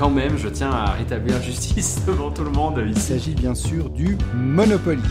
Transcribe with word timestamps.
quand 0.00 0.08
même, 0.10 0.38
je 0.38 0.48
tiens 0.48 0.70
à 0.70 0.92
rétablir 0.92 1.40
justice 1.42 2.00
devant 2.06 2.30
tout 2.30 2.42
le 2.42 2.50
monde 2.50 2.82
Il 2.86 2.98
s'agit 2.98 3.34
bien 3.34 3.54
sûr 3.54 3.90
du 3.90 4.16
Monopoly. 4.34 5.02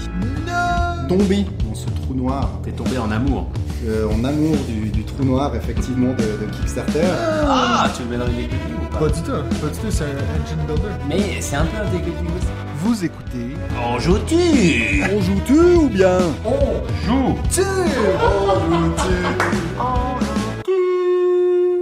Tombé 1.07 1.45
dans 1.67 1.75
ce 1.75 1.85
trou 1.85 2.15
noir, 2.15 2.49
T'es 2.63 2.71
tombé 2.71 2.97
en 2.97 3.11
amour. 3.11 3.47
euh, 3.87 4.07
en 4.09 4.23
amour 4.23 4.55
du, 4.67 4.89
du 4.89 5.03
trou 5.03 5.23
noir 5.23 5.55
effectivement 5.55 6.13
de, 6.13 6.23
de 6.43 6.51
Kickstarter. 6.51 7.03
Ah, 7.47 7.87
tu 7.95 8.01
le 8.03 8.09
mets 8.09 8.17
dans 8.17 8.31
une 8.31 8.39
équipe 8.39 8.57
ou 8.81 8.91
pas 8.93 8.99
Pas 8.99 9.09
du 9.09 9.21
tout, 9.21 9.31
pas 9.31 9.67
du 9.67 9.77
tout, 9.79 9.91
c'est 9.91 10.03
un 10.05 10.07
engine 10.07 10.65
builder. 10.67 10.89
Mais 11.07 11.39
c'est 11.39 11.55
un 11.55 11.65
peu 11.65 11.77
un 11.77 11.85
aussi. 11.85 12.47
Vous 12.83 13.05
écoutez 13.05 13.55
En 13.79 13.99
joues-tu 13.99 15.03
On 15.13 15.21
joue-tu 15.21 15.59
ou 15.75 15.87
bien? 15.89 16.17
Joue 17.05 17.35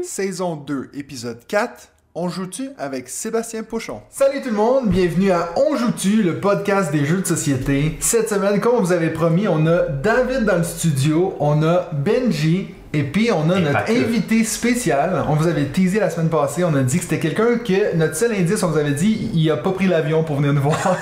Saison 0.03 0.55
2, 0.57 0.89
épisode 0.93 1.39
4. 1.47 1.89
On 2.19 2.29
joue-tu 2.29 2.71
avec 2.79 3.09
Sébastien 3.09 3.61
Pochon. 3.61 4.01
Salut 4.09 4.41
tout 4.41 4.49
le 4.49 4.55
monde, 4.55 4.89
bienvenue 4.89 5.29
à 5.29 5.49
On 5.55 5.75
joue-tu, 5.75 6.23
le 6.23 6.39
podcast 6.39 6.91
des 6.91 7.05
jeux 7.05 7.21
de 7.21 7.27
société. 7.27 7.95
Cette 7.99 8.27
semaine, 8.27 8.59
comme 8.59 8.73
on 8.73 8.81
vous 8.81 8.91
avait 8.91 9.13
promis, 9.13 9.47
on 9.47 9.67
a 9.67 9.83
David 9.83 10.45
dans 10.45 10.57
le 10.57 10.63
studio, 10.63 11.35
on 11.39 11.61
a 11.61 11.91
Benji, 11.93 12.73
et 12.93 13.03
puis 13.03 13.29
on 13.31 13.49
a 13.49 13.57
Et 13.57 13.61
notre 13.61 13.89
invité 13.91 14.43
spécial. 14.43 15.23
On 15.29 15.35
vous 15.35 15.47
avait 15.47 15.65
teasé 15.65 15.99
la 15.99 16.09
semaine 16.09 16.29
passée, 16.29 16.63
on 16.63 16.73
a 16.75 16.81
dit 16.83 16.97
que 16.97 17.03
c'était 17.03 17.19
quelqu'un 17.19 17.57
que 17.63 17.95
notre 17.95 18.15
seul 18.15 18.31
indice, 18.33 18.63
on 18.63 18.67
vous 18.69 18.77
avait 18.77 18.91
dit, 18.91 19.29
il 19.33 19.49
a 19.51 19.57
pas 19.57 19.71
pris 19.71 19.87
l'avion 19.87 20.23
pour 20.23 20.37
venir 20.37 20.53
nous 20.53 20.61
voir. 20.61 20.77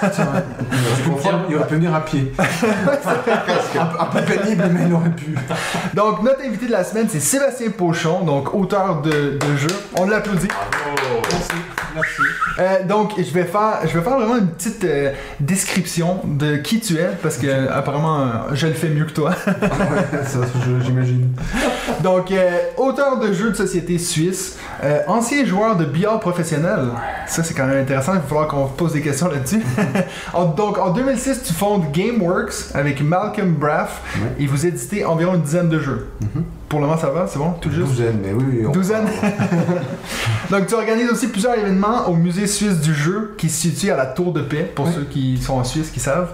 Il 1.50 1.56
aurait 1.56 1.68
pu 1.68 1.76
venir 1.76 1.94
à 1.96 2.04
pied. 2.04 2.32
un, 2.40 3.86
peu- 3.86 4.00
un 4.00 4.06
peu 4.06 4.22
pénible, 4.22 4.64
mais 4.74 4.82
il 4.88 4.94
aurait 4.94 5.10
pu. 5.12 5.36
donc 5.94 6.24
notre 6.24 6.44
invité 6.46 6.66
de 6.68 6.72
la 6.72 6.84
semaine, 6.84 7.08
c'est 7.10 7.20
Sébastien 7.20 7.70
Pochon, 7.72 8.22
donc 8.24 8.54
auteur 8.54 9.02
de, 9.02 9.10
de 9.38 9.58
jeux. 9.58 9.68
On 9.98 10.06
l'applaudit. 10.08 10.48
Merci, 11.32 11.52
merci. 11.94 12.22
Euh, 12.60 12.84
donc, 12.88 13.14
je 13.18 13.32
vais 13.34 13.44
faire, 13.44 13.80
je 13.84 13.98
vais 13.98 14.04
faire 14.04 14.18
vraiment 14.18 14.38
une 14.38 14.48
petite 14.48 14.84
euh, 14.84 15.12
description 15.40 16.22
de 16.26 16.56
qui 16.58 16.80
tu 16.80 16.98
es, 16.98 17.10
parce 17.22 17.38
que 17.38 17.70
apparemment, 17.70 18.22
euh, 18.22 18.26
je 18.54 18.68
le 18.68 18.74
fais 18.74 18.90
mieux 18.90 19.06
que 19.06 19.12
toi. 19.12 19.32
Ouais, 19.48 20.24
ça, 20.26 20.40
j'imagine. 20.84 21.32
donc, 22.02 22.32
euh, 22.32 22.60
auteur 22.78 23.20
de 23.20 23.34
jeux 23.34 23.52
de 23.52 23.56
société 23.56 23.98
suisse, 23.98 24.58
euh, 24.84 25.00
ancien 25.08 25.46
joueur 25.46 25.76
de 25.76 25.86
billard 25.86 26.20
professionnel. 26.20 26.90
Ça, 27.28 27.44
c'est 27.44 27.54
quand 27.54 27.66
même 27.66 27.82
intéressant. 27.82 28.14
Il 28.14 28.20
va 28.20 28.26
falloir 28.26 28.48
qu'on 28.48 28.68
pose 28.68 28.94
des 28.94 29.02
questions 29.02 29.28
là-dessus. 29.28 29.64
Donc, 30.58 30.78
en 30.78 30.92
2006, 30.92 31.44
tu 31.44 31.54
fondes 31.54 31.92
GameWorks 31.92 32.74
avec 32.74 33.02
Malcolm 33.02 33.54
Braff 33.54 34.02
et 34.40 34.46
vous 34.46 34.66
éditez 34.66 35.06
environ 35.06 35.36
une 35.36 35.42
dizaine 35.42 35.70
de 35.70 35.80
jeux. 35.80 36.08
Pour 36.68 36.80
le 36.80 36.88
moment, 36.88 36.98
ça 36.98 37.10
va, 37.12 37.28
c'est 37.28 37.38
bon, 37.38 37.52
tout 37.62 37.70
juste. 37.70 37.88
Douzaine, 37.88 38.20
mais 38.24 38.34
oui, 38.34 38.44
oui. 38.60 38.66
on- 38.68 38.72
Douzaine. 38.72 39.06
Donc, 40.52 40.68
tu 40.68 40.74
organises 40.76 41.10
aussi 41.12 41.28
plusieurs 41.28 41.58
événements 41.58 42.08
au 42.08 42.14
Musée 42.16 42.48
suisse 42.48 42.80
du 42.82 42.94
jeu 42.94 43.34
qui 43.38 43.50
se 43.50 43.70
situe 43.70 43.92
à 43.92 43.96
la 43.98 44.06
Tour 44.06 44.34
de 44.34 44.42
Paix, 44.42 44.72
pour 44.76 44.86
Oui. 44.88 44.92
ceux 44.96 45.04
qui 45.04 45.38
sont 45.38 45.54
en 45.54 45.64
Suisse 45.64 45.90
qui 45.92 46.00
savent. 46.00 46.34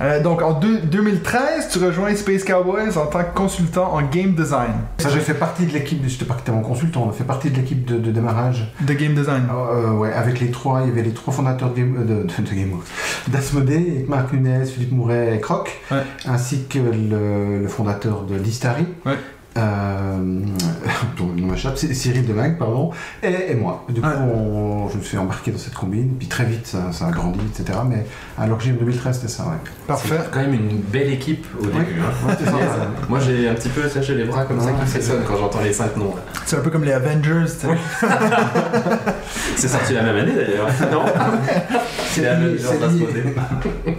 Euh, 0.00 0.22
donc, 0.22 0.42
en 0.42 0.52
deux- 0.52 0.78
2013, 0.80 1.68
tu 1.70 1.78
rejoins 1.84 2.14
Space 2.14 2.44
Cowboys 2.44 2.96
en 2.96 3.06
tant 3.06 3.20
que 3.24 3.34
consultant 3.34 3.92
en 3.94 4.02
game 4.02 4.34
design. 4.34 4.72
Ça, 4.98 5.08
j'ai 5.08 5.20
fait 5.20 5.34
partie 5.34 5.66
de 5.66 5.72
l'équipe, 5.72 6.02
je 6.06 6.16
te 6.18 6.24
pas 6.24 6.34
que 6.34 6.42
t'es 6.42 6.52
mon 6.52 6.62
consultant, 6.62 7.04
on 7.06 7.10
a 7.10 7.12
fait 7.12 7.24
partie 7.24 7.50
de 7.50 7.56
l'équipe 7.56 7.84
de, 7.84 7.98
de 7.98 8.10
démarrage. 8.10 8.72
De 8.82 8.92
game 8.94 9.14
design. 9.14 9.44
Euh, 9.50 9.92
ouais, 9.92 10.12
avec 10.12 10.40
les 10.40 10.50
trois, 10.50 10.82
il 10.82 10.88
y 10.88 10.92
avait 10.92 11.02
les 11.02 11.12
trois 11.12 11.32
fondateurs 11.32 11.70
de, 11.70 11.74
Game, 11.76 11.96
euh, 11.98 12.04
de, 12.04 12.22
de, 12.26 12.48
de 12.50 12.54
Gameworks. 12.54 12.86
d'Asmodée, 13.28 13.92
avec 13.96 14.08
Marc 14.08 14.32
Nunes, 14.32 14.64
Philippe 14.66 14.92
Mouret 14.92 15.36
et 15.36 15.40
Croc, 15.40 15.70
Ouais. 15.90 16.02
ainsi 16.28 16.66
que 16.68 16.78
le, 16.78 17.60
le 17.62 17.68
fondateur 17.68 18.22
de 18.22 18.36
Listari. 18.36 18.86
Ouais. 19.06 19.16
Euh, 19.58 20.16
dont 21.18 21.28
le 21.34 21.40
nom 21.42 21.48
m'échappe, 21.48 21.76
c'est 21.76 21.92
Cyril 21.92 22.24
Demague, 22.24 22.56
pardon, 22.56 22.92
et, 23.22 23.50
et 23.50 23.54
moi. 23.56 23.84
Du 23.88 24.00
coup, 24.00 24.06
on- 24.06 24.88
je 24.88 24.96
me 24.98 25.02
suis 25.02 25.18
embarqué 25.18 25.50
dans 25.50 25.58
cette 25.58 25.74
combine, 25.74 26.14
puis 26.18 26.28
très 26.28 26.44
vite, 26.44 26.66
ça, 26.68 26.92
ça 26.92 27.08
a 27.08 27.10
grandi, 27.10 27.40
etc. 27.58 27.78
Mais 27.88 28.06
à 28.38 28.46
l'origine 28.46 28.76
2013, 28.76 29.16
c'était 29.16 29.28
ça, 29.28 29.42
ouais. 29.44 29.56
Parfait. 29.88 30.16
C'est 30.22 30.30
quand 30.30 30.40
même 30.40 30.54
une 30.54 30.78
belle 30.80 31.10
équipe 31.12 31.46
au 31.60 31.64
début. 31.66 31.78
hein. 32.00 32.28
Ouais, 32.28 32.34
c'est 32.38 32.44
ça. 32.46 32.52
Moi 33.08 33.18
j'ai 33.20 33.48
un 33.48 33.54
petit 33.54 33.68
peu 33.70 33.88
séché 33.88 34.14
les 34.14 34.24
bras 34.24 34.44
comme 34.44 34.60
ça 34.60 34.70
qui 34.70 34.76
c'est 34.86 35.00
frissonnent 35.00 35.24
quand 35.26 35.36
j'entends 35.36 35.60
les 35.62 35.72
cinq 35.72 35.96
noms. 35.96 36.14
C'est 36.46 36.56
un 36.56 36.60
peu 36.60 36.70
comme 36.70 36.84
les 36.84 36.92
Avengers. 36.92 37.46
C'est 39.56 39.68
sorti 39.68 39.92
la 39.94 40.02
même 40.02 40.16
année 40.16 40.32
d'ailleurs. 40.34 40.68
Non 40.92 41.04
C'est 42.08 42.22
la 42.22 42.36
même. 42.36 42.56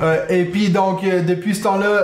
Euh, 0.02 0.26
et 0.30 0.46
puis, 0.46 0.70
donc, 0.70 1.04
euh, 1.04 1.22
depuis 1.22 1.56
ce 1.56 1.64
temps-là, 1.64 2.04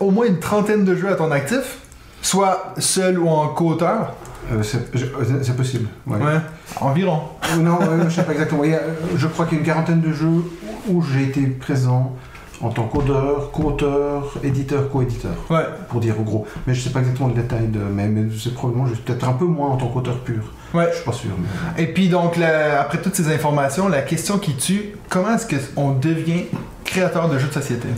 au 0.00 0.10
moins 0.10 0.26
une 0.26 0.38
trentaine 0.38 0.84
de 0.84 0.94
jeux 0.94 1.08
à 1.10 1.14
ton 1.14 1.30
actif, 1.30 1.78
soit 2.22 2.74
seul 2.78 3.18
ou 3.18 3.28
en 3.28 3.48
co-auteur. 3.48 4.14
Euh, 4.52 4.62
c'est 4.62 4.94
euh, 4.96 5.40
c'est 5.42 5.56
possible. 5.56 5.88
Ouais. 6.06 6.16
Ouais. 6.18 6.38
Environ. 6.80 7.20
Euh, 7.52 7.62
Non, 7.62 7.78
je 8.08 8.10
sais 8.14 8.22
pas 8.24 8.32
exactement. 8.32 8.64
Il 8.64 8.70
y 8.70 8.74
a, 8.74 8.80
je 9.16 9.26
crois 9.26 9.46
qu'il 9.46 9.54
y 9.54 9.56
a 9.58 9.60
une 9.60 9.66
quarantaine 9.66 10.00
de 10.00 10.12
jeux 10.12 10.44
où 10.88 11.02
j'ai 11.02 11.24
été 11.24 11.42
présent 11.46 12.16
en 12.62 12.68
tant 12.70 12.84
qu'auteur, 12.84 13.50
co-auteur, 13.52 14.34
éditeur, 14.42 14.90
co-éditeur, 14.90 15.32
Ouais. 15.48 15.64
pour 15.88 16.00
dire 16.00 16.18
au 16.20 16.24
gros. 16.24 16.46
Mais 16.66 16.74
je 16.74 16.80
sais 16.82 16.90
pas 16.90 16.98
exactement 17.00 17.28
le 17.28 17.34
détail 17.34 17.68
de. 17.68 17.78
Mais, 17.78 18.08
mais 18.08 18.24
c'est 18.38 18.52
probablement 18.52 18.86
juste 18.86 19.02
peut-être 19.04 19.28
un 19.28 19.32
peu 19.32 19.44
moins 19.46 19.68
en 19.68 19.76
tant 19.76 19.86
qu'auteur 19.86 20.18
pur. 20.18 20.42
Ouais. 20.74 20.88
Je 20.90 20.96
suis 20.96 21.04
pas 21.04 21.12
sûr. 21.12 21.30
Mais... 21.76 21.82
Et 21.84 21.86
puis 21.86 22.08
donc, 22.08 22.36
la- 22.36 22.80
après 22.82 22.98
toutes 23.00 23.14
ces 23.14 23.32
informations, 23.32 23.88
la 23.88 24.02
question 24.02 24.38
qui 24.38 24.54
tue, 24.56 24.94
comment 25.08 25.34
est-ce 25.34 25.46
qu'on 25.74 25.92
devient 25.92 26.44
créateur 26.84 27.28
de 27.28 27.38
jeux 27.38 27.48
de 27.48 27.52
société? 27.52 27.88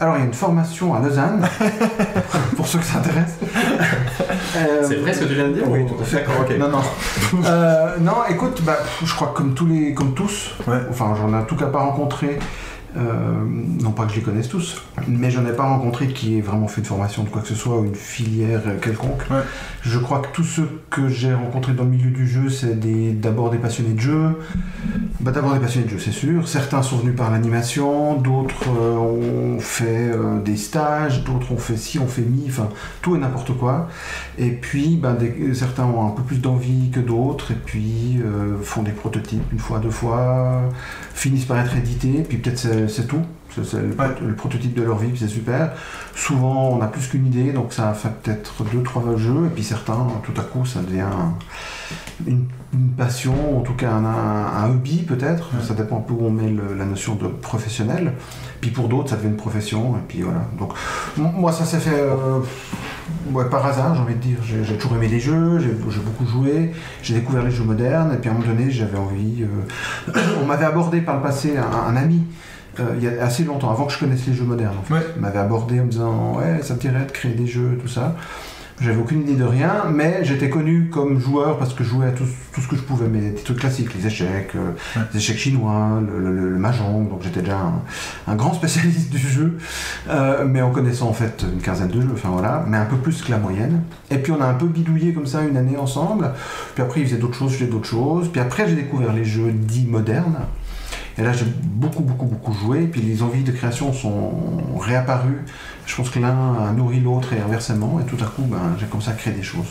Alors, 0.00 0.16
il 0.16 0.20
y 0.20 0.22
a 0.22 0.26
une 0.26 0.32
formation 0.34 0.94
à 0.94 1.00
Lausanne, 1.00 1.46
pour 2.56 2.66
ceux 2.66 2.78
que 2.78 2.84
ça 2.86 2.98
intéresse. 2.98 3.36
Euh, 4.56 4.82
C'est 4.88 4.94
vrai 4.96 5.12
ce 5.12 5.20
que 5.20 5.24
tu 5.26 5.34
viens 5.34 5.48
de 5.48 5.52
dire 5.52 5.68
Oui, 5.68 5.84
tout 5.86 5.94
à 6.00 6.04
fait. 6.04 6.16
D'accord, 6.16 6.36
ok. 6.40 6.56
Non, 6.58 6.68
non. 6.68 6.80
Euh, 7.46 7.96
non, 8.00 8.14
écoute, 8.28 8.62
bah, 8.64 8.78
je 9.04 9.14
crois 9.14 9.28
que 9.28 9.36
comme 9.36 9.52
tous 9.54 9.66
les, 9.66 9.92
comme 9.94 10.14
tous, 10.14 10.54
Ouais. 10.66 10.78
enfin, 10.90 11.14
j'en 11.20 11.32
ai 11.32 11.36
en 11.36 11.44
tout 11.44 11.54
cas 11.56 11.66
pas 11.66 11.80
rencontré. 11.80 12.38
Euh, 12.96 13.44
non 13.82 13.92
pas 13.92 14.04
que 14.04 14.10
je 14.12 14.16
les 14.16 14.22
connaisse 14.22 14.48
tous, 14.48 14.82
mais 15.06 15.30
j'en 15.30 15.46
ai 15.46 15.52
pas 15.52 15.64
rencontré 15.64 16.08
qui 16.08 16.38
ait 16.38 16.40
vraiment 16.40 16.66
fait 16.68 16.80
une 16.80 16.86
formation 16.86 17.22
de 17.22 17.28
quoi 17.28 17.40
que 17.42 17.48
ce 17.48 17.54
soit 17.54 17.78
ou 17.78 17.84
une 17.84 17.94
filière 17.94 18.62
euh, 18.66 18.78
quelconque. 18.80 19.22
Ouais. 19.30 19.42
Je 19.82 19.98
crois 19.98 20.18
que 20.20 20.28
tous 20.32 20.42
ceux 20.44 20.68
que 20.90 21.08
j'ai 21.08 21.32
rencontrés 21.32 21.72
dans 21.72 21.84
le 21.84 21.90
milieu 21.90 22.10
du 22.10 22.26
jeu, 22.26 22.48
c'est 22.48 22.78
d'abord 23.20 23.50
des 23.50 23.58
passionnés 23.58 23.94
de 23.94 24.00
jeu. 24.00 24.38
Bah, 25.20 25.30
d'abord 25.30 25.52
des 25.54 25.60
passionnés 25.60 25.86
de 25.86 25.90
jeu, 25.90 25.98
c'est 25.98 26.12
sûr. 26.12 26.48
Certains 26.48 26.82
sont 26.82 26.96
venus 26.98 27.14
par 27.16 27.30
l'animation, 27.30 28.16
d'autres 28.16 28.68
euh, 28.70 28.96
ont 28.96 29.60
fait 29.60 30.10
euh, 30.12 30.40
des 30.42 30.56
stages, 30.56 31.24
d'autres 31.24 31.52
ont 31.52 31.58
fait 31.58 31.76
ci, 31.76 31.98
ont 31.98 32.06
fait 32.08 32.22
mi, 32.22 32.44
enfin 32.48 32.68
tout 33.02 33.14
et 33.16 33.18
n'importe 33.18 33.56
quoi. 33.56 33.88
Et 34.38 34.50
puis, 34.50 35.00
des- 35.18 35.54
certains 35.54 35.84
ont 35.84 36.06
un 36.06 36.10
peu 36.10 36.22
plus 36.22 36.40
d'envie 36.40 36.90
que 36.90 37.00
d'autres, 37.00 37.52
et 37.52 37.56
puis 37.64 38.18
font 38.62 38.82
des 38.82 38.90
prototypes 38.92 39.42
une 39.52 39.58
fois, 39.58 39.78
deux 39.78 39.90
fois, 39.90 40.62
finissent 41.14 41.44
par 41.44 41.58
être 41.58 41.76
édités, 41.76 42.22
puis 42.28 42.38
peut-être 42.38 42.88
c'est 42.88 43.06
tout. 43.06 43.22
C'est 43.52 43.82
le, 43.82 43.88
Ouais. 43.98 44.06
le 44.24 44.34
prototype 44.36 44.74
de 44.74 44.82
leur 44.82 44.98
vie, 44.98 45.08
puis 45.08 45.18
c'est 45.18 45.26
super. 45.28 45.72
Souvent, 46.14 46.68
on 46.70 46.80
a 46.82 46.86
plus 46.86 47.08
qu'une 47.08 47.26
idée, 47.26 47.52
donc 47.52 47.72
ça 47.72 47.92
fait 47.94 48.10
peut-être 48.22 48.62
deux, 48.72 48.82
trois 48.84 49.02
jeux, 49.16 49.46
et 49.46 49.48
puis 49.52 49.64
certains, 49.64 50.06
tout 50.22 50.40
à 50.40 50.44
coup, 50.44 50.64
ça 50.64 50.80
devient 50.80 51.02
une, 52.28 52.44
une 52.72 52.88
passion, 52.96 53.58
en 53.58 53.62
tout 53.62 53.72
cas 53.74 53.90
un, 53.90 54.04
un- 54.04 54.46
un 54.64 54.70
hobby 54.70 54.98
peut-être. 55.02 55.50
Ouais. 55.54 55.64
Ça 55.66 55.74
dépend 55.74 55.98
un 55.98 56.00
peu 56.00 56.12
où 56.14 56.26
on 56.26 56.30
met 56.30 56.48
le- 56.48 56.74
la 56.78 56.84
notion 56.84 57.16
de 57.16 57.26
professionnel. 57.26 58.12
Puis 58.60 58.70
pour 58.70 58.88
d'autres, 58.88 59.10
ça 59.10 59.16
devient 59.16 59.28
une 59.28 59.36
profession, 59.36 59.96
et 59.96 60.00
puis 60.06 60.20
voilà. 60.22 60.40
Donc, 60.58 60.72
moi, 61.16 61.50
ça 61.52 61.64
s'est 61.64 61.78
fait. 61.80 61.98
euh, 61.98 62.40
Ouais, 63.32 63.44
par 63.50 63.64
hasard, 63.66 63.94
j'ai 63.94 64.00
envie 64.02 64.14
de 64.14 64.20
dire. 64.20 64.36
J'ai 64.44 64.62
j'ai 64.64 64.76
toujours 64.76 64.96
aimé 64.96 65.08
les 65.08 65.18
jeux, 65.20 65.58
j'ai 65.58 65.70
j'ai 65.90 66.00
beaucoup 66.00 66.26
joué, 66.26 66.72
j'ai 67.02 67.14
découvert 67.14 67.42
les 67.42 67.50
jeux 67.50 67.64
modernes, 67.64 68.12
et 68.14 68.16
puis 68.18 68.28
à 68.28 68.32
un 68.32 68.36
moment 68.36 68.46
donné, 68.48 68.70
j'avais 68.70 68.98
envie. 68.98 69.42
euh, 69.44 70.12
On 70.42 70.46
m'avait 70.46 70.64
abordé 70.64 71.00
par 71.00 71.16
le 71.16 71.22
passé, 71.22 71.56
un, 71.56 71.92
un 71.92 71.96
ami, 71.96 72.22
euh, 72.78 72.84
il 72.98 73.04
y 73.04 73.08
a 73.08 73.24
assez 73.24 73.44
longtemps, 73.44 73.70
avant 73.70 73.86
que 73.86 73.92
je 73.92 73.98
connaisse 73.98 74.26
les 74.26 74.34
jeux 74.34 74.44
modernes, 74.44 74.76
en 74.78 74.82
fait, 74.84 74.94
Ouais. 74.94 75.06
m'avait 75.18 75.38
abordé 75.40 75.80
en 75.80 75.84
me 75.84 75.90
disant 75.90 76.34
Ouais, 76.38 76.60
ça 76.62 76.74
te 76.74 76.80
dirait 76.80 77.04
de 77.04 77.10
créer 77.10 77.32
des 77.34 77.46
jeux, 77.46 77.78
tout 77.80 77.88
ça. 77.88 78.14
J'avais 78.80 78.96
aucune 78.96 79.20
idée 79.20 79.34
de 79.34 79.44
rien, 79.44 79.84
mais 79.92 80.20
j'étais 80.24 80.48
connu 80.48 80.88
comme 80.90 81.20
joueur 81.20 81.58
parce 81.58 81.74
que 81.74 81.84
je 81.84 81.90
jouais 81.90 82.06
à 82.06 82.12
tout, 82.12 82.24
tout 82.54 82.60
ce 82.62 82.68
que 82.68 82.76
je 82.76 82.80
pouvais, 82.80 83.08
mais 83.08 83.20
des 83.20 83.34
trucs 83.42 83.58
classiques, 83.58 83.94
les 83.94 84.06
échecs, 84.06 84.52
euh, 84.54 84.70
Ouais. 84.96 85.02
les 85.12 85.18
échecs 85.18 85.36
chinois, 85.36 86.00
le, 86.00 86.18
le, 86.32 86.48
le 86.50 86.58
mahjong, 86.58 87.08
donc 87.10 87.20
j'étais 87.22 87.40
déjà 87.40 87.58
un, 87.58 87.82
un 88.26 88.36
grand 88.36 88.54
spécialiste 88.54 89.10
du 89.10 89.18
jeu, 89.18 89.58
euh, 90.08 90.46
mais 90.46 90.62
en 90.62 90.70
connaissant 90.70 91.08
en 91.08 91.12
fait 91.12 91.44
une 91.52 91.60
quinzaine 91.60 91.88
de 91.88 92.00
jeux, 92.00 92.08
enfin 92.14 92.30
voilà, 92.30 92.64
mais 92.66 92.78
un 92.78 92.86
peu 92.86 92.96
plus 92.96 93.20
que 93.22 93.30
la 93.30 93.38
moyenne. 93.38 93.82
Et 94.10 94.16
puis 94.16 94.32
on 94.32 94.40
a 94.40 94.46
un 94.46 94.54
peu 94.54 94.66
bidouillé 94.66 95.12
comme 95.12 95.26
ça 95.26 95.42
une 95.42 95.58
année 95.58 95.76
ensemble, 95.76 96.30
puis 96.74 96.82
après 96.82 97.00
il 97.00 97.06
faisait 97.06 97.18
d'autres 97.18 97.36
choses, 97.36 97.52
je 97.52 97.56
faisais 97.58 97.70
d'autres 97.70 97.86
choses, 97.88 98.28
puis 98.32 98.40
après 98.40 98.66
j'ai 98.66 98.76
découvert 98.76 99.12
les 99.12 99.24
jeux 99.24 99.52
dits 99.52 99.86
modernes. 99.86 100.38
Et 101.18 101.22
là, 101.22 101.32
j'ai 101.32 101.44
beaucoup, 101.44 102.02
beaucoup, 102.02 102.26
beaucoup 102.26 102.52
joué. 102.52 102.86
Puis 102.86 103.00
les 103.00 103.22
envies 103.22 103.42
de 103.42 103.52
création 103.52 103.92
sont 103.92 104.32
réapparues. 104.78 105.44
Je 105.86 105.96
pense 105.96 106.10
que 106.10 106.18
l'un 106.18 106.54
a 106.68 106.72
nourri 106.72 107.00
l'autre 107.00 107.32
et 107.32 107.40
inversement. 107.40 108.00
Et 108.00 108.04
tout 108.04 108.22
à 108.22 108.26
coup, 108.26 108.42
ben, 108.42 108.76
j'ai 108.78 108.86
commencé 108.86 109.10
à 109.10 109.14
créer 109.14 109.34
des 109.34 109.42
choses. 109.42 109.68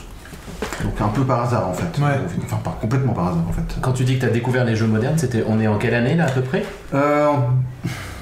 Donc 0.84 1.00
un 1.02 1.08
peu 1.10 1.24
par 1.24 1.44
hasard 1.44 1.68
en 1.68 1.74
fait. 1.74 2.00
Ouais. 2.00 2.20
Enfin, 2.44 2.58
pas 2.58 2.78
complètement 2.82 3.14
par 3.14 3.30
hasard 3.30 3.44
en 3.48 3.52
fait. 3.52 3.78
Quand 3.82 3.94
tu 3.94 4.04
dis 4.04 4.16
que 4.16 4.22
tu 4.22 4.26
as 4.26 4.30
découvert 4.30 4.66
les 4.66 4.76
jeux 4.76 4.88
modernes, 4.88 5.18
c'était 5.18 5.44
on 5.48 5.60
est 5.60 5.68
en 5.68 5.78
quelle 5.78 5.94
année 5.94 6.16
là 6.16 6.26
à 6.26 6.32
peu 6.32 6.42
près? 6.42 6.64
Euh, 6.94 7.28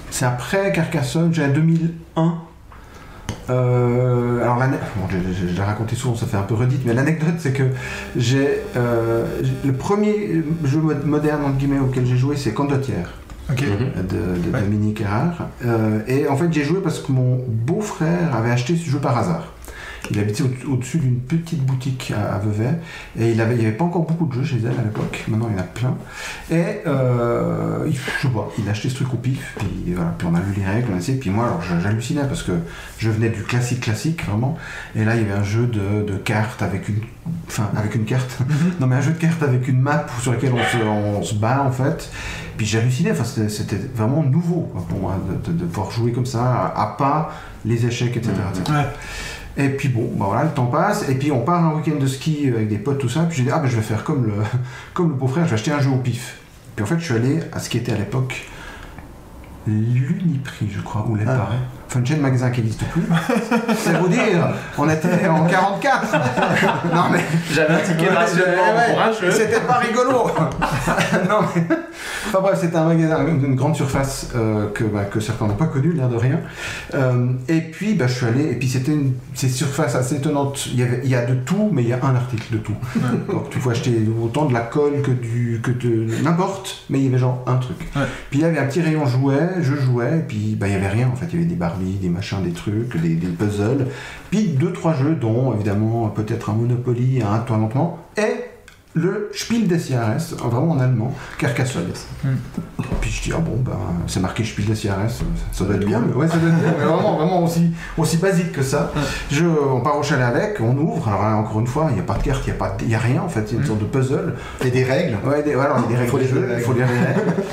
c'est 0.09 0.25
après 0.25 0.71
Carcassonne, 0.71 1.33
j'ai 1.33 1.47
2001. 1.47 2.46
Euh, 3.49 4.41
alors, 4.41 4.57
l'ane- 4.57 4.77
bon, 4.97 5.07
je, 5.09 5.17
je- 5.33 5.47
je 5.47 5.55
l'ai 5.55 5.61
raconté 5.61 5.95
souvent, 5.95 6.15
ça 6.15 6.25
fait 6.25 6.37
un 6.37 6.41
peu 6.43 6.53
redite, 6.55 6.81
mais 6.85 6.93
l'anecdote, 6.93 7.35
c'est 7.39 7.53
que 7.53 7.63
j'ai. 8.15 8.59
euh, 8.75 9.25
le 9.65 9.73
premier 9.73 10.43
jeu 10.65 10.79
mod- 10.79 11.05
moderne, 11.05 11.43
entre 11.45 11.57
guillemets, 11.57 11.79
auquel 11.79 12.05
j'ai 12.05 12.17
joué, 12.17 12.35
c'est 12.35 12.51
Condottière 12.53 13.13
de, 13.49 14.49
de 14.49 14.53
Ouais. 14.53 14.61
Dominique 14.61 14.99
Erard. 15.01 15.47
Euh, 15.65 15.99
et 16.07 16.27
en 16.27 16.35
fait, 16.35 16.51
j'ai 16.51 16.63
joué 16.63 16.79
parce 16.83 16.99
que 16.99 17.11
mon 17.13 17.39
beau-frère 17.47 18.35
avait 18.35 18.51
acheté 18.51 18.75
ce 18.75 18.89
jeu 18.89 18.99
par 18.99 19.17
hasard. 19.17 19.53
Il 20.11 20.19
habitait 20.19 20.43
au- 20.43 20.73
au-dessus 20.73 20.99
d'une 20.99 21.19
petite 21.19 21.63
boutique 21.65 22.13
à, 22.15 22.35
à 22.35 22.39
Vevey 22.39 22.69
et 23.19 23.31
il 23.31 23.41
avait, 23.41 23.55
il 23.55 23.59
n'y 23.59 23.65
avait 23.65 23.75
pas 23.75 23.83
encore 23.85 24.03
beaucoup 24.05 24.25
de 24.25 24.33
jeux 24.33 24.43
chez 24.45 24.57
elle 24.59 24.79
à 24.79 24.83
l'époque. 24.83 25.25
Maintenant, 25.27 25.47
il 25.49 25.55
y 25.55 25.59
en 25.59 25.61
a 25.61 25.65
plein. 25.65 25.95
Et 26.51 26.81
euh, 26.87 27.85
il, 27.87 27.93
je 27.95 28.27
sais 28.27 28.33
pas, 28.33 28.49
il 28.57 28.67
a 28.67 28.71
acheté 28.71 28.89
ce 28.89 28.95
truc 28.95 29.13
au 29.13 29.17
pif. 29.17 29.55
Puis, 29.59 29.93
voilà, 29.93 30.13
puis 30.17 30.27
on 30.31 30.35
a 30.35 30.39
lu 30.39 30.53
les 30.57 30.65
règles, 30.65 30.87
on 30.91 30.95
a 30.95 30.99
essayé. 30.99 31.17
Puis 31.17 31.29
moi, 31.29 31.45
alors 31.45 31.61
j'hallucinais 31.81 32.23
parce 32.27 32.43
que 32.43 32.53
je 32.99 33.09
venais 33.09 33.29
du 33.29 33.43
classique 33.43 33.81
classique 33.81 34.25
vraiment. 34.25 34.57
Et 34.95 35.03
là, 35.03 35.15
il 35.15 35.21
y 35.21 35.25
avait 35.25 35.39
un 35.39 35.43
jeu 35.43 35.67
de, 35.67 36.03
de 36.09 36.17
cartes 36.17 36.61
avec 36.61 36.87
une, 36.89 36.99
enfin 37.47 37.69
avec 37.75 37.95
une 37.95 38.05
carte. 38.05 38.37
non 38.79 38.87
mais 38.87 38.95
un 38.95 39.01
jeu 39.01 39.11
de 39.11 39.17
cartes 39.19 39.43
avec 39.43 39.67
une 39.67 39.79
map 39.81 40.05
sur 40.21 40.31
laquelle 40.31 40.53
on 40.53 40.57
se, 40.63 40.83
on 40.85 41.23
se 41.23 41.35
bat 41.35 41.63
en 41.63 41.71
fait. 41.71 42.09
Puis 42.57 42.65
j'hallucinais, 42.65 43.11
enfin, 43.11 43.23
c'était 43.49 43.79
vraiment 43.93 44.23
nouveau 44.23 44.69
quoi, 44.71 44.83
pour 44.89 44.99
moi 44.99 45.15
de, 45.45 45.51
de- 45.51 45.57
de 45.59 45.65
pouvoir 45.65 45.91
jouer 45.91 46.11
comme 46.11 46.25
ça, 46.25 46.43
à, 46.75 46.81
à 46.83 46.95
pas 46.97 47.31
les 47.65 47.85
échecs, 47.85 48.17
etc. 48.17 48.31
etc. 48.51 48.63
Ouais. 48.77 48.85
Et 49.57 49.69
puis 49.69 49.89
bon, 49.89 50.11
bah 50.15 50.43
le 50.43 50.51
temps 50.51 50.67
passe, 50.67 51.09
et 51.09 51.15
puis 51.15 51.31
on 51.31 51.41
part 51.41 51.63
un 51.63 51.75
week-end 51.75 51.99
de 51.99 52.05
ski 52.05 52.47
avec 52.47 52.67
des 52.67 52.77
potes, 52.77 52.99
tout 52.99 53.09
ça, 53.09 53.23
puis 53.23 53.37
j'ai 53.37 53.43
dit, 53.43 53.49
ah 53.51 53.59
ben 53.59 53.67
je 53.67 53.75
vais 53.75 53.81
faire 53.81 54.03
comme 54.03 54.25
le, 54.25 54.33
comme 54.93 55.09
le 55.09 55.15
beau-frère, 55.15 55.45
je 55.45 55.49
vais 55.49 55.55
acheter 55.55 55.71
un 55.71 55.79
jeu 55.79 55.89
au 55.89 55.97
pif. 55.97 56.39
Puis 56.75 56.83
en 56.83 56.87
fait, 56.87 56.99
je 56.99 57.05
suis 57.05 57.15
allé 57.15 57.39
à 57.51 57.59
ce 57.59 57.69
qui 57.69 57.77
était 57.77 57.91
à 57.91 57.97
l'époque 57.97 58.47
l'Uniprix, 59.65 60.69
je 60.71 60.81
crois, 60.81 61.05
ou 61.09 61.15
l'EPA. 61.15 61.49
Ah. 61.51 61.55
Enfin, 61.87 61.99
une 61.99 62.05
chaîne 62.05 62.17
de 62.17 62.21
magasin 62.21 62.49
qui 62.49 62.61
n'existe 62.61 62.83
plus. 62.89 63.03
C'est 63.77 63.93
vous 63.97 64.09
dire, 64.09 64.49
on 64.77 64.89
était 64.89 65.27
en 65.27 65.45
44. 65.45 66.93
non 66.93 67.03
mais... 67.11 67.19
J'avais 67.51 67.75
un 67.75 67.79
ticket 67.79 68.09
Ouais, 68.09 68.15
pour 68.91 69.01
un 69.01 69.07
ouais, 69.07 69.13
jeu. 69.21 69.31
C'était 69.31 69.61
pas 69.61 69.75
rigolo. 69.75 70.29
non 71.29 71.39
mais... 71.55 71.63
Enfin 72.27 72.41
bref, 72.41 72.59
c'était 72.59 72.75
un 72.75 72.85
magasin 72.85 73.23
d'une 73.23 73.55
grande 73.55 73.75
surface 73.75 74.31
euh, 74.35 74.69
que, 74.71 74.83
bah, 74.83 75.05
que 75.05 75.19
certains 75.21 75.47
n'ont 75.47 75.55
pas 75.55 75.67
connu, 75.67 75.93
l'air 75.93 76.09
de 76.09 76.17
rien. 76.17 76.39
Euh, 76.93 77.27
et 77.47 77.61
puis 77.61 77.93
bah, 77.93 78.07
je 78.07 78.13
suis 78.13 78.25
allé, 78.25 78.51
et 78.51 78.55
puis 78.55 78.67
c'était 78.67 78.91
une 78.91 79.13
surface 79.33 79.95
assez 79.95 80.15
étonnante. 80.15 80.67
Il 80.67 80.79
y, 80.79 80.83
avait, 80.83 81.01
il 81.03 81.09
y 81.09 81.15
a 81.15 81.25
de 81.25 81.35
tout, 81.35 81.69
mais 81.71 81.83
il 81.83 81.89
y 81.89 81.93
a 81.93 81.99
un 82.03 82.15
article 82.15 82.53
de 82.53 82.57
tout. 82.57 82.75
Donc 83.31 83.49
tu 83.49 83.59
peux 83.59 83.69
acheter 83.69 83.91
autant 84.21 84.45
de 84.45 84.53
la 84.53 84.61
colle 84.61 85.01
que 85.01 85.11
du 85.11 85.61
que 85.63 85.71
de 85.71 86.07
n'importe, 86.23 86.83
mais 86.89 86.99
il 86.99 87.05
y 87.05 87.07
avait 87.07 87.17
genre 87.17 87.43
un 87.47 87.55
truc. 87.55 87.77
Ouais. 87.95 88.03
Puis 88.29 88.39
il 88.39 88.41
y 88.41 88.45
avait 88.45 88.59
un 88.59 88.65
petit 88.65 88.81
rayon 88.81 89.05
jouets, 89.05 89.49
je 89.61 89.75
jouais, 89.75 90.17
et 90.19 90.23
puis 90.27 90.55
bah, 90.59 90.67
il 90.67 90.73
y 90.73 90.75
avait 90.75 90.89
rien 90.89 91.09
en 91.11 91.15
fait. 91.15 91.27
Il 91.31 91.35
y 91.35 91.37
avait 91.37 91.49
des 91.49 91.55
Des 91.77 92.09
machins, 92.09 92.41
des 92.43 92.51
trucs, 92.51 92.95
des, 92.97 93.15
puzzles. 93.27 93.87
Puis 94.29 94.49
deux, 94.49 94.73
trois 94.73 94.93
jeux, 94.93 95.15
dont 95.15 95.53
évidemment 95.53 96.07
peut-être 96.09 96.49
un 96.49 96.53
Monopoly, 96.53 97.21
un 97.21 97.39
Toi 97.39 97.57
lentement, 97.57 97.99
et 98.17 98.56
le 98.97 99.29
Spiel 99.33 99.67
des 99.67 99.79
Jahres, 99.79 100.17
vraiment 100.43 100.71
en 100.73 100.79
allemand, 100.79 101.13
Carcassonne. 101.37 101.85
Hmm. 102.23 102.29
Puis 103.01 103.11
je 103.11 103.21
dis, 103.23 103.31
ah 103.35 103.39
bon, 103.39 103.57
ben, 103.63 103.73
c'est 104.07 104.19
marqué 104.19 104.43
Spiel 104.43 104.67
des 104.67 104.75
Jahres, 104.75 105.09
ça, 105.09 105.23
ça 105.51 105.63
doit 105.65 105.75
être 105.75 105.85
bien. 105.85 106.01
mais 106.05 106.13
Ouais, 106.13 106.27
ça 106.27 106.37
doit 106.37 106.49
être 106.49 106.59
bien, 106.59 106.73
mais 106.77 106.85
vraiment, 106.85 107.17
vraiment 107.17 107.43
aussi, 107.43 107.71
aussi 107.97 108.17
basique 108.17 108.51
que 108.51 108.63
ça. 108.63 108.91
Je, 109.31 109.45
on 109.45 109.81
part 109.81 109.97
au 109.97 110.03
chalet 110.03 110.25
avec, 110.25 110.59
on 110.61 110.75
ouvre, 110.77 111.07
alors 111.07 111.21
là, 111.23 111.35
encore 111.37 111.59
une 111.59 111.67
fois, 111.67 111.87
il 111.89 111.95
n'y 111.95 111.99
a 111.99 112.03
pas 112.03 112.15
de 112.15 112.23
carte, 112.23 112.41
il 112.47 112.51
n'y 112.51 112.55
a, 112.55 112.59
pas 112.59 112.69
de- 112.77 112.83
il 112.83 112.89
y 112.89 112.95
a 112.95 112.99
rien 112.99 113.21
en 113.21 113.29
fait, 113.29 113.45
il 113.51 113.53
y 113.55 113.57
a 113.57 113.61
une 113.61 113.67
sorte 113.67 113.79
de 113.79 113.85
puzzle. 113.85 114.33
Et 114.65 114.71
des 114.71 114.83
règles. 114.83 115.17
Ouais, 115.25 115.43
des, 115.43 115.53
voilà, 115.55 115.75
il 115.77 115.81
y 115.83 115.85
a 115.85 115.87
des 115.89 115.95
règles 115.95 116.11
Faut 116.11 116.17
de 116.19 116.23
jeu, 116.23 116.35
les 116.39 116.41
règles. 116.47 116.59
il 116.59 116.65
faut 116.65 116.73
lire 116.73 116.87
les 116.87 117.05
règles. 117.05 117.33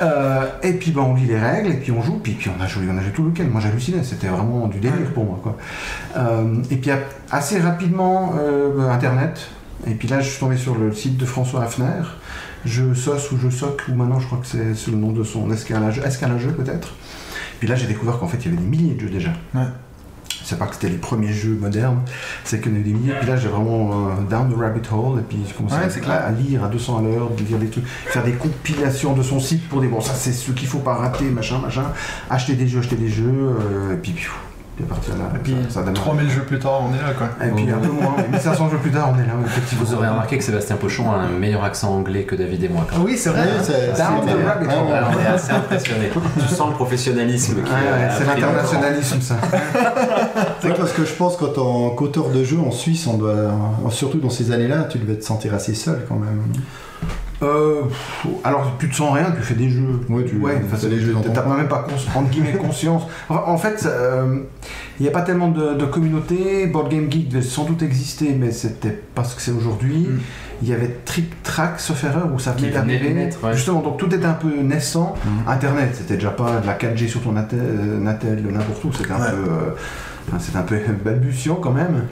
Euh, 0.00 0.46
et 0.64 0.72
puis 0.72 0.90
ben, 0.90 1.02
on 1.02 1.14
lit 1.14 1.26
les 1.26 1.38
règles, 1.38 1.68
et 1.70 1.74
puis 1.76 1.92
on 1.92 2.02
joue, 2.02 2.18
puis, 2.20 2.32
puis 2.32 2.50
on 2.58 2.60
a 2.60 2.66
joué, 2.66 2.82
on 2.90 2.98
a 2.98 3.02
joué 3.02 3.12
tout 3.12 3.22
le 3.22 3.28
week-end. 3.28 3.44
Moi 3.48 3.60
j'hallucinais, 3.60 4.02
c'était 4.02 4.26
vraiment 4.26 4.66
du 4.66 4.80
délire 4.80 5.12
pour 5.14 5.24
moi. 5.24 5.38
Quoi. 5.40 5.56
Euh, 6.16 6.56
et 6.72 6.76
puis 6.76 6.90
assez 7.30 7.60
rapidement, 7.60 8.34
euh, 8.36 8.90
Internet. 8.90 9.46
Et 9.86 9.94
puis 9.94 10.08
là, 10.08 10.20
je 10.20 10.30
suis 10.30 10.38
tombé 10.38 10.56
sur 10.56 10.76
le 10.76 10.92
site 10.92 11.16
de 11.16 11.26
François 11.26 11.62
Hafner, 11.64 12.02
Je 12.64 12.94
sauce 12.94 13.30
ou 13.32 13.38
Je 13.38 13.50
soc, 13.50 13.82
ou 13.88 13.94
maintenant 13.94 14.20
je 14.20 14.26
crois 14.26 14.38
que 14.38 14.46
c'est 14.46 14.90
le 14.90 14.96
nom 14.96 15.10
de 15.12 15.24
son 15.24 15.50
escalageux, 15.50 16.02
escalageux 16.04 16.52
peut-être. 16.52 16.94
Puis 17.58 17.68
là, 17.68 17.74
j'ai 17.74 17.86
découvert 17.86 18.18
qu'en 18.18 18.28
fait, 18.28 18.38
il 18.38 18.44
y 18.46 18.48
avait 18.54 18.62
des 18.62 18.68
milliers 18.68 18.94
de 18.94 19.00
jeux 19.00 19.08
déjà. 19.10 19.30
Ouais. 19.54 19.62
C'est 20.44 20.58
pas 20.58 20.66
que 20.66 20.74
c'était 20.74 20.88
les 20.88 20.98
premiers 20.98 21.32
jeux 21.32 21.54
modernes, 21.60 22.00
c'est 22.44 22.60
qu'il 22.60 22.72
y 22.72 22.74
en 22.74 22.78
a 22.78 22.80
eu 22.80 22.82
des 22.82 22.92
milliers. 22.92 23.14
Puis 23.20 23.28
là, 23.28 23.36
j'ai 23.36 23.48
vraiment 23.48 24.08
euh, 24.08 24.22
down 24.28 24.52
the 24.52 24.56
rabbit 24.58 24.80
hole, 24.92 25.20
et 25.20 25.22
puis 25.22 25.38
j'ai 25.46 25.54
commencé 25.54 25.76
Ouais, 25.76 26.10
à- 26.12 26.30
lire 26.32 26.64
à 26.64 26.68
200 26.68 26.98
à 26.98 27.02
l'heure, 27.02 27.30
de 27.30 27.42
lire 27.44 27.58
des 27.58 27.68
trucs, 27.68 27.86
faire 27.86 28.24
des 28.24 28.32
compilations 28.32 29.14
de 29.14 29.22
son 29.22 29.38
site 29.40 29.68
pour 29.68 29.80
dire 29.80 29.90
bon, 29.90 30.00
ça 30.00 30.14
c'est 30.14 30.32
ce 30.32 30.50
qu'il 30.50 30.66
faut 30.68 30.80
pas 30.80 30.94
rater, 30.94 31.24
machin, 31.26 31.58
machin. 31.58 31.84
Acheter 32.28 32.54
des 32.54 32.66
jeux, 32.66 32.80
acheter 32.80 32.96
des 32.96 33.08
jeux, 33.08 33.24
euh, 33.60 33.94
et 33.94 33.96
puis, 33.96 34.12
puis, 34.12 34.26
partir 34.86 35.14
là, 35.16 35.24
Et 35.34 35.38
puis, 35.38 35.56
ça, 35.68 35.74
ça 35.74 35.80
démarre. 35.82 35.94
3000 36.02 36.30
jeux 36.30 36.42
plus 36.42 36.58
tard, 36.58 36.82
on 36.88 36.94
est 36.94 36.98
là, 37.00 37.12
quoi. 37.16 37.28
Et 37.46 37.50
puis 37.50 37.70
un 37.70 37.78
peu 37.78 37.88
moins, 37.92 38.14
1500 38.30 38.70
jeux 38.70 38.76
plus 38.78 38.90
tard, 38.90 39.12
on 39.14 39.18
est 39.20 39.26
là, 39.26 39.32
effectivement. 39.44 39.84
Vous 39.84 39.94
aurez 39.94 40.08
remarqué 40.08 40.38
que 40.38 40.44
Sébastien 40.44 40.76
Pochon 40.76 41.10
a 41.10 41.14
un 41.16 41.28
meilleur 41.28 41.64
accent 41.64 41.94
anglais 41.94 42.24
que 42.24 42.34
David 42.34 42.64
et 42.64 42.68
moi. 42.68 42.86
quand 42.88 42.96
même. 42.98 43.06
Oui, 43.06 43.16
c'est 43.16 43.30
vrai. 43.30 43.42
Ouais, 43.42 43.48
hein. 43.58 43.62
c'est- 43.62 43.72
Down 43.96 44.20
c'est- 44.26 44.32
the 44.34 44.46
rabbit 44.46 44.66
ouais, 44.66 44.74
hole. 44.74 44.86
ouais. 44.86 44.92
Alors, 44.92 45.10
on 45.16 45.20
est 45.22 45.26
assez 45.34 45.52
impressionné. 45.52 46.10
Tu 46.48 46.54
sens 46.54 46.68
le 46.70 46.74
professionnalisme 46.74 47.54
qui 47.62 47.70
Ouais, 47.70 48.08
c'est 48.18 48.24
l'internationalisme 48.24 49.20
ça. 49.20 49.34
C'est 50.60 50.68
vrai 50.68 50.76
que 50.76 50.80
parce 50.80 50.92
que 50.92 51.04
je 51.04 51.12
pense 51.14 51.36
quand 51.36 51.58
en 51.58 51.90
qu'auteur 51.90 52.28
de 52.30 52.44
jeu 52.44 52.58
en 52.58 52.70
Suisse, 52.70 53.06
on 53.06 53.16
doit, 53.18 53.50
surtout 53.90 54.18
dans 54.18 54.30
ces 54.30 54.52
années-là, 54.52 54.84
tu 54.84 54.98
devais 54.98 55.16
te 55.16 55.24
sentir 55.24 55.54
assez 55.54 55.74
seul 55.74 56.04
quand 56.08 56.16
même. 56.16 56.42
Euh, 57.42 57.82
alors 58.44 58.72
tu 58.78 58.88
te 58.88 58.94
sens 58.94 59.12
rien, 59.14 59.32
tu 59.36 59.42
fais 59.42 59.54
des 59.54 59.68
jeux. 59.68 60.00
Ouais, 60.08 60.24
tu- 60.24 60.36
ouais, 60.36 60.60
fais 60.72 60.88
des 60.88 61.00
jeux 61.00 61.14
T'as 61.34 61.44
même 61.44 61.68
pas 61.68 61.86
entre 62.14 62.30
guillemets 62.30 62.52
conscience. 62.52 63.02
Enfin, 63.28 63.42
en 63.46 63.56
fait, 63.58 63.88
il 65.00 65.02
n'y 65.02 65.08
a 65.08 65.12
pas 65.12 65.22
tellement 65.22 65.48
de, 65.48 65.74
de 65.74 65.84
communauté. 65.84 66.66
Board 66.66 66.90
Game 66.90 67.10
Geek 67.10 67.28
devait 67.28 67.42
sans 67.42 67.64
doute 67.64 67.82
exister, 67.82 68.36
mais 68.38 68.52
c'était 68.52 68.90
pas 69.14 69.24
ce 69.24 69.34
que 69.34 69.42
c'est 69.42 69.50
aujourd'hui. 69.50 70.08
Mm. 70.10 70.20
Il 70.62 70.68
y 70.68 70.72
avait 70.72 70.94
Trick 71.04 71.42
Track, 71.42 71.80
sauf 71.80 72.04
erreur, 72.04 72.28
où 72.32 72.38
ça 72.38 72.52
venait 72.52 72.70
d'arriver. 72.70 73.28
ouais. 73.42 73.52
Justement, 73.54 73.80
donc 73.80 73.96
tout 73.98 74.14
était 74.14 74.24
un 74.26 74.34
peu 74.34 74.54
naissant. 74.62 75.14
Mm. 75.24 75.48
Internet, 75.50 75.88
c'était 75.94 76.14
déjà 76.14 76.30
pas 76.30 76.60
de 76.60 76.66
la 76.66 76.74
4G 76.74 77.08
sur 77.08 77.20
ton 77.22 77.32
Natel, 77.32 77.58
euh, 77.60 77.98
Natel, 77.98 78.44
n'importe 78.48 78.84
où. 78.84 78.92
C'était 78.92 79.10
un 79.12 79.20
Ouais. 79.20 79.30
peu, 79.30 79.50
euh, 79.50 80.38
un 80.58 80.62
peu 80.62 80.76
balbutiant 81.04 81.56
quand 81.56 81.72
même. 81.72 82.04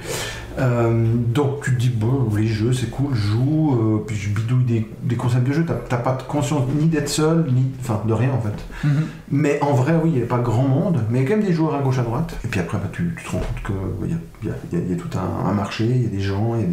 Euh, 0.60 1.04
donc 1.34 1.62
tu 1.64 1.74
te 1.74 1.80
dis 1.80 1.88
bon 1.88 2.28
les 2.36 2.46
jeux 2.46 2.72
c'est 2.74 2.90
cool 2.90 3.14
je 3.14 3.20
joue 3.28 3.78
euh, 3.80 4.04
puis 4.06 4.14
je 4.14 4.28
bidouille 4.28 4.64
des, 4.64 4.86
des 5.02 5.16
concepts 5.16 5.46
de 5.48 5.52
jeu 5.54 5.64
t'as 5.66 5.96
pas 5.96 6.12
de 6.12 6.22
conscience 6.24 6.62
ni 6.78 6.86
d'être 6.86 7.08
seul 7.08 7.46
ni 7.50 7.70
enfin 7.80 8.02
de 8.06 8.12
rien 8.12 8.30
en 8.32 8.40
fait 8.42 8.50
Mhm. 8.84 8.90
mais 9.30 9.58
en 9.62 9.72
vrai 9.72 9.94
oui 10.02 10.10
il 10.12 10.16
n'y 10.18 10.22
a 10.22 10.26
pas 10.26 10.38
grand 10.38 10.68
monde 10.68 11.00
mais 11.08 11.20
il 11.20 11.22
y 11.22 11.26
a 11.26 11.28
quand 11.30 11.36
même 11.38 11.46
des 11.46 11.52
joueurs 11.54 11.74
à 11.74 11.80
gauche 11.82 11.98
à 11.98 12.02
droite 12.02 12.36
et 12.44 12.48
puis 12.48 12.60
après 12.60 12.76
bah, 12.78 12.88
tu, 12.92 13.14
tu 13.16 13.24
te 13.24 13.30
rends 13.30 13.38
compte 13.38 13.62
que 13.64 13.72
bah, 13.72 14.06
il 14.42 14.46
y, 14.46 14.50
a, 14.50 14.80
y 14.80 14.90
y 14.90 14.92
y 14.92 14.96
tout 14.96 15.08
un, 15.16 15.48
un 15.48 15.52
marché 15.54 15.84
il 15.86 16.02
y 16.02 16.06
a 16.06 16.08
des 16.10 16.20
gens 16.20 16.54
il 16.56 16.60
y, 16.60 16.64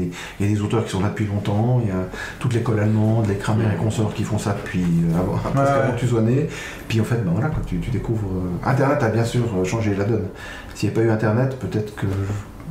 a 0.46 0.54
des- 0.54 0.62
auteurs 0.62 0.84
qui 0.84 0.92
sont 0.92 1.02
là 1.02 1.10
depuis 1.10 1.26
longtemps 1.28 1.80
il 1.82 1.88
y 1.88 1.92
a 1.92 2.04
toute 2.40 2.54
l'école 2.54 2.80
allemande 2.80 3.28
les 3.28 3.36
Kramer 3.36 3.66
et 3.74 3.78
consorts 3.82 4.14
qui 4.14 4.24
font 4.24 4.38
ça 4.40 4.56
depuis 4.62 4.82
euh, 4.84 5.20
avant, 5.20 5.38
presque 5.38 5.58
avant 5.72 5.94
que 5.94 6.00
tu 6.00 6.08
sois 6.08 6.22
né 6.22 6.48
puis 6.90 7.00
en 7.00 7.06
fait 7.06 7.24
bah, 7.24 7.32
voilà 7.34 7.48
quoi, 7.50 7.62
tu, 7.66 7.78
tu 7.80 7.90
découvres 7.92 8.28
euh, 8.28 8.70
internet 8.70 9.02
a 9.04 9.10
bien 9.10 9.24
sûr 9.24 9.44
euh, 9.58 9.64
changé 9.64 9.96
la 9.96 10.04
donne 10.04 10.26
s'il 10.76 10.90
n'y 10.90 10.96
avait 10.96 11.04
pas 11.06 11.10
eu 11.10 11.14
internet 11.14 11.58
peut-être 11.60 11.96
que 11.96 12.06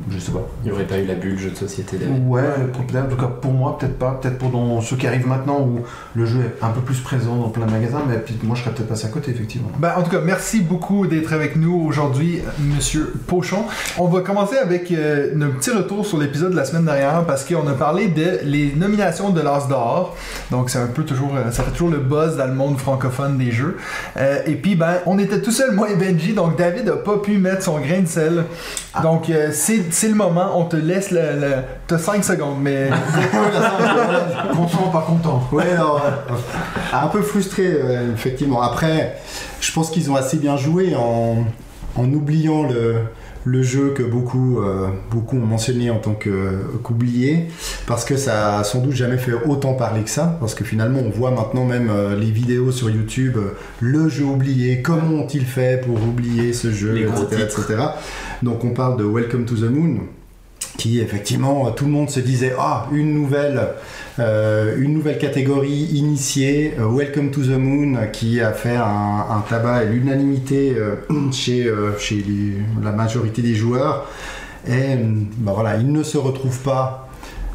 je 0.09 0.19
sais 0.19 0.31
pas 0.31 0.47
Il 0.63 0.67
n'y 0.67 0.75
aurait 0.75 0.85
pas 0.85 0.97
eu 0.97 1.05
la 1.05 1.15
bulle 1.15 1.37
jeu 1.37 1.49
de 1.49 1.55
société. 1.55 1.97
Ouais, 2.25 2.41
peut-être, 2.73 3.05
en 3.05 3.09
tout 3.09 3.17
cas 3.17 3.27
pour 3.27 3.51
moi, 3.51 3.77
peut-être 3.77 3.97
pas. 3.97 4.19
Peut-être 4.21 4.37
pour 4.37 4.49
dans 4.49 4.81
ceux 4.81 4.95
qui 4.95 5.07
arrivent 5.07 5.27
maintenant 5.27 5.61
où 5.61 5.79
le 6.15 6.25
jeu 6.25 6.39
est 6.41 6.63
un 6.63 6.69
peu 6.69 6.81
plus 6.81 6.99
présent 6.99 7.35
dans 7.35 7.49
plein 7.49 7.65
de 7.65 7.71
magasins, 7.71 8.03
mais 8.07 8.17
puis 8.17 8.37
moi 8.43 8.55
je 8.55 8.63
serais 8.63 8.73
peut-être 8.73 8.89
passé 8.89 9.07
à 9.07 9.09
côté, 9.09 9.31
effectivement. 9.31 9.69
Ben, 9.79 9.93
en 9.97 10.03
tout 10.03 10.11
cas, 10.11 10.21
merci 10.23 10.61
beaucoup 10.61 11.07
d'être 11.07 11.33
avec 11.33 11.55
nous 11.55 11.75
aujourd'hui, 11.87 12.41
Monsieur 12.59 13.13
Pochon. 13.27 13.65
On 13.97 14.07
va 14.07 14.21
commencer 14.21 14.57
avec 14.57 14.91
euh, 14.91 15.33
un 15.35 15.49
petit 15.49 15.71
retour 15.71 16.05
sur 16.05 16.17
l'épisode 16.17 16.51
de 16.51 16.55
la 16.55 16.65
semaine 16.65 16.85
dernière 16.85 17.25
parce 17.25 17.43
qu'on 17.45 17.67
a 17.67 17.73
parlé 17.73 18.07
de 18.07 18.39
les 18.43 18.73
nominations 18.73 19.29
de 19.31 19.41
l'As 19.41 19.67
d'or. 19.67 20.15
Donc 20.51 20.69
c'est 20.69 20.79
un 20.79 20.87
peu 20.87 21.03
toujours, 21.03 21.35
euh, 21.35 21.51
ça 21.51 21.63
fait 21.63 21.71
toujours 21.71 21.89
le 21.89 21.99
buzz 21.99 22.37
dans 22.37 22.47
le 22.47 22.53
monde 22.53 22.77
francophone 22.77 23.37
des 23.37 23.51
jeux. 23.51 23.77
Euh, 24.17 24.39
et 24.45 24.55
puis 24.55 24.75
ben, 24.75 24.95
on 25.05 25.19
était 25.19 25.41
tout 25.41 25.51
seul 25.51 25.75
moi 25.75 25.89
et 25.89 25.95
Benji, 25.95 26.33
donc 26.33 26.57
David 26.57 26.89
a 26.89 26.97
pas 26.97 27.17
pu 27.17 27.37
mettre 27.37 27.63
son 27.63 27.79
grain 27.79 28.01
de 28.01 28.07
sel. 28.07 28.45
Donc 29.01 29.29
euh, 29.29 29.49
c'est 29.51 29.86
c'est 29.91 30.07
le 30.07 30.15
moment, 30.15 30.59
on 30.59 30.65
te 30.65 30.75
laisse 30.75 31.11
le, 31.11 31.39
le... 31.39 31.53
t'as 31.87 31.97
5 31.97 32.23
secondes, 32.23 32.57
mais 32.61 32.89
Content, 34.53 34.89
pas 34.91 35.01
content. 35.01 35.43
Ouais, 35.51 35.65
euh, 35.67 36.33
un 36.93 37.07
peu 37.07 37.21
frustré, 37.21 37.67
euh, 37.67 38.13
effectivement. 38.13 38.61
Après, 38.61 39.17
je 39.59 39.71
pense 39.71 39.89
qu'ils 39.89 40.09
ont 40.11 40.15
assez 40.15 40.37
bien 40.37 40.57
joué 40.57 40.95
en, 40.95 41.45
en 41.95 42.13
oubliant 42.13 42.63
le, 42.63 43.01
le 43.47 43.63
jeu 43.63 43.93
que 43.95 44.03
beaucoup, 44.03 44.59
euh, 44.59 44.87
beaucoup 45.09 45.37
ont 45.37 45.45
mentionné 45.45 45.89
en 45.89 45.99
tant 45.99 46.15
qu'oublié, 46.15 47.47
parce 47.85 48.03
que 48.03 48.17
ça 48.17 48.59
a 48.59 48.63
sans 48.63 48.81
doute 48.81 48.93
jamais 48.93 49.17
fait 49.17 49.33
autant 49.33 49.73
parler 49.73 50.01
que 50.01 50.09
ça, 50.09 50.37
parce 50.39 50.53
que 50.53 50.65
finalement 50.65 50.99
on 50.99 51.09
voit 51.09 51.31
maintenant 51.31 51.65
même 51.65 51.89
euh, 51.89 52.15
les 52.15 52.29
vidéos 52.29 52.71
sur 52.71 52.89
YouTube, 52.89 53.37
euh, 53.37 53.55
le 53.79 54.09
jeu 54.09 54.25
oublié, 54.25 54.81
comment 54.81 55.23
ont-ils 55.23 55.45
fait 55.45 55.81
pour 55.81 55.95
oublier 55.95 56.51
ce 56.53 56.71
jeu, 56.71 56.91
Les 56.91 57.03
etc. 57.03 57.77
Donc 58.43 58.63
on 58.65 58.71
parle 58.71 58.97
de 58.97 59.05
Welcome 59.05 59.45
to 59.45 59.55
the 59.55 59.69
Moon. 59.69 59.99
Qui 60.77 60.99
effectivement 60.99 61.71
tout 61.71 61.85
le 61.85 61.91
monde 61.91 62.09
se 62.09 62.19
disait 62.19 62.53
ah 62.57 62.87
une 62.91 63.13
nouvelle 63.13 63.69
euh, 64.19 64.75
une 64.79 64.93
nouvelle 64.93 65.17
catégorie 65.17 65.89
initiée 65.93 66.73
euh, 66.79 66.87
Welcome 66.89 67.31
to 67.31 67.41
the 67.41 67.57
Moon 67.57 67.97
qui 68.13 68.41
a 68.41 68.51
fait 68.51 68.75
un, 68.75 69.43
tabac 69.49 69.83
et 69.83 69.87
l'unanimité 69.87 70.75
euh, 70.75 70.95
chez, 71.31 71.71
chez 71.99 72.23
la 72.81 72.91
majorité 72.91 73.41
des 73.41 73.55
joueurs. 73.55 74.07
Et 74.67 74.95
bah 75.37 75.53
voilà 75.55 75.77
il 75.77 75.91
ne 75.91 76.03
se 76.03 76.17
retrouve 76.17 76.59
pas 76.59 77.07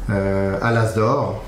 à 0.09 0.71
l'As 0.71 0.95
d'or 0.95 1.43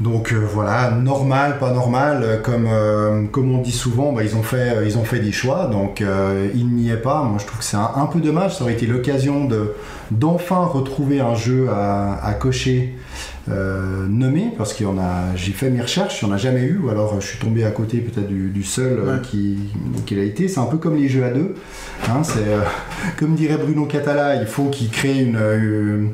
donc 0.00 0.32
euh, 0.32 0.38
voilà, 0.52 0.90
normal, 0.90 1.58
pas 1.58 1.72
normal, 1.72 2.20
euh, 2.22 2.40
comme, 2.40 2.66
euh, 2.68 3.24
comme 3.30 3.54
on 3.54 3.62
dit 3.62 3.72
souvent, 3.72 4.12
bah, 4.12 4.22
ils, 4.24 4.34
ont 4.36 4.42
fait, 4.42 4.84
ils 4.84 4.98
ont 4.98 5.04
fait 5.04 5.20
des 5.20 5.30
choix, 5.32 5.66
donc 5.66 6.00
euh, 6.00 6.48
il 6.54 6.66
n'y 6.68 6.90
est 6.90 6.96
pas. 6.96 7.22
Moi 7.22 7.38
je 7.40 7.46
trouve 7.46 7.58
que 7.60 7.64
c'est 7.64 7.76
un, 7.76 7.90
un 7.94 8.06
peu 8.06 8.20
dommage, 8.20 8.56
ça 8.56 8.64
aurait 8.64 8.72
été 8.72 8.86
l'occasion 8.86 9.44
de, 9.44 9.74
d'enfin 10.10 10.64
retrouver 10.64 11.20
un 11.20 11.34
jeu 11.34 11.68
à, 11.70 12.18
à 12.24 12.34
cocher 12.34 12.94
nommé, 13.46 14.54
parce 14.56 14.72
qu'il 14.72 14.86
a, 14.86 15.36
j'ai 15.36 15.52
fait 15.52 15.68
mes 15.68 15.82
recherches, 15.82 16.22
il 16.22 16.24
n'y 16.26 16.32
en 16.32 16.34
a 16.34 16.38
jamais 16.38 16.62
eu, 16.62 16.78
ou 16.78 16.88
alors 16.88 17.20
je 17.20 17.26
suis 17.26 17.38
tombé 17.38 17.64
à 17.64 17.70
côté 17.70 17.98
peut-être 17.98 18.26
du, 18.28 18.48
du 18.48 18.62
seul 18.62 18.98
Ouais. 19.00 19.20
qui, 19.22 19.58
qui 20.06 20.14
l'a 20.14 20.22
été. 20.22 20.48
C'est 20.48 20.60
un 20.60 20.64
peu 20.64 20.78
comme 20.78 20.96
les 20.96 21.08
jeux 21.08 21.24
à 21.24 21.28
deux, 21.30 21.54
hein, 22.08 22.22
c'est, 22.22 22.40
comme 23.18 23.34
dirait 23.34 23.58
Bruno 23.58 23.84
Catala, 23.84 24.36
il 24.36 24.46
faut 24.46 24.70
qu'il 24.70 24.88
crée 24.88 25.20
une... 25.20 25.36
une 25.36 26.08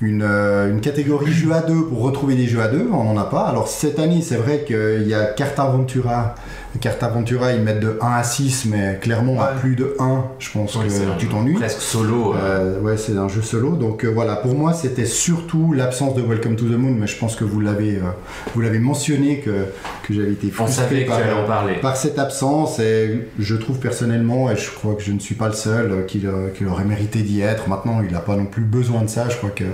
une, 0.00 0.22
euh, 0.22 0.70
une 0.70 0.80
catégorie 0.80 1.32
jeux 1.32 1.52
à 1.52 1.60
deux 1.60 1.84
pour 1.84 2.02
retrouver 2.02 2.34
des 2.34 2.46
jeux 2.46 2.60
à 2.60 2.68
deux, 2.68 2.88
on 2.92 3.04
n'en 3.04 3.16
a 3.20 3.24
pas. 3.24 3.44
Alors 3.44 3.68
cette 3.68 3.98
année, 3.98 4.22
c'est 4.22 4.36
vrai 4.36 4.64
qu'il 4.66 5.06
y 5.06 5.14
a 5.14 5.24
Carta 5.24 5.64
Aventura. 5.64 6.34
Carta 6.80 7.06
Aventura, 7.06 7.52
ils 7.52 7.60
mettent 7.62 7.80
de 7.80 7.98
1 8.00 8.06
à 8.12 8.22
6, 8.22 8.66
mais 8.66 8.98
clairement 9.00 9.40
à 9.40 9.48
plus 9.48 9.76
de 9.76 9.94
1, 9.98 10.24
je 10.38 10.50
pense 10.50 10.74
Ouais, 10.76 10.86
que 10.86 11.18
tu 11.18 11.28
t'ennuies. 11.28 11.54
Presque 11.54 11.80
solo. 11.80 12.34
euh, 12.34 12.76
Euh, 12.76 12.80
ouais, 12.80 12.96
c'est 12.96 13.16
un 13.16 13.28
jeu 13.28 13.42
solo. 13.42 13.76
Donc 13.76 14.04
euh, 14.04 14.08
voilà, 14.08 14.36
pour 14.36 14.54
moi, 14.54 14.72
c'était 14.72 15.04
surtout 15.06 15.72
l'absence 15.72 16.14
de 16.14 16.22
Welcome 16.22 16.56
to 16.56 16.64
the 16.66 16.76
Moon, 16.78 16.94
mais 16.98 17.06
je 17.06 17.18
pense 17.18 17.36
que 17.36 17.44
vous 17.44 17.60
l'avez, 17.60 17.96
euh, 17.96 18.02
vous 18.54 18.60
l'avez 18.60 18.78
mentionné 18.78 19.40
que, 19.40 19.66
que 20.02 20.14
j'avais 20.14 20.32
été 20.32 20.50
frustré 20.50 21.06
par, 21.82 21.96
cette 21.96 22.18
absence 22.18 22.78
et 22.78 23.28
je 23.38 23.54
trouve 23.56 23.78
personnellement, 23.78 24.50
et 24.50 24.56
je 24.56 24.70
crois 24.70 24.94
que 24.94 25.02
je 25.02 25.12
ne 25.12 25.18
suis 25.18 25.34
pas 25.34 25.48
le 25.48 25.54
seul, 25.54 26.06
qu'il 26.06 26.28
qu'il 26.56 26.68
aurait 26.68 26.84
mérité 26.84 27.20
d'y 27.22 27.40
être. 27.42 27.68
Maintenant, 27.68 28.00
il 28.06 28.12
n'a 28.12 28.20
pas 28.20 28.36
non 28.36 28.46
plus 28.46 28.62
besoin 28.62 29.02
de 29.02 29.08
ça, 29.08 29.28
je 29.28 29.36
crois 29.36 29.50
que 29.50 29.64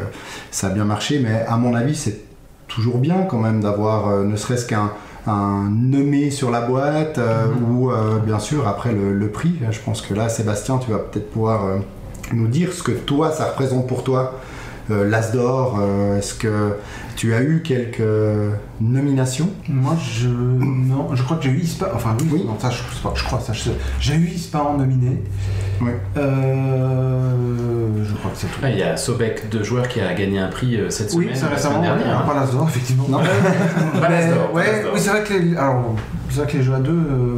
ça 0.51 0.69
a 0.69 0.71
bien 0.71 0.85
marché, 0.85 1.21
mais 1.23 1.45
à 1.49 1.57
mon 1.57 1.75
avis, 1.75 1.95
c'est 1.95 2.21
toujours 2.69 2.99
bien 2.99 3.23
quand 3.29 3.39
même 3.39 3.61
d'avoir 3.61 4.23
ne 4.25 4.37
serait-ce 4.37 4.67
qu'un 4.67 4.93
un 5.27 5.71
nommé 5.71 6.31
sur 6.31 6.51
la 6.51 6.63
boîte 6.63 7.19
euh, 7.19 7.47
ou 7.71 7.91
euh, 7.91 8.19
bien 8.19 8.39
sûr 8.39 8.67
après 8.67 8.93
le, 8.93 9.13
le 9.13 9.29
prix. 9.29 9.55
Je 9.71 9.81
pense 9.81 10.03
que 10.03 10.15
là, 10.15 10.29
Sébastien, 10.29 10.79
tu 10.79 10.91
vas 10.91 10.99
peut-être 10.99 11.31
pouvoir 11.31 11.65
euh, 11.65 11.79
nous 12.33 12.49
dire 12.49 12.73
ce 12.73 12.83
que 12.83 12.93
toi, 12.93 13.31
ça 13.31 13.47
représente 13.47 13.87
pour 13.87 14.03
toi. 14.03 14.41
Euh, 14.91 15.09
L'As 15.09 15.31
d'or, 15.33 15.79
euh, 15.81 16.19
est-ce 16.19 16.35
que 16.35 16.75
tu 17.17 17.33
as 17.35 17.43
eu 17.43 17.63
quelques 17.63 18.03
nominations 18.81 19.49
Moi, 19.69 19.95
je. 20.01 20.29
Non, 20.29 21.15
je 21.15 21.23
crois 21.23 21.37
que 21.37 21.45
j'ai 21.45 21.51
eu 21.51 21.61
ISPA. 21.61 21.93
Enfin, 21.95 22.17
oui, 22.21 22.29
Oui. 22.33 22.45
non, 22.47 22.59
ça, 22.59 22.69
je 22.71 22.77
sais 22.79 23.03
pas, 23.03 23.13
je 23.15 23.23
crois, 23.25 23.39
ça. 23.41 23.53
J'ai 24.01 24.15
eu 24.15 24.27
ISPA 24.29 24.61
en 24.61 24.79
nominé. 24.79 25.23
Ouais. 25.81 25.97
Euh, 26.17 28.05
je 28.05 28.13
crois 28.15 28.31
que 28.31 28.37
c'est 28.37 28.47
tout. 28.49 28.63
Ouais, 28.63 28.73
Il 28.73 28.79
y 28.79 28.83
a 28.83 28.97
Sobek, 28.97 29.49
deux 29.51 29.63
joueurs, 29.63 29.89
qui 29.89 30.01
a 30.01 30.13
gagné 30.15 30.39
un 30.39 30.49
prix 30.49 30.77
euh, 30.77 30.91
cette 30.91 31.13
Oui, 31.15 31.25
semaine. 31.25 31.37
c'est 31.37 31.45
la 31.45 31.51
récemment, 31.51 31.81
dernière. 31.81 32.25
pas 32.25 32.47
effectivement. 32.69 33.07
Non. 33.09 33.19
Pas 34.01 34.09
Mais, 34.09 34.29
l'As 34.29 34.35
d'or, 34.35 34.49
pas 34.53 34.55
ouais, 34.57 34.73
l'As 34.73 34.83
d'or. 34.83 34.91
oui, 34.95 35.01
c'est 35.01 35.11
vrai 35.11 35.23
que 35.25 35.35
les, 35.35 35.57
alors, 35.57 35.95
c'est 36.31 36.41
vrai 36.43 36.53
que 36.53 36.57
les 36.57 36.63
jeux 36.63 36.75
à 36.75 36.81
deux, 36.81 36.91
euh, 36.93 37.37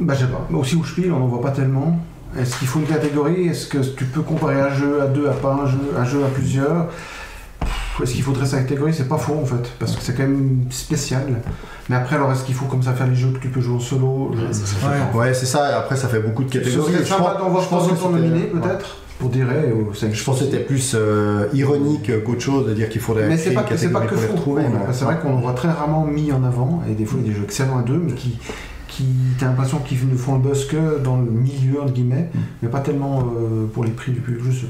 bah, 0.00 0.14
je 0.14 0.20
sais 0.24 0.30
pas. 0.30 0.46
Aussi 0.56 0.76
où 0.76 0.84
je 0.84 0.94
pile, 0.94 1.12
on 1.12 1.18
n'en 1.20 1.26
voit 1.26 1.40
pas 1.42 1.50
tellement. 1.50 1.98
Est-ce 2.38 2.58
qu'il 2.58 2.68
faut 2.68 2.78
une 2.80 2.86
catégorie? 2.86 3.48
Est-ce 3.48 3.66
que 3.66 3.78
tu 3.78 4.04
peux 4.04 4.22
comparer 4.22 4.60
un 4.60 4.72
jeu 4.72 5.02
à 5.02 5.06
deux 5.06 5.28
à 5.28 5.32
pas 5.32 5.52
un 5.52 5.66
jeu, 5.66 5.78
un 5.98 6.04
jeu 6.04 6.24
à 6.24 6.28
plusieurs? 6.28 6.86
Est-ce 8.02 8.12
qu'il 8.14 8.22
faudrait 8.22 8.46
sa 8.46 8.58
catégorie? 8.60 8.94
C'est 8.94 9.08
pas 9.08 9.18
faux 9.18 9.38
en 9.42 9.44
fait, 9.44 9.70
parce 9.78 9.94
que 9.94 10.02
c'est 10.02 10.14
quand 10.14 10.22
même 10.22 10.60
spécial. 10.70 11.22
Mais 11.88 11.96
après, 11.96 12.16
alors 12.16 12.32
est-ce 12.32 12.44
qu'il 12.44 12.54
faut 12.54 12.64
comme 12.66 12.82
ça 12.82 12.92
faire 12.92 13.06
les 13.08 13.14
jeux 13.16 13.30
que 13.32 13.38
tu 13.40 13.48
peux 13.48 13.60
jouer 13.60 13.74
en 13.76 13.80
solo? 13.80 14.30
Je- 14.34 14.40
Ouais, 14.40 14.46
c'est 14.52 14.66
ça. 14.66 14.86
Ouais, 15.12 15.34
c'est. 15.34 15.58
Et 15.58 15.74
après, 15.74 15.96
ça 15.96 16.08
fait 16.08 16.20
beaucoup 16.20 16.44
de 16.44 16.52
Ce 16.52 16.58
catégories. 16.58 16.92
serait 16.92 17.04
Je 17.04 17.08
sympa 17.08 17.30
pense- 17.32 17.38
d'en 17.40 17.48
voir 17.50 17.64
trois 17.64 17.84
autres 17.84 18.08
nominés 18.08 18.44
peut-être 18.46 18.96
pour 19.18 19.28
dire. 19.28 19.48
oh, 19.50 19.92
Je 19.92 20.24
pense 20.24 20.38
que 20.38 20.44
c'était 20.46 20.60
plus 20.60 20.92
euh, 20.94 21.46
ironique 21.52 22.10
qu'autre 22.24 22.40
chose 22.40 22.66
de 22.68 22.72
dire 22.74 22.88
qu'il 22.88 23.02
faudrait 23.02 23.26
Mais 23.28 23.34
créer 23.36 23.48
c'est 23.48 23.54
pas, 23.54 23.62
une 23.62 23.68
catégorie 23.68 24.06
que 24.06 24.14
pour 24.14 24.22
les 24.22 24.28
retrouver. 24.28 24.62
C'est 24.92 25.04
vrai 25.04 25.18
qu'on 25.20 25.34
en 25.34 25.40
voit 25.40 25.52
très 25.52 25.68
rarement 25.68 26.06
mis 26.06 26.32
en 26.32 26.42
avant, 26.44 26.82
et 26.88 26.92
des 26.94 27.04
fois 27.04 27.18
il 27.20 27.26
y 27.26 27.30
a 27.30 27.32
des 27.34 27.38
jeux 27.38 27.44
excellents 27.44 27.78
à 27.80 27.82
deux, 27.82 28.00
mais 28.02 28.12
qui, 28.14 28.38
qui 28.90 29.04
t'as 29.38 29.46
l'impression 29.46 29.78
qu'ils 29.78 30.08
ne 30.08 30.16
font 30.16 30.34
le 30.34 30.40
buzz 30.40 30.66
que 30.66 30.98
dans 31.02 31.16
le 31.16 31.30
milieu, 31.30 31.80
entre 31.82 31.92
guillemets, 31.92 32.30
Mm. 32.34 32.38
mais 32.62 32.68
pas 32.68 32.80
tellement 32.80 33.20
euh, 33.20 33.66
pour 33.72 33.84
les 33.84 33.90
prix 33.92 34.12
du 34.12 34.20
public. 34.20 34.42
Je 34.44 34.50
sais. 34.52 34.66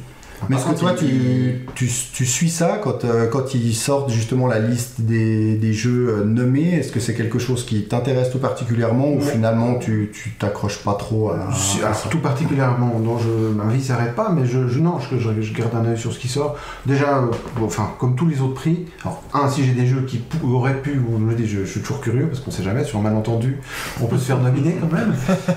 Mais 0.48 0.56
est-ce 0.56 0.66
que 0.66 0.78
toi, 0.78 0.92
tu, 0.94 1.66
tu, 1.74 1.88
tu 2.12 2.24
suis 2.26 2.48
ça 2.50 2.80
quand, 2.82 3.04
euh, 3.04 3.26
quand 3.26 3.54
ils 3.54 3.74
sortent 3.74 4.10
justement 4.10 4.46
la 4.46 4.58
liste 4.58 5.00
des, 5.02 5.56
des 5.56 5.72
jeux 5.72 6.08
euh, 6.20 6.24
nommés? 6.24 6.74
Est-ce 6.74 6.90
que 6.92 6.98
c'est 7.00 7.14
quelque 7.14 7.38
chose 7.38 7.64
qui 7.66 7.84
t'intéresse 7.84 8.30
tout 8.30 8.38
particulièrement 8.38 9.08
ou 9.08 9.18
Ouais. 9.20 9.26
finalement 9.32 9.74
tu 9.74 10.10
tu 10.14 10.30
t'accroches 10.30 10.78
pas 10.78 10.94
trop 10.94 11.30
à, 11.30 11.48
à 11.50 11.92
tout 12.10 12.18
particulièrement, 12.20 12.98
dont 13.04 13.18
je, 13.18 13.28
ma 13.54 13.70
vie 13.72 13.82
s'arrête 13.82 14.14
pas, 14.14 14.30
mais 14.30 14.46
je, 14.46 14.66
je- 14.68 14.78
non, 14.80 14.98
je, 14.98 15.18
je- 15.18 15.40
je 15.42 15.52
garde 15.54 15.74
un 15.74 15.84
œil 15.90 15.98
sur 15.98 16.12
ce 16.12 16.18
qui 16.18 16.28
sort. 16.28 16.56
Déjà, 16.86 17.18
euh, 17.18 17.26
bon, 17.58 17.66
enfin, 17.66 17.90
comme 17.98 18.14
tous 18.16 18.26
les 18.26 18.40
autres 18.40 18.54
prix, 18.54 18.86
alors, 19.02 19.22
un, 19.34 19.48
si 19.48 19.64
j'ai 19.64 19.72
des 19.72 19.86
jeux 19.86 20.02
qui 20.06 20.22
auraient 20.42 20.80
pu, 20.80 20.98
ou 20.98 21.18
je 21.30 21.36
dis, 21.36 21.46
je, 21.46 21.64
suis 21.64 21.80
toujours 21.80 22.00
curieux, 22.00 22.26
parce 22.28 22.40
qu'on 22.40 22.50
sait 22.50 22.62
jamais, 22.62 22.84
sur 22.84 22.98
un 22.98 23.02
malentendu, 23.02 23.58
on 24.02 24.06
peut 24.06 24.16
se 24.18 24.24
faire 24.24 24.38
nominer 24.40 24.76
quand 24.80 24.92
même. 24.96 25.12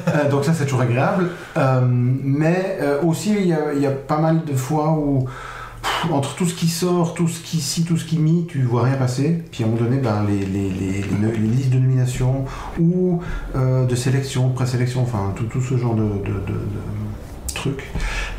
Euh, 0.10 0.30
donc 0.30 0.44
ça, 0.44 0.54
c'est 0.54 0.66
toujours 0.66 0.82
agréable. 0.82 1.30
Mais 2.24 2.80
aussi, 3.04 3.34
il 3.38 3.46
y, 3.46 3.82
y 3.82 3.86
a 3.86 3.92
pas 3.92 4.18
mal 4.20 4.42
de 4.46 4.54
fois 4.56 4.73
où, 4.74 5.26
entre 6.12 6.36
tout 6.36 6.46
ce 6.46 6.54
qui 6.54 6.68
sort, 6.68 7.14
tout 7.14 7.28
ce 7.28 7.40
qui 7.42 7.60
si, 7.62 7.84
tout 7.84 7.98
ce 7.98 8.06
qui 8.06 8.18
mis, 8.18 8.46
tu 8.48 8.62
vois 8.64 8.84
rien 8.84 8.96
passer. 8.96 9.44
Puis 9.52 9.64
à 9.64 9.68
un 9.68 9.70
moment 9.70 9.84
donné, 9.84 9.98
ben, 9.98 10.26
les, 10.28 10.46
listes 10.46 11.70
de 11.72 11.80
nomination 11.80 12.46
ou 12.80 13.22
euh, 13.56 13.86
de 13.86 13.96
sélection, 13.96 14.50
de 14.50 14.54
présélection, 14.54 15.02
enfin 15.02 15.34
tout, 15.36 15.62
ce 15.62 15.78
genre 15.78 15.96
de- 15.96 16.04
de 16.04 17.54
trucs, 17.54 17.92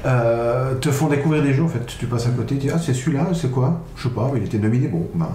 euh, 0.07 0.75
te 0.75 0.91
font 0.91 1.09
découvrir 1.09 1.43
des 1.43 1.55
jeux 1.55 1.65
en 1.65 1.69
fait. 1.69 1.85
Tu 1.99 2.07
passes 2.07 2.27
à 2.27 2.31
côté, 2.31 2.57
tu 2.57 2.67
dis 2.67 2.71
ah 2.75 2.79
c'est 2.79 2.95
celui-là, 2.95 3.29
c'est 3.35 3.51
quoi? 3.51 3.83
Je 3.97 4.05
sais 4.05 4.15
pas, 4.15 4.31
il 4.37 4.45
était 4.45 4.59
nominé, 4.59 4.89
bon, 4.89 5.07
ben, 5.15 5.29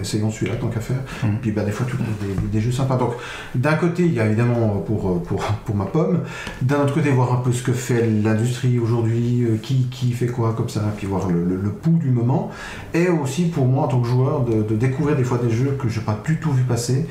essayons 0.00 0.30
celui-là 0.30 0.56
tant 0.56 0.68
qu'à 0.68 0.80
faire. 0.80 0.96
Mhm. 1.22 1.38
Puis 1.42 1.52
ben, 1.52 1.64
des 1.64 1.72
fois 1.72 1.86
tu 1.88 1.96
trouves 1.96 2.06
des, 2.20 2.48
des 2.48 2.60
jeux 2.60 2.72
sympas. 2.72 2.96
Donc 2.96 3.12
d'un 3.54 3.74
côté, 3.74 4.04
il 4.04 4.14
y 4.14 4.20
a 4.20 4.26
évidemment 4.26 4.82
pour, 4.86 5.22
pour, 5.22 5.44
pour 5.44 5.76
ma 5.76 5.84
pomme, 5.84 6.20
d'un 6.62 6.82
autre 6.82 6.94
côté, 6.94 7.10
voir 7.10 7.32
un 7.32 7.42
peu 7.42 7.52
ce 7.52 7.62
que 7.62 7.72
fait 7.72 8.06
l'industrie 8.06 8.78
aujourd'hui, 8.78 9.44
euh, 9.44 9.56
qui, 9.62 9.88
qui 9.90 10.12
fait 10.12 10.26
quoi 10.26 10.54
comme 10.56 10.68
ça, 10.68 10.80
puis 10.96 11.06
voir 11.06 11.28
le, 11.28 11.44
le, 11.44 11.56
le 11.56 11.70
pouls 11.70 11.98
du 11.98 12.10
moment. 12.10 12.50
Et 12.92 13.08
aussi 13.08 13.46
pour 13.46 13.66
moi 13.66 13.84
en 13.84 13.88
tant 13.88 14.00
que 14.00 14.08
joueur, 14.08 14.44
de, 14.44 14.62
de 14.62 14.76
découvrir 14.76 15.16
des 15.16 15.24
fois 15.24 15.38
des 15.38 15.50
jeux 15.50 15.76
que 15.80 15.88
je 15.88 16.00
n'ai 16.00 16.04
pas 16.04 16.18
du 16.26 16.38
tout 16.38 16.52
vu 16.52 16.62
passer. 16.62 17.06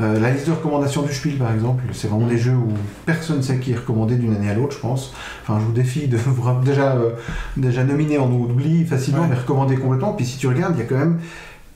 Euh, 0.00 0.18
la 0.18 0.30
liste 0.30 0.46
de 0.46 0.52
recommandations 0.52 1.02
du 1.02 1.12
Spiel, 1.12 1.36
par 1.36 1.52
exemple, 1.52 1.82
c'est 1.92 2.08
vraiment 2.08 2.26
des 2.26 2.38
jeux 2.38 2.54
où 2.54 2.68
personne 3.04 3.36
ne 3.38 3.42
sait 3.42 3.58
qui 3.58 3.72
est 3.72 3.76
recommandé 3.76 4.16
d'une 4.16 4.34
année 4.34 4.48
à 4.48 4.54
l'autre, 4.54 4.74
je 4.76 4.80
pense. 4.80 5.12
Enfin, 5.42 5.58
je 5.60 5.64
vous 5.66 5.72
défie 5.72 6.08
de 6.08 6.16
vous 6.26 6.64
déjà, 6.64 6.92
euh, 6.96 7.10
déjà 7.56 7.84
nominé, 7.84 8.18
on 8.18 8.30
oublie 8.32 8.84
facilement, 8.86 9.22
Ouais. 9.22 9.28
mais 9.30 9.36
recommandé 9.36 9.76
complètement. 9.76 10.14
Puis 10.14 10.24
si 10.24 10.38
tu 10.38 10.46
regardes, 10.48 10.74
il 10.76 10.78
y 10.78 10.82
a 10.82 10.86
quand 10.86 10.96
même 10.98 11.18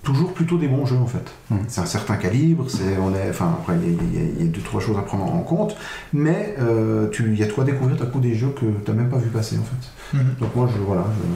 toujours 0.03 0.33
plutôt 0.33 0.57
des 0.57 0.69
bons 0.69 0.87
jeux 0.87 0.97
en 0.99 1.07
fait. 1.07 1.33
Mm. 1.51 1.57
C'est 1.67 1.81
un 1.81 1.87
certain 1.87 2.15
calibre, 2.17 2.67
c'est, 2.69 2.97
on 3.03 3.13
est, 3.13 3.29
enfin 3.29 3.57
après 3.61 3.75
il 3.85 4.15
y, 4.17 4.19
a- 4.23 4.43
y 4.45 4.47
y 4.47 4.49
deux 4.49 4.61
trois 4.61 4.81
choses 4.81 4.97
à 4.97 5.03
prendre 5.03 5.25
en 5.25 5.41
compte, 5.41 5.77
mais 6.13 6.55
euh, 6.61 7.09
tu, 7.11 7.25
il 7.33 7.37
y 7.39 7.43
a 7.43 7.47
quoi 7.49 7.65
découvrir 7.65 7.97
d'un 7.97 8.07
coup 8.07 8.21
des 8.21 8.35
jeux 8.37 8.51
que 8.55 8.67
tu 8.85 8.91
n'as 8.93 8.97
même 8.97 9.09
pas 9.11 9.19
vu 9.19 9.31
passer 9.31 9.57
en 9.59 9.65
fait. 9.65 10.17
Mhm. 10.17 10.37
Donc 10.41 10.55
moi 10.55 10.69
je 10.73 10.81
voilà, 10.81 11.05
je, 11.19 11.27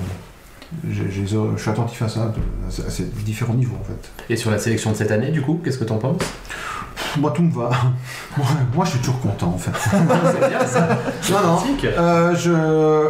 je 0.88 1.02
suis 1.56 1.70
attentif 1.70 2.00
à 2.02 2.08
ça, 2.08 2.32
à 2.68 2.90
ces- 2.90 3.04
différents 3.24 3.54
niveaux 3.54 3.76
en 3.80 3.84
fait. 3.84 4.32
Et 4.32 4.36
sur 4.36 4.50
la 4.50 4.58
sélection 4.58 4.92
de 4.92 4.96
cette 4.96 5.10
année, 5.10 5.30
du 5.30 5.42
coup, 5.42 5.60
qu'est-ce 5.64 5.78
que 5.78 5.84
t'en 5.84 5.98
penses? 5.98 6.22
Moi 7.18 7.32
tout 7.35 7.42
me 7.42 7.52
va. 7.52 7.70
moi, 8.75 8.85
je 8.85 8.90
suis 8.90 8.99
toujours 9.00 9.20
content 9.20 9.49
en 9.54 9.59
fait. 9.59 9.70
C'est 9.90 10.49
bien 10.49 10.64
ça. 10.66 10.88
Non 11.30 11.38
non. 11.44 11.59
Euh, 11.85 12.35
je 12.37 12.50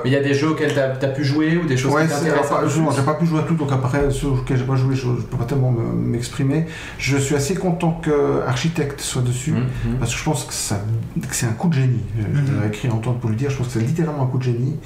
Mais 0.04 0.10
il 0.10 0.12
y 0.12 0.16
a 0.16 0.22
des 0.22 0.32
jeux 0.32 0.50
auxquels 0.50 0.72
t'as 0.74 1.06
as 1.06 1.10
pu 1.10 1.24
jouer 1.24 1.58
ou 1.58 1.66
des 1.66 1.76
choses 1.76 1.92
Ouais, 1.92 2.04
qui 2.06 2.12
t'intéressent 2.12 2.58
j'ai 2.96 3.02
pas 3.02 3.14
pu 3.14 3.26
jouer 3.26 3.40
à 3.40 3.42
tout, 3.42 3.54
donc 3.54 3.70
après 3.72 4.10
ceux 4.10 4.28
auxquels 4.28 4.56
j'ai 4.58 4.64
pas 4.64 4.76
joué, 4.76 4.94
je, 4.94 5.02
je 5.02 5.22
peux 5.28 5.36
pas 5.36 5.44
tellement 5.44 5.70
me- 5.70 5.92
m'exprimer. 5.92 6.66
Je 6.98 7.16
suis 7.18 7.34
assez 7.34 7.54
content 7.54 8.00
que 8.02 8.40
Architect 8.46 9.00
soit 9.00 9.22
dessus. 9.22 9.52
Mhm. 9.52 9.96
Parce 9.98 10.12
que 10.12 10.18
je 10.18 10.24
pense 10.24 10.44
que, 10.44 10.52
ça- 10.54 10.80
que 11.20 11.34
c'est 11.34 11.46
un 11.46 11.52
coup 11.52 11.68
de 11.68 11.74
génie. 11.74 12.04
Je 12.18 12.22
Mhm. 12.26 12.46
je 12.46 12.54
l'avais 12.54 12.68
écrit 12.68 12.88
en 12.90 12.98
temps 12.98 13.12
pour 13.12 13.28
le 13.30 13.36
dire, 13.36 13.50
je 13.50 13.56
pense 13.56 13.66
que 13.66 13.72
c'est 13.74 13.80
littéralement 13.86 14.22
un 14.22 14.26
coup 14.26 14.38
de 14.38 14.44
génie. 14.44 14.76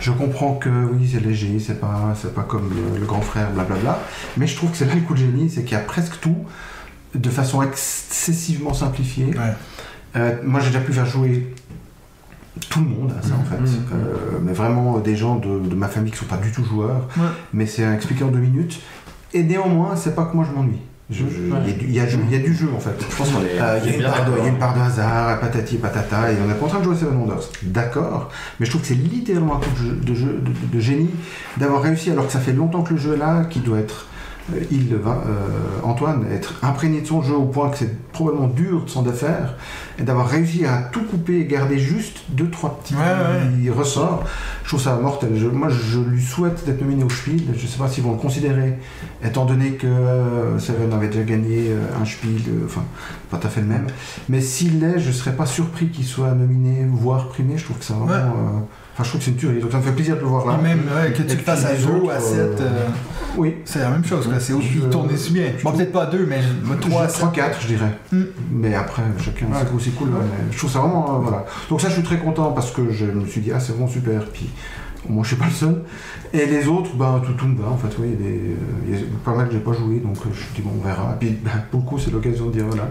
Je 0.00 0.10
comprends 0.12 0.54
que 0.54 0.68
oui, 0.68 1.08
c'est 1.12 1.20
léger, 1.20 1.58
c'est 1.64 1.80
pas, 1.80 2.14
c'est 2.20 2.34
pas 2.34 2.42
comme 2.42 2.70
le, 2.70 2.98
le 3.00 3.06
grand 3.06 3.20
frère, 3.22 3.50
blablabla. 3.50 3.98
Mais 4.36 4.46
je 4.46 4.54
trouve 4.56 4.70
que 4.70 4.76
c'est 4.76 4.86
là 4.86 4.94
le 4.94 5.00
coup 5.00 5.14
de 5.14 5.18
génie, 5.18 5.50
c'est 5.50 5.62
qu'il 5.64 5.76
y 5.76 5.80
a 5.80 5.84
presque 5.84 6.20
tout 6.20 6.36
de 7.14 7.30
façon 7.30 7.62
excessivement 7.62 8.74
simplifiée. 8.74 9.26
Ouais. 9.26 9.54
Euh, 10.16 10.36
moi, 10.44 10.60
j'ai 10.60 10.68
déjà 10.68 10.80
pu 10.80 10.92
faire 10.92 11.06
jouer 11.06 11.54
tout 12.68 12.80
le 12.80 12.86
monde 12.86 13.12
à 13.18 13.22
ça, 13.26 13.34
en 13.40 13.44
fait. 13.44 13.60
Mhm. 13.60 13.68
Euh, 13.94 14.38
mais 14.42 14.52
vraiment 14.52 14.96
euh, 14.96 15.00
des 15.00 15.16
gens 15.16 15.36
de, 15.36 15.58
de 15.60 15.74
ma 15.74 15.88
famille 15.88 16.12
qui 16.12 16.18
sont 16.18 16.26
pas 16.26 16.36
du 16.36 16.50
tout 16.52 16.64
joueurs. 16.64 17.08
Ouais. 17.16 17.24
Mais 17.52 17.66
c'est 17.66 17.82
expliqué 17.94 18.24
en 18.24 18.28
deux 18.28 18.38
minutes. 18.38 18.80
Et 19.32 19.42
néanmoins, 19.42 19.94
c'est 19.96 20.14
pas 20.14 20.24
que 20.24 20.34
moi 20.36 20.44
je 20.48 20.54
m'ennuie. 20.56 20.80
Je- 21.08 21.24
je- 21.24 21.82
Il 21.84 21.90
y, 21.92 21.98
a 21.98 22.06
du- 22.06 22.24
y 22.24 22.30
y 22.30 22.36
a 22.36 22.52
jeu 22.52 22.68
en 22.74 22.78
fait. 22.78 22.94
Je 23.10 23.16
pense 23.16 23.30
qu'on 23.30 23.40
est. 23.40 23.60
Euh, 23.60 23.80
Il 23.84 23.90
y, 23.90 23.94
a 23.94 23.96
on 23.96 23.96
est 23.96 23.96
une 23.96 24.02
part 24.12 24.24
de- 24.26 24.30
il 24.30 24.38
y 24.38 24.46
a 24.46 24.48
une 24.48 24.58
d'accord. 24.58 24.74
part 24.74 24.74
de 24.76 24.80
hasard, 24.92 25.40
patati 25.40 25.76
patata, 25.78 26.30
et 26.32 26.36
on 26.42 26.46
n'est 26.46 26.54
pas 26.54 26.66
en 26.66 26.68
train 26.68 26.78
de 26.78 26.84
jouer 26.84 26.94
Seven 26.96 27.16
Wonders. 27.16 27.48
D'accord, 27.64 28.28
mais 28.60 28.66
je 28.66 28.70
trouve 28.70 28.82
que 28.82 28.88
c'est 28.88 28.94
littéralement 28.94 29.56
un 29.56 29.58
coup 29.60 29.70
de, 29.72 30.14
jeu- 30.14 30.40
de, 30.40 30.50
de- 30.50 30.72
de 30.72 30.80
génie 30.80 31.10
d'avoir 31.56 31.82
réussi, 31.82 32.10
alors 32.12 32.26
que 32.26 32.32
ça 32.32 32.38
fait 32.38 32.52
longtemps 32.52 32.82
que 32.82 32.94
le 32.94 33.00
jeu 33.00 33.14
est 33.14 33.18
là, 33.18 33.44
qui 33.50 33.58
doit 33.58 33.78
être, 33.78 34.06
il, 34.70 34.94
va- 34.96 35.22
euh, 35.26 35.80
Antoine, 35.84 36.24
être 36.32 36.54
imprégné 36.62 37.00
de 37.00 37.06
son 37.06 37.22
jeu 37.22 37.34
au 37.34 37.44
point 37.44 37.68
que 37.70 37.78
c'est 37.78 38.10
probablement 38.12 38.48
dur 38.48 38.84
de 38.84 38.90
s'en 38.90 39.02
défaire, 39.02 39.54
et 39.98 40.02
d'avoir 40.02 40.28
réussi 40.28 40.64
à 40.66 40.88
tout 40.92 41.02
couper 41.04 41.40
et 41.40 41.46
garder 41.46 41.78
juste 41.78 42.20
deux, 42.30 42.48
trois 42.50 42.80
petits 42.80 42.94
Ouais, 42.94 43.70
ressorts. 43.70 44.24
Je 44.64 44.68
trouve 44.68 44.80
ça 44.80 44.96
mortel. 44.96 45.30
Je- 45.36 45.46
moi, 45.46 45.68
je 45.68 45.98
lui 46.00 46.22
souhaite 46.22 46.64
d'être 46.64 46.80
nominé 46.80 47.04
au 47.04 47.10
Spiel. 47.10 47.40
Je 47.56 47.62
ne 47.62 47.66
sais 47.68 47.78
pas 47.78 47.88
s'ils 47.88 48.04
vont 48.04 48.12
le 48.12 48.18
considérer, 48.18 48.78
étant 49.24 49.44
donné 49.44 49.72
que 49.72 49.86
euh, 49.86 50.58
Seven 50.58 50.92
avait 50.92 51.08
déjà 51.08 51.22
gagné 51.24 51.68
euh, 51.70 51.80
un 52.00 52.04
Spiel, 52.04 52.40
euh, 52.48 52.64
enfin, 52.66 52.82
pas 53.30 53.36
tout 53.38 53.46
à 53.46 53.50
fait 53.50 53.60
le 53.60 53.66
même. 53.68 53.86
Mais 54.28 54.40
s'il 54.40 54.80
l'est, 54.80 54.98
je 54.98 55.08
ne 55.08 55.12
serais 55.12 55.32
pas 55.32 55.46
surpris 55.46 55.88
qu'il 55.88 56.04
soit 56.04 56.32
nominé, 56.32 56.86
voire 56.90 57.28
primé. 57.28 57.56
Je 57.58 57.64
trouve 57.64 57.78
que 57.78 57.84
ça 57.84 57.94
vraiment. 57.94 58.30
Ouais. 58.30 58.62
Enfin, 59.00 59.04
je 59.04 59.08
trouve 59.08 59.20
que 59.20 59.24
c'est 59.24 59.30
une 59.30 59.36
tuerie. 59.38 59.60
Donc, 59.60 59.72
ça 59.72 59.78
me 59.78 59.82
fait 59.82 59.92
plaisir 59.92 60.16
de 60.16 60.20
le 60.20 60.26
voir 60.26 60.46
là. 60.46 60.58
Et 60.58 60.62
même 60.62 60.80
ouais, 60.94 61.12
que 61.12 61.22
tu 61.22 61.36
le 61.36 61.42
fasses 61.42 61.64
à 61.64 61.72
les 61.72 61.78
2 61.78 61.86
ou 61.86 61.96
autres, 62.04 62.10
à 62.14 62.20
7, 62.20 62.36
euh, 62.60 62.86
Oui. 63.38 63.56
c'est 63.64 63.78
la 63.78 63.88
même 63.90 64.04
chose. 64.04 64.26
quoi. 64.26 64.38
C'est 64.40 64.52
aussi 64.52 64.68
Je- 64.82 64.88
tourner 64.88 65.16
si 65.16 65.32
bien. 65.32 65.44
Bon, 65.64 65.72
peut-être 65.72 65.92
pas 65.92 66.02
à 66.02 66.06
2, 66.06 66.26
mais 66.28 66.40
3 66.80 67.02
à 67.04 67.08
7. 67.08 67.20
3-4, 67.20 67.60
je 67.62 67.66
dirais. 67.68 67.92
Hmm. 68.12 68.22
Mais 68.52 68.74
après, 68.74 69.02
chacun, 69.24 69.46
Ouais. 69.46 69.52
c'est 69.66 69.74
aussi 69.74 69.90
cool. 69.92 70.08
mais 70.10 70.52
je 70.52 70.58
trouve 70.58 70.70
ça 70.70 70.80
vraiment. 70.80 71.16
euh, 71.16 71.18
voilà. 71.22 71.46
Donc, 71.70 71.80
ça, 71.80 71.88
je 71.88 71.94
suis 71.94 72.02
très 72.02 72.18
content 72.18 72.52
parce 72.52 72.70
que 72.72 72.90
je 72.90 73.06
me 73.06 73.24
suis 73.26 73.40
dit, 73.40 73.50
ah, 73.54 73.60
c'est 73.60 73.72
vraiment 73.72 73.88
super. 73.88 74.20
Puis, 74.32 74.50
moi, 75.08 75.22
je 75.24 75.28
suis 75.28 75.36
pas 75.36 75.46
le 75.46 75.50
seul. 75.52 75.82
Et 76.32 76.46
les 76.46 76.68
autres, 76.68 76.94
ben, 76.94 77.20
tout 77.24 77.32
tombe 77.32 77.58
en 77.68 77.76
fait, 77.76 77.88
oui. 77.98 78.08
Il 78.08 78.12
y 78.12 78.14
a 78.14 78.30
des- 78.30 78.56
il 78.88 78.94
y 78.94 78.98
a 78.98 79.06
pas 79.24 79.34
mal 79.34 79.48
que 79.48 79.54
j'ai 79.54 79.58
pas 79.60 79.72
joué, 79.72 79.96
donc 79.98 80.16
euh, 80.18 80.30
je 80.32 80.40
me 80.40 80.54
dis, 80.54 80.62
bon, 80.62 80.70
on 80.80 80.86
verra. 80.86 81.16
Puis, 81.18 81.30
ben, 81.42 81.50
pour 81.70 81.80
le 81.80 81.86
coup, 81.86 81.98
c'est 81.98 82.10
l'occasion 82.12 82.46
de 82.46 82.52
dire, 82.52 82.66
voilà, 82.66 82.88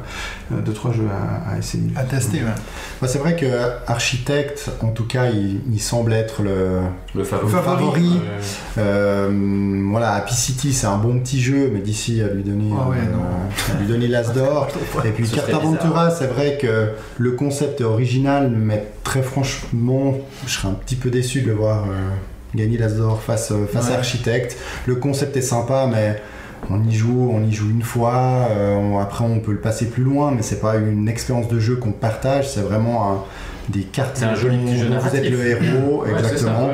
euh, 0.51 0.61
deux, 0.61 0.73
trois 0.73 0.91
jeux 0.91 1.07
à, 1.09 1.51
à 1.53 1.57
essayer. 1.57 1.83
À 1.95 2.03
tester, 2.03 2.39
ouais. 2.39 2.55
Bah, 3.01 3.07
c'est 3.07 3.19
vrai 3.19 3.35
que 3.35 3.45
Architect, 3.87 4.71
en 4.81 4.89
tout 4.89 5.05
cas, 5.05 5.29
il, 5.29 5.61
il 5.71 5.79
semble 5.79 6.11
être 6.13 6.41
le, 6.41 6.79
Le 7.15 7.23
favori. 7.23 7.53
le 7.53 7.59
favori. 7.61 8.09
Ouais. 8.09 8.43
Euh, 8.77 9.83
voilà, 9.89 10.13
Happy 10.13 10.33
City, 10.35 10.73
c'est 10.73 10.87
un 10.87 10.97
bon 10.97 11.19
petit 11.19 11.39
jeu, 11.41 11.69
mais 11.73 11.79
d'ici 11.79 12.21
à 12.21 12.27
lui 12.27 12.43
donner, 12.43 12.71
Ah 12.77 12.89
ouais, 12.89 12.97
euh, 12.97 13.15
non. 13.15 13.73
à 13.75 13.79
lui 13.79 13.87
donner 13.87 14.07
l'as 14.07 14.29
d'or. 14.33 14.67
Et 15.05 15.09
puis 15.09 15.25
serait 15.27 15.41
Cartaventura, 15.51 16.11
c'est 16.11 16.27
vrai 16.27 16.57
que 16.61 16.89
le 17.17 17.31
concept 17.31 17.81
est 17.81 17.85
original, 17.85 18.49
mais 18.53 18.87
très 19.03 19.21
franchement, 19.21 20.13
je 20.45 20.51
serais 20.53 20.67
un 20.67 20.73
petit 20.73 20.95
peu 20.95 21.09
déçu 21.09 21.41
de 21.41 21.47
le 21.47 21.53
voir 21.53 21.85
euh, 21.85 22.09
gagner 22.55 22.77
l'as 22.77 22.89
d'or 22.97 23.21
face, 23.21 23.51
euh, 23.51 23.65
face 23.67 23.87
Ouais. 23.89 23.93
à 23.95 23.97
Architect. 23.97 24.57
Le 24.85 24.95
concept 24.95 25.35
est 25.37 25.41
sympa, 25.41 25.87
mais 25.91 26.21
on 26.69 26.83
y 26.87 26.93
joue, 26.93 27.29
on 27.33 27.43
y 27.43 27.51
joue 27.53 27.69
une 27.69 27.83
fois. 27.83 28.47
euh, 28.51 28.75
on- 28.75 28.99
après, 28.99 29.23
on 29.25 29.39
peut 29.39 29.51
le 29.53 29.59
passer 29.61 29.85
plus 29.87 30.03
loin, 30.03 30.31
mais 30.35 30.41
c'est 30.41 30.59
pas 30.59 30.75
une 30.77 31.07
expérience 31.07 31.47
de 31.47 31.59
jeu 31.59 31.75
qu'on 31.77 31.91
partage. 31.91 32.49
C'est 32.51 32.61
vraiment 32.61 33.11
un- 33.11 33.23
des 33.69 33.83
cartes 33.83 34.17
C'est 34.17 34.25
un 34.25 34.33
joli 34.33 34.57
petit 34.57 34.79
jeu 34.79 34.87
vous 34.87 35.15
êtes 35.15 35.29
le 35.29 35.45
héros, 35.45 36.01
Ouais, 36.01 36.09
c'est 36.17 36.23
ça, 36.23 36.31
exactement. 36.31 36.65
ouais. 36.67 36.73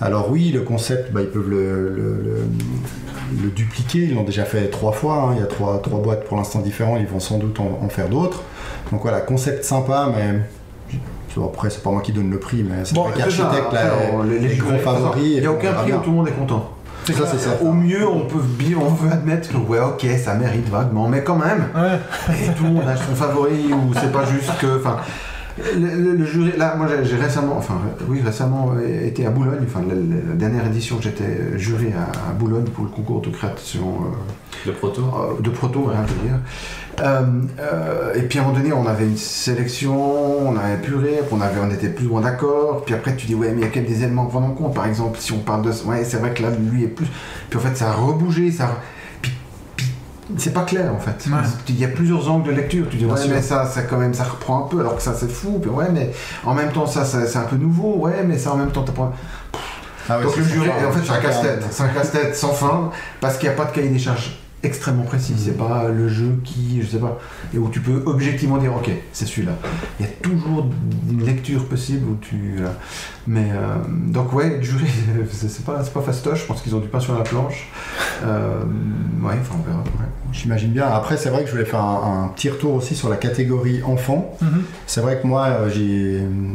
Alors 0.00 0.28
oui, 0.30 0.50
le 0.50 0.62
concept, 0.62 1.12
bah, 1.12 1.20
ils 1.22 1.28
peuvent 1.28 1.48
le, 1.48 1.88
le- 1.88 2.20
le- 2.20 3.42
le 3.44 3.48
dupliquer. 3.50 4.00
Ils 4.00 4.14
l'ont 4.16 4.24
déjà 4.24 4.44
fait 4.44 4.68
trois 4.68 4.90
fois. 4.92 5.14
hein. 5.30 5.34
Il 5.36 5.40
y 5.40 5.42
a 5.42 5.46
trois, 5.46 5.80
trois 5.80 6.00
boîtes 6.00 6.24
pour 6.24 6.36
l'instant 6.36 6.58
différents. 6.58 6.96
Ils 6.96 7.06
vont 7.06 7.20
sans 7.20 7.38
doute 7.38 7.60
en, 7.60 7.78
en 7.82 7.88
faire 7.88 8.08
d'autres. 8.08 8.42
Donc 8.90 9.02
voilà, 9.02 9.20
concept 9.20 9.64
sympa, 9.64 10.12
mais 10.14 10.98
après 11.40 11.70
c'est 11.70 11.82
pas 11.82 11.90
moi 11.90 12.00
qui 12.02 12.12
donne 12.12 12.30
le 12.30 12.38
prix, 12.38 12.62
mais 12.68 12.84
c'est 12.84 12.94
Bon, 12.94 13.06
C'est 13.14 13.30
ça, 13.30 13.44
qu'architecte, 13.44 13.76
on- 14.12 14.22
les, 14.24 14.38
les 14.38 14.56
gros 14.56 14.76
favoris. 14.78 15.22
Il 15.24 15.40
n'y 15.40 15.46
a 15.46 15.52
aucun 15.52 15.72
prix 15.72 15.84
où 15.84 15.86
bien. 15.86 15.98
tout 15.98 16.10
le 16.10 16.16
monde 16.16 16.28
est 16.28 16.32
content. 16.32 16.70
Ça, 17.04 17.26
c'est 17.26 17.38
ça. 17.38 17.50
Au 17.62 17.72
mieux, 17.72 18.06
on 18.06 18.20
peut, 18.26 18.38
bi- 18.40 18.76
on 18.76 18.88
veut 18.88 19.10
admettre 19.10 19.48
que, 19.50 19.56
ouais, 19.56 19.80
ok, 19.80 20.06
ça 20.24 20.34
mérite 20.34 20.68
vaguement, 20.68 21.08
mais 21.08 21.24
quand 21.24 21.34
même, 21.36 21.66
Ouais. 21.74 21.98
et 22.32 22.52
tout 22.56 22.62
le 22.62 22.70
monde 22.70 22.84
a 22.88 22.94
son 22.96 23.14
favori, 23.16 23.72
ou 23.72 23.92
c'est 23.94 24.12
pas 24.12 24.24
juste 24.24 24.56
que. 24.60 24.78
Enfin, 24.78 24.98
le, 25.58 25.86
le- 26.02 26.14
le 26.16 26.24
jury, 26.24 26.52
là, 26.56 26.74
moi 26.76 26.86
j'ai 27.02 27.16
récemment, 27.16 27.56
enfin, 27.58 27.74
oui, 28.08 28.20
récemment 28.24 28.72
euh, 28.76 29.06
été 29.06 29.26
à 29.26 29.30
Boulogne, 29.30 29.60
enfin, 29.64 29.80
la, 29.88 30.34
dernière 30.34 30.66
édition, 30.66 30.98
j'étais 31.00 31.58
juré 31.58 31.92
à, 31.96 32.30
à 32.30 32.32
Boulogne 32.32 32.64
pour 32.64 32.84
le 32.84 32.90
concours 32.90 33.20
de 33.20 33.30
création 33.30 33.86
euh, 34.02 34.66
Le 34.66 34.72
proto. 34.72 35.02
euh, 35.02 35.40
de 35.42 35.50
proto, 35.50 35.84
rien 35.84 36.00
à 36.00 36.04
dire. 36.04 36.38
Euh, 37.00 37.22
euh, 37.58 38.14
et 38.14 38.22
puis 38.22 38.38
à 38.38 38.42
un 38.42 38.46
moment 38.46 38.58
donné, 38.58 38.72
on 38.72 38.86
avait 38.86 39.04
une 39.06 39.16
sélection, 39.16 40.48
on 40.48 40.56
avait 40.56 40.76
puré, 40.76 41.20
on, 41.30 41.40
avait, 41.40 41.60
on 41.62 41.70
était 41.70 41.88
plus 41.88 42.06
ou 42.06 42.10
moins 42.10 42.20
d'accord. 42.20 42.82
Puis 42.84 42.94
après, 42.94 43.14
tu 43.16 43.26
dis, 43.26 43.34
ouais, 43.34 43.50
mais 43.50 43.60
il 43.62 43.64
y 43.64 43.64
a 43.64 43.68
quand 43.68 43.80
même 43.80 43.88
des 43.88 44.02
éléments 44.04 44.26
à 44.26 44.28
prendre 44.28 44.46
en 44.46 44.50
compte. 44.52 44.74
Par 44.74 44.86
exemple, 44.86 45.18
si 45.20 45.32
on 45.32 45.38
parle 45.38 45.62
de. 45.62 45.70
Ouais, 45.86 46.04
c'est 46.04 46.18
vrai 46.18 46.32
que 46.34 46.42
là, 46.42 46.48
lui 46.50 46.84
est 46.84 46.88
plus. 46.88 47.06
Puis 47.48 47.58
en 47.58 47.62
fait, 47.62 47.74
ça 47.76 47.90
a 47.90 47.92
rebougé, 47.94 48.50
ça. 48.50 48.66
Puis 48.66 48.76
c'est 50.38 50.52
pas 50.52 50.62
clair 50.64 50.92
en 50.94 50.98
fait. 50.98 51.26
Ouais. 51.30 51.38
Il 51.68 51.78
y 51.78 51.84
a 51.84 51.88
plusieurs 51.88 52.30
angles 52.30 52.48
de 52.48 52.52
lecture. 52.54 52.86
Tu 52.90 52.96
dis, 52.96 53.04
ouais, 53.06 53.12
mais 53.28 53.42
ça, 53.42 53.66
ça 53.66 53.82
quand 53.82 53.98
même, 53.98 54.14
ça 54.14 54.24
reprend 54.24 54.64
un 54.64 54.68
peu, 54.68 54.80
alors 54.80 54.96
que 54.96 55.02
ça, 55.02 55.14
c'est 55.14 55.30
fou. 55.30 55.58
Puis 55.60 55.70
ouais, 55.70 55.90
mais 55.92 56.10
en 56.44 56.54
même 56.54 56.72
temps, 56.72 56.86
ça, 56.86 57.04
ça- 57.04 57.26
c'est 57.26 57.38
un 57.38 57.42
peu 57.44 57.56
nouveau. 57.56 57.96
Ouais, 57.98 58.22
mais 58.26 58.38
ça, 58.38 58.52
en 58.52 58.56
même 58.56 58.70
temps, 58.70 58.82
t'apprends. 58.82 59.12
Ah 60.08 60.18
ouais, 60.18 60.24
Donc 60.24 60.36
le 60.36 60.42
jury, 60.44 60.68
en 60.68 60.90
fait, 60.92 61.00
c'est 61.04 61.12
un 61.12 61.18
casse-tête. 61.20 61.64
C'est 61.70 61.82
un 61.84 61.88
casse-tête 61.88 62.36
sans 62.36 62.52
fin, 62.52 62.90
parce 63.20 63.38
qu'il 63.38 63.48
n'y 63.48 63.54
a 63.54 63.56
pas 63.58 63.66
de 63.66 63.72
cahier 63.72 63.88
des 63.88 63.98
charges 64.00 64.38
extrêmement 64.64 65.02
précis. 65.04 65.34
C'est 65.36 65.56
pas 65.58 65.88
le 65.88 66.08
jeu 66.08 66.38
qui, 66.44 66.80
je 66.82 66.86
sais 66.88 66.98
pas, 66.98 67.18
et 67.54 67.58
où 67.58 67.68
tu 67.68 67.80
peux 67.80 68.02
objectivement 68.06 68.58
dire, 68.58 68.74
ok, 68.74 68.90
c'est 69.12 69.26
celui-là. 69.26 69.52
Il 70.00 70.06
y 70.06 70.08
a 70.08 70.12
toujours 70.22 70.66
une 71.10 71.24
lecture 71.24 71.66
possible 71.66 72.08
où 72.10 72.16
tu. 72.20 72.54
voilà. 72.56 72.74
Mais 73.26 73.50
euh, 73.52 73.76
donc 73.88 74.32
ouais, 74.32 74.56
le 74.56 74.62
jury, 74.62 74.86
c'est 75.30 75.64
pas, 75.64 75.82
c'est 75.84 75.92
pas 75.92 76.00
fastoche. 76.00 76.40
Je 76.42 76.46
pense 76.46 76.62
qu'ils 76.62 76.74
ont 76.74 76.80
du 76.80 76.88
pain 76.88 77.00
sur 77.00 77.14
la 77.16 77.22
planche. 77.22 77.68
Euh, 78.24 78.62
ouais, 79.22 79.34
enfin 79.40 79.56
on 79.60 79.62
verra. 79.62 79.78
ouais. 79.80 80.06
J'imagine 80.32 80.70
bien. 80.70 80.86
Après, 80.86 81.16
c'est 81.18 81.28
vrai 81.28 81.42
que 81.42 81.46
je 81.46 81.52
voulais 81.52 81.66
faire 81.66 81.80
un, 81.82 82.24
un 82.24 82.28
petit 82.28 82.48
retour 82.48 82.74
aussi 82.74 82.94
sur 82.96 83.08
la 83.10 83.16
catégorie 83.16 83.82
enfant. 83.84 84.34
Mhm. 84.40 84.62
C'est 84.86 85.02
vrai 85.02 85.20
que 85.20 85.26
moi, 85.26 85.46
euh, 85.48 85.68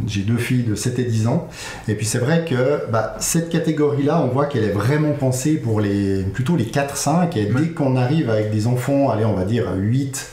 j'ai 0.08 0.22
deux 0.22 0.38
filles 0.38 0.64
de 0.64 0.76
7 0.76 1.00
et 1.00 1.04
10 1.04 1.28
ans. 1.28 1.48
Et 1.88 1.94
puis 1.94 2.06
c'est 2.06 2.18
vrai 2.18 2.44
que 2.44 2.90
bah, 2.92 3.16
cette 3.20 3.50
catégorie-là, 3.50 4.22
on 4.22 4.28
voit 4.28 4.48
qu'elle 4.48 4.64
est 4.64 4.72
vraiment 4.72 5.12
pensée 5.12 5.54
pour 5.58 5.80
les, 5.80 6.24
plutôt 6.24 6.56
les 6.56 6.66
4-5. 6.66 7.38
Et 7.38 7.46
dès 7.46 7.70
qu'on 7.70 7.96
arrive 7.96 8.30
avec 8.30 8.52
des 8.52 8.68
enfants, 8.68 9.10
allez, 9.10 9.26
on 9.26 9.36
va 9.36 9.46
dire 9.46 9.66
8, 9.78 10.28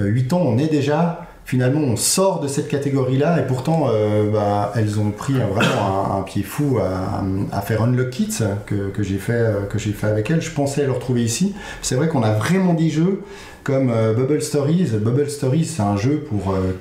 euh, 0.00 0.04
8 0.06 0.32
ans, 0.32 0.42
on 0.44 0.58
est 0.58 0.68
déjà... 0.68 1.27
Finalement, 1.48 1.80
on 1.80 1.96
sort 1.96 2.40
de 2.40 2.46
cette 2.46 2.68
catégorie-là 2.68 3.40
et 3.40 3.46
pourtant, 3.46 3.86
euh, 3.88 4.30
bah, 4.30 4.70
elles 4.76 5.00
ont 5.00 5.10
pris 5.12 5.32
vraiment 5.32 6.12
un, 6.14 6.18
un 6.18 6.22
pied 6.22 6.42
fou 6.42 6.78
à, 6.78 7.24
à 7.56 7.62
faire 7.62 7.82
Unlock 7.84 8.10
Kids 8.10 8.44
que, 8.66 8.90
que 8.90 9.02
j'ai 9.02 9.16
fait, 9.16 9.32
euh, 9.32 9.62
que 9.62 9.78
fait 9.78 10.06
avec 10.06 10.30
elles. 10.30 10.42
Je 10.42 10.50
pensais 10.50 10.84
le 10.84 10.92
retrouver 10.92 11.22
ici. 11.24 11.54
C'est 11.80 11.94
vrai 11.94 12.08
qu'on 12.08 12.22
a 12.22 12.32
vraiment 12.32 12.74
des 12.74 12.90
jeux 12.90 13.22
comme 13.64 13.88
euh, 13.90 14.12
Bubble 14.12 14.42
Stories. 14.42 14.90
Bubble 15.00 15.30
Stories, 15.30 15.64
c'est 15.64 15.80
un 15.80 15.96
jeu 15.96 16.18
pour 16.28 16.52
euh, 16.52 16.76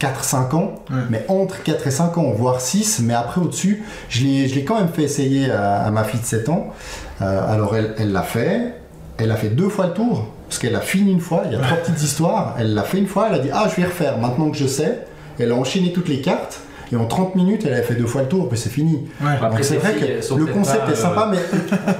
4-5 0.00 0.56
ans, 0.56 0.74
Ouais. 0.90 0.96
mais 1.08 1.24
entre 1.28 1.62
4 1.62 1.86
et 1.86 1.90
5 1.92 2.18
ans, 2.18 2.32
voire 2.36 2.60
6, 2.60 2.98
mais 3.04 3.14
après 3.14 3.40
au-dessus, 3.40 3.84
je 4.08 4.24
l'ai 4.24 4.48
je 4.48 4.56
l'ai 4.56 4.64
quand 4.64 4.76
même 4.76 4.88
fait 4.88 5.04
essayer 5.04 5.52
à, 5.52 5.82
à 5.84 5.90
ma 5.92 6.02
fille 6.02 6.18
de 6.18 6.26
7 6.26 6.48
ans. 6.48 6.72
Alors 7.20 7.76
elle 7.76 7.94
elle 7.98 8.10
l'a 8.10 8.22
fait, 8.22 8.74
elle 9.18 9.30
a 9.30 9.36
fait 9.36 9.50
deux 9.50 9.68
fois 9.68 9.86
le 9.86 9.92
tour, 9.94 10.26
parce 10.54 10.62
qu'elle 10.62 10.76
a 10.76 10.82
fini 10.82 11.10
une 11.10 11.20
fois, 11.20 11.42
il 11.46 11.52
y 11.52 11.56
a 11.56 11.58
trois 11.58 11.78
petites 11.78 12.00
histoires, 12.00 12.54
elle 12.56 12.74
l'a 12.74 12.84
fait 12.84 12.98
une 12.98 13.08
fois, 13.08 13.26
elle 13.28 13.34
a 13.34 13.38
dit 13.40 13.48
ah 13.52 13.66
je 13.68 13.74
vais 13.74 13.88
refaire, 13.88 14.18
maintenant 14.18 14.50
que 14.50 14.56
je 14.56 14.68
sais, 14.68 15.00
elle 15.40 15.50
a 15.50 15.56
enchaîné 15.56 15.92
toutes 15.92 16.08
les 16.08 16.20
cartes, 16.20 16.60
et 16.94 16.96
en 16.96 17.06
30 17.06 17.34
minutes 17.34 17.64
elle 17.66 17.74
a 17.74 17.82
fait 17.82 17.94
deux 17.94 18.06
fois 18.06 18.22
le 18.22 18.28
tour, 18.28 18.48
puis 18.48 18.56
c'est 18.56 18.70
fini. 18.70 19.00
Ouais. 19.20 19.32
Après, 19.34 19.48
Donc 19.50 19.58
c'est 19.58 19.64
ces 19.64 19.76
vrai 19.78 19.94
filles, 19.94 20.04
elles 20.08 20.16
que 20.20 20.24
sont 20.24 20.36
le 20.36 20.46
concept 20.46 20.86
pas, 20.86 20.92
est 20.92 20.94
sympa, 20.94 21.28
mais 21.30 21.38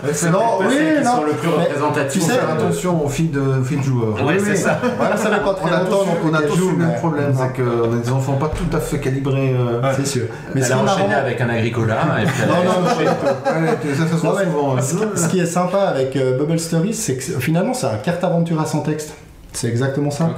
C'est 0.12 0.30
Non, 0.30 0.38
pas 0.38 0.56
oui, 0.60 0.66
celles 0.76 0.98
qui 0.98 1.04
non, 1.04 1.16
sont 1.16 1.24
le 1.24 1.32
plus 1.32 1.48
mais 1.48 1.64
représentatif. 1.64 2.22
tu 2.22 2.30
sais, 2.30 2.38
euh, 2.38 2.52
attention 2.52 3.04
aux 3.04 3.08
filles 3.08 3.28
de, 3.28 3.62
filles 3.64 3.78
de 3.78 3.82
joueurs. 3.82 4.24
Ouais, 4.24 4.38
c'est 4.38 4.56
ça. 4.56 4.78
voilà, 4.98 5.16
ça 5.16 5.30
fait 5.30 5.42
pas 5.42 5.54
très 5.54 5.70
On 5.70 5.74
a 5.74 5.78
longtemps 5.82 6.04
donc 6.04 6.16
on 6.24 6.34
a 6.34 6.42
tous 6.42 6.70
le 6.70 6.76
même 6.76 6.94
problème, 6.94 7.34
c'est 7.36 7.62
qu'on 7.62 7.92
a 7.92 7.96
des 8.02 8.10
enfants 8.10 8.34
pas 8.34 8.50
tout 8.54 8.76
à 8.76 8.80
fait 8.80 9.00
calibrés. 9.00 9.54
euh. 9.58 9.80
C'est 9.96 10.06
sûr. 10.06 10.24
Mais 10.54 10.62
Elle 10.62 10.72
a 10.72 10.78
enchaîné 10.78 11.14
avec 11.14 11.40
un 11.40 11.48
agricola. 11.48 11.94
et 12.22 12.26
puis 12.26 12.42
Non, 12.46 12.54
non, 14.34 14.82
souvent. 14.82 15.04
ce, 15.16 15.28
qui 15.28 15.40
est 15.40 15.46
sympa 15.46 15.78
avec 15.80 16.16
euh, 16.16 16.38
Bubble 16.38 16.58
Stories, 16.58 16.94
c'est 16.94 17.16
que 17.16 17.22
finalement 17.40 17.74
c'est 17.74 17.86
un 17.86 17.96
carte 17.96 18.22
aventura 18.24 18.66
sans 18.66 18.80
texte. 18.80 19.14
C'est 19.52 19.68
exactement 19.68 20.10
ça. 20.10 20.30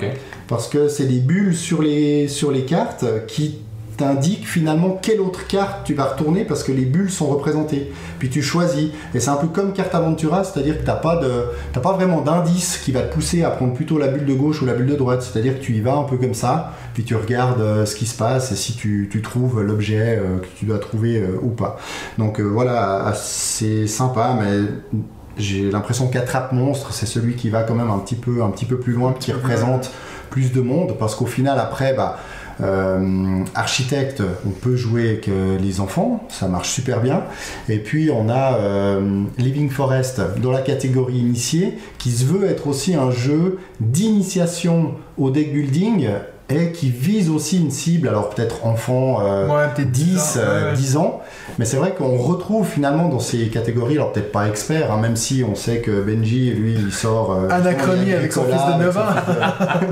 Parce 0.48 0.68
que 0.68 0.88
c'est 0.88 1.06
des 1.06 1.20
bulles 1.20 1.56
sur 1.56 1.82
les, 1.82 2.28
sur 2.28 2.50
les 2.50 2.64
cartes 2.64 3.04
qui 3.26 3.58
t'indiquent 3.96 4.46
finalement 4.46 4.98
quelle 5.00 5.20
autre 5.20 5.46
carte 5.46 5.84
tu 5.84 5.94
vas 5.94 6.04
retourner 6.04 6.44
parce 6.44 6.62
que 6.62 6.72
les 6.72 6.84
bulles 6.84 7.10
sont 7.10 7.26
représentées. 7.26 7.92
Puis 8.18 8.28
tu 8.28 8.42
choisis. 8.42 8.90
Et 9.14 9.20
c'est 9.20 9.30
un 9.30 9.36
peu 9.36 9.46
comme 9.46 9.72
carte 9.72 9.94
aventura, 9.94 10.44
c'est-à-dire 10.44 10.78
que 10.78 10.84
t'as 10.84 10.96
pas, 10.96 11.16
de, 11.16 11.44
pas 11.80 11.92
vraiment 11.92 12.20
d'indice 12.20 12.78
qui 12.78 12.92
va 12.92 13.02
te 13.02 13.12
pousser 13.12 13.42
à 13.42 13.50
prendre 13.50 13.74
plutôt 13.74 13.98
la 13.98 14.08
bulle 14.08 14.26
de 14.26 14.34
gauche 14.34 14.62
ou 14.62 14.66
la 14.66 14.74
bulle 14.74 14.86
de 14.86 14.96
droite. 14.96 15.22
C'est-à-dire 15.22 15.58
que 15.58 15.62
tu 15.62 15.72
y 15.74 15.80
vas 15.80 15.94
un 15.94 16.04
peu 16.04 16.16
comme 16.16 16.34
ça, 16.34 16.72
puis 16.94 17.04
tu 17.04 17.14
regardes 17.14 17.60
euh, 17.60 17.86
ce 17.86 17.96
qui 17.96 18.06
se 18.06 18.16
passe 18.16 18.52
et 18.52 18.56
si 18.56 18.74
tu, 18.74 19.08
tu 19.10 19.22
trouves 19.22 19.62
l'objet 19.62 20.18
euh, 20.18 20.38
que 20.38 20.46
tu 20.58 20.66
dois 20.66 20.78
trouver 20.78 21.18
euh, 21.18 21.38
ou 21.42 21.48
pas. 21.48 21.78
Donc 22.18 22.40
voilà, 22.40 23.12
c'est 23.14 23.86
sympa, 23.86 24.36
mais 24.40 25.02
j'ai 25.38 25.70
l'impression 25.70 26.08
qu'Attrape 26.08 26.52
Monstre, 26.52 26.92
c'est 26.92 27.06
celui 27.06 27.34
qui 27.34 27.50
va 27.50 27.62
quand 27.62 27.74
même 27.74 27.90
un 27.90 27.98
petit 27.98 28.14
peu, 28.14 28.42
un 28.42 28.50
petit 28.50 28.64
peu 28.64 28.78
plus 28.78 28.92
loin, 28.92 29.14
qui 29.18 29.32
représente 29.32 29.90
plus 30.30 30.52
de 30.52 30.60
monde, 30.60 30.96
parce 30.98 31.14
qu'au 31.14 31.26
final, 31.26 31.58
après, 31.58 31.94
bah, 31.94 32.18
Euh, 32.62 33.44
architecte, 33.54 34.22
on 34.46 34.50
peut 34.50 34.76
jouer 34.76 35.08
avec 35.08 35.28
euh, 35.28 35.58
les 35.58 35.80
enfants, 35.80 36.26
ça 36.30 36.48
marche 36.48 36.70
super 36.70 37.00
bien. 37.00 37.24
Et 37.68 37.78
puis 37.78 38.10
on 38.10 38.28
a 38.28 38.56
euh, 38.58 39.24
Living 39.36 39.68
Forest 39.68 40.22
dans 40.40 40.52
la 40.52 40.62
catégorie 40.62 41.18
initiée, 41.18 41.78
qui 41.98 42.10
se 42.10 42.24
veut 42.24 42.46
être 42.46 42.66
aussi 42.66 42.94
un 42.94 43.10
jeu 43.10 43.58
d'initiation 43.80 44.94
au 45.18 45.30
deck 45.30 45.52
building 45.52 46.08
et 46.48 46.70
qui 46.70 46.90
vise 46.90 47.28
aussi 47.28 47.60
une 47.60 47.72
cible, 47.72 48.06
alors 48.08 48.30
peut-être 48.30 48.64
enfant 48.66 49.18
euh, 49.20 49.48
Ouais, 49.48 49.64
peut-être 49.74 49.90
10, 49.90 50.04
10 50.04 50.16
ans, 50.38 50.40
euh, 50.40 50.62
ouais, 50.62 50.70
ouais. 50.70 50.76
10 50.76 50.96
ans, 50.96 51.20
mais 51.58 51.64
c'est 51.64 51.76
vrai 51.76 51.92
qu'on 51.96 52.16
retrouve 52.16 52.64
finalement 52.66 53.08
dans 53.08 53.18
ces 53.18 53.48
catégories, 53.48 53.94
alors 53.94 54.12
peut-être 54.12 54.30
pas 54.30 54.46
expert, 54.46 54.92
hein, 54.92 54.98
même 55.00 55.16
si 55.16 55.44
on 55.48 55.56
sait 55.56 55.80
que 55.80 56.02
Benji, 56.02 56.52
lui, 56.52 56.74
il 56.74 56.92
sort... 56.92 57.32
euh, 57.32 57.48
Anachronie 57.50 58.12
avec 58.12 58.32
son 58.32 58.44
fils 58.44 58.54
de 58.54 58.72
avec 58.74 58.86
9 58.86 58.94
son 58.94 59.00
ans. 59.00 59.90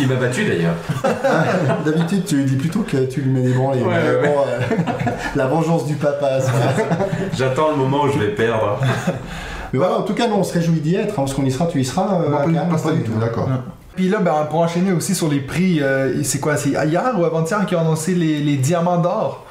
Il 0.00 0.08
m'a 0.08 0.16
battu 0.16 0.44
d'ailleurs. 0.44 0.74
D'habitude, 1.84 2.24
tu 2.24 2.36
lui 2.36 2.44
dis 2.46 2.56
plutôt 2.56 2.80
que 2.80 3.04
tu 3.06 3.20
lui 3.20 3.30
mets 3.30 3.42
des 3.42 3.52
branlées. 3.52 3.82
Ouais, 3.82 3.94
mais 3.94 4.28
ouais, 4.28 4.34
bon, 4.34 4.40
euh, 4.46 5.10
la 5.36 5.46
vengeance 5.46 5.86
du 5.86 5.94
papa. 5.94 6.38
J'attends 7.36 7.70
le 7.70 7.76
moment 7.76 8.02
où 8.04 8.08
je 8.12 8.18
vais 8.18 8.34
perdre. 8.34 8.80
Mais 9.72 9.78
voilà, 9.78 9.98
en 9.98 10.02
tout 10.02 10.14
cas, 10.14 10.26
nous, 10.26 10.34
on 10.34 10.42
se 10.42 10.52
réjouit 10.54 10.80
d'y 10.80 10.96
être, 10.96 11.12
hein, 11.12 11.22
parce 11.24 11.34
qu'on 11.34 11.44
y 11.44 11.50
sera, 11.52 11.66
tu 11.66 11.80
y 11.80 11.84
seras, 11.84 12.22
euh, 12.22 12.46
Non, 12.46 12.66
pas 12.66 12.76
pas 12.76 12.82
Pas 12.82 12.92
du 12.92 13.02
tout, 13.02 13.12
d'accord. 13.20 13.48
Puis 13.96 14.08
là, 14.08 14.18
ben, 14.20 14.46
pour 14.48 14.60
enchaîner 14.60 14.92
aussi 14.92 15.14
sur 15.14 15.28
les 15.28 15.40
prix, 15.40 15.80
euh, 15.82 16.22
c'est 16.22 16.38
quoi 16.40 16.56
C'est 16.56 16.70
hier 16.70 17.12
ou 17.18 17.24
avant-hier 17.24 17.66
qui 17.66 17.74
ont 17.74 17.80
annoncé 17.80 18.14
les, 18.14 18.40
les 18.40 18.56
diamants 18.56 18.98
d'or? 18.98 19.44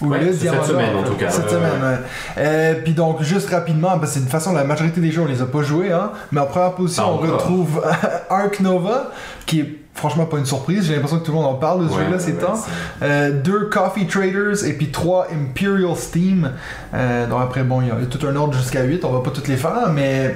Ou 0.00 0.06
Ouais, 0.08 0.18
le 0.20 0.30
diamant 0.32 0.62
cette 0.62 0.72
d'or, 0.74 0.80
semaine, 0.82 0.96
en 0.96 1.02
tout 1.02 1.14
cas, 1.14 1.28
Cette 1.28 1.50
semaine, 1.50 1.72
ouais. 1.82 1.98
Euh, 2.38 2.74
puis 2.82 2.94
donc, 2.94 3.20
juste 3.22 3.50
rapidement, 3.50 3.98
parce 3.98 4.12
que 4.14 4.18
de 4.20 4.24
toute 4.24 4.32
façon, 4.32 4.52
la 4.54 4.64
majorité 4.64 5.00
des 5.00 5.10
jeux, 5.10 5.20
on 5.22 5.26
les 5.26 5.42
a 5.42 5.46
pas 5.46 5.62
joués, 5.62 5.92
hein. 5.92 6.12
Mais 6.32 6.40
en 6.40 6.46
première 6.46 6.72
position, 6.72 7.04
on 7.10 7.14
encore. 7.16 7.32
retrouve 7.32 7.82
Ark 8.30 8.60
Nova, 8.60 9.10
qui 9.44 9.60
est 9.60 9.74
franchement 9.92 10.24
pas 10.24 10.38
une 10.38 10.46
surprise. 10.46 10.86
J'ai 10.86 10.94
l'impression 10.94 11.18
que 11.18 11.24
tout 11.26 11.32
le 11.32 11.36
monde 11.36 11.48
en 11.48 11.54
parle 11.54 11.84
de 11.84 11.88
ce 11.90 11.94
Ouais, 11.98 12.04
jeu-là 12.06 12.18
ces 12.18 12.32
ouais, 12.32 12.38
temps. 12.38 12.54
c'est- 12.54 12.70
Euh, 13.04 13.32
deux 13.42 13.66
Coffee 13.68 14.06
Traders 14.06 14.64
et 14.64 14.72
puis 14.72 14.90
trois 14.90 15.26
Imperial 15.30 15.94
Steam. 15.96 16.50
Euh, 16.94 17.26
donc 17.26 17.40
après, 17.42 17.62
bon, 17.64 17.82
il 17.82 17.88
y 17.88 17.90
a 17.90 17.96
tout 18.08 18.26
un 18.26 18.34
ordre 18.36 18.54
jusqu'à 18.54 18.82
8, 18.84 19.04
on 19.04 19.10
va 19.12 19.20
pas 19.20 19.30
toutes 19.30 19.48
les 19.48 19.56
faire, 19.58 19.90
mais 19.92 20.34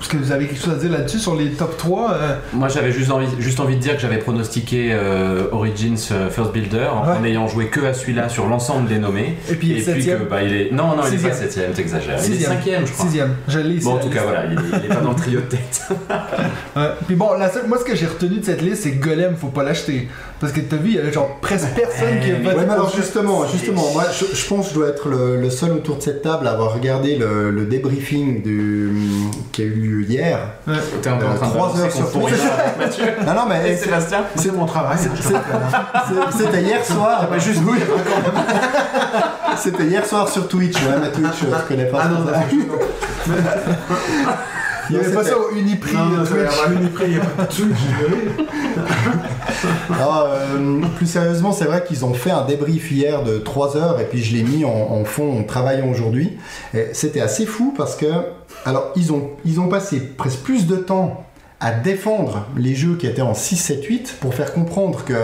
est-ce 0.00 0.08
que 0.08 0.16
vous 0.16 0.32
avez 0.32 0.46
quelque 0.46 0.60
chose 0.62 0.74
à 0.74 0.76
dire 0.76 0.92
là-dessus 0.92 1.18
sur 1.18 1.34
les 1.34 1.50
top 1.50 1.76
3 1.76 2.12
euh, 2.12 2.34
Moi 2.52 2.68
j'avais 2.68 2.92
juste 2.92 3.10
envie, 3.10 3.26
juste 3.38 3.58
envie 3.60 3.76
de 3.76 3.80
dire 3.80 3.94
que 3.96 4.00
j'avais 4.02 4.18
pronostiqué 4.18 4.90
euh, 4.92 5.44
Origins 5.52 5.96
euh, 6.12 6.30
First 6.30 6.52
Builder 6.52 6.86
en, 6.92 7.04
Ouais. 7.08 7.16
en 7.18 7.24
ayant 7.24 7.48
joué 7.48 7.66
que 7.66 7.80
à 7.80 7.92
celui-là 7.94 8.28
sur 8.28 8.46
l'ensemble 8.46 8.88
des 8.88 8.98
nommés. 8.98 9.36
Et 9.50 9.54
puis 9.54 9.68
il 9.70 9.78
est 9.78 9.88
et 9.88 9.94
puis 9.94 10.06
que 10.06 10.28
bah 10.28 10.42
il 10.42 10.54
est. 10.54 10.70
Non, 10.72 10.88
non, 10.96 11.02
il 11.02 11.08
est 11.08 11.10
Sixième. 11.12 11.30
pas 11.32 11.36
septième, 11.38 11.72
t'exagères. 11.72 12.16
Il 12.18 12.24
est 12.24 12.34
Sixième. 12.34 12.50
cinquième, 12.52 12.86
je 12.86 12.92
crois. 12.92 13.04
Sixième, 13.06 13.34
je 13.48 13.58
l'ai 13.58 13.74
ici. 13.74 13.84
Bon, 13.84 13.94
en 13.94 13.98
tout 13.98 14.10
cas, 14.10 14.22
voilà, 14.22 14.44
il 14.46 14.52
est, 14.52 14.78
il 14.78 14.84
est 14.84 14.94
pas 14.94 15.00
dans 15.00 15.10
le 15.10 15.16
trio 15.16 15.40
de 15.40 15.46
tête. 15.46 15.82
Ouais. 16.76 16.88
Puis 17.06 17.14
bon, 17.14 17.34
la 17.38 17.48
seule- 17.50 17.68
moi 17.68 17.78
ce 17.78 17.84
que 17.84 17.94
j'ai 17.94 18.06
retenu 18.06 18.38
de 18.38 18.44
cette 18.44 18.60
liste, 18.60 18.82
c'est 18.82 18.92
que 18.96 19.04
Golem, 19.08 19.36
faut 19.36 19.48
pas 19.48 19.62
l'acheter. 19.62 20.08
Parce 20.40 20.52
que 20.52 20.60
t'as 20.60 20.76
vu, 20.76 20.88
il 20.90 20.94
y 20.96 20.98
avait 20.98 21.12
genre 21.12 21.38
presque 21.40 21.68
personne 21.76 22.18
qui 22.20 22.32
a 22.32 22.34
Eh, 22.38 22.42
voté 22.42 22.56
Ouais, 22.56 22.64
mais 22.66 22.72
alors 22.72 22.92
justement, 22.94 23.46
justement, 23.46 23.92
moi 23.92 24.04
je, 24.12 24.36
je 24.36 24.46
pense 24.48 24.66
que 24.66 24.74
je 24.74 24.78
dois 24.80 24.88
être 24.88 25.08
le, 25.08 25.40
le 25.40 25.50
seul 25.50 25.70
autour 25.72 25.96
de 25.98 26.02
cette 26.02 26.22
table 26.22 26.48
à 26.48 26.50
avoir 26.52 26.74
regardé 26.74 27.14
le, 27.16 27.50
le 27.52 27.64
débriefing 27.64 28.42
du, 28.42 28.90
qui 29.52 29.62
a 29.64 29.68
eu 29.68 29.80
lieu 29.80 30.02
hier. 30.06 30.38
Ouais. 30.66 30.74
T'es 31.02 31.08
un 31.10 31.16
peu 31.16 31.26
en 31.26 31.30
Euh, 31.30 31.34
train 31.34 31.46
de 31.46 31.52
trois 31.52 31.72
balancer 31.72 31.98
heures 32.00 32.10
qu'on 32.10 32.28
sur 32.28 32.38
Mathieu. 32.78 33.04
Non, 33.26 33.34
non, 33.34 33.42
mais 33.48 33.70
Et 33.70 33.76
c'est- 33.76 33.84
Sébastien 33.84 34.24
C'est 34.36 34.52
mon 34.52 34.66
travail. 34.66 34.96
hein, 35.02 35.10
je 36.32 36.38
c'était 36.38 36.62
hier 36.62 36.84
soir. 36.84 37.28
Pas 37.28 37.38
juste 37.38 37.60
oui. 37.66 37.78
C'était 39.56 39.84
hier 39.84 40.04
soir 40.06 40.28
sur 40.28 40.48
Twitch, 40.48 40.76
ouais, 40.76 40.94
mais 41.00 41.10
Twitch, 41.12 41.42
euh, 41.44 41.56
tu 41.60 41.68
connais 41.68 41.86
pas. 41.86 42.00
Ah 42.04 42.08
non, 42.08 42.20
non. 42.20 42.32
Il 44.90 44.96
y 44.96 44.98
avait 44.98 45.14
pas 45.14 45.24
ça 45.24 45.38
au 45.38 45.50
Uniprix 45.56 45.94
Non, 45.96 46.04
non, 46.04 46.24
ça 46.26 46.32
Twitch. 46.34 46.78
Uniprix, 46.78 47.04
il 47.08 47.14
y 47.14 47.16
a 47.18 47.20
pas 47.24 47.44
de 47.44 47.48
Twitch. 47.48 47.78
Alors, 49.94 50.28
euh, 50.34 50.80
plus 50.96 51.06
sérieusement, 51.06 51.52
c'est 51.52 51.64
vrai 51.64 51.82
qu'ils 51.88 52.04
ont 52.04 52.12
fait 52.12 52.30
un 52.30 52.44
débrief 52.44 52.90
hier 52.90 53.22
de 53.22 53.38
3 53.38 53.78
heures 53.78 53.98
et 53.98 54.04
puis 54.04 54.22
je 54.22 54.36
l'ai 54.36 54.42
mis 54.42 54.66
en, 54.66 54.68
en 54.70 55.04
fond 55.06 55.38
en 55.40 55.42
travaillant 55.44 55.88
aujourd'hui. 55.88 56.36
Et 56.74 56.88
C'était 56.92 57.22
assez 57.22 57.46
fou 57.46 57.72
parce 57.74 57.96
que, 57.96 58.06
alors, 58.64 58.92
ils 58.96 59.12
ont, 59.12 59.30
ils 59.44 59.60
ont 59.60 59.68
passé 59.68 60.00
presque 60.00 60.40
plus 60.40 60.66
de 60.66 60.76
temps 60.76 61.24
à 61.60 61.72
défendre 61.72 62.46
les 62.56 62.74
jeux 62.74 62.96
qui 62.96 63.06
étaient 63.06 63.22
en 63.22 63.34
6, 63.34 63.56
7, 63.56 63.84
8 63.84 64.16
pour 64.20 64.34
faire 64.34 64.52
comprendre 64.52 65.04
que 65.04 65.14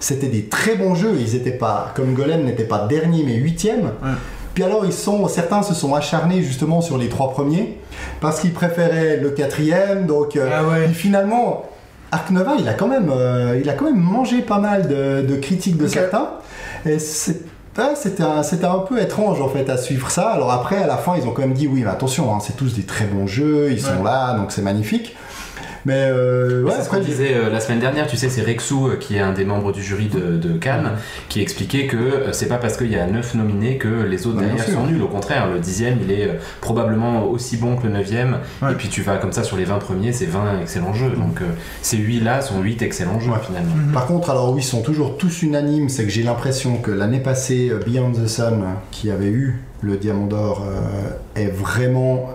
c'était 0.00 0.28
des 0.28 0.44
très 0.46 0.76
bons 0.76 0.94
jeux. 0.94 1.14
Ils 1.18 1.34
étaient 1.34 1.50
pas, 1.50 1.92
comme 1.94 2.14
Golem 2.14 2.44
n'était 2.44 2.64
pas 2.64 2.86
dernier 2.86 3.22
mais 3.24 3.34
huitième. 3.34 3.84
Ouais. 4.02 4.10
Puis 4.54 4.64
alors, 4.64 4.84
ils 4.84 4.92
sont, 4.92 5.28
certains 5.28 5.62
se 5.62 5.72
sont 5.74 5.94
acharnés 5.94 6.42
justement 6.42 6.80
sur 6.80 6.98
les 6.98 7.08
trois 7.08 7.30
premiers 7.30 7.78
parce 8.20 8.40
qu'ils 8.40 8.52
préféraient 8.52 9.16
le 9.18 9.30
quatrième. 9.30 10.06
Donc, 10.06 10.36
euh, 10.36 10.48
Ah 10.52 10.64
ouais. 10.66 10.88
finalement, 10.88 11.64
Ark 12.10 12.30
Nova, 12.30 12.54
il 12.58 12.68
a 12.68 12.74
quand 12.74 12.88
même, 12.88 13.10
euh, 13.14 13.58
il 13.62 13.68
a 13.68 13.74
quand 13.74 13.84
même 13.84 14.00
mangé 14.00 14.40
pas 14.42 14.58
mal 14.58 14.88
de, 14.88 15.22
de 15.22 15.36
critiques 15.36 15.76
de 15.76 15.86
certains. 15.86 16.30
Et 16.86 16.98
c'est- 16.98 17.42
c'était 17.94 18.22
un, 18.22 18.42
c'était 18.42 18.64
un 18.66 18.78
peu 18.78 19.00
étrange 19.00 19.40
en 19.40 19.48
fait 19.48 19.68
à 19.70 19.76
suivre 19.76 20.10
ça. 20.10 20.30
Alors 20.30 20.50
après, 20.50 20.76
à 20.82 20.86
la 20.86 20.96
fin, 20.96 21.14
ils 21.16 21.26
ont 21.26 21.32
quand 21.32 21.42
même 21.42 21.52
dit 21.54 21.66
oui, 21.66 21.82
mais 21.84 21.90
attention, 21.90 22.34
hein, 22.34 22.38
c'est 22.40 22.56
tous 22.56 22.74
des 22.74 22.82
très 22.82 23.04
bons 23.06 23.26
jeux, 23.26 23.70
ils 23.70 23.80
sont 23.80 23.90
Ouais. 23.98 24.04
là, 24.04 24.34
donc 24.34 24.52
c'est 24.52 24.62
magnifique. 24.62 25.14
Mais 25.86 26.08
euh, 26.10 26.62
ouais, 26.64 26.72
c'est 26.72 26.82
ce 26.82 26.86
après, 26.86 26.98
qu'on 26.98 27.04
disait 27.04 27.34
euh, 27.34 27.50
la 27.50 27.60
semaine 27.60 27.80
dernière, 27.80 28.06
tu 28.06 28.16
sais, 28.16 28.28
c'est 28.28 28.42
Rexou, 28.42 28.88
euh, 28.88 28.96
qui 28.96 29.16
est 29.16 29.20
un 29.20 29.32
des 29.32 29.44
membres 29.44 29.72
du 29.72 29.82
jury 29.82 30.06
de, 30.06 30.36
de 30.36 30.58
Cannes, 30.58 30.92
qui 31.28 31.40
expliquait 31.40 31.86
que 31.86 31.96
euh, 31.96 32.32
c'est 32.32 32.48
pas 32.48 32.58
parce 32.58 32.76
qu'il 32.76 32.90
y 32.90 32.96
a 32.96 33.06
9 33.06 33.34
nominés 33.34 33.78
que 33.78 33.88
les 33.88 34.26
autres 34.26 34.38
Ouais, 34.38 34.46
derrière 34.46 34.64
sont 34.64 34.86
nuls. 34.86 35.02
Au 35.02 35.08
contraire, 35.08 35.48
le 35.52 35.58
dixième, 35.60 35.98
il 36.02 36.10
est 36.12 36.30
probablement 36.60 37.24
aussi 37.26 37.56
bon 37.56 37.76
que 37.76 37.86
le 37.86 37.92
neuvième. 37.92 38.38
Ouais. 38.62 38.72
Et 38.72 38.74
puis 38.74 38.88
tu 38.88 39.02
vas 39.02 39.16
comme 39.16 39.32
ça 39.32 39.42
sur 39.44 39.56
les 39.56 39.64
20 39.64 39.78
premiers, 39.78 40.12
c'est 40.12 40.26
20 40.26 40.60
excellents 40.62 40.94
jeux. 40.94 41.10
Donc 41.10 41.40
ces 41.82 41.96
8 41.96 42.20
là 42.20 42.40
sont 42.40 42.60
8 42.60 42.82
excellents 42.82 43.20
jeux 43.20 43.30
Ouais. 43.30 43.38
finalement. 43.44 43.74
Mhm. 43.74 43.92
Par 43.92 44.06
contre, 44.06 44.30
alors 44.30 44.52
oui, 44.52 44.60
ils 44.62 44.64
sont 44.64 44.82
toujours 44.82 45.16
tous 45.16 45.42
unanimes. 45.42 45.88
C'est 45.88 46.04
que 46.04 46.10
j'ai 46.10 46.22
l'impression 46.22 46.76
que 46.78 46.90
l'année 46.90 47.20
passée, 47.20 47.72
Beyond 47.86 48.12
the 48.12 48.26
Sun, 48.26 48.64
qui 48.90 49.10
avait 49.10 49.26
eu 49.28 49.60
le 49.80 49.96
Diamant 49.96 50.26
d'Or, 50.26 50.66
est 51.36 51.46
vraiment 51.46 52.30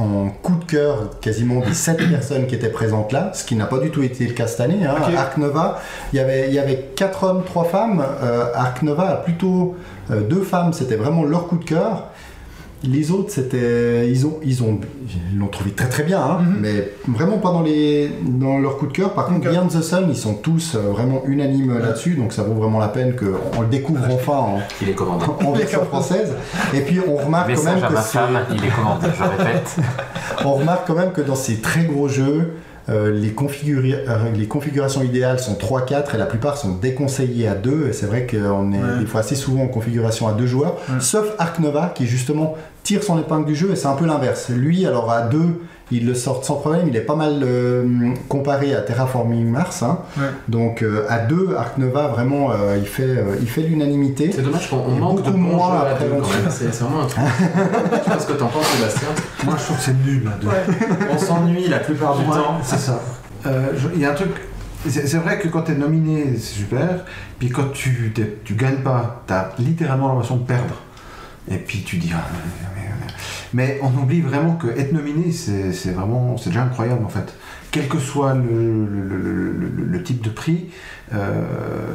en 0.00 0.28
coup 0.42 0.56
de 0.56 0.64
cœur 0.64 1.20
quasiment 1.20 1.60
des 1.60 1.74
7 1.74 2.08
personnes 2.10 2.46
qui 2.46 2.54
étaient 2.54 2.70
présentes 2.70 3.12
là, 3.12 3.30
ce 3.34 3.44
qui 3.44 3.54
n'a 3.54 3.66
pas 3.66 3.78
du 3.78 3.90
tout 3.90 4.02
été 4.02 4.26
le 4.26 4.32
cas 4.32 4.46
cette 4.46 4.60
année. 4.60 4.84
Hein. 4.84 4.96
Nova, 5.36 5.80
il 6.12 6.16
y 6.16 6.20
avait, 6.20 6.48
il 6.48 6.54
y 6.54 6.58
avait 6.58 6.90
4 6.96 7.24
hommes, 7.24 7.42
3 7.44 7.64
femmes. 7.64 8.04
Euh, 8.22 8.46
Nova 8.82 9.10
a 9.10 9.16
plutôt 9.16 9.76
2 10.10 10.42
femmes, 10.42 10.72
c'était 10.72 10.96
vraiment 10.96 11.24
leur 11.24 11.46
coup 11.46 11.58
de 11.58 11.64
cœur. 11.64 12.08
Les 12.82 13.10
autres, 13.10 13.30
c'était, 13.30 14.08
ils 14.08 14.26
ont, 14.26 14.38
ils 14.42 14.62
ont, 14.62 14.80
ils 15.32 15.38
l'ont 15.38 15.48
trouvé 15.48 15.70
très 15.72 15.88
très 15.88 16.02
bien, 16.02 16.18
hein, 16.18 16.38
Mhm. 16.40 16.56
mais 16.60 16.92
vraiment 17.08 17.36
pas 17.36 17.50
dans 17.52 17.60
les, 17.60 18.10
dans 18.24 18.58
leur 18.58 18.78
coup 18.78 18.86
de 18.86 18.92
cœur. 18.92 19.12
Par 19.12 19.26
contre. 19.26 19.50
Beyond 19.50 19.66
the 19.66 19.82
Sun, 19.82 20.06
ils 20.08 20.16
sont 20.16 20.32
tous 20.34 20.74
euh, 20.76 20.90
vraiment 20.90 21.22
unanimes 21.26 21.78
là-dessus, 21.78 22.14
donc 22.14 22.32
ça 22.32 22.42
vaut 22.42 22.54
vraiment 22.54 22.78
la 22.78 22.88
peine 22.88 23.14
qu'on 23.16 23.60
le 23.60 23.66
découvre 23.66 24.00
enfin 24.10 24.32
en, 24.32 24.58
Il 24.80 24.88
est 24.88 24.94
commandé. 24.94 25.26
en 25.46 25.52
version 25.52 25.84
française. 25.84 26.32
Et 26.72 26.80
puis 26.80 27.00
on 27.06 27.16
remarque 27.16 27.54
quand 27.54 27.64
même 27.64 27.80
que 27.86 27.92
ma 27.92 28.00
c'est- 28.00 28.18
femme, 28.18 28.38
il 28.50 28.64
est 28.64 28.68
commandé, 28.74 29.06
je 29.14 29.22
répète. 29.24 29.76
on 30.46 30.52
remarque 30.54 30.86
quand 30.86 30.94
même 30.94 31.12
que 31.12 31.20
dans 31.20 31.34
ces 31.34 31.56
très 31.60 31.84
gros 31.84 32.08
jeux, 32.08 32.54
euh, 32.90 33.10
les, 33.12 33.30
configura- 33.30 33.98
euh, 34.08 34.30
les 34.36 34.46
configurations 34.48 35.02
idéales 35.02 35.38
sont 35.38 35.54
3-4 35.54 36.14
et 36.14 36.18
la 36.18 36.26
plupart 36.26 36.56
sont 36.56 36.72
déconseillées 36.74 37.46
à 37.48 37.54
2. 37.54 37.88
Et 37.88 37.92
c'est 37.92 38.06
vrai 38.06 38.26
qu'on 38.26 38.72
est 38.72 38.76
Ouais. 38.78 38.98
des 39.00 39.06
fois 39.06 39.20
assez 39.20 39.36
souvent 39.36 39.62
en 39.62 39.68
configuration 39.68 40.26
à 40.28 40.32
2 40.32 40.46
joueurs, 40.46 40.76
Ouais. 40.88 41.00
sauf 41.00 41.26
Ark 41.38 41.58
Nova 41.60 41.92
qui 41.94 42.06
justement 42.06 42.56
tire 42.82 43.02
son 43.04 43.18
épingle 43.20 43.44
du 43.46 43.54
jeu 43.54 43.70
et 43.72 43.76
c'est 43.76 43.86
un 43.86 43.94
peu 43.94 44.06
l'inverse. 44.06 44.48
Lui, 44.48 44.86
alors 44.86 45.10
à 45.10 45.22
2, 45.22 45.38
il 45.92 46.06
le 46.06 46.14
sort 46.14 46.44
sans 46.44 46.56
problème. 46.56 46.86
Il 46.88 46.96
est 46.96 47.00
pas 47.00 47.16
mal 47.16 47.40
euh, 47.42 47.84
comparé 48.28 48.74
à 48.74 48.80
Terraforming 48.80 49.46
Mars. 49.50 49.82
hein. 49.82 49.98
Ouais. 50.16 50.24
Donc 50.48 50.82
euh, 50.82 51.04
à 51.08 51.18
2, 51.18 51.54
Ark 51.56 51.78
Nova 51.78 52.08
vraiment 52.08 52.50
euh, 52.52 52.76
il 52.78 52.86
fait, 52.86 53.02
euh, 53.02 53.36
il 53.40 53.48
fait 53.48 53.62
l'unanimité. 53.62 54.30
C'est 54.32 54.42
dommage 54.42 54.68
qu'on 54.70 54.88
manque 54.88 55.22
de 55.22 55.30
bons 55.30 55.58
jeux 55.58 55.86
à 55.86 55.94
deux. 55.98 56.50
C'est 56.50 56.80
vraiment 56.82 57.02
un 57.02 57.06
truc. 57.06 57.24
tu 58.04 58.10
vois 58.10 58.18
ce 58.20 58.26
que 58.26 58.32
t'en 58.34 58.46
penses, 58.48 58.66
Sébastien 58.66 59.08
Moi, 59.44 59.54
je 59.58 59.64
trouve 59.64 59.76
que 59.76 59.82
c'est 59.82 60.04
nul, 60.06 60.30
On 61.12 61.18
s'ennuie 61.18 61.68
la 61.68 61.78
plupart 61.80 62.16
du 62.16 62.24
Ouais, 62.24 62.36
temps. 62.36 62.58
C'est 62.62 62.78
ça. 62.78 63.00
Euh, 63.46 63.70
je- 63.76 63.88
Il 63.94 64.00
y 64.00 64.04
a 64.04 64.10
un 64.10 64.14
truc. 64.14 64.30
C'est 64.88 65.18
vrai 65.18 65.38
que 65.38 65.48
quand 65.48 65.62
tu 65.62 65.72
es 65.72 65.74
nominé, 65.74 66.32
c'est 66.36 66.58
super. 66.60 67.04
Puis 67.38 67.50
quand 67.50 67.70
tu, 67.72 68.12
t'es- 68.14 68.38
tu 68.44 68.54
gagnes 68.54 68.78
pas, 68.82 69.22
tu 69.26 69.32
as 69.34 69.50
littéralement 69.58 70.08
l'impression 70.08 70.36
de 70.36 70.44
perdre. 70.46 70.74
Et 71.50 71.56
puis 71.56 71.82
tu 71.82 71.96
dis. 71.96 72.10
ah, 72.14 72.22
mais, 72.32 72.82
mais- 72.82 73.09
mais 73.54 73.80
on 73.82 73.88
oublie 74.02 74.20
vraiment 74.20 74.54
que 74.54 74.68
être 74.68 74.92
nominé, 74.92 75.32
c'est 75.32 75.90
vraiment. 75.92 76.36
C'est 76.36 76.50
déjà 76.50 76.62
incroyable 76.64 77.04
en 77.04 77.08
fait. 77.08 77.34
Quel 77.70 77.88
que 77.88 77.98
soit 77.98 78.34
le, 78.34 78.42
le- 78.42 79.16
le- 79.16 79.52
le- 79.52 79.68
le- 79.76 79.84
le 79.84 80.02
type 80.02 80.22
de 80.22 80.30
prix, 80.30 80.70
euh, 81.14 81.42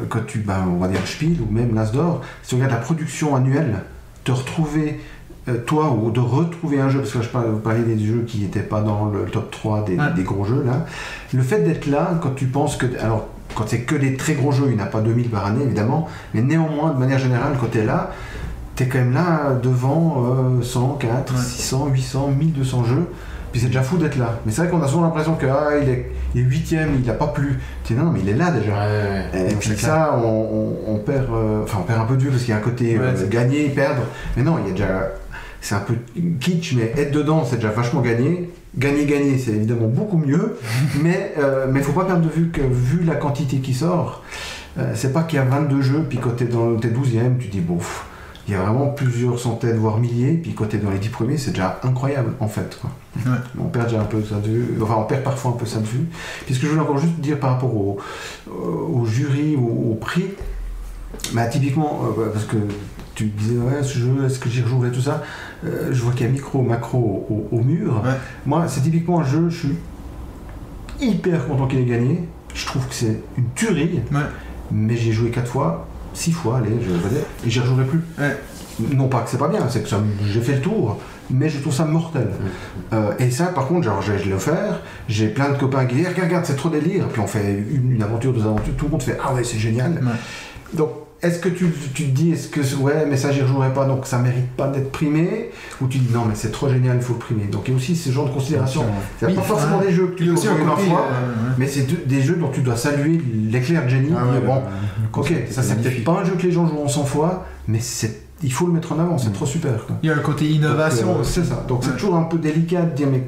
quand 0.10 0.26
tu. 0.26 0.40
Ben, 0.40 0.66
on 0.70 0.78
va 0.78 0.88
dire 0.88 1.06
Spiel 1.06 1.38
ou 1.48 1.52
même 1.52 1.74
l'As 1.76 1.92
d'Or, 1.92 2.22
si 2.44 2.50
tu 2.50 2.56
regardes 2.56 2.72
la 2.74 2.78
production 2.80 3.36
annuelle, 3.36 3.78
te 4.24 4.32
retrouver 4.32 5.00
euh, 5.48 5.58
toi 5.66 5.92
ou 5.92 6.12
de 6.12 6.20
retrouver 6.20 6.80
un 6.80 6.90
jeu, 6.90 7.00
parce 7.00 7.12
que 7.12 7.20
là, 7.20 7.26
je 7.46 7.52
vous 7.52 7.60
parliez 7.60 7.84
des 7.84 8.04
jeux 8.04 8.24
qui 8.26 8.40
n'étaient 8.40 8.62
pas 8.62 8.82
dans 8.82 9.06
le 9.10 9.26
top 9.26 9.52
3 9.52 9.84
des, 9.86 9.96
Ouais. 9.98 10.14
des 10.16 10.24
gros 10.24 10.44
jeux 10.46 10.64
là, 10.66 10.86
le 11.34 11.42
fait 11.44 11.60
d'être 11.60 11.86
là, 11.88 12.18
quand 12.22 12.34
tu 12.36 12.46
penses 12.46 12.78
que. 12.78 12.86
Alors, 13.02 13.28
quand 13.54 13.66
c'est 13.68 13.82
que 13.82 13.96
des 13.96 14.16
très 14.18 14.34
gros 14.34 14.52
jeux, 14.52 14.66
il 14.70 14.76
n'y 14.76 14.82
en 14.82 14.86
a 14.86 14.88
pas 14.88 15.02
2000 15.02 15.30
par 15.30 15.46
année 15.46 15.64
évidemment, 15.64 16.08
mais 16.34 16.42
néanmoins, 16.42 16.92
de 16.92 17.00
manière 17.00 17.20
générale, 17.20 17.54
quand 17.60 17.68
tu 17.72 17.78
es 17.78 17.86
là, 17.86 18.12
tu 18.76 18.84
es 18.84 18.88
quand 18.88 18.98
même 19.00 19.14
là 19.14 19.54
devant 19.62 20.26
euh, 20.60 20.62
100, 20.62 20.98
4, 21.00 21.34
Ouais. 21.34 21.40
600, 21.42 21.88
800, 21.92 22.28
1200 22.38 22.84
jeux. 22.86 23.08
Puis 23.52 23.62
c'est 23.62 23.68
déjà 23.68 23.84
fou 23.84 23.98
d'être 23.98 24.18
là. 24.18 24.40
Mais 24.46 24.52
c'est 24.52 24.64
vrai 24.64 24.70
qu'on 24.70 24.82
a 24.82 24.88
souvent 24.88 25.04
l'impression 25.04 25.36
que 25.36 25.46
ah, 25.46 25.78
il 25.82 25.88
est, 25.88 26.12
il 26.36 26.42
est 26.42 26.44
huitième, 26.44 26.90
il 27.00 27.06
n'a 27.08 27.14
pas 27.14 27.28
plu. 27.28 27.58
Tu 27.86 27.94
dis 27.94 28.00
non, 28.00 28.08
non, 28.08 28.12
mais 28.12 28.20
il 28.22 28.28
est 28.28 28.34
là 28.34 28.52
déjà. 28.52 28.74
Ouais. 28.74 29.50
Et 29.52 29.56
puis 29.56 29.70
ça, 29.78 30.20
on, 30.22 30.28
on- 30.88 30.94
on 30.94 30.98
perd, 30.98 31.28
euh, 31.32 31.64
enfin 31.64 31.78
on 31.80 31.84
perd 31.84 32.02
un 32.02 32.06
peu 32.06 32.18
de 32.18 32.22
vue 32.24 32.30
parce 32.32 32.42
qu'il 32.44 32.50
y 32.52 32.54
a 32.54 32.58
un 32.58 32.62
côté 32.62 32.98
Ouais, 33.00 33.06
euh, 33.06 33.28
gagner, 33.30 33.70
perdre. 33.70 34.02
Mais 34.36 34.44
non, 34.44 34.58
il 34.62 34.68
y 34.68 34.70
a 34.70 34.74
déjà, 34.74 35.08
c'est 35.62 35.76
un 35.76 35.80
peu 35.80 35.94
kitsch, 36.42 36.74
mais 36.76 36.92
être 36.98 37.12
dedans, 37.12 37.46
c'est 37.50 37.56
déjà 37.56 37.70
vachement 37.70 38.02
gagné. 38.02 38.50
Gagner, 38.78 39.06
gagner, 39.06 39.38
c'est 39.38 39.52
évidemment 39.52 39.88
beaucoup 39.88 40.18
mieux. 40.18 40.58
mais 41.02 41.34
euh, 41.40 41.68
mais 41.72 41.82
faut 41.82 41.94
pas 41.94 42.04
perdre 42.04 42.24
de 42.28 42.30
vue 42.30 42.50
que 42.50 42.60
vu 42.60 43.06
la 43.06 43.16
quantité 43.16 43.60
qui 43.60 43.74
sort, 43.74 44.22
euh, 44.78 44.92
c'est 44.96 45.14
pas 45.14 45.24
qu'il 45.24 45.40
y 45.40 45.42
a 45.42 45.46
22 45.46 45.82
jeux, 45.82 46.06
puis 46.10 46.18
quand 46.18 46.32
t'es 46.36 46.44
dans 46.44 46.76
t'es 46.76 46.90
12e, 46.90 47.38
tu 47.40 47.48
dis 47.48 47.62
bon. 47.62 47.78
Il 48.48 48.54
y 48.54 48.58
a 48.58 48.62
vraiment 48.62 48.88
plusieurs 48.88 49.40
centaines, 49.40 49.78
voire 49.78 49.98
milliers, 49.98 50.34
puis 50.34 50.54
quand 50.54 50.66
t'es 50.66 50.78
dans 50.78 50.92
les 50.92 51.00
10 51.00 51.10
premiers, 51.10 51.38
c'est 51.38 51.52
déjà 51.52 51.80
incroyable 51.84 52.34
en 52.40 52.48
fait. 52.48 52.78
Quoi. 52.80 52.92
Ouais. 53.26 53.38
On 53.60 53.66
perd 53.66 53.86
déjà 53.88 54.02
un 54.02 54.06
peu 54.06 54.22
ça 54.24 54.36
de 54.36 54.48
vue, 54.50 54.78
enfin 54.82 54.96
on 55.00 55.04
perd 55.06 55.24
parfois 55.24 55.52
un 55.52 55.56
peu 55.56 55.66
ça 55.66 55.80
de 55.80 55.86
vue. 55.86 56.06
Puis 56.46 56.54
ce 56.54 56.60
que 56.60 56.66
je 56.68 56.72
voulais 56.72 56.84
encore 56.84 56.98
juste 57.00 57.16
dire 57.20 57.40
par 57.40 57.52
rapport 57.52 57.76
au, 57.76 57.98
au 58.52 59.06
jury, 59.06 59.56
au, 59.56 59.92
au 59.92 59.96
prix, 59.96 60.26
bah, 61.34 61.46
typiquement, 61.48 62.02
euh, 62.04 62.22
ouais, 62.22 62.30
parce 62.32 62.46
que 62.46 62.58
tu 63.16 63.26
disais, 63.28 63.56
ouais, 63.58 63.82
ce 63.82 63.98
jeu, 63.98 64.26
est-ce 64.26 64.38
que 64.38 64.50
j'y 64.50 64.62
rejouerai, 64.62 64.92
tout 64.92 65.02
ça, 65.02 65.24
euh, 65.66 65.90
je 65.92 66.02
vois 66.04 66.12
qu'il 66.14 66.26
y 66.26 66.30
a 66.30 66.32
micro, 66.32 66.62
macro 66.62 67.26
au, 67.30 67.48
au 67.56 67.62
mur. 67.62 68.02
Ouais. 68.04 68.12
Moi, 68.46 68.66
c'est 68.68 68.82
typiquement 68.82 69.22
un 69.22 69.24
jeu, 69.24 69.50
je 69.50 69.58
suis 69.68 69.76
hyper 71.02 71.48
content 71.48 71.68
qu'il 71.68 71.80
ait 71.80 71.86
gagné. 71.86 72.24
Je 72.54 72.66
trouve 72.66 72.86
que 72.88 72.94
c'est 72.94 73.22
une 73.38 73.46
tuerie, 73.56 74.02
Ouais. 74.12 74.20
mais 74.72 74.96
j'ai 74.98 75.12
joué 75.14 75.30
4 75.30 75.48
fois, 75.48 75.88
6 76.16 76.32
fois, 76.32 76.58
allez, 76.58 76.72
je 76.82 76.90
vais 76.92 77.10
dire, 77.10 77.26
et 77.46 77.50
j'y 77.50 77.60
rejouerai 77.60 77.86
plus. 77.86 78.02
Ouais. 78.18 78.38
Non 78.94 79.08
pas 79.08 79.22
que 79.22 79.30
c'est 79.30 79.38
pas 79.38 79.48
bien, 79.48 79.62
c'est 79.70 79.84
que 79.84 79.90
ça- 79.90 80.02
j'ai 80.28 80.42
fait 80.42 80.56
le 80.56 80.62
tour, 80.62 81.00
mais 81.30 81.48
je 81.48 81.60
trouve 81.60 81.74
ça 81.74 81.86
mortel. 81.86 82.28
Euh, 82.94 83.14
et 83.20 83.32
ça, 83.32 83.46
par 83.46 83.68
contre, 83.68 83.84
genre, 83.84 84.02
je, 84.02 84.18
je 84.18 84.26
l'ai 84.26 84.34
offert, 84.34 84.82
j'ai 85.08 85.28
plein 85.28 85.50
de 85.52 85.58
copains 85.58 85.86
qui 85.86 85.96
disent 85.96 86.08
Regarde, 86.08 86.28
regarde, 86.28 86.46
c'est 86.46 86.56
trop 86.58 86.70
délire. 86.70 87.08
Puis 87.08 87.22
on 87.22 87.28
fait 87.28 87.64
une, 87.72 87.94
une 87.94 88.04
aventure, 88.04 88.34
deux 88.34 88.42
aventures, 88.42 88.74
tout 88.78 88.86
le 88.86 88.92
monde 88.92 89.04
fait 89.04 89.18
Ah 89.24 89.34
ouais, 89.34 89.44
c'est 89.46 89.58
génial. 89.60 90.02
Donc, 90.74 90.90
est-ce 91.26 91.40
que 91.40 91.50
tu, 91.50 91.68
tu 91.94 92.06
te 92.06 92.10
dis 92.12 92.32
Est-ce 92.32 92.48
que 92.48 92.62
ouais, 92.78 93.06
mais 93.10 93.18
ça, 93.18 93.32
j'y 93.32 93.42
rejouerai 93.42 93.74
pas, 93.74 93.86
donc 93.86 94.06
ça 94.06 94.18
mérite 94.20 94.50
pas 94.56 94.68
d'être 94.68 94.92
primé? 94.92 95.50
Ou 95.82 95.88
tu 95.88 95.98
dis 95.98 96.14
Non, 96.14 96.24
mais 96.28 96.36
c'est 96.36 96.52
trop 96.52 96.70
génial, 96.70 96.98
il 96.98 97.02
faut 97.04 97.14
le 97.14 97.20
primer. 97.20 97.44
Donc, 97.46 97.64
il 97.68 97.72
y 97.72 97.74
a 97.74 97.78
aussi 97.78 97.96
ce 97.96 98.10
genre 98.12 98.28
de 98.28 98.34
considération. 98.34 98.86
C'est 99.20 99.26
Oui, 99.28 99.34
pas 99.34 99.42
forcément 99.42 99.80
des 99.80 99.92
jeux 99.92 100.08
que 100.08 100.16
tu 100.16 100.26
peux 100.26 100.32
aussi 100.34 100.48
une 100.48 100.88
fois, 100.90 101.08
euh, 101.12 101.34
mais 101.58 101.68
c'est 101.68 101.84
de- 101.88 102.06
des 102.06 102.22
jeux 102.22 102.36
dont 102.36 102.50
tu 102.50 102.62
dois 102.62 102.76
saluer 102.78 103.22
l'éclair 103.50 103.84
de 103.84 103.90
génie. 103.90 104.10
Ah 104.18 104.26
ouais, 104.32 104.40
bon, 104.46 104.56
ouais, 104.56 104.62
ok, 105.14 105.34
ça, 105.50 105.62
c'est 105.64 105.76
peut-être 105.82 106.04
pas 106.04 106.20
un 106.22 106.24
jeu 106.24 106.34
que 106.38 106.44
les 106.44 106.52
gens 106.52 106.68
jouent 106.68 106.88
100 106.88 107.04
fois, 107.06 107.46
mais 107.68 107.80
c'est 107.80 108.22
il 108.44 108.52
faut 108.52 108.68
le 108.68 108.74
mettre 108.74 108.92
en 108.92 109.00
avant, 109.00 109.18
c'est 109.18 109.30
Mm. 109.30 109.34
trop 109.34 109.46
super. 109.46 109.86
Quoi. 109.88 109.96
Il 110.04 110.10
y 110.10 110.12
a 110.12 110.16
un 110.16 110.20
côté 110.20 110.46
innovation 110.46 111.20
euh. 111.20 111.24
C'est 111.24 111.46
ça. 111.46 111.64
Donc 111.70 111.84
c'est 111.86 111.94
toujours 111.94 112.16
un 112.18 112.24
peu 112.24 112.38
délicat 112.38 112.82
de 112.82 112.94
dire 112.94 113.08
mais 113.10 113.24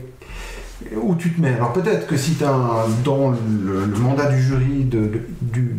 où 0.96 1.16
tu 1.16 1.32
te 1.32 1.42
mets. 1.42 1.54
Alors 1.54 1.74
peut-être 1.74 2.08
que 2.08 2.18
si 2.18 2.36
tu 2.36 2.44
as 2.44 2.86
dans 3.04 3.32
le, 3.32 3.86
mandat 4.00 4.32
du 4.32 4.42
jury, 4.42 4.84
de, 4.84 5.22
du, 5.42 5.76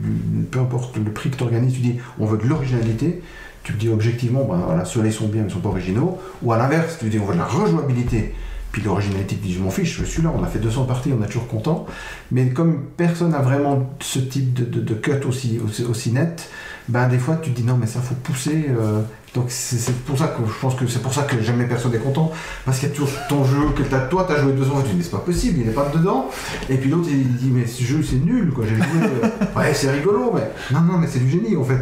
peu 0.50 0.60
importe 0.60 0.96
le 0.96 1.10
prix 1.10 1.30
que 1.30 1.36
tu 1.36 1.42
organises, 1.42 1.74
tu 1.74 1.80
dis 1.80 1.96
on 2.18 2.26
veut 2.26 2.38
de 2.38 2.46
l'originalité, 2.46 3.22
tu 3.62 3.72
te 3.74 3.78
dis 3.78 3.88
objectivement, 3.88 4.44
ben 4.44 4.56
voilà, 4.64 4.84
ceux-là 4.84 5.08
ils 5.08 5.12
sont 5.12 5.28
bien, 5.28 5.42
mais 5.42 5.48
ils 5.48 5.52
sont 5.52 5.60
pas 5.60 5.68
originaux. 5.68 6.18
Ou 6.42 6.52
à 6.52 6.58
l'inverse, 6.58 6.98
tu 6.98 7.08
dis 7.08 7.18
on 7.18 7.26
veut 7.26 7.34
de 7.34 7.38
la 7.38 7.46
rejouabilité. 7.46 8.34
Puis 8.72 8.82
l'originalité, 8.82 9.36
tu 9.36 9.48
dis 9.48 9.54
je 9.54 9.60
m'en 9.60 9.70
fiche, 9.70 10.02
celui-là 10.04 10.32
on 10.36 10.42
a 10.42 10.46
fait 10.46 10.58
200 10.58 10.84
parties, 10.84 11.12
on 11.18 11.22
est 11.22 11.26
toujours 11.26 11.48
content. 11.48 11.86
Mais 12.30 12.50
comme 12.50 12.84
personne 12.96 13.30
n'a 13.30 13.40
vraiment 13.40 13.90
ce 14.00 14.18
type 14.18 14.52
de, 14.52 14.94
cut 14.94 15.26
aussi, 15.26 15.58
aussi, 15.64 15.84
aussi 15.84 16.12
net, 16.12 16.50
ben 16.88 17.08
des 17.08 17.18
fois 17.18 17.36
tu 17.36 17.50
te 17.50 17.60
dis 17.60 17.66
non 17.66 17.76
mais 17.76 17.86
ça 17.86 18.00
faut 18.00 18.14
pousser. 18.14 18.66
euh, 18.68 19.02
donc 19.38 19.46
c'est 19.50 19.94
pour 20.04 20.18
ça 20.18 20.28
que 20.28 20.42
je 20.46 20.60
pense 20.60 20.74
que 20.74 20.86
c'est 20.88 21.00
pour 21.00 21.14
ça 21.14 21.22
que 21.22 21.40
jamais 21.40 21.66
personne 21.66 21.92
n'est 21.92 21.98
content. 21.98 22.32
Parce 22.64 22.78
qu'il 22.78 22.88
y 22.88 22.92
a 22.92 22.94
toujours 22.94 23.10
ton 23.28 23.44
jeu 23.44 23.70
que 23.76 23.82
t'as, 23.82 24.00
toi 24.00 24.24
t'as 24.26 24.40
joué 24.40 24.52
200 24.52 24.70
fois, 24.70 24.82
tu 24.82 24.90
dis 24.90 24.96
mais 24.96 25.02
c'est 25.04 25.10
pas 25.10 25.18
possible, 25.18 25.60
il 25.60 25.66
n'est 25.66 25.72
pas 25.72 25.90
dedans. 25.94 26.28
Et 26.68 26.76
puis 26.76 26.90
l'autre 26.90 27.08
il 27.10 27.36
dit 27.36 27.50
mais 27.52 27.66
ce 27.66 27.82
jeu 27.84 28.02
c'est 28.02 28.16
nul 28.16 28.52
quoi, 28.52 28.64
j'ai 28.68 28.74
joué. 28.76 28.84
euh, 29.22 29.28
ouais 29.56 29.72
c'est 29.74 29.90
rigolo 29.90 30.32
mais 30.34 30.50
non 30.72 30.80
non 30.80 30.98
mais 30.98 31.06
c'est 31.06 31.20
du 31.20 31.30
génie 31.30 31.56
en 31.56 31.64
fait. 31.64 31.78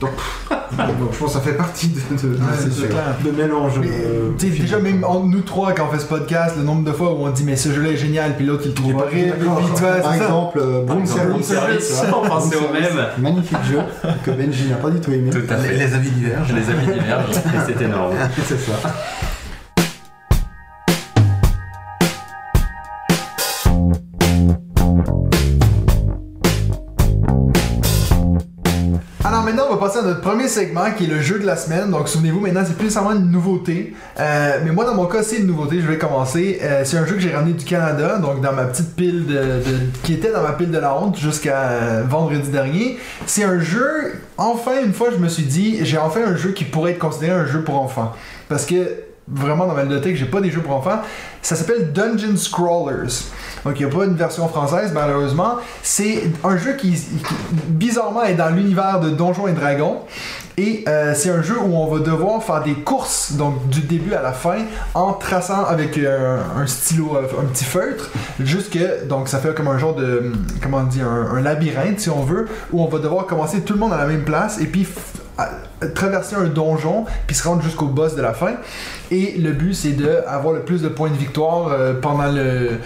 Donc, 0.00 0.10
donc 0.98 1.12
je 1.12 1.18
pense 1.18 1.34
que 1.34 1.38
ça 1.38 1.40
fait 1.40 1.56
partie 1.56 1.88
de, 1.88 2.00
de, 2.00 3.36
mélange. 3.36 3.78
Mais, 3.80 3.88
euh, 3.90 4.30
déjà, 4.38 4.78
même 4.78 5.04
entre 5.04 5.26
nous 5.26 5.42
trois, 5.42 5.72
quand 5.72 5.88
on 5.88 5.92
fait 5.92 6.00
ce 6.00 6.06
podcast, 6.06 6.54
le 6.56 6.64
nombre 6.64 6.84
de 6.84 6.92
fois 6.92 7.12
où 7.12 7.26
on 7.26 7.30
dit, 7.30 7.44
mais 7.44 7.56
ce 7.56 7.70
jeu-là 7.70 7.90
est 7.90 7.96
génial, 7.98 8.34
puis 8.36 8.46
l'autre 8.46 8.62
il 8.64 8.68
le 8.68 8.74
trouve 8.74 8.94
pas 8.94 9.04
horrible, 9.04 9.36
Par 10.02 10.14
exemple, 10.14 10.58
euh, 10.58 10.84
Broom 10.84 11.04
Service. 11.04 12.02
On 12.08 12.26
pensait 12.26 12.56
au 12.56 12.72
même. 12.72 13.06
Magnifique 13.18 13.58
jeu 13.70 13.80
que 14.24 14.30
Benji 14.30 14.68
n'a 14.70 14.76
pas 14.76 14.90
du 14.90 15.00
tout 15.00 15.12
aimé. 15.12 15.30
Tout 15.30 15.42
à 15.52 15.56
les, 15.58 15.68
fait. 15.68 15.74
les 15.74 15.94
avis 15.94 16.10
divergent. 16.10 16.52
Les 16.54 16.70
amis 16.70 16.98
divergent 16.98 17.30
et 17.30 17.58
c'est 17.66 17.84
énorme. 17.84 18.14
c'est 18.46 18.58
ça. 18.58 18.72
Passer 29.80 29.98
à 29.98 30.02
notre 30.02 30.20
premier 30.20 30.46
segment 30.46 30.90
qui 30.96 31.04
est 31.04 31.08
le 31.08 31.20
jeu 31.20 31.38
de 31.38 31.46
la 31.46 31.56
semaine. 31.56 31.90
Donc 31.90 32.08
souvenez-vous, 32.08 32.38
maintenant, 32.38 32.62
c'est 32.64 32.76
plus 32.76 32.84
nécessairement 32.84 33.12
une 33.12 33.30
nouveauté. 33.30 33.94
Euh, 34.18 34.60
mais 34.62 34.70
moi, 34.70 34.84
dans 34.84 34.94
mon 34.94 35.06
cas, 35.06 35.22
c'est 35.22 35.38
une 35.38 35.46
nouveauté. 35.46 35.80
Je 35.80 35.86
vais 35.86 35.98
commencer. 35.98 36.60
Euh, 36.62 36.82
c'est 36.84 36.98
un 36.98 37.06
jeu 37.06 37.14
que 37.14 37.20
j'ai 37.20 37.34
ramené 37.34 37.54
du 37.54 37.64
Canada, 37.64 38.18
donc 38.18 38.42
dans 38.42 38.52
ma 38.52 38.64
petite 38.64 38.94
pile 38.94 39.26
de, 39.26 39.60
qui 40.02 40.12
était 40.12 40.30
dans 40.30 40.42
ma 40.42 40.52
pile 40.52 40.70
de 40.70 40.78
la 40.78 40.94
honte 40.94 41.18
jusqu'à 41.18 41.58
euh, 41.58 42.02
vendredi 42.06 42.50
dernier. 42.50 42.98
C'est 43.26 43.44
un 43.44 43.58
jeu. 43.58 44.20
Enfin, 44.36 44.84
une 44.84 44.92
fois, 44.92 45.08
je 45.10 45.16
me 45.16 45.28
suis 45.28 45.44
dit, 45.44 45.78
j'ai 45.82 45.98
enfin 45.98 46.20
un 46.26 46.36
jeu 46.36 46.52
qui 46.52 46.64
pourrait 46.64 46.92
être 46.92 46.98
considéré 46.98 47.32
un 47.32 47.46
jeu 47.46 47.62
pour 47.62 47.80
enfants. 47.80 48.12
Parce 48.48 48.66
que 48.66 48.76
vraiment 49.32 49.66
dans 49.66 49.74
ma 49.74 49.82
bibliothèque, 49.82 50.16
j'ai 50.16 50.26
pas 50.26 50.40
des 50.40 50.50
jeux 50.50 50.60
pour 50.60 50.74
enfants. 50.74 51.00
Ça 51.40 51.56
s'appelle 51.56 51.92
Dungeon 51.92 52.36
Scrollers. 52.36 53.24
Donc 53.64 53.78
il 53.78 53.86
n'y 53.86 53.92
a 53.92 53.94
pas 53.94 54.04
une 54.04 54.16
version 54.16 54.48
française 54.48 54.92
malheureusement. 54.92 55.56
C'est 55.82 56.22
un 56.44 56.56
jeu 56.56 56.74
qui, 56.74 57.00
bizarrement 57.68 58.22
est 58.22 58.34
dans 58.34 58.50
l'univers 58.50 59.00
de 59.00 59.10
Donjons 59.10 59.48
et 59.48 59.52
Dragons. 59.52 59.98
Et 60.56 60.84
euh, 60.88 61.14
c'est 61.14 61.30
un 61.30 61.40
jeu 61.40 61.58
où 61.58 61.74
on 61.74 61.86
va 61.86 62.00
devoir 62.00 62.42
faire 62.42 62.62
des 62.62 62.74
courses, 62.74 63.32
donc 63.32 63.68
du 63.70 63.80
début 63.80 64.12
à 64.12 64.20
la 64.20 64.32
fin, 64.32 64.58
en 64.92 65.14
traçant 65.14 65.64
avec 65.64 65.96
euh, 65.96 66.38
un 66.54 66.66
stylo, 66.66 67.16
euh, 67.16 67.40
un 67.40 67.46
petit 67.46 67.64
feutre, 67.64 68.10
jusque, 68.40 68.78
donc 69.08 69.28
ça 69.28 69.38
fait 69.38 69.54
comme 69.54 69.68
un 69.68 69.78
genre 69.78 69.94
de, 69.94 70.32
comment 70.62 70.78
on 70.78 70.82
dit, 70.82 71.00
un, 71.00 71.34
un 71.34 71.40
labyrinthe 71.40 72.00
si 72.00 72.10
on 72.10 72.24
veut, 72.24 72.46
où 72.72 72.82
on 72.82 72.88
va 72.88 72.98
devoir 72.98 73.24
commencer 73.24 73.62
tout 73.62 73.72
le 73.72 73.78
monde 73.78 73.94
à 73.94 73.96
la 73.96 74.06
même 74.06 74.24
place 74.24 74.60
et 74.60 74.66
puis 74.66 74.86
traverser 75.88 76.36
un 76.36 76.44
donjon, 76.44 77.04
puis 77.26 77.36
se 77.36 77.46
rendre 77.46 77.62
jusqu'au 77.62 77.86
boss 77.86 78.14
de 78.14 78.22
la 78.22 78.34
fin. 78.34 78.54
Et 79.12 79.34
le 79.38 79.52
but, 79.52 79.74
c'est 79.74 79.90
d'avoir 79.90 80.54
le 80.54 80.60
plus 80.60 80.82
de 80.82 80.88
points 80.88 81.10
de 81.10 81.16
victoire 81.16 81.72
euh, 81.72 81.94
pendant 82.00 82.32
euh, 82.32 82.76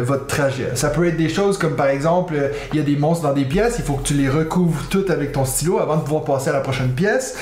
votre 0.00 0.26
trajet. 0.26 0.72
Ça 0.74 0.90
peut 0.90 1.06
être 1.06 1.16
des 1.16 1.30
choses 1.30 1.56
comme 1.56 1.74
par 1.74 1.86
exemple, 1.86 2.34
euh, 2.36 2.48
il 2.72 2.78
y 2.78 2.82
a 2.82 2.84
des 2.84 2.96
monstres 2.96 3.26
dans 3.26 3.32
des 3.32 3.46
pièces, 3.46 3.76
il 3.78 3.84
faut 3.84 3.94
que 3.94 4.02
tu 4.02 4.14
les 4.14 4.28
recouvres 4.28 4.82
toutes 4.90 5.08
avec 5.08 5.32
ton 5.32 5.46
stylo 5.46 5.78
avant 5.78 5.96
de 5.96 6.02
pouvoir 6.02 6.24
passer 6.24 6.50
à 6.50 6.52
la 6.52 6.60
prochaine 6.60 6.90
pièce. 6.90 7.36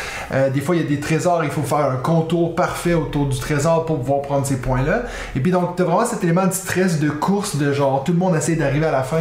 Des 0.55 0.61
fois, 0.61 0.77
il 0.77 0.83
y 0.83 0.85
a 0.85 0.88
des 0.88 1.01
trésors, 1.01 1.42
il 1.42 1.51
faut 1.51 1.62
faire 1.62 1.79
un 1.79 1.97
contour 1.97 2.55
parfait 2.55 2.94
autour 2.94 3.27
du 3.27 3.38
trésor 3.38 3.87
pour 3.87 3.99
pouvoir 3.99 4.23
prendre 4.23 4.47
ces 4.47 4.57
points-là. 4.57 5.05
Et 5.35 5.40
puis 5.40 5.51
donc, 5.51 5.77
tu 5.77 5.83
as 5.83 5.85
vraiment 5.85 6.05
cet 6.05 6.23
élément 6.23 6.47
de 6.47 6.53
stress, 6.53 7.01
de 7.01 7.09
course, 7.09 7.57
de 7.57 7.73
genre 7.73 8.05
tout 8.05 8.12
le 8.12 8.18
monde 8.18 8.37
essaie 8.37 8.55
d'arriver 8.55 8.87
à 8.87 8.92
la 8.92 9.03
fin 9.03 9.21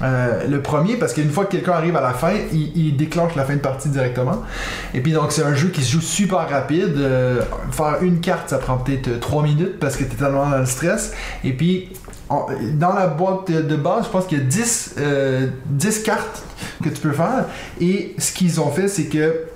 le 0.00 0.60
premier, 0.60 0.96
parce 0.96 1.12
qu'une 1.12 1.30
fois 1.30 1.44
que 1.44 1.52
quelqu'un 1.52 1.72
arrive 1.72 1.96
à 1.96 2.00
la 2.00 2.12
fin, 2.12 2.32
il, 2.52 2.76
il 2.76 2.96
déclenche 2.96 3.34
la 3.36 3.44
fin 3.44 3.54
de 3.54 3.60
partie 3.60 3.88
directement. 3.88 4.42
Et 4.94 5.00
puis 5.00 5.12
donc, 5.12 5.25
c'est 5.32 5.42
un 5.42 5.54
jeu 5.54 5.68
qui 5.68 5.82
se 5.82 5.92
joue 5.92 6.00
super 6.00 6.48
rapide. 6.48 6.96
Euh, 6.96 7.42
faire 7.70 7.98
une 8.02 8.20
carte, 8.20 8.50
ça 8.50 8.58
prend 8.58 8.78
peut-être 8.78 9.20
3 9.20 9.42
minutes 9.42 9.78
parce 9.78 9.96
que 9.96 10.04
tu 10.04 10.12
es 10.12 10.16
tellement 10.16 10.48
dans 10.48 10.58
le 10.58 10.66
stress. 10.66 11.12
Et 11.44 11.52
puis, 11.52 11.90
dans 12.28 12.92
la 12.92 13.06
boîte 13.06 13.50
de 13.50 13.76
base, 13.76 14.06
je 14.06 14.10
pense 14.10 14.26
qu'il 14.26 14.38
y 14.38 14.40
a 14.40 14.44
10, 14.44 14.94
euh, 14.98 15.46
10 15.66 16.02
cartes 16.02 16.42
que 16.82 16.88
tu 16.88 17.00
peux 17.00 17.12
faire. 17.12 17.46
Et 17.80 18.14
ce 18.18 18.32
qu'ils 18.32 18.60
ont 18.60 18.70
fait, 18.70 18.88
c'est 18.88 19.06
que 19.06 19.46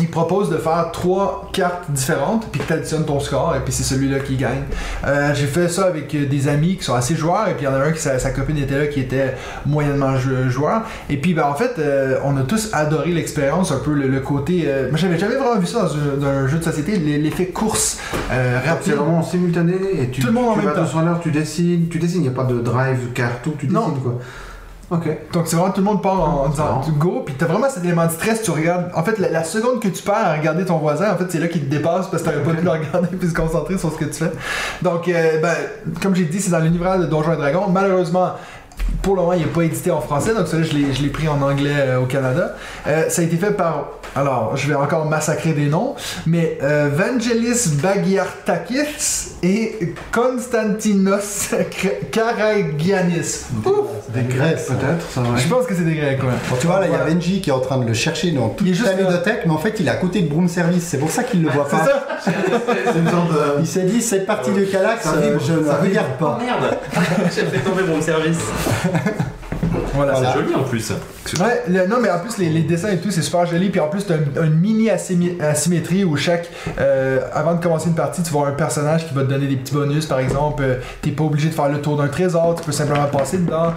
ils 0.00 0.08
proposent 0.08 0.48
de 0.50 0.56
faire 0.56 0.90
trois 0.92 1.48
cartes 1.52 1.90
différentes, 1.90 2.46
puis 2.50 2.60
que 2.60 2.66
tu 2.66 2.72
additionnes 2.72 3.04
ton 3.04 3.20
score, 3.20 3.54
et 3.56 3.60
puis 3.60 3.72
c'est 3.72 3.82
celui-là 3.82 4.20
qui 4.20 4.36
gagne. 4.36 4.62
Euh, 5.06 5.34
j'ai 5.34 5.46
fait 5.46 5.68
ça 5.68 5.84
avec 5.86 6.14
euh, 6.14 6.26
des 6.26 6.48
amis 6.48 6.76
qui 6.76 6.84
sont 6.84 6.94
assez 6.94 7.14
joueurs, 7.14 7.48
et 7.48 7.52
puis 7.54 7.62
il 7.62 7.64
y 7.64 7.68
en 7.68 7.74
a 7.74 7.78
un 7.84 7.92
qui 7.92 8.00
sa, 8.00 8.18
sa 8.18 8.30
copine 8.30 8.56
était 8.58 8.78
là 8.78 8.86
qui 8.86 9.00
était 9.00 9.36
moyennement 9.66 10.16
jou- 10.16 10.48
joueur. 10.48 10.82
Et 11.10 11.16
puis 11.18 11.34
ben, 11.34 11.44
en 11.44 11.54
fait, 11.54 11.72
euh, 11.78 12.18
on 12.24 12.36
a 12.36 12.42
tous 12.42 12.70
adoré 12.72 13.10
l'expérience, 13.10 13.70
un 13.70 13.78
peu 13.78 13.92
le, 13.92 14.08
le 14.08 14.20
côté. 14.20 14.64
euh, 14.66 14.88
moi 14.88 14.98
j'avais 14.98 15.18
jamais 15.18 15.36
vraiment 15.36 15.58
vu 15.58 15.66
ça 15.66 15.82
dans 15.82 15.94
un, 15.94 16.16
dans 16.20 16.26
un 16.26 16.46
jeu 16.48 16.58
de 16.58 16.64
société, 16.64 16.96
l'effet 16.98 17.46
course 17.46 17.98
euh, 18.30 18.58
C'est 18.64 18.70
rapide. 18.70 18.92
vraiment 18.94 19.18
en 19.18 19.22
simultané 19.22 19.74
et 20.00 20.08
tu, 20.10 20.20
Tout 20.22 20.28
le 20.28 20.32
monde 20.32 20.48
en 20.48 20.52
tu 20.54 20.58
même 20.60 20.68
vas 20.68 20.72
temps. 20.74 20.82
200 20.82 20.98
à 21.00 21.04
l'heure, 21.04 21.20
tu 21.20 21.30
dessines, 21.30 21.88
tu 21.90 21.98
dessines, 21.98 22.20
il 22.20 22.28
n'y 22.28 22.28
a 22.28 22.32
pas 22.32 22.44
de 22.44 22.60
drive, 22.60 23.12
carte, 23.12 23.46
tu 23.58 23.66
Non. 23.68 23.88
dessines 23.88 24.02
quoi. 24.02 24.18
Ok. 24.92 25.08
Donc 25.32 25.46
c'est 25.46 25.56
vraiment 25.56 25.72
tout 25.72 25.80
le 25.80 25.86
monde 25.86 26.02
part 26.02 26.20
en, 26.20 26.44
en 26.44 26.48
disant 26.50 26.82
go, 26.98 27.22
puis 27.24 27.34
t'as 27.38 27.46
vraiment 27.46 27.70
cet 27.70 27.82
élément 27.82 28.04
de 28.04 28.10
stress, 28.10 28.42
tu 28.42 28.50
regardes. 28.50 28.90
En 28.94 29.02
fait, 29.02 29.18
la, 29.18 29.30
la 29.30 29.42
seconde 29.42 29.80
que 29.80 29.88
tu 29.88 30.02
perds 30.02 30.14
à 30.26 30.34
regarder 30.34 30.66
ton 30.66 30.76
voisin, 30.76 31.14
en 31.14 31.16
fait, 31.16 31.24
c'est 31.30 31.38
là 31.38 31.48
qu'il 31.48 31.62
te 31.64 31.70
dépasse 31.70 32.08
parce 32.08 32.22
que 32.22 32.28
t'aurais 32.28 32.42
pas 32.42 32.50
pu 32.52 32.62
le 32.62 32.70
regarder 32.70 33.08
puis 33.18 33.28
se 33.28 33.34
concentrer 33.34 33.78
sur 33.78 33.90
ce 33.90 33.96
que 33.96 34.04
tu 34.04 34.24
fais. 34.24 34.32
Donc, 34.82 35.08
euh, 35.08 35.40
ben, 35.40 35.54
comme 36.02 36.14
j'ai 36.14 36.26
dit, 36.26 36.42
c'est 36.42 36.50
dans 36.50 36.58
l'univers 36.58 36.98
de 36.98 37.06
Donjons 37.06 37.32
et 37.32 37.36
Dragons. 37.36 37.68
Malheureusement, 37.70 38.32
pour 39.02 39.16
le 39.16 39.20
moment, 39.22 39.32
il 39.32 39.40
n'est 39.40 39.46
pas 39.46 39.62
édité 39.62 39.90
en 39.90 40.00
français, 40.00 40.32
donc 40.34 40.46
celui-là, 40.46 40.88
je 40.92 41.02
l'ai- 41.02 41.08
pris 41.08 41.26
en 41.28 41.42
anglais 41.42 41.74
euh, 41.76 41.98
au 42.00 42.06
Canada. 42.06 42.54
Euh, 42.86 43.08
ça 43.08 43.22
a 43.22 43.24
été 43.24 43.36
fait 43.36 43.50
par, 43.50 43.88
alors, 44.14 44.56
je 44.56 44.68
vais 44.68 44.74
encore 44.74 45.06
massacrer 45.06 45.52
des 45.52 45.66
noms, 45.66 45.94
mais 46.26 46.58
euh, 46.62 46.88
Vangelis 46.92 47.78
Bagiartakis 47.82 49.32
et 49.42 49.94
Konstantinos 50.12 51.50
Karagianis. 52.12 53.46
Ouf! 53.64 53.72
Des 54.10 54.22
Grèces. 54.22 54.66
Peut-être, 54.66 55.10
ça 55.10 55.20
va. 55.22 55.36
Je 55.36 55.48
pense 55.48 55.66
que 55.66 55.74
c'est 55.74 55.82
des 55.84 55.94
Grecs, 55.94 56.22
ouais. 56.22 56.28
Bon, 56.50 56.56
tu 56.60 56.66
vois, 56.66 56.80
là, 56.80 56.86
il 56.86 56.92
y 56.92 56.94
a. 56.94 57.02
Benji 57.04 57.40
qui 57.40 57.50
est 57.50 57.52
en 57.52 57.60
train 57.60 57.78
de 57.78 57.86
le 57.86 57.94
chercher 57.94 58.30
dans 58.32 58.50
toute 58.50 58.66
Il 58.66 58.72
est 58.72 58.74
juste 58.74 58.86
la 58.86 58.94
là. 58.94 59.08
ludothèque, 59.08 59.42
mais 59.46 59.52
en 59.52 59.58
fait, 59.58 59.74
il 59.80 59.86
est 59.88 59.90
à 59.90 59.94
côté 59.96 60.20
de 60.22 60.28
Broom 60.28 60.48
Service. 60.48 60.84
C'est 60.84 60.98
pour 60.98 61.10
ça 61.10 61.24
qu'il 61.24 61.40
ne 61.40 61.46
le 61.46 61.50
voit 61.52 61.66
C'est 61.70 61.76
pas. 61.78 61.84
ça? 61.84 62.06
C'est 62.92 62.98
une 62.98 63.10
sorte 63.10 63.32
de. 63.32 63.60
Il 63.60 63.66
s'est 63.66 63.82
dit, 63.84 64.00
cette 64.02 64.26
partie 64.26 64.50
de 64.52 64.64
Calax, 64.64 65.02
Ça 65.04 65.14
euh, 65.14 65.20
vibre, 65.30 65.40
je 65.44 65.52
ne 65.54 65.58
regarde 65.88 66.08
Oh 66.20 66.24
pas. 66.24 66.38
merde 66.44 66.76
J'ai 67.34 67.42
fait 67.46 67.58
tomber 67.58 67.82
mon 67.84 68.00
service. 68.00 68.38
Voilà. 68.62 69.02
Voilà. 69.94 70.32
C'est 70.32 70.40
joli 70.40 70.54
en 70.54 70.64
plus. 70.64 70.90
Ouais, 71.38 71.62
le- 71.68 71.86
non, 71.86 71.96
mais 72.00 72.10
en 72.10 72.18
plus, 72.18 72.38
les, 72.38 72.48
les 72.48 72.62
dessins 72.62 72.88
et 72.90 72.98
tout, 72.98 73.10
c'est 73.10 73.22
super 73.22 73.46
joli. 73.46 73.68
Puis 73.70 73.78
en 73.80 73.88
plus, 73.88 74.04
t'as 74.06 74.16
une, 74.16 74.44
une 74.44 74.54
mini 74.58 74.88
asymi- 74.88 75.40
asymétrie 75.40 76.04
où 76.04 76.16
chaque. 76.16 76.48
euh, 76.78 77.20
avant 77.32 77.54
de 77.54 77.62
commencer 77.62 77.88
une 77.88 77.94
partie, 77.94 78.22
tu 78.22 78.28
avoir 78.30 78.48
un 78.48 78.52
personnage 78.52 79.06
qui 79.06 79.14
va 79.14 79.22
te 79.22 79.28
donner 79.28 79.46
des 79.46 79.56
petits 79.56 79.72
bonus, 79.74 80.06
par 80.06 80.18
exemple. 80.18 80.62
Euh, 80.66 80.76
T'es 81.02 81.10
pas 81.10 81.24
obligé 81.24 81.48
de 81.48 81.54
faire 81.54 81.68
le 81.68 81.80
tour 81.80 81.96
d'un 81.96 82.08
trésor, 82.08 82.54
tu 82.56 82.64
peux 82.64 82.72
simplement 82.72 83.04
passer 83.06 83.38
dedans. 83.38 83.72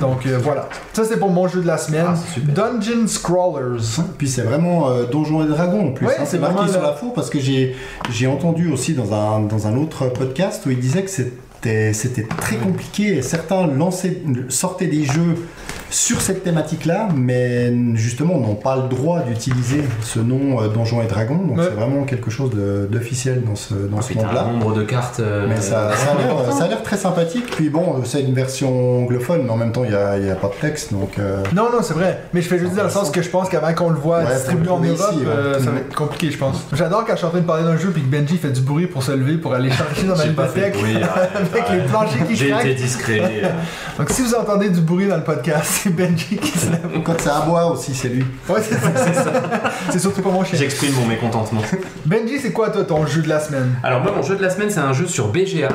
Donc 0.00 0.26
euh, 0.26 0.38
voilà. 0.40 0.68
Ça, 0.92 1.04
c'est 1.04 1.18
pour 1.18 1.30
mon 1.30 1.48
jeu 1.48 1.60
de 1.62 1.66
la 1.66 1.78
semaine. 1.78 2.06
Ah, 2.08 2.14
c'est. 2.34 2.44
Dungeon 2.52 3.06
Scrollers. 3.06 4.00
Puis 4.18 4.28
c'est 4.28 4.42
vraiment 4.42 4.90
euh, 4.90 5.04
Donjons 5.04 5.44
et 5.44 5.48
Dragons 5.48 5.88
en 5.88 5.92
plus. 5.92 6.06
Ouais, 6.06 6.12
hein. 6.14 6.22
c'est 6.24 6.32
c'est 6.36 6.38
marqué 6.38 6.70
sur 6.70 6.82
la 6.82 6.92
four 6.92 7.12
parce 7.14 7.28
que 7.30 7.40
j'ai 7.40 7.74
j'ai 8.10 8.26
entendu 8.26 8.70
aussi 8.72 8.94
dans 8.94 9.12
un, 9.14 9.40
dans 9.40 9.66
un 9.66 9.76
autre 9.76 10.06
podcast 10.08 10.64
où 10.66 10.70
il 10.70 10.78
disait 10.78 11.02
que 11.02 11.10
c'était 11.10 11.32
c'était 11.92 12.22
très 12.22 12.56
compliqué. 12.56 13.22
Certains 13.22 13.66
sortaient 14.48 14.86
des 14.86 15.04
jeux 15.04 15.34
sur 15.90 16.20
cette 16.20 16.42
thématique-là, 16.44 17.08
mais 17.14 17.72
justement 17.94 18.38
n'ont 18.38 18.54
pas 18.56 18.76
le 18.76 18.88
droit 18.88 19.20
d'utiliser 19.20 19.84
ce 20.02 20.18
nom 20.18 20.60
euh, 20.60 20.68
Donjons 20.68 21.02
et 21.02 21.06
Dragons. 21.06 21.36
Donc 21.36 21.58
Ouais. 21.58 21.64
c'est 21.64 21.74
vraiment 21.80 22.04
quelque 22.04 22.30
chose 22.30 22.50
d'officiel 22.90 23.42
dans 23.44 23.54
ce, 23.54 23.74
dans 23.74 23.98
Oh, 23.98 24.02
ce 24.02 24.14
monde-là. 24.14 24.44
nombre 24.52 24.74
de 24.74 24.82
cartes. 24.82 25.20
euh, 25.20 25.46
Mais 25.48 25.60
ça, 25.60 25.90
ça 25.96 26.12
a 26.12 26.14
l'air- 26.18 26.52
ça 26.52 26.64
a 26.64 26.68
l'air 26.68 26.82
très 26.82 26.96
sympathique. 26.96 27.46
Puis 27.54 27.68
bon, 27.70 28.02
c'est 28.04 28.22
une 28.22 28.34
version 28.34 29.02
anglophone, 29.02 29.42
mais 29.44 29.50
en 29.50 29.56
même 29.56 29.72
temps, 29.72 29.84
il 29.84 29.90
n'y 29.90 29.96
a, 29.96 30.18
y 30.18 30.30
a 30.30 30.34
pas 30.34 30.48
de 30.48 30.54
texte. 30.60 30.92
Donc, 30.92 31.18
euh, 31.18 31.42
Non, 31.54 31.64
non, 31.72 31.78
c'est 31.82 31.94
vrai. 31.94 32.22
Mais 32.32 32.42
je 32.42 32.48
fais 32.48 32.58
juste 32.58 32.72
dire 32.72 32.78
dans 32.82 32.88
le 32.88 32.90
sens 32.90 33.10
que 33.10 33.22
je 33.22 33.28
pense 33.28 33.48
qu'avant 33.48 33.72
qu'on 33.74 33.90
le 33.90 33.96
voit 33.98 34.18
Ouais, 34.24 34.34
distribué 34.34 34.68
en 34.68 34.80
Europe, 34.80 34.96
trouver 34.96 35.14
ici, 35.16 35.26
ouais. 35.26 35.32
euh, 35.32 35.58
ça 35.60 35.70
va 35.70 35.78
être 35.78 35.94
compliqué, 35.94 36.30
je 36.30 36.38
pense. 36.38 36.56
J'adore 36.72 37.04
quand 37.04 37.12
je 37.12 37.18
suis 37.18 37.26
en 37.26 37.30
train 37.30 37.40
de 37.40 37.44
parler 37.46 37.64
d'un 37.64 37.76
jeu 37.76 37.90
puis 37.90 38.02
que 38.02 38.08
Benji 38.08 38.36
fait 38.36 38.50
du 38.50 38.60
bruit 38.60 38.86
pour 38.86 39.02
se 39.02 39.12
lever 39.12 39.36
pour 39.36 39.54
aller 39.54 39.70
chercher 39.70 40.06
dans 40.06 40.16
ma 40.16 40.24
bibliothèque. 40.24 40.74
arrête, 40.76 41.30
Avec 41.54 41.70
les 41.70 41.78
planchers 41.88 42.26
qui 42.26 42.36
J'ai 42.36 42.50
été 42.50 42.74
discret. 42.74 43.42
Donc 43.98 44.10
si 44.10 44.22
vous 44.22 44.34
entendez 44.34 44.68
du 44.70 44.80
bruit 44.80 45.06
dans 45.06 45.16
le 45.16 45.22
podcast, 45.24 45.63
c'est 45.64 45.90
Benji 45.90 46.36
qui 46.36 46.58
se 46.58 46.70
lève. 46.70 46.88
quand 47.04 47.20
ça 47.20 47.38
aboie 47.38 47.66
aussi, 47.66 47.94
c'est 47.94 48.08
lui. 48.08 48.24
Ouais, 48.48 48.60
c'est 48.62 48.74
ça. 48.74 48.90
c'est 48.96 49.14
ça. 49.14 49.32
C'est 49.90 49.98
surtout 49.98 50.22
pas 50.22 50.30
mon 50.30 50.44
chien. 50.44 50.58
J'exprime 50.58 50.94
mon 50.94 51.06
mécontentement. 51.06 51.62
Benji, 52.06 52.38
c'est 52.40 52.52
quoi 52.52 52.70
toi 52.70 52.84
ton 52.84 53.06
jeu 53.06 53.22
de 53.22 53.28
la 53.28 53.40
semaine? 53.40 53.74
Alors 53.82 54.00
moi 54.02 54.12
mon 54.14 54.22
jeu 54.22 54.36
de 54.36 54.42
la 54.42 54.50
semaine 54.50 54.70
c'est 54.70 54.80
un 54.80 54.92
jeu 54.92 55.06
sur 55.06 55.28
BGA. 55.28 55.68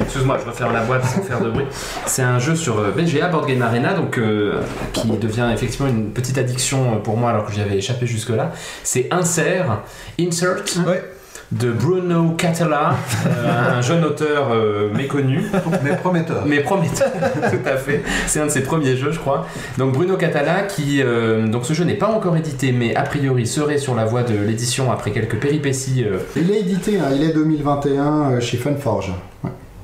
Excuse-moi, 0.00 0.38
je 0.42 0.48
referme 0.48 0.72
la 0.72 0.82
boîte 0.82 1.04
sans 1.04 1.22
faire 1.22 1.40
de 1.40 1.50
bruit. 1.50 1.66
C'est 2.06 2.22
un 2.22 2.38
jeu 2.38 2.54
sur 2.54 2.78
euh, 2.78 2.92
BGA, 2.92 3.28
Board 3.28 3.46
Game 3.46 3.62
Arena, 3.62 3.94
donc 3.94 4.18
euh, 4.18 4.60
qui 4.92 5.08
devient 5.08 5.50
effectivement 5.52 5.88
une 5.88 6.10
petite 6.10 6.38
addiction 6.38 6.94
euh, 6.94 6.98
pour 6.98 7.16
moi 7.16 7.30
alors 7.30 7.46
que 7.46 7.52
j'y 7.52 7.60
avais 7.60 7.76
échappé 7.76 8.06
jusque-là. 8.06 8.52
C'est 8.84 9.08
Insert, 9.10 9.82
Insert 10.20 10.64
Ouais. 10.86 11.02
De 11.50 11.70
Bruno 11.70 12.34
Catala, 12.36 12.94
euh, 13.26 13.78
un 13.78 13.80
jeune 13.80 14.04
auteur 14.04 14.52
euh, 14.52 14.90
méconnu. 14.92 15.42
Mais 15.82 15.96
prometteur. 15.96 16.44
Mais 16.46 16.60
prometteur, 16.60 17.10
tout 17.50 17.68
à 17.68 17.76
fait. 17.76 18.02
C'est 18.26 18.40
un 18.40 18.46
de 18.46 18.50
ses 18.50 18.62
premiers 18.62 18.96
jeux, 18.96 19.12
je 19.12 19.18
crois. 19.18 19.46
Donc 19.78 19.92
Bruno 19.92 20.16
Catala, 20.16 20.62
qui 20.62 21.00
euh, 21.02 21.46
donc 21.46 21.64
ce 21.64 21.72
jeu 21.72 21.84
n'est 21.84 21.94
pas 21.94 22.08
encore 22.08 22.36
édité, 22.36 22.72
mais 22.72 22.94
a 22.94 23.02
priori 23.02 23.46
serait 23.46 23.78
sur 23.78 23.94
la 23.94 24.04
voie 24.04 24.24
de 24.24 24.36
l'édition 24.36 24.92
après 24.92 25.10
quelques 25.10 25.36
péripéties. 25.36 26.04
euh. 26.04 26.18
Il 26.36 26.50
est 26.50 26.60
édité, 26.60 26.98
hein, 26.98 27.08
il 27.14 27.22
est 27.22 27.32
2021 27.32 28.32
euh, 28.32 28.40
chez 28.40 28.58
Funforge. 28.58 29.12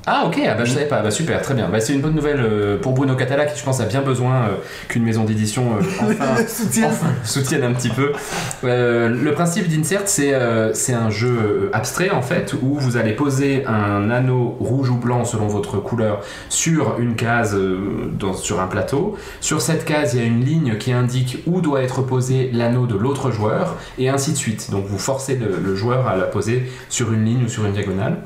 Ah 0.07 0.25
ok, 0.27 0.39
ah 0.47 0.53
bah, 0.55 0.65
je 0.67 0.73
savais 0.73 0.85
pas. 0.87 1.01
Bah, 1.01 1.11
super, 1.11 1.41
très 1.41 1.55
bien. 1.55 1.69
Bah, 1.71 1.81
c'est 1.81 1.95
une 1.95 2.03
bonne 2.03 2.15
nouvelle 2.15 2.39
euh, 2.41 2.77
pour 2.79 2.93
Bruno 2.93 3.15
Catala, 3.17 3.47
qui 3.47 3.59
je 3.59 3.65
pense 3.65 3.81
a 3.81 3.87
bien 3.87 4.03
besoin 4.03 4.35
euh, 4.35 4.49
qu'une 4.89 5.03
maison 5.03 5.25
d'édition 5.25 5.77
euh, 5.77 6.13
enfin, 6.85 7.07
soutienne 7.25 7.63
un 7.63 7.73
petit 7.73 7.89
peu. 7.89 8.13
Le 8.63 9.31
principe 9.33 9.67
d'Insert, 9.69 10.03
c'est 10.05 10.35
c'est 10.75 10.93
un 10.93 11.09
jeu 11.09 11.71
abstrait 11.73 12.11
en 12.11 12.21
fait, 12.21 12.55
où 12.61 12.75
vous 12.79 12.97
allez 12.99 13.13
poser 13.15 13.65
un 13.67 14.11
anneau 14.11 14.57
rouge 14.61 14.91
ou 14.91 14.97
blanc 14.97 15.25
selon 15.25 15.47
votre 15.47 15.79
couleur 15.79 16.21
sur 16.51 16.99
une 16.99 17.15
case 17.17 17.57
dans- 18.19 18.35
sur 18.35 18.61
un 18.61 18.67
plateau. 18.67 19.17
Sur 19.41 19.63
cette 19.63 19.87
case, 19.87 20.15
il 20.15 20.21
y 20.21 20.23
a 20.23 20.27
une 20.27 20.45
ligne 20.45 20.77
qui 20.77 20.93
indique 20.93 21.43
où 21.47 21.63
doit 21.63 21.83
être 21.83 22.03
posé 22.03 22.51
l'anneau 22.53 22.87
de 22.87 22.95
l'autre 22.95 23.31
joueur, 23.31 23.77
et 23.99 24.11
ainsi 24.11 24.33
de 24.33 24.37
suite. 24.37 24.71
Donc 24.71 24.85
vous 24.87 24.99
forcez 24.99 25.37
le, 25.37 25.57
le 25.65 25.75
joueur 25.75 26.07
à 26.09 26.17
la 26.17 26.25
poser 26.25 26.71
sur 26.91 27.11
une 27.13 27.25
ligne 27.25 27.45
ou 27.45 27.49
sur 27.49 27.65
une 27.65 27.73
diagonale. 27.73 28.19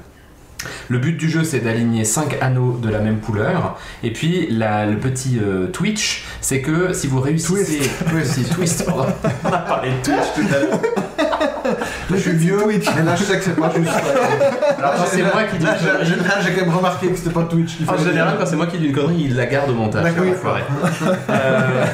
Le 0.89 0.99
but 0.99 1.17
du 1.17 1.31
jeu, 1.31 1.45
c'est 1.45 1.61
d'aligner 1.61 2.05
5 2.05 2.37
anneaux 2.41 2.79
de 2.83 2.89
la 2.91 2.99
même 2.99 3.19
couleur. 3.21 3.79
Et 4.03 4.13
puis, 4.13 4.49
la- 4.51 4.87
le 4.87 4.97
petit 4.99 5.39
euh, 5.41 5.67
twitch, 5.69 6.25
c'est 6.41 6.61
que 6.61 6.93
si 6.93 7.07
vous 7.07 7.21
réussissez. 7.21 7.89
Twist. 8.11 8.51
twist, 8.55 8.85
pardon. 8.87 9.07
On 9.45 9.49
a 9.53 9.59
parlé 9.59 9.91
de 9.91 9.97
twitch 10.05 10.27
tout 10.35 10.55
à 10.55 10.59
l'heure. 10.59 10.81
Je 12.11 12.17
suis 12.17 12.33
vieux, 12.33 12.59
mais 12.67 12.79
là 13.05 13.15
je 13.15 13.25
sais 13.25 13.37
que 13.39 13.45
c'est 13.45 13.55
pas 13.57 13.71
juste. 13.77 13.91
Alors, 14.79 14.95
quand 14.97 15.05
c'est 15.07 15.23
moi 15.23 15.45
qui 15.51 15.59
dis 15.59 15.65
là, 15.65 15.77
une 16.01 16.07
j'ai- 16.07 16.55
quand 16.55 16.67
même 16.67 16.75
remarqué 16.75 17.09
que 17.09 17.17
c'était 17.17 17.31
pas 17.31 17.43
Twitch 17.43 17.77
qui 17.77 17.85
En 17.87 17.99
général, 17.99 18.37
quand 18.39 18.47
c'est 18.47 18.57
moi 18.57 18.67
qui 18.67 18.79
dis 18.79 18.87
une 18.87 18.95
connerie, 18.95 19.25
il 19.27 19.37
la 19.37 19.45
garde 19.47 19.71
au 19.71 19.75
montage. 19.75 20.03
D'accord. 20.03 20.25
Euh, 21.29 21.85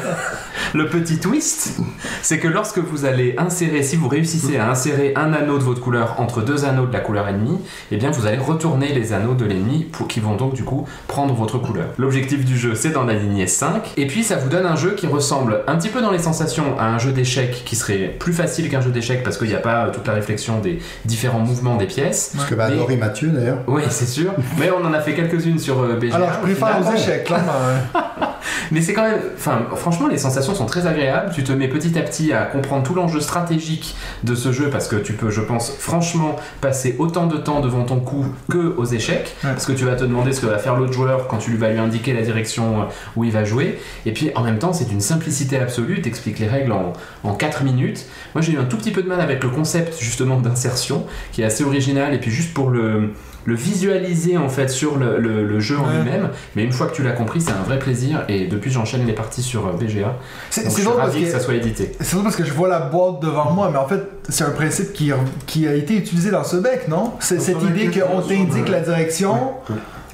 le 0.75 0.89
petit 0.89 1.19
twist, 1.19 1.79
c'est 2.23 2.39
que 2.39 2.49
lorsque 2.49 2.79
vous 2.79 3.05
allez 3.05 3.35
insérer, 3.39 3.83
si 3.83 3.97
vous 3.97 4.09
réussissez 4.09 4.57
à 4.57 4.71
insérer 4.71 5.13
un 5.17 5.33
anneau 5.33 5.59
de 5.59 5.63
votre 5.63 5.81
couleur 5.81 6.17
entre 6.19 6.43
deux 6.43 6.65
anneaux 6.65 6.87
de 6.87 6.93
la 6.93 7.01
couleur 7.01 7.29
ennemie, 7.29 7.59
eh 7.91 7.97
bien 7.97 8.11
vous 8.11 8.27
allez 8.27 8.39
retourner 8.39 8.93
les 8.93 9.13
anneaux 9.13 9.35
de 9.35 9.45
l'ennemi 9.45 9.85
pour 9.85 10.09
qui 10.09 10.21
vont 10.21 10.37
donc 10.37 10.55
du 10.55 10.65
coup 10.65 10.87
prendre 11.07 11.35
votre 11.35 11.59
couleur. 11.59 11.87
L'objectif 11.99 12.45
du 12.45 12.57
jeu, 12.57 12.75
c'est 12.75 12.91
d'en 12.91 13.09
aligner 13.09 13.47
5, 13.47 13.93
et 13.97 14.07
puis 14.07 14.23
ça 14.23 14.37
vous 14.37 14.49
donne 14.49 14.67
un 14.67 14.77
jeu 14.77 14.95
qui 14.95 15.07
ressemble 15.07 15.63
un 15.67 15.77
petit 15.77 15.89
peu 15.89 16.01
dans 16.01 16.11
les 16.11 16.19
sensations 16.19 16.79
à 16.79 16.87
un 16.87 16.99
jeu 16.99 17.13
d'échecs 17.13 17.63
qui 17.65 17.77
serait 17.77 18.15
plus 18.19 18.33
facile 18.33 18.69
qu'un 18.69 18.81
jeu 18.81 18.91
d'échecs 18.91 19.23
parce 19.23 19.39
qu'il 19.39 19.49
n'y 19.49 19.55
a 19.55 19.59
pas 19.61 19.87
euh, 19.87 19.91
toute 19.93 20.07
la 20.07 20.15
réflexion 20.15 20.61
des 20.61 20.79
différents 21.05 21.41
mouvements 21.41 21.77
des 21.77 21.87
pièces. 21.87 22.33
Parce 22.35 22.49
que 22.49 22.55
bah, 22.55 22.69
Mais- 22.71 22.77
Laurie 22.77 22.97
Mathieu 22.97 23.29
d'ailleurs. 23.29 23.59
Oui, 23.67 23.83
c'est 23.89 24.07
sûr. 24.07 24.33
Mais 24.59 24.71
on 24.71 24.85
en 24.85 24.93
a 24.93 25.01
fait 25.01 25.15
quelques-unes 25.15 25.59
sur 25.59 25.81
euh, 25.81 25.97
BGA. 25.97 26.15
Alors 26.17 26.31
je 26.35 26.41
préfère 26.41 26.81
aux 26.81 26.95
échecs, 26.95 27.31
hein. 27.31 28.01
Mais 28.71 28.81
c'est 28.81 28.93
quand 28.93 29.03
même. 29.03 29.21
Enfin, 29.37 29.63
franchement, 29.75 30.07
les 30.07 30.19
sensations 30.19 30.44
sont 30.53 30.67
très 30.67 30.87
agréables. 30.87 31.33
Tu 31.33 31.45
te 31.45 31.53
mets 31.53 31.69
petit 31.69 31.97
à 31.97 32.03
petit 32.03 32.33
à 32.33 32.43
comprendre 32.43 32.83
tout 32.83 32.95
l'enjeu 32.95 33.21
stratégique 33.21 33.95
de 34.25 34.35
ce 34.35 34.51
jeu 34.51 34.69
parce 34.69 34.89
que 34.89 34.97
tu 34.97 35.13
peux, 35.13 35.31
je 35.31 35.41
pense, 35.41 35.71
franchement, 35.71 36.37
passer 36.61 36.97
autant 36.99 37.27
de 37.27 37.37
temps 37.37 37.61
devant 37.61 37.85
ton 37.85 38.01
coup 38.01 38.27
que 38.51 38.75
aux 38.77 38.85
échecs. 38.85 39.37
Ouais. 39.45 39.51
Parce 39.51 39.67
que 39.67 39.73
tu 39.73 39.85
vas 39.85 39.95
te 39.95 40.03
demander 40.03 40.33
ce 40.33 40.41
que 40.41 40.47
va 40.47 40.59
faire 40.59 40.77
l'autre 40.77 40.93
joueur 40.93 41.29
quand 41.29 41.39
tu 41.39 41.57
vas 41.57 41.71
lui 41.71 41.79
indiquer 41.79 42.13
la 42.13 42.23
direction 42.23 42.81
euh, 42.81 42.85
où 43.17 43.23
il 43.25 43.31
va 43.31 43.45
jouer. 43.45 43.79
Et 44.07 44.13
puis 44.13 44.33
en 44.35 44.43
même 44.43 44.59
temps, 44.59 44.73
c'est 44.73 44.89
d'une 44.89 45.01
simplicité 45.01 45.57
absolue. 45.59 46.03
T'expliques 46.03 46.41
les 46.41 46.49
règles 46.49 46.73
en, 46.73 46.93
en 47.23 47.35
4 47.35 47.63
minutes. 47.63 48.07
Moi, 48.35 48.43
j'ai 48.43 48.53
eu 48.53 48.59
un 48.59 48.65
tout 48.65 48.77
petit 48.77 48.91
peu 48.91 49.03
de 49.03 49.09
mal 49.09 49.21
avec 49.21 49.43
le 49.43 49.51
concept 49.51 49.99
justement 50.01 50.41
d'insertion 50.41 51.07
qui 51.33 51.43
est 51.43 51.45
assez 51.45 51.63
original. 51.63 52.13
Et 52.13 52.19
puis 52.19 52.31
juste 52.31 52.53
pour 52.53 52.71
le 52.71 53.13
le 53.47 53.55
visualiser 53.55 54.37
en 54.39 54.49
fait 54.49 54.69
sur 54.69 54.97
le, 54.97 55.19
le- 55.19 55.47
le 55.47 55.61
jeu 55.61 55.79
en 55.79 55.85
Ouais. 55.87 55.97
lui-même. 56.03 56.31
Mais 56.57 56.65
une 56.65 56.73
fois 56.73 56.87
que 56.87 56.95
tu 56.95 57.03
l'as 57.03 57.13
compris 57.13 57.41
c'est 57.41 57.53
un 57.53 57.63
vrai 57.63 57.79
plaisir. 57.79 58.25
Et 58.29 58.47
depuis 58.47 58.71
j'enchaîne 58.71 59.07
les 59.07 59.13
parties 59.13 59.43
sur 59.43 59.67
euh, 59.67 59.73
BGA 59.73 60.17
C'est 60.51 60.65
je 60.65 60.71
c'est 60.71 60.83
drôle 60.83 60.97
parce 60.97 61.15
que... 61.15 61.21
que 61.21 61.27
ça 61.31 61.41
soit 61.41 61.55
édité. 61.55 61.93
c'est 62.01 62.13
drôle 62.13 62.25
parce 62.25 62.37
que 62.37 62.45
je 62.45 62.53
vois 62.53 62.69
la 62.69 62.81
boîte 62.81 63.21
devant 63.21 63.51
moi, 63.53 63.69
mais 63.73 63.79
en 63.79 63.87
fait 63.89 64.01
c'est 64.29 64.45
un 64.45 64.51
principe 64.51 64.93
qui, 64.93 65.13
qui 65.47 65.69
a 65.69 65.75
été 65.75 65.97
utilisé 65.97 66.31
dans 66.31 66.45
ce 66.45 66.57
bec, 66.57 66.89
non? 66.89 67.13
C'est 67.21 67.41
cette 67.41 67.63
idée 67.63 67.91
qu'on 67.91 68.21
t'indique 68.23 68.69
la 68.69 68.81
direction. 68.81 69.53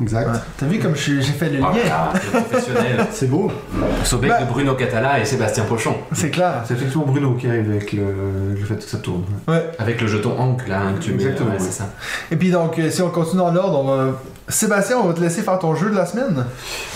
Exact. 0.00 0.26
Ouais. 0.28 0.38
T'as 0.56 0.66
vu 0.66 0.78
comme 0.78 0.96
j'ai 0.96 1.20
fait 1.22 1.50
le 1.50 1.58
Ah, 1.62 1.72
lien? 1.72 1.80
ah, 1.92 2.12
c'est 2.14 2.30
professionnel 2.30 3.06
C'est 3.12 3.26
beau. 3.30 3.50
Sobec 4.04 4.30
Bah- 4.30 4.40
de 4.42 4.46
Bruno 4.48 4.74
Catala 4.74 5.20
et 5.20 5.24
Sébastien 5.24 5.64
Pochon 5.64 5.94
C'est 6.12 6.30
clair. 6.30 6.62
C'est 6.66 6.74
effectivement 6.74 7.04
Bruno 7.06 7.34
qui 7.34 7.48
arrive 7.48 7.70
avec 7.70 7.92
le, 7.92 8.02
le 8.58 8.64
fait 8.64 8.76
que 8.76 8.82
ça 8.82 8.98
tourne. 8.98 9.24
Ouais. 9.48 9.70
avec 9.78 10.00
le 10.00 10.06
jeton 10.06 10.34
Hank 10.38 10.66
là 10.68 10.80
hein, 10.80 10.92
que 10.98 11.02
tu 11.02 11.10
mets 11.12 11.22
Exactement, 11.22 11.50
ouais, 11.50 11.56
oui. 11.58 11.64
c'est 11.64 11.72
ça 11.78 11.90
Et 12.30 12.36
puis 12.36 12.50
donc, 12.50 12.78
euh, 12.78 12.90
si 12.90 13.02
on 13.02 13.10
continue 13.10 13.38
dans 13.42 13.50
l'ordre, 13.52 13.78
on 13.80 13.84
va... 13.96 14.12
Sébastien, 14.48 14.96
on 14.98 15.06
va 15.06 15.12
te 15.14 15.20
laisser 15.20 15.42
faire 15.42 15.58
ton 15.60 15.76
jeu 15.76 15.90
de 15.90 15.94
la 15.94 16.06
semaine. 16.06 16.44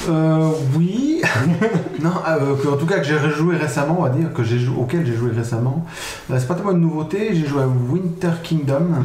Euh, 0.08 0.48
oui. 0.76 1.20
non, 2.02 2.10
euh, 2.28 2.56
que- 2.60 2.68
en 2.68 2.76
tout 2.76 2.86
cas 2.86 2.98
que 2.98 3.04
j'ai 3.04 3.16
rejoué 3.16 3.56
récemment, 3.56 3.96
on 4.00 4.02
va 4.02 4.08
dire, 4.08 4.32
que 4.32 4.42
j'ai 4.42 4.58
auquel 4.68 5.06
j'ai 5.06 5.14
joué 5.14 5.30
récemment. 5.30 5.86
Euh, 6.32 6.36
c'est 6.38 6.48
pas 6.48 6.54
tellement 6.54 6.72
une 6.72 6.80
nouveauté, 6.80 7.30
j'ai 7.32 7.46
joué 7.46 7.62
à 7.62 7.66
Winter 7.66 8.32
Kingdom. 8.42 8.80
Mhm. 8.80 8.96
Euh, 8.98 9.02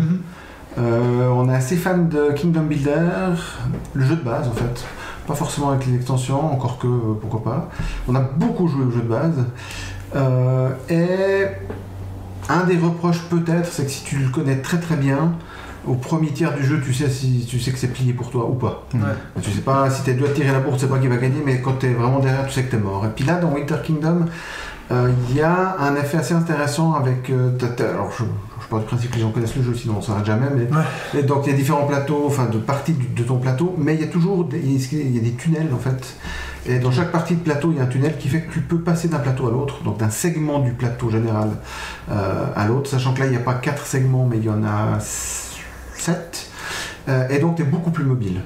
on 0.80 1.50
est 1.50 1.56
assez 1.56 1.76
fan 1.76 2.10
de 2.10 2.32
Kingdom 2.32 2.62
Builder, 2.64 3.36
le 3.94 4.06
jeu 4.06 4.16
de 4.16 4.24
base 4.24 4.48
en 4.48 4.54
fait. 4.54 4.86
Pas 5.28 5.36
forcément 5.36 5.70
avec 5.70 5.86
les 5.86 5.96
extensions, 5.96 6.52
encore 6.52 6.80
que 6.80 6.88
euh, 6.88 7.14
pourquoi 7.22 7.44
pas. 7.44 7.70
On 8.08 8.16
a 8.16 8.20
beaucoup 8.20 8.68
joué 8.68 8.86
au 8.86 8.90
jeu 8.90 9.02
de 9.02 9.08
base. 9.08 9.46
Euh, 10.16 10.70
et 10.90 11.46
un 12.50 12.64
des 12.64 12.78
reproches 12.78 13.22
peut-être, 13.30 13.72
c'est 13.72 13.86
que 13.86 13.92
si 13.92 14.04
tu 14.04 14.18
le 14.18 14.30
connais 14.30 14.58
très 14.58 14.80
très 14.80 14.96
bien, 14.96 15.34
au 15.86 15.94
premier 15.94 16.32
tiers 16.32 16.56
du 16.56 16.64
jeu, 16.64 16.82
tu 16.84 16.96
sais 16.96 17.10
si 17.10 17.46
tu 17.48 17.60
sais 17.60 17.72
que 17.72 17.78
c'est 17.78 17.90
plié 17.90 18.14
pour 18.14 18.32
toi 18.32 18.50
ou 18.50 18.56
pas. 18.56 18.88
Ouais. 18.96 19.00
Tu 19.42 19.52
sais 19.52 19.62
pas 19.62 19.90
si 19.92 20.02
t'es 20.02 20.14
deux 20.14 20.26
à 20.26 20.30
tirer 20.30 20.52
la 20.52 20.60
bourre, 20.60 20.74
tu 20.74 20.80
sais 20.80 20.88
pas 20.88 20.98
qui 20.98 21.08
va 21.08 21.18
gagner, 21.18 21.44
mais 21.46 21.62
quand 21.62 21.74
t'es 21.74 21.94
vraiment 21.94 22.20
derrière, 22.20 22.48
tu 22.48 22.54
sais 22.54 22.64
que 22.64 22.72
t'es 22.72 22.82
mort. 22.82 23.06
Et 23.06 23.10
puis 23.10 23.24
là, 23.24 23.36
dans 23.36 23.52
Winter 23.52 23.78
Kingdom, 23.86 24.26
euh, 24.92 25.12
il 25.30 25.36
y 25.36 25.42
a 25.42 25.78
un 25.80 25.96
effet 25.96 26.18
assez 26.18 26.34
intéressant 26.34 26.96
avec. 26.96 27.30
euh, 27.30 27.52
alors, 27.80 28.12
je 28.18 28.24
pars 28.70 28.80
du 28.80 28.86
principe 28.86 29.12
que 29.12 29.16
les 29.16 29.22
gens 29.22 29.32
connaissent 29.32 29.56
le 29.56 29.64
jeu, 29.64 29.74
sinon 29.76 29.96
on 29.98 30.02
s'arrête 30.02 30.26
jamais. 30.26 30.48
Mais, 30.56 30.64
Ouais. 30.64 31.20
et 31.20 31.24
donc, 31.24 31.44
il 31.46 31.52
y 31.52 31.54
a 31.54 31.58
différents 31.58 31.86
plateaux, 31.86 32.24
enfin, 32.28 32.46
de 32.46 32.58
parties 32.58 32.94
de 32.94 33.24
ton 33.24 33.38
plateau, 33.38 33.76
mais 33.78 33.96
il 33.96 34.02
y 34.02 34.04
a 34.04 34.08
toujours 34.08 34.46
des, 34.46 34.60
il 34.60 35.16
y 35.16 35.18
a 35.20 35.22
des 35.22 35.34
tunnels 35.34 35.70
en 35.74 35.78
fait. 35.80 36.16
Et 36.66 36.78
dans 36.80 36.92
chaque 36.92 37.12
partie 37.12 37.36
de 37.36 37.42
plateau, 37.42 37.72
il 37.72 37.78
y 37.78 37.80
a 37.80 37.84
un 37.84 37.88
tunnel 37.88 38.18
qui 38.18 38.28
fait 38.28 38.42
que 38.42 38.52
tu 38.54 38.60
peux 38.60 38.80
passer 38.80 39.08
d'un 39.08 39.20
plateau 39.20 39.48
à 39.48 39.52
l'autre, 39.52 39.82
donc 39.84 39.98
d'un 39.98 40.10
segment 40.10 40.60
du 40.60 40.72
plateau 40.72 41.10
général 41.10 41.50
euh, 42.12 42.46
à 42.56 42.68
l'autre, 42.68 42.90
sachant 42.90 43.14
que 43.14 43.22
là, 43.22 43.26
il 43.26 43.32
n'y 43.32 43.38
a 43.38 43.42
pas 43.42 43.54
quatre 43.56 43.86
segments, 43.86 44.28
mais 44.30 44.38
il 44.38 44.44
y 44.44 44.50
en 44.50 44.64
a 44.64 45.00
sept. 45.00 46.48
Euh, 47.08 47.28
et 47.30 47.40
donc, 47.40 47.56
tu 47.56 47.62
es 47.62 47.66
beaucoup 47.66 47.92
plus 47.92 48.04
mobile. 48.04 48.42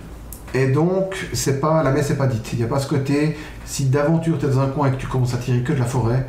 Et 0.53 0.67
donc, 0.67 1.27
c'est 1.33 1.59
pas, 1.59 1.81
la 1.81 1.91
messe 1.91 2.11
n'est 2.11 2.15
pas 2.15 2.27
dite. 2.27 2.49
Il 2.53 2.59
n'y 2.59 2.65
a 2.65 2.67
pas 2.67 2.79
ce 2.79 2.87
côté, 2.87 3.35
si 3.65 3.85
d'aventure 3.85 4.37
tu 4.37 4.45
es 4.45 4.49
dans 4.49 4.59
un 4.59 4.67
coin 4.67 4.87
et 4.87 4.91
que 4.91 4.97
tu 4.97 5.07
commences 5.07 5.33
à 5.33 5.37
tirer 5.37 5.61
que 5.63 5.73
de 5.73 5.79
la 5.79 5.85
forêt, 5.85 6.27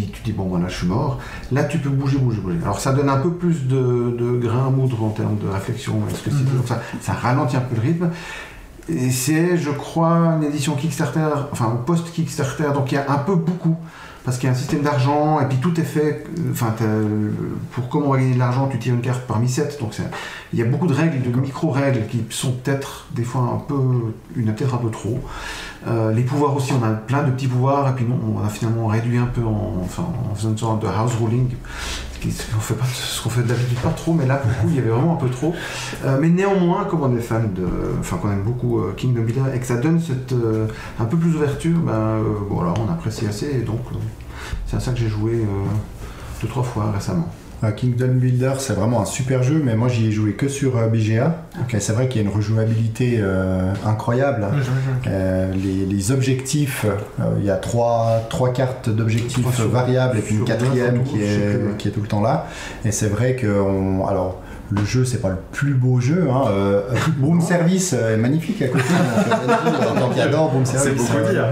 puis 0.00 0.10
tu 0.12 0.22
dis, 0.22 0.32
bon, 0.32 0.44
voilà, 0.44 0.68
je 0.68 0.76
suis 0.76 0.86
mort, 0.86 1.18
là, 1.52 1.64
tu 1.64 1.78
peux 1.78 1.88
bouger, 1.90 2.18
bouger, 2.18 2.40
bouger. 2.40 2.58
Alors, 2.62 2.80
ça 2.80 2.92
donne 2.92 3.08
un 3.08 3.18
peu 3.18 3.30
plus 3.30 3.66
de, 3.66 4.16
de 4.18 4.38
grain 4.38 4.66
à 4.66 4.70
moudre 4.70 5.02
en 5.04 5.10
termes 5.10 5.36
de 5.38 5.48
réflexion. 5.48 6.00
Est-ce 6.10 6.22
que 6.22 6.30
c'est 6.30 6.42
Mhm. 6.42 6.46
toujours 6.50 6.68
ça 6.68 6.80
Ça 7.00 7.12
ralentit 7.12 7.56
un 7.56 7.60
peu 7.60 7.76
le 7.76 7.82
rythme. 7.82 8.10
Et 8.88 9.10
c'est, 9.10 9.56
je 9.56 9.70
crois, 9.70 10.16
une 10.36 10.44
édition 10.44 10.74
Kickstarter, 10.76 11.26
enfin, 11.50 11.76
post-Kickstarter, 11.86 12.68
donc 12.74 12.92
il 12.92 12.94
y 12.94 12.98
a 12.98 13.10
un 13.10 13.18
peu 13.18 13.34
beaucoup. 13.34 13.76
Parce 14.24 14.38
qu'il 14.38 14.48
y 14.48 14.50
a 14.50 14.56
un 14.56 14.58
système 14.58 14.82
d'argent, 14.82 15.38
et 15.40 15.46
puis 15.46 15.58
tout 15.58 15.80
est 15.80 15.84
fait. 15.84 16.24
euh, 16.36 16.50
Enfin, 16.50 16.74
euh, 16.82 17.30
pour 17.70 17.88
comment 17.88 18.06
on 18.08 18.10
va 18.14 18.18
gagner 18.18 18.34
de 18.34 18.38
l'argent, 18.40 18.66
tu 18.66 18.76
tires 18.76 18.94
une 18.94 19.00
carte 19.00 19.22
parmi 19.28 19.48
7. 19.48 19.78
Donc 19.80 19.96
il 20.52 20.58
y 20.58 20.62
a 20.62 20.64
beaucoup 20.64 20.88
de 20.88 20.92
règles, 20.92 21.22
de 21.30 21.40
micro-règles 21.40 22.08
qui 22.10 22.24
sont 22.30 22.50
peut-être 22.50 23.06
des 23.12 23.22
fois 23.22 23.42
un 23.54 23.58
peu. 23.58 23.76
Une 24.34 24.52
peut-être 24.52 24.74
un 24.74 24.78
peu 24.78 24.90
trop. 24.90 25.20
Euh, 25.86 26.12
les 26.12 26.22
pouvoirs 26.22 26.56
aussi, 26.56 26.72
on 26.72 26.84
a 26.84 26.90
plein 26.90 27.22
de 27.22 27.30
petits 27.30 27.46
pouvoirs, 27.46 27.88
et 27.88 27.92
puis 27.94 28.06
on 28.10 28.44
a 28.44 28.48
finalement 28.48 28.86
réduit 28.86 29.18
un 29.18 29.26
peu 29.26 29.42
en, 29.42 29.84
faisant 30.34 30.50
une 30.50 30.58
sorte 30.58 30.82
de 30.82 30.88
house 30.88 31.12
ruling. 31.20 31.50
Qu'on 32.22 32.60
fait, 32.60 32.74
pas, 32.74 32.86
ce 32.86 33.22
qu'on 33.22 33.30
fait 33.30 33.42
d'habitude 33.42 33.78
pas 33.78 33.90
trop, 33.90 34.12
mais 34.12 34.26
là 34.26 34.36
pour 34.36 34.50
le 34.50 34.56
coup 34.56 34.66
il 34.70 34.74
y 34.74 34.78
avait 34.80 34.88
vraiment 34.88 35.12
un 35.12 35.16
peu 35.16 35.28
trop. 35.28 35.54
Euh, 36.04 36.18
mais 36.20 36.28
néanmoins, 36.28 36.84
comme 36.84 37.02
on 37.02 37.16
est 37.16 37.20
fan 37.20 37.52
de. 37.54 37.64
Enfin, 38.00 38.16
qu'on 38.16 38.32
aime 38.32 38.42
beaucoup 38.42 38.80
euh, 38.80 38.94
Kingdom 38.96 39.22
Builder 39.22 39.42
et 39.54 39.60
que 39.60 39.66
ça 39.66 39.76
donne 39.76 40.00
cette, 40.00 40.34
un 40.98 41.04
peu 41.04 41.16
plus 41.16 41.30
d'ouverture, 41.30 41.78
ben 41.78 41.92
euh, 41.92 42.22
voilà, 42.50 42.74
on 42.84 42.90
apprécie 42.90 43.26
assez, 43.26 43.46
et 43.46 43.62
donc 43.62 43.80
c'est 44.66 44.76
à 44.76 44.80
ça 44.80 44.90
que 44.90 44.98
j'ai 44.98 45.08
joué 45.08 45.46
deux, 46.42 46.48
trois 46.48 46.64
fois 46.64 46.90
récemment. 46.90 47.28
Euh, 47.64 47.70
Kingdom 47.70 48.08
Builder, 48.14 48.52
c'est 48.58 48.74
vraiment 48.74 49.00
un 49.00 49.06
super 49.06 49.42
jeu, 49.42 49.62
mais 49.64 49.76
moi 49.76 49.88
j'y 49.88 50.08
ai 50.08 50.12
joué 50.12 50.32
que 50.32 50.46
sur 50.48 50.76
euh, 50.76 50.88
BGA. 50.88 51.42
Donc, 51.58 51.74
euh, 51.74 51.78
c'est 51.80 51.92
vrai 51.94 52.08
qu'il 52.08 52.20
y 52.20 52.24
a 52.24 52.28
une 52.28 52.34
rejouabilité 52.34 53.16
euh, 53.18 53.72
incroyable. 53.86 54.46
Euh, 55.06 55.52
les, 55.54 55.86
les 55.86 56.12
objectifs, 56.12 56.84
euh, 56.84 57.24
il 57.38 57.44
y 57.46 57.50
a 57.50 57.56
trois, 57.56 58.20
trois 58.28 58.52
cartes 58.52 58.90
d'objectifs 58.90 59.60
variables 59.60 60.18
et 60.18 60.20
puis 60.22 60.34
une 60.36 60.44
quatrième 60.44 61.02
qui 61.04 61.22
est, 61.22 61.76
qui 61.78 61.88
est 61.88 61.92
tout 61.92 62.02
le 62.02 62.08
temps 62.08 62.20
là. 62.20 62.46
Et 62.84 62.92
c'est 62.92 63.08
vrai 63.08 63.36
que 63.36 63.46
on, 63.46 64.06
alors 64.06 64.42
le 64.70 64.84
jeu 64.84 65.04
c'est 65.04 65.20
pas 65.22 65.28
le 65.30 65.36
plus 65.52 65.74
beau 65.74 66.00
jeu. 66.00 66.26
Hein. 66.30 66.42
euh, 66.48 66.82
Boom 67.18 67.40
Service 67.40 67.94
euh, 67.96 68.14
est 68.14 68.16
magnifique 68.16 68.60
à 68.62 68.68
côté. 68.68 68.82
donc, 68.84 69.50
euh, 69.96 70.00
donc, 70.00 70.12
j'adore 70.16 70.50
Boom 70.52 70.64
C'est 70.66 70.78
Service. 70.78 71.02
beaucoup 71.02 71.18
euh, 71.18 71.30
dire. 71.32 71.46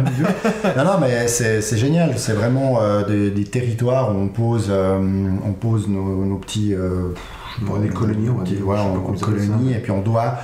non 0.77 0.85
non 0.85 0.99
mais 1.01 1.29
c'est 1.29 1.61
c'est 1.61 1.77
génial. 1.79 2.15
C'est 2.17 2.33
vraiment 2.33 2.81
euh, 2.83 3.05
des, 3.05 3.31
des 3.31 3.45
territoires 3.45 4.15
où 4.15 4.19
on 4.19 4.29
pose, 4.29 4.67
euh, 4.71 4.99
on 5.47 5.53
pose 5.53 5.89
nos, 5.89 6.25
nos 6.25 6.37
petits 6.39 6.75
euh, 6.75 7.15
Des 7.83 7.89
colonies, 7.91 8.29
on 8.31 8.35
va 8.39 8.43
petits- 8.45 8.55
dire, 8.57 8.65
Voilà, 8.65 8.83
on- 8.85 9.13
colonies 9.15 9.73
ça. 9.73 9.79
et 9.79 9.81
puis 9.81 9.91
on 9.93 10.01
doit 10.03 10.39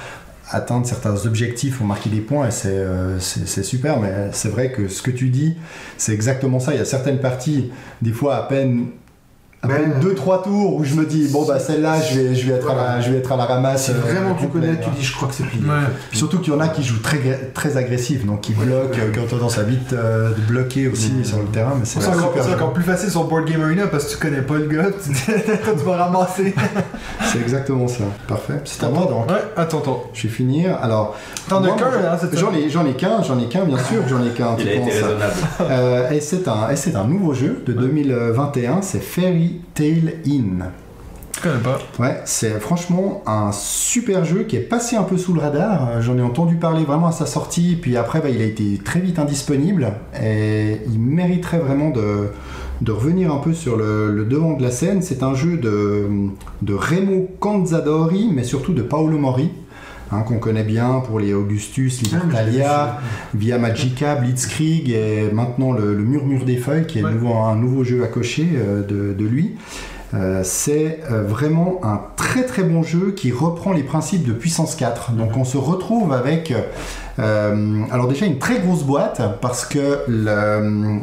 atteindre 0.53 0.85
certains 0.85 1.27
objectifs 1.27 1.81
ou 1.81 1.85
marquer 1.85 2.11
des 2.11 2.21
points 2.21 2.49
et 2.49 2.51
c'est 2.51 2.69
euh, 2.71 3.21
c'est 3.21 3.47
c'est 3.47 3.63
super 3.63 4.01
mais 4.01 4.13
c'est 4.33 4.49
vrai 4.49 4.73
que 4.73 4.89
ce 4.89 5.01
que 5.01 5.13
tu 5.13 5.29
dis 5.29 5.57
c'est 5.97 6.13
exactement 6.13 6.59
ça 6.59 6.73
il 6.75 6.79
y 6.79 6.81
a 6.81 6.85
certaines 6.85 7.21
parties 7.21 7.71
des 8.03 8.11
fois 8.11 8.35
à 8.37 8.43
peine 8.43 8.87
à 9.63 9.67
Mais- 9.67 9.75
peine 9.75 9.95
deux 10.01 10.15
trois 10.15 10.43
tours 10.43 10.77
où 10.77 10.85
je 10.85 10.95
me 10.95 11.05
dis 11.05 11.29
bon 11.31 11.45
bah 11.45 11.59
celle-là 11.59 12.01
je 12.01 12.19
vais 12.19 12.35
je 12.35 12.47
vais 12.47 12.55
être 12.55 12.71
à 12.71 12.75
la 12.75 13.01
je 13.03 13.11
vais 13.11 13.19
être 13.19 13.31
à 13.31 13.37
la 13.37 13.45
ramasse 13.45 13.85
Si 13.87 13.91
euh, 13.91 13.95
vraiment 13.95 14.35
tu 14.35 14.47
complète, 14.47 14.81
connais, 14.81 14.81
tu 14.81 14.89
dis 14.99 15.05
je 15.05 15.15
crois 15.15 15.29
que 15.29 15.35
c'est 15.35 15.45
plié. 15.45 15.63
Ouais. 15.63 15.75
Surtout 16.13 16.39
qu'il 16.39 16.53
y 16.55 16.57
en 16.57 16.61
a 16.61 16.69
qui 16.69 16.83
jouent 16.83 17.03
très, 17.03 17.19
très 17.53 17.77
agressif, 17.77 18.25
donc 18.25 18.41
qui 18.41 18.53
bloquent, 18.55 18.99
euh, 18.99 19.11
qui 19.13 19.19
ont 19.19 19.27
tendance 19.27 19.59
à 19.59 19.63
vite 19.65 19.93
euh, 19.93 20.31
de 20.31 20.41
bloquer 20.49 20.89
aussi 20.89 21.13
sur 21.25 21.39
le 21.39 21.45
terrain, 21.45 21.75
mais 21.79 21.85
c'est 21.85 21.99
encore, 22.07 22.73
plus 22.73 22.83
facile 22.85 23.11
sur 23.11 23.25
Board 23.25 23.45
Game 23.51 23.63
Arena 23.63 23.87
parce 23.87 24.05
que 24.07 24.13
tu 24.13 24.17
connais 24.17 24.41
pas 24.43 24.55
le 24.55 24.67
gars, 24.67 24.87
tu, 25.05 25.13
tu 25.13 25.85
vas 25.85 25.97
ramasser. 26.05 26.55
C'est 27.31 27.41
exactement 27.41 27.87
ça. 27.87 28.05
Parfait. 28.27 28.61
C'est 28.65 28.83
à 28.85 28.89
moi 28.89 29.07
donc. 29.11 29.29
Ouais, 29.31 29.43
attends, 29.57 29.81
attends. 29.81 30.05
Je 30.15 30.23
vais 30.23 30.29
finir. 30.33 30.79
Alors, 30.83 31.17
T'en 31.49 31.63
as 31.65 31.73
qu'un, 31.73 31.85
hein? 31.87 32.19
J'en 32.33 32.55
ai, 32.55 32.71
j'en 32.71 32.87
ai 32.87 32.95
qu'un, 32.95 33.23
j'en 33.23 33.39
ai 33.39 33.47
qu'un, 33.47 33.65
bien 33.65 33.79
sûr, 33.79 34.03
j'en 34.09 34.25
ai 34.25 34.31
qu'un. 34.31 34.55
Il 34.59 34.65
tu 34.65 34.71
a 34.71 34.75
été 34.75 34.91
raisonnable. 34.91 35.33
Euh, 35.61 36.11
et 36.11 36.21
c'est 36.21 36.49
un, 36.49 36.71
et 36.71 36.77
c'est 36.77 36.97
un 36.97 37.05
nouveau 37.05 37.35
jeu 37.35 37.63
de 37.67 37.73
2021, 37.73 38.83
c'est 38.83 39.01
Fairy 39.03 39.50
Tail 39.75 40.19
Inn. 40.27 40.67
Je 41.37 41.49
connais 41.49 41.63
pas. 41.63 41.79
Ouais, 41.99 42.21
c'est 42.27 42.61
franchement 42.61 43.23
un 43.27 43.51
super 43.53 44.25
jeu 44.25 44.43
qui 44.43 44.57
est 44.57 44.61
passé 44.61 44.97
un 44.97 45.05
peu 45.05 45.17
sous 45.17 45.33
le 45.33 45.41
radar. 45.41 45.89
Euh, 45.89 46.01
J'en 46.03 46.19
ai 46.19 46.23
entendu 46.23 46.57
parler 46.57 46.85
vraiment 46.85 47.07
à 47.07 47.13
sa 47.13 47.25
sortie, 47.25 47.79
puis 47.81 47.97
après 47.97 48.21
bah, 48.21 48.29
il 48.29 48.43
a 48.43 48.45
été 48.45 48.79
très 48.85 49.01
vite 49.01 49.19
indisponible 49.19 49.93
et 50.23 50.81
il 50.87 50.99
mériterait 50.99 51.61
vraiment 51.61 51.91
de, 51.91 52.29
de 52.83 52.93
revenir 52.93 53.33
un 53.33 53.39
peu 53.39 53.55
sur 53.55 53.77
le, 53.77 54.13
le 54.15 54.25
devant 54.27 54.53
de 54.55 54.63
la 54.63 54.71
scène. 54.71 55.01
C'est 55.01 55.23
un 55.23 55.35
jeu 55.35 55.57
de, 55.57 56.09
de 56.61 56.75
Remo 56.75 57.29
Canzadori, 57.39 58.29
mais 58.35 58.45
surtout 58.45 58.75
de 58.75 58.83
Paolo 58.83 59.17
Mori. 59.17 59.51
Hein, 60.13 60.23
qu'on 60.23 60.39
connaît 60.39 60.63
bien 60.65 61.01
pour 61.07 61.21
les 61.21 61.33
Augustus, 61.35 62.03
Libertalia, 62.03 62.99
Via 63.35 63.59
Magica, 63.59 64.15
Blitzkrieg 64.17 64.91
et 64.91 65.31
maintenant 65.33 65.73
le, 65.73 65.95
le 65.95 66.05
Murmure 66.05 66.45
des 66.45 66.57
Feuilles 66.57 66.87
qui 66.87 66.99
est 66.99 67.05
Ouais. 67.05 67.13
nouveau, 67.13 67.35
un 67.35 67.57
nouveau 67.57 67.85
jeu 67.85 68.03
à 68.05 68.07
cocher 68.09 68.49
euh, 68.55 68.83
de, 68.83 69.13
de 69.15 69.25
lui. 69.27 69.57
Euh, 70.13 70.41
c'est 70.43 70.99
euh, 71.13 71.23
vraiment 71.23 71.79
un 71.85 72.01
très 72.17 72.45
très 72.45 72.65
bon 72.65 72.83
jeu 72.83 73.13
qui 73.17 73.31
reprend 73.31 73.73
les 73.73 73.85
principes 73.85 74.27
de 74.27 74.33
puissance 74.33 74.75
4. 74.75 75.13
Donc 75.13 75.37
on 75.37 75.45
se 75.45 75.57
retrouve 75.57 76.13
avec 76.13 76.53
euh, 77.21 77.83
alors 77.93 78.09
déjà 78.09 78.27
une 78.27 78.39
très 78.39 78.59
grosse 78.59 78.83
boîte 78.83 79.23
parce 79.41 79.65
que 79.65 80.01
le, 80.09 80.99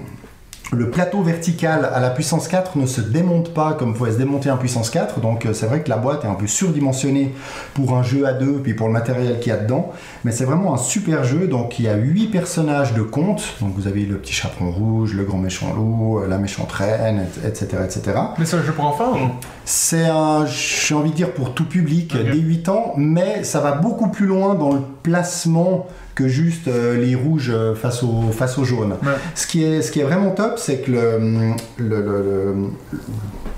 le 0.73 0.89
plateau 0.89 1.21
vertical 1.23 1.89
à 1.93 2.01
la 2.01 2.09
puissance 2.09 2.49
4 2.49 2.77
ne 2.77 2.85
se 2.85 2.99
démonte 2.99 3.53
pas 3.53 3.71
comme 3.73 3.93
pouvait 3.93 4.11
se 4.11 4.17
démonter 4.17 4.49
un 4.49 4.57
puissance 4.57 4.89
4. 4.89 5.21
Donc 5.21 5.45
euh, 5.45 5.53
c'est 5.53 5.65
vrai 5.65 5.81
que 5.81 5.89
la 5.89 5.95
boîte 5.95 6.25
est 6.25 6.27
un 6.27 6.33
peu 6.33 6.45
surdimensionnée 6.47 7.33
pour 7.73 7.95
un 7.97 8.03
jeu 8.03 8.27
à 8.27 8.33
deux 8.33 8.59
puis 8.61 8.73
pour 8.73 8.87
le 8.87 8.93
matériel 8.93 9.39
qu'il 9.39 9.53
y 9.53 9.55
a 9.55 9.59
dedans. 9.59 9.93
Mais 10.25 10.31
c'est 10.33 10.43
vraiment 10.43 10.73
un 10.73 10.77
super 10.77 11.23
jeu. 11.23 11.47
Donc 11.47 11.79
il 11.79 11.85
y 11.85 11.87
a 11.87 11.95
8 11.95 12.27
personnages 12.27 12.93
de 12.93 13.01
conte. 13.01 13.43
Donc 13.61 13.73
vous 13.77 13.87
avez 13.87 14.05
le 14.05 14.17
petit 14.17 14.33
chaperon 14.33 14.71
rouge, 14.71 15.13
le 15.13 15.23
grand 15.23 15.37
méchant 15.37 15.73
loup, 15.73 16.19
euh, 16.19 16.27
la 16.27 16.37
méchante 16.37 16.71
reine, 16.73 17.25
et- 17.43 17.47
etc. 17.47 17.67
etc. 17.85 18.17
Mais 18.37 18.45
c'est 18.45 18.57
un 18.57 18.63
jeu 18.63 18.73
pour 18.73 18.85
enfants 18.87 19.13
ou? 19.13 19.29
C'est 19.63 20.05
un, 20.05 20.45
j'ai 20.45 20.95
envie 20.95 21.11
de 21.11 21.15
dire 21.15 21.31
pour 21.33 21.53
tout 21.53 21.65
public 21.65 22.13
Ok. 22.13 22.25
dès 22.25 22.37
8 22.37 22.67
ans, 22.69 22.91
mais 22.97 23.43
ça 23.45 23.61
va 23.61 23.71
beaucoup 23.71 24.09
plus 24.09 24.25
loin 24.25 24.55
dans 24.55 24.73
le 24.73 24.81
placement 25.03 25.87
que 26.17 26.27
juste 26.27 26.67
euh, 26.67 26.97
les 26.99 27.13
rouges 27.13 27.51
euh, 27.53 27.75
face 27.75 28.01
aux 28.01 28.31
face 28.31 28.57
aux 28.57 28.63
jaunes. 28.63 28.95
Ouais. 29.03 29.11
Ce 29.35 29.45
qui 29.45 29.63
est 29.63 29.81
ce 29.83 29.91
qui 29.91 29.99
est 29.99 30.03
vraiment 30.03 30.31
top, 30.31 30.53
c'est 30.57 30.79
que 30.79 30.91
le, 30.91 31.19
le, 31.19 31.85
le- 31.87 32.01
le- 32.01 32.21
le 32.23 32.55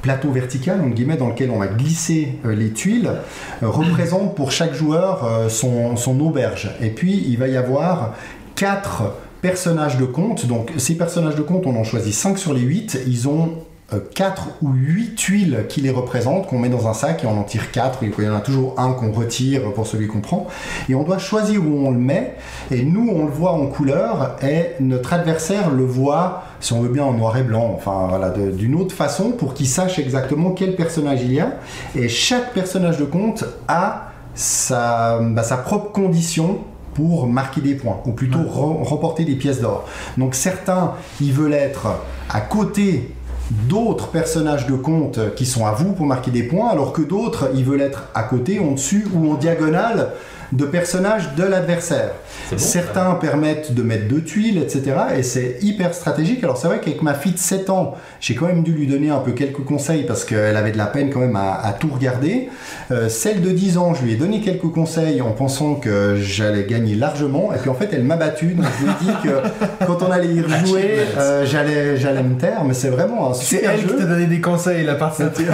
plateau 0.02 0.30
vertical, 0.32 0.82
entre 0.82 0.94
guillemets, 0.96 1.18
dans 1.18 1.30
lequel 1.30 1.52
on 1.52 1.60
va 1.60 1.68
glisser 1.68 2.36
euh, 2.46 2.54
les 2.56 2.72
tuiles, 2.72 3.10
euh, 3.64 3.68
représente 3.68 4.36
pour 4.36 4.52
chaque 4.52 4.74
joueur 4.74 5.26
euh, 5.26 5.48
son, 5.50 5.96
son 5.96 6.20
auberge. 6.20 6.70
Et 6.82 6.90
puis 6.90 7.24
il 7.28 7.38
va 7.38 7.48
y 7.48 7.56
avoir 7.58 8.16
quatre 8.56 9.14
personnages 9.42 9.98
de 9.98 10.06
compte. 10.06 10.46
Donc 10.46 10.72
ces 10.78 10.96
personnages 10.96 11.36
de 11.36 11.42
compte, 11.42 11.66
on 11.66 11.76
en 11.78 11.84
choisit 11.86 12.14
5 12.14 12.38
sur 12.38 12.54
les 12.54 12.62
8. 12.62 13.00
Ils 13.08 13.28
ont 13.30 13.54
4 14.14 14.48
ou 14.62 14.70
8 14.74 15.16
tuiles 15.16 15.66
qui 15.70 15.82
les 15.82 15.90
représentent, 15.90 16.48
qu'on 16.48 16.60
met 16.60 16.70
dans 16.70 16.88
un 16.88 16.94
sac 16.94 17.24
et 17.24 17.28
on 17.28 17.40
en 17.40 17.44
tire 17.44 17.72
4. 17.72 18.00
Il 18.04 18.24
y 18.24 18.30
en 18.30 18.36
a 18.36 18.40
toujours 18.42 18.76
un 18.78 18.92
qu'on 18.94 19.12
retire 19.12 19.74
pour 19.74 19.88
celui 19.88 20.08
qu'on 20.08 20.22
prend. 20.22 20.48
Et 20.90 20.96
on 20.96 21.04
doit 21.04 21.18
choisir 21.18 21.62
où 21.66 21.88
on 21.88 21.92
le 21.92 21.98
met. 21.98 22.36
Et 22.72 22.84
nous, 22.84 23.10
on 23.10 23.26
le 23.26 23.32
voit 23.32 23.54
en 23.54 23.68
couleur 23.68 24.36
et 24.44 24.76
notre 24.80 25.14
adversaire 25.14 25.70
le 25.72 25.86
voit, 25.86 26.44
si 26.60 26.74
on 26.74 26.82
veut 26.82 26.90
bien, 26.90 27.04
en 27.04 27.14
noir 27.14 27.38
et 27.38 27.44
blanc. 27.44 27.74
Enfin, 27.76 28.08
voilà, 28.10 28.30
d'une 28.30 28.76
autre 28.76 28.94
façon 28.96 29.32
pour 29.32 29.54
qu'il 29.54 29.68
sache 29.68 30.00
exactement 30.00 30.52
quel 30.52 30.76
personnage 30.76 31.22
il 31.24 31.34
y 31.34 31.40
a. 31.40 31.54
Et 31.96 32.10
chaque 32.10 32.54
personnage 32.54 32.98
de 32.98 33.06
compte 33.06 33.46
a 33.68 34.12
sa, 34.36 35.20
bah, 35.22 35.44
sa 35.44 35.58
propre 35.58 35.92
condition 35.92 36.60
pour 36.94 37.28
marquer 37.28 37.62
des 37.62 37.76
points, 37.76 37.98
ou 38.06 38.12
plutôt 38.12 38.40
re- 38.40 38.84
remporter 38.84 39.24
des 39.24 39.36
pièces 39.36 39.62
d'or. 39.62 39.86
Donc 40.18 40.36
certains, 40.36 40.94
ils 41.22 41.32
veulent 41.32 41.54
être 41.54 41.88
à 42.30 42.42
côté 42.42 43.14
d'autres 43.52 44.10
personnages 44.10 44.68
de 44.68 44.76
compte 44.76 45.20
qui 45.36 45.46
sont 45.46 45.66
à 45.66 45.72
vous 45.72 45.94
pour 45.94 46.06
marquer 46.06 46.32
des 46.32 46.44
points, 46.44 46.70
alors 46.70 46.94
que 46.94 47.02
d'autres, 47.02 47.52
ils 47.56 47.66
veulent 47.66 47.82
être 47.82 48.04
à 48.14 48.24
côté, 48.24 48.60
en 48.60 48.72
dessus 48.72 49.08
ou 49.14 49.32
en 49.32 49.36
diagonale 49.36 50.14
de 50.52 50.66
personnages 50.66 51.36
de 51.36 51.44
l'adversaire. 51.44 52.12
C'est 52.50 52.56
bon, 52.56 52.62
Certains 52.62 53.14
permettent 53.16 53.74
de 53.74 53.84
mettre 53.84 54.08
deux 54.08 54.24
tuiles, 54.24 54.58
etc. 54.58 54.96
Et 55.18 55.24
c'est 55.24 55.58
hyper 55.62 55.94
stratégique. 55.94 56.44
Alors 56.44 56.58
c'est 56.58 56.68
vrai 56.68 56.80
qu'avec 56.80 57.02
ma 57.02 57.14
fille 57.14 57.34
de 57.34 57.38
7 57.38 57.70
ans, 57.70 57.96
j'ai 58.20 58.36
quand 58.36 58.48
même 58.48 58.64
dû 58.64 58.72
lui 58.72 58.88
donner 58.88 59.10
un 59.10 59.20
peu 59.20 59.32
quelques 59.32 59.64
conseils 59.64 60.04
parce 60.04 60.26
qu'elle 60.26 60.58
avait 60.58 60.72
de 60.72 60.78
la 60.78 60.88
peine 60.88 61.12
quand 61.12 61.20
même 61.20 61.36
à, 61.36 61.54
à 61.54 61.74
tout 61.74 61.90
regarder. 61.94 62.50
Euh, 62.92 63.10
celle 63.10 63.42
de 63.42 63.52
10 63.52 63.78
ans, 63.78 63.94
je 63.94 64.04
lui 64.04 64.14
ai 64.14 64.16
donné 64.16 64.42
quelques 64.42 64.72
conseils 64.72 65.22
en 65.22 65.32
pensant 65.32 65.76
que 65.76 66.16
j'allais 66.16 66.64
gagner 66.64 66.96
largement. 66.96 67.54
Et 67.54 67.58
puis 67.58 67.70
en 67.70 67.76
fait, 67.76 67.90
elle 67.92 68.04
m'a 68.04 68.18
battu. 68.18 68.56
Donc 68.56 68.66
je 68.80 68.86
lui 68.86 68.92
ai 68.92 68.96
dit 69.06 69.18
que 69.24 69.86
quand 69.86 70.02
on 70.02 70.12
allait 70.12 70.34
y 70.34 70.42
rejouer, 70.42 71.00
euh, 71.18 71.46
j'allais, 71.46 71.98
j'allais 71.98 72.24
me 72.24 72.36
taire. 72.38 72.64
Mais 72.66 72.74
c'est 72.74 72.90
vraiment 72.90 73.30
un 73.30 73.34
C'est 73.34 73.58
super 73.58 73.72
elle 73.72 73.86
qui 73.86 73.96
t'a 73.96 74.06
donné 74.06 74.26
des 74.26 74.42
conseils, 74.42 74.84
la 74.84 74.96
partie 74.96 75.24
de 75.24 75.30
c'est. 75.34 75.46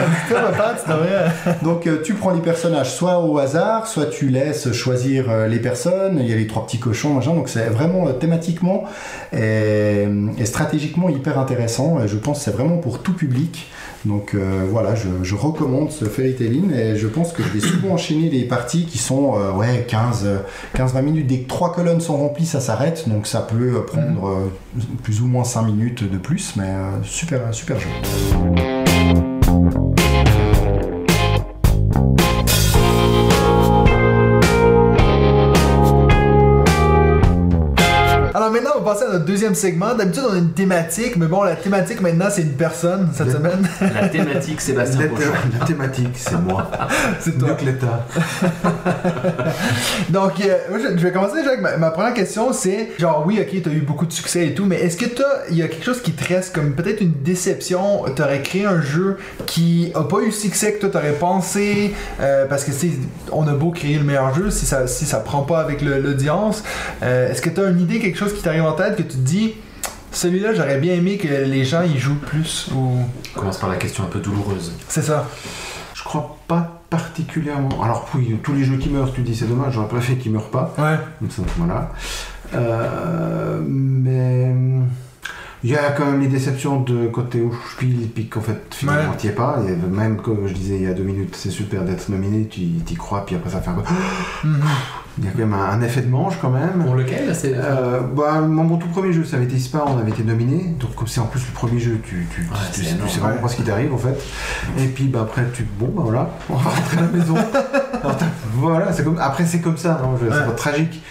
Donc 1.63 1.85
euh, 1.85 2.01
tu 2.01 2.13
prends 2.13 2.31
les 2.31 2.41
personnages 2.41 2.93
soit 2.93 3.19
au 3.19 3.37
hasard, 3.37 3.87
soit 3.87 4.05
tu 4.05 4.29
laisses 4.29 4.71
choisir 4.71 4.84
euh, 4.87 5.47
les 5.47 5.59
personnes. 5.59 6.19
Il 6.19 6.29
y 6.29 6.33
a 6.33 6.35
les 6.35 6.47
trois 6.47 6.65
petits 6.65 6.79
cochons. 6.79 7.19
Donc 7.19 7.49
c'est 7.49 7.65
vraiment 7.69 8.07
euh, 8.07 8.13
thématiquement 8.13 8.85
et, 9.33 10.07
stratégiquement 10.45 11.09
hyper 11.09 11.39
intéressant. 11.39 12.01
Et 12.03 12.07
je 12.07 12.17
pense 12.17 12.39
que 12.39 12.45
c'est 12.45 12.51
vraiment 12.51 12.77
pour 12.77 12.99
tout 12.99 13.13
public. 13.13 13.67
Donc 14.05 14.35
euh, 14.35 14.65
voilà, 14.69 14.93
je, 14.95 15.35
recommande 15.35 15.91
ce 15.91 16.05
Fairy 16.05 16.35
Tail 16.35 16.61
In 16.63 16.73
et 16.73 16.95
je 16.95 17.07
pense 17.07 17.33
que 17.33 17.43
je 17.43 17.49
vais 17.49 17.59
souvent 17.59 17.89
enchaîner 17.93 18.29
les 18.29 18.43
parties 18.43 18.85
qui 18.85 18.97
sont 18.97 19.33
ouais, 19.57 19.85
15, 19.87 20.23
euh, 20.25 20.37
15-20 20.77 21.01
minutes. 21.01 21.27
Dès 21.27 21.39
que 21.39 21.47
trois 21.47 21.73
colonnes 21.73 22.01
sont 22.01 22.17
remplies, 22.17 22.45
ça 22.45 22.59
s'arrête. 22.59 23.09
Donc 23.09 23.27
ça 23.27 23.41
peut 23.41 23.83
prendre 23.85 24.51
plus 25.03 25.21
ou 25.21 25.27
moins 25.27 25.43
5 25.43 25.63
minutes 25.63 26.09
de 26.09 26.17
plus, 26.17 26.55
mais 26.55 26.71
super, 27.03 27.41
super 27.53 27.79
jeu. 27.79 27.89
Notre 39.15 39.25
deuxième 39.25 39.55
segment. 39.55 39.95
D'habitude, 39.95 40.23
on 40.29 40.33
a 40.33 40.37
une 40.37 40.51
thématique, 40.51 41.15
mais 41.15 41.27
bon, 41.27 41.43
la 41.43 41.55
thématique 41.55 42.01
maintenant, 42.01 42.27
c'est 42.29 42.41
une 42.41 42.53
personne 42.53 43.09
cette 43.13 43.27
Le- 43.27 43.33
semaine. 43.33 43.67
La 43.81 44.09
thématique 44.09 44.59
Sébastien 44.61 45.01
La, 45.01 45.07
Pochon. 45.07 45.31
la 45.59 45.65
thématique, 45.65 46.09
c'est 46.15 46.37
moi. 46.41 46.69
c'est 47.19 47.37
toi. 47.37 47.57
Donc, 50.09 50.33
euh, 50.41 50.57
je, 50.73 50.97
je 50.97 51.03
vais 51.03 51.11
commencer 51.11 51.37
déjà 51.37 51.49
avec 51.49 51.61
ma, 51.61 51.77
ma 51.77 51.91
première 51.91 52.13
question. 52.13 52.51
C'est 52.53 52.89
genre, 52.99 53.23
oui, 53.25 53.39
ok, 53.41 53.61
t'as 53.63 53.71
eu 53.71 53.81
beaucoup 53.81 54.05
de 54.05 54.11
succès 54.13 54.47
et 54.47 54.53
tout, 54.53 54.65
mais 54.65 54.75
est-ce 54.81 54.97
que 54.97 55.05
t'as, 55.05 55.23
il 55.49 55.57
y 55.57 55.63
a 55.63 55.67
quelque 55.67 55.85
chose 55.85 56.01
qui 56.01 56.11
te 56.11 56.27
reste 56.33 56.53
comme 56.53 56.73
peut-être 56.73 57.01
une 57.01 57.13
déception 57.23 58.03
T'aurais 58.15 58.41
créé 58.41 58.65
un 58.65 58.81
jeu 58.81 59.17
qui 59.45 59.91
a 59.95 60.03
pas 60.03 60.19
eu 60.21 60.25
le 60.27 60.31
succès 60.31 60.73
que 60.73 60.81
toi 60.81 60.89
t'aurais 60.89 61.13
pensé 61.13 61.93
euh, 62.19 62.45
Parce 62.47 62.63
que 62.63 62.71
tu 62.71 62.91
on 63.31 63.47
a 63.47 63.53
beau 63.53 63.71
créer 63.71 63.97
le 63.97 64.03
meilleur 64.03 64.33
jeu, 64.35 64.49
si 64.51 64.65
ça, 64.65 64.87
si 64.87 65.05
ça 65.05 65.17
prend 65.19 65.41
pas 65.41 65.59
avec 65.59 65.81
l'audience, 65.81 66.63
euh, 67.03 67.31
est-ce 67.31 67.41
que 67.41 67.49
t'as 67.49 67.69
une 67.69 67.79
idée, 67.79 67.99
quelque 67.99 68.17
chose 68.17 68.33
qui 68.33 68.41
t'arrive 68.41 68.63
en 68.63 68.73
tête 68.73 68.95
que 68.95 69.01
tu 69.07 69.17
te 69.17 69.21
dis, 69.21 69.53
celui-là, 70.11 70.53
j'aurais 70.53 70.79
bien 70.79 70.93
aimé 70.95 71.17
que 71.17 71.27
les 71.27 71.63
gens 71.65 71.83
y 71.83 71.97
jouent 71.97 72.15
plus 72.19 72.69
ou 72.73 72.99
On 73.35 73.39
commence 73.39 73.57
par 73.57 73.69
la 73.69 73.75
question 73.77 74.03
un 74.03 74.07
peu 74.07 74.19
douloureuse. 74.19 74.71
c'est 74.87 75.01
ça 75.01 75.27
Je 75.93 76.03
crois 76.03 76.37
pas 76.47 76.81
particulièrement. 76.89 77.81
Alors, 77.83 78.07
oui, 78.15 78.37
tous 78.43 78.53
les 78.53 78.63
jeux 78.63 78.77
qui 78.77 78.89
meurent, 78.89 79.11
tu 79.13 79.21
dis 79.21 79.35
c'est 79.35 79.47
dommage, 79.47 79.73
j'aurais 79.73 79.87
préféré 79.89 80.17
qu'ils 80.17 80.31
meurent 80.31 80.51
pas. 80.51 80.73
Ouais. 80.77 80.97
Donc, 81.21 81.31
ça, 81.31 81.41
voilà. 81.57 81.91
Euh, 82.53 83.59
mais. 83.67 84.53
Il 85.63 85.71
y 85.71 85.75
a 85.75 85.89
quand 85.93 86.05
même 86.05 86.21
les 86.21 86.27
déceptions 86.27 86.81
de 86.81 87.07
côté 87.07 87.41
où 87.41 87.51
je 87.51 87.77
pile 87.77 88.03
et 88.03 88.05
puis 88.05 88.27
qu'en 88.29 88.41
fait 88.41 88.61
finalement 88.69 89.09
Ouais. 89.11 89.17
t'y 89.17 89.29
es 89.29 89.31
pas. 89.31 89.59
Et 89.67 89.75
même 89.75 90.17
comme 90.21 90.47
je 90.47 90.53
disais 90.53 90.75
il 90.75 90.83
y 90.83 90.87
a 90.87 90.93
deux 90.93 91.01
minutes, 91.03 91.35
c'est 91.35 91.49
super 91.49 91.83
d'être 91.83 92.07
nominé, 92.09 92.47
tu 92.47 92.61
y 92.61 92.93
crois, 92.95 93.25
puis 93.25 93.35
après 93.35 93.49
ça 93.49 93.61
fait 93.61 93.71
un 93.71 93.73
peu. 93.73 93.81
Il 95.17 95.23
y 95.23 95.27
a 95.29 95.31
quand 95.31 95.39
même 95.39 95.53
un, 95.53 95.81
effet 95.81 96.01
de 96.01 96.09
manche 96.09 96.33
quand 96.41 96.49
même. 96.49 96.83
Pour 96.83 96.95
lequel 96.95 97.33
c'est 97.33 97.53
Euh, 97.55 98.01
bah, 98.01 98.41
mon, 98.41 98.77
tout 98.77 98.87
premier 98.89 99.13
jeu, 99.13 99.23
ça 99.23 99.37
avait 99.37 99.45
été 99.45 99.57
Spa, 99.59 99.83
on 99.87 99.97
avait 99.97 100.11
été 100.11 100.23
nominé. 100.23 100.75
Donc, 100.79 100.93
comme 100.95 101.07
c'est 101.07 101.21
en 101.21 101.25
plus 101.25 101.39
le 101.47 101.53
premier 101.53 101.79
jeu, 101.79 101.99
tu, 102.03 102.27
tu, 102.33 102.41
Ouais, 102.41 102.47
tu, 102.73 102.81
c'est 102.81 102.81
sais- 102.81 102.89
tu 102.89 102.95
énorme, 102.95 103.09
sais 103.09 103.19
vraiment 103.21 103.35
ouais. 103.35 103.41
pas 103.41 103.47
ce 103.47 103.55
qui 103.55 103.63
t'arrive 103.63 103.93
en 103.93 103.97
fait. 103.97 104.17
Et 104.77 104.87
puis, 104.87 105.05
bah, 105.05 105.21
après, 105.21 105.45
tu. 105.53 105.65
Bon, 105.79 105.87
bah 105.95 106.01
voilà, 106.03 106.29
on 106.49 106.55
va 106.55 106.69
rentrer 106.69 106.97
à 106.97 107.01
la 107.01 107.07
maison. 107.07 107.35
Alors, 108.03 108.17
voilà, 108.55 108.91
c'est 108.91 109.03
comme, 109.05 109.17
après, 109.19 109.45
c'est 109.45 109.61
comme 109.61 109.77
ça, 109.77 110.01
hein, 110.03 110.09
c'est 110.19 110.27
pas 110.45 110.51
tragique. 110.51 111.01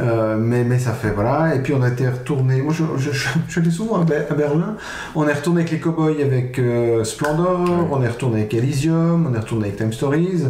Euh, 0.00 0.36
mais, 0.36 0.64
mais 0.64 0.78
ça 0.78 0.92
fait, 0.92 1.10
voilà. 1.10 1.54
Et 1.54 1.60
puis, 1.60 1.72
on 1.72 1.82
a 1.82 1.88
été 1.88 2.08
retourné. 2.08 2.60
Moi, 2.62 2.72
je, 2.72 2.82
je, 2.96 3.12
je, 3.12 3.28
je 3.48 3.60
suis 3.60 3.70
souvent 3.72 4.00
à, 4.00 4.04
Be- 4.04 4.26
à 4.28 4.34
Berlin. 4.34 4.76
On 5.14 5.28
est 5.28 5.32
retourné 5.32 5.60
avec 5.60 5.70
les 5.72 5.78
Cowboys 5.78 6.20
avec 6.20 6.58
euh, 6.58 7.04
Splendor, 7.04 7.88
on 7.92 8.02
est 8.02 8.08
retourné 8.08 8.40
avec 8.40 8.54
Elysium, 8.54 9.28
on 9.30 9.34
est 9.34 9.38
retourné 9.38 9.66
avec 9.66 9.76
Time 9.76 9.92
Stories. 9.92 10.44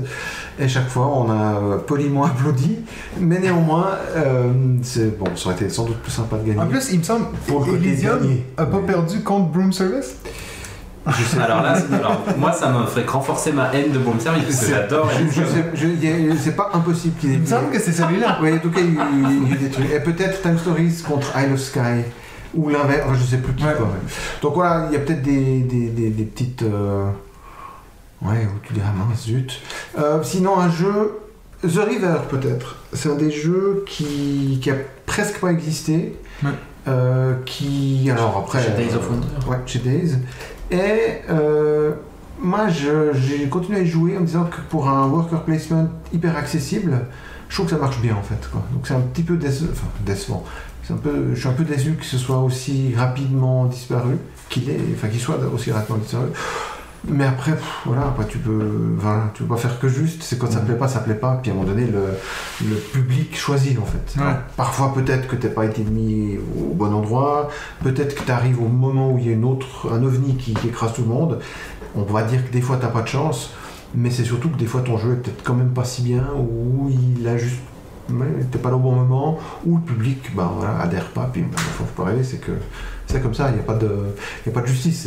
Et 0.58 0.68
chaque 0.68 0.88
fois, 0.88 1.08
on 1.08 1.30
a 1.30 1.56
euh, 1.60 1.76
poliment 1.78 2.24
applaudi. 2.24 2.78
Mais 3.20 3.38
néanmoins, 3.38 3.88
euh, 4.16 4.52
c'est 4.82 5.18
bon, 5.18 5.26
ça 5.36 5.46
aurait 5.50 5.56
été 5.56 5.68
sans 5.68 5.84
doute 5.84 5.98
plus 5.98 6.12
sympa 6.12 6.36
de 6.36 6.46
gagner. 6.48 6.60
En 6.60 6.66
plus, 6.66 6.90
il 6.92 7.00
me 7.00 7.04
semble 7.04 7.26
Pour 7.46 7.66
Elysium 7.68 8.20
a 8.56 8.64
pas 8.66 8.78
perdu 8.78 9.20
contre 9.22 9.48
Broom 9.50 9.72
Service? 9.72 10.16
Je 11.06 11.22
sais 11.24 11.38
Alors 11.40 11.62
là, 11.62 11.74
alors, 11.92 12.22
moi, 12.38 12.52
ça 12.52 12.70
me 12.70 12.86
ferait 12.86 13.04
renforcer 13.06 13.52
ma 13.52 13.72
haine 13.74 13.92
de 13.92 13.98
Boom 13.98 14.18
Service 14.20 14.44
parce 14.44 14.58
que 14.60 14.64
C'est- 14.66 14.72
j'adore. 14.72 15.10
c'est 16.40 16.56
pas 16.56 16.70
impossible 16.72 17.14
qu'il 17.20 17.30
ait 17.30 17.34
Il 17.34 17.40
me 17.40 17.46
semble 17.46 17.70
que 17.70 17.78
c'est 17.78 17.92
celui-là. 17.92 18.38
Oui, 18.42 18.52
en 18.54 18.58
tout 18.58 18.70
cas, 18.70 18.80
il 18.80 18.94
y 18.94 18.98
a 18.98 19.02
eu- 19.04 19.42
il 19.42 19.48
y 19.48 19.52
a 19.52 19.54
eu 19.54 19.58
des 19.58 19.70
trucs. 19.70 19.90
Et 19.90 20.00
peut-être 20.00 20.40
Time 20.42 20.58
Stories 20.58 21.02
contre 21.06 21.32
Isle 21.38 21.52
of 21.52 21.60
Sky. 21.60 22.04
Ou 22.54 22.68
l'inverse, 22.70 23.02
enfin, 23.08 23.18
je 23.18 23.24
sais 23.24 23.38
plus 23.38 23.52
qui. 23.54 23.64
Ouais. 23.64 23.74
quoi. 23.76 23.88
Donc 24.40 24.54
voilà, 24.54 24.86
il 24.88 24.94
y 24.94 24.96
a 24.96 25.00
peut-être 25.00 25.22
des, 25.22 25.60
des, 25.60 25.88
des, 25.88 26.10
des 26.10 26.24
petites. 26.24 26.62
euh, 26.62 27.06
Ouais, 28.22 28.46
où 28.46 28.58
tu 28.66 28.72
diras 28.72 28.92
mince, 28.92 29.24
zut. 29.24 29.60
Euh, 29.98 30.20
sinon, 30.22 30.58
un 30.58 30.70
jeu. 30.70 31.18
The 31.62 31.78
River, 31.88 32.14
peut-être. 32.30 32.76
C'est 32.92 33.10
un 33.10 33.14
des 33.16 33.30
jeux 33.30 33.84
qui, 33.88 34.58
qui 34.62 34.70
a 34.70 34.74
presque 35.06 35.40
pas 35.40 35.50
existé. 35.50 36.16
Ouais. 36.42 36.50
Euh, 36.88 37.34
qui. 37.44 38.08
Alors 38.10 38.44
après. 38.46 38.62
Chez 38.62 38.70
Days 38.70 38.94
of 38.94 39.10
Wonder. 39.10 39.26
Ouais, 39.48 39.56
chez 39.66 39.78
Days. 39.80 40.12
Et. 40.70 41.20
euh, 41.30 41.92
moi, 42.40 42.68
j'ai 42.68 43.48
continué 43.48 43.78
à 43.78 43.82
y 43.82 43.86
jouer 43.86 44.16
en 44.16 44.20
me 44.20 44.26
disant 44.26 44.44
que 44.44 44.60
pour 44.68 44.88
un 44.88 45.08
worker 45.08 45.42
placement 45.42 45.88
hyper 46.12 46.36
accessible, 46.36 47.06
je 47.48 47.54
trouve 47.54 47.66
que 47.66 47.72
ça 47.72 47.78
marche 47.78 48.00
bien 48.00 48.16
en 48.16 48.22
fait. 48.22 48.48
Donc 48.72 48.86
c'est 48.86 48.94
un 48.94 49.00
petit 49.00 49.22
peu 49.22 49.36
enfin, 49.36 49.86
décevant. 50.04 50.44
Je 50.82 51.34
suis 51.34 51.48
un 51.48 51.52
peu 51.52 51.64
déçu 51.64 51.92
que 51.92 52.04
ce 52.04 52.18
soit 52.18 52.38
aussi 52.38 52.94
rapidement 52.94 53.64
disparu, 53.66 54.16
qu'il 54.50 54.68
est, 54.68 54.80
enfin 54.94 55.08
qu'il 55.08 55.20
soit 55.20 55.38
aussi 55.54 55.70
rapidement 55.72 55.98
disparu. 55.98 56.26
Mais 57.06 57.24
après, 57.26 57.52
pff, 57.52 57.82
voilà, 57.84 58.02
après 58.08 58.26
tu 58.26 58.38
peux, 58.38 58.96
tu 59.34 59.42
peux 59.42 59.48
pas 59.48 59.56
faire 59.60 59.78
que 59.78 59.88
juste. 59.88 60.22
C'est 60.22 60.38
quand 60.38 60.50
ça 60.50 60.60
Mhm. 60.60 60.66
plaît 60.66 60.74
pas, 60.76 60.88
ça 60.88 61.00
plaît 61.00 61.14
pas. 61.14 61.38
Puis 61.42 61.50
à 61.50 61.54
un 61.54 61.56
moment 61.58 61.68
donné, 61.68 61.86
le, 61.86 62.00
le 62.68 62.76
public 62.76 63.36
choisit 63.36 63.78
en 63.78 63.84
fait. 63.84 64.18
Ouais. 64.20 64.32
Parfois 64.56 64.92
peut-être 64.94 65.28
que 65.28 65.36
t'as 65.36 65.48
pas 65.48 65.66
été 65.66 65.82
mis 65.82 66.38
au 66.58 66.74
bon 66.74 66.92
endroit. 66.94 67.48
Peut-être 67.82 68.14
que 68.14 68.22
tu 68.22 68.30
arrives 68.32 68.60
au 68.62 68.68
moment 68.68 69.10
où 69.12 69.18
il 69.18 69.26
y 69.26 69.28
a 69.28 69.32
une 69.32 69.44
autre, 69.44 69.92
un 69.92 70.02
ovni 70.02 70.36
qui, 70.36 70.54
qui 70.54 70.68
écrase 70.68 70.94
tout 70.94 71.02
le 71.02 71.08
monde. 71.08 71.40
On 71.94 72.02
va 72.02 72.22
dire 72.22 72.46
que 72.46 72.52
des 72.52 72.60
fois 72.62 72.78
t'as 72.80 72.88
pas 72.88 73.02
de 73.02 73.08
chance, 73.08 73.52
mais 73.94 74.10
c'est 74.10 74.24
surtout 74.24 74.48
que 74.48 74.56
des 74.56 74.66
fois 74.66 74.80
ton 74.80 74.96
jeu 74.96 75.12
est 75.12 75.16
peut-être 75.16 75.42
quand 75.44 75.54
même 75.54 75.70
pas 75.74 75.84
si 75.84 76.02
bien, 76.02 76.24
ou 76.36 76.90
il 77.18 77.28
a 77.28 77.36
juste. 77.36 77.60
ouais, 78.10 78.26
T'es 78.50 78.58
pas 78.58 78.70
là 78.70 78.76
au 78.76 78.80
bon 78.80 78.92
moment, 78.92 79.38
ou 79.66 79.76
le 79.76 79.82
public 79.82 80.34
bah, 80.34 80.50
voilà, 80.56 80.80
adhère 80.80 81.10
pas, 81.10 81.28
puis 81.32 81.42
bah, 81.42 81.56
faut 81.58 81.84
pas 81.84 82.04
rêver, 82.10 82.24
c'est 82.24 82.38
que 82.38 82.52
c'est 83.06 83.22
comme 83.22 83.34
ça, 83.34 83.48
il 83.50 83.54
n'y 83.54 83.60
a, 83.60 83.62
pas 83.62 83.74
de- 83.74 84.14
il 84.44 84.48
y 84.48 84.52
a 84.52 84.52
pas 84.52 84.60
de 84.62 84.66
justice. 84.66 85.06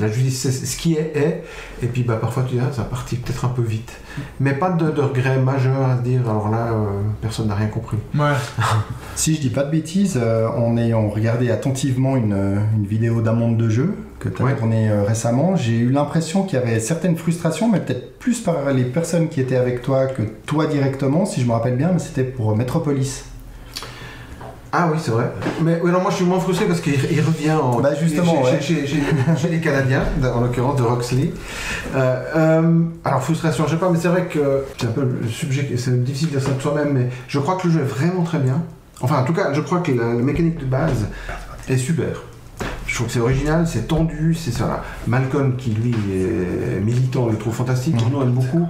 la 0.00 0.08
justice, 0.08 0.40
c'est 0.42 0.52
ce 0.52 0.76
qui 0.76 0.94
est, 0.94 1.12
est, 1.16 1.42
et 1.82 1.86
puis 1.86 2.02
bah, 2.02 2.16
parfois 2.20 2.44
tu 2.48 2.54
dis, 2.54 2.60
ah, 2.62 2.72
ça 2.72 2.82
partit 2.84 3.16
peut-être 3.16 3.44
un 3.44 3.48
peu 3.48 3.62
vite. 3.62 3.92
Mais 4.40 4.52
pas 4.54 4.70
de, 4.70 4.90
de 4.90 5.00
regret 5.00 5.38
majeur 5.38 5.88
à 5.88 5.96
se 5.96 6.02
dire, 6.02 6.20
alors 6.28 6.48
là, 6.50 6.72
euh, 6.72 7.00
personne 7.20 7.48
n'a 7.48 7.54
rien 7.54 7.68
compris. 7.68 7.96
Ouais. 8.14 8.32
Si 9.16 9.36
je 9.36 9.40
dis 9.40 9.50
pas 9.50 9.62
de 9.62 9.70
bêtises, 9.70 10.18
euh, 10.20 10.48
en 10.48 10.76
ayant 10.76 11.08
regardé 11.08 11.50
attentivement 11.50 12.16
une, 12.16 12.32
euh, 12.32 12.56
une 12.76 12.84
vidéo 12.86 13.20
d'un 13.22 13.32
monde 13.32 13.56
de 13.56 13.68
jeu 13.70 13.94
que 14.18 14.28
tu 14.28 14.42
as 14.42 14.44
Ouais. 14.44 14.56
tournée 14.56 14.90
euh, 14.90 15.04
récemment, 15.04 15.54
j'ai 15.54 15.76
eu 15.78 15.90
l'impression 15.90 16.42
qu'il 16.42 16.58
y 16.58 16.62
avait 16.62 16.80
certaines 16.80 17.16
frustrations, 17.16 17.70
mais 17.70 17.78
peut-être 17.80 18.18
plus 18.18 18.40
par 18.40 18.72
les 18.72 18.82
personnes 18.84 19.28
qui 19.28 19.40
étaient 19.40 19.56
avec 19.56 19.82
toi 19.82 20.06
que 20.06 20.22
toi 20.46 20.66
directement, 20.66 21.26
si 21.26 21.40
je 21.40 21.46
me 21.46 21.52
rappelle 21.52 21.76
bien, 21.76 21.90
mais 21.92 21.98
c'était 22.00 22.24
pour 22.24 22.56
Metropolis. 22.56 23.24
Ah 24.76 24.88
oui, 24.92 24.98
c'est 25.00 25.12
vrai. 25.12 25.30
Mais 25.62 25.80
ouais, 25.80 25.92
non, 25.92 26.00
moi 26.00 26.10
je 26.10 26.16
suis 26.16 26.24
moins 26.24 26.40
frustré 26.40 26.66
parce 26.66 26.80
qu'il 26.80 26.94
il 26.94 27.20
revient 27.20 27.52
en. 27.52 27.80
Bah, 27.80 27.90
justement, 27.94 28.44
chez, 28.44 28.50
ouais. 28.54 28.60
chez- 28.60 28.86
chez- 28.88 29.02
chez 29.36 29.48
les 29.48 29.60
Canadiens, 29.60 30.02
en 30.34 30.40
l'occurrence 30.40 30.76
de 30.76 30.82
Roxley. 30.82 31.32
Euh, 31.94 32.22
euh, 32.34 32.82
alors, 33.04 33.22
frustration, 33.22 33.64
je 33.66 33.72
sais 33.72 33.76
pas, 33.76 33.88
mais 33.90 33.98
c'est 34.00 34.08
vrai 34.08 34.24
que 34.26 34.64
c'est 34.76 34.86
un 34.88 34.90
peu 34.90 35.02
le 35.22 35.28
sujet, 35.28 35.70
c'est 35.76 36.02
difficile 36.02 36.30
de 36.32 36.38
dire 36.38 36.42
ça 36.48 36.52
de 36.54 36.60
soi-même, 36.60 36.92
mais 36.92 37.08
je 37.28 37.38
crois 37.38 37.54
que 37.56 37.68
le 37.68 37.72
jeu 37.74 37.80
est 37.80 37.84
vraiment 37.84 38.22
très 38.24 38.38
bien. 38.38 38.62
Enfin, 39.00 39.20
en 39.20 39.24
tout 39.24 39.32
cas, 39.32 39.52
je 39.52 39.60
crois 39.60 39.78
que 39.78 39.92
la, 39.92 40.06
la 40.06 40.12
mécanique 40.22 40.58
de 40.58 40.64
base 40.66 41.06
est 41.68 41.76
super. 41.76 42.22
Je 42.86 42.94
trouve 42.96 43.06
que 43.06 43.12
c'est 43.12 43.20
original, 43.20 43.66
c'est 43.66 43.86
tendu, 43.88 44.34
c'est 44.34 44.52
ça. 44.52 44.82
Malcolm, 45.06 45.56
qui 45.56 45.70
lui 45.70 45.90
est 46.12 46.80
militant, 46.80 47.26
le 47.28 47.36
trouve 47.36 47.54
fantastique, 47.54 47.94
Mhm. 47.94 48.12
nous 48.12 48.22
aime 48.22 48.30
beaucoup. 48.32 48.68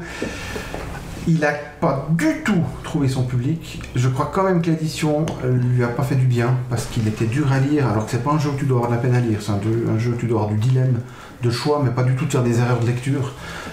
Il 1.26 1.40
n'a 1.40 1.52
pas 1.80 2.06
du 2.10 2.42
tout 2.44 2.62
trouvé 2.82 3.08
son 3.08 3.22
public. 3.24 3.80
Je 3.94 4.08
crois 4.08 4.30
quand 4.32 4.42
même 4.44 4.60
que 4.60 4.70
l'édition 4.70 5.24
euh, 5.44 5.56
lui 5.56 5.82
a 5.82 5.88
pas 5.88 6.02
fait 6.02 6.16
du 6.16 6.26
bien 6.26 6.54
parce 6.68 6.84
qu'il 6.86 7.08
était 7.08 7.24
dur 7.24 7.50
à 7.50 7.60
lire 7.60 7.88
alors 7.88 8.04
que 8.04 8.10
c'est 8.10 8.22
pas 8.22 8.32
un 8.32 8.38
jeu 8.38 8.50
que 8.50 8.58
tu 8.60 8.66
dois 8.66 8.76
avoir 8.78 8.90
de 8.90 8.96
la 8.96 9.00
peine 9.02 9.14
à 9.14 9.20
lire. 9.20 9.38
C'est 9.40 9.52
un, 9.52 9.60
jeu- 9.62 9.86
un 9.94 9.98
jeu 9.98 10.10
où 10.12 10.16
tu 10.16 10.26
dois 10.26 10.42
avoir 10.42 10.54
du 10.54 10.60
dilemme 10.60 11.00
de 11.42 11.50
choix 11.50 11.80
mais 11.82 11.90
pas 11.90 12.02
du 12.02 12.14
tout 12.14 12.26
de 12.26 12.30
faire 12.30 12.42
des 12.42 12.58
erreurs 12.58 12.78
de 12.80 12.86
lecture 12.86 13.32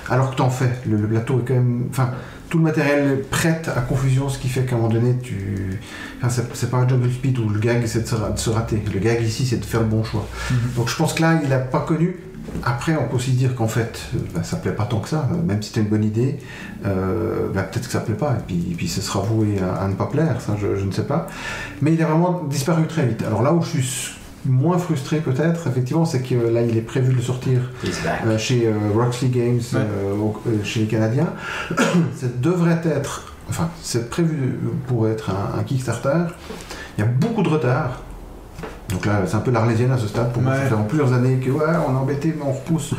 alors 0.09 0.31
que 0.31 0.35
t'en 0.37 0.49
fais. 0.49 0.71
Le, 0.89 0.95
le 0.97 1.07
plateau 1.07 1.39
est 1.39 1.47
quand 1.47 1.53
même... 1.55 1.87
Enfin, 1.89 2.11
tout 2.49 2.57
le 2.57 2.63
matériel 2.63 3.21
prête 3.29 3.69
à 3.75 3.81
confusion 3.81 4.27
ce 4.29 4.37
qui 4.39 4.47
fait 4.49 4.61
qu'à 4.63 4.75
un 4.75 4.79
moment 4.79 4.89
donné 4.93 5.17
tu... 5.21 5.79
Enfin, 6.23 6.43
c'est, 6.53 6.69
pas 6.69 6.77
un 6.77 6.87
Jungle 6.87 7.11
Speed 7.11 7.37
où 7.39 7.49
le 7.49 7.59
gag 7.59 7.85
c'est 7.85 8.03
de 8.03 8.07
se, 8.07 8.15
ra- 8.15 8.29
de 8.29 8.39
se 8.39 8.49
rater. 8.49 8.81
Le 8.93 8.99
gag 8.99 9.21
ici 9.23 9.45
c'est 9.45 9.57
de 9.57 9.65
faire 9.65 9.81
le 9.81 9.87
bon 9.87 10.03
choix. 10.05 10.25
Donc 10.77 10.87
je 10.87 10.95
pense 10.95 11.13
que 11.13 11.21
là 11.21 11.39
il 11.43 11.49
n'a 11.49 11.59
pas 11.59 11.81
connu... 11.81 12.15
Après, 12.63 12.95
on 12.97 13.07
peut 13.07 13.15
aussi 13.15 13.31
dire 13.31 13.55
qu'en 13.55 13.67
fait, 13.67 13.99
euh, 14.15 14.19
bah, 14.33 14.43
ça 14.43 14.57
plaît 14.57 14.71
pas 14.71 14.85
tant 14.85 14.99
que 14.99 15.09
ça, 15.09 15.27
euh, 15.31 15.41
même 15.45 15.61
si 15.61 15.69
c'était 15.69 15.81
une 15.81 15.87
bonne 15.89 16.03
idée, 16.03 16.37
euh, 16.85 17.49
bah, 17.53 17.63
peut-être 17.63 17.85
que 17.87 17.91
ça 17.91 17.99
plaît 18.01 18.15
pas, 18.15 18.31
et 18.39 18.43
puis, 18.45 18.71
et 18.71 18.75
puis 18.75 18.87
ce 18.87 19.01
sera 19.01 19.19
voué 19.21 19.59
à, 19.59 19.81
à 19.83 19.87
ne 19.87 19.93
pas 19.93 20.05
plaire, 20.07 20.41
ça 20.41 20.55
je, 20.59 20.75
je 20.75 20.85
ne 20.85 20.91
sais 20.91 21.03
pas. 21.05 21.27
Mais 21.81 21.93
il 21.93 22.01
a 22.01 22.07
vraiment 22.07 22.43
disparu 22.49 22.87
très 22.87 23.05
vite. 23.05 23.23
Alors 23.25 23.41
là 23.43 23.53
où 23.53 23.61
je 23.61 23.69
suis 23.79 24.15
moins 24.45 24.77
frustré 24.79 25.19
peut-être, 25.19 25.67
effectivement, 25.67 26.03
c'est 26.05 26.21
que 26.21 26.33
là 26.35 26.61
il 26.63 26.75
est 26.75 26.81
prévu 26.81 27.11
de 27.11 27.17
le 27.17 27.21
sortir 27.23 27.61
euh, 28.25 28.37
chez 28.39 28.65
euh, 28.67 28.73
Roxley 28.95 29.29
Games, 29.29 29.59
Ouais. 29.73 29.79
euh, 29.79 30.15
au- 30.15 30.41
euh, 30.47 30.63
chez 30.63 30.79
les 30.81 30.87
Canadiens. 30.87 31.31
ça 31.69 32.27
devrait 32.41 32.81
être, 32.85 33.35
enfin, 33.49 33.69
c'est 33.83 34.09
prévu 34.09 34.57
pour 34.87 35.07
être 35.07 35.29
un, 35.29 35.59
un 35.59 35.63
Kickstarter. 35.63 36.23
Il 36.97 37.01
y 37.01 37.03
a 37.03 37.07
beaucoup 37.07 37.43
de 37.43 37.49
retard. 37.49 38.01
Donc 38.91 39.05
là, 39.05 39.21
c'est 39.25 39.35
un 39.35 39.39
peu 39.39 39.51
l'arlésienne 39.51 39.91
à 39.91 39.97
ce 39.97 40.07
stade. 40.07 40.31
Pour 40.33 40.41
moi, 40.41 40.53
Ouais. 40.53 40.59
ça 40.59 40.65
fait 40.65 40.75
en 40.75 40.83
plusieurs 40.83 41.13
années 41.13 41.37
que 41.37 41.49
ouais, 41.49 41.63
on 41.87 41.93
est 41.93 41.97
embêté, 41.97 42.33
mais 42.37 42.43
on 42.45 42.51
repousse. 42.51 42.93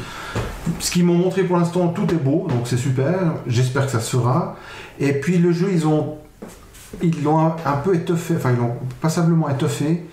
Ce 0.78 0.90
qu'ils 0.90 1.04
m'ont 1.04 1.18
montré 1.18 1.42
pour 1.44 1.56
l'instant, 1.58 1.88
tout 1.88 2.12
est 2.12 2.22
beau, 2.22 2.46
donc 2.48 2.66
c'est 2.66 2.76
super. 2.76 3.14
J'espère 3.46 3.86
que 3.86 3.92
ça 3.92 4.00
se 4.00 4.16
fera. 4.16 4.56
Et 5.00 5.12
puis 5.12 5.38
le 5.38 5.52
jeu, 5.52 5.68
ils 5.72 5.86
ont, 5.86 6.16
ils 7.02 7.22
l'ont 7.22 7.38
un, 7.38 7.76
peu 7.84 7.94
étoffé, 7.94 8.34
enfin 8.36 8.50
ils 8.52 8.58
l'ont 8.58 8.74
passablement 9.00 9.48
étoffé. 9.48 10.04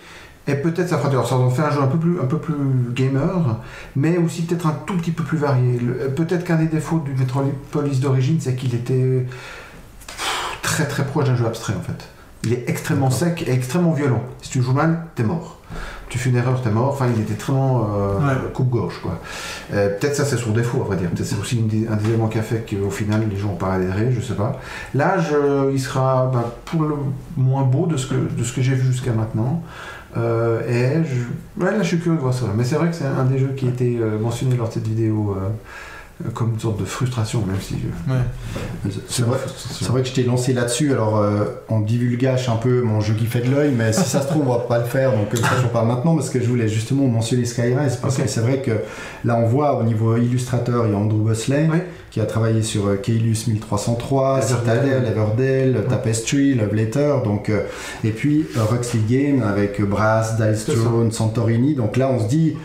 Et 0.47 0.55
peut-être 0.55 0.89
ça 0.89 0.97
fera 0.97 1.09
alors 1.09 1.27
ça 1.27 1.35
en 1.35 1.51
fait 1.51 1.61
un 1.61 1.69
jeu 1.69 1.81
un 1.81 1.87
peu 1.87 1.99
plus, 1.99 2.19
un 2.19 2.25
peu 2.25 2.39
plus 2.39 2.55
gamer, 2.95 3.57
mais 3.95 4.17
aussi 4.17 4.41
peut-être 4.43 4.65
un 4.65 4.75
tout 4.87 4.97
petit 4.97 5.11
peu 5.11 5.23
plus 5.23 5.37
varié. 5.37 5.77
Peut-être 6.15 6.43
qu'un 6.43 6.55
des 6.55 6.65
défauts 6.65 6.99
du 6.99 7.13
Metropolis 7.13 7.99
d'origine, 7.99 8.37
c'est 8.39 8.55
qu'il 8.55 8.73
était 8.73 9.27
très 10.63 10.85
très 10.85 11.05
proche 11.05 11.25
d'un 11.25 11.35
jeu 11.35 11.45
abstrait 11.45 11.73
en 11.77 11.81
fait. 11.81 12.07
Il 12.43 12.53
est 12.53 12.63
extrêmement 12.69 13.09
sec 13.11 13.43
et 13.47 13.51
extrêmement 13.51 13.91
violent. 13.91 14.21
Si 14.41 14.49
tu 14.51 14.61
joues 14.61 14.73
mal, 14.73 15.05
t'es 15.15 15.23
mort. 15.23 15.57
Tu 16.07 16.17
fais 16.17 16.29
une 16.31 16.37
erreur, 16.37 16.59
t'es 16.61 16.71
mort. 16.71 16.89
Enfin, 16.89 17.05
il 17.15 17.21
était 17.21 17.35
très 17.35 17.53
euh, 17.53 18.17
Ouais. 18.17 18.33
coupe-gorge 18.53 18.95
quoi. 19.03 19.19
Euh, 19.73 19.89
peut-être 19.99 20.15
ça 20.15 20.25
c'est 20.25 20.37
son 20.37 20.51
défaut, 20.51 20.81
à 20.81 20.85
vrai 20.85 20.95
dire. 20.97 21.09
Peut-être 21.09 21.27
c'est 21.27 21.37
aussi 21.39 21.57
une 21.59 21.87
un 21.91 21.95
des 21.97 22.07
éléments 22.09 22.27
qui 22.29 22.39
a 22.39 22.41
fait 22.41 22.65
qu'au 22.67 22.89
final 22.89 23.27
les 23.29 23.37
gens 23.37 23.49
n'ont 23.49 23.55
pas 23.55 23.73
adhéré, 23.73 24.11
je 24.11 24.21
sais 24.21 24.33
pas. 24.33 24.59
Là, 24.95 25.17
je- 25.19 25.71
il 25.71 25.79
sera 25.79 26.31
ben, 26.33 26.45
pour 26.65 26.83
le 26.83 26.95
moins 27.37 27.63
beau 27.63 27.85
de 27.85 27.97
ce 27.97 28.07
que, 28.07 28.15
de 28.15 28.43
ce 28.43 28.53
que 28.53 28.61
j'ai 28.61 28.73
vu 28.73 28.87
jusqu'à 28.91 29.11
maintenant. 29.11 29.61
Euh, 30.17 30.61
et 30.67 31.03
je, 31.05 31.63
ouais, 31.63 31.71
là, 31.71 31.83
je 31.83 31.87
suis 31.89 31.99
curieux 31.99 32.17
de 32.17 32.21
voir 32.23 32.33
ça. 32.33 32.45
Mais 32.55 32.63
c'est 32.63 32.75
vrai 32.75 32.89
que 32.89 32.95
c'est 32.95 33.05
un 33.05 33.25
des 33.25 33.37
jeux 33.37 33.53
qui 33.55 33.67
a 33.67 33.69
été 33.69 33.99
euh, 34.01 34.17
mentionné 34.17 34.55
lors 34.55 34.69
de 34.69 34.73
cette 34.73 34.87
vidéo 34.87 35.35
euh, 35.37 35.41
euh, 35.41 35.49
comme 36.33 36.51
une 36.53 36.59
sorte 36.59 36.79
de 36.79 36.85
frustration, 36.85 37.43
même 37.45 37.55
si. 37.61 37.75
euh, 38.09 38.13
Ouais. 38.13 38.91
C'est 39.07 39.23
vrai, 39.23 40.01
que 40.01 40.07
je 40.09 40.13
t'ai 40.13 40.23
lancé 40.23 40.53
là-dessus, 40.53 40.91
alors 40.91 41.17
euh, 41.17 41.45
on 41.69 41.79
divulgage 41.79 42.49
un 42.49 42.55
peu 42.57 42.81
mon 42.81 42.99
jeu 43.01 43.13
qui 43.13 43.25
fait 43.25 43.39
de 43.41 43.49
l'œil, 43.51 43.73
mais 43.77 43.93
si 43.93 44.03
ça 44.03 44.21
se 44.21 44.27
trouve, 44.27 44.47
on 44.47 44.51
va 44.53 44.59
pas 44.59 44.79
le 44.79 44.85
faire, 44.85 45.11
donc 45.11 45.33
euh, 45.33 45.37
ça 45.37 45.49
j'en 45.61 45.69
parle 45.69 45.87
maintenant 45.87 46.15
parce 46.15 46.29
que 46.29 46.41
je 46.41 46.47
voulais 46.47 46.67
justement 46.67 47.07
mentionner 47.07 47.45
Skyrise, 47.45 47.97
parce 48.01 48.17
que 48.17 48.27
c'est 48.27 48.41
vrai 48.41 48.61
que 48.61 48.71
là 49.23 49.37
on 49.37 49.47
voit 49.47 49.77
au 49.79 49.83
niveau 49.83 50.17
illustrateur, 50.17 50.85
il 50.87 50.91
y 50.91 50.95
a 50.95 50.97
Andrew 50.97 51.19
Bosley 51.23 51.69
Oui. 51.71 51.79
qui 52.11 52.19
a 52.19 52.25
travaillé 52.25 52.63
sur 52.63 52.87
euh, 52.87 52.95
Keylus 52.95 53.45
1303, 53.47 54.39
Everdell. 54.41 54.57
Citadel, 54.59 55.05
Everdell, 55.11 55.75
Ouais. 55.77 55.83
Tapestry, 55.89 56.53
Love 56.55 56.73
Letter, 56.75 57.15
donc, 57.23 57.49
euh, 57.49 57.61
et 58.03 58.11
puis 58.11 58.45
euh, 58.57 58.63
Roxley 58.63 59.01
Game 59.09 59.41
avec 59.43 59.79
euh, 59.79 59.85
Brass, 59.85 60.35
Dice. 60.37 60.65
Throne, 60.65 61.11
Santorini, 61.11 61.75
donc 61.75 61.95
là 61.97 62.09
on 62.11 62.19
se 62.19 62.27
dit 62.27 62.55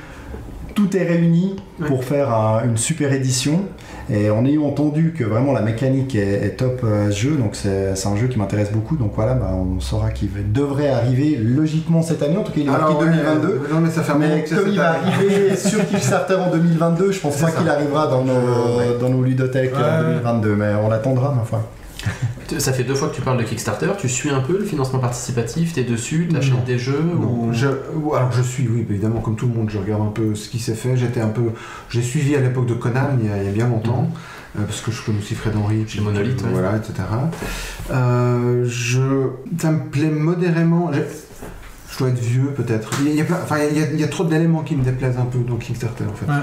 tout 0.75 0.97
est 0.97 1.05
réuni 1.05 1.57
Ouais. 1.81 1.87
pour 1.89 2.05
faire 2.05 2.33
un- 2.33 2.63
une 2.65 2.77
super 2.77 3.13
édition. 3.13 3.63
Et 4.11 4.29
en 4.31 4.45
ayant 4.45 4.65
entendu 4.67 5.15
que 5.19 5.25
vraiment 5.25 5.53
la 5.53 5.63
mécanique 5.63 6.15
est, 6.15 6.45
est 6.45 6.57
top 6.57 6.83
euh, 6.85 7.09
à 7.09 7.11
ce 7.11 7.17
jeu, 7.19 7.31
donc 7.37 7.55
c'est 7.57 7.95
un 8.07 8.17
jeu 8.17 8.27
qui 8.29 8.39
m'intéresse 8.39 8.71
beaucoup. 8.71 8.97
Donc 8.97 9.13
voilà, 9.15 9.33
bah, 9.35 9.51
on 9.55 9.81
saura 9.81 10.11
qu'il 10.11 10.29
devrait 10.53 10.91
arriver 10.91 11.39
logiquement 11.43 12.03
cette 12.03 12.23
année. 12.23 12.37
En 12.37 12.43
tout 12.43 12.53
cas, 12.53 12.61
il 12.61 12.67
est 12.67 12.71
marqué 12.71 12.85
Alors, 12.85 13.01
ouais, 13.01 13.07
2022. 13.07 13.49
euh, 13.49 13.59
non, 13.75 13.81
mais 13.81 13.91
ça 13.91 14.03
fait 14.03 14.13
Mais 14.19 14.45
comme 14.45 14.69
il 14.69 14.77
va 14.77 14.91
arriver 14.93 15.57
sur 15.57 15.87
Kickstarter 15.89 16.35
en 16.35 16.51
2022, 16.51 17.13
je 17.13 17.21
pense 17.21 17.37
pas 17.39 17.51
qu'il 17.51 17.69
arrivera 17.69 18.07
dans 18.09 18.25
nos, 18.25 18.33
Ouais. 18.35 18.99
dans 19.01 19.09
nos 19.09 19.23
ludothèques 19.23 19.75
Ouais. 19.75 19.83
en 19.83 20.03
2022, 20.03 20.55
mais 20.57 20.73
on 20.85 20.89
l'attendra, 20.91 21.33
ma 21.35 21.45
foi. 21.45 21.63
Ça 22.59 22.73
fait 22.73 22.85
deux 22.85 22.95
fois 22.95 23.09
que 23.09 23.15
tu 23.17 23.23
parles 23.23 23.39
de 23.39 23.43
Kickstarter, 23.43 23.91
tu 23.99 24.09
suis 24.09 24.31
un 24.31 24.41
peu 24.41 24.59
le 24.59 24.65
financement 24.65 24.99
participatif, 24.99 25.73
t'es 25.73 25.83
dessus, 25.83 26.29
t'achètes 26.31 26.65
des 26.67 26.79
jeux 26.79 27.03
Non, 27.03 27.49
ou... 27.49 27.53
je, 27.53 27.67
ou- 27.97 28.15
alors 28.15 28.31
je 28.33 28.43
suis, 28.43 28.69
oui, 28.69 28.87
évidemment, 28.89 29.21
comme 29.21 29.35
tout 29.35 29.47
le 29.49 29.55
monde, 29.55 29.71
je 29.71 29.79
regarde 29.79 30.03
un 30.03 30.11
peu 30.13 30.35
ce 30.35 30.49
qui 30.49 30.59
s'est 30.59 30.75
fait. 30.75 30.97
J'étais 30.97 31.21
un 31.21 31.29
peu, 31.29 31.43
j'ai 31.89 32.03
suivi 32.03 32.37
à 32.37 32.41
l'époque 32.41 32.67
de 32.67 32.75
Conan 32.75 33.17
il 33.21 33.27
y 33.29 33.33
a, 33.33 33.39
il 33.39 33.45
y 33.47 33.49
a 33.49 33.53
bien 33.53 33.67
longtemps, 33.69 34.11
euh, 34.59 34.63
parce 34.65 34.83
que 34.83 34.93
je 34.93 35.03
connais 35.03 35.19
aussi 35.19 35.35
Fred 35.35 35.55
Henry, 35.57 35.85
Chez 35.89 36.01
Monolith, 36.01 36.43
ouais. 36.43 36.49
voilà, 36.53 36.77
etc. 36.77 36.93
Euh, 37.91 38.65
je, 38.69 39.01
ça 39.59 39.71
me 39.73 39.85
plaît 39.91 40.11
modérément. 40.11 40.91
Je 41.95 41.99
dois 41.99 42.09
être 42.09 42.19
vieux 42.19 42.51
peut-être. 42.57 42.91
Il 43.01 43.07
y 43.07 43.09
a- 43.11 43.13
il 43.13 43.19
y 43.19 43.21
a, 43.21 43.25
plein- 43.25 43.39
enfin, 43.43 43.57
il 43.71 43.79
y 43.79 43.83
a- 43.83 43.91
il 43.93 44.01
y 44.01 44.05
a 44.05 44.09
trop 44.09 44.25
d'éléments 44.25 44.63
qui 44.63 44.75
me 44.75 44.83
déplaisent 44.83 45.17
un 45.19 45.27
peu 45.27 45.39
dans 45.39 45.55
Kickstarter 45.57 46.05
en 46.11 46.15
fait. 46.15 46.27
Ouais. 46.27 46.39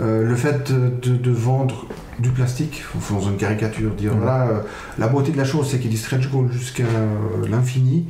Euh, 0.00 0.24
le 0.28 0.34
fait 0.36 0.72
de, 0.72 1.30
vendre 1.30 1.86
du 2.18 2.30
plastique, 2.30 2.82
faisant 3.00 3.30
une 3.30 3.36
caricature, 3.36 3.92
dire 3.94 4.14
voilà, 4.16 4.48
euh, 4.48 4.60
la 4.98 5.06
beauté 5.08 5.30
de 5.30 5.36
la 5.36 5.44
chose 5.44 5.68
c'est 5.70 5.78
qu'il 5.78 5.90
du 5.90 5.96
stretch 5.96 6.28
goal 6.30 6.50
jusqu'à 6.50 6.82
euh, 6.84 7.46
l'infini. 7.48 8.06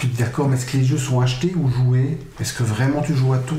Dis 0.00 0.06
d'accord, 0.16 0.48
mais 0.48 0.56
est-ce 0.56 0.66
que 0.66 0.76
les 0.76 0.84
jeux 0.84 0.96
sont 0.98 1.20
achetés 1.20 1.52
ou 1.60 1.68
joués? 1.68 2.18
Est-ce 2.40 2.52
que 2.52 2.62
vraiment 2.62 3.00
tu 3.02 3.14
joues 3.16 3.32
à 3.32 3.38
tout? 3.38 3.56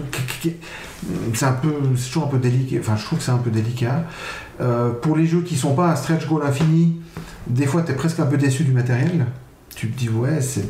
C'est 1.34 1.46
un 1.46 1.52
peu, 1.52 1.74
c'est 1.98 2.08
toujours 2.08 2.24
un 2.26 2.30
peu 2.30 2.38
délicat. 2.38 2.78
Enfin, 2.80 2.96
je 2.96 3.04
trouve 3.04 3.20
que 3.20 3.26
c'est 3.26 3.32
un 3.32 3.38
peu 3.38 3.50
délicat. 3.52 4.06
Euh, 4.62 4.92
pour 4.92 5.18
les 5.18 5.26
jeux 5.28 5.42
qui 5.42 5.58
sont 5.58 5.74
pas 5.76 5.92
un 5.92 5.96
stretch 5.98 6.26
goal 6.28 6.44
infini, 6.46 6.96
des 7.48 7.66
fois 7.66 7.82
tu 7.82 7.92
es 7.92 7.96
presque 7.96 8.20
un 8.22 8.26
peu 8.26 8.38
déçu 8.38 8.64
du 8.64 8.72
matériel. 8.72 9.26
Tu 9.76 9.90
te 9.90 9.98
dis 10.00 10.08
ouais, 10.10 10.40
c'est 10.42 10.66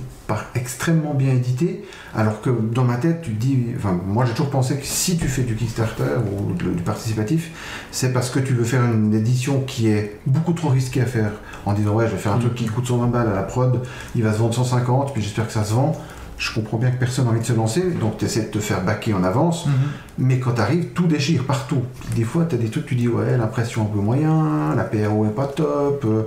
extrêmement 0.55 1.13
bien 1.13 1.29
édité, 1.33 1.83
alors 2.15 2.41
que 2.41 2.49
dans 2.49 2.83
ma 2.83 2.95
tête 2.97 3.21
tu 3.21 3.31
te 3.31 3.39
dis, 3.41 3.67
enfin 3.77 3.97
moi 4.05 4.25
j'ai 4.25 4.31
toujours 4.33 4.49
pensé 4.51 4.75
que 4.77 4.85
si 4.85 5.17
tu 5.17 5.27
fais 5.27 5.43
du 5.43 5.55
Kickstarter 5.55 6.03
ou 6.31 6.53
de- 6.53 6.71
du 6.75 6.83
participatif, 6.83 7.51
c'est 7.91 8.13
parce 8.13 8.29
que 8.29 8.39
tu 8.39 8.53
veux 8.53 8.63
faire 8.63 8.83
une 8.83 9.13
édition 9.13 9.61
qui 9.61 9.87
est 9.87 10.19
beaucoup 10.25 10.53
trop 10.53 10.69
risquée 10.69 11.01
à 11.01 11.05
faire, 11.05 11.31
en 11.65 11.73
disant 11.73 11.93
ouais 11.95 12.05
je 12.07 12.11
vais 12.11 12.17
faire 12.17 12.33
un 12.33 12.39
truc 12.39 12.55
qui 12.55 12.65
coûte 12.65 12.85
120 12.87 13.07
balles 13.07 13.27
à 13.29 13.33
la 13.35 13.43
prod, 13.43 13.81
il 14.15 14.23
va 14.23 14.33
se 14.33 14.39
vendre 14.39 14.53
150, 14.53 15.13
puis 15.13 15.21
j'espère 15.21 15.47
que 15.47 15.53
ça 15.53 15.63
se 15.63 15.73
vend. 15.73 15.93
Je 16.37 16.53
comprends 16.53 16.77
bien 16.77 16.89
que 16.89 16.97
personne 16.97 17.25
n'a 17.25 17.31
envie 17.31 17.41
de 17.41 17.45
se 17.45 17.51
lancer, 17.51 17.81
donc 17.99 18.17
tu 18.17 18.23
essaies 18.23 18.43
de 18.43 18.45
te 18.47 18.59
faire 18.59 18.81
baquer 18.85 19.13
en 19.13 19.25
avance, 19.25 19.65
Mhm. 19.65 19.73
mais 20.19 20.39
quand 20.39 20.51
t'arrives, 20.51 20.85
tout 20.93 21.05
déchire 21.05 21.43
partout. 21.43 21.81
Des 22.15 22.23
fois, 22.23 22.45
t'as 22.47 22.55
des 22.55 22.69
trucs, 22.69 22.85
tu 22.85 22.95
dis 22.95 23.09
ouais, 23.09 23.35
l'impression 23.37 23.81
un 23.81 23.85
peu 23.93 23.99
moyen, 23.99 24.73
la 24.73 24.85
PRO 24.85 25.25
est 25.25 25.35
pas 25.35 25.47
top. 25.47 26.05
euh, 26.05 26.23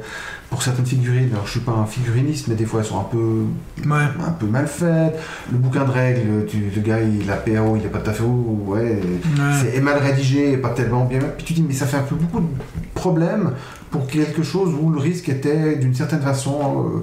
pour 0.53 0.63
certaines 0.63 0.85
figurines, 0.85 1.31
alors 1.33 1.47
je 1.47 1.53
suis 1.53 1.61
pas 1.61 1.73
un 1.73 1.87
figuriniste, 1.87 2.47
mais 2.49 2.55
des 2.55 2.67
fois 2.67 2.81
elles 2.81 2.87
sont 2.87 3.01
un 3.01 3.05
peu, 3.11 3.45
Ouais. 3.89 4.03
un 4.27 4.31
peu 4.33 4.45
mal 4.45 4.67
faites. 4.67 5.19
Le 5.51 5.57
bouquin 5.57 5.85
de 5.85 5.91
règles, 5.91 6.45
tu, 6.47 6.59
le 6.77 6.83
gars, 6.83 7.01
il, 7.01 7.27
la 7.27 7.37
PRO, 7.37 7.75
il 7.77 7.87
est 7.87 7.89
pas 7.89 8.01
tout 8.01 8.11
à 8.11 8.13
fait 8.13 8.23
ouais. 8.23 8.81
Ouais. 8.81 9.01
C'est 9.63 9.79
est 9.79 9.81
mal 9.81 9.97
rédigé, 9.97 10.59
pas 10.59 10.69
tellement 10.69 11.07
bien. 11.07 11.21
Puis 11.39 11.47
tu 11.47 11.53
dis, 11.55 11.63
mais 11.63 11.73
ça 11.73 11.87
fait 11.87 11.97
un 11.97 12.03
peu 12.03 12.17
beaucoup 12.17 12.41
de 12.41 12.47
problèmes 12.95 13.53
pour 13.91 14.07
quelque 14.07 14.43
chose 14.43 14.75
où 14.79 14.91
le 14.91 14.99
risque 14.99 15.31
était 15.31 15.77
d'une 15.77 15.95
certaine 15.95 16.21
façon, 16.21 16.85
euh, 16.97 17.01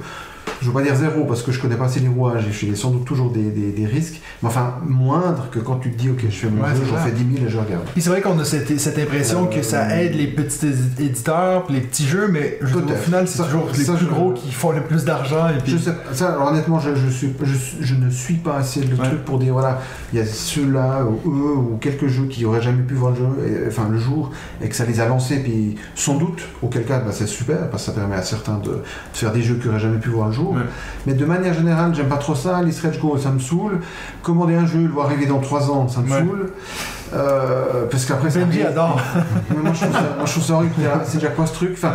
je 0.62 0.68
veux 0.68 0.74
pas 0.74 0.82
dire 0.82 0.95
zéro 0.95 1.26
parce 1.26 1.41
que 1.41 1.51
je 1.51 1.60
connais 1.62 1.76
pas 1.76 1.86
assez 1.86 1.99
les 1.99 2.07
rouages 2.07 2.45
et 2.47 2.51
j'ai 2.51 2.76
sans 2.76 2.91
doute 2.91 3.05
toujours 3.05 3.32
des, 3.32 3.43
des- 3.43 3.72
des 3.72 3.86
risques, 3.86 4.22
mais 4.41 4.49
enfin 4.49 4.76
moindre 4.86 5.47
que 5.51 5.60
quand 5.60 5.76
tu 5.78 5.91
te 5.91 5.97
dis, 5.97 6.10
ok, 6.10 6.22
je 6.30 6.36
fais 6.36 6.49
mon 6.49 6.62
Ouais, 6.64 6.70
jeu, 6.76 6.82
j'en 6.89 6.97
fais 6.97 7.12
10 7.12 7.36
000 7.36 7.45
et 7.47 7.49
je 7.49 7.57
regarde. 7.57 7.84
Puis 7.93 8.01
c'est 8.01 8.10
vrai 8.10 8.22
qu'on 8.22 8.38
a 8.39 8.43
cette, 8.45 8.80
cette 8.80 8.97
impression 8.99 9.45
Euh, 9.51 9.55
que 9.55 9.62
ça 9.62 9.95
aide 10.01 10.16
les 10.16 10.28
petits 10.28 10.66
édi- 10.68 11.01
éditeurs, 11.05 11.66
les 11.70 11.82
petits 11.82 12.05
jeux, 12.05 12.28
mais 12.32 12.57
je 12.62 12.76
au 12.76 12.82
final, 12.95 13.28
c'est 13.28 13.38
Ça- 13.38 13.43
toujours 13.45 13.68
les 13.78 13.84
plus 13.86 14.05
gros 14.07 14.32
qui 14.34 14.51
font 14.51 14.72
le 14.72 14.82
plus 14.82 15.05
d'argent. 15.05 15.47
Et 15.49 15.57
puis... 15.62 15.74
Je 15.74 15.78
sais 15.78 15.91
ça, 16.14 16.34
alors 16.34 16.47
honnêtement, 16.49 16.80
je, 16.80 16.95
je, 16.95 17.10
suis, 17.10 17.34
je, 17.43 17.55
suis- 17.55 17.78
je 17.82 17.95
ne 17.95 18.10
suis 18.10 18.36
pas 18.36 18.57
assez 18.57 18.82
le 18.82 18.95
Ouais. 18.95 19.07
truc 19.07 19.24
pour 19.26 19.39
dire 19.39 19.53
voilà, 19.53 19.82
il 20.14 20.20
y 20.20 20.22
a 20.22 20.26
ceux-là, 20.26 21.05
ou 21.05 21.30
eux, 21.32 21.55
ou 21.55 21.78
quelques 21.80 22.07
jeux 22.07 22.26
qui 22.26 22.45
auraient 22.45 22.62
jamais 22.62 22.84
pu 22.84 22.93
voir 22.95 23.12
le 23.12 23.18
jeu, 23.18 23.28
et- 23.47 23.68
enfin 23.68 23.88
le 23.89 23.97
jour, 23.97 24.32
et 24.62 24.68
que 24.70 24.76
ça 24.76 24.86
les 24.86 24.99
a 24.99 25.07
lancés, 25.07 25.38
puis 25.39 25.76
sans 25.95 26.16
doute, 26.18 26.41
auquel 26.62 26.84
cas, 26.86 26.99
bah, 26.99 27.12
c'est 27.12 27.28
super, 27.28 27.70
parce 27.70 27.84
que 27.86 27.91
ça 27.91 27.97
permet 27.97 28.16
à 28.16 28.22
certains 28.24 28.57
de, 28.57 28.70
de 28.70 28.82
faire 29.14 29.32
des 29.32 29.41
jeux 29.41 29.55
qui 29.55 29.68
auraient 29.68 29.80
jamais 29.80 29.99
pu 29.99 30.10
voir 30.10 30.28
le 30.28 30.34
jour. 30.34 30.49
Ouais. 30.54 30.62
Mais 31.08 31.14
de 31.14 31.26
manière 31.26 31.54
générale, 31.54 31.93
j'aime 31.95 32.08
pas 32.10 32.18
trop 32.18 32.36
ça. 32.36 32.62
Les 32.62 32.72
stretch 32.72 33.00
goals, 33.00 33.20
ça 33.20 33.30
me 33.32 33.39
saoule. 33.39 33.80
Commander 34.24 34.56
un 34.56 34.66
jeu, 34.66 34.80
le 34.84 34.89
voir 34.89 35.08
arriver 35.08 35.26
dans 35.26 35.39
3 35.39 35.70
ans, 35.72 35.88
ça 35.88 36.02
me 36.02 36.12
Ouais. 36.12 36.20
saoule. 36.20 36.52
Euh, 37.14 37.86
parce 37.89 38.06
qu'après, 38.06 38.30
ça 38.30 38.39
Benji 38.39 38.60
arrive. 38.62 38.72
adore. 38.72 39.00
Moi, 39.64 39.72
je 39.74 39.80
trouve 39.82 39.93
ça, 39.93 40.02
moi, 40.18 40.26
je 40.26 40.32
trouve 40.32 40.43
ça 40.43 40.54
horrible. 40.54 40.74
C'est 41.06 41.18
déjà 41.18 41.30
quoi 41.32 41.45
ce 41.47 41.54
truc? 41.54 41.72
Enfin. 41.74 41.91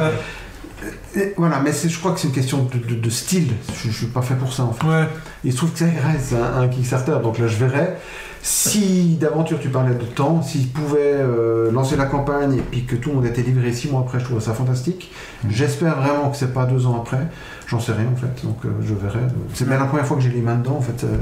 Et 1.17 1.35
voilà, 1.37 1.61
mais 1.61 1.71
je 1.73 1.99
crois 1.99 2.13
que 2.13 2.21
c'est 2.21 2.29
une 2.29 2.35
question 2.35 2.65
de, 2.73 2.79
de- 2.79 3.01
de 3.01 3.11
style. 3.11 3.53
Je, 3.77 3.91
je 3.91 3.97
suis 3.97 4.07
pas 4.07 4.23
fait 4.23 4.35
pour 4.35 4.53
ça 4.53 4.65
en 4.65 4.73
fait. 4.73 4.87
Ouais. 4.87 5.09
Il 5.45 5.53
se 5.53 5.57
trouve 5.59 5.73
que 5.73 5.79
ça 5.81 5.85
reste 6.07 6.33
un, 6.35 6.63
un 6.63 6.69
Kickstarter, 6.69 7.17
donc 7.23 7.39
là 7.39 7.47
je 7.47 7.57
verrai. 7.57 7.95
Si 8.43 9.17
d'aventure 9.19 9.59
tu 9.59 9.71
parlais 9.71 9.95
de 9.95 10.05
temps, 10.05 10.43
s'ils 10.43 10.69
pouvaient 10.69 10.99
euh, 11.15 11.71
lancer 11.73 11.97
la 11.97 12.05
campagne 12.05 12.57
et 12.59 12.61
puis 12.61 12.85
que 12.85 12.95
tout 12.95 13.09
le 13.09 13.15
monde 13.17 13.25
était 13.27 13.41
livré 13.41 13.73
six 13.73 13.89
mois 13.89 14.01
après, 14.03 14.21
je 14.21 14.25
trouve 14.25 14.39
ça 14.41 14.53
fantastique. 14.53 15.13
J'espère 15.49 15.99
vraiment 16.03 16.29
que 16.31 16.37
c'est 16.37 16.53
pas 16.53 16.67
deux 16.67 16.87
ans 16.87 17.01
après. 17.01 17.27
J'en 17.67 17.81
sais 17.81 17.93
rien 17.93 18.07
en 18.13 18.17
fait, 18.17 18.45
donc 18.45 18.59
euh, 18.67 18.69
je 18.83 18.93
verrai. 18.93 19.21
C'est 19.55 19.67
bien 19.67 19.79
la 19.79 19.87
première 19.87 20.05
fois 20.07 20.19
que 20.19 20.23
j'ai 20.23 20.29
les 20.29 20.43
mains 20.43 20.57
dedans 20.57 20.77
en 20.77 20.83
fait. 20.83 21.05
euh, 21.05 21.17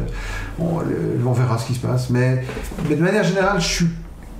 on, 0.58 1.32
verra 1.32 1.58
ce 1.58 1.66
qui 1.66 1.74
se 1.74 1.80
passe. 1.86 2.10
Mais, 2.10 2.44
mais 2.88 2.96
de 2.96 3.02
manière 3.02 3.22
générale, 3.24 3.60
je 3.60 3.68
suis, 3.68 3.86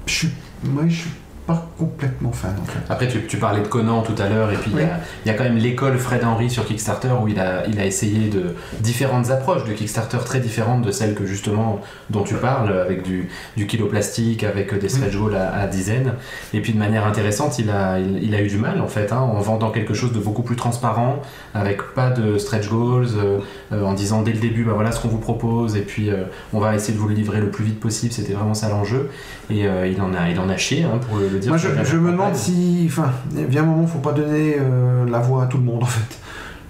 je 0.07 0.12
suis, 0.12 0.31
ouais, 0.64 0.89
je 0.89 0.95
suis 1.03 1.11
pas 1.47 1.68
complètement 1.76 2.30
fan 2.30 2.55
en 2.61 2.64
fait. 2.64 2.78
Après, 2.88 3.09
tu, 3.09 3.26
tu 3.26 3.36
parlais 3.36 3.62
de 3.62 3.66
Conan 3.66 4.03
tout 4.03 4.14
à 4.22 4.28
l'heure, 4.28 4.53
et 4.53 4.57
puis 4.57 4.70
il 4.72 4.78
y 4.78 4.82
a- 4.82 5.01
il 5.24 5.28
y, 5.28 5.30
a 5.30 5.34
quand 5.34 5.43
même 5.45 5.57
l'école 5.57 5.99
Fred 5.99 6.22
Henry 6.24 6.49
sur 6.49 6.64
Kickstarter 6.64 7.11
où 7.20 7.26
il 7.26 7.40
a, 7.40 7.66
il 7.66 7.80
a 7.80 7.84
essayé 7.84 8.28
de 8.28 8.55
différentes 8.80 9.30
approches 9.30 9.64
de 9.64 9.72
Kickstarter 9.72 10.18
très 10.24 10.38
différentes 10.40 10.82
de 10.82 10.93
celles 10.93 11.14
que 11.14 11.26
justement 11.26 11.80
dont 12.11 12.22
tu 12.22 12.34
parles, 12.34 12.72
avec 12.78 13.03
du, 13.03 13.28
du 13.57 13.66
kilo 13.66 13.86
plastique, 13.86 14.45
avec 14.45 14.78
des 14.78 14.88
stretch 14.88 15.16
goals 15.16 15.34
à, 15.34 15.53
à 15.55 15.66
dizaines. 15.66 16.12
Et 16.55 16.61
puis 16.61 16.72
de 16.72 16.78
manière 16.78 17.07
intéressante, 17.07 17.59
il 17.59 17.70
a, 17.70 17.99
il, 17.99 18.22
il 18.22 18.34
a 18.36 18.40
eu 18.40 18.49
du 18.49 18.59
mal 18.59 18.80
en 18.80 18.88
fait, 18.88 19.12
hein, 19.12 19.18
en 19.18 19.40
vendant 19.40 19.70
quelque 19.70 19.95
chose 19.95 20.12
de 20.12 20.20
beaucoup 20.20 20.43
plus 20.43 20.57
transparent, 20.57 21.20
avec 21.55 21.82
pas 21.95 22.11
de 22.11 22.38
stretch 22.38 22.68
goals, 22.68 23.07
euh, 23.16 23.38
euh, 23.72 23.84
en 23.84 23.95
disant 23.95 24.22
dès 24.22 24.32
le 24.32 24.38
début, 24.38 24.62
bah 24.64 24.72
voilà 24.74 24.93
ce 24.93 25.01
qu'on 25.01 25.09
vous 25.09 25.18
propose, 25.18 25.76
et 25.76 25.82
puis 25.82 26.11
euh, 26.11 26.24
on 26.53 26.61
va 26.61 26.74
essayer 26.76 26.95
de 26.95 26.99
vous 26.99 27.09
le 27.09 27.14
livrer 27.14 27.40
le 27.40 27.51
plus 27.51 27.64
vite 27.64 27.80
possible. 27.80 28.12
C'était 28.12 28.32
vraiment 28.34 28.55
ça 28.55 28.68
l'enjeu. 28.68 29.11
Et 29.51 29.64
il, 29.64 30.01
en 30.01 30.14
a, 30.14 30.30
il 30.30 30.38
en 30.40 30.49
a 30.49 30.57
chié, 30.57 30.84
hein, 30.84 30.99
pour 31.07 31.18
le, 31.18 31.28
dire. 31.39 31.49
Moi, 31.51 31.59
je, 31.59 31.68
la 31.68 31.85
je 31.85 31.97
me 31.97 32.11
demande 32.12 32.35
si. 32.35 32.85
Enfin, 32.89 33.11
vient 33.33 33.62
un 33.62 33.66
moment, 33.66 33.87
faut 33.87 33.99
pas 33.99 34.12
donner 34.12 34.57
euh, 34.59 35.05
la 35.09 35.18
voix 35.20 35.45
à 35.45 35.47
tout 35.47 35.59
le 35.59 35.64
monde 35.64 35.83
en 35.83 35.87
fait. 35.87 36.18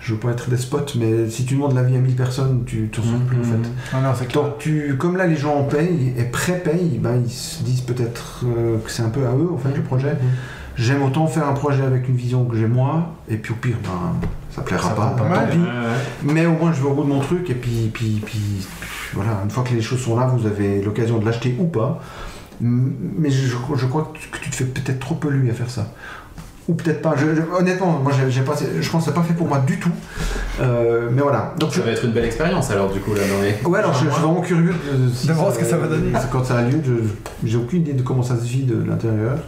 Je 0.00 0.14
veux 0.14 0.18
pas 0.18 0.30
être 0.30 0.50
despote, 0.50 0.96
mais 0.98 1.30
si 1.30 1.44
tu 1.44 1.54
demandes 1.54 1.76
l'avis 1.76 1.94
à 1.94 2.00
1000 2.00 2.16
personnes, 2.16 2.64
tu 2.66 2.88
te 2.88 3.00
ressens 3.00 3.20
plus 3.28 3.36
en 3.36 3.40
Mhm. 3.40 3.62
fait. 3.64 3.70
Ah 3.94 4.00
non, 4.00 4.08
c'est 4.18 4.26
clair. 4.26 4.42
Donc, 4.42 4.58
tu, 4.58 4.96
comme 4.98 5.16
là, 5.16 5.26
les 5.28 5.36
gens 5.36 5.54
en 5.54 5.62
payent 5.62 6.12
et 6.18 6.24
pré-payent, 6.24 6.98
ben, 7.00 7.22
ils 7.24 7.30
se 7.30 7.62
disent 7.62 7.82
peut-être 7.82 8.40
euh, 8.44 8.78
que 8.84 8.90
c'est 8.90 9.04
un 9.04 9.10
peu 9.10 9.24
à 9.26 9.30
eux 9.30 9.48
en 9.54 9.58
fait 9.58 9.74
le 9.76 9.82
projet. 9.82 10.16
J'aime 10.74 11.02
autant 11.04 11.26
faire 11.28 11.46
un 11.46 11.52
projet 11.52 11.82
avec 11.84 12.08
une 12.08 12.16
vision 12.16 12.44
que 12.46 12.56
j'ai 12.56 12.66
moi, 12.66 13.12
et 13.28 13.36
puis 13.36 13.52
au 13.52 13.56
pire, 13.56 13.76
ben, 13.84 14.26
ça 14.50 14.62
plaira 14.62 14.88
Ça 14.88 14.94
pas, 14.94 15.06
prend 15.08 15.16
tant 15.24 15.28
mal. 15.28 15.50
pis. 15.50 15.58
Ouais. 15.58 15.64
Mais 16.34 16.46
au 16.46 16.52
moins, 16.52 16.72
je 16.72 16.82
vais 16.82 16.88
au 16.88 16.94
bout 16.94 17.04
de 17.04 17.08
mon 17.08 17.20
truc, 17.20 17.48
et 17.50 17.54
puis, 17.54 17.90
puis, 17.92 18.20
puis 18.24 18.40
voilà, 19.12 19.38
une 19.44 19.50
fois 19.50 19.62
que 19.62 19.72
les 19.74 19.82
choses 19.82 20.00
sont 20.00 20.18
là, 20.18 20.26
vous 20.26 20.46
avez 20.46 20.82
l'occasion 20.82 21.18
de 21.18 21.26
l'acheter 21.26 21.54
ou 21.60 21.66
pas. 21.66 22.00
Mais 22.62 23.28
je, 23.30 23.48
je 23.48 23.86
crois 23.86 24.12
que 24.14 24.18
tu, 24.38 24.50
te 24.50 24.54
fais 24.56 24.64
peut-être 24.64 25.00
trop 25.00 25.14
polluer 25.16 25.50
à 25.50 25.54
faire 25.54 25.68
ça. 25.70 25.92
Ou 26.68 26.74
peut-être 26.74 27.02
pas. 27.02 27.14
Je- 27.16 27.34
je- 27.34 27.42
honnêtement, 27.58 27.98
moi, 27.98 28.12
j'ai, 28.28 28.42
pas, 28.42 28.54
je 28.80 28.88
pense 28.88 29.02
que 29.04 29.10
c'est 29.10 29.14
pas 29.14 29.24
fait 29.24 29.34
pour 29.34 29.48
moi 29.48 29.58
du 29.58 29.80
tout. 29.80 29.90
Euh, 30.60 31.08
mais 31.10 31.20
voilà. 31.20 31.54
Donc, 31.58 31.70
je, 31.72 31.78
Ça 31.80 31.84
va 31.84 31.90
être 31.90 32.04
une 32.04 32.12
belle 32.12 32.24
expérience 32.24 32.70
alors 32.70 32.92
du 32.92 33.00
coup 33.00 33.14
là 33.14 33.22
dans 33.26 33.42
les. 33.42 33.56
ouais, 33.68 33.78
alors 33.80 33.92
je, 33.94 34.04
je 34.06 34.10
suis 34.12 34.20
vraiment 34.20 34.40
curieux 34.42 34.72
de, 34.72 35.10
si 35.12 35.26
De 35.26 35.32
voir 35.32 35.52
ce 35.52 35.58
que 35.58 35.64
ça 35.64 35.76
va 35.76 35.88
donner. 35.88 36.12
Quand 36.30 36.44
ça 36.44 36.58
a 36.58 36.62
lieu, 36.62 36.80
je- 36.84 37.48
j'ai 37.48 37.56
aucune 37.56 37.80
idée 37.82 37.94
de 37.94 38.02
comment 38.02 38.22
ça 38.22 38.36
se 38.38 38.44
vit 38.44 38.62
de 38.62 38.80
l'intérieur. 38.88 39.38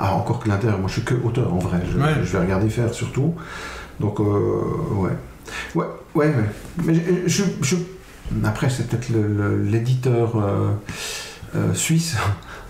Ah, 0.00 0.14
encore 0.14 0.40
que 0.40 0.48
l'intérieur, 0.48 0.78
moi 0.80 0.88
je 0.88 0.94
suis 0.94 1.02
que 1.04 1.14
auteur 1.14 1.54
en 1.54 1.58
vrai. 1.58 1.78
Je, 1.92 1.98
Ouais. 1.98 2.14
je 2.24 2.32
vais 2.32 2.40
regarder 2.40 2.68
faire 2.68 2.92
surtout. 2.92 3.34
Donc, 4.00 4.18
euh, 4.18 4.24
ouais. 4.96 5.10
Ouais, 5.76 5.86
ouais, 6.16 6.26
ouais. 6.26 6.34
Mais 6.84 6.94
je, 6.94 7.04
je- 7.28 7.42
je- 7.62 7.76
après, 8.44 8.68
c'est 8.70 8.88
peut-être 8.88 9.08
l'éditeur 9.64 10.32
euh, 10.36 10.70
euh, 11.54 11.72
suisse, 11.74 12.16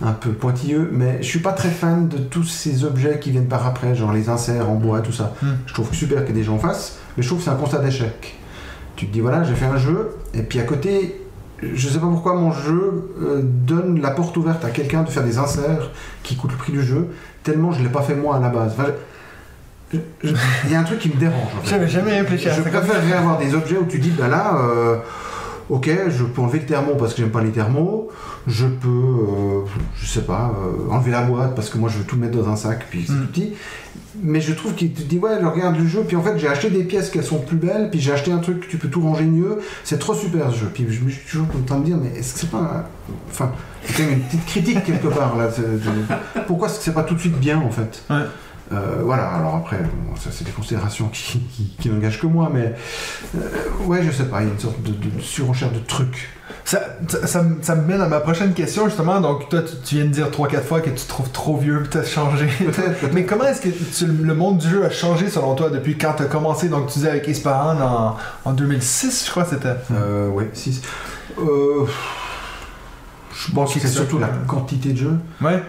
un 0.02 0.12
peu 0.12 0.30
pointilleux, 0.30 0.88
mais 0.92 1.18
je 1.22 1.26
suis 1.26 1.38
pas 1.38 1.52
très 1.52 1.70
fan 1.70 2.08
de 2.08 2.18
tous 2.18 2.44
ces 2.44 2.84
objets 2.84 3.18
qui 3.18 3.30
viennent 3.30 3.48
par 3.48 3.66
après, 3.66 3.94
genre 3.94 4.12
les 4.12 4.28
inserts 4.28 4.68
en 4.68 4.74
bois, 4.74 5.00
tout 5.00 5.12
ça. 5.12 5.32
Hmm. 5.42 5.52
Je 5.66 5.72
trouve 5.74 5.92
super 5.94 6.24
que 6.26 6.32
des 6.32 6.42
gens 6.44 6.58
fassent, 6.58 6.98
mais 7.16 7.22
je 7.22 7.28
trouve 7.28 7.38
que 7.38 7.44
c'est 7.44 7.50
un 7.50 7.54
constat 7.56 7.78
d'échec. 7.78 8.34
Tu 8.96 9.06
te 9.06 9.12
dis, 9.12 9.20
voilà, 9.20 9.42
j'ai 9.44 9.54
fait 9.54 9.64
un 9.66 9.78
jeu, 9.78 10.10
et 10.34 10.42
puis 10.42 10.58
à 10.60 10.64
côté, 10.64 11.22
je 11.62 11.88
sais 11.88 11.98
pas 11.98 12.06
pourquoi 12.06 12.34
mon 12.34 12.52
jeu 12.52 13.10
euh, 13.22 13.40
donne 13.42 14.00
la 14.02 14.10
porte 14.10 14.36
ouverte 14.36 14.64
à 14.66 14.70
quelqu'un 14.70 15.02
de 15.02 15.08
faire 15.08 15.24
des 15.24 15.38
inserts 15.38 15.90
qui 16.22 16.36
coûtent 16.36 16.52
le 16.52 16.58
prix 16.58 16.72
du 16.72 16.82
jeu, 16.82 17.08
tellement 17.42 17.72
je 17.72 17.82
l'ai 17.82 17.88
pas 17.88 18.02
fait 18.02 18.14
moi 18.14 18.36
à 18.36 18.40
la 18.40 18.50
base. 18.50 18.72
Enfin, 18.78 18.90
je- 19.94 19.98
je- 20.24 20.34
Il 20.66 20.72
y 20.72 20.74
a 20.74 20.80
un 20.80 20.84
truc 20.84 20.98
qui 20.98 21.08
me 21.08 21.14
dérange. 21.16 21.52
En 21.56 21.62
fait. 21.62 21.70
J'avais 21.70 21.88
jamais 21.88 22.20
réfléchi 22.20 22.48
à 22.48 22.54
Je 22.54 22.60
préférerais 22.62 23.12
avoir 23.12 23.38
des 23.38 23.54
objets 23.54 23.78
où 23.78 23.86
tu 23.86 23.98
dis, 23.98 24.10
bah 24.10 24.28
là, 24.28 24.58
euh, 24.60 24.96
ok, 25.68 25.90
je 26.08 26.24
peux 26.24 26.40
enlever 26.42 26.60
le 26.60 26.66
thermo 26.66 26.94
parce 26.96 27.12
que 27.14 27.22
j'aime 27.22 27.30
pas 27.30 27.42
les 27.42 27.50
thermos, 27.50 28.08
je 28.46 28.66
peux, 28.66 28.88
euh, 28.88 29.60
je 29.96 30.06
sais 30.06 30.22
pas, 30.22 30.54
euh, 30.58 30.90
enlever 30.92 31.10
la 31.10 31.22
boîte 31.22 31.54
parce 31.54 31.68
que 31.70 31.78
moi 31.78 31.88
je 31.88 31.98
veux 31.98 32.04
tout 32.04 32.16
mettre 32.16 32.38
dans 32.38 32.48
un 32.48 32.56
sac, 32.56 32.86
puis 32.90 33.04
c'est 33.06 33.12
Mm. 33.12 33.20
tout 33.20 33.26
petit. 33.32 33.52
Mais 34.22 34.40
je 34.40 34.52
trouve 34.54 34.74
qu'il 34.74 34.92
te 34.92 35.02
dit, 35.02 35.18
ouais, 35.18 35.38
je 35.40 35.46
regarde 35.46 35.76
le 35.76 35.86
jeu, 35.86 36.02
puis 36.06 36.16
en 36.16 36.22
fait 36.22 36.38
j'ai 36.38 36.48
acheté 36.48 36.70
des 36.70 36.84
pièces 36.84 37.10
qui 37.10 37.22
sont 37.22 37.38
plus 37.40 37.56
belles, 37.56 37.90
puis 37.90 38.00
j'ai 38.00 38.12
acheté 38.12 38.30
un 38.32 38.38
truc 38.38 38.60
que 38.60 38.66
tu 38.66 38.78
peux 38.78 38.88
tout 38.88 39.00
ranger 39.02 39.24
mieux, 39.24 39.58
c'est 39.84 39.98
trop 39.98 40.14
super 40.14 40.50
ce 40.52 40.56
jeu. 40.60 40.70
Puis 40.72 40.86
je 40.88 41.02
me 41.02 41.10
suis 41.10 41.24
toujours 41.28 41.46
en 41.58 41.62
train 41.64 41.76
de 41.76 41.80
me 41.80 41.84
dire, 41.86 41.96
mais 41.96 42.18
est-ce 42.18 42.34
que 42.34 42.40
c'est 42.40 42.50
pas. 42.50 42.58
un- 42.58 42.84
Enfin, 43.30 43.52
c'est 43.84 43.92
quand 44.02 44.08
même 44.08 44.18
une 44.18 44.24
petite 44.24 44.46
critique 44.46 44.84
quelque 44.84 45.06
part 45.08 45.36
là. 45.36 45.48
Pourquoi 46.46 46.68
est-ce 46.68 46.78
que 46.78 46.84
c'est 46.84 46.94
pas 46.94 47.04
tout 47.04 47.14
de 47.14 47.20
suite 47.20 47.38
bien 47.38 47.58
en 47.60 47.70
fait? 47.70 48.02
Ouais. 48.10 48.22
Euh, 48.72 49.02
voilà, 49.04 49.28
alors 49.28 49.54
après, 49.56 49.78
bon, 49.78 50.16
ça 50.16 50.30
c'est 50.32 50.42
des 50.44 50.50
considérations 50.50 51.08
qui, 51.12 51.38
qui, 51.54 51.76
qui 51.80 51.88
n'engagent 51.88 52.20
que 52.20 52.26
moi, 52.26 52.50
mais 52.52 52.74
euh, 53.36 53.40
ouais, 53.84 54.02
je 54.02 54.10
sais 54.10 54.24
pas, 54.24 54.42
il 54.42 54.46
y 54.48 54.50
a 54.50 54.52
une 54.54 54.58
sorte 54.58 54.82
de, 54.82 54.90
de 54.90 55.20
surenchère 55.20 55.70
de 55.70 55.78
trucs. 55.78 56.30
Ça, 56.64 56.80
ça, 57.06 57.26
ça 57.28 57.42
me- 57.42 57.62
ça 57.62 57.76
me 57.76 57.82
mène 57.86 58.00
à 58.00 58.08
ma 58.08 58.18
prochaine 58.18 58.52
question, 58.54 58.86
justement. 58.86 59.20
Donc, 59.20 59.48
toi, 59.48 59.62
tu, 59.62 59.76
tu 59.84 59.94
viens 59.96 60.04
de 60.06 60.10
dire 60.10 60.30
3-4 60.30 60.62
fois 60.62 60.80
que 60.80 60.90
tu 60.90 60.96
te 60.96 61.08
trouves 61.08 61.30
trop 61.30 61.56
vieux, 61.56 61.78
puis 61.82 61.90
t'as 61.90 62.02
changé. 62.04 62.48
Mais 63.12 63.24
comment 63.24 63.44
est-ce 63.44 63.60
que 63.60 63.68
tu- 63.68 64.06
le 64.06 64.34
monde 64.34 64.58
du 64.58 64.68
jeu 64.68 64.84
a 64.84 64.90
changé 64.90 65.28
selon 65.30 65.54
toi 65.54 65.70
depuis 65.70 65.96
quand 65.96 66.14
t'as 66.16 66.24
commencé? 66.24 66.68
Donc, 66.68 66.88
tu 66.88 66.94
disais 66.94 67.10
avec 67.10 67.28
Ispahan 67.28 67.80
en, 67.80 68.16
en 68.44 68.52
2006, 68.52 69.26
je 69.26 69.30
crois 69.30 69.44
c'était. 69.44 69.74
Euh, 69.92 70.28
ouais, 70.28 70.50
6. 70.54 70.82
Euh, 71.38 71.86
je 73.34 73.52
pense 73.52 73.74
que 73.74 73.80
c'est 73.80 73.86
surtout 73.88 74.18
la 74.18 74.28
quantité 74.48 74.92
de 74.92 74.98
jeux. 74.98 75.18
Ouais. 75.40 75.62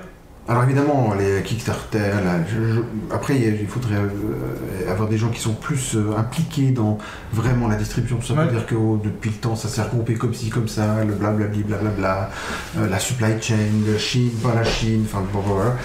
Alors 0.50 0.64
évidemment, 0.64 1.14
les 1.18 1.44
Kickstarter, 1.44 2.00
là, 2.24 2.36
je- 2.48 2.76
je- 2.76 2.82
après 3.14 3.38
il 3.38 3.68
faudrait 3.68 3.96
euh, 3.96 4.90
avoir 4.90 5.10
des 5.10 5.18
gens 5.18 5.28
qui 5.28 5.42
sont 5.42 5.54
plus 5.54 5.96
euh, 5.96 6.16
impliqués 6.18 6.72
dans 6.72 6.98
vraiment 7.34 7.68
la 7.68 7.76
distribution. 7.76 8.22
Ça 8.22 8.34
Ouais. 8.34 8.46
veut 8.46 8.52
dire 8.52 8.66
que 8.66 8.76
oh, 8.76 8.98
depuis 9.04 9.30
le 9.32 9.36
temps, 9.36 9.58
ça 9.58 9.68
s'est 9.68 9.82
regroupé 9.82 10.14
comme 10.14 10.34
ci, 10.34 10.50
comme 10.50 10.70
ça, 10.70 11.04
le 11.06 11.14
blablabli, 11.14 11.64
blablabla, 11.64 12.30
euh, 12.78 12.88
la 12.90 12.98
supply 13.00 13.42
chain, 13.42 13.56
la 13.92 13.98
Chine, 13.98 14.32
pas 14.42 14.56
la 14.56 14.64
Chine, 14.64 15.04
enfin 15.06 15.22
bon, 15.34 15.40
voilà. 15.42 15.76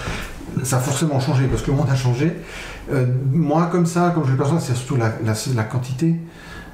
Ça 0.63 0.77
a 0.77 0.79
forcément 0.79 1.19
changé 1.19 1.45
parce 1.47 1.61
que 1.61 1.71
le 1.71 1.77
monde 1.77 1.89
a 1.89 1.95
changé. 1.95 2.31
Moi, 3.33 3.67
comme 3.71 3.85
ça, 3.85 4.11
comme 4.13 4.25
je 4.25 4.31
le 4.31 4.37
perçois, 4.37 4.59
c'est 4.59 4.75
surtout 4.75 4.97
la, 4.97 5.09
la, 5.25 5.33
la 5.55 5.63
quantité. 5.63 6.15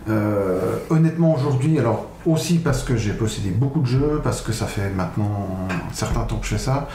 Euh, 0.09 0.77
honnêtement, 0.89 1.35
aujourd'hui, 1.35 1.77
alors 1.79 2.07
aussi 2.25 2.57
parce 2.57 2.83
que 2.83 2.97
j'ai 2.97 3.13
possédé 3.13 3.49
beaucoup 3.51 3.79
de 3.81 3.85
jeux, 3.87 4.19
parce 4.23 4.41
que 4.41 4.51
ça 4.51 4.65
fait 4.65 4.89
maintenant 4.89 5.47
un 5.69 5.93
certain 5.93 6.21
temps 6.21 6.37
que 6.37 6.45
je 6.45 6.51
fais 6.55 6.57
ça, 6.61 6.87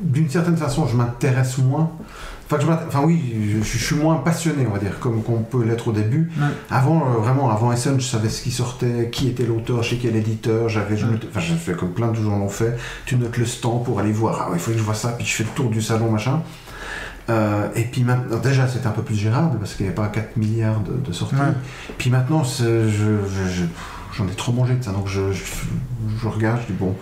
d'une 0.00 0.28
certaine 0.30 0.56
façon, 0.56 0.86
je 0.86 0.96
m'intéresse 0.96 1.58
moins. 1.58 1.90
Enfin, 2.46 2.58
je 2.60 2.66
enfin 2.88 3.00
oui, 3.04 3.22
je, 3.58 3.64
je 3.64 3.84
suis 3.84 3.96
moins 3.96 4.16
passionné, 4.16 4.66
on 4.68 4.72
va 4.72 4.78
dire, 4.78 4.98
comme 5.00 5.22
qu'on 5.22 5.38
peut 5.38 5.64
l'être 5.64 5.88
au 5.88 5.92
début. 5.92 6.30
Ouais. 6.38 6.44
Avant, 6.70 7.00
euh, 7.00 7.18
vraiment, 7.20 7.50
avant 7.50 7.72
Essen, 7.72 7.98
je 7.98 8.04
savais 8.04 8.28
ce 8.28 8.42
qui 8.42 8.50
sortait, 8.50 9.08
qui 9.10 9.28
était 9.28 9.46
l'auteur, 9.46 9.82
chez 9.82 9.96
quel 9.96 10.14
éditeur. 10.14 10.68
J'avais, 10.68 10.96
je 10.96 11.06
Ouais. 11.06 11.12
notais- 11.12 11.26
enfin, 11.30 11.40
j'ai 11.40 11.54
fait 11.54 11.72
comme 11.74 11.92
plein 11.92 12.08
de 12.08 12.16
gens 12.16 12.38
l'ont 12.38 12.48
fait. 12.50 12.76
Tu 13.06 13.16
notes 13.16 13.38
le 13.38 13.46
stand 13.46 13.82
pour 13.84 13.98
aller 13.98 14.12
voir. 14.12 14.42
Ah, 14.42 14.50
ouais, 14.50 14.56
il 14.56 14.60
faut 14.60 14.72
que 14.72 14.76
je 14.78 14.82
vois 14.82 14.94
ça, 14.94 15.08
puis 15.12 15.24
je 15.26 15.32
fais 15.32 15.44
le 15.44 15.50
tour 15.54 15.70
du 15.70 15.80
salon, 15.80 16.10
machin. 16.10 16.42
Euh, 17.30 17.68
et 17.74 17.84
puis 17.84 18.02
maintenant, 18.04 18.36
déjà 18.36 18.68
c'était 18.68 18.86
un 18.86 18.90
peu 18.90 19.00
plus 19.00 19.14
gérable 19.14 19.58
parce 19.58 19.72
qu'il 19.72 19.84
n'y 19.86 19.88
avait 19.88 19.96
pas 19.96 20.08
4 20.08 20.36
milliards 20.36 20.80
de, 20.80 20.92
de 20.92 21.12
sorties. 21.12 21.36
Puis 21.96 22.10
maintenant, 22.10 22.44
je, 22.44 22.90
j'en 24.14 24.26
ai 24.28 24.34
trop 24.36 24.52
mangé 24.52 24.74
de 24.74 24.84
ça, 24.84 24.90
donc 24.92 25.08
je 25.08 25.22
regarde, 26.28 26.58
je 26.60 26.66
dis 26.74 26.78
bon, 26.78 26.94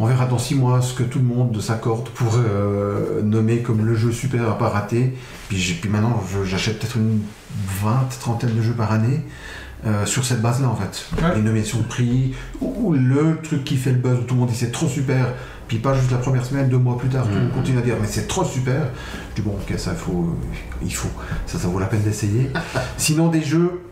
on 0.00 0.06
verra 0.06 0.26
dans 0.26 0.38
6 0.38 0.54
mois 0.56 0.80
ce 0.82 0.94
que 0.94 1.02
tout 1.04 1.18
le 1.20 1.24
monde 1.24 1.60
s'accorde 1.60 2.08
pour 2.10 2.34
euh, 2.36 3.22
nommer 3.22 3.62
comme 3.62 3.84
le 3.84 3.94
jeu 3.94 4.10
super 4.12 4.48
à 4.50 4.58
pas 4.58 4.68
rater. 4.68 5.14
Puis, 5.48 5.56
j'ai- 5.58 5.74
puis 5.74 5.88
maintenant, 5.90 6.20
j'achète 6.44 6.78
peut-être 6.80 6.96
une 6.96 7.20
20, 7.82 8.08
trentaine 8.20 8.54
de 8.54 8.62
jeux 8.62 8.72
par 8.74 8.92
année. 8.92 9.22
euh, 9.86 10.06
sur 10.06 10.24
cette 10.24 10.40
base-là 10.40 10.68
en 10.70 10.76
fait, 10.76 11.04
Ouais. 11.22 11.34
les 11.34 11.42
nominations 11.42 11.76
de 11.76 11.82
prix 11.84 12.32
ou, 12.62 12.74
ou 12.88 12.92
le 12.94 13.36
truc 13.42 13.64
qui 13.64 13.76
fait 13.76 13.90
le 13.92 13.98
buzz 13.98 14.18
où 14.18 14.22
tout 14.22 14.32
le 14.34 14.40
monde 14.40 14.48
dit 14.48 14.54
c'est 14.56 14.72
trop 14.72 14.88
super, 14.88 15.26
puis 15.68 15.76
pas 15.76 15.92
juste 15.92 16.10
la 16.10 16.16
première 16.16 16.42
semaine, 16.46 16.70
deux 16.70 16.78
mois 16.78 16.96
plus 16.96 17.10
tard, 17.10 17.24
tout 17.24 17.34
le 17.34 17.40
monde 17.40 17.48
Mhm. 17.48 17.54
continue 17.54 17.78
à 17.78 17.82
dire 17.82 17.96
mais 18.00 18.06
c'est 18.08 18.26
trop 18.26 18.44
super. 18.44 18.80
Je 19.36 19.42
dis 19.42 19.46
bon 19.46 19.50
ok 19.60 19.78
ça 19.78 19.92
faut, 19.92 20.34
il 20.82 20.94
faut, 20.94 21.10
ça 21.46 21.58
ça 21.58 21.68
vaut 21.68 21.78
la 21.78 21.84
peine 21.84 22.00
d'essayer. 22.00 22.50
Sinon 22.96 23.28
des 23.28 23.42
jeux 23.42 23.82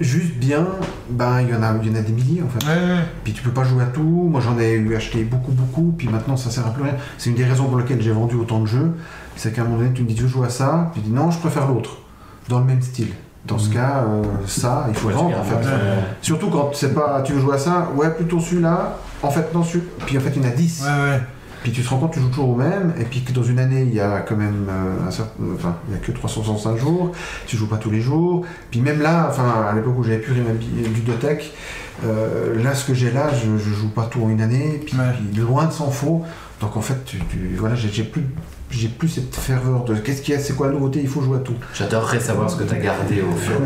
juste 0.00 0.34
bien, 0.36 0.66
ben 1.10 1.40
il 1.42 1.50
y 1.50 1.54
en 1.54 1.62
a, 1.62 1.74
il 1.82 1.88
y 1.88 1.90
en 1.90 1.98
a 1.98 2.02
des 2.02 2.12
milliers 2.12 2.42
en 2.42 2.48
fait. 2.48 2.64
Ouais, 2.66 2.72
ouais. 2.94 3.00
Puis 3.22 3.32
tu 3.32 3.42
peux 3.42 3.50
pas 3.50 3.64
jouer 3.64 3.82
à 3.82 3.86
tout. 3.86 4.02
Moi 4.30 4.40
j'en 4.40 4.58
ai 4.58 4.72
eu 4.72 4.94
acheté 4.96 5.22
beaucoup 5.24 5.52
beaucoup, 5.52 5.94
puis 5.96 6.08
maintenant 6.08 6.36
ça 6.36 6.50
sert 6.50 6.66
à 6.66 6.70
plus 6.70 6.82
rien. 6.82 6.94
C'est 7.18 7.30
une 7.30 7.36
des 7.36 7.44
raisons 7.44 7.64
pour 7.64 7.78
lesquelles 7.78 8.02
j'ai 8.02 8.12
vendu 8.12 8.34
autant 8.36 8.60
de 8.60 8.66
jeux. 8.66 8.92
C'est 9.36 9.52
qu'à 9.54 9.62
un 9.62 9.64
moment 9.64 9.78
donné 9.78 9.92
tu 9.94 10.02
me 10.02 10.08
dis 10.08 10.14
tu 10.14 10.22
veux 10.22 10.28
jouer 10.28 10.46
à 10.46 10.50
ça, 10.50 10.90
puis 10.92 11.02
tu 11.02 11.08
dis 11.08 11.14
non 11.14 11.30
je 11.30 11.38
préfère 11.38 11.68
l'autre, 11.68 11.98
dans 12.48 12.58
le 12.60 12.64
même 12.66 12.82
style. 12.82 13.12
Dans 13.46 13.58
ce 13.58 13.68
Mhm. 13.68 13.74
cas, 13.74 14.04
euh, 14.08 14.22
ça, 14.46 14.86
il 14.88 14.94
faut 14.94 15.08
Ouais, 15.08 15.14
vendre 15.14 15.28
tu 15.30 15.36
en 15.36 15.44
fait. 15.44 15.68
Surtout 16.22 16.48
quand 16.48 16.70
c'est 16.72 16.94
pas, 16.94 17.20
tu 17.22 17.34
veux 17.34 17.40
jouer 17.40 17.56
à 17.56 17.58
ça, 17.58 17.88
ouais 17.94 18.10
plutôt 18.10 18.40
celui-là, 18.40 18.96
en 19.22 19.30
fait 19.30 19.52
non 19.52 19.62
celui, 19.62 19.84
puis 20.06 20.16
en 20.16 20.20
fait 20.22 20.32
il 20.34 20.42
y 20.42 20.46
en 20.46 20.48
a 20.48 20.52
10. 20.52 20.82
Ouais, 20.82 21.10
ouais. 21.10 21.20
Puis 21.64 21.72
tu 21.72 21.82
te 21.82 21.88
rends 21.88 21.96
compte, 21.98 22.12
tu 22.12 22.20
joues 22.20 22.28
toujours 22.28 22.50
au 22.50 22.54
même, 22.56 22.92
et 23.00 23.04
puis 23.04 23.22
que 23.22 23.32
dans 23.32 23.42
une 23.42 23.58
année, 23.58 23.82
il 23.82 23.94
y 23.94 23.98
a 23.98 24.20
quand 24.20 24.36
même 24.36 24.66
euh, 24.68 25.08
un 25.08 25.10
certain, 25.10 25.32
enfin, 25.54 25.76
il 25.88 25.94
y 25.94 25.96
a 25.96 25.98
que 25.98 26.12
365 26.12 26.76
jours, 26.76 27.10
tu 27.46 27.56
joues 27.56 27.66
pas 27.68 27.78
tous 27.78 27.90
les 27.90 28.02
jours. 28.02 28.44
Puis 28.70 28.80
même 28.82 29.00
là, 29.00 29.28
enfin, 29.30 29.64
à 29.68 29.74
l'époque 29.74 29.94
où 29.98 30.02
j'avais 30.04 30.18
plus 30.18 30.34
ma 30.42 30.52
ludothèque, 30.52 31.54
euh, 32.04 32.62
là, 32.62 32.74
ce 32.74 32.84
que 32.84 32.92
j'ai 32.92 33.10
là, 33.10 33.30
je, 33.32 33.56
je 33.56 33.74
joue 33.74 33.88
pas 33.88 34.04
tout 34.04 34.22
en 34.22 34.28
une 34.28 34.42
année, 34.42 34.80
puis, 34.84 34.94
Ouais. 34.98 35.04
puis 35.32 35.40
loin 35.40 35.64
de 35.64 35.72
s'en 35.72 35.90
faut. 35.90 36.22
Donc 36.60 36.76
en 36.76 36.82
fait, 36.82 37.02
tu, 37.06 37.18
tu- 37.30 37.56
voilà, 37.58 37.74
j'ai 37.74 37.88
j'ai 37.88 38.04
plus, 38.04 38.26
j'ai 38.70 38.88
plus 38.88 39.08
cette 39.08 39.34
ferveur 39.34 39.84
de 39.84 39.94
qu'est-ce 39.94 40.20
qu'il 40.22 40.34
y 40.34 40.36
a, 40.36 40.40
c'est 40.40 40.54
quoi 40.54 40.66
la 40.66 40.72
nouveauté, 40.72 41.00
il 41.00 41.06
faut 41.08 41.22
jouer 41.22 41.36
à 41.36 41.40
tout. 41.40 41.54
J'adorerais 41.74 42.18
savoir 42.18 42.50
ce 42.50 42.56
que 42.56 42.64
t'as 42.64 42.76
gardé 42.78 43.22
au 43.22 43.36
fur 43.36 43.52
et 43.52 43.56
à 43.56 43.60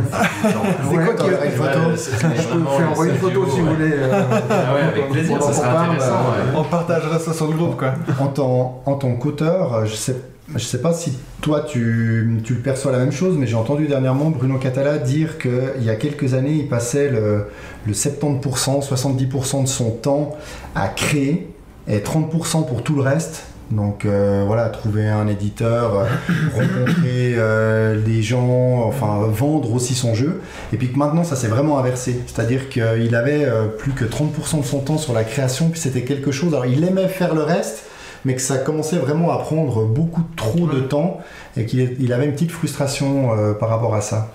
mesure. 0.49 0.62
C'est 0.90 0.96
quoi 0.96 1.14
qui- 1.14 1.51
photo 1.57 1.78
Ouais, 1.90 1.96
c'est- 1.96 2.11
c'est 2.11 2.42
Je 2.42 2.49
peux 2.49 2.59
vous 2.59 2.66
faire 2.76 2.90
envoyer 2.90 3.12
une 3.12 3.18
photo 3.18 3.46
si 3.51 3.61
vous 3.61 3.66
voulez. 3.74 3.90
euh, 3.92 4.22
Ah 4.51 4.74
ouais, 4.74 4.80
avec 4.82 5.09
plaisir, 5.11 5.42
ça 5.42 5.53
sera 5.53 5.82
intéressant. 5.84 6.12
euh. 6.36 6.53
On 6.57 6.64
partagera 6.64 7.18
ça 7.18 7.32
sur 7.32 7.46
le 7.46 7.57
groupe, 7.57 7.76
quoi. 7.78 7.94
En 8.20 8.26
tant, 8.28 9.14
qu'auteur, 9.14 9.86
je 9.86 9.94
sais, 9.94 10.16
je 10.55 10.59
sais 10.64 10.80
pas 10.82 10.92
si 10.92 11.16
toi 11.40 11.61
tu, 11.61 12.40
tu 12.44 12.55
le 12.55 12.61
perçois 12.61 12.92
la 12.92 12.99
même 12.99 13.12
chose, 13.12 13.36
mais 13.38 13.46
j'ai 13.46 13.55
entendu 13.57 13.86
dernièrement 13.86 14.30
Bruno 14.30 14.59
Catala 14.59 14.99
dire 14.99 15.38
qu'il 15.38 15.82
y 15.82 15.90
a 15.90 15.94
quelques 15.96 16.34
années, 16.34 16.53
il 16.55 16.68
passait 16.68 17.09
le, 17.09 17.46
le 17.86 17.92
70%, 17.94 18.80
70% 18.82 19.62
de 19.62 19.68
son 19.68 19.90
temps 19.90 20.36
à 20.74 20.88
créer 20.88 21.49
et 21.86 21.99
30% 22.01 22.66
pour 22.66 22.82
tout 22.82 22.94
le 22.94 23.03
reste. 23.03 23.44
Donc 23.71 24.07
euh, 24.07 24.45
voilà, 24.47 24.71
trouver 24.71 25.07
un 25.07 25.29
éditeur, 25.29 25.99
euh, 25.99 26.05
rencontrer 26.55 27.35
euh, 27.37 28.01
les 28.07 28.23
gens, 28.23 28.85
enfin 28.87 29.27
vendre 29.29 29.73
aussi 29.75 29.95
son 29.95 30.14
jeu. 30.14 30.41
Et 30.73 30.79
puis 30.79 30.91
que 30.91 30.99
maintenant 30.99 31.25
ça 31.25 31.37
s'est 31.37 31.49
vraiment 31.49 31.79
inversé. 31.79 32.21
C'est-à-dire 32.27 32.71
qu'il 32.71 33.14
avait 33.14 33.45
euh, 33.45 33.66
plus 33.66 33.93
que 33.93 34.05
30% 34.05 34.61
de 34.61 34.64
son 34.64 34.81
temps 34.81 34.99
sur 34.99 35.12
la 35.12 35.25
création, 35.25 35.69
puis 35.69 35.81
c'était 35.81 36.03
quelque 36.03 36.33
chose. 36.33 36.55
Alors 36.55 36.66
il 36.66 36.83
aimait 36.83 37.09
faire 37.09 37.35
le 37.35 37.43
reste, 37.43 37.85
mais 38.25 38.35
que 38.35 38.41
ça 38.41 38.57
commençait 38.57 38.99
vraiment 38.99 39.31
à 39.33 39.39
prendre 39.39 39.85
beaucoup 39.85 40.23
trop 40.37 40.66
de 40.66 40.81
temps 40.81 41.21
et 41.57 41.66
qu'il 41.66 41.97
il 42.01 42.12
avait 42.12 42.25
une 42.25 42.33
petite 42.33 42.51
frustration 42.51 43.31
par 43.61 43.69
rapport 43.69 43.95
à 43.95 44.01
ça. 44.01 44.33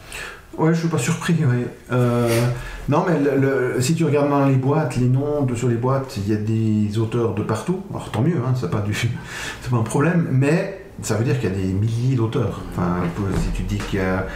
Ouais, 0.57 0.73
je 0.73 0.79
suis 0.79 0.87
pas 0.87 0.97
surpris. 0.99 1.35
Euh, 1.91 2.27
non, 2.87 3.05
mais 3.07 3.19
le- 3.19 3.81
si 3.81 3.95
tu 3.95 4.05
regardes 4.05 4.29
dans 4.29 4.45
les 4.45 4.55
boîtes, 4.55 4.97
les 4.97 5.07
noms 5.07 5.41
de, 5.43 5.55
sur 5.55 5.67
les 5.67 5.75
boîtes, 5.75 6.17
il 6.17 6.31
y 6.31 6.33
a 6.35 6.37
des 6.37 6.97
auteurs 6.99 7.33
de 7.33 7.41
partout. 7.41 7.81
Alors 7.91 8.11
tant 8.11 8.21
mieux, 8.21 8.37
hein, 8.37 8.53
c'est 8.59 8.69
pas 8.69 8.81
du, 8.81 8.93
c'est 9.61 9.71
pas 9.71 9.77
un 9.77 9.83
problème. 9.83 10.27
Mais 10.31 10.79
ça 11.01 11.15
veut 11.15 11.23
dire 11.23 11.39
qu'il 11.39 11.49
y 11.49 11.53
a 11.53 11.55
des 11.55 11.73
milliers 11.73 12.15
d'auteurs. 12.15 12.61
Enfin, 12.71 12.97
si 13.35 13.49
tu 13.55 13.63
dis 13.63 13.79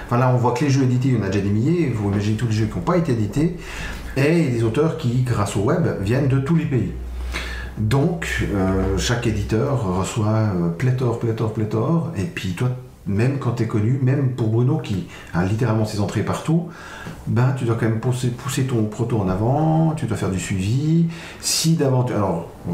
enfin 0.07 0.17
là, 0.17 0.31
on 0.33 0.37
voit 0.37 0.53
que 0.53 0.65
les 0.65 0.71
jeux 0.71 0.83
édités, 0.83 1.09
il 1.09 1.17
y 1.17 1.19
en 1.19 1.23
a 1.23 1.29
déjà 1.29 1.43
des 1.43 1.51
milliers. 1.51 1.93
Vous 1.95 2.09
imaginez 2.09 2.35
tous 2.35 2.47
les 2.47 2.53
jeux 2.53 2.65
qui 2.65 2.75
n'ont 2.75 2.83
pas 2.83 2.97
été 2.97 3.11
édités, 3.11 3.55
et 4.15 4.47
des 4.49 4.63
auteurs 4.63 4.97
qui, 4.97 5.21
grâce 5.21 5.55
au 5.55 5.61
web, 5.61 5.85
viennent 6.01 6.27
de 6.27 6.39
tous 6.39 6.55
les 6.55 6.65
pays. 6.65 6.91
Donc, 7.77 8.43
euh, 8.55 8.97
chaque 8.97 9.27
éditeur 9.27 9.83
reçoit 9.99 10.29
euh, 10.29 10.69
pléthore, 10.75 11.19
pléthore, 11.19 11.53
pléthore, 11.53 12.11
et 12.17 12.23
puis 12.23 12.53
toi, 12.53 12.69
même 13.07 13.37
quand 13.39 13.53
tu 13.53 13.63
es 13.63 13.67
connu, 13.67 13.99
même 14.01 14.31
pour 14.31 14.47
Bruno 14.49 14.77
qui 14.77 15.07
a 15.33 15.43
littéralement 15.45 15.85
ses 15.85 15.99
entrées 15.99 16.23
partout, 16.23 16.67
ben 17.25 17.53
tu 17.57 17.65
dois 17.65 17.75
quand 17.79 17.87
même 17.87 17.99
pousser, 17.99 18.29
pousser 18.29 18.63
ton 18.63 18.83
proto 18.85 19.17
en 19.19 19.29
avant, 19.29 19.93
tu 19.95 20.05
dois 20.05 20.17
faire 20.17 20.29
du 20.29 20.39
suivi. 20.39 21.05
Si 21.39 21.73
d'aventure, 21.75 22.15
alors 22.17 22.49
euh, 22.69 22.71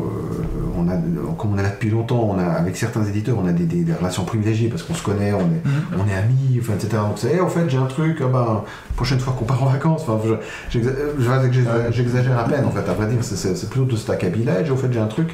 on 0.76 0.88
a, 0.90 0.94
comme 1.38 1.54
on 1.54 1.58
est 1.58 1.64
là 1.64 1.70
depuis 1.70 1.92
longtemps, 1.92 2.28
on 2.34 2.40
a 2.40 2.44
avec 2.46 2.76
certains 2.78 3.04
éditeurs, 3.06 3.38
on 3.44 3.48
a 3.48 3.52
des, 3.52 3.66
des- 3.66 3.84
des 3.84 3.94
relations 3.94 4.24
privilégiées 4.24 4.70
parce 4.70 4.82
qu'on 4.84 4.96
se 4.96 5.04
connaît, 5.04 5.34
on 5.34 5.40
est, 5.40 5.62
on 6.00 6.08
est 6.10 6.16
amis, 6.16 6.60
enfin, 6.60 6.74
etc. 6.74 6.90
Donc 7.08 7.18
c'est, 7.18 7.34
Eh, 7.36 7.40
en 7.40 7.48
fait 7.48 7.70
j'ai 7.70 7.78
un 7.78 7.86
truc, 7.86 8.18
ah 8.22 8.28
ben, 8.32 8.64
prochaine 8.96 9.20
fois 9.20 9.36
qu'on 9.38 9.46
part 9.46 9.62
en 9.64 9.68
vacances, 9.68 10.04
enfin, 10.08 10.20
je- 10.72 10.80
je 10.80 11.92
j'exagère 11.92 12.40
à 12.40 12.44
peine 12.46 12.66
en 12.66 12.72
fait. 12.72 12.90
À 12.90 12.94
vrai 12.94 13.08
dire, 13.08 13.24
c'est- 13.24 13.70
plutôt 13.70 13.86
de 13.86 13.96
ce 13.96 14.12
acabit-là. 14.12 14.54
Au 14.72 14.76
fait, 14.76 14.92
j'ai 14.92 15.00
un 15.00 15.08
truc. 15.08 15.30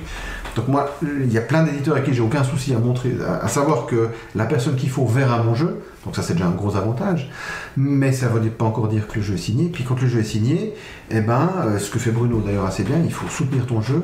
Donc 0.59 0.67
moi, 0.67 0.89
il 1.01 1.31
y 1.31 1.37
a 1.37 1.41
plein 1.41 1.63
d'éditeurs 1.63 1.93
avec 1.95 2.05
qui 2.05 2.13
j'ai 2.13 2.19
aucun 2.21 2.43
souci 2.43 2.73
à 2.73 2.79
montrer, 2.79 3.13
à, 3.25 3.45
à 3.45 3.47
savoir 3.47 3.85
que 3.85 4.09
la 4.35 4.43
personne 4.45 4.75
qu'il 4.75 4.89
faut 4.89 5.05
verra 5.05 5.41
mon 5.41 5.55
jeu. 5.55 5.79
Donc 6.03 6.17
ça 6.17 6.21
c'est 6.21 6.33
déjà 6.33 6.47
un 6.47 6.51
gros 6.51 6.75
avantage. 6.75 7.31
Mais 7.77 8.11
ça 8.11 8.27
ne 8.27 8.37
veut 8.37 8.49
pas 8.49 8.65
encore 8.65 8.89
dire 8.89 9.07
que 9.07 9.15
le 9.15 9.21
jeu 9.21 9.35
est 9.35 9.37
signé. 9.37 9.69
Puis 9.69 9.85
quand 9.85 10.01
le 10.01 10.07
jeu 10.07 10.19
est 10.19 10.23
signé, 10.23 10.73
eh 11.11 11.21
ben, 11.21 11.49
euh, 11.63 11.79
ce 11.79 11.89
que 11.89 11.97
fait 11.97 12.11
Bruno 12.11 12.41
d'ailleurs 12.45 12.65
assez 12.65 12.83
bien, 12.83 12.97
il 13.05 13.13
faut 13.13 13.29
soutenir 13.29 13.65
ton 13.67 13.79
jeu. 13.79 14.03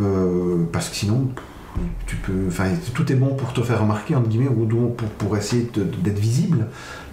euh, 0.00 0.64
parce 0.72 0.88
que 0.88 0.96
sinon, 0.96 1.28
tu 2.06 2.16
peux, 2.16 2.46
enfin, 2.48 2.64
tout 2.94 3.12
est 3.12 3.14
bon 3.14 3.34
pour 3.36 3.52
te 3.52 3.60
faire 3.62 3.80
remarquer, 3.80 4.16
entre 4.16 4.28
guillemets, 4.28 4.48
ou 4.48 4.66
pour, 4.88 5.08
pour 5.10 5.36
essayer 5.36 5.70
d'être 6.02 6.18
visible. 6.18 6.66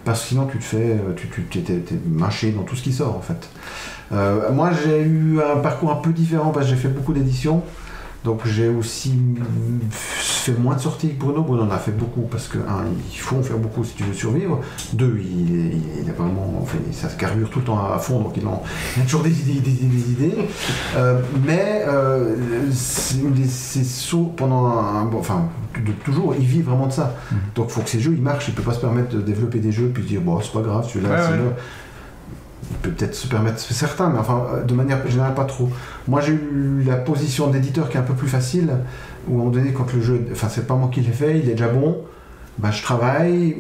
Parce 0.03 0.21
que 0.23 0.27
sinon, 0.29 0.47
tu 0.51 0.57
te 0.57 0.63
fais, 0.63 0.97
euh, 0.99 1.13
tu, 1.15 1.27
tu 1.49 1.61
t'es 1.61 1.81
mâché 2.09 2.51
dans 2.51 2.63
tout 2.63 2.75
ce 2.75 2.81
qui 2.81 2.91
sort 2.91 3.15
en 3.15 3.21
fait. 3.21 3.49
Moi, 4.51 4.69
j'ai 4.83 5.01
eu 5.01 5.39
un 5.41 5.59
parcours 5.59 5.91
un 5.91 5.95
peu 5.95 6.11
différent 6.11 6.51
parce 6.51 6.65
que 6.65 6.71
j'ai 6.71 6.77
fait 6.77 6.87
beaucoup 6.87 7.13
d'éditions. 7.13 7.63
Donc 8.23 8.41
j'ai 8.45 8.69
aussi 8.69 9.13
fait 10.01 10.53
moins 10.57 10.75
de 10.75 10.79
sorties 10.81 11.09
que 11.15 11.19
Bruno. 11.19 11.41
Bruno 11.43 11.63
en 11.63 11.71
a 11.71 11.77
fait 11.77 11.91
beaucoup 11.91 12.21
parce 12.21 12.47
que, 12.47 12.57
un, 12.57 12.85
il 13.11 13.19
faut 13.19 13.37
en 13.37 13.43
faire 13.43 13.57
beaucoup 13.57 13.83
si 13.83 13.93
tu 13.95 14.03
veux 14.03 14.13
survivre. 14.13 14.61
Deux, 14.93 15.19
il, 15.19 15.49
il, 15.49 15.81
il 16.03 16.09
a 16.09 16.13
vraiment, 16.13 16.59
enfin, 16.61 16.77
ça 16.91 17.09
se 17.09 17.17
carbure 17.17 17.49
tout 17.49 17.59
le 17.59 17.65
temps 17.65 17.79
à 17.93 17.97
fond, 17.99 18.19
donc 18.21 18.33
il, 18.37 18.45
en, 18.47 18.63
il 18.95 19.01
a 19.01 19.05
toujours 19.05 19.23
des 19.23 19.37
idées, 19.41 19.59
des 19.59 19.71
idées, 19.83 19.85
des 19.97 20.11
idées. 20.11 20.35
Euh, 20.95 21.19
mais 21.45 21.83
euh, 21.87 22.35
c'est 22.71 23.17
une 23.19 23.33
des- 23.33 23.45
c'est 23.47 23.83
saut 23.83 24.33
pendant 24.37 24.67
un, 24.77 25.05
bon, 25.05 25.19
enfin, 25.19 25.45
de, 25.85 25.91
toujours, 26.05 26.33
il 26.37 26.45
vit 26.45 26.61
vraiment 26.61 26.87
de 26.87 26.93
ça. 26.93 27.15
Mhm. 27.31 27.37
Donc 27.55 27.65
il 27.69 27.73
faut 27.73 27.81
que 27.81 27.89
ces 27.89 27.99
jeux, 27.99 28.13
ils 28.15 28.21
marchent. 28.21 28.47
Il 28.47 28.53
peut 28.53 28.63
pas 28.63 28.73
se 28.73 28.79
permettre 28.79 29.15
de 29.15 29.21
développer 29.21 29.59
des 29.59 29.71
jeux 29.71 29.91
puis 29.93 30.03
dire, 30.03 30.21
bon, 30.21 30.39
c'est 30.41 30.53
pas 30.53 30.61
grave, 30.61 30.87
celui-là, 30.87 31.09
Ouais, 31.09 31.17
c'est 31.21 31.31
ouais. 31.33 31.55
Peut 32.81 32.91
peut-être 32.91 33.15
se 33.15 33.27
permettre 33.27 33.59
certains, 33.59 34.09
mais 34.09 34.19
enfin, 34.19 34.45
euh, 34.53 34.63
de 34.63 34.73
manière 34.73 35.05
générale, 35.07 35.33
pas 35.33 35.45
trop. 35.45 35.69
Moi, 36.07 36.21
j'ai 36.21 36.33
eu 36.33 36.83
la 36.85 36.95
position 36.95 37.47
d'éditeur 37.47 37.89
qui 37.89 37.97
est 37.97 37.99
un 37.99 38.03
peu 38.03 38.13
plus 38.13 38.27
facile, 38.27 38.69
où 39.27 39.31
à 39.31 39.35
un 39.35 39.37
moment 39.37 39.49
donné, 39.49 39.73
quand 39.73 39.91
le 39.93 40.01
jeu, 40.01 40.25
enfin, 40.31 40.49
c'est 40.49 40.67
pas 40.67 40.75
moi 40.75 40.89
qui 40.91 41.01
l'ai 41.01 41.11
fait, 41.11 41.39
il 41.39 41.49
est 41.49 41.53
déjà 41.53 41.67
bon, 41.67 41.97
bah, 42.57 42.71
je 42.71 42.81
travaille, 42.83 43.57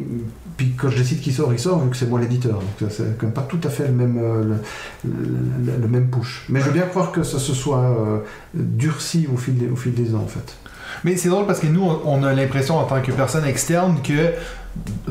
puis 0.57 0.73
quand 0.77 0.89
je 0.89 0.97
décide 0.97 1.21
qu'il 1.21 1.33
sort, 1.33 1.51
il 1.51 1.59
sort, 1.59 1.79
vu 1.83 1.89
que 1.89 1.97
c'est 1.97 2.09
moi 2.09 2.19
l'éditeur. 2.19 2.59
Donc, 2.59 2.63
ça, 2.79 2.85
c'est 2.89 3.17
quand 3.17 3.25
même 3.25 3.33
pas 3.33 3.41
tout 3.41 3.59
à 3.63 3.69
fait 3.69 3.87
le 3.87 3.93
même, 3.93 4.19
euh, 4.21 4.55
le, 5.03 5.87
même 5.87 6.09
push. 6.09 6.45
Mais 6.49 6.59
je 6.59 6.65
veux 6.65 6.71
bien 6.71 6.83
croire 6.83 7.11
que 7.11 7.23
ça 7.23 7.39
se 7.39 7.53
soit 7.53 7.79
euh, 7.79 8.19
durci 8.53 9.27
au 9.33 9.37
fil, 9.37 9.57
des, 9.57 9.67
au 9.67 9.75
fil 9.75 9.93
des 9.93 10.13
ans, 10.13 10.21
en 10.23 10.27
fait. 10.27 10.55
Mais 11.03 11.17
c'est 11.17 11.29
drôle 11.29 11.47
parce 11.47 11.59
que 11.59 11.67
nous, 11.67 11.83
on 12.05 12.23
a 12.23 12.33
l'impression 12.33 12.77
en 12.77 12.83
tant 12.83 13.01
que 13.01 13.11
personne 13.11 13.45
externe 13.45 13.97
que 14.03 14.31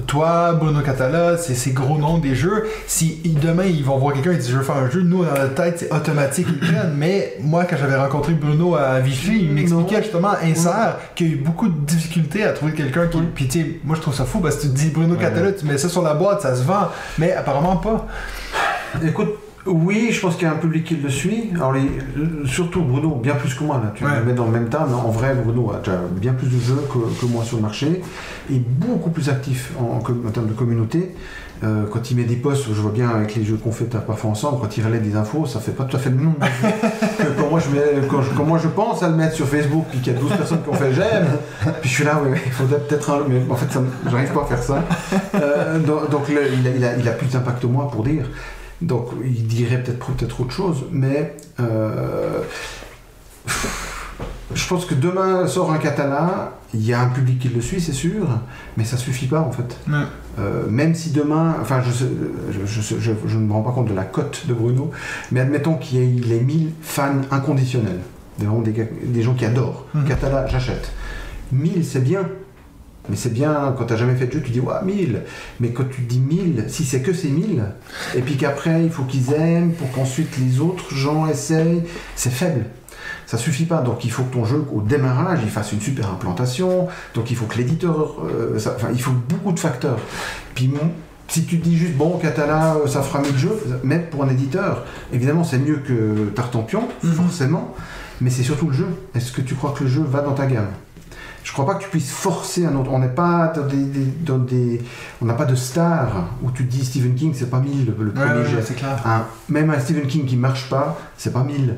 toi, 0.06 0.52
Bruno 0.54 0.80
Catala, 0.80 1.36
c'est 1.38 1.54
ces 1.54 1.70
gros 1.70 1.96
noms 1.98 2.18
des 2.18 2.34
jeux. 2.34 2.66
Si 2.86 3.20
demain 3.24 3.64
ils 3.64 3.84
vont 3.84 3.96
voir 3.98 4.14
quelqu'un 4.14 4.32
et 4.32 4.36
disent 4.36 4.50
je 4.50 4.56
veux 4.56 4.62
faire 4.64 4.76
un 4.76 4.90
jeu, 4.90 5.02
nous 5.02 5.24
dans 5.24 5.30
notre 5.32 5.54
tête 5.54 5.78
c'est 5.78 5.92
automatique 5.92 6.46
ils 6.50 6.58
prennent. 6.58 6.94
Mais 6.96 7.36
moi, 7.40 7.64
quand 7.64 7.76
j'avais 7.78 7.96
rencontré 7.96 8.32
Bruno 8.34 8.74
à 8.74 8.98
Vichy, 9.00 9.44
il 9.44 9.52
m'expliquait 9.52 9.96
Non. 9.96 10.02
justement 10.02 10.32
insert 10.42 10.96
qu'il 11.14 11.26
y 11.26 11.30
a 11.30 11.32
eu 11.34 11.36
beaucoup 11.36 11.68
de 11.68 11.78
difficultés 11.86 12.44
à 12.44 12.52
trouver 12.52 12.72
quelqu'un 12.72 13.06
qui. 13.06 13.18
Puis 13.34 13.48
tu 13.48 13.60
sais, 13.60 13.80
moi 13.84 13.94
je 13.96 14.00
trouve 14.00 14.14
ça 14.14 14.24
fou 14.24 14.40
parce 14.40 14.56
que 14.56 14.62
tu 14.62 14.68
te 14.68 14.74
dis 14.74 14.88
Bruno 14.90 15.14
Catala, 15.14 15.52
tu 15.52 15.64
mets 15.66 15.78
ça 15.78 15.88
sur 15.88 16.02
la 16.02 16.14
boîte, 16.14 16.42
ça 16.42 16.56
se 16.56 16.62
vend. 16.62 16.88
Mais 17.18 17.32
apparemment 17.32 17.76
pas. 17.76 18.06
Écoute, 19.04 19.30
oui, 19.66 20.08
je 20.10 20.20
pense 20.20 20.34
qu'il 20.36 20.44
y 20.46 20.50
a 20.50 20.52
un 20.52 20.56
public 20.58 20.84
qui 20.84 20.96
le 20.96 21.08
suit. 21.08 21.50
Alors, 21.54 21.72
les- 21.72 21.88
surtout 22.46 22.82
Bruno, 22.82 23.14
bien 23.22 23.34
plus 23.34 23.54
que 23.54 23.62
moi. 23.62 23.80
Là. 23.82 23.92
Tu 23.94 24.04
Ouais. 24.04 24.10
le 24.18 24.24
mets 24.24 24.32
dans 24.34 24.46
le 24.46 24.50
même 24.52 24.68
tas, 24.68 24.86
mais 24.88 24.94
en 24.94 25.10
vrai, 25.10 25.34
Bruno 25.34 25.70
a 25.72 25.78
déjà 25.78 25.98
bien 26.10 26.32
plus 26.32 26.48
de 26.48 26.58
jeux 26.60 26.82
que, 26.92 27.20
que 27.20 27.26
moi 27.30 27.44
sur 27.44 27.56
le 27.58 27.62
marché 27.62 28.02
et 28.50 28.58
beaucoup 28.58 29.10
plus 29.10 29.28
actif 29.28 29.72
en, 29.78 29.96
en 29.96 30.00
com- 30.00 30.24
en 30.26 30.30
termes 30.30 30.48
de 30.48 30.52
communauté. 30.54 31.14
Euh, 31.64 31.84
quand 31.92 32.10
il 32.10 32.16
met 32.16 32.24
des 32.24 32.34
posts, 32.34 32.64
je 32.66 32.80
vois 32.80 32.90
bien 32.90 33.08
avec 33.08 33.36
les 33.36 33.44
jeux 33.44 33.54
qu'on 33.56 33.70
fait 33.70 33.84
parfois 33.84 34.30
ensemble, 34.32 34.58
quand 34.60 34.76
il 34.76 34.84
relaie 34.84 34.98
des 34.98 35.14
infos, 35.14 35.46
ça 35.46 35.60
fait 35.60 35.70
pas 35.70 35.84
tout 35.84 35.94
à 35.96 36.00
fait 36.00 36.10
le 36.10 36.16
nom 36.16 36.32
que 37.18 37.40
quand 37.40 37.48
moi 37.48 37.60
je, 37.60 37.72
mets, 37.72 38.08
quand, 38.10 38.20
je, 38.20 38.30
quand 38.36 38.44
moi 38.44 38.58
je 38.60 38.66
pense 38.66 39.00
à 39.04 39.08
le 39.08 39.14
mettre 39.14 39.34
sur 39.36 39.46
Facebook, 39.46 39.84
puis 39.88 40.00
qu'il 40.00 40.12
y 40.12 40.16
a 40.16 40.18
12 40.18 40.32
personnes 40.32 40.62
qui 40.64 40.68
ont 40.70 40.74
fait 40.74 40.92
j'aime, 40.92 41.28
puis 41.80 41.88
je 41.88 41.94
suis 41.94 42.04
là, 42.04 42.20
ouais, 42.20 42.36
il 42.44 42.50
faudrait 42.50 42.80
peut-être 42.80 43.08
un. 43.10 43.20
Mais 43.28 43.40
en 43.48 43.54
fait, 43.54 43.78
j'arrive 44.10 44.32
pas 44.32 44.42
à 44.42 44.46
faire 44.46 44.62
ça. 44.64 44.84
Euh, 45.36 45.78
donc 45.78 46.10
donc 46.10 46.28
là, 46.30 46.40
il, 46.52 46.66
a, 46.66 46.70
il, 46.74 46.84
a, 46.84 46.96
il 46.96 47.08
a 47.08 47.12
plus 47.12 47.28
d'impact 47.28 47.62
que 47.62 47.68
moi 47.68 47.88
pour 47.92 48.02
dire. 48.02 48.24
Donc 48.83 49.09
il 49.24 49.47
dirait 49.47 49.83
peut-être 49.83 50.07
peut-être 50.12 50.41
autre 50.41 50.53
chose, 50.53 50.85
mais 50.91 51.35
euh, 51.61 52.41
je 54.55 54.68
pense 54.68 54.85
que 54.85 54.95
demain 54.95 55.47
sort 55.47 55.72
un 55.72 55.78
katana, 55.78 56.53
il 56.74 56.85
y 56.85 56.93
a 56.93 57.01
un 57.01 57.09
public 57.09 57.39
qui 57.39 57.49
le 57.49 57.61
suit, 57.61 57.80
c'est 57.80 57.93
sûr, 57.93 58.26
mais 58.76 58.85
ça 58.85 58.97
suffit 58.97 59.26
pas 59.26 59.41
en 59.41 59.51
fait. 59.51 59.76
Ouais. 59.89 60.05
Euh, 60.39 60.66
même 60.68 60.95
si 60.95 61.11
demain, 61.11 61.57
enfin 61.61 61.80
je, 61.87 61.91
sais- 61.91 62.05
je, 62.51 62.66
je- 62.80 62.99
je- 63.01 63.12
je 63.26 63.39
ne 63.39 63.45
me 63.47 63.53
rends 63.53 63.62
pas 63.62 63.72
compte 63.72 63.89
de 63.89 63.95
la 63.95 64.05
cote 64.05 64.45
de 64.47 64.55
Bruno, 64.55 64.91
mais 65.30 65.41
admettons 65.41 65.74
qu'il 65.76 65.99
y 65.99 66.03
ait 66.03 66.20
les 66.26 66.41
1000 66.41 66.72
fans 66.83 67.20
inconditionnels, 67.30 68.01
des, 68.39 68.89
des, 69.05 69.22
gens 69.22 69.35
qui 69.35 69.45
adorent. 69.45 69.87
Katana, 70.07 70.47
j'achète. 70.47 70.91
1000 71.53 71.85
c'est 71.85 72.01
bien, 72.03 72.28
mais 73.09 73.16
c'est 73.16 73.32
bien, 73.32 73.74
quand 73.76 73.84
tu 73.86 73.92
n'as 73.92 73.98
jamais 73.98 74.14
fait 74.14 74.26
de 74.26 74.32
jeu, 74.32 74.42
tu 74.42 74.50
dis, 74.53 74.61
ouais, 74.61 74.74
1000. 74.84 75.22
Mais 75.61 75.70
quand 75.72 75.84
tu 75.90 76.03
dis 76.03 76.20
1000, 76.20 76.66
si 76.68 76.84
c'est 76.84 77.00
que 77.03 77.12
ces 77.12 77.28
1000, 77.28 77.64
et 78.14 78.20
puis 78.20 78.36
qu'après, 78.36 78.84
il 78.84 78.90
faut 78.90 79.03
qu'ils 79.05 79.32
aiment 79.32 79.72
pour 79.72 79.90
qu'ensuite 79.90 80.36
les 80.38 80.61
autres 80.61 80.94
gens 80.94 81.26
essayent, 81.26 81.82
c'est 82.14 82.30
faible. 82.32 82.66
Ça 83.26 83.38
suffit 83.38 83.64
pas. 83.64 83.80
Donc 83.80 84.05
il 84.05 84.11
faut 84.12 84.22
que 84.24 84.32
ton 84.34 84.44
jeu, 84.44 84.64
au 84.72 84.80
démarrage, 84.82 85.40
il 85.42 85.50
fasse 85.50 85.72
une 85.72 85.80
super 85.80 86.09
implantation. 86.11 86.86
Donc 87.14 87.30
il 87.30 87.36
faut 87.36 87.46
que 87.46 87.57
l'éditeur. 87.59 88.16
euh, 88.24 88.59
ça- 88.59 88.74
enfin, 88.76 88.88
il 88.92 89.00
faut 89.03 89.11
beaucoup 89.28 89.53
de 89.53 89.59
facteurs. 89.59 89.98
Puis 90.55 90.68
mon- 90.68 90.92
si 91.28 91.44
tu 91.44 91.59
te 91.59 91.64
dis 91.64 91.76
juste, 91.76 91.94
bon, 91.94 92.18
Catala, 92.18 92.76
euh, 92.76 92.86
ça 92.86 93.00
fera 93.03 93.20
mieux 93.20 93.32
de 93.32 93.38
jeu, 93.38 93.59
même 93.82 94.05
pour 94.11 94.22
un 94.22 94.28
éditeur, 94.28 94.84
évidemment, 95.12 95.44
c'est 95.44 95.59
mieux 95.59 95.76
que 95.78 96.30
Tartampion, 96.34 96.86
Mhm. 97.03 97.12
forcément, 97.12 97.74
mais 98.20 98.28
c'est 98.30 98.42
surtout 98.42 98.66
le 98.68 98.74
jeu. 98.74 98.88
Est-ce 99.14 99.32
que 99.32 99.40
tu 99.40 99.55
crois 99.55 99.72
que 99.76 99.82
le 99.84 99.90
jeu 99.90 100.03
va 100.03 100.20
dans 100.20 100.34
ta 100.34 100.46
gamme? 100.46 100.68
Je 101.45 101.53
crois 101.53 101.66
pas 101.66 101.74
que 101.74 101.82
tu 101.82 101.88
puisses 101.88 102.11
forcer 102.12 102.64
un 102.66 102.74
autre. 102.76 102.90
On 102.93 102.99
n'est 103.01 103.09
pas 103.09 103.53
dans 103.55 103.66
des, 103.66 103.76
des- 103.84 104.12
dans 104.24 104.38
des- 104.38 104.80
on 105.20 105.24
n'a 105.26 105.34
pas 105.34 105.45
de 105.45 105.55
star 105.55 106.28
où 106.43 106.51
tu 106.51 106.64
te 106.66 106.70
dis 106.70 106.84
Stephen 106.84 107.14
King, 107.14 107.32
c'est 107.34 107.51
pas 107.51 107.59
1000 107.61 107.86
le, 107.86 108.05
le 108.05 108.11
Ouais, 108.11 108.14
premier 108.14 108.40
ouais, 108.43 108.49
jet. 108.49 108.57
ouais, 108.57 108.62
c'est 108.64 108.74
clair. 108.76 108.97
Un- 109.05 109.24
même 109.49 109.70
un 109.70 109.78
Stephen 109.80 110.07
King 110.07 110.24
qui 110.26 110.36
marche 110.36 110.68
pas, 110.70 110.97
c'est 111.16 111.32
pas 111.32 111.43
1000. 111.43 111.76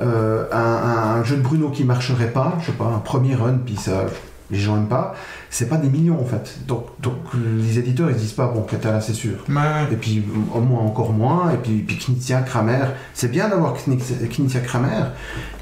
Euh, 0.00 0.44
un, 0.52 1.22
jeu 1.24 1.36
de 1.36 1.42
Bruno 1.42 1.70
qui 1.70 1.84
marcherait 1.84 2.30
pas, 2.30 2.54
je 2.60 2.66
sais 2.66 2.72
pas, 2.72 2.86
un 2.86 2.98
premier 3.00 3.34
run, 3.34 3.58
puis 3.66 3.76
ça, 3.76 4.04
les 4.50 4.58
gens 4.58 4.76
aiment 4.76 4.88
pas, 4.88 5.14
c'est 5.50 5.68
pas 5.68 5.76
des 5.76 5.88
millions 5.90 6.18
en 6.18 6.24
fait. 6.24 6.58
Donc, 6.66 6.86
donc 7.00 7.16
les 7.34 7.78
éditeurs 7.78 8.10
ils 8.10 8.16
disent 8.16 8.32
pas, 8.32 8.46
bon, 8.46 8.62
Catala 8.62 9.00
c'est 9.02 9.12
sûr. 9.12 9.44
Et 9.92 9.96
puis 9.96 10.24
au 10.54 10.60
moins 10.60 10.80
encore 10.80 11.12
moins, 11.12 11.50
et 11.52 11.56
puis, 11.58 11.78
puis 11.86 11.96
Knizia, 11.98 12.40
Kramer, 12.40 12.84
c'est 13.12 13.30
bien 13.30 13.48
d'avoir 13.50 13.74
Knizia, 13.74 14.16
Knizia, 14.28 14.60
Kramer, 14.60 15.04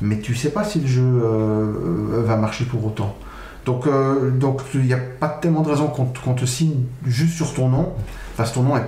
mais 0.02 0.18
tu 0.20 0.34
sais 0.36 0.50
pas 0.50 0.62
si 0.62 0.80
le 0.80 0.86
jeu 0.86 1.02
euh, 1.02 2.22
va 2.24 2.36
marcher 2.36 2.64
pour 2.64 2.84
autant. 2.86 3.16
Donc 3.68 3.86
euh, 3.86 4.30
donc 4.30 4.62
il 4.72 4.80
n'y 4.80 4.94
a 4.94 4.98
pas 5.20 5.28
tellement 5.28 5.60
de 5.60 5.68
raison 5.68 5.88
qu'on 5.88 6.32
te- 6.32 6.46
signe 6.46 6.84
juste 7.04 7.34
sur 7.36 7.52
ton 7.52 7.68
nom, 7.68 7.92
parce 8.34 8.48
que 8.48 8.54
ton 8.54 8.62
nom 8.62 8.78
est 8.78 8.86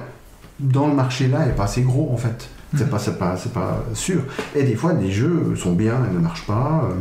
dans 0.58 0.88
le 0.88 0.94
marché 0.94 1.28
là 1.28 1.46
est 1.46 1.52
pas 1.54 1.64
assez 1.64 1.82
gros 1.82 2.10
en 2.14 2.16
fait. 2.16 2.48
C'est 2.74 2.84
Mhm. 2.84 2.88
pas, 2.88 2.98
c'est 2.98 3.18
pas, 3.18 3.36
c'est 3.36 3.52
pas 3.52 3.84
sûr. 3.92 4.22
Et 4.56 4.62
des 4.62 4.76
fois, 4.76 4.94
des 4.94 5.10
jeux 5.10 5.54
sont 5.54 5.72
bien 5.72 5.96
et 6.10 6.14
ne 6.14 6.18
marchent 6.20 6.46
pas. 6.46 6.84
euh, 6.84 6.94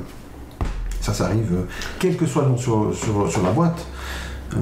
Ça, 0.99 1.13
ça 1.13 1.25
arrive, 1.27 1.53
euh, 1.53 1.63
quel 1.99 2.17
que 2.17 2.25
soit 2.25 2.41
le 2.43 2.49
nom 2.49 2.57
sur, 2.57 2.93
sur, 2.93 3.31
sur 3.31 3.41
la 3.43 3.51
boîte. 3.51 3.87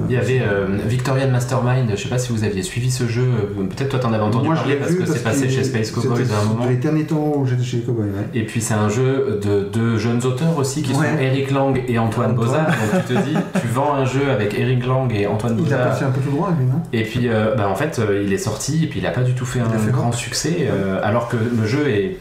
Il 0.08 0.14
y 0.14 0.18
avait 0.18 0.40
euh, 0.40 0.66
Victorian 0.86 1.28
Mastermind, 1.30 1.90
je 1.90 1.96
sais 1.96 2.08
pas 2.08 2.18
si 2.18 2.32
vous 2.32 2.44
aviez 2.44 2.62
suivi 2.62 2.90
ce 2.90 3.06
jeu, 3.06 3.22
euh, 3.22 3.64
peut-être 3.64 3.90
toi 3.90 3.98
t'en 3.98 4.12
avais 4.12 4.22
entendu 4.22 4.48
Moi, 4.48 4.56
parler 4.56 4.76
parce 4.76 4.90
vu 4.90 4.98
que 4.98 5.06
c'est 5.06 5.22
passé 5.22 5.48
chez 5.48 5.64
Space 5.64 5.90
Cowboys 5.90 6.18
c'était 6.18 6.34
à 6.34 6.40
un 6.40 6.44
moment. 6.44 6.66
Les 6.66 6.76
derniers 6.76 7.04
temps 7.04 7.34
où 7.36 7.46
j'étais 7.46 7.64
chez 7.64 7.78
ouais. 7.78 8.06
Et 8.34 8.44
puis 8.44 8.60
c'est 8.60 8.74
un 8.74 8.88
jeu 8.88 9.40
de 9.42 9.68
deux 9.72 9.98
jeunes 9.98 10.24
auteurs 10.24 10.56
aussi 10.56 10.82
qui 10.82 10.94
sont. 10.94 11.02
Eric 11.02 11.50
Lang 11.50 11.82
et 11.88 11.98
Antoine 11.98 12.32
Antoine. 12.32 12.46
Bozat. 12.46 12.66
Donc 12.66 13.06
tu 13.06 13.14
te 13.14 13.20
dis, 13.20 13.34
tu 13.60 13.66
vends 13.68 13.94
un 13.94 14.04
jeu 14.04 14.30
avec 14.30 14.58
Eric 14.58 14.86
Lang 14.86 15.12
et 15.14 15.26
Antoine 15.26 15.60
Il 15.64 15.72
a 15.72 15.78
passé 15.78 16.04
un 16.04 16.10
peu 16.10 16.20
tout 16.20 16.30
droit, 16.30 16.54
lui, 16.58 16.66
non? 16.66 16.82
Et 16.92 17.02
puis 17.02 17.28
euh, 17.28 17.54
bah, 17.54 17.68
en 17.68 17.74
fait 17.74 18.00
il 18.22 18.32
est 18.32 18.38
sorti 18.38 18.84
et 18.84 18.86
puis 18.86 19.00
il 19.00 19.06
a 19.06 19.10
pas 19.10 19.22
du 19.22 19.34
tout 19.34 19.46
fait 19.46 19.60
Il 19.60 19.74
un 19.74 19.78
fait 19.78 19.90
grand 19.90 20.12
succès 20.12 20.68
euh, 20.70 21.00
alors 21.02 21.28
que 21.28 21.36
le 21.36 21.66
jeu 21.66 21.88
est, 21.88 22.18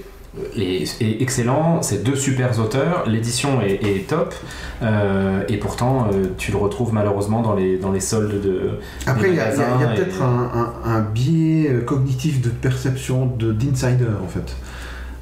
est, 0.56 1.02
est 1.02 1.22
excellent, 1.22 1.82
c'est 1.82 2.04
deux 2.04 2.16
super 2.16 2.58
auteurs, 2.60 3.04
l'édition 3.08 3.62
est, 3.62 3.84
est 3.84 4.08
top 4.08 4.34
euh, 4.82 5.44
et 5.48 5.58
pourtant 5.58 6.08
euh, 6.14 6.28
tu 6.38 6.52
le 6.52 6.58
retrouves 6.58 6.94
malheureusement 6.94 7.42
dans 7.42 7.56
les, 7.56 7.78
dans 7.78 7.92
les 7.92 8.00
soldes 8.00 8.42
de... 8.42 8.80
Après, 9.06 9.30
il 9.30 9.36
y 9.36 9.40
a, 9.40 9.54
il 9.54 9.60
y 9.60 9.62
a- 9.62 9.66
il 9.76 9.82
y 9.82 9.84
a 9.84 9.88
magasins 9.88 9.96
peut-être 9.96 10.18
et- 10.20 10.24
un, 10.24 10.52
un- 10.60 10.74
un 10.98 11.02
biais 11.02 11.70
euh, 11.72 11.82
cognitif 11.82 12.42
de 12.42 12.50
perception 12.50 13.26
de- 13.26 13.52
d'insider, 13.54 14.06
en 14.24 14.28
fait. 14.28 14.56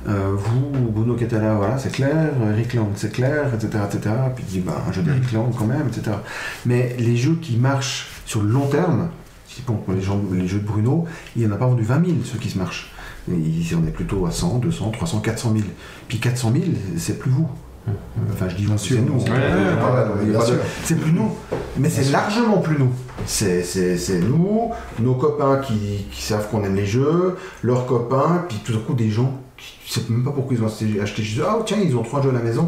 Euh, 0.07 0.33
vous, 0.35 0.91
Bruno 0.91 1.15
Catala, 1.15 1.55
voilà, 1.55 1.79
c'est 1.79 1.91
clair, 1.91 2.29
Eric 2.53 2.75
Lang, 2.75 2.89
c'est 2.95 3.11
clair, 3.11 3.51
etc., 3.55 3.83
etc. 3.91 4.15
Puis 4.35 4.43
dit, 4.47 4.59
bah, 4.59 4.83
un 4.87 4.91
jeu 4.91 5.01
d'Eric 5.01 5.31
Lang 5.31 5.51
quand 5.57 5.65
même, 5.65 5.87
etc. 5.87 6.17
Mais 6.67 6.95
les 6.99 7.17
jeux 7.17 7.37
qui 7.41 7.57
marchent 7.57 8.07
sur 8.27 8.43
le 8.43 8.49
long 8.49 8.67
terme, 8.67 9.09
si 9.47 9.63
bon, 9.65 9.73
pour 9.77 9.95
les, 9.95 10.01
gens, 10.01 10.21
les 10.31 10.47
jeux 10.47 10.59
de 10.59 10.65
Bruno, 10.67 11.05
il 11.35 11.41
n'y 11.43 11.51
en 11.51 11.55
a 11.55 11.57
pas 11.57 11.65
vendu 11.65 11.81
20 11.83 12.05
000, 12.05 12.17
ceux 12.23 12.37
qui 12.37 12.49
se 12.51 12.57
marchent. 12.59 12.91
Il 13.27 13.75
en 13.75 13.87
est 13.87 13.91
plutôt 13.91 14.25
à 14.25 14.31
100, 14.31 14.59
200, 14.59 14.91
300, 14.91 15.19
400 15.19 15.53
000. 15.55 15.63
Puis 16.07 16.19
400 16.19 16.51
000, 16.53 16.65
c'est 16.97 17.17
plus 17.19 17.31
vous. 17.31 17.47
Enfin, 18.33 18.49
je 18.49 18.55
dis 18.55 18.65
vous, 18.65 18.77
c'est 18.77 18.95
nous. 18.95 19.19
C'est 20.83 20.95
plus 20.95 21.11
nous. 21.11 21.31
Mais 21.77 21.89
c'est 21.89 22.11
largement 22.11 22.57
plus 22.57 22.77
nous. 22.77 22.91
C'est, 23.25 23.63
nous, 24.21 24.71
nos 24.99 25.15
copains 25.15 25.57
qui, 25.57 26.05
qui 26.11 26.21
savent 26.21 26.49
qu'on 26.49 26.63
aime 26.63 26.75
les 26.75 26.85
jeux, 26.85 27.35
leurs 27.63 27.85
copains, 27.85 28.45
puis 28.47 28.59
tout 28.63 28.73
d'un 28.73 28.79
coup 28.79 28.93
des 28.93 29.09
gens 29.09 29.39
qui 29.57 29.77
ne 29.87 29.93
savent 30.01 30.11
même 30.11 30.23
pas 30.23 30.31
pourquoi 30.31 30.55
ils 30.55 30.63
ont 30.63 30.67
acheté, 30.67 30.99
acheté 31.01 31.23
chez 31.23 31.41
eux. 31.41 31.45
Ah 31.47 31.57
tiens, 31.65 31.77
ils 31.83 31.95
ont 31.95 32.03
trois 32.03 32.21
jeux 32.21 32.29
à 32.29 32.33
la 32.33 32.39
maison. 32.39 32.67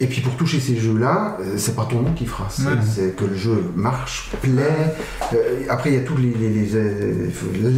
Et 0.00 0.06
puis 0.08 0.20
pour 0.22 0.34
toucher 0.34 0.58
ces 0.58 0.76
jeux-là, 0.76 1.36
euh, 1.40 1.54
c'est 1.56 1.76
pas 1.76 1.84
ton 1.84 2.02
nom 2.02 2.12
qui 2.12 2.26
fera. 2.26 2.46
C'est, 2.50 2.64
Ouais. 2.66 2.72
c'est 2.84 3.14
que 3.16 3.24
le 3.26 3.36
jeu 3.36 3.70
marche, 3.76 4.30
plaît. 4.42 4.96
Euh, 5.32 5.60
après, 5.70 5.90
il 5.90 5.94
y 5.94 5.98
a 5.98 6.02
tout 6.04 6.16
les, 6.16 6.34
les- 6.34 6.50
les, 6.50 6.74
euh, 6.74 7.28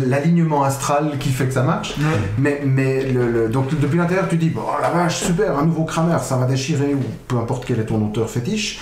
l'alignement 0.07 0.62
astral 0.64 1.19
qui 1.21 1.29
fait 1.29 1.47
que 1.47 1.53
ça 1.53 1.62
marche. 1.62 1.97
Ouais. 1.99 2.05
Mais, 2.39 2.62
mais 2.64 3.05
le, 3.12 3.31
le- 3.31 3.49
donc 3.51 3.79
depuis 3.79 3.99
l'intérieur, 3.99 4.29
tu 4.29 4.37
dis, 4.39 4.49
bon, 4.49 4.62
oh 4.67 4.81
la 4.81 4.91
vache, 4.91 5.25
super, 5.25 5.59
un 5.59 5.67
nouveau 5.67 5.85
Kramer, 5.85 6.17
ça 6.23 6.37
va 6.39 6.47
déchirer, 6.47 6.95
ou 6.95 7.01
peu 7.29 7.37
importe 7.37 7.64
quel 7.67 7.81
est 7.81 7.85
ton 7.87 8.05
auteur 8.07 8.31
fétiche. 8.31 8.81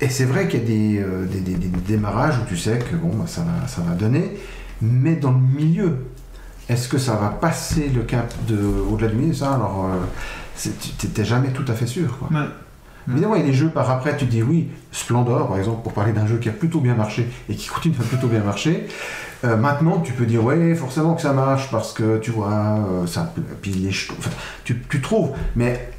Et 0.00 0.08
c'est 0.08 0.24
vrai 0.26 0.46
qu'il 0.46 0.60
y 0.60 0.62
a 0.62 0.66
des, 0.66 0.98
euh, 1.00 1.24
des, 1.26 1.40
des- 1.40 1.54
des 1.56 1.68
démarrages 1.88 2.38
où 2.38 2.46
tu 2.48 2.56
sais 2.56 2.78
que 2.78 2.94
bon, 2.94 3.08
bah, 3.16 3.24
ça, 3.26 3.40
va, 3.42 3.66
ça 3.66 3.80
va 3.82 3.94
donner, 3.94 4.36
mais 4.80 5.16
dans 5.16 5.32
le 5.32 5.38
milieu, 5.38 5.96
est-ce 6.68 6.88
que 6.88 6.98
ça 6.98 7.14
va 7.14 7.28
passer 7.30 7.90
le 7.94 8.02
cap 8.02 8.32
de, 8.46 8.58
au-delà 8.90 9.08
du 9.08 9.16
milieu 9.16 9.34
Ça, 9.34 9.54
alors, 9.54 9.86
euh, 9.92 9.98
c'est- 10.54 11.24
jamais 11.24 11.48
tout 11.48 11.64
à 11.66 11.74
fait 11.74 11.86
sûr. 11.86 12.16
Quoi. 12.18 12.28
Ouais. 12.38 12.46
Évidemment, 13.08 13.36
il 13.36 13.42
y 13.42 13.44
a 13.44 13.46
des 13.46 13.52
jeux 13.52 13.68
par 13.68 13.90
après, 13.90 14.16
tu 14.16 14.24
dis 14.24 14.42
oui, 14.42 14.68
Splendor, 14.90 15.48
par 15.48 15.58
exemple, 15.58 15.82
pour 15.82 15.92
parler 15.92 16.12
d'un 16.12 16.26
jeu 16.26 16.38
qui 16.38 16.48
a 16.48 16.52
plutôt 16.52 16.80
bien 16.80 16.94
marché 16.94 17.28
et 17.48 17.54
qui 17.54 17.68
continue 17.68 17.94
à 18.00 18.04
plutôt 18.04 18.26
bien 18.26 18.40
marcher. 18.40 18.88
Euh, 19.44 19.56
maintenant, 19.56 20.00
tu 20.00 20.12
peux 20.12 20.26
dire, 20.26 20.42
ouais, 20.42 20.74
forcément 20.74 21.14
que 21.14 21.22
ça 21.22 21.32
marche 21.32 21.70
parce 21.70 21.92
que 21.92 22.18
tu 22.18 22.30
vois, 22.30 22.50
euh, 22.50 23.06
ça, 23.06 23.32
puis 23.62 23.70
les 23.70 23.90
enfin, 23.90 24.30
tu, 24.64 24.82
tu 24.88 25.00
trouves, 25.00 25.30
mais 25.54 25.90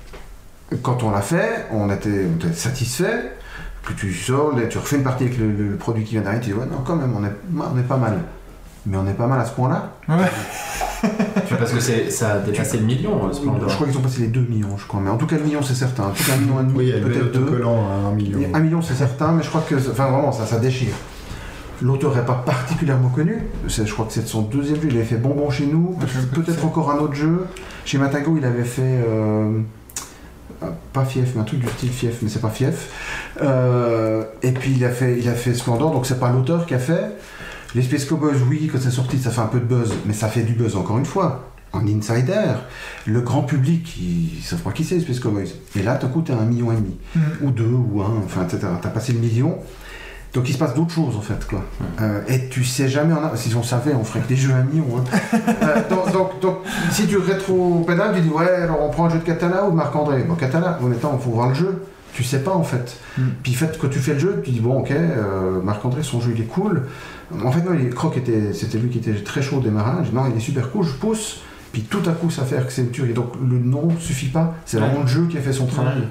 quand 0.82 1.04
on 1.04 1.12
l'a 1.12 1.22
fait, 1.22 1.68
on 1.72 1.90
était, 1.92 2.26
satisfait. 2.54 3.32
Puis 3.84 3.96
tu 3.96 4.14
sors, 4.14 4.54
tu 4.70 4.78
refais 4.78 4.98
une 4.98 5.04
partie 5.04 5.26
avec 5.26 5.38
le 5.38 5.78
produit 5.78 6.04
qui 6.04 6.16
vient 6.16 6.22
d'arriver, 6.22 6.44
tu 6.44 6.52
dis, 6.52 6.58
ouais, 6.58 6.66
non, 6.66 6.82
quand 6.86 6.98
même, 6.98 7.16
on 7.16 7.24
est, 7.24 7.34
on 7.74 7.80
est 7.80 7.88
pas 7.88 7.96
mal. 7.96 8.20
Mais 8.90 8.96
on 8.98 9.06
est 9.06 9.14
pas 9.14 9.28
mal 9.28 9.40
à 9.40 9.46
ce 9.46 9.52
point-là. 9.52 9.92
Parce 11.60 11.72
que 11.74 11.80
c'est, 11.80 12.10
ça 12.10 12.34
a 12.34 12.40
dépassé 12.40 12.78
le 12.78 12.86
million, 12.86 13.28
euh, 13.28 13.34
Splendor. 13.34 13.68
Je 13.70 13.76
crois 13.76 13.88
qu'ils 13.88 13.98
ont 13.98 14.02
passé 14.02 14.22
les 14.22 14.28
2 14.28 14.40
millions, 14.42 14.78
je 14.78 14.88
crois. 14.88 15.02
Mais 15.02 15.10
en 15.10 15.18
tout 15.18 15.28
cas, 15.28 15.36
le 15.38 15.44
million, 15.44 15.62
c'est 15.62 15.76
certain. 15.76 16.04
En 16.06 16.10
tout 16.12 16.24
cas, 16.24 16.34
un 16.34 16.38
million 16.38 16.60
et 16.62 16.64
demi, 16.64 16.78
Oui, 16.78 16.84
il 16.86 16.90
y 16.90 16.94
a 16.94 17.00
le 17.00 17.06
peut-être 17.06 17.32
deux. 17.34 17.64
1 17.64 18.12
million. 18.14 18.40
Un 18.54 18.60
million, 18.60 18.82
c'est 18.82 18.94
certain, 18.96 19.34
mais 19.34 19.44
je 19.44 19.50
crois 19.50 19.64
que, 19.68 19.76
enfin 19.76 20.08
vraiment, 20.10 20.32
ça, 20.32 20.46
ça 20.46 20.58
déchire. 20.60 20.94
L'auteur 21.82 22.16
n'est 22.16 22.24
pas 22.24 22.42
particulièrement 22.46 23.10
connu. 23.10 23.44
C'est- 23.68 23.86
Je 23.86 23.94
crois 23.94 24.06
que 24.06 24.14
c'est 24.14 24.24
de 24.24 24.28
son 24.28 24.42
deuxième 24.42 24.82
jeu. 24.82 24.88
Il 24.90 24.96
avait 24.96 25.06
fait 25.06 25.18
Bonbon 25.18 25.50
chez 25.52 25.68
nous, 25.68 25.98
peut-être 26.34 26.66
encore 26.66 26.90
un 26.90 26.98
autre 26.98 27.14
jeu. 27.14 27.46
Chez 27.86 27.98
Matago, 28.00 28.36
il 28.38 28.46
avait 28.46 28.64
fait 28.64 28.82
euh, 28.84 29.60
ah, 30.62 30.68
pas 30.94 31.06
Fief, 31.06 31.34
mais 31.36 31.42
un 31.42 31.44
truc 31.44 31.60
du 31.60 31.68
style 31.68 31.90
Fief, 31.92 32.16
mais 32.24 32.30
c'est 32.30 32.42
pas 32.42 32.50
Fief. 32.50 32.90
Euh, 33.44 34.24
et 34.42 34.52
puis 34.54 34.74
il 34.76 34.84
a 34.86 34.90
fait, 34.90 35.20
il 35.20 35.30
a 35.30 35.34
fait 35.34 35.54
Splendor, 35.54 35.92
donc 35.92 36.08
c'est 36.08 36.20
pas 36.20 36.32
l'auteur 36.32 36.66
qui 36.66 36.74
a 36.74 36.80
fait. 36.80 37.12
Les 37.76 37.82
Space 37.82 38.06
Cowboys, 38.06 38.36
oui, 38.50 38.70
quand 38.72 38.80
c'est 38.82 38.92
sorti, 38.92 39.18
ça 39.20 39.30
fait 39.30 39.42
un 39.42 39.48
peu 39.48 39.60
de 39.60 39.66
buzz, 39.66 39.94
mais 40.06 40.14
ça 40.14 40.28
fait 40.28 40.44
du 40.44 40.54
buzz 40.54 40.76
encore 40.76 40.98
une 40.98 41.06
fois. 41.06 41.52
En 41.74 41.86
insider, 41.86 42.54
le 43.06 43.22
grand 43.22 43.44
public, 43.44 43.98
ils 44.00 44.42
savent 44.42 44.62
pas 44.62 44.72
qui 44.72 44.84
c'est 44.84 44.96
les 44.96 45.02
Space 45.02 45.20
Cowboys. 45.20 45.50
Et 45.76 45.84
là, 45.84 45.96
tout 45.96 46.08
coup, 46.08 46.22
t'as 46.22 46.36
un 46.36 46.46
million 46.46 46.72
et 46.72 46.76
demi 46.76 46.98
Mhm. 47.16 47.22
ou 47.44 47.52
deux, 47.52 47.66
ou 47.66 48.02
un, 48.02 48.14
enfin, 48.26 48.44
etc. 48.44 48.60
T'as 48.82 48.90
passé 48.90 49.12
le 49.14 49.20
million. 49.20 49.58
Donc 50.34 50.50
il 50.50 50.54
se 50.54 50.58
passe 50.58 50.74
d'autres 50.76 50.92
choses 50.92 51.16
en 51.16 51.22
fait, 51.22 51.46
quoi. 51.48 51.64
Euh, 52.02 52.22
et 52.28 52.48
tu 52.50 52.64
sais 52.64 52.88
jamais, 52.88 53.14
en 53.14 53.24
a- 53.24 53.36
si 53.36 53.54
on 53.56 53.64
savait, 53.64 53.94
on 53.94 54.04
ferait 54.04 54.20
que 54.22 54.28
des 54.28 54.36
jeux 54.36 54.54
à 54.54 54.62
million. 54.62 54.86
hein. 54.98 55.04
Euh, 55.64 55.82
donc, 55.90 56.12
donc, 56.14 56.40
donc, 56.42 56.58
si 56.92 57.08
tu 57.08 57.18
rétro-pédales, 57.18 58.16
tu 58.16 58.22
dis 58.22 58.30
ouais, 58.30 58.48
alors 58.50 58.82
on 58.84 58.90
prend 58.90 59.06
un 59.06 59.10
jeu 59.10 59.20
de 59.20 59.24
Catala 59.24 59.66
ou 59.66 59.72
de 59.72 59.76
Marc-André. 59.76 60.24
Bon, 60.24 60.36
Catala, 60.36 60.80
en 60.82 60.86
même 60.88 61.00
temps, 61.00 61.18
il 61.20 61.24
faut 61.24 61.32
voir 61.32 61.50
le 61.50 61.56
jeu. 61.56 61.84
Tu 62.14 62.24
sais 62.24 62.40
pas 62.40 62.54
en 62.54 62.64
fait. 62.64 62.98
Mm. 63.18 63.22
Puis 63.44 63.54
fait 63.54 63.78
que 63.78 63.88
tu 63.88 64.00
fais 64.00 64.14
le 64.14 64.20
jeu, 64.20 64.42
tu 64.44 64.52
dis 64.52 64.60
bon, 64.60 64.80
ok, 64.80 64.92
euh, 64.92 65.62
Marc-André, 65.62 66.02
son 66.04 66.20
jeu 66.22 66.32
il 66.36 66.42
est 66.42 66.46
cool. 66.46 66.84
En 67.44 67.52
fait, 67.52 67.62
non, 67.62 67.74
il- 67.78 67.90
Croc 67.90 68.16
était, 68.18 68.54
c'était 68.54 68.78
lui 68.78 68.90
qui 68.90 69.00
était 69.00 69.14
très 69.16 69.42
chaud 69.42 69.58
au 69.58 69.62
démarrage. 69.62 70.12
Non, 70.14 70.24
il 70.32 70.38
est 70.38 70.40
super 70.42 70.72
cool, 70.72 70.86
je 70.86 70.94
pousse. 70.94 71.42
Puis 71.74 71.82
tout 71.84 72.02
à 72.08 72.12
coup, 72.14 72.30
ça 72.30 72.44
fait 72.46 72.56
que 72.66 72.72
c'est 72.72 72.82
une 72.84 72.92
tuerie. 72.92 73.14
Donc 73.14 73.34
le 73.42 73.60
nom 73.60 73.90
suffit 74.00 74.28
pas. 74.30 74.56
C'est 74.66 74.78
vraiment 74.78 75.02
le 75.02 75.08
jeu 75.08 75.28
qui 75.30 75.38
a 75.38 75.42
fait 75.42 75.54
son 75.54 75.66
travail. 75.66 76.04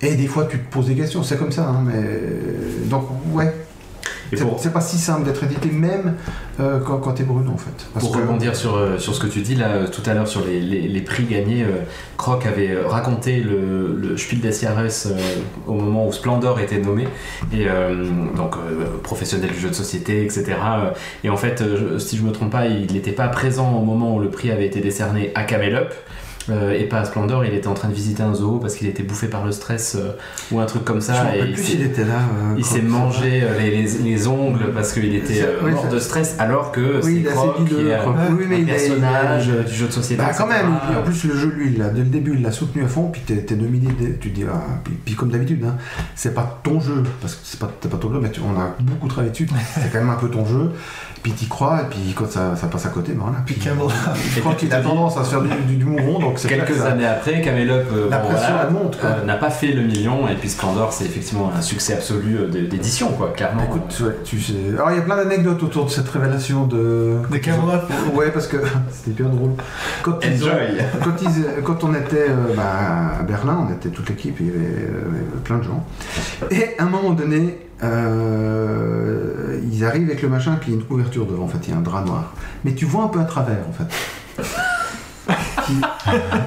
Et 0.00 0.14
des 0.16 0.26
fois, 0.26 0.46
tu 0.46 0.58
te 0.58 0.72
poses 0.72 0.86
des 0.86 0.94
questions, 0.94 1.22
c'est 1.22 1.36
comme 1.36 1.52
ça, 1.52 1.68
hein, 1.68 1.84
mais. 1.84 2.88
Donc, 2.88 3.06
ouais. 3.32 3.54
C'est 4.58 4.72
pas 4.72 4.80
si 4.80 4.98
simple 4.98 5.24
d'être 5.24 5.42
édité, 5.44 5.70
même 5.70 6.14
euh, 6.60 6.80
quand, 6.80 6.98
quand 6.98 7.12
t'es 7.12 7.22
Bruno, 7.24 7.50
en 7.52 7.56
fait. 7.56 7.70
Parce 7.92 8.04
pour 8.06 8.14
que- 8.16 8.20
rebondir 8.22 8.56
sur, 8.56 8.76
euh, 8.76 8.98
sur 8.98 9.14
ce 9.14 9.20
que 9.20 9.26
tu 9.26 9.40
dis 9.40 9.54
là 9.54 9.68
euh, 9.68 9.86
tout 9.88 10.02
à 10.06 10.14
l'heure 10.14 10.28
sur 10.28 10.44
les, 10.44 10.60
les- 10.60 10.88
les 10.88 11.00
prix 11.00 11.24
gagnés, 11.24 11.62
euh, 11.64 11.82
Croc 12.16 12.46
avait 12.46 12.76
raconté 12.86 13.40
le, 13.40 13.96
le 14.00 14.16
Spiel 14.16 14.40
des 14.40 14.52
euh, 15.06 15.16
au 15.66 15.74
moment 15.74 16.06
où 16.06 16.12
Splendor 16.12 16.60
était 16.60 16.78
nommé, 16.78 17.06
et 17.52 17.66
donc 18.36 18.56
professionnel 19.02 19.50
du 19.50 19.58
jeu 19.58 19.68
de 19.68 19.74
société, 19.74 20.24
etc. 20.24 20.44
Et 21.24 21.30
en 21.30 21.36
fait, 21.36 21.62
je- 21.62 21.98
si 21.98 22.16
je 22.16 22.22
me 22.22 22.32
trompe 22.32 22.50
pas, 22.52 22.66
il 22.66 22.92
n'était 22.92 23.12
pas 23.12 23.28
présent 23.28 23.72
au 23.76 23.84
moment 23.84 24.14
où 24.16 24.20
le 24.20 24.30
prix 24.30 24.50
avait 24.50 24.66
été 24.66 24.80
décerné 24.80 25.30
à 25.34 25.44
Camel 25.44 25.74
Up. 25.76 25.92
Euh, 26.50 26.72
et 26.72 26.84
pas 26.84 26.98
à 26.98 27.04
Splendor, 27.04 27.44
il 27.44 27.54
était 27.54 27.68
en 27.68 27.74
train 27.74 27.88
de 27.88 27.94
visiter 27.94 28.22
un 28.22 28.34
zoo 28.34 28.58
parce 28.58 28.74
qu'il 28.74 28.88
était 28.88 29.04
bouffé 29.04 29.28
par 29.28 29.44
le 29.44 29.52
stress 29.52 29.94
euh, 29.96 30.10
ou 30.50 30.58
un 30.58 30.66
truc 30.66 30.84
comme 30.84 31.00
ça. 31.00 31.36
Et 31.36 31.40
il 31.40 31.52
plus 31.52 31.62
s'il 31.62 31.82
était 31.82 32.04
là. 32.04 32.14
euh, 32.16 32.54
il 32.58 32.64
s'est 32.64 32.82
mangé 32.82 33.42
les, 33.60 33.70
les- 33.70 33.98
les 33.98 34.26
ongles 34.26 34.72
parce 34.74 34.92
qu'il 34.92 35.14
était 35.14 35.46
oui, 35.62 35.70
mort 35.70 35.84
ça- 35.84 35.88
de 35.90 35.98
stress 36.00 36.34
alors 36.40 36.72
que 36.72 36.96
Oui, 36.96 37.02
c'est 37.04 37.12
il 37.12 37.24
Croc 37.26 37.64
qui 37.64 37.74
est 37.74 37.94
un 37.94 38.34
Oui, 38.36 38.44
mais 38.48 38.58
il 38.60 38.66
personnage 38.66 39.50
il 39.56 39.64
du 39.70 39.72
jeu 39.74 39.86
de 39.86 39.92
société. 39.92 40.20
Bah 40.22 40.32
quand 40.36 40.46
même, 40.48 40.66
en 40.98 41.02
plus 41.02 41.24
le 41.24 41.36
jeu 41.36 41.48
lui, 41.48 41.66
il 41.76 41.78
dès 41.94 42.00
le 42.00 42.06
début 42.06 42.32
il 42.34 42.42
l'a 42.42 42.50
soutenu 42.52 42.82
à 42.84 42.88
fond, 42.88 43.08
puis 43.12 43.20
t'es 43.20 43.54
dominé, 43.54 43.88
tu 44.20 44.30
te 44.30 44.34
dis, 44.34 44.44
ah, 44.52 44.60
puis, 44.82 44.94
puis 45.04 45.14
comme 45.14 45.30
d'habitude, 45.30 45.64
hein, 45.64 45.76
c'est 46.16 46.34
pas 46.34 46.60
ton 46.64 46.80
jeu, 46.80 47.02
parce 47.20 47.34
que 47.34 47.40
c'est 47.44 47.60
pas, 47.60 47.70
ton 48.00 48.12
jeu, 48.12 48.18
mais 48.20 48.30
tu- 48.30 48.40
on 48.40 48.58
a 48.58 48.74
beaucoup 48.80 49.06
travaillé 49.08 49.30
dessus, 49.30 49.46
c'est 49.74 49.92
quand 49.92 49.98
même 50.00 50.10
un 50.10 50.14
peu 50.16 50.28
ton 50.28 50.44
jeu, 50.44 50.72
puis 51.22 51.32
t'y 51.32 51.46
crois, 51.46 51.82
et 51.82 51.84
puis 51.90 52.14
quand 52.16 52.30
ça, 52.30 52.56
ça 52.56 52.66
passe 52.66 52.86
à 52.86 52.88
côté, 52.88 53.12
ben 53.12 53.22
voilà. 53.24 53.38
Puis 53.46 53.54
Camelot. 53.56 53.88
je 54.34 54.40
crois 54.40 54.54
qu'il 54.54 54.72
a 54.72 54.80
tendance 54.80 55.16
à 55.16 55.24
se 55.24 55.30
faire 55.30 55.42
du, 55.42 55.48
du, 55.68 55.76
du 55.76 55.84
mouron, 55.84 56.18
donc 56.18 56.38
c'est 56.38 56.48
Quelques 56.48 56.66
que 56.68 56.74
ça- 56.74 56.88
années 56.92 57.06
après, 57.06 57.40
Camelot 57.40 57.74
euh, 57.74 58.10
La 58.10 58.18
bon, 58.18 58.28
pression, 58.30 58.48
voilà, 58.52 58.66
elle 58.68 58.74
monte, 58.74 58.98
quoi. 59.00 59.08
euh, 59.10 59.24
n'a 59.24 59.36
pas 59.36 59.50
fait 59.50 59.68
le 59.72 59.82
million 59.82 60.26
et 60.28 60.34
puis 60.34 60.48
Splendor 60.48 60.92
c'est 60.92 61.04
effectivement 61.04 61.52
un 61.56 61.62
succès 61.62 61.92
absolu 61.94 62.36
euh, 62.38 62.48
d'édition 62.48 63.08
quoi 63.12 63.32
clairement. 63.36 63.62
Écoute, 63.62 64.00
ouais, 64.04 64.16
tu 64.24 64.40
sais. 64.40 64.54
Alors 64.74 64.90
il 64.90 64.96
y 64.96 64.98
a 64.98 65.02
plein 65.02 65.16
d'anecdotes 65.16 65.62
autour 65.62 65.84
de 65.86 65.90
cette 65.90 66.08
révélation 66.08 66.66
de. 66.66 67.16
De 67.30 67.36
Camelot. 67.38 67.62
Ouais, 68.14 68.30
parce 68.32 68.46
que 68.48 68.56
c'était 68.90 69.22
bien 69.22 69.30
drôle. 69.32 69.50
Quand, 70.02 70.12
ont- 70.12 70.28
Enjoy. 70.32 70.50
quand, 71.04 71.22
ils- 71.22 71.62
quand 71.62 71.84
on 71.84 71.94
était 71.94 72.26
euh, 72.30 72.54
bah, 72.56 73.18
à 73.20 73.22
Berlin, 73.22 73.66
on 73.68 73.72
était 73.72 73.90
toute 73.90 74.08
l'équipe, 74.08 74.36
il 74.40 74.46
y 74.46 74.50
avait 74.50 74.58
euh, 74.58 75.40
plein 75.44 75.58
de 75.58 75.62
gens. 75.64 75.84
Et 76.50 76.70
à 76.78 76.82
un 76.84 76.88
moment 76.88 77.10
donné, 77.12 77.58
euh, 77.82 79.58
ils 79.70 79.84
arrivent 79.84 80.08
avec 80.08 80.22
le 80.22 80.28
machin, 80.28 80.56
puis 80.60 80.70
il 80.70 80.74
y 80.74 80.76
a 80.76 80.80
une 80.80 80.86
couverture 80.86 81.26
devant, 81.26 81.44
en 81.44 81.48
fait, 81.48 81.58
il 81.66 81.70
y 81.70 81.74
a 81.74 81.76
un 81.76 81.82
drap 81.82 82.04
noir. 82.04 82.32
Mais 82.64 82.74
tu 82.74 82.84
vois 82.84 83.04
un 83.04 83.08
peu 83.08 83.20
à 83.20 83.24
travers, 83.24 83.58
en 83.68 83.72
fait. 83.72 84.42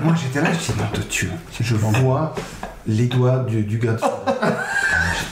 Moi 0.03 0.13
j'étais 0.21 0.41
là, 0.41 0.49
je 0.53 0.57
dis, 0.71 0.77
non, 0.77 0.85
de 0.93 1.01
Dieu, 1.09 1.29
je 1.59 1.75
vois 1.75 2.35
les 2.85 3.07
doigts 3.07 3.39
du, 3.47 3.63
du 3.63 3.77
gars. 3.79 3.95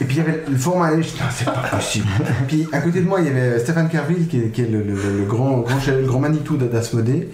Et 0.02 0.06
puis 0.06 0.16
il 0.16 0.18
y 0.18 0.22
avait 0.22 0.44
le 0.50 0.58
format, 0.58 0.96
je 1.02 1.08
dis, 1.08 1.16
non, 1.20 1.26
c'est 1.30 1.46
pas 1.46 1.64
possible. 1.70 2.08
Puis 2.48 2.68
à 2.72 2.80
côté 2.80 3.02
de 3.02 3.08
moi, 3.08 3.20
il 3.22 3.28
y 3.28 3.30
avait 3.30 3.60
Stéphane 3.60 3.90
Carville, 3.90 4.28
qui 4.28 4.40
est, 4.40 4.50
qui 4.50 4.62
est 4.62 4.68
le, 4.70 4.82
le- 4.82 4.94
le 5.20 5.26
grand, 5.26 5.60
grand, 5.60 5.78
le 5.88 6.06
grand 6.06 6.20
Manitou 6.20 6.58
d'Asmodée. 6.58 7.30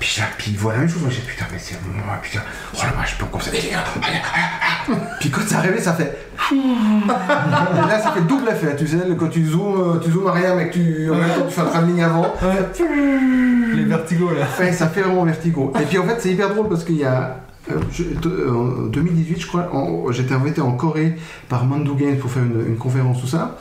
Puis, 0.00 0.50
il 0.52 0.56
voit 0.56 0.72
la 0.72 0.78
même 0.78 0.88
chose, 0.88 1.02
moi 1.02 1.10
j'ai 1.10 1.20
putain, 1.20 1.44
mais 1.52 1.58
c'est 1.58 1.76
moi, 1.84 2.16
putain, 2.22 2.40
oh 2.74 2.78
la 2.82 2.92
vache, 2.92 3.12
je 3.12 3.16
peux 3.18 3.30
comme 3.30 3.40
ça. 3.42 3.50
Et 3.52 3.60
les 3.60 3.68
gars, 3.68 3.84
allez, 4.02 4.16
allez, 4.16 4.94
allez. 4.96 5.00
Puis 5.20 5.30
quand 5.30 5.42
c'est 5.46 5.56
arrivé, 5.56 5.78
ça 5.78 5.92
fait. 5.92 6.26
Et 6.50 6.56
là, 7.06 8.00
ça 8.02 8.12
fait 8.12 8.22
double 8.22 8.48
effet, 8.48 8.74
tu 8.76 8.86
sais, 8.86 8.96
quand 9.18 9.28
tu 9.28 9.44
zoomes, 9.44 9.96
euh, 9.96 9.98
tu 9.98 10.10
zoomes 10.10 10.28
arrière, 10.28 10.56
mais 10.56 10.70
que 10.70 10.74
tu, 10.74 11.10
en 11.10 11.16
même 11.16 11.28
temps, 11.28 11.46
tu 11.46 11.52
fais 11.52 11.60
un 11.60 11.66
travelling 11.66 12.02
avant. 12.02 12.34
Les 13.74 13.84
vertigos 13.84 14.30
là. 14.30 14.46
Ouais, 14.58 14.72
ça 14.72 14.88
fait 14.88 15.02
vraiment 15.02 15.24
vertigo. 15.24 15.70
Et 15.78 15.84
puis 15.84 15.98
en 15.98 16.04
fait, 16.04 16.16
c'est 16.18 16.30
hyper 16.30 16.48
drôle 16.48 16.68
parce 16.68 16.82
qu'il 16.82 16.96
y 16.96 17.04
a. 17.04 17.36
euh, 17.70 17.74
je- 17.92 18.04
euh, 18.28 18.50
en 18.52 18.86
2018, 18.86 19.40
je 19.40 19.46
crois, 19.46 19.70
j'étais 20.10 20.34
invité 20.34 20.60
en 20.60 20.72
Corée 20.72 21.14
par 21.48 21.64
Mandu 21.66 21.90
Games 21.94 22.16
pour 22.16 22.30
faire 22.30 22.42
une, 22.42 22.66
une 22.66 22.76
conférence, 22.76 23.20
tout 23.20 23.26
ça. 23.26 23.58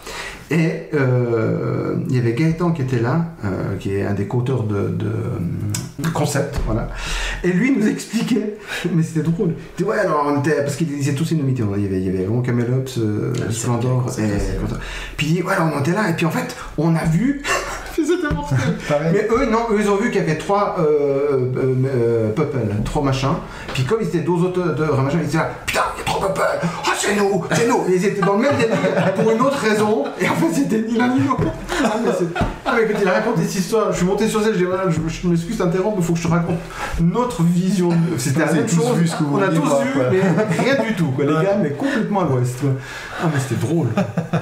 Et 0.51 0.87
euh, 0.95 1.95
il 2.09 2.15
y 2.15 2.19
avait 2.19 2.33
Gaëtan 2.33 2.71
qui 2.71 2.81
était 2.81 2.99
là, 2.99 3.33
euh, 3.45 3.75
qui 3.77 3.93
est 3.93 4.03
un 4.03 4.15
des 4.15 4.25
co-auteurs 4.25 4.63
de, 4.63 4.87
de, 4.87 6.09
concept, 6.09 6.59
voilà. 6.65 6.89
Et 7.43 7.49
lui 7.51 7.71
nous 7.77 7.87
expliquait, 7.87 8.55
mais 8.91 9.03
c'était 9.03 9.21
drôle. 9.21 9.49
Il 9.77 9.83
disait, 9.83 9.89
ouais, 9.89 9.99
alors 9.99 10.25
on 10.27 10.39
était, 10.39 10.63
parce 10.63 10.75
qu'ils 10.75 10.87
disaient 10.87 11.13
tous 11.13 11.31
il 11.77 11.83
y 11.83 11.85
avait, 11.85 11.99
il 11.99 12.05
y 12.05 12.09
avait 12.09 12.23
vraiment 12.25 12.41
Camelot, 12.41 12.83
euh, 12.97 13.31
Ah 13.47 13.51
Splendor, 13.51 14.09
dit 14.09 14.21
et, 14.23 14.25
puis 15.17 15.27
il 15.27 15.33
dit, 15.35 15.41
ouais, 15.43 15.53
alors 15.53 15.69
on 15.75 15.79
était 15.81 15.91
là, 15.93 16.09
et 16.09 16.13
puis 16.13 16.25
en 16.25 16.31
fait, 16.31 16.55
on 16.79 16.95
a 16.95 17.03
vu, 17.05 17.43
c'était 17.95 18.33
mortel. 18.33 18.57
Mais 19.13 19.27
eux, 19.31 19.45
non, 19.49 19.67
eux, 19.71 19.77
ils 19.79 19.89
ont 19.89 19.95
vu 19.95 20.11
qu'il 20.11 20.21
y 20.21 20.23
avait 20.23 20.37
trois 20.37 20.75
euh, 20.79 21.51
euh, 21.55 21.75
euh, 21.85 22.29
Puppel, 22.31 22.75
trois 22.85 23.03
machins. 23.03 23.35
Puis 23.73 23.83
comme 23.83 23.99
ils 24.01 24.07
étaient 24.07 24.19
deux 24.19 24.31
auteurs 24.31 24.75
de 24.75 24.83
machin, 24.83 25.19
ils 25.21 25.27
étaient 25.27 25.37
là, 25.37 25.49
putain, 25.65 25.81
il 25.95 25.99
y 25.99 26.01
a 26.01 26.05
trois 26.05 26.27
Puppel, 26.27 26.59
ah, 26.61 26.89
c'est 26.97 27.15
nous, 27.15 27.43
c'est 27.51 27.67
nous. 27.67 27.85
Et 27.89 27.95
ils 27.95 28.05
étaient 28.05 28.21
dans 28.21 28.33
le 28.33 28.41
même 28.41 28.55
délire 28.57 29.13
pour 29.15 29.31
une 29.31 29.41
autre 29.41 29.57
raison. 29.57 30.05
Et 30.19 30.27
en 30.27 30.35
fait, 30.35 30.53
c'était 30.53 30.81
ni 30.87 30.97
l'un 30.97 31.09
ni 31.09 31.21
l'autre. 31.21 31.43
Ah, 31.83 31.95
ah, 32.71 32.75
mais 32.75 32.91
quand 32.93 32.99
il 33.01 33.07
raconte 33.09 33.37
cette 33.37 33.55
histoire, 33.55 33.91
je 33.91 33.97
suis 33.97 34.05
monté 34.05 34.27
sur 34.27 34.41
scène, 34.41 34.53
je 34.53 34.57
dis, 34.59 34.63
voilà, 34.63 34.89
je, 34.89 34.99
je 35.07 35.27
m'excuse 35.27 35.57
d'interrompre, 35.57 35.97
mais 35.97 36.03
il 36.03 36.05
faut 36.05 36.13
que 36.13 36.19
je 36.19 36.23
te 36.27 36.31
raconte 36.31 36.57
notre 37.01 37.43
vision. 37.43 37.89
de- 37.89 37.95
C'était 38.17 38.39
la 38.41 38.53
même 38.53 38.65
tous 38.65 38.75
chose. 38.75 38.97
vu 38.97 39.07
ce 39.07 39.15
que 39.15 39.23
vous 39.23 39.37
On 39.37 39.41
a 39.41 39.47
tous 39.47 39.55
voir, 39.61 39.81
vu, 39.81 39.91
quoi. 39.93 40.03
mais 40.11 40.21
rien 40.57 40.83
du 40.85 40.93
tout, 40.95 41.07
quoi, 41.11 41.25
les 41.25 41.33
gars, 41.33 41.57
mais 41.61 41.71
complètement 41.71 42.21
à 42.21 42.25
l'ouest. 42.29 42.59
Ah, 43.21 43.27
mais 43.33 43.39
c'était 43.39 43.65
drôle. 43.65 43.87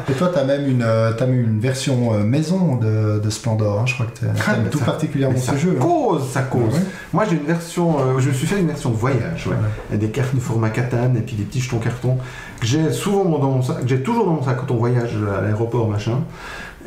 Et 0.10 0.14
toi, 0.14 0.32
t'as 0.34 0.44
même 0.44 0.68
une, 0.70 0.84
euh, 0.84 1.12
t'as 1.18 1.26
même 1.26 1.40
une 1.42 1.60
version 1.60 2.14
euh, 2.14 2.24
maison 2.24 2.76
de, 2.76 3.20
de 3.20 3.30
Splendor. 3.30 3.80
hein. 3.80 3.86
Je 3.86 3.94
crois 3.96 4.06
que 4.06 4.20
t'aimes 4.20 4.34
Ah, 4.48 4.54
tout 4.72 4.80
ça- 4.80 4.86
particulièrement 4.86 5.38
ce 5.38 5.46
ça 5.48 5.58
jeu. 5.58 5.76
hein. 5.78 5.82
cause, 5.82 6.30
ça 6.32 6.42
cause. 6.44 6.74
Ouais. 6.74 6.80
Moi 7.14 7.26
j'ai 7.30 7.36
une 7.38 7.46
version, 7.46 7.98
euh, 8.00 8.20
je 8.20 8.30
me 8.30 8.34
suis 8.34 8.46
fait 8.48 8.60
une 8.60 8.68
version 8.68 8.92
voyage, 8.92 9.48
ouais. 9.48 9.56
Et 9.94 9.98
des 9.98 10.10
cartes 10.10 10.36
de 10.36 10.40
format 10.40 10.70
katane 10.70 11.16
et 11.18 11.22
puis 11.22 11.36
des 11.36 11.44
petits 11.44 11.62
jetons 11.62 11.80
carton 11.80 12.18
que 12.60 12.66
j'ai 12.66 12.92
souvent 12.92 13.24
dans 13.26 13.52
mon 13.52 13.62
sac, 13.62 13.82
que 13.82 13.88
j'ai 13.88 14.02
toujours 14.02 14.26
dans 14.26 14.34
mon 14.34 14.44
sac 14.44 14.58
quand 14.58 14.72
on 14.74 14.78
voyage 14.78 15.12
à 15.38 15.42
l'aéroport 15.42 15.88
machin. 15.90 16.20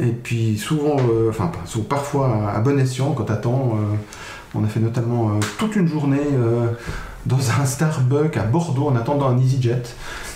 Et 0.01 0.13
puis 0.13 0.57
souvent, 0.57 0.97
euh, 1.11 1.29
enfin 1.29 1.51
parfois 1.89 2.51
à 2.55 2.61
bon 2.61 2.79
escient 2.79 3.13
quand 3.13 3.25
t'attends. 3.25 3.77
euh, 3.77 3.97
on 4.55 4.65
a 4.65 4.67
fait 4.67 4.81
notamment 4.81 5.31
euh, 5.31 5.33
toute 5.59 5.77
une 5.77 5.87
journée 5.87 6.19
dans 7.27 7.37
un 7.61 7.65
Starbucks 7.67 8.37
à 8.37 8.43
Bordeaux 8.45 8.89
en 8.89 8.97
attendant 8.97 9.29
un 9.29 9.39
EasyJet. 9.39 9.83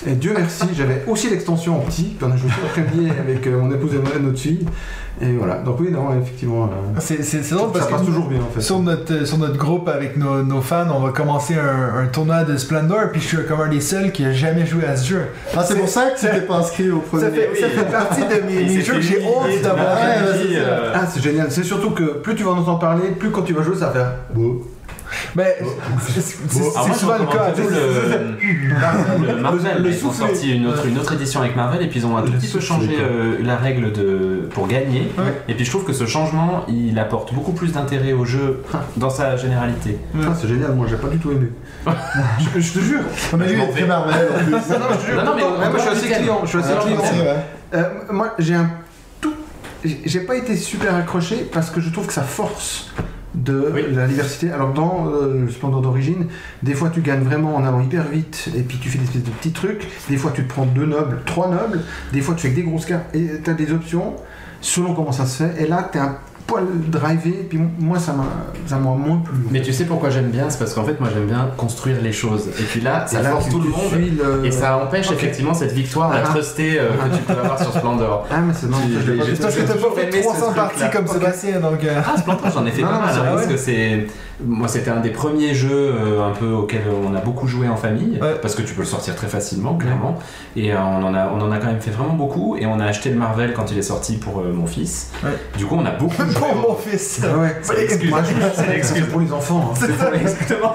Et 0.06 0.12
Dieu 0.12 0.34
merci, 0.36 0.64
j'avais 0.76 1.02
aussi 1.08 1.30
l'extension 1.30 1.76
en 1.78 1.80
petit, 1.80 2.14
puis 2.18 2.26
on 2.28 2.32
a 2.32 2.36
joué 2.36 2.50
tout 2.50 2.60
l'après-midi 2.62 3.10
avec 3.18 3.46
euh, 3.46 3.58
mon 3.58 3.70
épouse 3.72 3.92
et 3.94 4.20
notre 4.20 4.38
fille. 4.38 4.66
Et 5.22 5.32
voilà, 5.32 5.54
donc 5.58 5.78
oui, 5.80 5.90
non, 5.90 6.08
effectivement, 6.20 6.64
euh, 6.64 6.98
C'est 6.98 7.22
c'est- 7.22 7.48
drôle 7.54 7.70
parce 7.72 7.84
ça 7.86 7.90
passe 7.92 8.00
que 8.02 8.06
toujours 8.06 8.26
bien 8.28 8.40
en 8.40 8.52
fait. 8.54 8.60
sur 8.60 8.80
notre, 8.80 9.24
sur 9.26 9.38
notre 9.38 9.56
groupe 9.56 9.88
avec 9.88 10.16
nos, 10.18 10.42
nos 10.42 10.60
fans, 10.60 10.86
on 10.94 10.98
va 11.00 11.10
commencer 11.10 11.54
un, 11.54 12.00
un 12.02 12.06
tournoi 12.08 12.42
de 12.44 12.56
Splendor, 12.58 13.10
puis 13.12 13.20
je 13.22 13.28
suis 13.28 13.36
comme 13.48 13.60
un 13.62 13.68
des 13.68 13.80
seuls 13.80 14.12
qui 14.12 14.24
a 14.26 14.32
jamais 14.32 14.66
joué 14.66 14.84
à 14.84 14.96
ce 14.96 15.08
jeu. 15.08 15.22
Ah, 15.56 15.64
c'est 15.66 15.76
pour 15.78 15.88
ça 15.88 16.10
que 16.10 16.18
tu 16.20 16.26
t'es 16.26 16.40
pas 16.42 16.56
inscrit 16.56 16.90
au 16.90 16.98
premier. 16.98 17.22
Ça 17.22 17.30
fait, 17.30 17.48
ça 17.60 17.68
fait 17.68 17.90
partie 17.90 18.20
de 18.22 18.46
mes, 18.46 18.64
mes 18.66 18.80
jeux 18.82 18.94
que 18.94 19.00
j'ai 19.00 19.24
honte 19.24 19.62
d'avoir. 19.62 19.96
Euh, 19.96 20.92
Ah, 20.94 21.06
c'est 21.10 21.22
génial. 21.22 21.46
C'est 21.50 21.64
surtout 21.64 21.92
que 21.92 22.18
plus 22.18 22.34
tu 22.34 22.42
vas 22.42 22.50
en 22.50 22.58
entendre 22.58 22.78
parler, 22.80 23.08
plus 23.18 23.30
quand 23.30 23.42
tu 23.42 23.54
vas 23.54 23.62
jouer, 23.62 23.76
ça 23.76 23.86
va 23.86 23.92
faire 23.92 24.12
beau. 24.34 24.66
Mais 25.36 25.58
c'est 26.08 26.22
souvent 26.94 27.18
le 27.18 27.26
cas. 27.26 27.50
plutôt 27.52 27.70
le, 27.70 29.26
le 29.26 29.36
Marvel. 29.40 29.82
Le 29.82 29.90
ils 29.90 30.06
ont 30.06 30.12
sorti 30.12 30.54
une 30.56 30.66
autre, 30.66 30.86
une 30.86 30.98
autre 30.98 31.12
édition 31.14 31.40
avec 31.40 31.56
Marvel 31.56 31.82
et 31.82 31.88
puis 31.88 32.00
ils 32.00 32.06
ont 32.06 32.16
un 32.16 32.22
tout 32.22 32.32
petit 32.32 32.48
peu 32.48 32.60
changé 32.60 32.96
euh, 33.00 33.36
la 33.42 33.56
règle 33.56 33.92
de, 33.92 34.48
pour 34.52 34.66
gagner. 34.66 35.10
Ouais. 35.18 35.42
Et 35.48 35.54
puis 35.54 35.64
je 35.64 35.70
trouve 35.70 35.84
que 35.84 35.92
ce 35.92 36.06
changement, 36.06 36.64
il 36.68 36.98
apporte 36.98 37.32
beaucoup 37.34 37.52
plus 37.52 37.72
d'intérêt 37.72 38.12
au 38.12 38.24
jeu 38.24 38.62
dans 38.96 39.10
sa 39.10 39.36
généralité. 39.36 39.98
Ah, 40.22 40.32
c'est 40.40 40.48
génial. 40.48 40.72
Moi, 40.74 40.86
j'ai 40.88 40.96
pas 40.96 41.08
du 41.08 41.18
tout 41.18 41.32
aimé. 41.32 41.48
je, 42.54 42.60
je 42.60 42.72
te 42.72 42.78
jure. 42.80 43.00
Très 43.30 43.48
fais. 43.48 43.86
Marvel 43.86 44.28
en 44.34 44.44
plus. 44.44 44.52
Non, 44.52 44.58
non, 44.78 44.86
je 44.92 44.96
te 44.98 45.06
jure. 45.06 45.16
Non, 45.16 45.24
non, 45.24 45.36
mais 45.36 45.70
moi, 45.70 45.72
je 45.74 45.78
suis 45.80 45.88
on 45.88 45.92
assez 45.92 46.08
t'aime. 46.08 46.18
client. 46.22 46.40
Je 46.44 46.48
suis 46.48 46.58
assez 46.58 46.72
Ah, 46.76 46.82
client. 46.82 46.96
Vrai. 46.98 47.46
Euh, 47.74 47.82
moi, 48.10 48.34
j'ai 48.38 48.54
un 48.54 48.70
tout. 49.20 49.34
J'ai 49.84 50.20
pas 50.20 50.36
été 50.36 50.56
super 50.56 50.94
accroché 50.94 51.48
parce 51.52 51.70
que 51.70 51.80
je 51.80 51.90
trouve 51.90 52.06
que 52.06 52.12
ça 52.12 52.22
force 52.22 52.90
de 53.34 53.70
Oui. 53.74 53.82
la 53.92 54.06
diversité. 54.06 54.50
Alors 54.50 54.72
dans 54.72 55.08
euh, 55.08 55.42
le 55.46 55.50
Splendor 55.50 55.82
d'origine, 55.82 56.26
des 56.62 56.74
fois 56.74 56.90
tu 56.90 57.00
gagnes 57.00 57.22
vraiment 57.22 57.56
en 57.56 57.64
allant 57.64 57.80
hyper 57.80 58.04
vite 58.04 58.48
et 58.56 58.62
puis 58.62 58.78
tu 58.78 58.88
fais 58.88 58.98
des 58.98 59.04
espèces 59.04 59.24
de 59.24 59.30
petits 59.30 59.52
trucs. 59.52 59.88
Des 60.08 60.16
fois 60.16 60.30
tu 60.34 60.44
te 60.44 60.48
prends 60.52 60.66
deux 60.66 60.86
nobles, 60.86 61.20
trois 61.26 61.48
nobles. 61.48 61.80
Des 62.12 62.20
fois 62.20 62.34
tu 62.34 62.42
fais 62.42 62.50
que 62.50 62.56
des 62.56 62.62
grosses 62.62 62.86
cartes 62.86 63.14
et 63.14 63.40
tu 63.42 63.50
as 63.50 63.54
des 63.54 63.72
options 63.72 64.14
selon 64.60 64.94
comment 64.94 65.12
ça 65.12 65.26
se 65.26 65.42
fait. 65.44 65.62
Et 65.62 65.66
là 65.66 65.88
tu 65.90 65.98
es 65.98 66.00
un 66.00 66.16
poil 66.46 66.64
drivé. 66.88 67.46
Puis 67.48 67.58
moi 67.78 67.98
ça 67.98 68.12
m'a 68.12 68.78
moins 68.78 69.18
plu. 69.18 69.34
Mais 69.50 69.62
tu 69.62 69.72
sais 69.72 69.84
pourquoi 69.84 70.10
j'aime 70.10 70.30
bien 70.30 70.50
C'est 70.50 70.58
parce 70.58 70.74
qu'en 70.74 70.84
fait, 70.84 70.98
moi 71.00 71.08
j'aime 71.12 71.26
bien 71.26 71.48
construire 71.56 71.96
les 72.02 72.12
choses. 72.12 72.48
Et 72.58 72.62
puis 72.64 72.80
là, 72.80 73.06
ça 73.06 73.22
force 73.22 73.48
tout 73.48 73.60
le 73.60 73.68
monde. 73.70 74.38
le- 74.42 74.46
Et 74.46 74.50
ça 74.50 74.78
empêche 74.78 75.10
effectivement 75.10 75.54
cette 75.54 75.72
victoire, 75.72 76.10
la 76.12 76.20
Ah. 76.24 76.28
trustée 76.28 76.78
euh, 76.78 76.90
que 76.90 77.16
tu 77.16 77.22
peux 77.22 77.32
avoir 77.32 77.60
sur 77.60 77.72
Splendor. 77.72 78.26
Ah 78.30 78.40
mais 78.46 78.52
c'est 78.54 78.68
non, 78.70 78.76
je 78.88 79.10
l'ai 79.12 79.18
pas 79.18 79.24
j'ai- 79.24 79.30
fait. 79.30 79.36
C'est 79.36 79.42
parce 79.42 79.56
que 79.56 79.60
t'as 79.62 79.74
toujours 79.74 79.94
pas 79.94 80.00
fait 80.00 80.08
aimé 80.08 80.18
ce 80.18 80.22
300 80.22 80.46
truc-là. 80.46 80.62
parties 80.62 80.96
comme. 80.96 81.06
Sébastien, 81.06 81.60
donc. 81.60 81.84
euh, 81.84 82.00
Ah, 82.06 82.18
Splendor, 82.18 82.50
j'en 82.52 82.66
ai 82.66 82.70
fait 82.70 82.82
pas 82.82 82.98
mal, 83.00 83.14
hein, 83.16 83.22
parce 83.34 83.46
que 83.46 83.56
c'est. 83.56 84.06
Moi, 84.44 84.66
c'était 84.68 84.90
un 84.90 85.00
des 85.00 85.10
premiers 85.10 85.54
jeux 85.54 85.70
euh, 85.94 86.26
un 86.26 86.32
peu 86.32 86.48
auxquels 86.50 86.82
on 87.04 87.14
a 87.14 87.20
beaucoup 87.20 87.46
joué 87.46 87.68
en 87.68 87.76
famille, 87.76 88.18
Ouais. 88.20 88.34
parce 88.42 88.54
que 88.54 88.62
tu 88.62 88.74
peux 88.74 88.82
le 88.82 88.86
sortir 88.86 89.14
très 89.14 89.28
facilement, 89.28 89.74
clairement. 89.76 90.18
Et 90.56 90.72
euh, 90.72 90.76
on, 90.80 91.04
en 91.04 91.14
a, 91.14 91.28
on 91.28 91.40
en 91.40 91.52
a 91.52 91.58
quand 91.58 91.68
même 91.68 91.80
fait 91.80 91.92
vraiment 91.92 92.14
beaucoup. 92.14 92.56
Et 92.56 92.66
on 92.66 92.80
a 92.80 92.84
acheté 92.84 93.10
le 93.10 93.16
Marvel 93.16 93.52
quand 93.54 93.70
il 93.70 93.78
est 93.78 93.82
sorti 93.82 94.16
pour 94.16 94.40
euh, 94.40 94.52
mon 94.52 94.66
fils. 94.66 95.10
Ouais. 95.22 95.30
Du 95.56 95.66
coup, 95.66 95.76
on 95.78 95.86
a 95.86 95.92
beaucoup 95.92 96.22
joué. 96.28 96.34
Pour 96.34 96.54
mon 96.70 96.74
fils. 96.74 97.20
Ah 97.24 97.38
ouais. 97.38 97.56
C'est 97.62 97.76
l'excuse. 97.76 98.10
Je- 98.96 99.04
pour 99.04 99.20
les 99.20 99.32
enfants. 99.32 99.72
hein. 99.80 99.86
Exactement. 100.20 100.74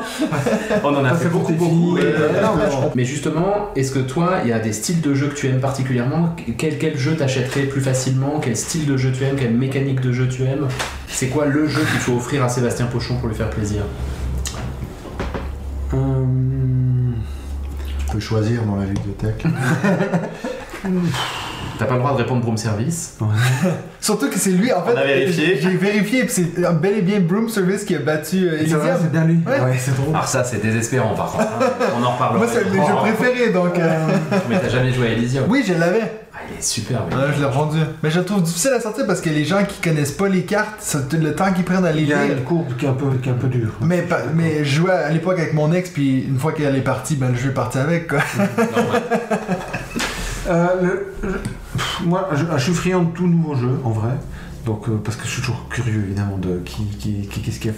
On 0.84 0.96
en 0.96 1.04
a 1.04 1.14
fait 1.16 1.28
beaucoup, 1.30 1.54
beaucoup. 1.54 1.98
filles, 1.98 2.06
et- 2.08 2.42
non, 2.42 2.56
mais 2.58 2.66
je 2.66 2.72
comprends. 2.72 2.92
Mais 2.96 3.06
justement, 3.06 3.70
est-ce 3.76 3.92
que 3.92 4.00
toi, 4.00 4.38
il 4.44 4.50
y 4.50 4.54
a 4.54 4.60
des 4.60 4.72
styles 4.74 5.02
de 5.02 5.14
jeu 5.14 5.28
que 5.28 5.36
tu 5.36 5.48
aimes 5.48 5.60
particulièrement? 5.60 6.36
Quel, 6.58 6.78
quel 6.78 6.98
jeu 6.98 7.16
t'achèterais 7.18 7.64
plus 7.64 7.82
facilement? 7.82 8.40
Quel 8.42 8.56
style 8.56 8.86
de 8.86 8.96
jeu 8.98 9.12
tu 9.12 9.24
aimes? 9.26 9.36
Quelle 9.38 9.54
mécanique 9.54 10.00
de 10.02 10.12
jeu 10.14 10.28
tu 10.30 10.44
aimes? 10.44 10.68
C'est 11.12 11.28
quoi 11.28 11.46
le 11.46 11.68
jeu 11.68 11.82
qu'il 11.82 12.00
faut 12.00 12.14
offrir 12.16 12.44
à 12.44 12.50
Sébastien 12.50 12.86
Pochon 12.86 13.18
pour 13.18 13.28
lui 13.28 13.36
faire 13.36 13.50
plaisir 13.50 13.84
Euh, 15.94 15.98
Tu 18.00 18.06
peux 18.14 18.20
choisir 18.20 18.64
dans 18.64 18.76
la 18.78 18.86
bibliothèque. 18.86 19.44
T'as 21.78 21.86
pas 21.86 21.94
le 21.94 22.00
droit 22.00 22.12
de 22.12 22.18
répondre 22.18 22.42
Broom 22.42 22.58
Service. 22.58 23.18
Surtout 24.02 24.30
que 24.30 24.38
c'est 24.38 24.52
lui, 24.52 24.72
en 24.74 24.84
fait. 24.84 24.92
On 24.94 24.98
a 24.98 25.04
vérifié. 25.06 25.58
J'ai 25.62 25.76
vérifié, 25.78 26.28
c'est 26.28 26.60
bel 26.82 26.98
et 26.98 27.02
bien 27.02 27.22
Broom 27.22 27.48
Service 27.48 27.86
qui 27.86 27.96
a 27.96 28.00
battu 28.00 28.48
euh, 28.50 28.60
Elysium. 28.60 28.82
c'est 29.02 29.12
bien 29.12 29.24
lui. 29.24 29.40
Ouais. 29.48 29.60
Ouais, 29.62 29.78
c'est 29.80 29.96
drôle. 29.96 30.14
Alors 30.14 30.28
ça, 30.28 30.44
c'est 30.44 30.62
désespérant 30.62 31.16
par 31.16 31.32
contre. 31.32 31.44
hein. 31.46 31.70
On 32.00 32.04
en 32.04 32.12
reparlera. 32.12 32.38
Moi, 32.38 32.48
c'est 32.52 32.60
un 32.66 32.70
de 32.70 32.76
mes 32.76 32.86
jeux 32.86 32.96
préférés, 32.96 33.50
donc. 33.52 33.80
euh, 33.80 34.08
Mais 34.50 34.60
t'as 34.60 34.70
jamais 34.70 34.92
joué 34.92 35.08
à 35.08 35.12
Elysium 35.12 35.46
Oui, 35.48 35.64
je 35.66 35.74
l'avais. 35.74 36.12
Il 36.52 36.94
est 36.94 36.98
Ouais, 36.98 37.34
je 37.36 37.40
l'ai 37.40 37.46
revendu. 37.46 37.78
Mais 38.04 38.10
je 38.10 38.20
le 38.20 38.26
trouve 38.26 38.42
difficile 38.44 38.72
à 38.72 38.80
sortir 38.80 39.06
parce 39.08 39.22
que 39.22 39.30
les 39.30 39.46
gens 39.46 39.64
qui 39.66 39.80
connaissent 39.82 40.12
pas 40.12 40.28
les 40.30 40.44
cartes, 40.44 40.76
c'est 40.80 41.14
le 41.14 41.36
temps 41.36 41.52
qu'ils 41.54 41.64
prennent 41.64 41.86
à 41.86 41.92
les 41.92 42.02
Il 42.04 42.08
y 42.10 42.14
a 42.14 42.26
lire. 42.26 42.38
une 42.38 42.44
courbe 42.44 42.76
qui 42.78 42.86
est 42.86 42.90
un 42.90 42.94
peu, 42.94 43.06
qui 43.22 43.30
est 43.30 43.32
un 43.32 43.36
peu 43.36 43.48
dure. 43.48 43.72
Mais, 43.82 44.06
mais 44.36 44.64
je 44.66 44.76
jouais 44.82 44.92
à 44.92 45.10
l'époque 45.10 45.40
avec 45.40 45.54
mon 45.54 45.72
ex, 45.72 45.90
puis 45.90 46.24
une 46.24 46.38
fois 46.40 46.52
qu'elle 46.52 46.76
est 46.76 46.82
partie, 46.82 47.16
ben 47.16 47.30
le 47.30 47.36
jeu 47.38 47.50
est 47.50 47.54
parti 47.54 47.78
avec, 47.78 48.08
quoi. 48.08 48.20
Normal. 48.58 49.02
Euh, 50.48 50.68
le- 50.82 51.14
je- 51.24 51.28
pff, 51.78 52.02
moi, 52.06 52.30
je, 52.34 52.44
je 52.58 52.64
suis 52.64 52.74
friand 52.74 53.04
de 53.04 53.12
tout 53.12 53.28
nouveau 53.28 53.56
jeu, 53.56 53.80
en 53.84 53.92
vrai. 53.92 54.12
Donc, 54.66 54.90
euh, 54.90 55.00
parce 55.04 55.16
que 55.16 55.26
je 55.26 55.30
suis 55.32 55.42
toujours 55.42 55.68
curieux, 55.70 56.04
évidemment, 56.06 56.38
de 56.38 56.60
qui, 56.66 56.84
qui, 57.00 57.28
qui- 57.28 57.42
qu'est-ce 57.42 57.60
qui, 57.60 57.70
a- 57.70 57.74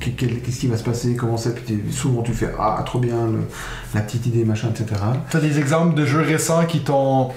qui- 0.00 0.12
quel- 0.14 0.40
qu'est-ce 0.40 0.58
qui 0.60 0.66
va 0.66 0.76
se 0.76 0.82
passer, 0.84 1.14
comment 1.16 1.36
c'est. 1.36 1.54
Puis 1.54 1.80
souvent, 1.90 2.22
tu 2.22 2.32
fais 2.32 2.50
Ah, 2.58 2.82
trop 2.84 2.98
bien, 2.98 3.26
le- 3.26 3.44
la 3.94 4.00
petite 4.02 4.26
idée, 4.26 4.44
machin, 4.44 4.68
etc. 4.70 5.00
T'as 5.30 5.40
des 5.40 5.58
exemples 5.58 5.94
de 5.94 6.04
jeux 6.04 6.20
récents 6.22 6.64
qui 6.66 6.80
t'ont. 6.80 7.28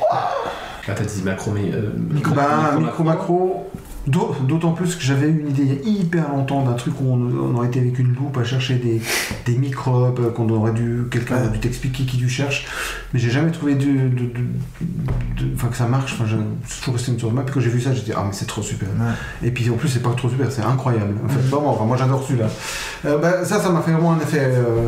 Là, 0.88 0.94
t'as 0.96 1.04
dit 1.06 1.22
macro, 1.24 1.52
mais. 1.52 1.72
euh, 1.74 1.92
Micro- 2.12 2.34
Bah, 2.34 2.76
micro 2.80 3.04
macro. 3.04 3.70
d'au- 4.08 4.36
D'autant 4.48 4.72
plus 4.72 4.96
que 4.96 5.04
j'avais 5.04 5.28
eu 5.28 5.42
une 5.42 5.50
idée 5.50 5.62
il 5.64 5.74
y 5.74 5.78
a 5.98 6.00
hyper 6.02 6.30
longtemps 6.30 6.64
d'un 6.64 6.74
truc 6.74 6.96
où 7.00 7.06
on, 7.14 7.20
on 7.22 7.56
aurait 7.56 7.68
été 7.68 7.80
avec 7.80 8.00
une 8.00 8.16
loupe 8.16 8.36
à 8.40 8.44
chercher 8.44 8.76
des, 8.76 9.00
des 9.46 9.58
microbes, 9.60 10.34
qu'on 10.34 10.50
aurait 10.50 10.72
dû. 10.72 11.04
Quelqu'un 11.12 11.38
aurait 11.42 11.50
dû 11.50 11.60
t'expliquer 11.60 12.04
qui 12.06 12.18
tu 12.18 12.28
cherches. 12.28 12.66
Mais 13.14 13.20
j'ai 13.20 13.30
jamais 13.30 13.52
trouvé 13.52 13.76
de. 13.76 14.10
Enfin, 15.56 15.68
que 15.68 15.78
ça 15.78 15.86
marche. 15.88 16.14
Enfin, 16.14 16.26
j'ai 16.28 16.38
toujours 16.80 16.96
resté 16.96 17.12
une 17.12 17.20
sur 17.20 17.32
map. 17.32 17.44
Puis 17.44 17.54
quand 17.54 17.60
j'ai 17.60 17.70
vu 17.70 17.80
ça, 17.82 17.94
j'ai 17.94 18.02
dit 18.02 18.12
Ah, 18.16 18.24
mais 18.26 18.34
c'est 18.34 18.48
trop 18.48 18.62
super. 18.64 18.88
Et 19.44 19.52
puis 19.52 19.70
en 19.70 19.76
plus, 19.76 19.88
c'est 19.88 20.02
pas 20.02 20.14
trop 20.18 20.30
super, 20.30 20.52
c'est 20.52 20.64
incroyable. 20.64 21.14
En 21.24 21.30
fait, 21.30 21.40
vraiment, 21.42 21.72
enfin, 21.74 21.86
moi 21.86 21.98
j'adore 21.98 22.24
celui-là. 22.26 22.48
Euh, 23.06 23.18
bah, 23.20 23.46
ça, 23.46 23.60
ça 23.60 23.70
m'a 23.70 23.82
fait 23.82 23.92
vraiment 23.92 24.14
un 24.14 24.20
effet. 24.20 24.40
euh, 24.42 24.88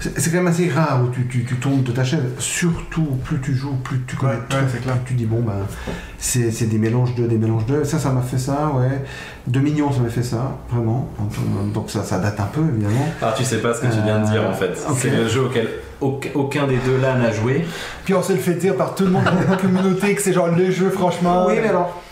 c'est 0.00 0.30
quand 0.30 0.36
même 0.38 0.46
assez 0.46 0.68
rare 0.68 1.02
où 1.04 1.10
tu, 1.10 1.26
tu, 1.26 1.44
tu 1.44 1.56
tombes 1.56 1.82
de 1.82 1.92
ta 1.92 2.04
chaise. 2.04 2.20
Surtout, 2.38 3.18
plus 3.24 3.40
tu 3.40 3.54
joues, 3.54 3.76
plus 3.82 4.00
tu 4.06 4.16
connais 4.16 4.34
Ouais, 4.34 4.38
tout, 4.48 4.56
ouais, 4.56 4.62
c'est 4.72 4.82
clair. 4.82 4.96
plus 4.98 5.14
tu 5.14 5.14
dis 5.14 5.26
bon, 5.26 5.40
ben, 5.42 5.52
c'est 6.18 6.50
c'est 6.50 6.66
des 6.66 6.78
mélanges 6.78 7.14
de, 7.14 7.26
des 7.26 7.38
mélanges 7.38 7.66
de. 7.66 7.84
Ça, 7.84 7.98
ça 7.98 8.10
m'a 8.10 8.22
fait 8.22 8.38
ça, 8.38 8.72
ouais. 8.76 9.02
De 9.46 9.60
Mignon, 9.60 9.92
ça 9.92 10.00
m'a 10.00 10.08
fait 10.08 10.22
ça, 10.22 10.58
vraiment. 10.70 11.08
Donc, 11.72 11.90
ça, 11.90 12.02
ça 12.02 12.18
date 12.18 12.38
un 12.40 12.46
peu, 12.46 12.62
évidemment. 12.68 13.08
Ah, 13.22 13.34
tu 13.36 13.44
sais 13.44 13.58
pas 13.58 13.74
ce 13.74 13.80
que 13.80 13.86
tu 13.86 14.00
viens 14.04 14.20
de 14.20 14.26
dire 14.26 14.44
en 14.48 14.52
fait. 14.52 14.70
Euh. 14.70 14.92
C'est 14.96 15.10
le 15.10 15.28
jeu 15.28 15.44
auquel 15.44 15.68
aucun, 16.00 16.66
des 16.66 16.76
deux 16.78 16.98
là 17.00 17.14
n'a 17.16 17.32
joué. 17.32 17.64
Puis 18.04 18.14
on 18.14 18.22
se 18.22 18.32
le 18.32 18.38
fait 18.38 18.54
dire 18.54 18.76
par 18.76 18.94
tout 18.94 19.04
le 19.04 19.10
monde 19.10 19.24
dans 19.24 19.50
la 19.50 19.56
communauté 19.60 20.14
que 20.14 20.22
c'est 20.22 20.32
genre 20.32 20.48
le 20.48 20.70
jeu, 20.70 20.90
franchement. 20.90 21.46
Oui, 21.48 21.54
mais 21.62 21.68
alors, 21.68 22.02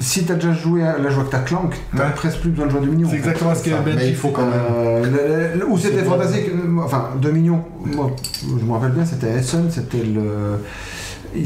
si 0.00 0.24
t'as 0.24 0.34
déjà 0.34 0.52
joué 0.52 0.82
à 0.82 0.98
la 0.98 1.10
joie 1.10 1.24
que 1.24 1.30
t'as 1.30 1.38
Clank, 1.40 1.74
t'as 1.96 2.04
Ouais. 2.04 2.10
presque 2.14 2.40
plus 2.40 2.50
besoin 2.50 2.66
de 2.66 2.70
jouer 2.72 2.80
à 2.80 2.84
2 2.84 2.90
Mignon. 2.90 3.08
C'est 3.10 3.16
exactement 3.16 3.54
ce 3.54 3.62
que 3.64 3.70
Ça, 3.70 3.76
Ben 3.84 3.94
mais 3.96 4.02
dit. 4.04 4.08
il 4.10 4.16
faut 4.16 4.28
quand 4.28 4.42
même. 4.44 4.52
Euh, 4.74 5.50
le- 5.54 5.60
le- 5.60 5.66
où 5.66 5.78
c'était 5.78 6.02
fantastique, 6.04 6.48
euh, 6.48 6.80
enfin 6.84 7.10
2 7.20 7.30
millions, 7.30 7.62
moi 7.94 8.10
je 8.42 8.64
me 8.64 8.72
rappelle 8.72 8.92
bien, 8.92 9.04
c'était 9.04 9.28
Essen, 9.30 9.70
c'était 9.70 9.98
le. 10.04 10.58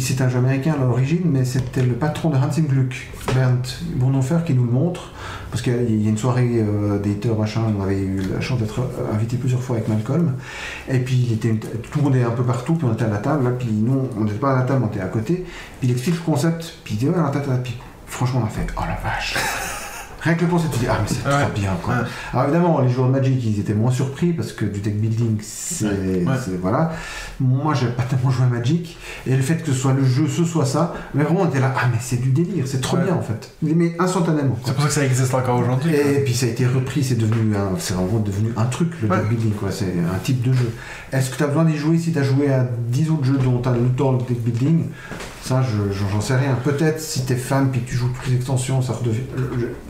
C'est 0.01 0.21
un 0.21 0.29
jeu 0.29 0.39
américain 0.39 0.75
à 0.77 0.85
l'origine, 0.85 1.21
mais 1.27 1.45
c'était 1.45 1.83
le 1.83 1.93
patron 1.93 2.31
de 2.31 2.37
Hansing 2.37 2.67
Gluck, 2.67 3.07
Bernd 3.33 3.65
Bournonfer, 3.95 4.39
qui 4.45 4.53
nous 4.55 4.65
le 4.65 4.73
montre. 4.73 5.13
Parce 5.57 5.65
qu'il 5.65 6.03
y 6.03 6.07
a 6.07 6.11
une 6.11 6.19
soirée 6.19 6.51
euh, 6.59 7.35
machin, 7.35 7.63
on 7.79 7.83
avait 7.83 7.99
eu 7.99 8.21
la 8.31 8.43
chance 8.43 8.59
d'être 8.61 8.79
euh, 8.81 9.15
invité 9.15 9.39
plusieurs 9.39 9.63
fois 9.63 9.77
avec 9.77 9.89
Malcolm. 9.89 10.35
Et 10.87 10.99
puis 10.99 11.15
il 11.15 11.33
était 11.33 11.55
tout 11.55 11.99
le 11.99 12.05
monde 12.05 12.17
est 12.17 12.25
un 12.25 12.31
peu 12.31 12.43
partout, 12.43 12.75
puis 12.75 12.87
on 12.87 12.93
était 12.93 13.07
à 13.07 13.09
la 13.09 13.17
table, 13.17 13.45
là, 13.45 13.51
puis 13.53 13.69
nous 13.73 14.07
on 14.19 14.25
n'était 14.25 14.37
pas 14.37 14.53
à 14.53 14.57
la 14.57 14.63
table, 14.65 14.85
on 14.85 14.89
était 14.89 15.01
à 15.01 15.07
côté. 15.07 15.47
Puis 15.81 15.89
il 15.89 15.93
explique 15.93 16.17
le 16.17 16.31
concept, 16.31 16.75
puis 16.85 16.93
il 16.93 16.99
dit 16.99 17.09
ouais, 17.09 17.15
alors, 17.15 17.31
tata, 17.31 17.55
puis 17.65 17.75
franchement 18.07 18.43
on 18.43 18.47
a 18.47 18.51
fait 18.51 18.67
oh 18.77 18.83
la 18.87 18.97
vache. 19.03 19.35
Rien 20.27 20.35
que 20.35 20.45
le 20.45 20.51
concept, 20.51 20.73
tu 20.75 20.81
dis 20.81 20.87
ah 20.91 20.99
mais 21.01 21.09
c'est 21.09 21.25
Ouais. 21.29 21.43
trop 21.45 21.53
bien 21.55 21.71
quoi. 21.83 21.95
Ouais. 21.95 22.01
Alors 22.33 22.45
évidemment, 22.47 22.81
les 22.81 22.89
joueurs 22.91 23.07
de 23.07 23.13
Magic, 23.13 23.43
ils 23.45 23.61
étaient 23.61 23.75
moins 23.75 23.93
surpris 23.93 24.33
parce 24.33 24.53
que 24.53 24.65
du 24.65 24.81
deck 24.81 25.01
building, 25.01 25.39
c'est 25.41 26.25
voilà. 26.61 26.93
Moi, 27.39 27.75
j'ai 27.75 27.87
pas 27.89 28.03
tellement 28.03 28.31
joué 28.31 28.45
à 28.47 28.49
Magic 28.49 28.99
et 29.27 29.37
le 29.37 29.43
fait 29.43 29.57
que 29.59 29.67
ce 29.71 29.73
soit 29.73 29.93
le 29.93 30.05
jeu, 30.05 30.27
ce 30.27 30.45
soit 30.45 30.67
ça, 30.67 30.95
mais 31.15 31.23
vraiment, 31.23 31.43
on 31.43 31.49
était 31.49 31.61
là, 31.61 31.73
ah 31.77 31.87
mais 31.93 31.99
c'est 32.01 32.21
du 32.21 32.31
délire, 32.31 32.65
c'est 32.67 32.81
trop 32.81 32.97
bien 32.97 33.15
en 33.15 33.23
fait. 33.23 33.51
Mais 33.63 33.95
instantanément. 34.01 34.59
C'est 34.65 34.73
pour 34.75 34.83
ça 34.83 34.89
que 34.89 34.95
ça 34.95 35.05
existe 35.05 35.33
encore 35.35 35.61
aujourd'hui. 35.61 35.95
Et 35.95 36.21
puis 36.25 36.35
ça 36.35 36.47
a 36.47 36.49
été 36.49 36.67
repris, 36.67 37.05
c'est 37.05 37.15
devenu 37.19 37.55
un, 37.55 37.71
c'est 37.79 37.95
vraiment 37.95 38.19
devenu 38.19 38.51
un 38.57 38.65
truc 38.65 38.91
le 39.03 39.09
deck 39.09 39.29
building 39.29 39.53
quoi. 39.53 39.71
C'est 39.71 39.95
un 40.13 40.19
type 40.19 40.43
de 40.43 40.53
jeu. 40.53 40.73
Est-ce 41.13 41.31
que 41.31 41.37
tu 41.37 41.45
as 41.45 41.47
besoin 41.47 41.65
d'y 41.65 41.77
jouer 41.77 41.99
si 41.99 42.13
tu 42.13 42.19
as 42.19 42.23
joué 42.25 42.53
à 42.53 42.67
10 42.89 43.11
autres 43.11 43.25
jeux 43.25 43.39
dont 43.39 43.61
tu 43.61 43.69
as 43.69 43.73
le 43.73 43.89
temps 43.97 44.13
le 44.13 44.19
deck 44.19 44.43
building? 44.43 44.87
Ça, 45.47 45.63
je- 45.63 45.93
je- 45.93 46.05
j'en 46.13 46.21
sais 46.21 46.35
rien. 46.37 46.55
Peut-être 46.65 47.01
si 47.01 47.25
tu 47.25 47.33
es 47.33 47.37
fan 47.37 47.71
puis 47.71 47.81
que 47.83 47.89
tu 47.91 47.95
joues 47.97 48.09
toutes 48.09 48.27
les 48.29 48.35
extensions, 48.37 48.83
ça 48.83 48.95
redevient. 48.95 49.21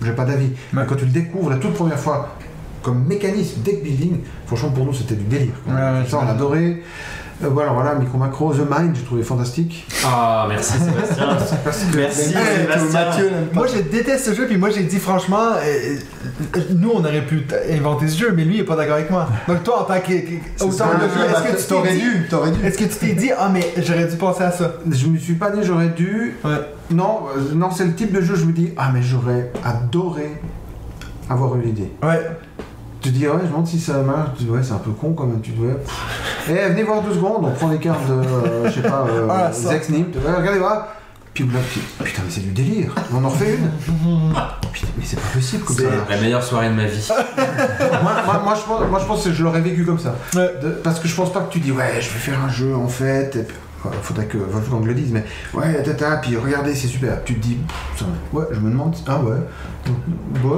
J'ai 0.02 0.12
pas 0.12 0.24
d'avis. 0.26 0.50
Mais 0.74 0.84
quand 0.86 0.96
tu 0.96 1.06
le 1.06 1.10
découvres 1.10 1.48
la 1.50 1.56
toute 1.56 1.72
première 1.74 1.98
fois 1.98 2.36
comme 2.82 3.04
mécanisme 3.06 3.62
deck 3.62 3.82
building, 3.82 4.18
franchement 4.46 4.70
pour 4.70 4.84
nous 4.84 4.92
c'était 4.92 5.14
du 5.16 5.24
délire. 5.24 5.54
quoi. 5.64 5.72
Ouais, 5.74 5.80
ouais, 6.00 6.06
ça 6.08 6.18
on 6.22 6.28
adorait. 6.28 6.82
Euh, 7.44 7.48
voilà, 7.50 7.72
voilà, 7.72 7.94
micro 7.96 8.16
macro, 8.16 8.54
The 8.54 8.60
Mind, 8.60 8.96
j'ai 8.96 9.02
trouvé 9.02 9.22
fantastique. 9.22 9.86
Ah, 10.06 10.46
merci 10.48 10.72
Sébastien. 10.78 11.26
merci 11.94 12.32
Sébastien. 12.32 13.04
Mathieu. 13.04 13.30
Moi 13.52 13.66
je 13.66 13.82
déteste 13.82 14.24
ce 14.30 14.34
jeu, 14.34 14.46
puis 14.46 14.56
moi 14.56 14.70
j'ai 14.70 14.84
dit 14.84 14.98
franchement, 14.98 15.50
euh, 15.58 15.96
euh, 16.56 16.60
nous 16.74 16.92
on 16.94 17.00
aurait 17.00 17.26
pu 17.26 17.46
inventer 17.70 18.08
ce 18.08 18.18
jeu, 18.18 18.32
mais 18.34 18.44
lui 18.44 18.54
il 18.54 18.60
est 18.60 18.64
pas 18.64 18.74
d'accord 18.76 18.94
avec 18.94 19.10
moi. 19.10 19.28
Donc 19.48 19.62
toi 19.64 19.82
en 19.82 19.84
tant 19.84 20.00
que- 20.00 20.12
que- 20.12 20.64
auteur 20.64 20.72
ça, 20.72 20.94
de 20.94 21.08
jeu, 21.10 21.30
bah, 21.30 21.42
est-ce 21.44 21.52
que 21.52 21.60
tu 21.62 21.68
t'aurais 22.28 22.50
dû, 22.52 22.64
est-ce 22.64 22.78
que 22.78 22.84
tu 22.84 22.96
t'es 22.96 23.12
dit, 23.12 23.30
ah 23.36 23.50
mais 23.52 23.74
j'aurais 23.82 24.06
dû 24.06 24.16
penser 24.16 24.42
à 24.44 24.50
ça? 24.50 24.72
Je 24.90 25.06
me 25.06 25.18
suis 25.18 25.34
pas 25.34 25.50
dit 25.50 25.60
j'aurais 25.62 25.88
dû. 25.90 26.36
Ouais. 26.42 26.50
Non, 26.90 27.20
non, 27.54 27.70
c'est 27.70 27.84
le 27.84 27.94
type 27.94 28.12
de 28.12 28.22
jeu, 28.22 28.34
je 28.36 28.46
me 28.46 28.52
dis, 28.52 28.72
ah 28.78 28.90
mais 28.94 29.02
j'aurais 29.02 29.52
adoré 29.62 30.40
avoir 31.28 31.54
eu 31.56 31.60
l'idée. 31.62 31.90
Ouais. 32.02 32.20
Tu 33.06 33.12
te 33.12 33.18
dis, 33.18 33.28
ouais, 33.28 33.34
je 33.38 33.42
me 33.44 33.48
demande 33.50 33.66
si 33.68 33.78
ça 33.78 33.98
marche. 34.02 34.30
Tu 34.36 34.44
dis, 34.44 34.50
ouais, 34.50 34.58
c'est 34.64 34.72
un 34.72 34.78
peu 34.78 34.90
con 34.90 35.12
quand 35.12 35.26
même. 35.26 35.40
Tu 35.40 35.52
dis, 35.52 35.60
ouais. 35.60 35.76
Eh, 36.50 36.70
venez 36.70 36.82
voir 36.82 37.02
deux 37.02 37.14
secondes, 37.14 37.44
on 37.44 37.50
prend 37.52 37.68
les 37.68 37.78
cartes 37.78 38.04
de, 38.08 38.14
euh, 38.14 38.68
je 38.68 38.80
sais 38.80 38.88
pas, 38.88 39.06
euh, 39.08 39.28
Ah. 39.30 39.52
Zex 39.52 39.90
Nim. 39.90 40.06
Ouais, 40.06 40.34
regardez, 40.36 40.58
voilà. 40.58 40.88
Puis, 41.32 41.44
là, 41.44 41.60
puis, 41.70 41.80
putain, 42.02 42.22
mais 42.24 42.30
c'est 42.32 42.40
du 42.40 42.50
délire. 42.50 42.92
On 43.14 43.22
en 43.24 43.28
refait 43.28 43.54
une. 43.58 43.70
Putain, 44.72 44.88
mais 44.98 45.04
c'est 45.04 45.20
pas 45.20 45.28
possible 45.32 45.62
comme 45.62 45.76
ça. 45.76 45.82
C'est 46.08 46.14
la 46.16 46.20
meilleure 46.20 46.42
soirée 46.42 46.68
de 46.68 46.74
ma 46.74 46.86
vie. 46.86 47.08
moi, 48.02 48.12
moi, 48.24 48.42
moi, 48.44 48.54
je 48.56 48.62
pense, 48.66 48.80
moi, 48.90 48.98
je 49.00 49.04
pense 49.06 49.24
que 49.24 49.32
je 49.32 49.44
l'aurais 49.44 49.60
vécu 49.60 49.84
comme 49.84 50.00
ça. 50.00 50.16
Ouais. 50.34 50.50
De- 50.60 50.70
parce 50.70 50.98
que 50.98 51.06
je 51.06 51.14
pense 51.14 51.32
pas 51.32 51.40
que 51.42 51.52
tu 51.52 51.60
dis, 51.60 51.70
ouais, 51.70 51.92
je 52.00 52.08
vais 52.10 52.18
faire 52.18 52.40
un 52.44 52.48
jeu 52.48 52.74
en 52.74 52.88
fait. 52.88 53.36
Et 53.36 53.42
puis, 53.44 53.56
enfin, 53.84 53.94
faudrait 54.02 54.26
que 54.26 54.36
Wolfgang 54.38 54.84
le 54.84 54.94
dise, 54.94 55.12
mais 55.12 55.24
ouais, 55.54 55.80
tata, 55.84 56.16
puis 56.16 56.36
regardez, 56.36 56.74
c'est 56.74 56.88
super. 56.88 57.22
Tu 57.24 57.34
te 57.36 57.40
dis, 57.40 57.54
pff, 57.54 58.00
ça, 58.00 58.06
ouais, 58.32 58.46
je 58.50 58.58
me 58.58 58.70
demande, 58.70 58.96
ah 59.06 59.20
ouais, 59.20 59.36
ouais. 60.44 60.50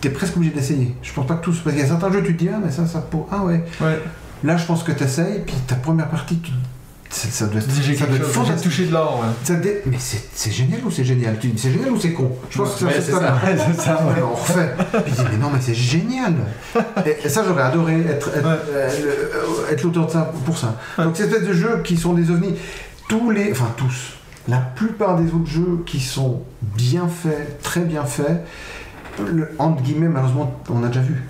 T'es 0.00 0.10
presque 0.10 0.36
obligé 0.36 0.52
d'essayer. 0.54 0.94
Je 1.02 1.12
pense 1.12 1.26
pas 1.26 1.34
que 1.34 1.44
tous, 1.44 1.58
parce 1.60 1.74
qu'il 1.76 1.82
y 1.84 1.86
a 1.86 1.88
certains 1.88 2.10
jeux, 2.12 2.22
tu 2.22 2.34
te 2.34 2.42
dis, 2.42 2.48
ah, 2.52 2.58
mais 2.64 2.70
ça, 2.70 2.86
ça 2.86 3.00
pour, 3.00 3.28
ah 3.30 3.44
ouais. 3.44 3.62
Ouais. 3.80 4.00
Là, 4.44 4.56
je 4.56 4.64
pense 4.64 4.82
que 4.82 4.92
t'essayes, 4.92 5.40
puis 5.46 5.54
ta 5.66 5.74
première 5.74 6.08
partie, 6.08 6.38
tu, 6.38 6.50
ça, 7.10 7.28
ça 7.28 7.46
doit 7.46 7.60
être, 7.60 7.70
ça 7.70 8.06
doit 8.06 8.16
être 8.16 8.24
chose, 8.24 8.32
fantastique. 8.32 8.70
touché 8.70 8.86
de 8.86 8.92
l'or. 8.92 9.20
Ouais. 9.20 9.28
Ça 9.44 9.54
dé- 9.56 9.82
Mais 9.84 9.96
c'est 9.98 10.50
génial 10.52 10.80
ou 10.86 10.90
c'est 10.90 11.04
génial? 11.04 11.36
Dis, 11.38 11.52
c'est 11.56 11.72
génial 11.72 11.90
ou 11.90 12.00
c'est 12.00 12.12
con? 12.12 12.30
Je 12.48 12.56
pense 12.58 12.76
que 12.76 12.86
c'est 12.90 13.02
ça. 13.12 13.18
ça. 13.20 13.72
ça, 13.78 14.04
Ouais, 14.06 14.22
on 14.22 14.34
refait. 14.34 14.74
Puis 15.04 15.12
dit, 15.12 15.22
mais 15.30 15.36
non, 15.36 15.50
mais 15.52 15.60
c'est 15.60 15.74
génial. 15.74 16.34
Et, 17.04 17.16
et 17.26 17.28
ça, 17.28 17.42
j'aurais 17.46 17.64
adoré 17.64 18.00
être, 18.00 18.28
être, 18.34 18.46
Ouais. 18.46 18.54
euh, 18.72 18.88
le- 19.68 19.72
être 19.74 19.82
l'auteur 19.82 20.06
de 20.06 20.12
ça 20.12 20.32
pour 20.46 20.56
ça. 20.56 20.76
Donc, 20.98 21.16
ces 21.16 21.24
espèces 21.24 21.46
de 21.46 21.52
jeux 21.52 21.82
qui 21.84 21.96
sont 21.98 22.14
des 22.14 22.30
ovnis, 22.30 22.54
tous 23.08 23.30
les, 23.30 23.50
enfin 23.52 23.74
tous, 23.76 24.14
la 24.48 24.58
plupart 24.58 25.16
des 25.20 25.26
autres 25.34 25.46
jeux 25.50 25.82
qui 25.84 26.00
sont 26.00 26.42
bien 26.62 27.08
faits, 27.08 27.60
très 27.62 27.80
bien 27.80 28.04
faits, 28.04 28.46
le- 29.26 29.50
entre 29.58 29.82
guillemets, 29.82 30.08
malheureusement, 30.08 30.52
on 30.70 30.82
a 30.84 30.88
déjà 30.88 31.00
vu. 31.00 31.22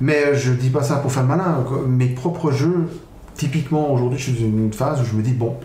Mais 0.00 0.24
euh, 0.26 0.34
je 0.34 0.52
dis 0.52 0.70
pas 0.70 0.82
ça 0.82 0.96
pour 0.96 1.12
faire 1.12 1.22
le 1.22 1.28
malin. 1.28 1.64
Mes 1.86 2.06
propres 2.08 2.50
jeux, 2.52 2.88
typiquement 3.36 3.92
aujourd'hui, 3.92 4.18
je 4.18 4.24
suis 4.30 4.32
dans 4.32 4.40
une 4.46 4.72
phase 4.72 5.00
où 5.00 5.04
je 5.04 5.14
me 5.14 5.22
dis, 5.22 5.32
bon, 5.32 5.56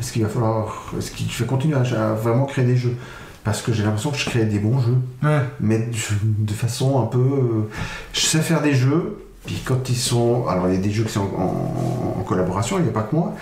est-ce 0.00 0.12
qu'il 0.12 0.22
va 0.22 0.28
falloir, 0.28 0.92
est-ce 0.98 1.10
je 1.28 1.38
vais 1.42 1.46
continuer 1.48 1.76
à, 1.76 2.12
vraiment 2.12 2.44
créer 2.46 2.64
des 2.64 2.76
jeux? 2.76 2.96
Parce 3.44 3.60
que 3.62 3.72
j'ai 3.72 3.82
l'impression 3.82 4.10
que 4.10 4.18
je 4.18 4.24
crée 4.26 4.44
des 4.44 4.58
bons 4.60 4.78
jeux 4.78 4.98
Ouais. 5.22 5.40
mais 5.60 5.88
de 6.22 6.52
façon 6.52 7.00
un 7.02 7.06
peu. 7.06 7.18
euh, 7.18 7.68
je 8.12 8.20
sais 8.20 8.38
faire 8.40 8.62
des 8.62 8.72
jeux, 8.74 9.18
puis 9.44 9.60
quand 9.64 9.88
ils 9.88 9.96
sont. 9.96 10.46
Alors 10.46 10.68
il 10.68 10.74
y 10.74 10.78
a 10.78 10.80
des 10.80 10.92
jeux 10.92 11.02
qui 11.02 11.12
sont 11.12 11.22
en, 11.36 12.16
en- 12.16 12.20
en 12.20 12.22
collaboration, 12.22 12.76
il 12.78 12.84
n'y 12.84 12.88
a 12.88 12.92
pas 12.92 13.02
que 13.02 13.16
moi. 13.16 13.34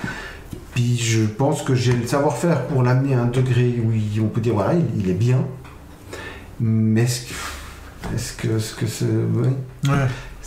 Puis 0.75 0.97
je 0.97 1.25
pense 1.27 1.63
que 1.63 1.75
j'ai 1.75 1.93
le 1.93 2.07
savoir-faire 2.07 2.63
pour 2.69 2.83
l'amener 2.83 3.15
à 3.15 3.21
un 3.23 3.27
degré 3.27 3.79
où 3.85 3.93
il- 3.93 4.21
on 4.23 4.29
peut 4.29 4.41
dire 4.41 4.55
voilà, 4.55 4.73
il, 4.75 4.85
il 5.05 5.11
est 5.11 5.15
bien. 5.15 5.39
Mais 6.61 7.03
est-ce 7.03 7.27
que. 7.27 7.35
Est-ce 8.15 8.33
que, 8.35 8.49
est-ce 8.57 8.75
que 8.75 8.87
c'est. 8.87 9.05
oui. 9.05 9.49
Ouais. 9.89 9.95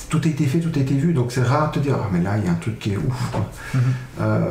tout 0.10 0.20
a 0.24 0.28
été 0.28 0.46
fait, 0.46 0.60
tout 0.60 0.72
a 0.76 0.82
été 0.82 0.96
vu, 0.96 1.14
donc 1.14 1.32
c'est 1.32 1.44
rare 1.44 1.70
de 1.72 1.76
te 1.76 1.80
dire, 1.80 1.96
ah 2.00 2.08
mais 2.12 2.20
là 2.22 2.32
il 2.38 2.46
y 2.46 2.48
a 2.48 2.52
un 2.52 2.56
truc 2.56 2.78
qui 2.80 2.94
est 2.94 2.98
ouf. 2.98 3.32
Quoi. 3.32 3.46
Mhm. 3.76 3.82
Euh, 4.22 4.42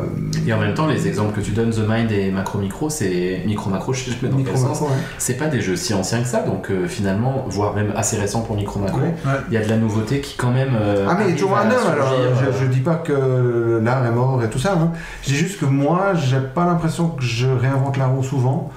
Et 0.46 0.52
en 0.52 0.58
même 0.60 0.74
temps, 0.74 0.86
les 0.86 1.06
exemples 1.08 1.34
que 1.34 1.44
tu 1.44 1.50
donnes, 1.50 1.70
The 1.70 1.80
Mind 1.88 2.10
et 2.12 2.30
Macro 2.30 2.58
Micro, 2.58 2.88
c'est 2.90 3.42
Micro 3.44 3.70
Macro, 3.70 3.92
je 3.92 4.04
sais 4.10 4.16
pas 4.16 4.28
dans 4.28 4.36
quel 4.36 4.44
micro 4.46 4.56
sens. 4.56 4.68
macro, 4.80 4.86
ouais. 4.86 5.00
C'est 5.18 5.34
pas 5.36 5.48
des 5.48 5.60
jeux 5.60 5.74
si 5.76 5.94
anciens 5.94 6.22
que 6.22 6.28
ça, 6.28 6.42
donc 6.42 6.70
euh, 6.70 6.86
finalement, 6.86 7.44
voire 7.48 7.74
même 7.74 7.92
assez 7.96 8.16
récents 8.16 8.40
pour 8.42 8.54
Micro 8.56 8.78
Macro, 8.80 8.98
Ouais. 9.00 9.14
Ouais. 9.26 9.32
il 9.48 9.54
y 9.54 9.56
a 9.56 9.64
de 9.64 9.68
la 9.68 9.76
nouveauté 9.78 10.20
qui 10.20 10.36
quand 10.36 10.52
même. 10.52 10.76
euh, 10.80 11.06
Ah 11.10 11.16
mais 11.18 11.24
il 11.26 11.30
y 11.30 11.32
a 11.32 11.34
toujours 11.36 11.56
un 11.58 11.66
homme 11.70 11.86
alors, 11.92 12.12
euh, 12.12 12.34
je, 12.52 12.64
je 12.64 12.66
dis 12.70 12.80
pas 12.80 12.94
que 12.96 13.80
l'art 13.82 14.04
est 14.06 14.10
mort 14.12 14.42
et 14.44 14.48
tout 14.48 14.60
ça, 14.60 14.74
hein. 14.74 14.92
je 15.24 15.28
dis 15.30 15.36
juste 15.36 15.58
que 15.60 15.64
moi 15.66 16.14
j'ai 16.14 16.40
pas 16.40 16.64
l'impression 16.64 17.08
que 17.08 17.22
je 17.24 17.48
réinvente 17.48 17.96
la 17.98 18.06
roue 18.06 18.22
souvent. 18.22 18.70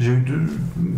J'ai 0.00 0.10
eu 0.12 0.24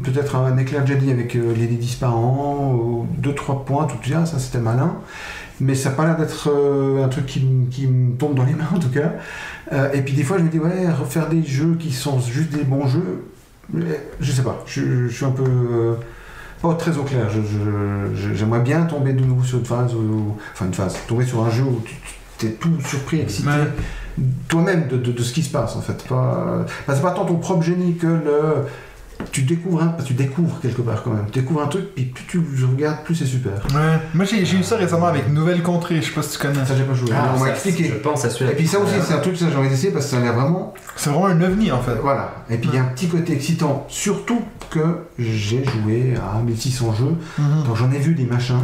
peut-être 0.05 0.37
un 0.37 0.57
éclair 0.57 0.83
de 0.83 0.87
génie 0.87 1.11
avec 1.11 1.35
euh, 1.37 1.53
les 1.55 1.67
an, 2.05 2.73
ou 2.75 3.07
deux 3.19 3.35
trois 3.35 3.65
points, 3.65 3.85
tout 3.87 3.99
ça, 4.09 4.25
ça 4.27 4.39
c'était 4.39 4.61
malin. 4.61 4.95
Mais 5.61 5.75
ça 5.75 5.91
n'a 5.91 5.97
pas 5.97 6.07
l'air 6.07 6.17
d'être 6.17 6.49
euh, 6.51 7.05
un 7.05 7.09
truc 7.09 7.27
qui, 7.27 7.41
me- 7.41 7.69
qui 7.69 7.87
me 7.87 8.17
tombe 8.17 8.35
dans 8.35 8.45
les 8.45 8.55
mains 8.55 8.69
en 8.75 8.79
tout 8.79 8.89
cas. 8.91 9.13
Euh, 9.73 9.93
et 9.93 10.03
puis 10.03 10.15
des 10.15 10.23
fois 10.25 10.39
je 10.39 10.45
me 10.45 10.49
dis 10.49 10.59
ouais, 10.59 10.89
refaire 10.91 11.29
des 11.29 11.43
jeux 11.43 11.75
qui 11.79 11.93
sont 11.93 12.19
juste 12.21 12.51
des 12.51 12.65
bons 12.65 12.87
jeux, 12.87 13.25
euh, 13.77 13.81
je 14.21 14.33
sais 14.33 14.43
pas, 14.43 14.63
je, 14.67 15.09
je 15.09 15.15
suis 15.15 15.25
un 15.25 15.31
peu... 15.31 15.45
euh, 15.45 15.95
pas 16.63 16.75
très 16.75 16.97
au 16.97 17.03
clair. 17.03 17.27
J'aimerais 18.35 18.61
bien 18.61 18.83
tomber 18.85 19.13
de 19.13 19.25
nouveau 19.25 19.43
sur 19.45 19.59
une 19.59 19.65
phase, 19.65 19.95
où- 19.95 20.37
enfin 20.53 20.67
une 20.67 20.75
phase, 20.75 20.97
tomber 21.09 21.25
sur 21.27 21.45
un 21.45 21.51
jeu 21.51 21.65
où 21.65 21.81
tu 22.39 22.47
es 22.47 22.51
tout 22.51 22.81
surpris, 22.85 23.21
excité, 23.21 23.49
Ouais. 23.49 24.25
toi-même 24.49 24.87
de, 24.89 24.97
de- 24.97 25.13
de 25.13 25.23
ce 25.23 25.33
qui 25.33 25.43
se 25.43 25.51
passe 25.51 25.75
en 25.77 25.81
fait. 25.81 26.05
Pas, 26.09 26.65
enfin, 26.65 26.95
c'est 26.95 27.03
pas 27.03 27.11
tant 27.13 27.25
ton 27.25 27.37
propre 27.37 27.63
génie 27.65 27.97
que 27.97 28.07
le. 28.07 28.65
Tu 29.31 29.43
découvres, 29.43 29.83
un, 29.83 29.97
tu 30.05 30.15
découvres 30.15 30.61
quelque 30.61 30.83
part 30.83 31.03
quand 31.03 31.13
même. 31.13 31.27
Tu 31.31 31.41
découvres 31.41 31.63
un 31.63 31.69
truc, 31.69 31.95
puis 31.95 32.05
plus 32.07 32.25
tu 32.27 32.65
regardes, 32.65 33.03
plus 33.05 33.15
c'est 33.15 33.25
super. 33.27 33.53
Ouais. 33.75 33.99
Moi, 34.15 34.25
j'ai 34.25 34.43
eu 34.43 34.63
ça 34.63 34.77
récemment 34.77 35.07
avec 35.07 35.31
Nouvelle 35.31 35.63
Contrée, 35.63 36.03
je 36.03 36.07
sais 36.09 36.13
pas 36.13 36.23
si 36.23 36.33
tu 36.37 36.39
connais. 36.39 36.65
Ça, 36.65 36.75
j'ai 36.77 36.83
pas 36.85 36.95
joué. 36.95 37.09
Ah, 37.15 37.33
on 37.37 37.41
m'a 37.41 37.51
expliqué. 37.51 37.85
Je 37.85 37.95
pense 37.95 38.25
à 38.25 38.31
celui-là. 38.31 38.53
Et 38.53 38.57
puis 38.57 38.67
ça 38.67 38.79
aussi, 38.81 38.95
c'est 39.03 39.15
un 39.15 39.19
truc 39.19 39.35
que 39.35 39.39
j'ai 39.39 39.57
envie 39.57 39.69
d'essayer 39.69 39.93
parce 39.93 40.07
que 40.07 40.11
ça 40.13 40.19
a 40.19 40.21
l'air 40.21 40.35
vraiment. 40.35 40.75
C'est 40.97 41.11
vraiment 41.11 41.27
un 41.27 41.41
ovni 41.41 41.71
en 41.73 41.81
fait. 41.81 41.95
Voilà. 42.03 42.35
Et 42.51 42.59
puis 42.59 42.69
il 42.73 42.75
y 42.75 42.79
a 42.79 42.83
un 42.83 42.87
petit 42.89 43.09
côté 43.09 43.33
excitant. 43.33 43.87
Surtout 43.89 44.43
que 44.71 44.99
j'ai 45.19 45.65
joué 45.65 46.15
à 46.17 46.43
1600 46.43 46.95
jeux. 46.95 47.17
Mhm. 47.39 47.65
Donc 47.67 47.77
j'en 47.77 47.91
ai 47.93 47.99
vu 47.99 48.15
des 48.15 48.25
machins. 48.25 48.57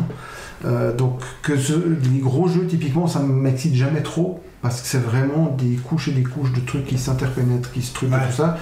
Euh, 0.64 0.92
donc 0.92 1.20
que 1.42 1.56
ce, 1.56 1.72
les 2.12 2.18
gros 2.18 2.48
jeux 2.48 2.66
typiquement 2.66 3.06
ça 3.06 3.20
ne 3.20 3.28
m'excite 3.28 3.76
jamais 3.76 4.02
trop 4.02 4.42
parce 4.60 4.80
que 4.80 4.88
c'est 4.88 4.98
vraiment 4.98 5.54
des 5.56 5.76
couches 5.76 6.08
et 6.08 6.10
des 6.10 6.24
couches 6.24 6.52
de 6.52 6.58
trucs 6.58 6.84
qui 6.84 6.98
s'interpénètrent, 6.98 7.70
qui 7.70 7.80
se 7.80 7.94
truquent 7.94 8.10
Ouais. 8.10 8.18
et 8.24 8.30
tout 8.30 8.36
ça. 8.38 8.58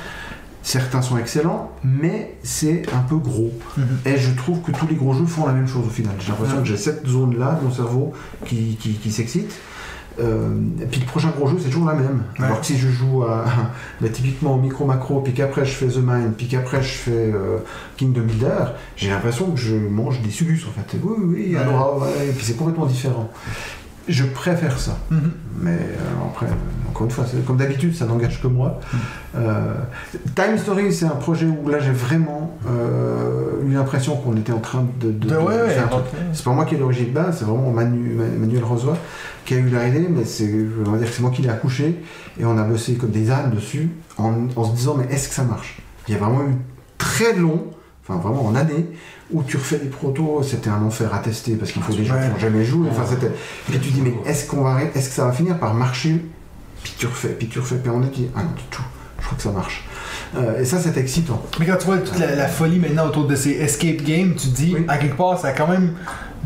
Certains 0.67 1.01
sont 1.01 1.17
excellents, 1.17 1.71
mais 1.85 2.35
c'est 2.43 2.83
un 2.93 2.99
peu 2.99 3.15
gros. 3.19 3.53
Mhm. 3.77 3.87
Et 4.05 4.17
je 4.17 4.33
trouve 4.33 4.63
que 4.63 4.73
tous 4.73 4.89
les 4.89 4.97
gros 4.97 5.13
jeux 5.13 5.25
font 5.25 5.47
la 5.47 5.53
même 5.53 5.69
chose 5.69 5.87
au 5.87 5.91
final. 5.91 6.15
J'ai 6.19 6.31
l'impression 6.31 6.59
que 6.61 6.65
j'ai 6.65 6.77
cette 6.77 7.07
zone-là 7.07 7.57
de 7.61 7.67
mon 7.67 7.71
cerveau 7.71 8.13
qui, 8.45 8.77
qui, 8.81 8.95
qui 8.95 9.13
s'excite. 9.13 9.53
Euh, 10.19 10.49
et 10.83 10.87
puis 10.87 10.99
le 10.99 11.07
prochain 11.07 11.31
gros 11.31 11.47
jeu, 11.47 11.59
c'est 11.61 11.69
toujours 11.69 11.87
la 11.87 11.95
même. 11.95 12.25
Ouais. 12.41 12.47
Alors 12.47 12.61
que 12.61 12.67
si 12.67 12.77
je 12.77 12.89
joue 12.89 13.23
à, 13.23 13.45
bah, 14.01 14.09
typiquement 14.09 14.57
au 14.57 14.59
micro-macro, 14.59 15.21
puis 15.21 15.35
qu'après 15.35 15.65
je 15.65 15.71
fais 15.71 15.87
The 15.87 15.99
Mind, 15.99 16.35
puis 16.37 16.49
qu'après 16.49 16.83
je 16.83 16.89
fais 16.89 17.13
euh, 17.13 17.59
Kingdom 17.97 18.23
Builder, 18.23 18.73
j'ai 18.97 19.11
l'impression 19.11 19.53
que 19.53 19.61
je 19.61 19.77
mange 19.77 20.21
des 20.23 20.31
sugus 20.31 20.65
en 20.69 20.73
fait. 20.73 20.99
Oui, 21.01 21.15
oui, 21.17 21.47
oui, 21.51 21.57
alors, 21.57 22.03
ouais, 22.03 22.29
et 22.29 22.33
puis 22.33 22.45
c'est 22.45 22.57
complètement 22.57 22.87
différent. 22.87 23.31
Je 24.09 24.25
préfère 24.25 24.79
ça. 24.79 24.97
Mhm. 25.11 25.33
Mais 25.63 25.71
euh, 25.73 26.27
après, 26.31 26.47
encore 26.91 27.07
une 27.07 27.11
fois, 27.13 27.25
comme 27.47 27.57
d'habitude, 27.57 27.95
ça 27.95 28.07
n'engage 28.07 28.41
que 28.41 28.47
moi. 28.47 28.79
Mm. 28.93 28.97
Euh, 29.37 29.75
Time 30.35 30.59
Story, 30.59 30.93
c'est 30.93 31.07
un 31.07 31.11
projet 31.17 31.47
où 31.47 31.69
là 31.69 31.79
j'ai 31.79 31.91
vraiment 31.93 32.57
euh, 32.69 33.63
eu 33.67 33.73
l'impression 33.73 34.17
qu'on 34.17 34.37
était 34.37 34.53
en 34.53 34.59
train 34.61 34.87
de, 35.01 35.09
de- 35.11 35.13
De- 35.13 35.29
de 35.31 35.37
ouais, 35.37 35.61
ouais, 35.63 35.71
faire 35.71 35.85
un 35.87 35.89
truc. 35.89 36.05
ok. 36.13 36.19
C'est 36.33 36.45
pas 36.45 36.53
moi 36.53 36.65
qui 36.67 36.75
ai 36.75 36.79
l'origine 36.79 37.07
de 37.09 37.11
base, 37.15 37.39
c'est 37.39 37.45
vraiment 37.45 37.71
Manu- 37.71 38.15
Ma- 38.15 38.25
Manuel 38.39 38.65
Rosoy 38.65 38.95
qui 39.45 39.55
a 39.55 39.59
eu 39.59 39.69
la 39.69 39.89
idée, 39.89 40.07
mais 40.11 40.25
c'est, 40.25 40.51
on 40.87 40.91
va 40.91 40.99
dire 40.99 41.09
que 41.09 41.15
c'est 41.15 41.23
moi 41.23 41.31
qui 41.31 41.43
l'ai 41.43 41.49
accouché 41.49 42.03
et 42.39 42.45
on 42.45 42.57
a 42.59 42.63
bossé 42.65 42.95
comme 42.95 43.11
des 43.11 43.31
ânes 43.31 43.51
dessus 43.51 43.91
en, 44.19 44.33
en 44.57 44.65
se 44.65 44.75
disant 44.75 44.95
mais 44.99 45.13
est-ce 45.13 45.29
que 45.29 45.35
ça 45.35 45.45
marche? 45.45 45.79
Il 46.09 46.15
y 46.15 46.17
a 46.17 46.21
vraiment 46.21 46.43
eu 46.43 46.55
très 46.99 47.33
long, 47.35 47.65
enfin 48.07 48.19
vraiment 48.21 48.45
en 48.47 48.55
années, 48.55 48.87
où 49.33 49.43
tu 49.43 49.57
refais 49.57 49.79
des 49.79 49.89
protos, 49.89 50.43
c'était 50.43 50.71
un 50.71 50.83
enfer 50.83 51.13
à 51.15 51.19
tester 51.19 51.55
parce 51.57 51.73
qu'il 51.73 51.83
faut 51.83 51.93
des 51.93 52.05
gens 52.05 52.15
qui 52.21 52.29
n'ont 52.29 52.39
jamais 52.39 52.65
joué. 52.65 52.89
Enfin, 52.91 53.03
c'était... 53.09 53.33
Puis 53.69 53.79
tu 53.81 53.91
dis 53.91 54.01
mais 54.01 54.15
est-ce 54.25 54.47
qu'on 54.47 54.63
va, 54.63 54.79
est-ce 54.95 55.09
que 55.09 55.15
ça 55.15 55.25
va 55.25 55.33
finir 55.33 55.59
par 55.59 55.75
marcher? 55.75 56.25
Puis 56.85 56.95
tu 56.99 57.07
refais, 57.07 57.29
puis 57.31 57.49
tu 57.49 57.59
refais, 57.59 57.77
puis 57.77 57.91
on 57.91 58.03
a 58.03 58.07
dit 58.07 58.29
ah 58.37 58.43
non 58.45 58.51
du 58.57 58.63
tout, 58.71 58.83
je 59.21 59.25
crois 59.27 59.37
que 59.37 59.43
ça 59.43 59.51
marche. 59.51 59.85
Euh, 60.37 60.61
et 60.61 60.65
ça 60.65 60.79
c'est 60.79 60.97
excitant. 60.97 61.43
Mais 61.59 61.67
quand 61.67 61.77
tu 61.79 61.87
vois 61.87 61.99
toute 61.99 62.19
la, 62.19 62.35
la 62.37 62.47
folie 62.47 62.79
maintenant 62.79 63.07
autour 63.07 63.27
de 63.27 63.35
ces 63.35 63.51
escape 63.53 64.03
games, 64.05 64.35
tu 64.37 64.49
te 64.51 64.55
dis, 64.57 64.75
Oui. 64.77 64.85
à 64.89 64.97
quelque 64.99 65.17
part, 65.17 65.39
ça 65.41 65.49
a 65.49 65.53
quand 65.53 65.67
même. 65.69 65.93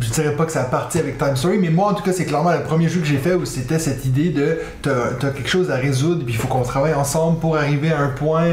Je 0.01 0.09
dirais 0.09 0.35
pas 0.35 0.47
que 0.47 0.53
ça 0.53 0.63
a 0.63 0.65
parti 0.65 0.99
avec 0.99 1.19
Time 1.19 1.37
Story, 1.37 1.59
mais 1.59 1.69
moi 1.69 1.91
en 1.91 1.95
tout 1.95 2.03
cas, 2.03 2.13
c'est 2.15 2.25
clairement 2.25 2.53
le 2.53 2.63
premier 2.63 2.89
jeu 2.89 3.01
que 3.01 3.07
j'ai 3.07 3.19
fait 3.19 3.35
où 3.35 3.45
c'était 3.45 3.79
cette 3.79 4.07
idée 4.07 4.31
de 4.31 4.59
t'as 4.81 5.13
t'as 5.19 5.31
quelque 5.31 5.49
chose 5.51 5.71
à 5.71 5.77
résoudre, 5.77 6.25
puis 6.25 6.33
il 6.33 6.37
faut 6.39 6.49
qu'on 6.49 6.63
travaille 6.63 6.95
ensemble 6.95 7.39
pour 7.39 7.57
arriver 7.59 7.93
à 7.93 8.01
un 8.01 8.09
point. 8.09 8.47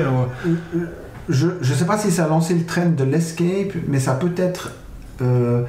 où- 0.43 0.79
Je 1.29 1.47
ne 1.47 1.63
sais 1.75 1.85
pas 1.85 1.97
si 1.97 2.11
ça 2.11 2.25
a 2.25 2.27
lancé 2.29 2.53
le 2.53 2.63
trend 2.65 2.91
de 2.97 3.03
l'escape, 3.03 3.73
mais 3.87 3.99
ça 3.99 4.11
a 4.13 4.15
peut-être 4.15 4.71
euh, 5.21 5.63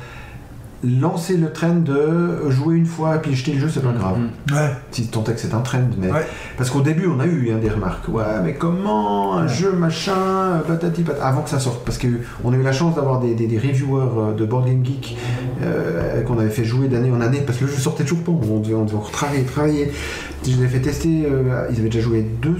lancé 0.85 1.37
le 1.37 1.51
trend 1.53 1.75
de 1.75 2.49
jouer 2.51 2.77
une 2.77 2.87
fois 2.87 3.17
et 3.17 3.19
puis 3.19 3.35
jeter 3.35 3.53
le 3.55 3.59
jeu, 3.61 3.69
c'est 3.69 3.83
pas 3.83 3.91
grave. 3.91 4.19
Mhm. 4.19 4.57
Ouais. 4.57 4.71
Si 4.93 5.09
tant 5.09 5.25
est 5.25 5.33
que 5.35 5.41
c'est 5.41 5.53
un 5.55 5.59
trend, 5.61 5.81
mais 5.99 6.13
Ouais. 6.13 6.25
parce 6.57 6.71
qu'au 6.71 6.81
début 6.83 7.09
on 7.09 7.19
a 7.19 7.27
eu 7.27 7.51
hein, 7.51 7.59
des 7.61 7.69
remarques. 7.71 8.07
Ouais, 8.09 8.23
mais 8.45 8.55
comment 8.55 9.37
un 9.39 9.43
Ouais. 9.43 9.53
jeu 9.53 9.73
machin, 9.73 10.61
patati 10.69 11.03
patata, 11.03 11.27
avant 11.27 11.43
que 11.43 11.51
ça 11.51 11.59
sorte, 11.59 11.85
parce 11.85 11.99
que 11.99 12.07
on 12.45 12.53
a 12.53 12.57
eu 12.57 12.63
la 12.63 12.71
chance 12.73 12.95
d'avoir 12.95 13.19
des, 13.19 13.35
des- 13.35 13.49
des 13.49 13.59
reviewers 13.59 14.03
euh, 14.17 14.35
de 14.35 14.45
Board 14.45 14.67
Game 14.67 14.85
Geek 14.85 15.17
euh, 15.65 16.23
qu'on 16.23 16.39
avait 16.39 16.51
fait 16.51 16.65
jouer 16.65 16.87
d'année 16.87 17.11
en 17.11 17.21
année, 17.21 17.43
parce 17.45 17.59
que 17.59 17.65
le 17.65 17.71
jeu 17.73 17.79
sortait 17.79 18.05
toujours 18.05 18.23
pas. 18.23 18.31
On 18.31 18.61
devait, 18.61 18.75
on 18.75 18.85
devait 18.85 18.95
encore 18.97 19.11
travailler, 19.11 19.43
travailler. 19.43 19.91
Je 20.47 20.51
les 20.57 20.63
ai 20.63 20.69
fait 20.69 20.81
tester. 20.81 21.27
euh, 21.29 21.67
ils 21.73 21.81
avaient 21.81 21.89
déjà 21.89 22.01
joué 22.05 22.25
deux 22.41 22.57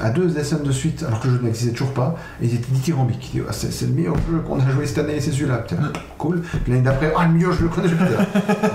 à 0.00 0.10
deux 0.10 0.28
SN 0.42 0.62
de 0.62 0.72
suite, 0.72 1.04
alors 1.06 1.20
que 1.20 1.28
le 1.28 1.34
jeu 1.34 1.40
n'existait 1.42 1.72
toujours 1.72 1.92
pas, 1.94 2.16
et 2.42 2.46
ils 2.46 2.54
étaient 2.54 2.72
dithyrambiques. 2.72 3.30
Ils 3.34 3.40
disaient, 3.40 3.46
Ah, 3.48 3.52
c'est, 3.52 3.72
c'est 3.72 3.86
le 3.86 3.92
meilleur 3.92 4.14
jeu 4.16 4.38
qu'on 4.46 4.58
a 4.60 4.68
joué 4.70 4.86
cette 4.86 4.98
année, 4.98 5.20
c'est 5.20 5.30
celui-là. 5.32 5.58
Putain, 5.58 5.82
cool. 6.18 6.40
Puis 6.42 6.72
l'année 6.72 6.84
d'après, 6.84 7.12
ah, 7.16 7.26
le 7.26 7.32
meilleur, 7.34 7.52
je 7.52 7.62
le 7.62 7.68
connais. 7.68 7.88
Putain. 7.88 8.04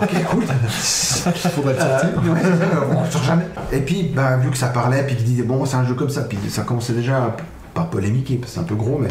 ok, 0.01 0.23
cool. 0.31 0.43
Le 0.49 0.69
sortir. 0.71 1.41
Euh, 1.65 2.33
ouais, 2.33 2.95
on 2.97 3.03
le 3.03 3.09
sort 3.11 3.23
jamais. 3.23 3.45
Et 3.71 3.79
puis, 3.79 4.11
bah, 4.15 4.37
vu 4.37 4.49
que 4.49 4.57
ça 4.57 4.67
parlait, 4.67 5.03
puis 5.05 5.15
qu'il 5.15 5.25
disait, 5.25 5.43
bon, 5.43 5.65
c'est 5.65 5.75
un 5.75 5.85
jeu 5.85 5.93
comme 5.95 6.09
ça, 6.09 6.21
puis 6.21 6.37
ça 6.49 6.61
commençait 6.63 6.93
déjà 6.93 7.35
pas 7.73 7.83
polémiquer, 7.83 8.35
parce 8.37 8.51
que 8.51 8.55
c'est 8.55 8.61
un 8.61 8.67
peu 8.67 8.75
gros, 8.75 8.97
mais. 8.99 9.09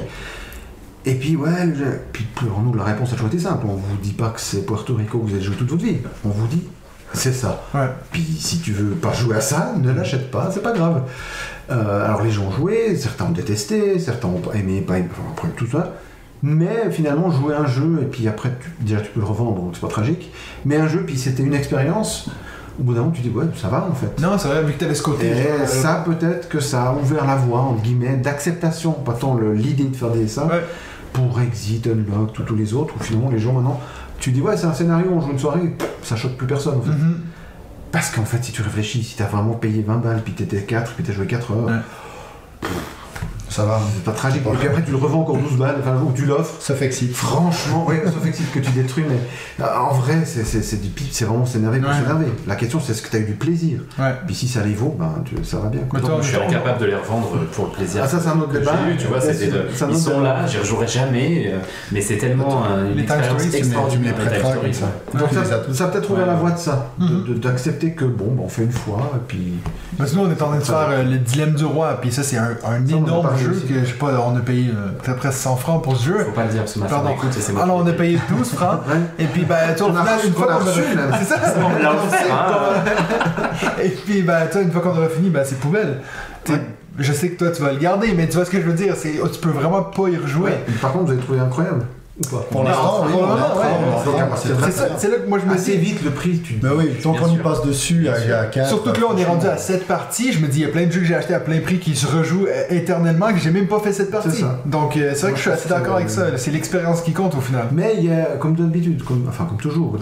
Et 1.07 1.15
puis, 1.15 1.37
ouais, 1.37 1.67
le 1.67 1.75
jeu- 1.75 2.01
puis 2.13 2.25
pour 2.35 2.61
nous, 2.61 2.75
la 2.75 2.85
réponse 2.85 3.11
a 3.11 3.13
toujours 3.13 3.29
été 3.29 3.39
simple. 3.39 3.67
On 3.69 3.75
vous 3.77 3.97
dit 4.03 4.13
pas 4.13 4.31
que 4.31 4.41
c'est 4.41 4.67
Puerto 4.67 4.95
Rico 4.95 5.19
que 5.19 5.27
vous 5.29 5.35
allez 5.35 5.43
jouer 5.43 5.57
toute 5.57 5.71
votre 5.71 5.83
vie. 5.85 5.99
On 6.25 6.29
vous 6.31 6.47
dit, 6.49 6.65
c'est 7.15 7.33
ça. 7.33 7.63
Ouais. 7.75 7.89
Puis 8.11 8.23
si 8.39 8.59
tu 8.61 8.73
veux 8.73 8.91
pas 8.95 9.13
jouer 9.15 9.37
à 9.37 9.41
ça, 9.41 9.73
ne 9.81 9.91
l'achète 9.93 10.31
pas, 10.31 10.51
c'est 10.53 10.63
pas 10.63 10.73
grave. 10.73 11.03
Euh, 11.71 12.05
alors 12.05 12.23
les 12.23 12.31
gens 12.31 12.45
ont 12.45 12.51
joué, 12.51 12.97
certains 12.97 13.27
ont 13.27 13.31
détesté, 13.31 13.99
certains 13.99 14.29
ont 14.29 14.41
aimé, 14.55 14.81
pas 14.81 14.99
aimé, 14.99 15.09
enfin, 15.13 15.23
après 15.33 15.49
tout 15.57 15.67
ça. 15.67 15.95
Mais 16.43 16.91
finalement, 16.91 17.31
jouer 17.31 17.55
un 17.55 17.67
jeu, 17.67 17.99
et 18.03 18.05
puis 18.07 18.29
après, 18.29 18.51
tu, 18.61 18.71
déjà 18.85 19.01
tu 19.01 19.11
peux 19.11 19.21
le 19.21 19.27
revendre, 19.27 19.57
donc 19.61 19.71
c'est 19.75 19.81
pas 19.81 19.89
tragique. 19.89 20.33
Mais 20.65 20.77
un 20.77 20.87
jeu, 20.87 21.03
puis 21.05 21.19
c'était 21.19 21.43
une 21.43 21.53
expérience, 21.55 22.31
au 22.79 22.85
bout 22.85 22.95
d'un 22.95 23.01
moment, 23.01 23.11
tu 23.13 23.23
dis, 23.23 23.29
ouais, 23.31 23.45
ça 23.61 23.69
va 23.69 23.87
en 23.91 23.95
fait. 23.95 24.21
Non, 24.21 24.39
c'est 24.39 24.49
vrai, 24.49 24.63
vu 24.63 24.73
que 24.75 24.79
t'avais 24.79 24.95
ce 24.95 25.03
côté. 25.03 25.27
Et 25.27 25.33
euh, 25.33 25.67
ça, 25.67 26.05
peut-être 26.07 26.49
que 26.49 26.61
ça 26.61 26.85
a 26.91 26.93
ouvert 26.95 27.27
la 27.27 27.35
voie, 27.37 27.59
entre 27.61 27.83
guillemets, 27.83 28.17
d'acceptation, 28.17 28.93
pas 28.93 29.15
tant 29.15 29.37
l'idée 29.37 29.85
de 29.85 29.97
faire 29.97 30.11
des 30.11 30.29
ça, 30.29 30.47
Ouais. 30.47 30.63
pour 31.13 31.41
Exit, 31.41 31.87
Unlock, 31.89 32.33
tous 32.47 32.55
les 32.55 32.73
autres, 32.73 32.95
où 32.99 33.03
finalement 33.03 33.31
les 33.31 33.41
gens 33.41 33.53
maintenant, 33.53 33.81
tu 34.21 34.31
dis, 34.31 34.41
ouais, 34.41 34.57
c'est 34.57 34.67
un 34.67 34.73
scénario, 34.75 35.09
on 35.13 35.21
joue 35.21 35.33
une 35.33 35.39
soirée, 35.39 35.75
ça 36.03 36.15
choque 36.17 36.37
plus 36.37 36.47
personne 36.47 36.79
en 36.79 36.83
fait. 36.83 36.91
mhm. 36.91 37.21
Parce 37.93 38.11
qu'en 38.11 38.25
fait, 38.25 38.43
si 38.45 38.53
tu 38.53 38.63
réfléchis, 38.63 39.03
si 39.03 39.17
t'as 39.17 39.27
vraiment 39.27 39.55
payé 39.55 39.83
20 39.83 39.97
balles, 39.97 40.23
puis 40.23 40.33
t'étais 40.35 40.63
4, 40.63 40.93
puis 40.93 41.05
t'as 41.05 41.13
joué 41.13 41.27
4 41.27 41.53
heures, 41.53 41.65
Ouais. 41.65 42.69
Ça 43.51 43.65
va. 43.65 43.81
c'est 43.95 44.05
pas 44.05 44.13
tragique. 44.13 44.43
Et 44.47 44.57
puis 44.57 44.69
après, 44.69 44.83
tu 44.83 44.91
le 44.91 44.97
revends 44.99 45.21
encore 45.23 45.37
12 45.39 45.57
balles, 45.59 45.77
enfin, 45.81 45.97
ou 46.05 46.13
tu 46.15 46.27
l'offres. 46.27 46.55
Ça 46.61 46.75
fait 46.75 46.87
excite. 46.87 47.15
Franchement, 47.15 47.87
oui, 47.89 47.97
sauf 48.05 48.25
excite 48.27 48.51
que 48.53 48.59
tu 48.61 48.71
détruis, 48.73 49.05
mais 49.09 49.65
euh, 49.65 49.69
en 49.79 49.95
vrai, 49.95 50.23
c'est, 50.27 50.81
du 50.81 50.89
pip, 50.89 51.09
c'est 51.11 51.25
vraiment 51.25 51.47
s'énerver 51.47 51.79
pour 51.81 51.89
Ouais. 51.91 51.97
s'énerver. 51.97 52.27
La 52.47 52.57
question, 52.57 52.81
c'est 52.81 52.93
est-ce 52.93 53.03
que 53.03 53.09
tu 53.11 53.17
as 53.17 53.21
eu 53.21 53.25
du 53.25 53.33
plaisir 53.35 53.81
Ouais. 53.99 54.13
Puis 54.27 54.35
si 54.35 54.49
ça 54.49 54.63
les 54.63 54.75
vaut, 54.75 54.95
ben, 54.99 55.15
tu- 55.25 55.43
ça 55.45 55.59
va 55.59 55.69
bien. 55.69 55.81
quoi. 55.89 55.99
Mais 55.99 56.07
toi, 56.07 56.17
Donc, 56.17 56.23
je 56.25 56.29
suis 56.29 56.37
incapable 56.37 56.81
de 56.81 56.87
les 56.87 56.95
revendre 56.97 57.29
pour 57.53 57.67
le 57.67 57.73
plaisir. 57.73 58.03
Ah, 58.05 58.09
ça, 58.09 58.19
c'est 58.21 58.29
un 58.29 58.39
autre 58.39 58.53
débat. 58.53 58.73
eu, 58.91 58.97
tu 58.97 59.07
vois, 59.07 59.19
un 59.19 59.21
ils 59.33 59.83
autre 59.85 59.97
sont 59.97 60.11
débat. 60.19 60.23
là, 60.23 60.47
j'y 60.47 60.59
rejouerai 60.59 60.87
jamais, 60.87 61.51
euh, 61.53 61.59
mais 61.93 62.01
c'est 62.01 62.19
tellement 62.19 62.65
un- 62.65 62.91
une 62.93 62.99
expérience 63.01 63.55
extraordinaire. 63.55 64.15
Donc 65.15 65.29
ça, 65.75 65.85
a 65.85 65.89
peut-être 65.89 66.11
ouvert 66.11 66.27
la 66.27 66.35
voie 66.35 66.51
de 66.51 66.59
ça, 66.59 66.91
de- 66.99 67.05
Mhm. 67.05 67.25
de- 67.29 67.35
d'accepter 67.35 67.93
que 67.93 68.05
bon, 68.05 68.33
ben, 68.33 68.43
on 68.45 68.49
fait 68.49 68.65
une 68.65 68.73
fois, 68.73 69.11
et 69.15 69.21
puis 69.27 69.55
Parce 69.97 70.13
que 70.13 70.17
nous, 70.17 70.23
on 70.27 70.31
est 70.31 70.43
en 70.43 70.49
train 70.49 70.59
de 70.59 70.63
faire 70.65 70.89
euh, 70.91 71.03
le 71.03 71.19
dilemme 71.19 71.55
du 71.55 71.65
roi, 71.65 71.99
puis 72.01 72.13
ça, 72.13 72.23
c'est 72.23 72.37
un, 72.37 72.51
énorme 72.87 73.27
jeu 73.39 73.51
aussi. 73.51 73.67
que, 73.67 73.81
je 73.81 73.85
sais 73.87 73.93
pas, 73.95 74.25
on 74.27 74.37
a 74.37 74.41
payé 74.41 74.71
euh, 74.71 74.89
peut-être 75.03 75.19
presque 75.19 75.39
100 75.39 75.57
francs 75.57 75.83
pour 75.83 75.97
ce 75.97 76.05
jeu. 76.07 76.19
Faut 76.25 76.31
pas 76.33 76.45
le 76.45 76.51
dire, 76.51 76.61
parce 76.61 76.75
que 76.75 76.79
ma 76.81 76.87
femme 76.89 77.03
Pardon. 77.03 77.17
écoute 77.17 77.31
et 77.37 77.41
c'est 77.41 77.53
moi. 77.53 77.63
Alors, 77.63 77.77
on 77.77 77.87
a 77.87 77.93
payé 77.93 78.19
12 78.37 78.49
francs, 78.51 78.81
et 79.19 79.25
puis, 79.27 79.45
ben, 79.45 79.57
On 79.81 79.97
a 79.97 80.03
reçu- 80.03 80.27
une 80.29 80.33
fois 80.35 80.47
qu'on 80.47 80.65
reçu, 80.65 80.81
c'est 81.21 81.25
ça, 81.25 81.37
On 81.57 81.83
l'a 81.83 81.93
offert, 81.93 82.33
hein. 82.33 83.75
Et 83.83 83.89
puis, 83.91 84.23
ben, 84.23 84.47
toi, 84.51 84.61
une 84.63 84.71
fois 84.73 84.81
qu'on 84.83 84.91
aura 84.97 85.09
fini, 85.09 85.31
ben, 85.31 85.43
c'est 85.45 85.59
poubelle. 85.59 86.01
Je 86.99 87.13
sais 87.13 87.29
que 87.31 87.39
toi, 87.39 87.53
tu 87.53 87.63
vas 87.63 87.73
le 87.73 87.79
garder, 87.79 88.13
mais 88.13 88.27
tu 88.27 88.35
vois 88.35 88.45
ce 88.45 88.51
que 88.51 88.61
je 88.61 88.67
veux 88.67 88.73
dire, 88.73 88.95
c'est, 88.97 89.21
oh, 89.23 89.29
tu 89.29 89.39
peux 89.41 89.51
vraiment 89.51 89.83
pas 89.83 90.09
y 90.09 90.17
rejouer. 90.17 90.51
Ouais. 90.51 90.65
Par 90.83 90.91
contre, 90.93 91.05
vous 91.07 91.13
avez 91.13 91.21
trouvé 91.21 91.39
incroyable. 91.39 91.85
Ou 92.21 92.29
pas 92.29 92.45
Pour 92.51 92.65
l'instant, 92.65 93.05
oui, 93.07 93.15
c'est 94.99 95.09
là 95.09 95.17
que 95.19 95.29
moi 95.29 95.39
je 95.39 95.47
me 95.51 95.57
dis. 95.57 95.77
vite, 95.77 96.05
le 96.05 96.11
prix, 96.11 96.39
tu. 96.39 96.55
Bah 96.55 96.71
oui, 96.77 96.91
tant 97.03 97.15
qu'on 97.15 97.29
y 97.29 97.37
passe 97.37 97.63
dessus 97.63 98.09
à, 98.09 98.21
sûr. 98.21 98.37
à 98.37 98.47
4. 98.47 98.69
Surtout 98.69 98.93
que 98.93 99.01
là, 99.01 99.07
on 99.11 99.17
est 99.17 99.25
rendu 99.25 99.47
à 99.47 99.57
7 99.57 99.87
parties. 99.87 100.33
Je 100.33 100.41
me 100.41 100.49
dis, 100.49 100.61
il 100.61 100.63
y 100.63 100.69
a 100.69 100.73
plein 100.73 100.87
de 100.87 100.91
jeux 100.91 101.01
que 101.01 101.07
j'ai 101.07 101.15
achetés 101.15 101.35
à 101.35 101.41
plein 101.41 101.61
prix 101.61 101.79
qui 101.79 101.95
se 101.95 102.07
rejouent 102.07 102.47
euh, 102.49 102.65
éternellement 102.71 103.33
que 103.33 103.39
j'ai 103.39 103.51
même 103.51 103.69
pas 103.69 103.79
fait 103.79 103.93
cette 103.93 104.11
partie. 104.11 104.45
Donc, 104.67 104.97
euh, 104.97 105.13
c'est 105.15 105.23
vrai 105.23 105.31
que 105.33 105.37
je 105.37 105.43
suis 105.43 105.51
assez 105.51 105.69
d'accord 105.69 105.97
avec 105.97 106.11
ça. 106.11 106.37
C'est 106.39 106.51
l'expérience 106.51 107.03
qui 107.03 107.13
compte 107.13 107.35
au 107.37 107.41
final. 107.41 107.69
Mais 107.73 107.95
il 107.99 108.05
y 108.05 108.13
a, 108.13 108.37
comme 108.39 108.55
d'habitude, 108.55 109.01
enfin 109.29 109.45
comme 109.45 109.59
toujours, 109.59 109.97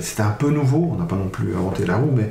c'était 0.00 0.22
un 0.22 0.36
peu 0.38 0.50
nouveau, 0.50 0.90
on 0.92 0.98
n'a 0.98 1.06
pas 1.06 1.16
non 1.16 1.28
plus 1.28 1.54
inventé 1.54 1.86
la 1.86 1.96
roue, 1.96 2.12
mais 2.14 2.30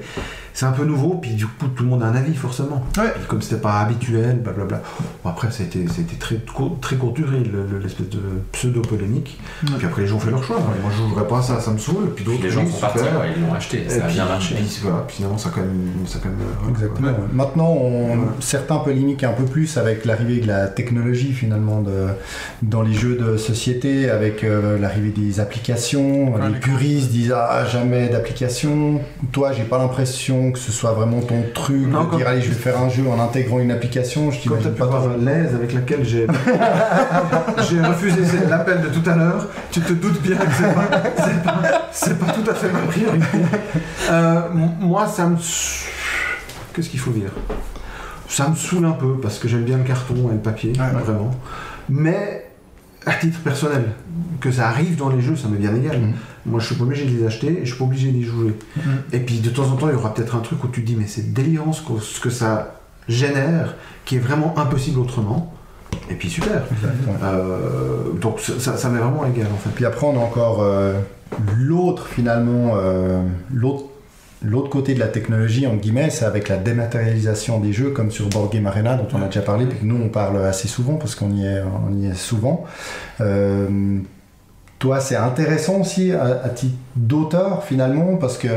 c'est 0.53 0.65
un 0.65 0.71
peu 0.71 0.83
nouveau, 0.85 1.15
puis 1.21 1.31
du 1.31 1.45
coup 1.47 1.67
tout 1.75 1.83
le 1.83 1.89
monde 1.89 2.03
a 2.03 2.07
un 2.07 2.15
avis 2.15 2.35
forcément. 2.35 2.83
Ouais. 2.97 3.11
Puis 3.15 3.25
comme 3.27 3.41
c'était 3.41 3.61
pas 3.61 3.79
habituel, 3.79 4.39
blablabla. 4.43 4.81
Bon, 5.23 5.29
après 5.29 5.49
c'était 5.51 5.85
c'était 5.93 6.15
très 6.17 6.35
court- 6.37 6.77
très 6.81 6.95
court 6.95 7.13
duré 7.13 7.39
le- 7.39 7.65
le- 7.71 7.79
l'espèce 7.79 8.09
de 8.09 8.19
pseudo 8.51 8.81
polémique. 8.81 9.39
Ouais. 9.63 9.69
Puis 9.77 9.87
après 9.87 10.01
les 10.03 10.07
gens 10.07 10.15
ont 10.17 10.19
fait 10.19 10.31
leur 10.31 10.43
choix. 10.43 10.57
Moi 10.59 10.91
je 10.91 10.97
jouerais 11.09 11.27
pas 11.27 11.39
à 11.39 11.41
ça, 11.41 11.59
ça 11.59 11.71
me 11.71 11.77
saoule. 11.77 12.11
Puis 12.15 12.25
d'autres 12.25 12.43
les 12.43 12.49
gens 12.49 12.65
sont 12.67 12.79
partis, 12.79 12.99
ouais, 12.99 13.33
ils 13.35 13.41
l'ont 13.41 13.53
acheté, 13.53 13.83
Et 13.85 13.89
ça 13.89 13.97
a 14.03 14.07
puis, 14.07 14.13
bien 14.15 14.25
marché. 14.25 14.55
puis 14.55 14.79
voilà, 14.83 15.03
puis 15.07 15.15
finalement 15.17 15.37
ça 15.37 15.49
a 15.49 15.51
quand 15.53 15.61
même, 15.61 15.89
ça 16.05 16.17
a 16.17 16.21
quand 16.21 16.29
même 16.29 16.37
ouais, 16.39 16.69
Exactement. 16.71 17.07
ouais. 17.07 17.13
Maintenant, 17.33 17.69
on- 17.71 18.11
Ouais. 18.11 18.17
certains 18.39 18.77
polémiquent 18.77 19.23
un 19.23 19.33
peu 19.33 19.45
plus 19.45 19.77
avec 19.77 20.05
l'arrivée 20.05 20.39
de 20.41 20.47
la 20.47 20.67
technologie 20.67 21.31
finalement 21.33 21.81
de, 21.81 22.07
dans 22.61 22.81
les 22.81 22.93
jeux 22.93 23.15
de 23.15 23.37
société, 23.37 24.09
avec 24.09 24.43
euh, 24.43 24.77
l'arrivée 24.79 25.09
des 25.15 25.39
applications. 25.39 26.35
Les- 26.37 26.59
puristes 26.59 27.11
disent 27.11 27.33
ah 27.35 27.65
jamais 27.65 28.09
d'application. 28.09 29.01
Toi, 29.31 29.51
j'ai 29.53 29.63
pas 29.63 29.77
l'impression 29.77 30.40
que 30.49 30.57
ce 30.57 30.71
soit 30.71 30.93
vraiment 30.93 31.21
ton 31.21 31.43
truc 31.53 31.87
Non, 31.87 32.05
de 32.05 32.15
dire 32.17 32.27
allez 32.27 32.41
je 32.41 32.49
vais 32.49 32.55
faire 32.55 32.81
un 32.81 32.89
jeu 32.89 33.07
en 33.07 33.19
intégrant 33.19 33.59
une 33.59 33.69
application. 33.69 34.31
Je 34.31 34.39
t'imagine 34.39 34.73
pas 34.73 34.85
voir 34.85 35.17
l'aise 35.19 35.53
avec 35.53 35.73
laquelle 35.73 36.03
j'ai 36.03 36.25
j'ai 37.69 37.81
refusé 37.81 38.21
l'appel 38.49 38.81
de 38.81 38.87
tout 38.87 39.07
à 39.07 39.15
l'heure, 39.15 39.47
tu 39.71 39.81
te 39.81 39.93
doutes 39.93 40.21
bien 40.21 40.37
que 40.37 40.53
c'est 40.57 40.73
pas, 40.73 40.89
c'est 41.17 41.43
pas, 41.43 41.61
c'est 41.91 42.17
pas 42.17 42.31
tout 42.31 42.49
à 42.49 42.53
fait 42.53 42.71
ma 42.71 42.79
priorité. 42.79 43.37
Euh, 44.09 44.41
moi, 44.79 45.07
ça 45.07 45.27
me. 45.27 45.37
Qu'est-ce 46.73 46.89
qu'il 46.89 46.99
faut 46.99 47.11
dire? 47.11 47.31
Ça 48.27 48.49
me 48.49 48.55
saoule 48.55 48.85
un 48.85 48.91
peu 48.91 49.17
parce 49.21 49.39
que 49.39 49.47
j'aime 49.47 49.63
bien 49.63 49.77
le 49.77 49.83
carton 49.83 50.29
et 50.29 50.33
le 50.33 50.39
papier, 50.39 50.71
ouais. 50.71 51.01
vraiment. 51.03 51.31
Mais 51.89 52.49
à 53.05 53.13
titre 53.13 53.39
personnel, 53.39 53.91
que 54.39 54.51
ça 54.51 54.67
arrive 54.67 54.95
dans 54.95 55.09
les 55.09 55.21
jeux, 55.21 55.35
ça 55.35 55.47
m'est 55.47 55.57
bien 55.57 55.75
égal. 55.75 55.99
Mhm. 55.99 56.13
Moi, 56.45 56.59
je 56.59 56.67
suis 56.67 56.75
pas 56.75 56.83
obligé 56.83 57.05
de 57.05 57.17
les 57.17 57.25
acheter 57.25 57.47
et 57.47 57.65
je 57.65 57.69
suis 57.69 57.77
pas 57.77 57.85
obligé 57.85 58.11
d'y 58.11 58.23
jouer. 58.23 58.53
Mhm. 58.75 58.83
Et 59.13 59.19
puis, 59.19 59.39
de 59.39 59.49
temps 59.49 59.65
en 59.65 59.75
temps, 59.75 59.89
il 59.89 59.93
y 59.93 59.95
aura 59.95 60.13
peut-être 60.13 60.35
un 60.35 60.39
truc 60.39 60.63
où 60.63 60.67
tu 60.67 60.81
te 60.81 60.87
dis, 60.87 60.95
mais 60.95 61.07
c'est 61.07 61.33
délirant 61.33 61.73
ce 61.73 61.81
que, 61.81 61.99
ce 61.99 62.19
que 62.19 62.29
ça 62.29 62.79
génère, 63.07 63.75
qui 64.05 64.15
est 64.15 64.19
vraiment 64.19 64.57
impossible 64.57 64.99
autrement. 64.99 65.53
Et 66.09 66.15
puis, 66.15 66.29
super. 66.29 66.63
Euh, 67.23 68.11
donc, 68.19 68.39
ça, 68.39 68.53
ça, 68.59 68.77
ça 68.77 68.89
m'est 68.89 68.99
vraiment 68.99 69.25
égal, 69.25 69.47
en 69.53 69.57
fait. 69.57 69.69
Puis 69.75 69.85
après, 69.85 70.07
on 70.07 70.15
a 70.19 70.23
encore 70.23 70.61
euh, 70.61 70.99
l'autre, 71.57 72.07
finalement, 72.07 72.73
euh, 72.75 73.21
l'autre 73.53 73.85
L'autre 74.43 74.69
côté 74.69 74.95
de 74.95 74.99
la 74.99 75.07
technologie, 75.07 75.67
en 75.67 75.75
guillemets, 75.75 76.09
c'est 76.09 76.25
avec 76.25 76.49
la 76.49 76.57
dématérialisation 76.57 77.59
des 77.59 77.73
jeux, 77.73 77.91
comme 77.91 78.09
sur 78.09 78.27
Board 78.27 78.51
Game 78.51 78.65
Arena, 78.65 78.95
dont 78.95 79.07
on 79.13 79.21
a 79.21 79.27
déjà 79.27 79.41
parlé, 79.41 79.67
puis 79.67 79.77
que 79.77 79.85
nous, 79.85 80.01
on 80.03 80.09
parle 80.09 80.43
assez 80.43 80.67
souvent, 80.67 80.95
parce 80.95 81.13
qu'on 81.13 81.31
y 81.31 81.45
est, 81.45 81.61
on 81.61 81.95
y 81.95 82.07
est 82.07 82.15
souvent. 82.15 82.65
Euh, 83.19 83.99
toi, 84.81 84.99
c'est 84.99 85.15
intéressant 85.15 85.81
aussi 85.81 86.11
à, 86.11 86.41
à 86.43 86.49
titre 86.49 86.73
d'auteur, 86.95 87.63
finalement, 87.63 88.17
parce 88.17 88.37
que 88.37 88.47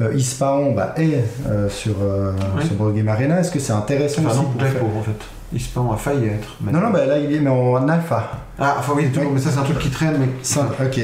euh, 0.00 0.12
Ispahan 0.14 0.72
bah, 0.72 0.92
est 0.96 1.24
euh, 1.46 1.68
sur, 1.68 1.94
euh, 2.02 2.32
sur 2.66 2.74
Arena. 3.08 3.38
Est-ce 3.40 3.52
que 3.52 3.60
c'est 3.60 3.72
intéressant 3.72 4.22
Enfin, 4.22 4.30
aussi 4.32 4.40
non, 4.40 4.48
pour 4.50 4.60
faire- 4.60 4.84
en 4.84 5.02
fait. 5.02 5.37
Ispan 5.54 5.90
a 5.92 5.96
failli 5.96 6.26
être. 6.26 6.56
mais- 6.60 6.72
Non, 6.72 6.80
non, 6.80 6.90
bah, 6.90 7.06
là, 7.06 7.18
il 7.18 7.34
est 7.34 7.40
mais 7.40 7.48
en 7.50 7.88
alpha. 7.88 8.30
Ah, 8.60 8.76
enfin, 8.80 8.92
oui, 8.96 9.08
toujours, 9.10 9.30
mais 9.32 9.40
ça, 9.40 9.50
c'est 9.50 9.58
un 9.60 9.62
truc 9.62 9.78
qui 9.78 9.88
traîne, 9.88 10.16
mais. 10.18 10.28
Ça, 10.42 10.68
ok. 10.78 11.00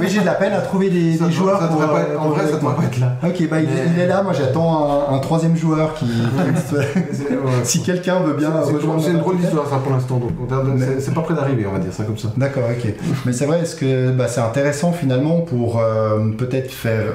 oui, 0.00 0.06
j'ai 0.08 0.20
de 0.20 0.24
la 0.24 0.32
peine 0.34 0.52
à 0.54 0.60
trouver 0.60 0.88
des, 0.90 1.12
joueurs 1.30 1.60
ça 1.60 1.68
pour, 1.68 1.78
pas 1.78 1.94
euh, 1.98 2.12
être- 2.14 2.20
en 2.20 2.28
vrai, 2.30 2.46
ça 2.46 2.56
devrait 2.56 2.74
pas 2.74 2.82
être 2.84 2.98
là. 2.98 3.12
Ok, 3.22 3.48
bah 3.48 3.60
il, 3.60 3.66
Mais- 3.68 3.72
il 3.94 4.00
est 4.00 4.06
là, 4.06 4.22
moi 4.22 4.32
j'attends 4.32 5.08
un, 5.10 5.14
un 5.14 5.18
troisième 5.20 5.56
joueur 5.56 5.94
qui. 5.94 6.06
Si 7.64 7.82
quelqu'un 7.82 8.20
veut 8.20 8.34
bien 8.34 8.50
C'est- 8.62 8.68
c'est- 8.70 8.76
rejoindre. 8.76 9.02
C'est 9.02 9.10
une 9.10 9.18
drôle 9.18 9.36
d'histoire, 9.38 9.68
ça, 9.68 9.76
pour 9.76 9.92
l'instant. 9.92 10.16
Donc, 10.18 10.30
Mais- 10.74 10.84
c'est- 10.86 11.00
c'est 11.00 11.14
pas 11.14 11.20
près 11.22 11.34
d'arriver, 11.34 11.66
on 11.68 11.72
va 11.72 11.78
dire 11.78 11.92
ça 11.92 12.04
comme 12.04 12.18
ça. 12.18 12.28
D'accord, 12.36 12.64
ok. 12.70 12.92
Mais 13.24 13.32
c'est 13.32 13.46
vrai, 13.46 13.60
est-ce 13.60 13.76
que 13.76 14.10
bah, 14.10 14.26
c'est 14.28 14.40
intéressant 14.40 14.92
finalement 14.92 15.40
pour 15.40 15.78
euh, 15.78 16.30
peut-être 16.36 16.70
faire 16.72 17.12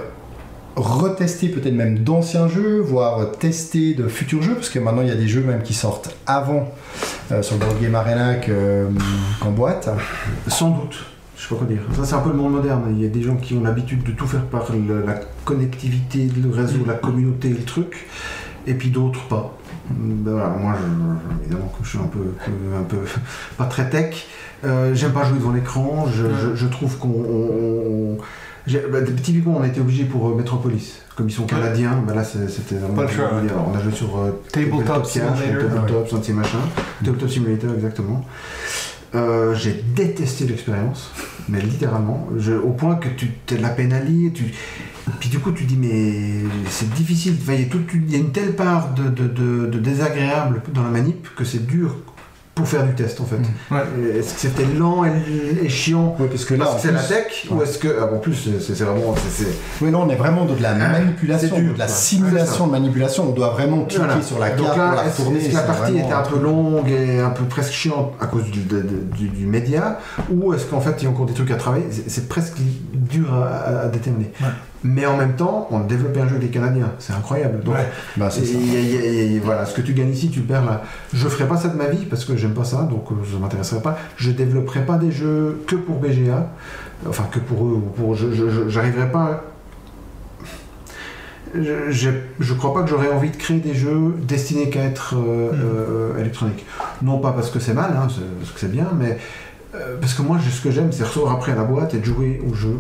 retester 0.76 1.49
peut-être 1.49 1.73
même 1.73 1.99
d'anciens 1.99 2.48
jeux, 2.48 2.80
voire 2.80 3.31
tester 3.31 3.93
de 3.93 4.07
futurs 4.07 4.41
jeux, 4.41 4.56
parce 4.56 4.69
que 4.69 4.80
maintenant 4.80 5.02
il 5.02 5.07
y 5.07 5.11
a 5.11 5.15
des 5.15 5.27
jeux 5.27 5.43
même 5.43 5.61
qui 5.64 5.73
sortent 5.73 6.15
avant 6.26 6.69
euh, 7.31 7.41
sur 7.41 7.57
Board 7.57 7.80
Game 7.81 7.95
Arena 7.95 8.35
que, 8.35 8.52
euh, 8.52 8.88
qu'en 9.39 9.52
boîte. 9.52 9.89
Sans 10.48 10.69
doute. 10.72 11.06
Je 11.35 11.43
sais 11.43 11.49
pas 11.49 11.56
quoi 11.56 11.68
dire. 11.68 11.81
Ça, 11.95 12.06
c'est 12.06 12.14
un 12.14 12.19
peu 12.19 12.30
le 12.30 12.35
monde 12.35 12.52
moderne. 12.53 12.84
Il 12.95 13.02
y 13.02 13.06
a 13.06 13.10
des 13.10 13.23
gens 13.23 13.35
qui 13.35 13.56
ont 13.56 13.64
l'habitude 13.64 14.03
de 14.03 14.11
tout 14.11 14.27
faire 14.27 14.43
par 14.45 14.68
le- 14.72 15.03
la 15.06 15.15
connectivité, 15.43 16.30
le 16.41 16.52
réseau, 16.52 16.80
la 16.85 16.93
communauté, 16.93 17.49
le 17.49 17.64
truc, 17.64 18.06
et 18.68 18.76
puis 18.76 18.89
d'autres 18.89 19.23
pas. 19.27 19.57
Ben 19.89 20.31
voilà, 20.34 20.49
moi, 20.49 20.76
je, 20.80 21.41
évidemment, 21.43 21.73
que 21.77 21.84
je 21.84 21.89
suis 21.89 21.98
un 21.98 22.03
peu, 22.07 22.19
un 22.80 22.84
peu 22.84 22.98
pas 23.57 23.65
très 23.65 23.89
tech, 23.89 24.27
euh, 24.64 24.93
j'aime 24.93 25.11
pas 25.14 25.23
jouer 25.26 25.39
devant 25.39 25.52
l'écran. 25.52 26.06
Je, 26.14 26.26
je- 26.27 26.56
je 26.56 26.68
trouve 26.68 26.98
qu'on. 26.99 28.18
Bah, 28.67 28.99
typiquement, 29.21 29.57
on 29.57 29.61
a 29.63 29.67
été 29.67 29.79
obligé 29.81 30.03
pour 30.05 30.29
euh, 30.29 30.35
Metropolis. 30.35 30.97
Comme 31.15 31.27
ils 31.27 31.33
sont 31.33 31.45
canadiens, 31.45 32.01
bah 32.07 32.13
là 32.15 32.23
c'était 32.23 32.75
vraiment. 32.75 32.95
Pas 32.95 33.03
le 33.03 33.07
choix, 33.09 33.25
ouais. 33.33 33.49
Alors, 33.49 33.69
on 33.71 33.77
a 33.77 33.81
joué 33.81 33.91
sur 33.91 34.17
euh, 34.17 34.41
Tabletop 34.51 35.05
Simulator. 35.05 35.69
Tabletop, 35.73 36.07
Sentier 36.07 36.33
machin. 36.33 36.57
Tabletop 37.03 37.29
Simulator, 37.29 37.73
exactement. 37.73 38.25
Euh, 39.13 39.53
j'ai 39.55 39.83
détesté 39.93 40.45
l'expérience, 40.45 41.11
mais 41.49 41.59
littéralement, 41.59 42.29
je- 42.38 42.53
au 42.53 42.69
point 42.69 42.95
que 42.95 43.09
tu 43.09 43.29
as 43.51 43.55
de 43.57 43.61
la 43.61 43.67
peine 43.69 43.91
à 43.91 43.99
lire, 43.99 44.31
tu, 44.33 44.45
puis 45.19 45.27
du 45.27 45.39
coup 45.39 45.51
tu 45.51 45.65
dis 45.65 45.75
mais 45.75 46.49
c'est 46.69 46.89
difficile, 46.93 47.35
Enfin, 47.41 47.53
il 47.55 47.63
y, 47.63 47.65
a 47.65 47.69
toute 47.69 47.93
une- 47.93 48.05
il 48.07 48.11
y 48.13 48.15
a 48.15 48.19
une 48.19 48.31
telle 48.31 48.53
part 48.55 48.93
de, 48.93 49.09
de- 49.09 49.27
de- 49.27 49.65
de 49.67 49.79
désagréable 49.79 50.61
dans 50.73 50.83
la 50.83 50.89
manip 50.89 51.27
que 51.35 51.43
c'est 51.43 51.67
dur 51.67 51.93
pour 52.53 52.67
faire 52.67 52.83
du 52.85 52.93
test 52.93 53.19
en 53.21 53.25
fait. 53.25 53.37
Ouais. 53.73 53.79
Euh, 53.97 54.19
Est-ce 54.19 54.33
que 54.33 54.39
c'était 54.41 54.65
lent 54.77 55.05
et, 55.05 55.65
et 55.65 55.69
chiant 55.69 56.15
Oui, 56.19 56.27
parce 56.29 56.43
que 56.45 56.53
là, 56.53 56.65
c'est 56.79 56.91
la 56.91 57.01
tech 57.01 57.47
ou 57.49 57.55
ouais. 57.55 57.63
est-ce 57.63 57.77
que 57.77 57.87
ah, 57.99 58.13
en 58.13 58.17
plus 58.19 58.35
c'est 58.59 58.83
vraiment 58.83 59.15
c'est- 59.29 59.45
Oui, 59.81 59.89
là 59.89 59.97
on 59.99 60.09
est 60.09 60.15
vraiment 60.15 60.43
de 60.45 60.61
la 60.61 60.73
manipulation, 60.75 61.49
c'est 61.53 61.61
dur, 61.61 61.73
de 61.73 61.79
la 61.79 61.87
simulation 61.87 62.67
de 62.67 62.71
manipulation. 62.71 63.29
On 63.29 63.31
doit 63.31 63.49
vraiment 63.51 63.85
cliquer 63.85 64.03
Voilà. 64.03 64.21
sur 64.21 64.37
la 64.37 64.49
Donc 64.49 64.65
carte 64.67 64.77
là, 64.77 64.87
pour 64.89 64.95
la 64.97 65.05
est-ce- 65.07 65.21
tourner. 65.21 65.39
Est-ce 65.39 65.49
que 65.49 65.53
la 65.55 65.61
partie 65.61 65.97
était 65.97 66.11
un 66.13 66.21
peu 66.23 66.39
longue 66.39 66.89
et 66.91 67.19
un 67.21 67.29
peu 67.29 67.45
presque 67.45 67.71
chiante 67.71 68.13
à 68.19 68.25
cause 68.27 68.45
du, 68.51 68.59
de- 68.63 68.81
du- 69.17 69.29
du 69.29 69.45
média 69.45 69.99
Ou 70.29 70.53
est-ce 70.53 70.65
qu'en 70.65 70.81
fait 70.81 70.95
il 70.99 71.05
y 71.05 71.07
a 71.07 71.09
encore 71.09 71.25
des 71.27 71.33
trucs 71.33 71.51
à 71.51 71.55
travailler? 71.55 71.85
C'est 72.07 72.27
presque 72.27 72.57
dur 73.11 73.33
à, 73.33 73.88
déterminer. 73.88 74.31
Ouais. 74.41 74.47
Mais 74.83 75.05
en 75.05 75.15
même 75.15 75.33
temps, 75.35 75.67
on 75.69 75.81
a 75.81 75.83
développé 75.83 76.21
un 76.21 76.27
jeu 76.27 76.38
des 76.39 76.47
Canadiens, 76.47 76.91
c'est 76.97 77.13
incroyable. 77.13 77.63
Donc, 77.63 77.75
Ouais. 77.75 77.88
Bah, 78.17 78.29
c'est 78.31 78.41
et- 78.41 78.45
ça. 78.45 78.57
et- 78.57 78.95
et- 78.95 79.35
et 79.35 79.39
voilà, 79.39 79.65
ce 79.65 79.75
que 79.75 79.81
tu 79.81 79.93
gagnes 79.93 80.09
ici, 80.09 80.29
tu 80.31 80.39
perds 80.41 80.65
là. 80.65 80.81
Je 81.13 81.27
ferai 81.27 81.47
pas 81.47 81.57
ça 81.57 81.67
de 81.67 81.75
ma 81.77 81.88
vie 81.88 82.05
parce 82.05 82.25
que 82.25 82.35
j'aime 82.35 82.53
pas 82.55 82.63
ça, 82.63 82.83
donc 82.83 83.11
euh, 83.11 83.15
ça 83.31 83.38
m'intéresserait 83.39 83.81
pas. 83.81 83.97
Je 84.17 84.31
développerai 84.31 84.85
pas 84.85 84.97
des 84.97 85.11
jeux 85.11 85.61
que 85.67 85.75
pour 85.75 85.97
BGA, 85.99 86.47
enfin 87.07 87.25
que 87.31 87.39
pour 87.39 87.65
eux, 87.67 87.73
ou 87.73 87.89
pour, 87.95 88.15
je, 88.15 88.31
je- 88.33 88.49
je- 88.49 88.69
j'arriverai 88.69 89.11
pas. 89.11 89.43
Je, 91.53 91.91
je, 91.91 92.09
je 92.39 92.53
crois 92.53 92.73
pas 92.73 92.81
que 92.83 92.89
j'aurais 92.89 93.09
envie 93.11 93.29
de 93.29 93.35
créer 93.35 93.59
des 93.59 93.73
jeux 93.73 94.15
destinés 94.25 94.69
qu'à 94.69 94.83
être 94.85 95.15
euh, 95.17 95.51
Mm. 95.51 95.59
euh, 96.15 96.19
électroniques. 96.21 96.65
Non 97.01 97.17
pas 97.19 97.33
parce 97.33 97.49
que 97.51 97.59
c'est 97.59 97.73
mal, 97.73 97.91
hein, 97.93 98.07
parce 98.39 98.51
que 98.51 98.59
c'est 98.59 98.71
bien, 98.71 98.88
mais 98.97 99.17
euh, 99.73 99.98
parce 99.99 100.14
que 100.14 100.22
moi, 100.22 100.38
ce 100.39 100.61
que 100.61 100.69
j'aime, 100.69 100.91
c'est 100.91 101.03
recevoir 101.03 101.34
après 101.34 101.56
la 101.56 101.64
boîte 101.64 101.93
et 101.93 101.99
de 101.99 102.06
jouer 102.06 102.41
au 102.49 102.53
jeu, 102.53 102.76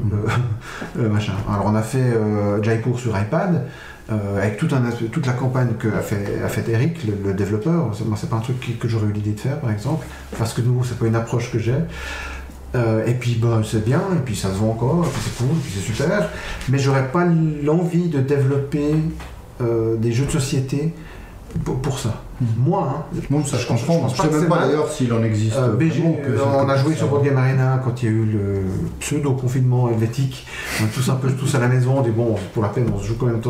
euh, 0.99 1.09
machin. 1.09 1.33
Alors, 1.49 1.65
on 1.67 1.75
a 1.75 1.81
fait 1.81 1.99
euh, 1.99 2.61
Jaipur 2.61 2.99
sur 2.99 3.17
iPad, 3.17 3.65
euh, 4.11 4.37
avec 4.37 4.57
tout 4.57 4.67
un 4.71 4.81
toute 5.07 5.25
la 5.25 5.33
campagne 5.33 5.69
que 5.79 5.87
a 5.87 6.01
fait, 6.01 6.41
a 6.43 6.49
fait 6.49 6.67
Eric, 6.69 6.99
le, 7.05 7.33
développeur. 7.33 7.91
Moi, 8.05 8.17
c'est 8.19 8.29
pas 8.29 8.35
un 8.35 8.41
truc 8.41 8.77
que 8.77 8.87
j'aurais 8.87 9.07
eu 9.07 9.13
l'idée 9.13 9.31
de 9.31 9.39
faire, 9.39 9.59
par 9.59 9.71
exemple, 9.71 10.05
parce 10.37 10.53
que 10.53 10.61
nouveau, 10.61 10.83
c'est 10.83 10.99
pas 10.99 11.05
une 11.05 11.15
approche 11.15 11.51
que 11.51 11.59
j'ai. 11.59 11.75
Et 13.05 13.13
puis, 13.13 13.35
bah, 13.35 13.61
c'est 13.69 13.83
bien, 13.83 14.01
et 14.15 14.21
puis 14.23 14.35
ça 14.35 14.47
se 14.47 14.53
vend 14.53 14.71
encore, 14.71 15.05
et 15.05 15.09
puis 15.09 15.21
c'est 15.23 15.43
cool, 15.43 15.57
et 15.57 15.59
puis 15.61 15.73
c'est 15.75 15.85
super. 15.85 16.29
Mais 16.69 16.77
j'aurais 16.77 17.09
pas 17.09 17.25
l'envie 17.25 18.07
de 18.07 18.19
développer 18.19 18.95
des 19.59 20.11
jeux 20.11 20.25
de 20.25 20.31
société 20.31 20.93
pour 21.65 21.99
ça. 21.99 22.21
Moi, 22.57 23.05
hein, 23.13 23.19
Bon, 23.29 23.43
ça 23.45 23.57
je 23.57 23.61
je 23.63 23.67
comprends. 23.67 23.99
pense 23.99 24.13
Je 24.13 24.17
pas 24.17 24.23
sais 24.29 24.39
même 24.39 24.49
pas 24.49 24.65
d'ailleurs 24.65 24.89
s'il 24.91 25.13
en 25.13 25.21
existe. 25.23 25.55
euh, 25.57 25.75
BG, 25.75 25.99
vraiment, 25.99 26.13
que 26.15 26.27
euh, 26.31 26.63
on 26.65 26.69
a 26.69 26.75
joué 26.77 26.95
sur 26.95 27.07
Board 27.07 27.23
Game 27.23 27.37
Arena 27.37 27.79
quand 27.83 28.01
il 28.01 28.05
y 28.05 28.07
a 28.09 28.11
eu 28.11 28.25
le 28.25 28.61
pseudo-confinement 28.99 29.89
helvétique. 29.89 30.45
On 30.81 30.85
est 30.85 30.89
tous 30.89 31.09
un 31.09 31.15
peu 31.15 31.29
tous 31.39 31.53
à 31.55 31.59
la 31.59 31.67
maison, 31.67 31.95
on 31.97 32.01
dit 32.01 32.09
bon, 32.09 32.35
pour 32.53 32.63
la 32.63 32.69
peine, 32.69 32.85
on 32.95 32.99
se 32.99 33.05
joue 33.07 33.15
quand 33.19 33.25
même. 33.27 33.41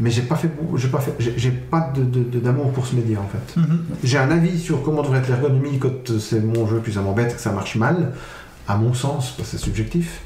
Mais 0.00 0.10
j'ai 0.10 0.22
pas 0.22 0.36
fait, 0.36 0.50
j'ai 0.76 0.88
pas 0.88 1.00
fait, 1.00 1.14
j'ai 1.18 1.50
pas 1.50 1.90
de- 1.94 2.02
de- 2.04 2.22
de- 2.22 2.38
d'amour 2.38 2.70
pour 2.72 2.86
ce 2.86 2.94
média 2.94 3.18
en 3.18 3.28
fait. 3.28 3.60
Mhm. 3.60 3.80
J'ai 4.04 4.18
un 4.18 4.30
avis 4.30 4.58
sur 4.58 4.82
comment 4.82 5.02
devrait 5.02 5.18
être 5.18 5.28
l'ergonomie 5.28 5.78
quand 5.78 6.10
euh, 6.10 6.18
c'est 6.18 6.40
mon 6.40 6.66
jeu, 6.66 6.80
puis 6.82 6.92
ça 6.92 7.00
m'embête 7.00 7.34
que 7.34 7.40
ça 7.40 7.50
marche 7.52 7.76
mal, 7.76 8.12
à 8.68 8.76
mon 8.76 8.92
sens, 8.94 9.34
parce 9.36 9.50
que 9.50 9.56
c'est 9.56 9.64
subjectif, 9.64 10.20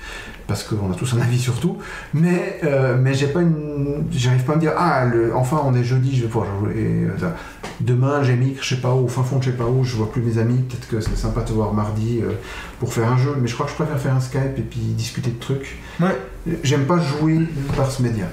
parce 0.47 0.65
qu'on 0.65 0.91
a 0.91 0.95
tous 0.95 1.15
un 1.15 1.21
avis 1.21 1.39
sur 1.39 1.59
tout, 1.61 1.79
mais, 2.15 2.61
euh, 2.65 2.97
mais 3.01 3.15
j'ai 3.15 3.27
pas 3.29 3.41
j'arrive 4.11 4.45
pas 4.45 4.53
à 4.53 4.57
me 4.57 4.61
dire, 4.61 4.73
ah, 4.77 5.05
enfin 5.35 5.61
on 5.65 5.75
est 5.75 5.85
jeudi, 5.85 6.17
je 6.17 6.23
vais 6.23 6.29
pouvoir 6.29 6.51
jouer. 6.61 6.75
euh, 6.77 7.31
demain 7.81 8.23
j'émigre, 8.23 8.63
je 8.63 8.75
sais 8.75 8.81
pas 8.81 8.95
où, 8.95 9.05
au 9.05 9.09
fin 9.09 9.23
fond 9.23 9.41
je 9.41 9.51
sais 9.51 9.57
pas 9.57 9.67
où, 9.67 9.85
je 9.85 9.97
vois 9.97 10.11
plus 10.11 10.23
mes 10.23 10.39
amis, 10.39 10.59
peut-être 10.63 10.89
que 10.89 11.01
c'est 11.01 11.17
sympa 11.17 11.41
de 11.41 11.49
te 11.49 11.53
voir 11.53 11.73
mardi 11.73 12.21
euh, 12.23 12.33
pour 12.79 12.93
faire 12.93 13.11
un 13.11 13.17
jeu, 13.17 13.37
mais 13.41 13.49
je 13.49 13.55
crois 13.55 13.67
que 13.67 13.73
je 13.73 13.77
préfère 13.77 13.99
faire 13.99 14.15
un 14.15 14.21
Skype 14.21 14.59
et 14.59 14.63
puis 14.63 14.81
discuter 14.81 15.31
de 15.31 15.39
trucs. 15.39 15.79
Ouais. 16.01 16.17
J'aime 16.65 16.87
pas 16.87 16.99
jouer 16.99 17.41
par 17.77 17.91
ce 17.91 18.03
média. 18.03 18.25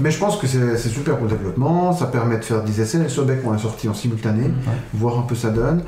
Mais 0.00 0.10
je 0.10 0.18
pense 0.18 0.36
que 0.36 0.46
c'est 0.46 0.76
super 0.90 1.16
pour 1.16 1.24
le 1.26 1.32
développement, 1.32 1.92
ça 1.94 2.06
permet 2.06 2.36
de 2.36 2.44
faire 2.44 2.62
des 2.62 2.80
essais. 2.82 2.98
Les 2.98 3.08
Sobek 3.08 3.40
on 3.44 3.52
l'a 3.52 3.58
sorti 3.58 3.88
en 3.88 3.94
simultané, 3.94 4.50
voir 4.92 5.18
un 5.18 5.22
peu 5.22 5.34
ça 5.34 5.48
donne. 5.50 5.82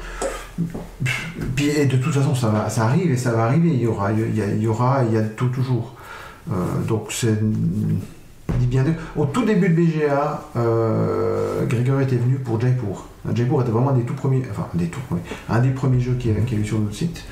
Puis, 1.55 1.67
et 1.69 1.87
de 1.87 1.97
toute 1.99 2.13
façon, 2.15 2.35
ça, 2.35 2.49
va, 2.49 2.69
ça 2.71 2.85
arrive 2.85 3.11
et 3.11 3.17
ça 3.17 3.33
va 3.33 3.45
arriver. 3.45 3.69
Il 3.71 3.81
y 3.83 3.87
aura, 3.87 4.11
il 4.13 4.35
y, 4.37 4.43
a- 4.43 4.47
il 4.47 4.63
y 4.63 4.67
aura, 4.67 5.03
il 5.07 5.15
y 5.15 5.19
a 5.19 5.23
tout 5.23 5.49
toujours. 5.49 5.95
Euh, 6.51 6.55
donc 6.87 7.09
c'est 7.11 7.39
bien. 8.61 8.85
Au 9.17 9.27
tout 9.27 9.45
début 9.45 9.69
de 9.69 9.75
BGA, 9.75 10.49
euh, 10.57 11.67
Grégory 11.67 12.05
était 12.05 12.17
venu 12.17 12.37
pour 12.37 12.59
Jaipur. 12.61 13.07
Jaipur 13.35 13.61
était 13.61 13.71
vraiment 13.71 13.91
un 13.91 13.95
des 13.95 14.05
tout 14.05 14.15
premiers, 14.15 14.43
enfin 14.51 14.67
des 14.75 14.87
tout 14.87 15.01
premiers, 15.07 15.21
un 15.51 15.59
des 15.61 15.69
premiers 15.71 16.01
jeux 16.01 16.15
qu'il 16.19 16.33
y 16.33 16.35
a 16.35 16.59
eu 16.59 16.65
sur 16.65 16.79
notre 16.81 16.95
site. 16.97 17.25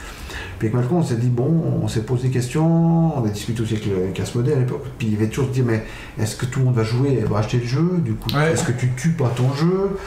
Puis 0.59 0.69
avec 0.69 0.75
Malcolm, 0.75 0.99
on 0.99 1.03
s'est 1.03 1.17
dit 1.17 1.29
bon, 1.29 1.81
on 1.83 1.89
s'est 1.89 2.01
posé 2.03 2.29
des 2.29 2.35
questions, 2.35 3.19
on 3.19 3.25
a 3.25 3.29
discuté 3.29 3.61
aussi 3.63 3.75
avec, 3.75 3.87
le, 3.87 3.97
avec 4.05 4.21
Asmodée 4.21 4.53
à 4.55 4.59
l'époque. 4.59 4.85
Puis 4.99 5.09
il 5.09 5.13
y 5.13 5.17
avait 5.17 5.29
toujours 5.29 5.49
dit 5.51 5.63
mais 5.63 5.85
est-ce 6.19 6.37
que 6.37 6.47
tout 6.47 6.61
le 6.61 6.67
monde 6.67 6.75
va 6.75 6.83
jouer 6.85 7.19
et 7.21 7.25
va 7.25 7.39
acheter 7.39 7.59
le 7.59 7.67
jeu? 7.67 8.01
Du 8.05 8.15
coup, 8.15 8.31
Ouais. 8.35 8.53
est-ce 8.53 8.65
que 8.65 8.73
tu 8.73 8.91
tues 8.97 9.11
pas 9.13 9.29
ton 9.37 9.53
jeu? 9.55 9.99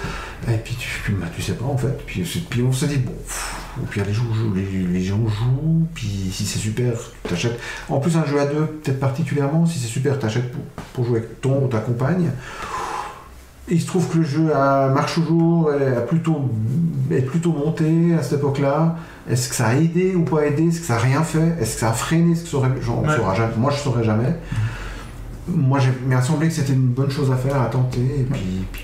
Et 0.47 0.53
puis 0.57 0.75
tu, 0.79 0.87
puis, 1.03 1.13
bah, 1.13 1.27
tu 1.35 1.41
sais 1.41 1.53
pas 1.53 1.65
en 1.65 1.77
fait. 1.77 1.95
Puis, 2.05 2.21
puis 2.49 2.61
on 2.63 2.71
s'est 2.71 2.87
dit 2.87 2.97
bon, 2.97 3.11
pff, 3.11 3.55
au 3.81 3.85
pire 3.85 4.05
les, 4.05 4.13
jouent, 4.13 4.33
jouent, 4.33 4.53
les, 4.55 4.63
les 4.91 5.03
gens 5.03 5.19
jouent, 5.27 5.85
puis 5.93 6.29
si 6.31 6.45
c'est 6.45 6.59
super, 6.59 6.93
t'achètes. 7.27 7.59
En 7.89 7.99
plus 7.99 8.17
un 8.17 8.25
jeu 8.25 8.39
à 8.39 8.45
deux, 8.45 8.65
peut-être 8.65 8.99
particulièrement, 8.99 9.65
si 9.65 9.77
c'est 9.79 9.87
super, 9.87 10.17
t'achètes 10.17 10.51
pour, 10.51 10.61
pour 10.93 11.05
jouer 11.05 11.19
avec 11.19 11.41
ton 11.41 11.65
ou 11.65 11.67
ta 11.67 11.79
compagne. 11.79 12.31
Et 13.71 13.75
il 13.75 13.81
se 13.81 13.87
trouve 13.87 14.07
que 14.09 14.17
le 14.17 14.23
jeu 14.23 14.55
a- 14.55 14.87
marche 14.89 15.15
toujours, 15.15 15.71
est, 15.73 15.95
a 15.97 16.01
plutôt, 16.01 16.49
est 17.11 17.21
plutôt 17.21 17.51
monté 17.51 18.13
à 18.17 18.23
cette 18.23 18.39
époque-là. 18.39 18.95
Est-ce 19.29 19.47
que 19.49 19.55
ça 19.55 19.67
a 19.67 19.75
aidé 19.75 20.15
ou 20.15 20.23
pas 20.23 20.45
aidé? 20.47 20.67
Est-ce 20.69 20.79
que 20.79 20.85
ça 20.87 20.95
a 20.95 20.99
rien 20.99 21.21
fait? 21.21 21.55
Est-ce 21.61 21.75
que 21.75 21.79
ça 21.81 21.89
a 21.89 21.93
freiné? 21.93 22.31
Est-ce 22.31 22.43
que 22.43 22.49
ça 22.49 22.57
aurait... 22.57 22.71
j'en- 22.81 23.03
on 23.03 23.07
Ouais. 23.07 23.15
saura 23.15 23.35
jamais. 23.35 23.53
Moi, 23.57 23.71
je 23.71 23.77
saurais 23.77 24.03
jamais. 24.03 24.35
Moi, 25.47 25.79
j'ai 25.79 25.89
il 26.03 26.07
m'a 26.09 26.21
semblé 26.21 26.47
que 26.47 26.53
c'était 26.53 26.73
une 26.73 26.87
bonne 26.87 27.09
chose 27.11 27.31
à 27.31 27.35
faire, 27.35 27.59
à 27.61 27.65
tenter. 27.67 27.99
Et 28.01 28.23
puis 28.23 28.41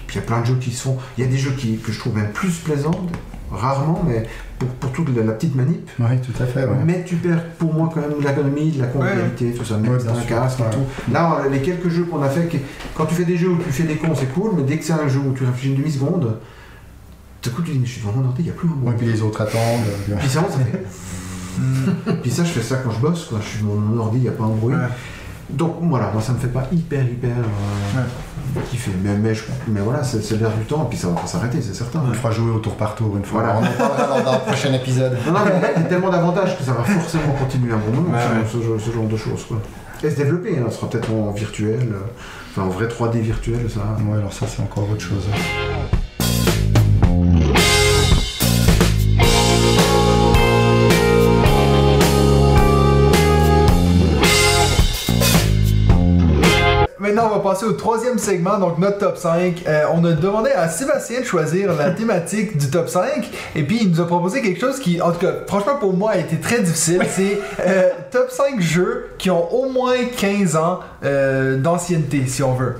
il 0.09 0.15
y 0.15 0.17
a 0.17 0.21
plein 0.21 0.41
de 0.41 0.45
jeux 0.45 0.57
qui 0.59 0.71
se 0.71 0.83
font. 0.83 0.97
Il 1.17 1.23
y 1.23 1.27
a 1.27 1.29
des 1.29 1.37
jeux 1.37 1.51
qui, 1.57 1.77
que 1.77 1.91
je 1.91 1.99
trouve 1.99 2.15
même 2.15 2.31
plus 2.31 2.57
plaisants, 2.59 2.91
rarement, 3.51 4.03
mais 4.07 4.27
pour, 4.59 4.67
pour 4.69 4.91
toute 4.91 5.15
la, 5.15 5.23
la 5.23 5.33
petite 5.33 5.55
manip. 5.55 5.89
Oui, 5.99 6.05
tout 6.21 6.43
à 6.43 6.45
fait. 6.45 6.63
ouais. 6.65 6.75
Mais 6.85 7.03
tu 7.05 7.15
perds 7.15 7.43
pour 7.57 7.73
moi 7.73 7.89
quand 7.93 8.01
même 8.01 8.11
l'ergonomie, 8.21 8.71
de 8.71 8.81
la 8.81 8.87
convivialité, 8.87 9.51
tout 9.53 9.63
ça, 9.65 9.77
même 9.77 9.91
Ouais, 9.91 10.07
un 10.07 10.15
sûr. 10.15 10.25
casque 10.27 10.59
et 10.59 10.63
Ouais. 10.63 10.69
tout. 10.71 11.11
Là, 11.13 11.43
les 11.51 11.61
quelques 11.61 11.89
jeux 11.89 12.03
qu'on 12.05 12.21
a 12.23 12.29
fait, 12.29 12.49
quand 12.95 13.05
tu 13.05 13.15
fais 13.15 13.25
des 13.25 13.37
jeux 13.37 13.49
où 13.49 13.57
tu 13.57 13.71
fais 13.71 13.83
des 13.83 13.95
cons, 13.97 14.15
c'est 14.15 14.33
cool, 14.33 14.51
mais 14.57 14.63
dès 14.63 14.77
que 14.77 14.83
c'est 14.85 14.93
un 14.93 15.07
jeu 15.07 15.19
où 15.19 15.33
tu 15.33 15.43
réfléchis 15.45 15.69
une 15.69 15.77
demi-seconde, 15.77 16.37
du 17.43 17.49
coup 17.51 17.61
tu 17.61 17.71
dis, 17.73 17.79
mais 17.79 17.85
je 17.85 17.91
suis 17.91 18.01
devant 18.01 18.13
mon 18.13 18.25
ordi, 18.27 18.41
il 18.41 18.45
n'y 18.45 18.49
a 18.51 18.53
plus 18.53 18.67
un 18.67 18.71
Ouais, 18.71 18.77
bruit. 18.93 18.95
puis 18.97 19.07
les 19.07 19.21
autres 19.21 19.41
attendent. 19.41 20.17
Puis 20.19 20.29
ça, 20.29 20.41
ça 20.49 20.59
fait... 20.59 20.83
Puis 22.21 22.31
ça, 22.31 22.43
je 22.43 22.49
fais 22.49 22.61
ça 22.61 22.75
quand 22.83 22.91
je 22.91 22.99
bosse, 22.99 23.25
quoi. 23.29 23.39
je 23.41 23.47
suis 23.47 23.59
devant 23.63 23.75
mon 23.75 23.97
ordi, 24.01 24.17
il 24.17 24.23
n'y 24.23 24.27
a 24.27 24.31
pas 24.31 24.43
un 24.43 24.49
bruit. 24.49 24.75
Donc 25.49 25.75
voilà, 25.81 26.09
moi 26.11 26.21
ça 26.21 26.33
me 26.33 26.39
fait 26.39 26.47
pas 26.47 26.63
hyper, 26.71 27.03
hyper 27.03 27.29
euh, 27.29 28.59
kiffer. 28.71 28.91
Mais, 29.03 29.15
mais, 29.15 29.35
je- 29.35 29.43
mais 29.67 29.79
voilà, 29.81 30.03
c'est 30.03 30.19
l'air 30.39 30.49
du 30.51 30.65
temps, 30.65 30.83
et 30.85 30.89
puis 30.89 30.97
ça 30.97 31.07
va 31.09 31.13
pas 31.21 31.27
s'arrêter, 31.27 31.61
c'est 31.61 31.73
certain. 31.75 32.01
On 32.09 32.13
fera 32.13 32.31
jouer 32.31 32.51
au 32.51 32.59
tour 32.59 32.75
par 32.75 32.95
tour 32.95 33.15
une 33.15 33.23
fois. 33.23 33.41
Voilà. 33.43 33.59
On 33.59 33.63
en 33.83 33.87
parlera 33.87 34.21
dans 34.21 34.31
un 34.31 34.37
prochain 34.39 34.73
épisode. 34.73 35.17
Non, 35.27 35.33
non, 35.33 35.39
mais 35.45 35.51
il 35.75 35.81
y 35.81 35.85
a 35.85 35.87
tellement 35.87 36.09
d'avantages 36.09 36.57
que 36.57 36.63
ça 36.63 36.73
va 36.73 36.83
forcément 36.83 37.33
continuer 37.39 37.73
un 37.73 37.77
bon 37.77 37.91
moment, 38.01 38.13
Ouais, 38.17 38.23
ce, 38.51 38.57
ouais. 38.57 38.79
ce 38.79 38.91
genre- 38.91 39.05
de 39.07 39.17
choses. 39.17 39.45
Quoi. 39.47 39.57
Et 40.03 40.09
se 40.09 40.15
développer, 40.17 40.57
hein, 40.57 40.65
ce 40.69 40.77
sera 40.77 40.89
peut-être 40.89 41.11
en 41.11 41.31
virtuel, 41.31 41.89
euh, 41.93 41.99
enfin 42.51 42.63
en 42.63 42.69
vrai 42.69 42.87
3D 42.87 43.19
virtuel, 43.21 43.69
ça. 43.69 43.81
Ouais, 44.09 44.17
alors 44.17 44.33
ça, 44.33 44.45
c'est 44.47 44.61
encore 44.61 44.89
autre 44.91 45.01
chose. 45.01 45.25
Maintenant, 57.15 57.31
on 57.33 57.37
va 57.37 57.49
passer 57.49 57.65
au 57.65 57.71
troisième 57.71 58.17
segment, 58.19 58.57
donc 58.57 58.77
notre 58.77 58.97
top 58.97 59.15
5. 59.17 59.63
Euh, 59.67 59.83
on 59.93 60.03
a 60.03 60.11
demandé 60.11 60.51
à 60.51 60.67
Sébastien 60.67 61.21
de 61.21 61.25
choisir 61.25 61.73
la 61.73 61.91
thématique 61.91 62.57
du 62.57 62.69
top 62.69 62.89
5, 62.89 63.29
et 63.55 63.63
puis 63.63 63.79
il 63.83 63.91
nous 63.91 64.01
a 64.01 64.05
proposé 64.05 64.41
quelque 64.41 64.59
chose 64.59 64.79
qui, 64.81 65.01
en 65.01 65.11
tout 65.11 65.19
cas, 65.19 65.31
franchement 65.47 65.75
pour 65.79 65.93
moi, 65.93 66.11
a 66.11 66.17
été 66.17 66.35
très 66.41 66.59
difficile. 66.59 67.01
C'est 67.09 67.39
euh, 67.65 67.89
top 68.11 68.29
5 68.29 68.59
jeux 68.59 69.11
qui 69.17 69.31
ont 69.31 69.49
au 69.53 69.69
moins 69.69 69.93
15 70.17 70.57
ans 70.57 70.79
euh, 71.05 71.55
d'ancienneté, 71.57 72.23
si 72.27 72.43
on 72.43 72.53
veut. 72.53 72.75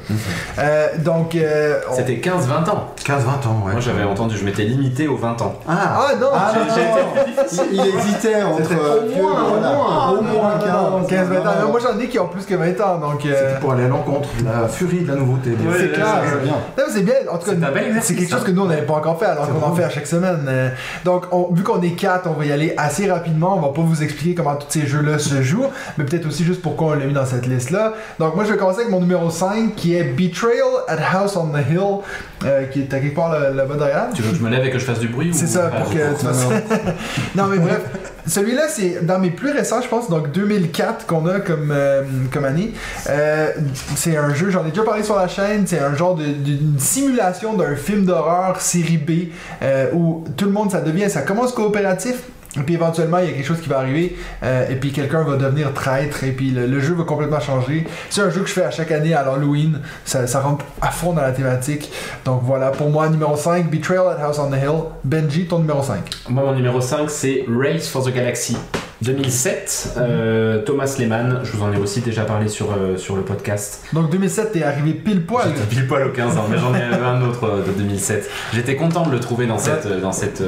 Euh, 0.60 0.88
donc, 0.98 1.36
euh, 1.36 1.80
on- 1.90 1.96
C'était 1.96 2.16
15-20 2.16 2.70
ans. 2.72 2.90
15-20 3.06 3.48
ans, 3.48 3.64
ouais. 3.66 3.72
Moi 3.72 3.80
j'avais 3.80 4.04
entendu, 4.04 4.36
je 4.38 4.44
m'étais 4.44 4.64
limité 4.64 5.08
aux 5.08 5.16
20 5.16 5.42
ans. 5.44 5.54
Ah, 5.66 6.08
Ah 6.10 6.16
non, 6.20 6.28
Ah 6.34 6.52
non, 6.54 6.66
j'ai- 6.76 6.82
non. 6.82 7.72
Il, 7.72 7.80
il 7.80 7.96
hésitait 7.96 8.44
entre. 8.44 8.60
Au 8.62 9.08
vieux, 9.08 9.22
moins, 9.22 9.44
au 9.44 9.48
voilà. 9.60 9.72
moins. 9.74 10.10
Au 10.10 10.22
moins 10.22 10.52
15. 10.60 11.08
15 11.08 11.28
20 11.30 11.40
ans. 11.40 11.70
Moi 11.72 11.80
j'en 11.82 11.98
ai 12.00 12.08
qui 12.08 12.20
ont 12.20 12.28
plus 12.28 12.44
que 12.46 12.56
20 12.56 12.82
ans, 12.82 12.98
donc. 12.98 13.26
euh, 13.26 13.48
C'était 13.50 13.60
pour 13.62 13.72
aller 13.74 13.86
à 13.86 13.88
l'encontre 13.88 14.25
la 14.44 14.68
furie 14.68 15.02
de 15.02 15.08
la 15.10 15.16
nouveauté. 15.16 15.52
c'est 15.78 15.92
clair. 15.94 16.06
C'est 16.32 16.44
bien. 16.44 16.56
C'est 16.94 17.02
bien. 17.04 17.14
En 17.32 17.38
tout 17.38 17.52
cas, 17.52 17.56
C'est 18.02 18.16
quelque 18.16 18.32
chose 18.32 18.44
que 18.44 18.52
nous, 18.52 18.62
on 18.64 18.68
n'avait 18.68 18.82
pas 18.86 18.94
encore 18.94 19.20
fait, 19.20 19.26
alors 19.26 19.48
qu'on 19.50 19.66
en 19.66 19.74
fait 19.76 19.84
à 19.84 19.90
chaque 19.90 20.08
semaine. 20.08 20.46
Euh, 20.48 20.70
Donc, 21.04 21.26
on- 21.32 21.54
vu 21.54 21.64
qu'on 21.64 21.82
est 21.82 21.92
quatre, 21.92 22.28
on 22.30 22.34
va 22.34 22.46
y 22.46 22.52
aller 22.52 22.74
assez 22.78 23.10
rapidement. 23.12 23.58
On 23.58 23.62
va 23.62 23.70
pas 23.74 23.82
vous 23.82 24.02
expliquer 24.04 24.36
comment 24.36 24.56
tous 24.56 24.68
ces 24.70 24.86
jeux-là 24.88 25.20
se 25.20 25.42
jouent, 25.42 25.68
mais 25.98 26.06
peut-être 26.06 26.26
aussi 26.28 26.44
juste 26.44 26.62
pourquoi 26.62 26.88
on 26.88 26.94
l'a 26.96 27.06
mis 27.06 27.14
dans 27.14 27.26
cette 27.26 27.46
liste-là. 27.48 27.94
Donc, 28.20 28.36
moi, 28.36 28.44
je 28.46 28.52
vais 28.52 28.58
commencer 28.58 28.80
avec 28.80 28.92
mon 28.92 29.00
numéro 29.02 29.30
5, 29.30 29.76
qui 29.76 29.96
est 29.96 30.04
Betrayal 30.04 30.66
at 30.88 30.98
House 31.14 31.36
on 31.36 31.48
the 31.48 31.60
Hill, 31.70 31.80
euh, 32.46 32.64
qui 32.66 32.82
est 32.82 32.94
à 32.94 33.00
quelque 33.00 33.16
part 33.16 33.32
là- 33.32 33.50
là-bas 33.52 33.76
derrière. 33.76 34.06
Tu 34.14 34.22
veux 34.22 34.32
que 34.32 34.38
je 34.38 34.44
me 34.44 34.50
lève 34.50 34.66
et 34.66 34.70
que 34.72 34.80
je 34.80 34.86
fasse 34.86 35.00
du 35.00 35.08
bruit 35.08 35.32
C'est 35.34 35.46
ou- 35.46 35.48
ça, 35.50 35.72
Ah, 35.74 35.82
pour 35.82 35.90
que 35.90 35.96
tu 35.98 36.26
Non, 36.26 36.32
fasses-. 36.32 36.46
Non, 37.36 37.44
mais 37.48 37.58
bref, 37.58 37.82
celui-là, 38.28 38.64
c'est 38.70 39.06
dans 39.06 39.20
mes 39.20 39.30
plus 39.32 39.52
récents, 39.52 39.82
je 39.82 39.88
pense, 39.88 40.10
donc 40.10 40.32
2004 40.32 41.06
qu'on 41.06 41.26
a 41.28 41.40
comme, 41.40 41.72
euh, 41.72 42.04
comme 42.32 42.46
année. 42.46 42.74
Euh, 43.10 43.48
c'est 43.96 44.15
un 44.18 44.34
jeu, 44.34 44.50
j'en 44.50 44.66
ai 44.66 44.70
déjà 44.70 44.84
parlé 44.84 45.04
sur 45.04 45.16
la 45.16 45.28
chaîne, 45.28 45.66
c'est 45.68 45.80
un 45.80 45.96
genre 45.96 46.16
d'une 46.16 46.80
simulation 46.80 47.54
d'un 47.54 47.76
film 47.76 48.06
d'horreur 48.06 48.62
série 48.62 48.98
B 48.98 49.32
euh, 49.62 49.92
où 49.94 50.24
tout 50.38 50.46
le 50.46 50.52
monde, 50.52 50.72
ça 50.72 50.82
devient, 50.82 51.10
ça 51.10 51.22
commence 51.22 51.52
coopératif. 51.52 52.24
Et 52.58 52.64
puis 52.64 52.76
éventuellement, 52.76 53.18
il 53.18 53.26
y 53.26 53.28
a 53.28 53.34
quelque 53.34 53.46
chose 53.46 53.60
qui 53.60 53.68
va 53.68 53.80
arriver, 53.80 54.16
euh, 54.44 54.70
et 54.70 54.76
puis 54.76 54.94
quelqu'un 54.94 55.24
va 55.24 55.36
devenir 55.36 55.74
traître, 55.74 56.24
et 56.24 56.32
puis 56.32 56.52
le, 56.52 56.68
le 56.68 56.80
jeu 56.80 56.94
va 56.94 57.04
complètement 57.04 57.42
changer. 57.42 57.86
C'est 58.10 58.22
un 58.22 58.30
jeu 58.30 58.42
que 58.42 58.48
je 58.48 58.54
fais 58.54 58.64
à 58.64 58.72
chaque 58.72 58.92
année 58.94 59.14
à 59.14 59.26
l'Halloween, 59.26 59.82
ça, 60.06 60.26
ça 60.26 60.40
rentre 60.40 60.64
à 60.82 60.92
fond 60.92 61.12
dans 61.12 61.22
la 61.22 61.34
thématique. 61.34 61.92
Donc 62.24 62.42
voilà, 62.44 62.72
pour 62.72 62.90
moi, 62.90 63.10
numéro 63.10 63.36
5, 63.36 63.70
Betrayal 63.70 64.08
at 64.08 64.24
House 64.24 64.40
on 64.40 64.52
the 64.52 64.56
Hill. 64.56 64.84
Benji, 65.04 65.48
ton 65.48 65.60
numéro 65.60 65.84
5. 65.84 66.00
Moi, 66.30 66.44
mon 66.44 66.56
numéro 66.56 66.80
5, 66.80 67.10
c'est 67.10 67.46
Race 67.50 67.90
for 67.90 68.06
the 68.06 68.14
Galaxy 68.14 68.56
2007. 69.02 69.96
Euh, 69.98 70.62
Thomas 70.64 70.96
Lehmann, 71.00 71.42
je 71.44 71.52
vous 71.52 71.64
en 71.64 71.72
ai 71.74 71.78
aussi 71.78 72.02
déjà 72.02 72.24
parlé 72.24 72.48
sur, 72.48 72.72
euh, 72.72 72.98
sur 72.98 73.16
le 73.16 73.22
podcast. 73.24 73.84
Donc 73.94 74.10
2007, 74.10 74.54
t'es 74.54 74.64
arrivé 74.64 74.94
pile 74.94 75.26
poil. 75.26 75.48
J'étais 75.54 75.68
pile 75.68 75.88
poil 75.88 76.08
au 76.08 76.12
15 76.12 76.38
ans, 76.38 76.46
mais 76.50 76.58
j'en 76.58 76.74
ai 76.74 76.82
un 76.82 77.22
autre 77.28 77.44
euh, 77.46 77.66
de 77.66 77.72
2007. 77.72 78.30
J'étais 78.54 78.76
content 78.76 79.06
de 79.06 79.12
le 79.12 79.20
trouver 79.20 79.48
dans 79.48 79.58
cette, 79.58 79.88
dans 80.02 80.12
cette, 80.12 80.42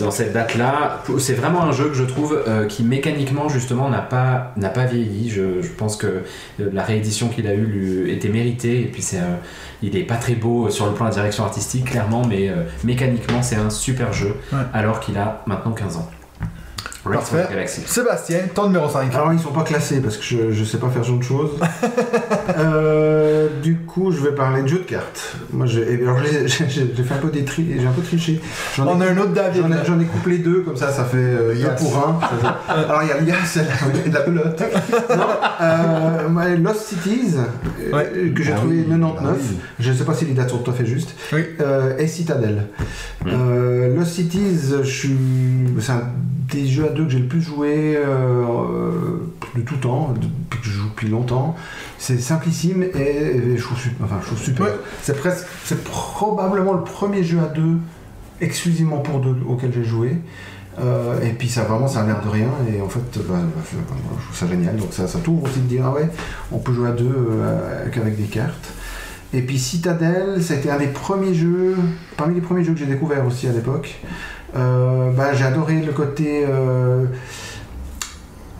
dans 0.00 0.10
cette 0.10 0.32
date-là. 0.32 1.02
C'est 1.18 1.34
vraiment 1.34 1.62
un 1.64 1.72
jeu 1.72 1.88
que 1.88 1.94
je 1.94 2.04
trouve 2.04 2.42
qui 2.68 2.82
mécaniquement 2.82 3.48
justement 3.48 3.88
n'a 3.88 4.00
pas, 4.02 4.52
n'a 4.56 4.68
pas 4.70 4.84
vieilli. 4.84 5.30
Je, 5.30 5.62
je 5.62 5.68
pense 5.68 5.96
que 5.96 6.22
la 6.58 6.82
réédition 6.82 7.28
qu'il 7.28 7.46
a 7.46 7.54
eue 7.54 7.66
lui 7.66 8.10
était 8.12 8.28
méritée. 8.28 8.80
Et 8.80 8.86
puis 8.86 9.02
c'est, 9.02 9.18
il 9.82 9.96
est 9.96 10.04
pas 10.04 10.16
très 10.16 10.34
beau 10.34 10.70
sur 10.70 10.86
le 10.86 10.92
plan 10.92 11.04
de 11.06 11.10
la 11.10 11.16
direction 11.16 11.44
artistique 11.44 11.84
clairement, 11.90 12.22
mais 12.28 12.50
mécaniquement 12.84 13.42
c'est 13.42 13.56
un 13.56 13.70
super 13.70 14.12
jeu 14.12 14.34
Ouais. 14.52 14.58
alors 14.72 15.00
qu'il 15.00 15.16
a 15.18 15.42
maintenant 15.46 15.72
15 15.72 15.96
ans. 15.96 16.10
Parfait. 17.12 17.44
the 17.46 17.50
Galaxy. 17.50 17.82
Sébastien, 17.86 18.38
ton 18.54 18.66
numéro 18.66 18.88
5. 18.88 19.14
Alors 19.14 19.32
ils 19.32 19.38
sont 19.38 19.50
pas 19.52 19.62
classés 19.62 20.00
parce 20.00 20.16
que 20.16 20.24
je, 20.24 20.50
je 20.52 20.64
sais 20.64 20.78
pas 20.78 20.88
faire 20.88 21.02
ce 21.04 21.08
genre 21.08 21.18
de 21.18 21.24
choses. 21.24 21.50
Euh, 22.56 23.48
du 23.62 23.76
coup, 23.78 24.12
je 24.12 24.20
vais 24.20 24.32
parler 24.32 24.62
de 24.62 24.68
jeux 24.68 24.78
de 24.78 24.82
cartes. 24.84 25.36
Moi, 25.52 25.66
j'ai 25.66 26.00
alors 26.02 26.18
j'ai 26.46 26.46
fait 26.48 27.14
un 27.14 27.18
peu 27.18 27.30
des 27.30 27.44
tri, 27.44 27.66
j'ai 27.78 27.86
un 27.86 27.90
peu 27.92 28.02
triché. 28.02 28.40
J'en 28.76 28.86
ai- 28.86 28.90
On 28.90 29.00
a 29.00 29.06
un 29.10 29.16
autre 29.18 29.32
David. 29.32 29.62
J'en 29.86 29.98
ai, 29.98 30.02
ai 30.02 30.06
couplé 30.06 30.38
deux, 30.38 30.60
comme 30.60 30.76
ça, 30.76 30.90
ça 30.92 31.04
fait 31.04 31.16
euh, 31.16 31.54
deux 31.54 31.60
Yes. 31.60 31.80
pour 31.80 31.96
un. 31.96 32.20
Fait- 32.20 32.46
Alors, 32.72 33.02
il 33.02 33.08
y 33.08 33.12
a 33.12 33.18
l'IAS 33.20 33.56
et 34.06 34.10
la 34.10 34.20
pelote. 34.20 34.62
Non, 35.10 35.26
euh, 35.62 36.56
Lost 36.58 36.82
Cities, 36.88 37.34
euh, 37.36 37.92
Ouais. 37.96 38.32
que 38.34 38.42
j'ai 38.42 38.52
Ah 38.52 38.56
trouvé 38.56 38.76
oui, 38.76 38.82
99. 38.88 39.14
ah 39.20 39.32
oui. 39.36 39.56
Je 39.80 39.90
ne 39.90 39.96
sais 39.96 40.04
pas 40.04 40.14
si 40.14 40.24
les 40.26 40.34
dates 40.34 40.50
sont 40.50 40.58
tout 40.58 40.70
à 40.70 40.74
fait 40.74 40.86
justes. 40.86 41.14
Oui. 41.32 41.44
Euh, 41.60 41.96
et 41.98 42.06
Citadel. 42.06 42.66
Mm. 43.24 43.28
Euh, 43.32 43.96
Lost 43.96 44.12
Cities, 44.12 44.58
je 44.82 44.82
suis... 44.82 45.16
c'est 45.80 45.92
un 45.92 46.02
des 46.52 46.66
jeux 46.66 46.84
que 47.02 47.10
j'ai 47.10 47.18
le 47.18 47.26
plus 47.26 47.42
joué 47.42 47.96
euh, 47.96 49.18
de 49.56 49.62
tout 49.62 49.76
temps, 49.76 50.14
depuis 50.14 50.60
que 50.60 50.66
je 50.66 50.70
joue 50.70 50.88
depuis 50.88 51.08
longtemps. 51.08 51.56
C'est 51.98 52.18
simplissime 52.18 52.82
et, 52.82 52.98
et 52.98 53.56
je 53.56 53.62
trouve 53.62 53.78
super. 53.78 54.04
Enfin, 54.04 54.16
je 54.20 54.26
trouve 54.26 54.38
super. 54.38 54.66
Ouais. 54.66 54.72
C'est 55.02 55.16
presque, 55.16 55.46
c'est 55.64 55.82
probablement 55.82 56.74
le 56.74 56.84
premier 56.84 57.24
jeu 57.24 57.40
à 57.40 57.48
deux 57.48 57.78
exclusivement 58.40 58.98
pour 58.98 59.20
deux 59.20 59.36
auquel 59.48 59.72
j'ai 59.72 59.84
joué. 59.84 60.18
Euh, 60.80 61.20
et 61.22 61.30
puis 61.30 61.48
ça 61.48 61.62
vraiment 61.62 61.86
ça 61.86 62.00
a 62.00 62.06
l'air 62.06 62.20
de 62.20 62.28
rien 62.28 62.48
et 62.68 62.80
en 62.80 62.88
fait 62.88 62.98
bah, 63.28 63.34
bah, 63.54 63.62
je 63.70 64.24
trouve 64.24 64.36
ça 64.36 64.48
génial 64.48 64.74
donc 64.74 64.92
ça, 64.92 65.06
ça 65.06 65.20
t'ouvre 65.20 65.44
aussi 65.44 65.60
de 65.60 65.68
dire 65.68 65.84
ah 65.86 65.92
ouais 65.92 66.08
on 66.50 66.58
peut 66.58 66.72
jouer 66.72 66.88
à 66.88 66.92
deux 66.92 67.14
euh, 67.16 67.88
qu'avec 67.92 68.16
des 68.16 68.24
cartes 68.24 68.72
Et 69.34 69.42
puis 69.42 69.58
Citadel, 69.58 70.40
ça 70.40 70.54
a 70.54 70.56
été 70.58 70.70
un 70.70 70.78
des 70.78 70.86
premiers 70.86 71.34
jeux, 71.34 71.76
parmi 72.16 72.36
les 72.36 72.40
premiers 72.40 72.62
jeux 72.62 72.72
que 72.72 72.78
j'ai 72.78 72.86
découvert 72.86 73.26
aussi 73.26 73.48
à 73.48 73.52
l'époque. 73.52 74.00
Euh, 74.56 75.10
bah, 75.10 75.32
j'ai 75.34 75.44
adoré 75.44 75.80
le 75.80 75.92
côté 75.92 76.44
euh, 76.48 77.06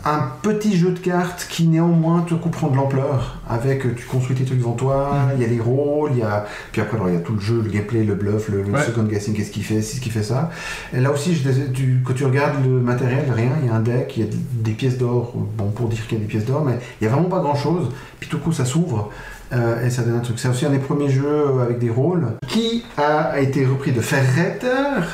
un 0.04 0.18
petit 0.42 0.76
jeu 0.76 0.90
de 0.90 0.98
cartes 0.98 1.46
qui 1.48 1.66
néanmoins 1.66 2.22
te 2.22 2.34
coup 2.34 2.50
prend 2.50 2.68
de 2.68 2.76
l'ampleur 2.76 3.38
avec 3.48 3.86
euh, 3.86 3.94
tu 3.96 4.04
construis 4.04 4.36
tes 4.36 4.44
trucs 4.44 4.58
devant 4.58 4.72
toi 4.72 5.12
Mhm. 5.14 5.30
il 5.36 5.42
y 5.42 5.44
a 5.46 5.48
les 5.48 5.60
rôles 5.60 6.10
il 6.12 6.18
y 6.18 6.22
a 6.22 6.44
puis 6.72 6.82
après 6.82 6.96
alors, 6.96 7.08
il 7.08 7.14
y 7.14 7.16
a 7.16 7.20
tout 7.20 7.32
le 7.32 7.40
jeu 7.40 7.62
le 7.64 7.70
gameplay 7.70 8.04
le 8.04 8.14
bluff 8.14 8.50
le, 8.50 8.64
Ouais. 8.64 8.82
second 8.82 9.04
guessing 9.04 9.34
qu'est-ce 9.34 9.50
qu'il 9.50 9.64
fait 9.64 9.80
c'est 9.80 9.96
ce 9.96 10.00
qui 10.02 10.10
fait 10.10 10.22
ça 10.22 10.50
et 10.92 11.00
là 11.00 11.10
aussi 11.10 11.34
je 11.34 11.48
tu- 11.72 12.02
quand 12.04 12.12
tu 12.12 12.24
regardes 12.26 12.62
le 12.64 12.80
matériel 12.80 13.24
rien 13.34 13.52
il 13.62 13.68
y 13.68 13.70
a 13.70 13.74
un 13.76 13.80
deck 13.80 14.12
il 14.18 14.24
y 14.24 14.28
a 14.28 14.30
des 14.52 14.72
pièces 14.72 14.98
d'or 14.98 15.32
bon 15.56 15.70
pour 15.70 15.88
dire 15.88 16.06
qu'il 16.06 16.18
y 16.18 16.20
a 16.20 16.24
des 16.24 16.28
pièces 16.30 16.44
d'or 16.44 16.64
mais 16.66 16.78
il 17.00 17.04
y 17.04 17.06
a 17.06 17.10
vraiment 17.10 17.30
pas 17.30 17.40
grand 17.40 17.54
chose 17.54 17.88
puis 18.20 18.28
tout 18.28 18.38
coup 18.38 18.52
ça 18.52 18.66
s'ouvre 18.66 19.10
euh, 19.54 19.86
et 19.86 19.90
ça 19.90 20.02
donne 20.02 20.16
un 20.16 20.20
truc. 20.20 20.38
C'est 20.38 20.48
aussi 20.48 20.66
un 20.66 20.70
des 20.70 20.78
premiers 20.78 21.08
jeux 21.10 21.44
avec 21.62 21.78
des 21.78 21.90
rôles 21.90 22.26
qui 22.48 22.82
a 22.96 23.38
été 23.38 23.64
repris 23.64 23.92
de 23.92 24.00
Ferreter, 24.00 25.04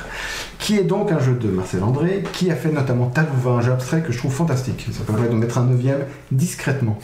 qui 0.60 0.76
est 0.78 0.84
donc 0.84 1.10
un 1.10 1.18
jeu 1.18 1.32
de 1.34 1.48
Marcel 1.48 1.82
André, 1.82 2.22
qui 2.32 2.50
a 2.50 2.54
fait 2.54 2.70
notamment 2.70 3.06
Talouva, 3.06 3.50
un 3.52 3.60
jeu 3.62 3.72
abstrait 3.72 4.02
que 4.02 4.12
je 4.12 4.18
trouve 4.18 4.32
fantastique. 4.32 4.86
Ça 4.92 5.02
permet 5.04 5.28
de 5.28 5.34
mettre 5.34 5.58
un 5.58 5.64
neuvième 5.64 6.00
discrètement. 6.30 6.98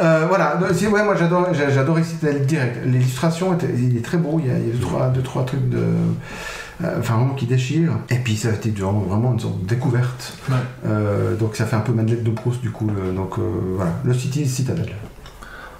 Euh, 0.00 0.26
voilà, 0.28 0.58
si, 0.72 0.86
ouais, 0.86 1.02
moi 1.04 1.16
j'adore, 1.16 1.48
j'adore 1.52 1.98
Citadel 2.04 2.46
direct. 2.46 2.78
L'illustration, 2.86 3.56
il 3.76 3.96
est 3.96 4.04
très 4.04 4.18
beau, 4.18 4.40
il 4.42 4.46
y 4.46 4.50
a, 4.50 4.58
il 4.58 4.68
y 4.68 4.70
a 4.70 4.74
deux, 4.74 4.78
trois, 4.80 5.08
deux, 5.08 5.22
trois 5.22 5.44
trucs 5.44 5.68
de. 5.68 5.78
euh, 5.78 6.94
Enfin, 6.98 7.14
vraiment 7.16 7.32
qui 7.34 7.46
déchirent. 7.46 7.96
Et 8.10 8.16
puis 8.16 8.36
ça 8.36 8.48
a 8.48 8.52
été 8.52 8.70
vraiment, 8.70 9.00
vraiment 9.00 9.32
une 9.32 9.40
sorte 9.40 9.62
de 9.62 9.66
découverte. 9.66 10.34
Ouais. 10.50 10.56
Euh, 10.86 11.34
donc 11.34 11.56
ça 11.56 11.64
fait 11.64 11.74
un 11.76 11.80
peu 11.80 11.92
Madeleine 11.92 12.22
de 12.22 12.30
Proust 12.30 12.60
du 12.60 12.70
coup. 12.70 12.86
le- 12.86 13.12
donc 13.12 13.36
voilà, 13.76 13.92
le 14.04 14.12
City 14.12 14.46
Citadel. 14.46 14.92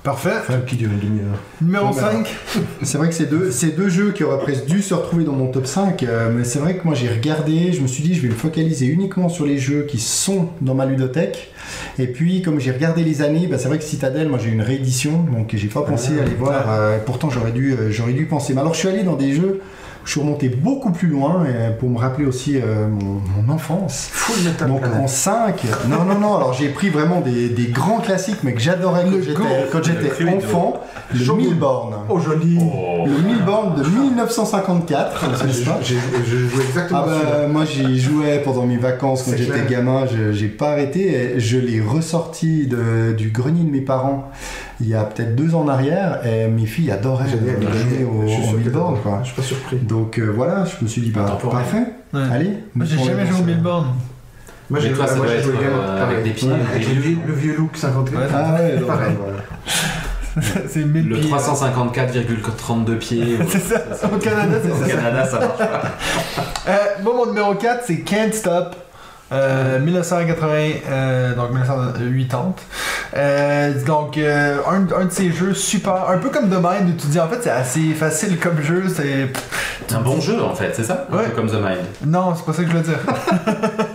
Parfait. 0.06 0.30
Enfin, 0.38 0.60
qui 0.64 0.76
dure 0.76 0.88
une 0.92 1.00
demi-heure. 1.00 1.36
Numéro 1.60 1.86
Bon, 1.86 1.90
ben, 1.94 2.24
5. 2.24 2.36
C'est 2.84 2.96
vrai 2.96 3.08
que 3.08 3.14
c'est 3.16 3.26
deux, 3.26 3.50
deux 3.76 3.88
jeux 3.88 4.12
qui 4.12 4.22
auraient 4.22 4.38
presque 4.38 4.66
dû 4.66 4.80
se 4.80 4.94
retrouver 4.94 5.24
dans 5.24 5.32
mon 5.32 5.48
top 5.48 5.66
5, 5.66 6.00
euh, 6.04 6.30
mais 6.32 6.44
c'est 6.44 6.60
vrai 6.60 6.76
que 6.76 6.84
moi 6.84 6.94
j'ai 6.94 7.08
regardé, 7.08 7.72
je 7.72 7.80
me 7.80 7.88
suis 7.88 8.04
dit 8.04 8.14
je 8.14 8.22
vais 8.22 8.28
me 8.28 8.34
focaliser 8.34 8.86
uniquement 8.86 9.28
sur 9.28 9.46
les 9.46 9.58
jeux 9.58 9.82
qui 9.82 9.98
sont 9.98 10.50
dans 10.60 10.74
ma 10.74 10.86
ludothèque. 10.86 11.50
Et 11.98 12.06
puis 12.06 12.40
comme 12.40 12.60
j'ai 12.60 12.70
regardé 12.70 13.02
les 13.02 13.20
années, 13.20 13.48
bah, 13.48 13.58
c'est 13.58 13.66
vrai 13.66 13.78
que 13.78 13.84
Citadel, 13.84 14.28
moi 14.28 14.38
j'ai 14.40 14.50
une 14.50 14.62
réédition, 14.62 15.24
donc 15.24 15.50
j'ai 15.54 15.66
pas 15.66 15.82
pensé 15.82 16.12
Ah, 16.18 16.20
à 16.20 16.24
aller 16.24 16.34
voir. 16.36 16.66
euh, 16.70 16.98
pourtant 17.04 17.28
j'aurais 17.28 17.50
dû, 17.50 17.72
euh, 17.72 17.90
j'aurais 17.90 18.12
dû 18.12 18.26
penser. 18.26 18.54
Mais 18.54 18.60
alors 18.60 18.74
je 18.74 18.78
suis 18.78 18.88
allé 18.88 19.02
dans 19.02 19.16
des 19.16 19.34
jeux, 19.34 19.60
je 20.06 20.12
suis 20.12 20.20
remonté 20.20 20.48
beaucoup 20.48 20.92
plus 20.92 21.08
loin 21.08 21.44
et 21.44 21.76
pour 21.78 21.90
me 21.90 21.98
rappeler 21.98 22.24
aussi 22.26 22.56
euh, 22.56 22.86
mon, 22.88 23.20
mon 23.42 23.52
enfance. 23.52 24.08
Full 24.12 24.44
Metal 24.44 24.68
Donc 24.68 24.80
Planet. 24.80 25.00
en 25.00 25.06
5, 25.08 25.62
non, 25.88 26.04
non, 26.04 26.18
non, 26.18 26.36
alors 26.36 26.52
j'ai 26.54 26.68
pris 26.68 26.88
vraiment 26.90 27.20
des, 27.20 27.48
des 27.48 27.66
grands 27.66 27.98
classiques, 27.98 28.38
mais 28.44 28.54
que 28.54 28.60
j'adorais 28.60 29.04
quand 29.04 29.78
Le 29.78 29.84
j'étais- 29.84 30.24
Le 30.24 30.30
enfant, 30.30 30.80
le 31.12 31.18
Shogun. 31.18 31.42
Milborn. 31.42 31.94
Oh 32.08 32.18
joli 32.20 32.54
Le 32.56 33.22
Milborn 33.22 33.74
de 33.82 33.82
1954, 33.88 35.24
Ah, 35.24 35.78
Je 35.84 36.36
jouais 36.36 36.64
exactement 36.64 37.00
ah 37.04 37.06
bah, 37.06 37.48
moi 37.48 37.64
j'y 37.64 37.98
jouais 38.00 38.40
pendant 38.44 38.64
mes 38.66 38.76
vacances 38.76 39.24
quand 39.24 39.36
j'étais 39.36 39.66
gamin, 39.68 40.06
je- 40.06 40.32
j'ai 40.32 40.48
pas 40.48 40.70
arrêté, 40.72 41.34
et 41.36 41.40
je 41.40 41.58
l'ai 41.58 41.80
ressorti 41.80 42.66
de- 42.66 43.12
du 43.12 43.30
grenier 43.30 43.64
de 43.64 43.70
mes 43.70 43.80
parents 43.80 44.30
il 44.80 44.88
y 44.88 44.94
a 44.94 45.04
peut-être 45.04 45.34
deux 45.34 45.54
ans 45.54 45.62
en 45.62 45.68
arrière 45.68 46.20
et 46.26 46.48
mes 46.48 46.66
filles 46.66 46.90
adoraient 46.90 47.28
jouer 47.28 48.04
au, 48.04 48.78
au 48.78 48.92
quoi. 48.96 49.20
Je 49.22 49.28
suis 49.28 49.36
pas 49.36 49.42
surpris. 49.42 49.76
Donc 49.76 50.18
euh, 50.18 50.32
voilà, 50.34 50.64
je 50.64 50.84
me 50.84 50.88
suis 50.88 51.00
dit 51.00 51.10
bah 51.10 51.38
parfait, 51.50 51.84
Ouais. 52.12 52.20
allez. 52.32 52.50
Moi 52.74 52.86
j'ai 52.86 52.98
jamais 52.98 53.26
joué 53.26 53.40
au 53.40 53.44
Milborn. 53.44 53.86
Moi 54.68 54.80
j'ai 54.80 54.92
toi, 54.92 55.06
ça 55.06 55.16
moi, 55.16 55.26
doit 55.26 55.36
j'ai 55.36 55.42
joué 55.42 55.54
euh, 55.62 56.02
avec, 56.02 56.24
des 56.24 56.30
pieds, 56.30 56.48
le, 56.50 57.32
vieux, 57.34 57.56
look 57.56 57.76
54. 57.76 58.18
Ouais. 58.20 58.26
Ah 58.34 58.54
ouais, 58.54 58.80
Pareil, 58.86 59.14
voilà. 59.18 59.38
c'est 60.68 60.84
1000 60.84 61.08
Le 61.08 61.16
pieds. 61.18 61.30
354,32 61.30 62.96
pieds. 62.98 63.38
C'est 63.48 63.60
ça. 63.60 63.82
Au 64.12 64.18
Canada, 64.18 64.56
c'est 64.62 64.70
Au 64.70 64.76
ça. 64.76 64.88
Canada, 64.94 65.24
ça 65.24 65.38
marche 65.38 65.58
pas. 65.58 65.82
Euh, 66.68 66.76
moi, 67.02 67.14
mon 67.16 67.26
numéro 67.26 67.54
4, 67.54 67.84
c'est 67.86 68.00
Can't 68.00 68.32
Stop. 68.34 68.76
Euh, 69.32 69.80
1980, 69.80 70.46
euh, 70.88 71.34
donc 71.34 71.50
1980. 71.50 72.54
Euh, 73.16 73.72
donc, 73.84 74.18
euh, 74.18 74.58
un, 74.68 74.86
un 75.00 75.04
de 75.06 75.10
ces 75.10 75.32
jeux 75.32 75.52
super, 75.54 76.08
un 76.10 76.18
peu 76.18 76.28
comme 76.28 76.48
The 76.48 76.54
Mind, 76.62 76.90
où 76.90 76.92
tu 77.00 77.08
dis 77.08 77.18
en 77.18 77.26
fait 77.28 77.38
c'est 77.42 77.50
assez 77.50 77.92
facile 77.94 78.38
comme 78.38 78.62
jeu. 78.62 78.84
C'est 78.88 79.28
Un 79.94 80.00
bon 80.00 80.20
jeu 80.20 80.40
en 80.42 80.54
fait, 80.54 80.72
c'est 80.74 80.84
ça? 80.84 81.06
Un 81.10 81.16
Ouais. 81.16 81.24
peu 81.24 81.30
comme 81.32 81.48
The 81.50 81.54
Mind. 81.54 81.86
Non, 82.06 82.34
c'est 82.36 82.44
pas 82.44 82.52
ça 82.52 82.62
que 82.62 82.70
je 82.70 82.76
veux 82.76 82.82
dire. 82.82 82.98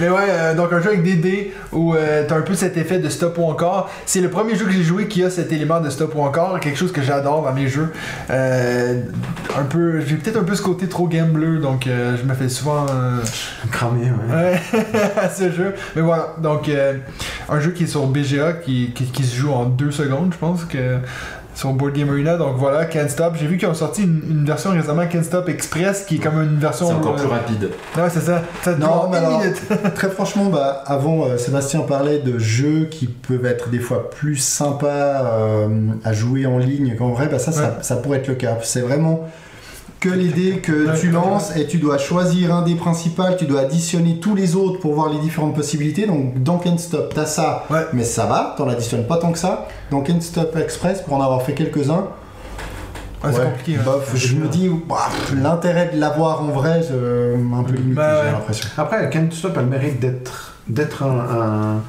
Mais 0.00 0.08
ouais, 0.08 0.26
euh, 0.28 0.54
donc 0.54 0.72
un 0.72 0.80
jeu 0.80 0.88
avec 0.88 1.02
des 1.02 1.16
dés 1.16 1.52
où 1.72 1.94
euh, 1.94 2.24
t'as 2.26 2.36
un 2.36 2.40
peu 2.42 2.54
cet 2.54 2.76
effet 2.78 2.98
de 2.98 3.08
stop 3.10 3.36
ou 3.38 3.44
encore. 3.44 3.90
C'est 4.06 4.20
le 4.20 4.30
premier 4.30 4.56
jeu 4.56 4.64
que 4.64 4.70
j'ai 4.70 4.82
joué 4.82 5.08
qui 5.08 5.22
a 5.22 5.30
cet 5.30 5.52
élément 5.52 5.80
de 5.80 5.90
stop 5.90 6.14
ou 6.14 6.22
encore, 6.22 6.58
quelque 6.60 6.78
chose 6.78 6.92
que 6.92 7.02
j'adore 7.02 7.42
dans 7.42 7.52
mes 7.52 7.68
jeux. 7.68 7.92
Euh, 8.30 9.02
un 9.58 9.64
peu, 9.64 10.00
j'ai 10.00 10.16
peut-être 10.16 10.38
un 10.38 10.44
peu 10.44 10.54
ce 10.54 10.62
côté 10.62 10.88
trop 10.88 11.06
gambler, 11.06 11.60
donc 11.60 11.86
euh, 11.86 12.16
je 12.16 12.22
me 12.26 12.34
fais 12.34 12.48
souvent 12.48 12.86
Cramé, 13.70 14.10
ouais. 14.10 14.34
ouais, 14.34 14.60
à 15.20 15.28
ce 15.28 15.52
jeu. 15.52 15.74
Mais 15.94 16.02
voilà, 16.02 16.34
donc 16.38 16.70
un 17.48 17.60
jeu 17.60 17.72
qui 17.72 17.84
est 17.84 17.88
sur 17.88 18.06
BGA, 18.06 18.54
qui, 18.54 18.92
qui, 18.94 19.04
qui 19.04 19.24
se 19.24 19.36
joue 19.36 19.52
en 19.52 19.66
deux 19.66 19.90
secondes, 19.90 20.32
je 20.32 20.38
pense 20.38 20.64
que 20.64 20.98
sur 21.60 21.72
Board 21.74 21.92
Game 21.92 22.08
Arena. 22.08 22.36
Donc 22.38 22.56
voilà, 22.56 22.86
Can't 22.86 23.08
Stop. 23.10 23.34
J'ai 23.38 23.46
vu 23.46 23.58
qu'ils 23.58 23.68
ont 23.68 23.74
sorti 23.74 24.02
une, 24.04 24.22
une 24.30 24.44
version 24.46 24.70
récemment 24.70 25.06
Can't 25.06 25.22
Stop 25.24 25.48
Express 25.50 26.04
qui 26.06 26.16
est 26.16 26.18
comme 26.18 26.40
une 26.42 26.58
version. 26.58 26.86
C'est 26.88 26.94
encore 26.94 27.12
euh, 27.12 27.18
plus 27.18 27.26
rapide. 27.28 27.70
Ouais, 27.96 28.08
c'est 28.08 28.20
ça. 28.20 28.42
Ça 28.62 28.72
te 28.72 28.80
Non, 28.80 28.86
dure 28.86 29.02
en 29.02 29.08
mais 29.10 29.18
une 29.18 29.24
alors- 29.24 29.40
minute. 29.40 29.62
Très 29.94 30.08
franchement, 30.08 30.46
bah, 30.46 30.82
avant, 30.86 31.26
euh, 31.26 31.36
Sébastien 31.36 31.80
parlait 31.80 32.18
de 32.20 32.38
jeux 32.38 32.86
qui 32.90 33.06
peuvent 33.06 33.44
être 33.44 33.68
des 33.68 33.78
fois 33.78 34.08
plus 34.08 34.36
sympas 34.36 34.86
euh, 34.88 35.68
à 36.02 36.12
jouer 36.14 36.46
en 36.46 36.56
ligne 36.58 36.96
qu'en 36.96 37.10
vrai. 37.10 37.28
Bah, 37.28 37.38
ça, 37.38 37.52
ça, 37.52 37.78
ça 37.82 37.96
pourrait 37.96 38.18
être 38.18 38.28
le 38.28 38.34
cas. 38.36 38.56
C'est 38.62 38.80
vraiment 38.80 39.28
que 40.00 40.08
les 40.08 40.28
dés 40.28 40.58
que 40.60 40.98
tu 40.98 41.10
lances 41.10 41.54
et 41.56 41.66
tu 41.66 41.76
dois 41.76 41.98
choisir 41.98 42.54
un 42.54 42.62
dé 42.62 42.74
principal, 42.74 43.36
tu 43.36 43.44
dois 43.44 43.60
additionner 43.60 44.18
tous 44.18 44.34
les 44.34 44.56
autres 44.56 44.80
pour 44.80 44.94
voir 44.94 45.10
les 45.10 45.18
différentes 45.18 45.54
possibilités. 45.54 46.06
Donc 46.06 46.42
dans 46.42 46.56
Can't 46.58 46.78
Stop, 46.78 47.12
t'as 47.14 47.26
ça, 47.26 47.64
Ouais. 47.70 47.84
mais 47.92 48.04
ça 48.04 48.24
va, 48.26 48.54
t'en 48.56 48.68
additionnes 48.68 49.06
pas 49.06 49.18
tant 49.18 49.30
que 49.30 49.38
ça. 49.38 49.68
Dans 49.90 50.00
Can't 50.00 50.22
Stop 50.22 50.56
Express, 50.56 51.02
pour 51.02 51.14
en 51.16 51.22
avoir 51.22 51.42
fait 51.42 51.52
quelques-uns, 51.52 52.06
Ouais, 53.22 53.30
c'est 53.34 53.44
compliqué. 53.44 53.76
bof, 53.84 54.12
je 54.16 54.34
me 54.36 54.48
dis, 54.48 54.70
bah, 54.88 54.96
l'intérêt 55.36 55.90
de 55.94 56.00
l'avoir 56.00 56.40
en 56.42 56.46
vrai, 56.46 56.80
c'est 56.82 56.94
un 56.94 57.62
peu 57.62 57.74
limité, 57.74 57.94
Bah, 57.96 58.22
j'ai 58.24 58.30
l'impression. 58.32 58.68
Après, 58.78 59.10
Can't 59.10 59.28
Stop 59.32 59.58
a 59.58 59.60
le 59.60 59.66
mérite 59.66 60.00
d'être 60.00 60.54
d'être 60.68 61.02
un, 61.02 61.18
un, 61.18 61.82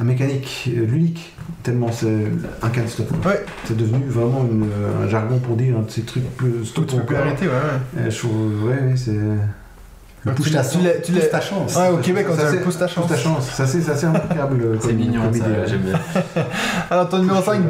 un 0.00 0.04
mécanique 0.04 0.68
euh, 0.68 0.84
ludique, 0.86 1.32
tellement 1.62 1.90
c'est 1.90 2.26
un 2.62 2.68
Can't 2.68 2.88
Stop. 2.88 3.06
Ouais. 3.26 3.44
C'est 3.64 3.76
devenu 3.76 4.04
vraiment 4.08 4.44
une- 4.50 4.68
un 5.04 5.08
jargon 5.08 5.38
pour 5.38 5.56
dire 5.56 5.76
un 5.78 5.82
de 5.82 5.90
ces 5.90 6.02
trucs 6.02 6.24
plus 6.36 6.52
Tu 6.60 6.66
stop 6.66 6.92
encore. 6.94 7.18
arrêter, 7.18 7.46
ouais. 7.46 7.52
ouais. 8.02 8.08
Et 8.08 8.10
je 8.10 8.18
trouve, 8.18 8.64
ouais, 8.64 8.74
ouais, 8.74 8.94
c'est. 8.96 9.12
Le 10.24 10.34
Tu 10.34 10.42
push 10.42 10.52
l'as- 10.52 10.64
ta, 10.64 10.68
tu 10.70 10.78
l'as- 10.84 10.90
tu 10.94 11.12
pousse 11.12 11.22
l'as- 11.22 11.28
ta 11.28 11.40
chance. 11.40 11.76
Ouais, 11.76 11.88
au 11.88 11.98
Québec, 11.98 12.26
on 12.28 12.34
dit 12.34 12.56
pouce 12.64 12.78
ta 12.78 12.88
chance. 12.88 13.06
Pousse 13.06 13.16
ta 13.16 13.22
chance. 13.22 13.48
Ça, 13.48 13.64
c'est 13.64 13.80
ça, 13.80 13.94
c'est 13.94 14.06
impeccable. 14.06 14.76
C'est 14.80 14.88
comme- 14.88 14.96
mignon 14.96 15.22
comme 15.22 15.32
ça, 15.34 15.38
idée. 15.38 15.54
j'aime 15.68 15.82
bien. 15.82 16.00
Alors, 16.90 17.08
ton 17.08 17.18
numéro 17.18 17.40
5, 17.40 17.60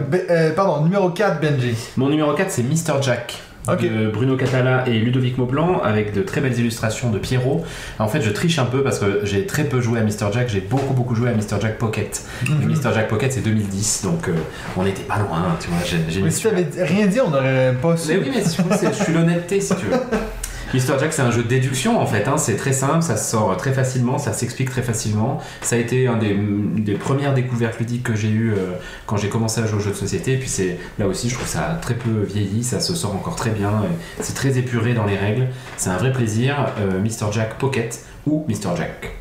pardon, 0.56 0.82
numéro 0.84 1.10
4, 1.10 1.38
Benji. 1.40 1.76
Mon 1.98 2.08
numéro 2.08 2.32
4, 2.32 2.50
c'est 2.50 2.62
Mr. 2.62 3.02
Jack. 3.02 3.42
De 3.74 4.08
Bruno 4.08 4.36
Catala 4.36 4.84
et 4.88 4.92
Ludovic 4.98 5.38
Maublanc 5.38 5.80
avec 5.82 6.14
de 6.14 6.22
très 6.22 6.40
belles 6.40 6.58
illustrations 6.58 7.10
de 7.10 7.18
Pierrot. 7.18 7.64
En 7.98 8.06
fait, 8.08 8.20
je 8.22 8.30
triche 8.30 8.58
un 8.58 8.64
peu 8.64 8.82
parce 8.82 8.98
que 8.98 9.20
j'ai 9.24 9.44
très 9.46 9.64
peu 9.64 9.80
joué 9.80 9.98
à 9.98 10.02
Mr. 10.04 10.32
Jack, 10.32 10.48
j'ai 10.48 10.60
beaucoup 10.60 10.94
beaucoup 10.94 11.14
joué 11.14 11.30
à 11.30 11.32
Mr. 11.34 11.60
Jack 11.60 11.78
Pocket. 11.78 12.22
Mhm. 12.48 12.68
Mr. 12.70 12.94
Jack 12.94 13.08
Pocket 13.08 13.32
c'est 13.32 13.40
2010, 13.42 14.02
donc 14.04 14.28
euh, 14.28 14.32
on 14.76 14.84
n'était 14.84 15.02
pas 15.02 15.18
loin, 15.18 15.56
tu 15.60 15.68
vois. 15.68 15.78
J'ai 16.08 16.22
Mais 16.22 16.30
si 16.30 16.42
t'avais 16.44 16.66
rien 16.84 17.06
dit, 17.06 17.18
on 17.20 17.32
aurait 17.34 17.74
pas 17.82 17.96
su. 17.96 18.08
Mais 18.12 18.18
oui, 18.18 18.30
mais 18.34 18.42
c'est- 18.42 18.92
je 18.98 19.02
suis 19.04 19.12
l'honnêteté 19.12 19.60
si 19.60 19.74
tu 19.76 19.86
veux. 19.86 19.92
Mr. 20.76 20.98
Jack, 21.00 21.12
c'est 21.12 21.22
un 21.22 21.30
jeu 21.30 21.42
de 21.42 21.48
déduction 21.48 22.00
en 22.00 22.06
fait. 22.06 22.28
hein. 22.28 22.36
C'est 22.36 22.56
très 22.56 22.72
simple, 22.72 23.02
ça 23.02 23.16
se 23.16 23.30
sort 23.30 23.56
très 23.56 23.72
facilement, 23.72 24.18
ça 24.18 24.32
s'explique 24.32 24.70
très 24.70 24.82
facilement. 24.82 25.40
Ça 25.62 25.76
a 25.76 25.78
été 25.78 26.06
un 26.06 26.16
des, 26.18 26.28
une 26.28 26.84
des 26.84 26.94
premières 26.94 27.34
découvertes 27.34 27.78
ludiques 27.78 28.02
que 28.02 28.14
j'ai 28.14 28.28
eues 28.28 28.52
euh, 28.52 28.72
quand 29.06 29.16
j'ai 29.16 29.28
commencé 29.28 29.60
à 29.60 29.66
jouer 29.66 29.78
aux 29.78 29.82
jeux 29.82 29.90
de 29.92 29.96
société. 29.96 30.34
Et 30.34 30.38
puis 30.38 30.48
c'est 30.48 30.78
là 30.98 31.06
aussi, 31.06 31.28
je 31.30 31.34
trouve 31.34 31.48
ça 31.48 31.70
a 31.70 31.74
très 31.76 31.94
peu 31.94 32.22
vieilli, 32.22 32.62
ça 32.62 32.80
se 32.80 32.94
sort 32.94 33.14
encore 33.14 33.36
très 33.36 33.50
bien. 33.50 33.72
C'est 34.20 34.34
très 34.34 34.58
épuré 34.58 34.92
dans 34.94 35.06
les 35.06 35.16
règles. 35.16 35.46
C'est 35.76 35.90
un 35.90 35.96
vrai 35.96 36.12
plaisir. 36.12 36.66
Euh, 36.78 37.00
Mr. 37.00 37.32
Jack 37.32 37.54
Pocket 37.58 37.98
ou 38.26 38.44
Mr. 38.48 38.76
Jack. 38.76 39.16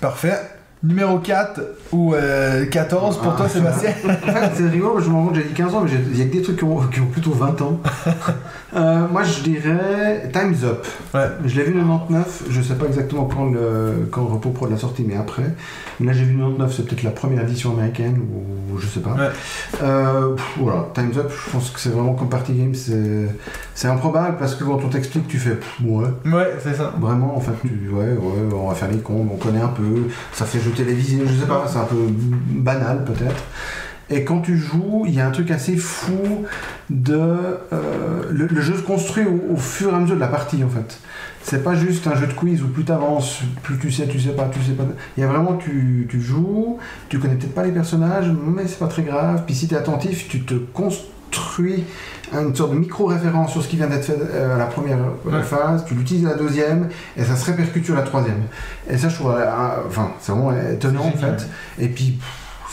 Parfait. 0.00 0.38
Numéro 0.82 1.18
4 1.18 1.60
ou 1.92 2.12
euh, 2.14 2.66
14 2.66 3.16
pour 3.16 3.32
Ah. 3.32 3.36
toi, 3.38 3.48
Sébastien. 3.48 3.92
En 4.04 4.32
fait, 4.32 4.50
c'est 4.54 4.68
rigolo, 4.68 5.00
je 5.00 5.08
me 5.08 5.14
rends 5.14 5.24
compte, 5.28 5.36
j'ai 5.36 5.44
dit 5.44 5.54
15 5.54 5.74
ans, 5.74 5.80
mais 5.82 5.90
il 6.12 6.18
y 6.18 6.20
a 6.20 6.26
que 6.26 6.32
des 6.32 6.42
trucs 6.42 6.58
qui 6.58 6.64
ont, 6.64 6.76
qui 6.88 7.00
ont 7.00 7.06
plutôt 7.06 7.30
20 7.32 7.62
ans. 7.62 7.80
Euh, 8.76 9.06
moi, 9.10 9.22
je 9.22 9.40
dirais 9.42 10.30
Time's 10.32 10.64
Up. 10.64 10.86
Ouais. 11.14 11.28
Je 11.44 11.56
l'ai 11.56 11.64
vu 11.64 11.72
le 11.72 11.80
99, 11.80 12.44
je 12.50 12.60
sais 12.60 12.74
pas 12.74 12.86
exactement 12.86 13.24
quand 13.26 13.46
le, 13.46 14.08
quand 14.10 14.22
le 14.22 14.32
Repos 14.32 14.50
Pro 14.50 14.66
l'a 14.66 14.76
sorti, 14.76 15.04
mais 15.06 15.16
après. 15.16 15.54
Mais 16.00 16.06
là, 16.06 16.12
j'ai 16.12 16.24
vu 16.24 16.32
le 16.32 16.38
99, 16.38 16.74
c'est 16.74 16.86
peut-être 16.86 17.02
la 17.04 17.10
première 17.10 17.42
édition 17.42 17.72
américaine, 17.72 18.18
ou 18.18 18.78
je 18.78 18.86
sais 18.86 19.00
pas. 19.00 19.12
Ouais. 19.12 19.28
Euh, 19.82 20.34
pff, 20.34 20.44
voilà, 20.58 20.88
Time's 20.94 21.16
Up, 21.18 21.30
je 21.30 21.50
pense 21.50 21.70
que 21.70 21.78
c'est 21.78 21.90
vraiment 21.90 22.14
comme 22.14 22.28
party 22.28 22.52
game, 22.54 22.74
c'est 22.74 23.28
c'est 23.74 23.88
improbable 23.88 24.36
parce 24.38 24.54
que 24.54 24.64
quand 24.64 24.80
on 24.84 24.88
t'explique, 24.88 25.28
tu 25.28 25.38
fais 25.38 25.54
pff, 25.54 25.80
ouais. 25.84 26.06
Ouais, 26.26 26.54
c'est 26.62 26.74
ça. 26.74 26.92
Vraiment, 26.98 27.36
en 27.36 27.40
fait, 27.40 27.52
tu, 27.62 27.88
ouais, 27.90 28.12
ouais, 28.12 28.54
on 28.54 28.68
va 28.68 28.74
faire 28.74 28.90
les 28.90 28.98
cons, 28.98 29.26
on 29.32 29.36
connaît 29.36 29.60
un 29.60 29.68
peu, 29.68 30.08
ça 30.32 30.44
fait 30.44 30.58
jeu 30.58 30.70
télévisé, 30.72 31.22
je 31.24 31.40
sais 31.40 31.46
pas, 31.46 31.64
c'est 31.68 31.78
un 31.78 31.84
peu 31.84 31.96
banal 32.50 33.04
peut-être. 33.04 33.44
Et 34.10 34.24
quand 34.24 34.40
tu 34.40 34.58
joues, 34.58 35.04
il 35.06 35.14
y 35.14 35.20
a 35.20 35.26
un 35.26 35.30
truc 35.30 35.50
assez 35.50 35.76
fou 35.76 36.44
de. 36.90 37.14
euh, 37.14 38.22
le, 38.30 38.46
le 38.46 38.60
jeu 38.60 38.74
se 38.76 38.82
construit 38.82 39.24
au, 39.24 39.54
au 39.54 39.56
fur 39.56 39.92
et 39.92 39.96
à 39.96 39.98
mesure 39.98 40.16
de 40.16 40.20
la 40.20 40.28
partie 40.28 40.62
en 40.62 40.68
fait. 40.68 40.98
C'est 41.42 41.62
pas 41.62 41.74
juste 41.74 42.06
un 42.06 42.14
jeu 42.14 42.26
de 42.26 42.32
quiz 42.32 42.62
où 42.62 42.68
plus 42.68 42.84
tu 42.84 42.92
avances, 42.92 43.40
plus 43.62 43.78
tu 43.78 43.90
sais, 43.90 44.06
tu 44.06 44.18
sais 44.20 44.30
pas, 44.30 44.48
tu 44.52 44.60
sais 44.62 44.72
pas. 44.72 44.84
Il 45.16 45.20
y 45.20 45.24
a 45.24 45.26
vraiment, 45.26 45.54
tu, 45.54 46.06
tu 46.10 46.20
joues, 46.20 46.78
tu 47.08 47.18
connais 47.18 47.34
peut-être 47.34 47.54
pas 47.54 47.64
les 47.64 47.72
personnages, 47.72 48.30
mais 48.30 48.66
c'est 48.66 48.78
pas 48.78 48.86
très 48.88 49.02
grave. 49.02 49.42
Puis 49.46 49.54
si 49.54 49.68
tu 49.68 49.74
es 49.74 49.76
attentif, 49.78 50.28
tu 50.28 50.40
te 50.42 50.54
construis 50.54 51.84
une 52.32 52.54
sorte 52.54 52.72
de 52.72 52.78
micro-référence 52.78 53.52
sur 53.52 53.62
ce 53.62 53.68
qui 53.68 53.76
vient 53.76 53.86
d'être 53.88 54.04
fait 54.04 54.16
euh, 54.18 54.54
à 54.54 54.58
la 54.58 54.66
première 54.66 54.98
euh, 54.98 55.30
Ouais. 55.36 55.42
phase, 55.42 55.84
tu 55.86 55.94
l'utilises 55.94 56.26
à 56.26 56.30
la 56.30 56.36
deuxième, 56.36 56.88
et 57.16 57.24
ça 57.24 57.36
se 57.36 57.44
répercute 57.46 57.84
sur 57.84 57.94
la 57.94 58.02
troisième. 58.02 58.42
Et 58.90 58.96
ça, 58.96 59.08
je 59.08 59.14
trouve, 59.16 59.34
enfin, 59.86 60.10
c'est 60.20 60.32
vraiment 60.32 60.52
étonnant 60.72 61.06
en 61.06 61.12
fait. 61.18 61.48
Et 61.78 61.88
puis, 61.88 62.18
pff, 62.18 62.26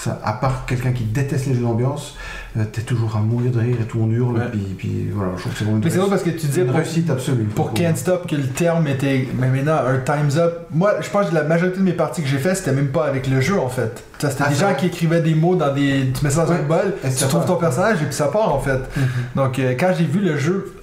ça, 0.04 0.20
à 0.24 0.34
part 0.34 0.66
quelqu'un 0.66 0.92
qui 0.92 1.04
déteste 1.04 1.46
les 1.48 1.54
jeux 1.56 1.62
d'ambiance, 1.62 2.16
euh, 2.58 2.64
t'es 2.72 2.82
toujours 2.82 3.16
à 3.16 3.20
mourir 3.20 3.52
de 3.52 3.60
rire 3.60 3.78
et 3.80 3.86
tout 3.86 4.00
on 4.02 4.10
hurle. 4.10 4.38
Ouais. 4.38 4.46
Et 4.46 4.50
puis, 4.50 4.66
puis 4.78 5.08
voilà, 5.14 5.32
je 5.36 5.42
trouve 5.42 5.52
que 5.54 5.58
c'est 5.60 5.64
vraiment 5.66 5.78
une, 5.78 5.84
Mais 5.84 5.90
c'est 5.92 5.98
drôle 5.98 6.10
réussite, 6.10 6.26
parce 6.26 6.36
que 6.38 6.42
tu 6.42 6.48
disais 6.48 6.62
une 6.62 6.68
pour, 6.68 6.76
réussite 6.78 7.10
absolue. 7.10 7.44
pour 7.56 7.74
Can't 7.74 7.96
Stop 7.96 8.28
que 8.28 8.36
le 8.36 8.48
terme 8.48 8.88
était. 8.88 9.28
Mais 9.38 9.48
maintenant, 9.50 9.78
un 9.86 9.98
Time's 10.00 10.38
Up. 10.38 10.68
Moi, 10.72 10.94
je 11.02 11.10
pense 11.10 11.30
que 11.30 11.36
la 11.36 11.44
majorité 11.44 11.78
de 11.78 11.84
mes 11.84 11.94
parties 11.94 12.22
que 12.24 12.28
j'ai 12.28 12.40
fait, 12.40 12.56
c'était 12.56 12.74
même 12.74 12.88
pas 12.90 13.06
avec 13.06 13.28
le 13.28 13.40
jeu 13.42 13.60
en 13.60 13.70
fait. 13.70 14.04
C'était 14.20 14.34
Ah, 14.46 14.50
des 14.50 14.56
gens 14.56 14.74
qui 14.78 14.88
écrivaient 14.88 15.22
des 15.22 15.34
mots 15.36 15.56
dans 15.56 15.74
des. 15.74 16.12
Tu 16.18 16.24
mets 16.24 16.30
ça 16.32 16.46
dans 16.46 16.52
Ouais. 16.52 16.60
un 16.60 16.64
bol, 16.68 16.94
Et 17.04 17.10
tu 17.10 17.24
trouves 17.26 17.46
ton 17.46 17.56
personnage 17.56 18.02
et 18.02 18.06
puis 18.06 18.14
ça 18.14 18.28
part 18.28 18.54
en 18.54 18.60
fait. 18.60 18.80
Mhm. 18.96 19.04
Donc 19.36 19.58
euh, 19.60 19.74
quand 19.80 19.92
j'ai 19.98 20.06
vu 20.06 20.20
le 20.20 20.38
jeu 20.38 20.74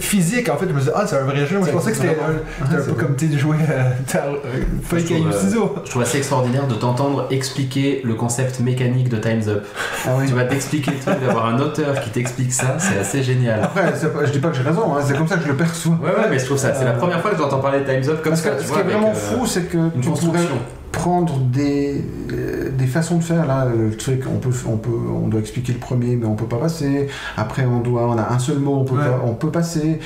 physique, 0.00 0.48
en 0.48 0.56
fait, 0.56 0.66
je 0.68 0.72
me 0.72 0.78
disais, 0.78 0.92
ah, 0.94 1.06
c'est 1.06 1.16
un 1.16 1.24
vrai 1.24 1.46
jeu. 1.46 1.58
Moi, 1.58 1.66
je 1.66 1.72
pensais 1.72 1.90
que 1.90 1.96
c'était 1.96 2.16
un, 2.18 2.76
peu 2.76 2.92
comme 2.92 3.16
tu 3.16 3.38
jouer 3.38 3.56
euh, 3.68 3.90
euh, 4.14 4.34
feuille 4.82 5.00
Je 5.00 5.06
trouve, 5.06 5.08
caillou 5.08 5.28
euh, 5.28 5.40
ciseaux. 5.40 5.74
Je 5.84 5.90
trouve 5.90 6.02
assez 6.02 6.18
extraordinaire 6.18 6.66
de 6.66 6.74
t'entendre 6.74 7.26
expliquer 7.30 8.00
le 8.04 8.14
concept 8.14 8.60
mécanique 8.60 9.08
de 9.08 9.16
Time's 9.16 9.48
Up. 9.48 9.66
Ah. 10.06 10.10
Tu 10.26 10.32
vas 10.34 10.44
t'expliquer 10.44 10.92
le 10.92 10.98
truc, 10.98 11.20
d'avoir 11.20 11.46
un 11.46 11.58
auteur 11.58 12.00
qui 12.00 12.10
t'explique 12.10 12.52
ça, 12.52 12.76
c'est 12.78 12.98
assez 12.98 13.22
génial. 13.22 13.60
Après, 13.62 13.92
je 14.24 14.30
dis 14.30 14.38
pas 14.38 14.48
que 14.48 14.56
j'ai 14.56 14.62
raison, 14.62 14.94
hein, 14.94 15.00
c'est 15.04 15.16
comme 15.16 15.28
ça 15.28 15.36
que 15.36 15.42
je 15.42 15.48
le 15.48 15.56
perçois. 15.56 15.98
Ouais, 16.02 16.10
ouais, 16.10 16.28
mais 16.30 16.38
je 16.38 16.44
trouve 16.44 16.58
ça, 16.58 16.74
c'est 16.74 16.84
la 16.84 16.92
Euh, 16.92 16.98
première 16.98 17.20
fois 17.20 17.30
que 17.30 17.38
j'entends 17.38 17.60
parler 17.60 17.80
de 17.80 17.84
Time's 17.84 18.08
Up 18.08 18.22
comme 18.22 18.32
Parce 18.32 18.42
ça. 18.42 18.58
ce 18.58 18.72
qui 18.72 18.78
est 18.78 18.82
vraiment 18.82 19.10
euh, 19.10 19.14
fou, 19.14 19.46
c'est 19.46 19.68
que 19.68 19.76
une 19.76 20.04
construction. 20.04 20.58
Prendre 21.06 21.38
des, 21.38 22.04
euh, 22.32 22.70
des 22.76 22.86
façons 22.88 23.18
de 23.18 23.22
faire. 23.22 23.46
Là, 23.46 23.64
le 23.66 23.96
truc, 23.96 24.24
on, 24.28 24.38
peut, 24.38 24.50
on, 24.68 24.76
peut, 24.76 24.90
on 24.90 25.28
doit 25.28 25.38
expliquer 25.38 25.72
le 25.72 25.78
premier, 25.78 26.16
mais 26.16 26.26
on 26.26 26.34
peut 26.34 26.46
pas 26.46 26.56
passer. 26.58 27.06
Après, 27.36 27.64
on, 27.64 27.78
doit, 27.80 28.08
on 28.08 28.18
a 28.18 28.32
un 28.32 28.38
seul 28.40 28.58
mot, 28.58 28.74
on 28.80 28.84
peut, 28.84 28.96
Ouais. 28.96 29.04
pas, 29.04 29.20
on 29.24 29.34
peut 29.34 29.50
passer. 29.52 30.00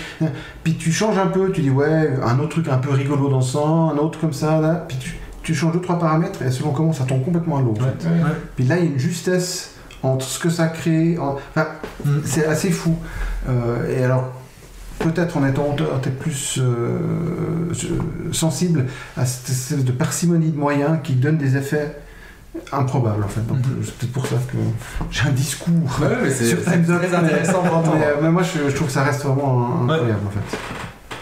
Puis 0.63 0.75
tu 0.75 0.93
changes 0.93 1.17
un 1.17 1.29
peu, 1.29 1.51
tu 1.53 1.63
dis, 1.63 1.71
ouais, 1.71 2.11
un 2.23 2.39
autre 2.39 2.51
truc 2.51 2.69
un 2.69 2.77
peu 2.77 2.91
rigolo 2.91 3.31
dans 3.31 3.37
le 3.39 3.43
sang, 3.43 3.91
un 3.91 3.97
autre 3.97 4.21
comme 4.21 4.35
ça. 4.35 4.61
Là. 4.61 4.85
Puis 4.87 4.99
tu, 5.01 5.15
tu 5.43 5.55
changes 5.55 5.73
deux, 5.73 5.81
trois 5.81 5.99
paramètres, 5.99 6.43
et 6.43 6.51
selon 6.51 6.73
comment 6.73 6.93
ça 6.93 7.05
tombe 7.05 7.25
complètement 7.25 7.57
à 7.59 7.63
l'eau. 7.63 7.75
fait. 7.77 8.07
Ouais. 8.07 8.21
Puis 8.57 8.67
là, 8.67 8.77
il 8.77 8.85
y 8.85 8.89
a 8.89 8.91
une 8.91 8.99
justesse 8.99 9.71
entre 10.03 10.27
ce 10.27 10.39
que 10.39 10.51
ça 10.51 10.67
crée. 10.69 11.17
en- 11.19 11.37
Enfin, 11.57 11.67
Mm. 12.05 12.11
c'est 12.25 12.47
assez 12.47 12.71
fou. 12.71 12.95
Euh, 13.49 13.99
et 13.99 14.05
alors, 14.05 14.25
peut-être 15.01 15.37
en 15.37 15.47
étant 15.47 15.69
auteur, 15.73 16.01
t'es 16.01 16.11
plus 16.11 16.59
euh, 16.59 16.63
euh, 16.63 17.73
sensible 18.33 18.87
à 19.17 19.27
cette 19.27 19.51
espèce 19.51 19.85
de 19.85 19.93
parcimonie 19.93 20.51
de 20.51 20.59
moyens 20.59 20.99
qui 21.03 21.15
donne 21.15 21.37
des 21.39 21.57
effets 21.57 21.97
improbables 22.73 23.23
en 23.25 23.29
fait. 23.29 23.45
Donc 23.47 23.59
Mhm. 23.59 23.83
c'est 23.85 23.95
peut-être 23.97 24.13
pour 24.13 24.27
ça 24.27 24.37
que 24.37 24.57
j'ai 25.11 25.29
un 25.29 25.33
discours 25.33 25.73
Ouais, 26.01 26.09
mais 26.23 26.31
c'est 26.31 26.47
sur 26.47 26.63
Time's 26.65 26.89
Up, 26.91 26.99
très 27.03 27.09
mais- 27.09 27.17
intéressant. 27.17 27.63
Mais, 27.95 28.07
mais 28.23 28.31
moi, 28.31 28.43
je, 28.43 28.69
je 28.71 28.75
trouve 28.75 28.87
que 28.89 28.93
ça 28.93 29.03
reste 29.05 29.23
vraiment 29.25 29.83
incroyable 29.83 30.21
en 30.27 30.31
fait. 30.31 30.59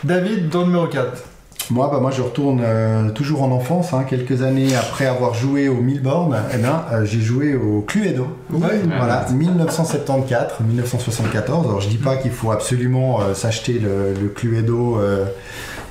David, 0.04 0.50
ton 0.50 0.66
numéro 0.66 0.86
4. 0.86 1.22
Moi, 1.70 1.88
bah, 1.92 2.00
moi, 2.00 2.10
je 2.10 2.22
retourne 2.22 2.60
euh, 2.64 3.10
toujours 3.10 3.42
en 3.42 3.50
enfance, 3.50 3.92
hein, 3.92 4.04
quelques 4.08 4.42
années 4.42 4.74
après 4.74 5.06
avoir 5.06 5.34
joué 5.34 5.68
au 5.68 5.80
Milborn. 5.82 6.34
Eh 6.54 6.58
bien, 6.58 6.82
euh, 6.92 7.04
j'ai 7.04 7.20
joué 7.20 7.54
au 7.54 7.82
Cluedo. 7.82 8.26
Ouais. 8.50 8.80
Voilà, 8.96 9.26
1974, 9.30 10.60
1974. 10.66 11.66
Alors, 11.66 11.80
je 11.80 11.88
dis 11.88 11.98
pas 11.98 12.16
qu'il 12.16 12.30
faut 12.30 12.50
absolument 12.52 13.20
euh, 13.20 13.34
s'acheter 13.34 13.74
le, 13.74 14.14
le 14.20 14.28
Cluedo 14.28 14.98
euh, 14.98 15.26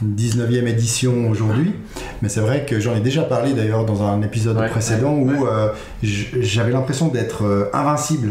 19e 0.04 0.68
édition 0.68 1.30
aujourd'hui, 1.30 1.74
mais 2.22 2.30
c'est 2.30 2.40
vrai 2.40 2.66
que 2.66 2.80
j'en 2.80 2.96
ai 2.96 3.00
déjà 3.00 3.24
parlé 3.24 3.54
d'ailleurs 3.54 3.86
dans 3.86 4.04
un 4.04 4.22
épisode 4.22 4.58
Ouais, 4.58 4.70
précédent 4.70 5.14
ouais, 5.16 5.34
où 5.34 5.48
euh, 5.48 5.70
j'avais 6.04 6.72
l'impression 6.72 7.08
d'être 7.08 7.46
euh, 7.46 7.70
invincible 7.74 8.30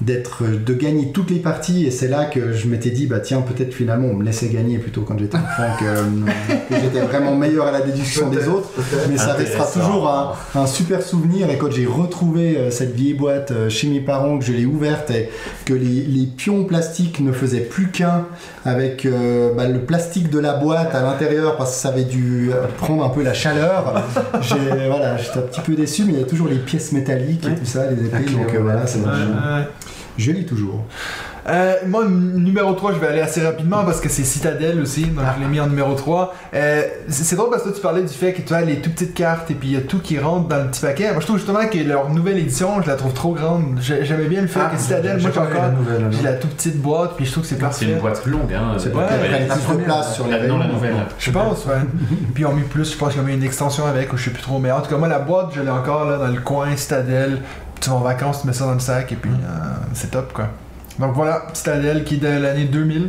d'être 0.00 0.44
de 0.44 0.74
gagner 0.74 1.10
toutes 1.12 1.30
les 1.30 1.40
parties. 1.40 1.86
Et 1.86 1.90
c'est 1.90 2.08
là 2.08 2.24
que 2.26 2.52
je 2.52 2.68
m'étais 2.68 2.90
dit 2.90 3.06
bah 3.06 3.20
tiens 3.20 3.40
peut-être 3.40 3.74
finalement 3.74 4.08
on 4.08 4.14
me 4.14 4.24
laissait 4.24 4.48
gagner 4.48 4.78
plutôt 4.78 5.02
quand 5.02 5.18
j'étais 5.18 5.36
enfant 5.36 5.76
que, 5.78 5.84
euh, 5.84 6.02
que 6.68 6.74
j'étais 6.80 7.00
vraiment 7.00 7.34
meilleur 7.34 7.66
à 7.66 7.72
la 7.72 7.80
déduction 7.80 8.28
des 8.28 8.46
autres. 8.48 8.70
mais 9.10 9.16
ça 9.16 9.32
restera 9.32 9.66
toujours 9.66 10.08
un, 10.08 10.32
un 10.54 10.66
super 10.66 11.02
souvenir. 11.02 11.50
Et 11.50 11.58
quand 11.58 11.70
j'ai 11.70 11.86
retrouvé 11.86 12.56
euh, 12.56 12.70
cette 12.70 12.94
vieille 12.94 13.14
boîte 13.14 13.50
euh, 13.50 13.68
chez 13.68 13.88
mes 13.88 14.00
parents 14.00 14.38
que 14.38 14.44
je 14.44 14.52
l'ai 14.52 14.66
ouverte 14.66 15.10
et 15.10 15.30
que 15.64 15.74
les, 15.74 16.02
les 16.04 16.26
pions 16.26 16.64
plastiques 16.64 17.20
ne 17.20 17.32
faisaient 17.32 17.60
plus 17.60 17.90
qu'un 17.90 18.26
avec 18.68 19.06
euh, 19.06 19.52
bah, 19.54 19.66
le 19.66 19.80
plastique 19.80 20.30
de 20.30 20.38
la 20.38 20.54
boîte 20.54 20.94
à 20.94 21.02
l'intérieur 21.02 21.56
parce 21.56 21.72
que 21.72 21.76
ça 21.76 21.88
avait 21.88 22.04
dû 22.04 22.50
prendre 22.76 23.04
un 23.04 23.08
peu 23.08 23.22
la 23.22 23.34
chaleur. 23.34 24.02
Voilà 24.88 25.16
j'étais 25.16 25.38
un 25.38 25.42
petit 25.42 25.60
peu 25.60 25.74
déçu 25.74 26.04
mais 26.04 26.12
il 26.12 26.18
y 26.20 26.22
a 26.22 26.26
toujours 26.26 26.48
les 26.48 26.56
pièces 26.56 26.92
métalliques 26.92 27.46
et 27.46 27.54
tout 27.54 27.64
ça 27.64 27.90
les 27.90 28.06
épées 28.06 28.16
Ok, 28.18 28.32
donc 28.32 28.54
euh, 28.54 28.58
voilà 28.60 28.86
c'est 28.86 28.98
lis 30.32 30.44
toujours 30.44 30.84
Euh, 31.48 31.74
moi, 31.86 32.04
numéro 32.06 32.72
3, 32.74 32.92
je 32.92 32.98
vais 32.98 33.06
aller 33.06 33.20
assez 33.22 33.40
rapidement 33.42 33.82
parce 33.84 34.00
que 34.00 34.08
c'est 34.10 34.24
Citadel 34.24 34.80
aussi, 34.82 35.04
donc 35.06 35.24
je 35.36 35.40
l'ai 35.42 35.48
mis 35.48 35.60
en 35.60 35.66
numéro 35.66 35.94
3. 35.94 36.34
Euh, 36.52 36.82
c'est 37.08 37.24
c'est 37.24 37.36
drôle 37.36 37.48
parce 37.50 37.62
que 37.62 37.68
toi, 37.68 37.76
tu 37.76 37.82
parlais 37.82 38.02
du 38.02 38.12
fait 38.12 38.34
que 38.34 38.42
tu 38.42 38.52
as 38.52 38.60
les 38.60 38.80
tout 38.82 38.90
petites 38.90 39.14
cartes 39.14 39.50
et 39.50 39.54
puis 39.54 39.68
il 39.68 39.74
y 39.74 39.76
a 39.78 39.80
tout 39.80 39.98
qui 40.00 40.18
rentre 40.18 40.48
dans 40.48 40.58
le 40.58 40.66
petit 40.66 40.80
paquet. 40.82 41.10
Moi, 41.12 41.20
je 41.20 41.26
trouve 41.26 41.38
justement 41.38 41.66
que 41.66 41.78
leur 41.78 42.10
nouvelle 42.10 42.38
édition, 42.38 42.82
je 42.82 42.88
la 42.88 42.96
trouve 42.96 43.14
trop 43.14 43.32
grande. 43.32 43.78
J'ai- 43.80 44.04
J'aimais 44.04 44.26
bien 44.26 44.42
le 44.42 44.46
fait 44.46 44.60
Ah, 44.62 44.70
que 44.74 44.78
Citadel, 44.80 45.20
moi, 45.20 45.30
j'ai 45.32 45.40
encore. 45.40 45.70
J'ai 46.10 46.22
la 46.22 46.34
toute 46.34 46.50
petite 46.50 46.82
boîte, 46.82 47.12
puis 47.16 47.24
je 47.24 47.32
trouve 47.32 47.42
que 47.44 47.48
c'est 47.48 47.54
C'est 47.54 47.60
parfait. 47.60 47.84
une 47.86 47.98
boîte 47.98 48.26
longue, 48.26 48.52
hein. 48.52 48.74
c'est 48.76 48.92
pas 48.92 48.98
Ouais, 48.98 49.06
la 49.48 49.54
plus 49.54 49.62
première, 49.64 49.84
place 49.86 50.14
sur 50.14 50.26
les 50.26 50.32
la- 50.38 50.46
non, 50.46 50.58
la 50.58 50.66
nouvelle. 50.68 50.94
Je 51.18 51.30
pense, 51.30 51.64
ouais. 51.64 51.72
puis 52.34 52.42
ils 52.42 52.46
ont 52.46 52.52
mis 52.52 52.62
plus, 52.62 52.92
je 52.92 52.96
pense 52.98 53.12
qu'ils 53.12 53.22
ont 53.22 53.24
mis 53.24 53.34
une 53.34 53.42
extension 53.42 53.86
avec, 53.86 54.12
ou 54.12 54.16
je 54.18 54.24
sais 54.24 54.30
plus 54.30 54.42
trop. 54.42 54.58
Mais 54.58 54.70
en 54.70 54.80
tout 54.82 54.90
cas, 54.90 54.96
moi, 54.98 55.08
la 55.08 55.18
boîte, 55.18 55.48
je 55.54 55.62
l'ai 55.62 55.70
encore 55.70 56.04
là 56.04 56.18
dans 56.18 56.26
le 56.28 56.40
coin, 56.40 56.76
Citadel. 56.76 57.38
Tu 57.80 57.88
vas 57.90 57.96
en 57.96 58.00
vacances, 58.00 58.42
tu 58.42 58.46
mets 58.48 58.52
ça 58.52 58.66
dans 58.66 58.74
le 58.74 58.80
sac, 58.80 59.12
et 59.12 59.16
puis 59.16 59.30
euh, 59.30 59.54
c'est 59.94 60.10
top, 60.10 60.32
quoi. 60.32 60.48
Donc 60.98 61.12
voilà, 61.14 61.42
Citadel 61.54 62.04
qui 62.04 62.14
est 62.14 62.18
de 62.18 62.26
l'année 62.28 62.64
2000, 62.64 63.08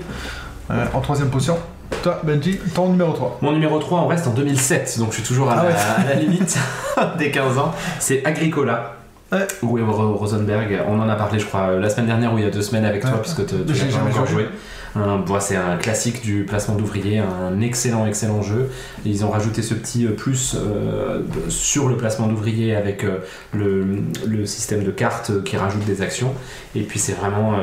euh, 0.71 0.85
en 0.93 1.01
troisième 1.01 1.29
position. 1.29 1.57
Toi, 2.03 2.21
Benji, 2.23 2.59
ton 2.75 2.89
numéro 2.89 3.11
3. 3.13 3.39
Mon 3.41 3.51
numéro 3.51 3.79
3, 3.79 4.01
on 4.01 4.07
reste 4.07 4.27
en 4.27 4.31
2007, 4.31 4.99
donc 4.99 5.09
je 5.09 5.15
suis 5.15 5.23
toujours 5.23 5.49
à, 5.49 5.55
Ah 5.59 5.63
la, 5.63 5.69
ouais. 5.69 5.75
à 5.75 6.09
la 6.09 6.15
limite 6.21 6.57
des 7.17 7.31
15 7.31 7.57
ans. 7.57 7.73
C'est 7.99 8.23
Agricola. 8.25 8.93
Ouais. 9.31 9.45
Ou 9.63 9.77
Ro- 9.91 10.15
Rosenberg, 10.15 10.79
on 10.87 10.99
en 10.99 11.07
a 11.09 11.15
parlé 11.15 11.37
je 11.39 11.45
crois 11.45 11.71
la 11.79 11.89
semaine 11.89 12.07
dernière 12.07 12.33
ou 12.33 12.37
il 12.39 12.43
y 12.43 12.47
a 12.47 12.49
deux 12.51 12.61
semaines 12.63 12.85
avec 12.85 13.01
toi 13.01 13.19
puisque 13.21 13.45
tu 13.45 13.55
l'as 13.57 13.97
pas 13.97 14.03
encore 14.09 14.25
joué. 14.25 14.43
joué. 14.43 14.49
Un- 14.95 15.17
bon, 15.19 15.39
c'est 15.39 15.55
un 15.55 15.77
classique 15.77 16.21
du 16.21 16.43
placement 16.43 16.75
d'ouvriers, 16.75 17.19
un 17.19 17.61
excellent 17.61 18.05
excellent 18.07 18.41
jeu. 18.41 18.69
Ils 19.05 19.23
ont 19.25 19.29
rajouté 19.29 19.61
ce 19.61 19.73
petit 19.73 20.05
euh, 20.05 20.11
plus 20.11 20.55
euh, 20.55 21.21
sur 21.49 21.87
le 21.89 21.97
placement 21.97 22.27
d'ouvriers 22.27 22.75
avec 22.75 23.03
euh, 23.03 23.19
le, 23.53 24.45
système 24.45 24.83
de 24.83 24.91
cartes 24.91 25.43
qui 25.43 25.57
rajoute 25.57 25.85
des 25.85 26.01
actions. 26.01 26.33
Et 26.75 26.81
puis 26.81 26.99
c'est 26.99 27.13
vraiment... 27.13 27.55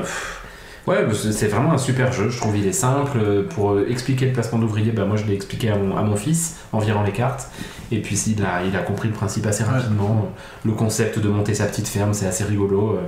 Ouais, 0.87 1.05
bah, 1.05 1.13
c'est 1.33 1.49
vraiment 1.49 1.73
un 1.73 1.79
super 1.79 2.13
jeu. 2.13 2.29
Je 2.31 2.37
trouve 2.39 2.57
il 2.57 2.67
est 2.67 2.73
simple. 2.73 3.19
Euh, 3.21 3.43
Pour 3.43 3.73
euh, 3.73 3.87
expliquer 3.89 4.27
le 4.27 4.33
placement 4.33 4.59
d'ouvrier, 4.61 4.93
bah, 4.93 5.05
moi 5.05 5.17
je 5.17 5.25
l'ai 5.25 5.35
expliqué 5.35 5.69
à 5.71 5.77
mon, 5.77 5.97
à 5.97 6.03
mon 6.03 6.15
fils 6.17 6.57
en 6.73 6.79
virant 6.79 7.03
les 7.03 7.13
cartes. 7.13 7.49
Et 7.93 8.01
puis 8.03 8.17
il 8.29 8.43
a, 8.45 8.65
il 8.65 8.75
a 8.77 8.81
compris 8.81 9.09
le 9.09 9.15
principe 9.15 9.47
assez 9.47 9.63
rapidement. 9.65 10.29
Le 10.65 10.73
concept 10.73 11.19
de 11.21 11.29
monter 11.29 11.55
sa 11.55 11.67
petite 11.67 11.87
ferme, 11.89 12.15
c'est 12.15 12.27
assez 12.27 12.45
rigolo. 12.45 12.99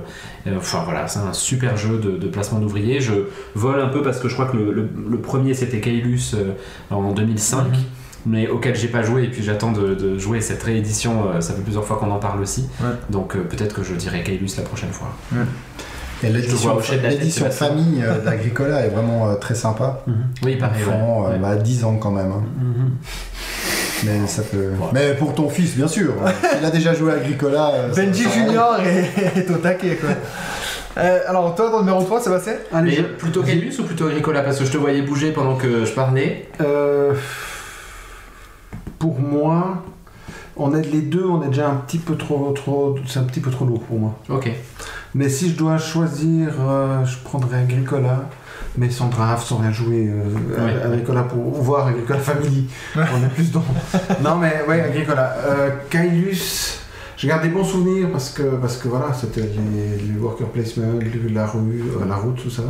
Euh, 0.47 0.55
Enfin 0.57 0.81
voilà, 0.85 1.07
c'est 1.07 1.19
un 1.19 1.33
super 1.33 1.77
jeu 1.77 1.97
de, 1.99 2.11
de 2.17 2.27
placement 2.27 2.59
d'ouvriers. 2.59 2.99
Je 3.01 3.13
vole 3.55 3.79
un 3.81 3.89
peu 3.89 4.01
parce 4.01 4.19
que 4.19 4.27
je 4.29 4.33
crois 4.33 4.45
que 4.47 4.57
le, 4.57 4.71
le- 4.73 4.89
le 5.09 5.17
premier 5.19 5.53
c'était 5.53 5.79
Kailus 5.79 6.33
euh, 6.33 6.51
en 6.91 7.11
2005. 7.13 7.63
Mhm. 7.63 7.71
Mais 8.25 8.49
auquel 8.49 8.75
j'ai 8.75 8.89
pas 8.89 9.01
joué 9.01 9.23
et 9.23 9.27
puis 9.29 9.41
j'attends 9.43 9.71
de, 9.71 9.95
de 9.95 10.17
jouer 10.19 10.41
cette 10.41 10.61
réédition. 10.63 11.29
euh, 11.29 11.39
Ça 11.41 11.53
fait 11.53 11.61
plusieurs 11.61 11.85
fois 11.85 11.95
qu'on 11.97 12.11
en 12.11 12.19
parle 12.19 12.41
aussi. 12.41 12.67
Ouais. 12.81 12.87
Donc 13.09 13.35
euh, 13.35 13.39
peut-être 13.43 13.73
que 13.75 13.83
je 13.83 13.93
dirai 13.95 14.23
Kailus 14.23 14.49
la 14.57 14.63
prochaine 14.63 14.91
fois. 14.91 15.09
Et 16.23 16.29
l'édition 16.29 17.49
famille 17.51 18.03
euh, 18.03 18.19
d'Agricola 18.23 18.85
est 18.85 18.89
vraiment 18.89 19.29
euh, 19.29 19.35
très 19.35 19.55
sympa 19.55 20.03
Oui, 20.43 20.55
pareil. 20.57 20.83
ouais. 20.83 20.93
enfant 20.93 21.25
euh, 21.27 21.31
Ouais. 21.33 21.39
bah, 21.39 21.55
10 21.55 21.83
ans 21.85 21.97
quand 21.97 22.11
même 22.11 22.31
hein. 22.31 22.43
Mhm. 22.59 22.91
mais 24.05 24.27
ça 24.27 24.41
peut 24.43 24.71
mais 24.93 25.13
pour 25.13 25.33
ton 25.33 25.49
fils 25.49 25.75
bien 25.75 25.87
sûr 25.87 26.13
il 26.59 26.65
a 26.65 26.71
déjà 26.71 26.93
joué 26.93 27.11
à 27.13 27.15
Agricola 27.15 27.71
euh, 27.73 27.93
Benji 27.95 28.25
Junior 28.29 28.77
est, 28.81 29.37
est 29.39 29.49
au 29.51 29.55
taquet, 29.57 29.95
quoi. 29.95 30.09
Euh, 30.97 31.19
alors, 31.27 31.55
toi, 31.55 31.69
ton 31.69 31.79
numéro 31.81 32.03
3, 32.03 32.19
Sébastien 32.19 32.53
Allez, 32.73 32.91
je- 32.91 33.01
plutôt 33.03 33.41
Kailus 33.41 33.79
ou 33.79 33.83
plutôt 33.83 34.07
Agricola? 34.07 34.41
Parce 34.41 34.59
que 34.59 34.65
je 34.65 34.71
te 34.71 34.77
voyais 34.77 35.01
bouger 35.01 35.31
pendant 35.31 35.55
que 35.55 35.85
je 35.85 35.93
parlais. 35.93 36.49
Euh, 36.59 37.13
pour 38.97 39.19
moi, 39.19 39.83
on 40.57 40.75
est 40.75 40.81
les 40.81 41.01
deux, 41.01 41.23
on 41.23 41.41
est 41.43 41.47
déjà 41.47 41.69
un 41.69 41.75
petit 41.75 41.99
peu 41.99 42.15
trop, 42.17 42.51
trop, 42.51 42.97
c'est 43.07 43.19
un 43.19 43.23
petit 43.23 43.39
peu 43.39 43.49
trop 43.51 43.63
lourd 43.65 43.81
pour 43.83 43.97
moi. 43.99 44.15
Ok. 44.29 44.51
Mais 45.15 45.27
si 45.29 45.49
je 45.49 45.55
dois 45.55 45.77
choisir, 45.77 46.49
euh, 46.59 47.03
je 47.05 47.17
prendrais 47.23 47.59
Agricola, 47.61 48.29
mais 48.77 48.89
sans 48.91 49.07
draft, 49.09 49.45
sans 49.47 49.57
rien 49.57 49.71
jouer. 49.71 50.07
euh, 50.07 50.65
Ouais. 50.65 50.81
Agricola 50.83 51.23
pour 51.23 51.61
voir 51.63 51.87
Agricola 51.87 52.19
Family. 52.19 52.67
On 52.95 52.99
est 53.25 53.29
plus 53.33 53.51
dans. 53.51 53.63
non 54.23 54.35
mais 54.37 54.61
ouais, 54.67 54.81
Agricola. 54.81 55.35
Euh, 55.45 55.69
Kailus, 55.89 56.79
je 57.17 57.27
garde 57.27 57.41
des 57.41 57.49
bons 57.49 57.63
souvenirs 57.63 58.09
parce 58.11 58.29
que, 58.29 58.43
parce 58.43 58.77
que 58.77 58.87
voilà, 58.87 59.11
c'était 59.13 59.41
les, 59.41 59.97
les 60.13 60.19
worker 60.19 60.47
placement, 60.49 60.99
la 61.33 61.45
rue, 61.47 61.59
euh, 62.01 62.05
la 62.07 62.15
route, 62.15 62.41
tout 62.41 62.49
ça. 62.51 62.63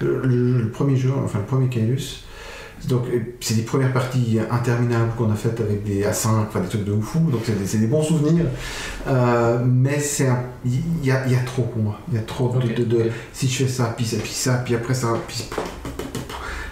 Le, 0.00 0.22
le- 0.24 0.62
le 0.62 0.68
premier 0.70 0.96
jeu, 0.96 1.10
enfin 1.24 1.40
le 1.40 1.44
premier 1.44 1.68
Kailus. 1.68 2.24
Donc, 2.88 3.02
et 3.12 3.22
c'est 3.40 3.54
des 3.54 3.62
premières 3.62 3.92
parties 3.92 4.38
interminables 4.50 5.12
qu'on 5.16 5.30
a 5.30 5.34
faites 5.36 5.60
avec 5.60 5.84
des 5.84 6.02
A5, 6.02 6.28
enfin 6.48 6.60
des 6.60 6.68
trucs 6.68 6.84
de 6.84 6.92
ouf, 6.92 7.16
donc 7.16 7.42
c'est 7.44 7.78
des, 7.78 7.86
bons 7.86 8.02
souvenirs. 8.02 8.46
Euh, 9.06 9.58
mais 9.64 10.00
c'est 10.00 10.28
il 10.64 10.80
y, 11.04 11.10
a, 11.12 11.24
il 11.26 11.32
y 11.32 11.36
a 11.36 11.40
trop 11.40 11.62
pour 11.62 11.80
moi. 11.82 11.98
Il 12.10 12.14
y 12.16 12.18
a 12.18 12.22
trop 12.22 12.48
de- 12.48 12.56
Ok. 12.56 12.74
de, 12.74 12.84
de- 12.84 13.10
si 13.32 13.48
je 13.48 13.64
fais 13.64 13.70
ça, 13.70 13.94
puis 13.96 14.04
ça, 14.04 14.16
puis 14.16 14.32
ça, 14.32 14.54
puis 14.64 14.74
après 14.74 14.94
ça, 14.94 15.08
puis, 15.28 15.48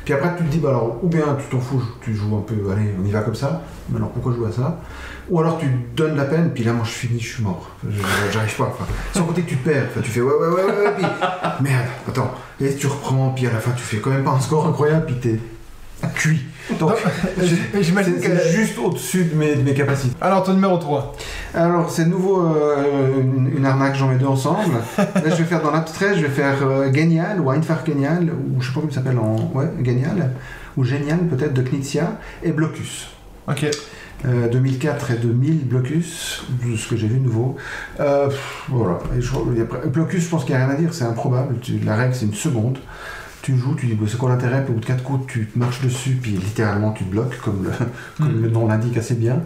puis 0.04 0.14
après 0.14 0.36
tu 0.36 0.44
te 0.44 0.48
dis, 0.50 0.58
bah 0.58 0.70
alors, 0.70 0.98
ou 1.02 1.08
bien 1.08 1.22
tu 1.38 1.44
t'en 1.54 1.60
fous, 1.60 1.82
tu 2.00 2.14
joues 2.14 2.36
un 2.36 2.40
peu, 2.42 2.54
allez, 2.72 2.90
on 3.00 3.06
y 3.06 3.10
va 3.12 3.20
comme 3.20 3.34
ça, 3.36 3.62
mais 3.88 3.96
alors 3.98 4.10
pourquoi 4.10 4.32
jouer 4.34 4.48
à 4.48 4.52
ça? 4.52 4.80
Ou 5.28 5.38
alors 5.38 5.58
tu 5.58 5.66
donnes 5.94 6.16
la 6.16 6.24
peine, 6.24 6.50
puis 6.52 6.64
là, 6.64 6.72
moi 6.72 6.84
je 6.84 6.90
finis, 6.90 7.20
je 7.20 7.34
suis 7.34 7.42
mort. 7.44 7.70
J'arrive 8.32 8.56
pas. 8.56 8.64
Enfin, 8.76 8.84
sans 9.14 9.22
compter 9.22 9.42
que 9.42 9.50
tu 9.50 9.56
perds, 9.56 9.86
enfin, 9.90 10.00
tu 10.02 10.10
fais 10.10 10.20
ouais, 10.20 10.32
ouais, 10.32 10.48
ouais, 10.48 10.64
ouais, 10.64 10.86
ouais, 10.86 10.92
puis 10.96 11.06
merde, 11.60 11.86
attends, 12.08 12.32
et 12.60 12.74
tu 12.74 12.88
reprends, 12.88 13.30
puis 13.30 13.46
à 13.46 13.52
la 13.52 13.60
fin 13.60 13.70
tu 13.70 13.82
fais 13.84 13.98
quand 13.98 14.10
même 14.10 14.24
pas 14.24 14.32
un 14.32 14.40
score 14.40 14.66
incroyable, 14.66 15.06
puis 15.06 15.14
t'es 15.20 15.38
cuit. 16.08 16.40
Donc, 16.78 16.92
je- 17.38 17.82
J'imagine 17.82 18.14
c'est 18.20 18.28
que. 18.30 18.38
c'est 18.38 18.52
juste 18.52 18.78
au-dessus 18.78 19.24
de 19.24 19.34
mes, 19.34 19.54
de 19.56 19.62
mes 19.62 19.74
capacités. 19.74 20.14
Alors, 20.20 20.44
ton 20.44 20.54
numéro 20.54 20.76
3. 20.78 21.14
Alors, 21.54 21.90
c'est 21.90 22.06
nouveau, 22.06 22.46
euh, 22.46 23.20
une, 23.20 23.52
une 23.58 23.66
arnaque, 23.66 23.96
j'en 23.96 24.06
mets 24.08 24.16
deux 24.16 24.26
ensemble. 24.26 24.74
Là, 24.98 25.04
je 25.26 25.34
vais 25.34 25.44
faire 25.44 25.62
dans 25.62 25.72
l'abstrait, 25.72 26.16
je 26.16 26.22
vais 26.22 26.28
faire 26.28 26.58
euh, 26.62 26.92
Genial, 26.92 27.40
ou 27.40 27.50
Einfach 27.50 27.84
Genial, 27.84 28.30
ou 28.30 28.60
je 28.60 28.66
sais 28.68 28.72
pas 28.72 28.80
comment 28.80 28.90
il 28.90 28.94
s'appelle 28.94 29.18
en. 29.18 29.50
Ouais, 29.52 29.66
Genial, 29.84 30.30
ou 30.76 30.84
Génial 30.84 31.18
peut-être, 31.26 31.54
de 31.54 31.62
Knizia, 31.62 32.18
et 32.44 32.52
Blocus. 32.52 33.08
Ok. 33.48 33.66
Euh, 34.26 34.48
2004 34.48 35.10
et 35.12 35.14
2000, 35.16 35.66
Blocus, 35.66 36.44
ce 36.76 36.88
que 36.88 36.96
j'ai 36.96 37.08
vu 37.08 37.18
nouveau. 37.20 37.56
Euh, 37.98 38.28
pff, 38.28 38.64
voilà. 38.68 38.98
Et 39.18 39.20
je- 39.20 39.32
et 39.56 39.62
après, 39.62 39.88
Blocus, 39.88 40.22
je 40.24 40.28
pense 40.28 40.44
qu'il 40.44 40.54
n'y 40.54 40.60
a 40.60 40.66
rien 40.66 40.74
à 40.74 40.78
dire, 40.78 40.92
c'est 40.94 41.04
improbable. 41.04 41.56
Tu- 41.62 41.78
la 41.84 41.96
règle, 41.96 42.14
c'est 42.14 42.26
une 42.26 42.34
seconde. 42.34 42.78
Tu 43.42 43.56
joues, 43.56 43.74
tu 43.74 43.86
dis 43.86 43.94
bah, 43.94 44.06
c'est 44.08 44.18
quoi 44.18 44.28
l'intérêt, 44.28 44.62
puis 44.62 44.70
au 44.72 44.74
bout 44.74 44.80
de 44.80 44.86
4 44.86 45.02
coups, 45.02 45.26
tu 45.26 45.48
marches 45.56 45.80
dessus, 45.82 46.18
puis 46.20 46.32
littéralement 46.32 46.92
tu 46.92 47.04
te 47.04 47.10
bloques, 47.10 47.38
comme 47.42 47.64
le, 47.64 47.70
comme 48.18 48.38
Mm. 48.38 48.42
le 48.42 48.50
nom 48.50 48.66
l'indique 48.66 48.96
assez 48.98 49.14
bien. 49.14 49.40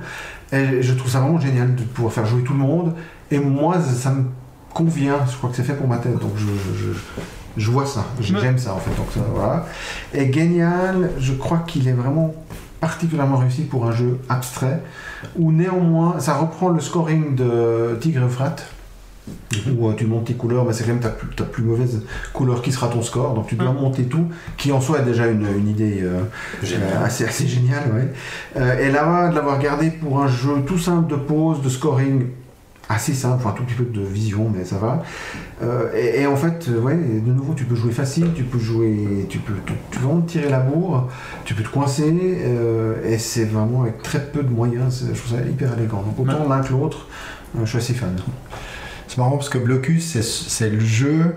Et 0.52 0.82
je 0.82 0.94
trouve 0.94 1.10
ça 1.10 1.20
vraiment 1.20 1.38
génial 1.40 1.74
de 1.74 1.82
pouvoir 1.82 2.12
faire 2.12 2.26
jouer 2.26 2.42
tout 2.42 2.52
le 2.52 2.58
monde. 2.58 2.94
Et 3.30 3.38
moi, 3.38 3.80
ça 3.80 4.10
me 4.10 4.24
convient, 4.72 5.18
je 5.30 5.36
crois 5.36 5.50
que 5.50 5.56
c'est 5.56 5.62
fait 5.62 5.74
pour 5.74 5.86
ma 5.88 5.98
tête, 5.98 6.18
donc 6.18 6.32
je, 6.36 6.44
je, 6.46 6.88
je- 6.92 6.98
je 7.56 7.70
vois 7.70 7.86
ça, 7.86 8.04
Ouais. 8.18 8.24
j'aime 8.40 8.58
ça 8.58 8.74
en 8.74 8.78
fait. 8.78 8.90
Donc 8.96 9.06
ça, 9.14 9.20
voilà. 9.32 9.66
Et 10.12 10.32
Genial, 10.32 11.10
je 11.18 11.32
crois 11.34 11.58
qu'il 11.66 11.86
est 11.86 11.92
vraiment 11.92 12.34
particulièrement 12.80 13.36
réussi 13.38 13.62
pour 13.62 13.86
un 13.86 13.92
jeu 13.92 14.18
abstrait, 14.28 14.82
où 15.38 15.52
néanmoins, 15.52 16.18
ça 16.18 16.34
reprend 16.34 16.68
le 16.70 16.80
scoring 16.80 17.34
de 17.36 17.96
Tigre 18.00 18.24
Euphrate, 18.24 18.66
où 19.78 19.88
euh, 19.88 19.94
tu 19.96 20.06
montes 20.06 20.26
tes 20.26 20.34
couleurs, 20.34 20.64
mais 20.66 20.72
c'est 20.72 20.84
quand 20.84 20.90
même 20.90 21.00
ta 21.00 21.08
plus, 21.08 21.28
ta 21.34 21.44
plus 21.44 21.62
mauvaise 21.62 22.02
couleur 22.32 22.60
qui 22.60 22.72
sera 22.72 22.88
ton 22.88 23.02
score, 23.02 23.34
donc 23.34 23.46
tu 23.46 23.54
dois 23.54 23.72
monter 23.72 24.04
tout, 24.04 24.26
qui 24.58 24.70
en 24.70 24.80
soi 24.80 24.98
est 25.00 25.04
déjà 25.04 25.26
une, 25.28 25.46
une 25.56 25.68
idée 25.68 26.00
euh, 26.02 26.20
euh, 26.64 27.04
assez, 27.04 27.24
assez 27.24 27.46
géniale. 27.46 27.90
Ouais. 27.94 28.12
Euh, 28.60 28.86
et 28.86 28.90
là, 28.90 29.28
de 29.30 29.34
l'avoir 29.34 29.58
gardé 29.58 29.90
pour 29.90 30.20
un 30.20 30.28
jeu 30.28 30.62
tout 30.66 30.78
simple 30.78 31.10
de 31.10 31.16
pause, 31.16 31.62
de 31.62 31.70
scoring 31.70 32.26
assez 32.90 33.14
simple, 33.14 33.36
enfin, 33.36 33.50
un 33.50 33.52
tout 33.52 33.64
petit 33.64 33.76
peu 33.76 33.84
de 33.84 34.04
vision, 34.04 34.52
mais 34.54 34.66
ça 34.66 34.76
va. 34.76 35.02
Et, 35.96 36.20
et 36.20 36.26
en 36.26 36.36
fait, 36.36 36.68
ouais, 36.68 36.94
de 36.94 37.32
nouveau, 37.32 37.54
tu 37.54 37.64
peux 37.64 37.74
jouer 37.74 37.92
facile, 37.92 38.32
tu 38.34 38.42
peux 38.42 38.58
jouer, 38.58 39.26
tu 39.30 39.38
peux, 39.38 39.54
tu, 39.64 39.72
tu 39.90 39.98
tirer 40.26 40.50
la 40.50 40.60
bourre, 40.60 41.08
tu 41.46 41.54
peux 41.54 41.62
te 41.62 41.70
coincer, 41.70 42.12
et 43.08 43.16
c'est 43.16 43.46
vraiment 43.46 43.84
avec 43.84 44.02
très 44.02 44.20
peu 44.20 44.42
de 44.42 44.50
moyens, 44.50 45.06
je 45.08 45.18
trouve 45.18 45.38
ça 45.38 45.42
hyper 45.46 45.78
élégant. 45.78 46.02
Donc 46.02 46.28
autant 46.28 46.46
l'un 46.46 46.60
que 46.60 46.72
l'autre, 46.72 47.06
je 47.58 47.64
suis 47.64 47.78
assez 47.78 47.94
fan. 47.94 48.14
C'est 49.14 49.20
marrant 49.20 49.36
parce 49.36 49.48
que 49.48 49.58
Blocus, 49.58 50.18
c'est- 50.20 50.70
le 50.70 50.80
jeu 50.80 51.36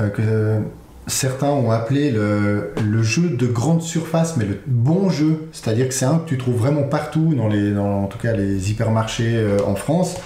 euh, 0.00 0.08
que 0.08 0.20
euh, 0.22 0.58
certains 1.06 1.50
ont 1.50 1.70
appelé 1.70 2.10
le, 2.10 2.72
le 2.84 3.02
jeu 3.04 3.28
de 3.30 3.46
grande 3.46 3.80
surface, 3.80 4.36
mais 4.36 4.44
le 4.44 4.58
bon 4.66 5.08
jeu. 5.08 5.36
C'est-à-dire 5.52 5.86
que 5.86 5.94
c'est 5.94 6.04
un 6.04 6.18
que 6.18 6.28
tu 6.28 6.36
trouves 6.36 6.56
vraiment 6.56 6.82
partout, 6.82 7.32
dans 7.36 7.46
les, 7.46 7.70
dans, 7.70 8.02
en 8.02 8.06
tout 8.08 8.18
cas 8.18 8.32
les 8.32 8.72
hypermarchés 8.72 9.36
euh, 9.36 9.58
en 9.64 9.76
France. 9.76 10.16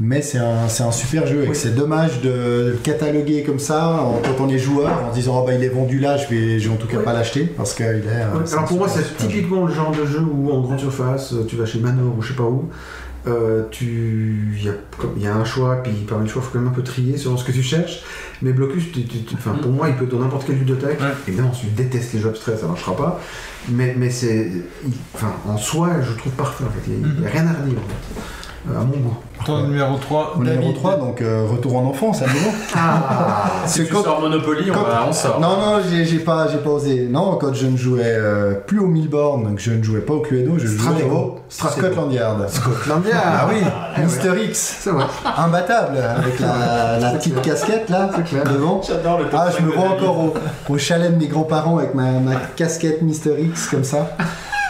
Mais 0.00 0.22
c'est 0.22 0.38
un, 0.38 0.68
super 0.90 1.26
jeu 1.26 1.42
et 1.42 1.44
que 1.46 1.50
Oui. 1.50 1.56
c'est 1.56 1.74
dommage 1.74 2.22
de 2.22 2.30
le 2.72 2.78
cataloguer 2.82 3.42
comme 3.42 3.58
ça 3.58 3.88
en, 4.00 4.12
quand 4.22 4.42
on 4.42 4.48
est 4.48 4.56
joueur 4.56 4.90
en 5.06 5.10
se 5.10 5.14
disant 5.16 5.40
oh, 5.42 5.46
bah, 5.46 5.52
il 5.52 5.62
est 5.62 5.68
vendu 5.68 5.98
là, 5.98 6.16
je 6.16 6.28
vais, 6.28 6.58
je 6.60 6.68
vais 6.68 6.74
en 6.74 6.78
tout 6.78 6.86
cas 6.86 6.96
Oui. 6.98 7.04
pas 7.04 7.12
l'acheter 7.12 7.44
parce 7.44 7.74
qu'il 7.74 7.84
est. 7.84 8.52
alors 8.52 8.64
pour 8.66 8.78
moi, 8.78 8.88
c'est 8.88 9.00
jeu. 9.00 9.06
typiquement 9.18 9.66
le 9.66 9.74
genre 9.74 9.90
de 9.90 10.06
jeu 10.06 10.20
où 10.20 10.50
en 10.50 10.60
grande 10.62 10.78
surface, 10.78 11.34
tu 11.46 11.56
vas 11.56 11.66
chez 11.66 11.80
Manor 11.80 12.14
ou 12.16 12.22
je 12.22 12.28
sais 12.28 12.36
pas 12.36 12.44
où, 12.44 12.70
euh, 13.28 13.62
tu, 13.70 14.54
il 14.56 14.64
y, 14.64 14.68
a, 14.68 14.72
y 15.18 15.26
un 15.26 15.44
choix, 15.44 15.76
puis 15.82 15.92
parmi 16.08 16.24
le 16.26 16.30
choix, 16.30 16.42
il 16.42 16.46
faut 16.46 16.52
quand 16.52 16.58
même 16.60 16.68
un 16.68 16.74
peu 16.74 16.82
trier 16.82 17.16
selon 17.16 17.36
ce 17.36 17.44
que 17.44 17.52
tu 17.52 17.62
cherches. 17.62 18.02
Mais 18.42 18.52
Blocus, 18.52 18.84
tu- 18.92 19.04
tu- 19.04 19.22
tu- 19.24 19.34
enfin, 19.34 19.52
pour 19.60 19.70
moi, 19.72 19.88
il 19.88 19.96
peut 19.96 20.04
être 20.04 20.10
dans 20.10 20.20
n'importe 20.20 20.46
quelle 20.46 20.56
bibliothèque. 20.56 21.00
Ouais. 21.00 21.06
Évidemment, 21.26 21.52
si 21.52 21.66
tu 21.66 21.72
détestes 21.72 22.12
les 22.14 22.20
jeux 22.20 22.28
abstraits, 22.30 22.58
ça 22.58 22.66
marchera 22.66 22.96
pas. 22.96 23.20
Mais, 23.68 23.94
mais 23.98 24.10
c'est, 24.10 24.50
enfin, 25.14 25.32
en 25.46 25.56
soi, 25.58 26.00
je 26.02 26.12
trouve 26.16 26.32
parfait. 26.32 26.64
En 26.64 26.70
fait, 26.70 26.90
il 26.90 26.98
n'y 26.98 27.04
a, 27.04 27.08
Mhm. 27.08 27.26
rien 27.26 27.46
à 27.46 27.52
redire, 27.62 27.78
en 27.78 27.88
fait, 27.88 28.20
à 28.68 28.80
mon 28.80 28.86
goût. 28.96 29.16
Ton 29.46 29.62
numéro 29.68 29.96
3. 29.96 30.34
Au 30.36 30.42
numéro 30.42 30.72
3, 30.72 30.96
donc 30.96 31.22
euh, 31.22 31.46
retour 31.50 31.76
en 31.76 31.84
enfance 31.86 32.22
à 32.22 32.26
nouveau. 32.26 32.50
Ah, 32.76 33.44
Si 33.66 33.78
C'est 33.78 33.84
tu 33.86 33.92
quand- 33.94 34.02
sors 34.02 34.20
Monopoly, 34.20 34.70
on, 34.70 34.74
quand- 34.74 34.82
va, 34.82 35.06
on 35.08 35.12
sort. 35.12 35.40
Non, 35.40 35.56
non, 35.60 35.80
j'ai 35.88 36.18
pas, 36.18 36.48
j'ai 36.48 36.58
pas 36.58 36.70
osé. 36.70 37.06
Non, 37.08 37.36
quand 37.40 37.54
je 37.54 37.66
ne 37.66 37.76
jouais 37.76 38.02
euh, 38.04 38.54
plus 38.54 38.80
au 38.80 38.86
Milborn, 38.88 39.44
donc 39.44 39.58
je 39.60 39.70
ne 39.70 39.82
jouais 39.82 40.00
pas 40.00 40.14
au 40.14 40.20
Cluedo, 40.20 40.58
je 40.58 40.66
jouais 40.66 41.04
au. 41.04 41.36
Scotland 41.48 42.12
Yard. 42.12 42.48
Scotland 42.50 43.04
Yard. 43.06 43.22
Ah 43.24 43.46
oui, 43.48 43.60
ouais. 43.62 44.04
Mister 44.04 44.32
X, 44.44 44.76
C'est 44.80 44.90
vrai. 44.90 45.04
imbattable, 45.36 45.96
avec 45.98 46.40
la, 46.40 46.98
la 46.98 47.10
petite 47.12 47.40
casquette 47.40 47.88
là, 47.88 48.10
devant. 48.52 48.82
J'adore 48.86 49.18
le 49.20 49.26
Ah, 49.32 49.48
je 49.56 49.62
me 49.64 49.70
vois 49.70 49.88
encore 49.90 50.18
au, 50.18 50.34
au 50.68 50.78
chalet 50.78 51.12
de 51.14 51.16
mes 51.18 51.28
grands-parents 51.28 51.78
avec 51.78 51.94
ma, 51.94 52.10
ma 52.12 52.34
casquette 52.56 53.02
Mister 53.02 53.34
X 53.40 53.68
comme 53.68 53.84
ça. 53.84 54.10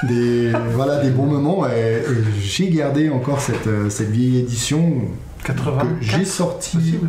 Des, 0.05 0.53
voilà, 0.75 1.03
des 1.03 1.11
bons 1.11 1.27
moments. 1.27 1.67
Et, 1.69 1.71
et 1.71 2.05
j'ai 2.41 2.69
gardé 2.71 3.09
encore 3.11 3.41
cette, 3.41 3.67
euh, 3.67 3.91
cette 3.91 4.11
vieille 4.11 4.39
édition 4.41 4.93
80. 5.45 5.79
que 5.81 5.87
j'ai 6.05 6.25
sorti. 6.25 6.77
possible. 6.77 7.09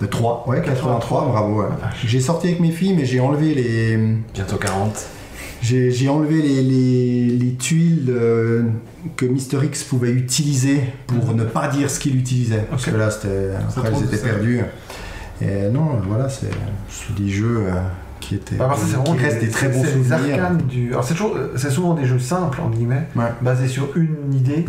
De 0.00 0.06
3, 0.06 0.44
ouais, 0.46 0.62
83, 0.62 1.26
bravo. 1.26 1.60
ouais. 1.62 1.66
Ah, 1.82 1.90
J'ai 2.06 2.20
sorti 2.20 2.46
avec 2.48 2.60
mes 2.60 2.70
filles, 2.70 2.94
mais 2.96 3.04
j'ai 3.04 3.18
enlevé 3.18 3.52
les. 3.54 3.96
Bientôt 4.32 4.56
40. 4.56 4.96
J'ai 5.60 5.90
j'ai 5.90 6.08
enlevé 6.08 6.40
les, 6.40 6.62
les- 6.62 7.36
les 7.36 7.54
tuiles 7.54 8.06
euh, 8.10 8.62
que 9.16 9.26
Mister 9.26 9.58
X 9.64 9.82
pouvait 9.82 10.12
utiliser 10.12 10.82
pour 11.08 11.34
ne 11.34 11.42
pas 11.42 11.66
dire 11.66 11.90
ce 11.90 11.98
qu'il 11.98 12.16
utilisait. 12.16 12.64
Parce 12.70 12.84
que 12.86 12.92
là, 12.94 13.10
c'était, 13.10 13.50
après, 13.76 13.90
ils 13.98 14.04
étaient 14.04 14.16
ça. 14.18 14.26
perdus. 14.28 14.60
Et 15.42 15.68
non, 15.72 15.98
voilà, 16.06 16.28
c'est 16.28 16.50
c'est 16.88 17.14
des 17.20 17.28
jeux 17.28 17.64
euh, 17.66 17.72
qui 18.28 18.34
étaient. 18.34 18.56
Bah, 18.56 18.70
c'est 18.76 18.96
vraiment 18.96 19.14
qui 19.14 19.24
restent 19.24 19.40
des 19.40 19.48
très 19.48 19.68
bons 19.68 19.82
c'est 19.82 19.96
les 19.96 20.04
souvenirs. 20.04 20.34
arcanes 20.44 20.58
du. 20.68 20.90
Alors 20.90 21.04
c'est 21.04 21.70
souvent 21.70 21.94
des 21.94 22.04
jeux 22.04 22.18
simples 22.18 22.60
en 22.60 22.68
guillemets, 22.70 23.06
Ouais. 23.16 23.32
basés 23.40 23.68
sur 23.68 23.96
une 23.96 24.34
idée, 24.34 24.66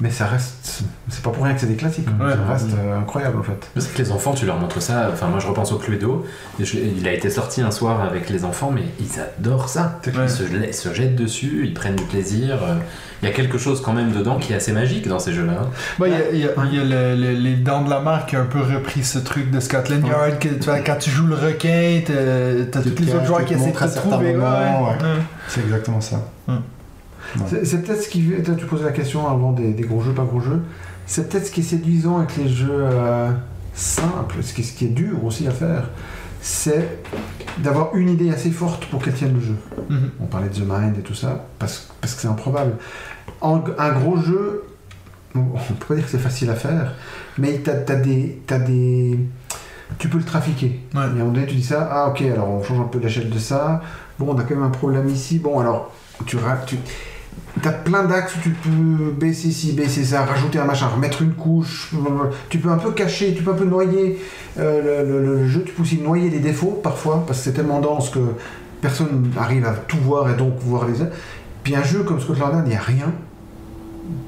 mais 0.00 0.10
ça 0.10 0.26
reste. 0.26 0.82
C'est 1.08 1.22
pas 1.22 1.30
pour 1.30 1.44
rien 1.44 1.54
que 1.54 1.60
c'est 1.60 1.66
des 1.66 1.76
classiques. 1.76 2.06
Ouais. 2.20 2.32
ça 2.32 2.52
reste 2.52 2.68
euh, 2.78 2.98
incroyable 2.98 3.38
en 3.38 3.42
fait. 3.42 3.70
Sais 3.80 3.88
que 3.92 3.98
les 4.02 4.10
enfants, 4.10 4.32
tu 4.34 4.44
leur 4.46 4.58
montres 4.58 4.82
ça. 4.82 5.08
Enfin, 5.12 5.28
moi, 5.28 5.38
je 5.38 5.46
repense 5.46 5.70
au 5.72 5.78
Cluedo. 5.78 6.24
Je- 6.58 6.76
il 6.78 7.06
a 7.06 7.12
été 7.12 7.30
sorti 7.30 7.60
un 7.62 7.70
soir 7.70 8.00
avec 8.02 8.28
les 8.30 8.44
enfants, 8.44 8.72
mais 8.74 8.82
ils 9.00 9.20
adorent 9.20 9.68
ça. 9.68 10.00
Ouais. 10.06 10.12
Ils 10.24 10.30
se, 10.30 10.42
ils 10.42 10.74
se 10.74 10.92
jettent 10.92 11.14
dessus, 11.16 11.62
ils 11.64 11.74
prennent 11.74 11.96
du 11.96 12.04
plaisir. 12.04 12.62
Euh, 12.62 12.74
Il 13.22 13.28
y 13.28 13.30
a 13.30 13.32
quelque 13.34 13.56
chose 13.56 13.80
quand 13.80 13.94
même 13.94 14.12
dedans 14.12 14.36
qui 14.38 14.52
est 14.52 14.56
assez 14.56 14.72
magique 14.72 15.08
dans 15.08 15.18
ces 15.18 15.32
jeux-là. 15.32 15.54
hein. 15.62 15.68
Bah, 15.98 16.08
il 16.08 16.12
y 16.12 16.16
a, 16.44 16.46
y 16.46 16.48
a- 16.48 16.64
y 16.66 16.78
a 16.78 16.84
le- 16.84 17.16
le- 17.16 17.32
les 17.32 17.54
Dents 17.56 17.82
de 17.82 17.88
la 17.88 18.00
Mer 18.00 18.26
qui 18.26 18.36
a 18.36 18.40
un 18.40 18.44
peu 18.44 18.60
repris 18.60 19.02
ce 19.02 19.18
truc 19.18 19.50
de 19.50 19.60
Scotland 19.60 20.06
Yard. 20.06 20.38
Que, 20.38 20.48
tu 20.48 20.64
vois, 20.64 20.80
quand 20.80 20.96
tu 20.98 21.08
joues 21.08 21.26
le 21.28 21.36
requin, 21.36 22.02
t'as 22.06 22.82
tous 22.82 23.02
les 23.02 23.14
autres 23.14 23.24
joueurs 23.24 23.44
qui 23.46 23.54
essaient 23.54 23.70
de 23.72 23.76
te 23.78 23.98
trouver. 23.98 24.36
ouais, 24.36 24.42
ouais. 24.42 24.42
ouais. 24.42 25.22
C'est 25.48 25.60
exactement 25.62 26.00
ça. 26.02 26.16
C'est, 26.46 26.52
c'est 27.48 27.84
peut-être 27.84 28.02
ce 28.02 28.08
qui. 28.08 28.24
Tu 28.42 28.66
posais 28.66 28.84
la 28.84 28.92
question 28.92 29.28
avant 29.28 29.52
des, 29.52 29.72
des 29.72 29.82
gros 29.82 30.00
jeux, 30.00 30.12
pas 30.12 30.24
gros 30.24 30.40
jeux. 30.40 30.62
C'est 31.06 31.28
peut-être 31.28 31.46
ce 31.46 31.50
qui 31.50 31.60
est 31.60 31.64
séduisant 31.64 32.18
avec 32.18 32.36
les 32.36 32.48
jeux 32.48 32.68
euh, 32.70 33.30
simples, 33.74 34.42
ce 34.42 34.54
qui, 34.54 34.64
ce 34.64 34.72
qui 34.72 34.86
est 34.86 34.90
dur 34.90 35.24
aussi 35.24 35.46
à 35.46 35.50
faire, 35.50 35.90
c'est 36.40 37.00
d'avoir 37.58 37.94
une 37.94 38.08
idée 38.08 38.30
assez 38.30 38.50
forte 38.50 38.86
pour 38.86 39.02
qu'elle 39.02 39.14
tienne 39.14 39.34
le 39.34 39.40
jeu. 39.40 39.56
Mhm. 39.90 40.10
On 40.20 40.26
parlait 40.26 40.48
de 40.48 40.54
The 40.54 40.64
Mind 40.66 40.98
et 40.98 41.02
tout 41.02 41.14
ça, 41.14 41.46
parce, 41.58 41.88
parce 42.00 42.14
que 42.14 42.22
c'est 42.22 42.28
improbable. 42.28 42.76
En, 43.40 43.62
un 43.78 43.92
gros 43.92 44.16
jeu, 44.16 44.64
on 45.34 45.40
peut 45.40 45.86
pas 45.88 45.94
dire 45.94 46.04
que 46.04 46.10
c'est 46.10 46.18
facile 46.18 46.50
à 46.50 46.54
faire, 46.54 46.94
mais 47.38 47.58
t'as 47.58 47.72
as 47.72 47.96
des, 47.96 48.40
des. 48.66 49.18
Tu 49.98 50.08
peux 50.08 50.18
le 50.18 50.24
trafiquer. 50.24 50.80
Ouais. 50.94 51.00
Et 51.00 51.04
à 51.04 51.04
un 51.04 51.08
moment 51.10 51.32
donné, 51.32 51.46
tu 51.46 51.56
dis 51.56 51.62
ça, 51.62 51.88
ah 51.90 52.08
ok, 52.08 52.22
alors 52.22 52.48
on 52.48 52.62
change 52.62 52.80
un 52.80 52.84
peu 52.84 52.98
l'échelle 52.98 53.30
de 53.30 53.38
ça. 53.38 53.82
Bon, 54.18 54.32
on 54.34 54.38
a 54.38 54.42
quand 54.42 54.54
même 54.54 54.64
un 54.64 54.70
problème 54.70 55.08
ici. 55.08 55.38
Bon, 55.38 55.58
alors, 55.60 55.92
tu. 56.26 56.36
tu 56.66 56.76
T'as 57.62 57.72
plein 57.72 58.02
d'axes 58.04 58.34
où 58.36 58.40
tu 58.40 58.50
peux 58.50 59.12
baisser 59.12 59.50
ci, 59.52 59.72
baisser 59.72 60.04
ça, 60.04 60.24
rajouter 60.24 60.58
un 60.58 60.64
machin, 60.64 60.88
remettre 60.88 61.22
une 61.22 61.32
couche. 61.34 61.94
Tu 62.50 62.58
peux 62.58 62.68
un 62.70 62.78
peu 62.78 62.90
cacher, 62.90 63.32
tu 63.34 63.42
peux 63.42 63.52
un 63.52 63.54
peu 63.54 63.64
noyer 63.64 64.18
euh, 64.58 65.04
le, 65.04 65.20
le- 65.20 65.36
le 65.38 65.48
jeu. 65.48 65.62
Tu 65.64 65.72
peux 65.72 65.82
aussi 65.82 65.98
noyer 65.98 66.30
les 66.30 66.40
défauts 66.40 66.80
parfois, 66.82 67.24
parce 67.26 67.38
que 67.38 67.44
c'est 67.44 67.52
tellement 67.52 67.80
dense 67.80 68.10
que 68.10 68.18
personne 68.80 69.30
n'arrive 69.36 69.64
à 69.66 69.70
tout 69.72 69.98
voir 69.98 70.28
et 70.30 70.34
donc 70.34 70.54
voir 70.58 70.86
les. 70.88 70.94
Puis 71.62 71.76
un 71.76 71.82
jeu 71.84 72.02
comme 72.02 72.20
Scotland 72.20 72.52
Yard, 72.52 72.64
il 72.66 72.70
n'y 72.70 72.76
a 72.76 72.80
rien. 72.80 73.12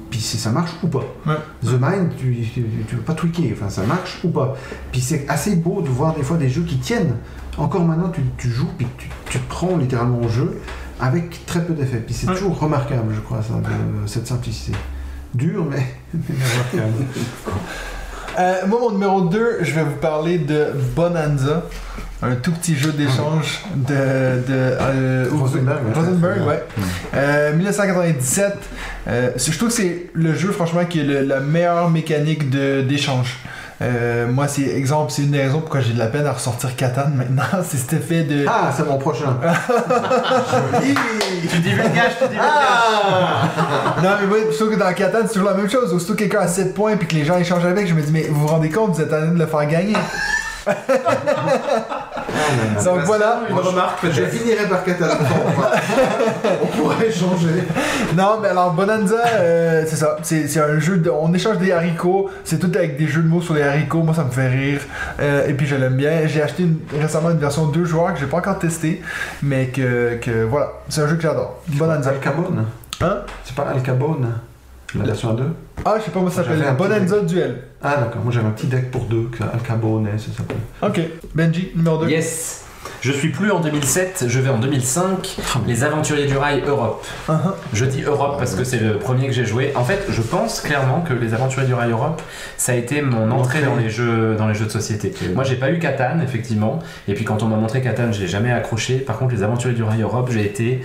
puis 0.09 0.19
si 0.21 0.37
ça 0.37 0.49
marche 0.51 0.71
ou 0.81 0.87
pas. 0.87 1.03
Ouais. 1.25 1.35
The 1.63 1.73
Mind, 1.79 2.11
tu, 2.17 2.35
tu 2.53 2.95
veux 2.95 3.01
pas 3.01 3.13
tweaker, 3.13 3.51
enfin 3.53 3.69
ça 3.69 3.83
marche 3.83 4.19
ou 4.23 4.29
pas. 4.29 4.55
Puis 4.91 5.01
c'est 5.01 5.25
assez 5.27 5.55
beau 5.57 5.81
de 5.81 5.89
voir 5.89 6.15
des 6.15 6.23
fois 6.23 6.37
des 6.37 6.49
jeux 6.49 6.63
qui 6.63 6.77
tiennent. 6.77 7.15
Encore 7.57 7.83
maintenant, 7.83 8.09
tu, 8.09 8.21
tu 8.37 8.49
joues, 8.49 8.69
puis 8.77 8.87
tu, 8.97 9.09
tu 9.29 9.37
te 9.39 9.49
prends 9.49 9.75
littéralement 9.77 10.21
au 10.21 10.29
jeu 10.29 10.59
avec 10.99 11.45
très 11.45 11.61
peu 11.63 11.73
d'effets. 11.73 11.97
Puis 12.05 12.13
c'est 12.15 12.27
Ouais. 12.27 12.33
toujours 12.35 12.57
remarquable, 12.59 13.13
je 13.13 13.19
crois, 13.21 13.41
ça, 13.41 13.53
de- 13.55 14.07
cette 14.07 14.27
simplicité. 14.27 14.77
Dur, 15.33 15.65
mais, 15.69 15.85
mais 16.13 16.35
remarquable. 16.73 17.05
Euh, 18.39 18.67
moi, 18.67 18.79
mon 18.79 18.91
numéro 18.91 19.21
2, 19.21 19.57
je 19.61 19.73
vais 19.73 19.81
vous 19.83 19.95
parler 19.95 20.37
de 20.37 20.67
Bonanza, 20.95 21.63
un 22.21 22.35
tout 22.35 22.51
petit 22.51 22.75
jeu 22.75 22.91
d'échange 22.91 23.63
de. 23.75 23.95
de 23.95 24.43
euh, 24.51 25.25
Rosenberg, 25.33 25.79
ouais. 25.87 25.93
Rosenberg, 25.95 26.47
ouais. 26.47 26.63
Euh, 27.15 27.55
1997. 27.55 28.53
Euh, 29.07 29.31
c'est- 29.37 29.51
je 29.51 29.57
trouve 29.57 29.69
que 29.69 29.73
c'est 29.75 30.11
le 30.13 30.35
jeu, 30.35 30.51
franchement, 30.51 30.85
qui 30.85 30.99
est 30.99 31.03
le- 31.03 31.21
la 31.21 31.39
meilleure 31.39 31.89
mécanique 31.89 32.47
d'échange. 32.51 33.37
Euh, 33.79 34.27
moi, 34.27 34.47
c'est 34.47 34.63
exemple, 34.63 35.11
c'est 35.11 35.21
une 35.21 35.31
des 35.31 35.41
raisons 35.41 35.59
pourquoi 35.59 35.81
j'ai 35.81 35.93
de 35.93 35.99
la 35.99 36.07
peine 36.07 36.25
à 36.25 36.31
ressortir 36.31 36.75
Catan 36.75 37.09
maintenant. 37.13 37.43
c'est 37.63 37.77
cet 37.77 37.93
effet 37.93 38.23
de. 38.23 38.45
Ah, 38.47 38.71
c'est 38.75 38.85
mon 38.87 38.97
prochain. 38.97 39.37
Joli. 40.81 40.95
Tu 41.49 41.59
divulgages, 41.59 42.17
tu 42.19 42.27
divulgages. 42.27 44.03
Non, 44.03 44.09
mais 44.19 44.27
moi, 44.27 44.37
trouve 44.55 44.71
que 44.71 44.79
dans 44.79 44.93
Catan, 44.93 45.19
c'est 45.23 45.33
toujours 45.33 45.49
la 45.49 45.57
même 45.57 45.69
chose. 45.69 45.93
Aussitôt 45.93 46.13
que 46.13 46.19
quelqu'un 46.19 46.39
a 46.39 46.47
7 46.47 46.73
points 46.73 46.97
puis 46.97 47.07
que 47.07 47.15
les 47.15 47.25
gens 47.25 47.37
échangent 47.37 47.65
avec, 47.65 47.87
je 47.87 47.93
me 47.93 48.01
dis, 48.01 48.11
mais 48.11 48.27
vous 48.29 48.41
vous 48.41 48.47
rendez 48.47 48.69
compte, 48.69 48.95
vous 48.95 49.01
êtes 49.01 49.13
en 49.13 49.17
train 49.17 49.27
de 49.27 49.39
le 49.39 49.45
faire 49.45 49.67
gagner. 49.67 49.95
Donc 52.85 52.99
voilà. 53.05 53.41
Une 53.49 53.55
remarque 53.57 54.05
Je 54.11 54.23
finirai 54.23 54.65
par 54.67 54.83
Catalan. 54.83 55.15
On 56.63 56.67
pourrait 56.67 57.07
échanger. 57.07 57.63
Non, 58.15 58.39
mais 58.41 58.49
alors 58.49 58.73
Bonanza, 58.73 59.15
euh, 59.35 59.83
c'est 59.87 59.95
ça. 59.95 60.17
C'est 60.23 60.59
un 60.59 60.79
jeu 60.79 60.97
de. 60.97 61.09
On 61.09 61.33
échange 61.33 61.57
des 61.57 61.71
haricots. 61.71 62.29
C'est 62.43 62.59
tout 62.59 62.71
avec 62.75 62.97
des 62.97 63.07
jeux 63.07 63.21
de 63.21 63.27
mots 63.27 63.41
sur 63.41 63.53
les 63.53 63.63
haricots. 63.63 64.03
Moi, 64.03 64.13
ça 64.13 64.23
me 64.23 64.31
fait 64.31 64.47
rire. 64.49 64.81
Euh, 65.19 65.47
et 65.47 65.53
puis, 65.53 65.65
je 65.65 65.75
l'aime 65.75 65.95
bien. 65.95 66.27
J'ai 66.27 66.41
acheté 66.41 66.63
une- 66.63 66.79
récemment 66.99 67.31
une 67.31 67.39
version 67.39 67.67
2 67.67 67.85
joueurs 67.85 68.13
que 68.13 68.19
j'ai 68.19 68.25
pas 68.27 68.37
encore 68.37 68.59
testé. 68.59 69.01
Mais 69.41 69.67
que, 69.67 70.15
que 70.21 70.43
voilà. 70.43 70.71
C'est 70.89 71.01
un 71.01 71.07
jeu 71.07 71.15
que 71.15 71.21
j'adore. 71.23 71.61
Bonanza. 71.69 72.11
Alcabone. 72.11 72.65
Hein? 73.01 73.17
C'est 73.43 73.55
pas 73.55 73.67
Alcabone, 73.73 74.27
la 74.97 75.05
version 75.05 75.31
à 75.31 75.33
deux? 75.33 75.53
Ah, 75.85 75.95
je 75.99 76.05
sais 76.05 76.11
pas 76.11 76.19
comment 76.19 76.31
ça 76.31 76.43
s'appelle. 76.43 76.63
Bonanza 76.77 77.19
Duel. 77.19 77.63
Ah 77.83 77.97
d'accord, 77.97 78.23
moi 78.23 78.33
j'avais 78.33 78.47
un 78.47 78.51
petit 78.51 78.67
deck 78.67 78.89
pour 78.91 79.05
deux, 79.05 79.29
que 79.31 79.43
Alcabone 79.43 80.07
ça 80.17 80.31
s'appelle. 80.35 80.57
Ok. 80.81 80.99
Benji, 81.35 81.71
numéro 81.75 81.97
2. 81.97 82.09
Yes. 82.09 82.63
Je 83.01 83.11
suis 83.11 83.29
plus 83.29 83.51
en 83.51 83.59
2007, 83.59 84.25
je 84.27 84.39
vais 84.39 84.49
en 84.49 84.57
2005. 84.57 85.37
Les 85.67 85.83
Aventuriers 85.83 86.25
du 86.25 86.35
Rail 86.35 86.63
Europe. 86.65 87.05
Uh-huh. 87.29 87.53
Je 87.73 87.85
dis 87.85 88.01
Europe 88.01 88.37
parce 88.39 88.55
que 88.55 88.63
c'est 88.63 88.79
le 88.79 88.97
premier 88.97 89.27
que 89.27 89.33
j'ai 89.33 89.45
joué. 89.45 89.71
En 89.75 89.83
fait, 89.83 90.05
je 90.09 90.21
pense 90.21 90.61
clairement 90.61 91.01
que 91.01 91.13
les 91.13 91.33
Aventuriers 91.33 91.67
du 91.67 91.73
Rail 91.73 91.91
Europe, 91.91 92.21
ça 92.57 92.71
a 92.71 92.75
été 92.75 93.01
mon 93.01 93.29
entrée 93.29 93.59
Entrée. 93.59 93.61
dans 93.61 93.75
les 93.75 93.89
jeux, 93.89 94.35
dans 94.35 94.47
les 94.47 94.55
jeux 94.55 94.65
de 94.65 94.71
société. 94.71 95.13
Moi, 95.35 95.43
j'ai 95.43 95.57
pas 95.57 95.71
eu 95.71 95.79
Catan, 95.79 96.19
effectivement. 96.23 96.79
Et 97.07 97.13
puis 97.13 97.23
quand 97.25 97.43
on 97.43 97.47
m'a 97.47 97.57
montré 97.57 97.81
Catan, 97.81 98.11
je 98.11 98.21
l'ai 98.21 98.27
jamais 98.27 98.51
accroché. 98.51 98.97
Par 98.97 99.19
contre, 99.19 99.35
les 99.35 99.43
Aventuriers 99.43 99.75
du 99.75 99.83
Rail 99.83 100.01
Europe, 100.01 100.29
j'ai 100.31 100.45
été. 100.45 100.81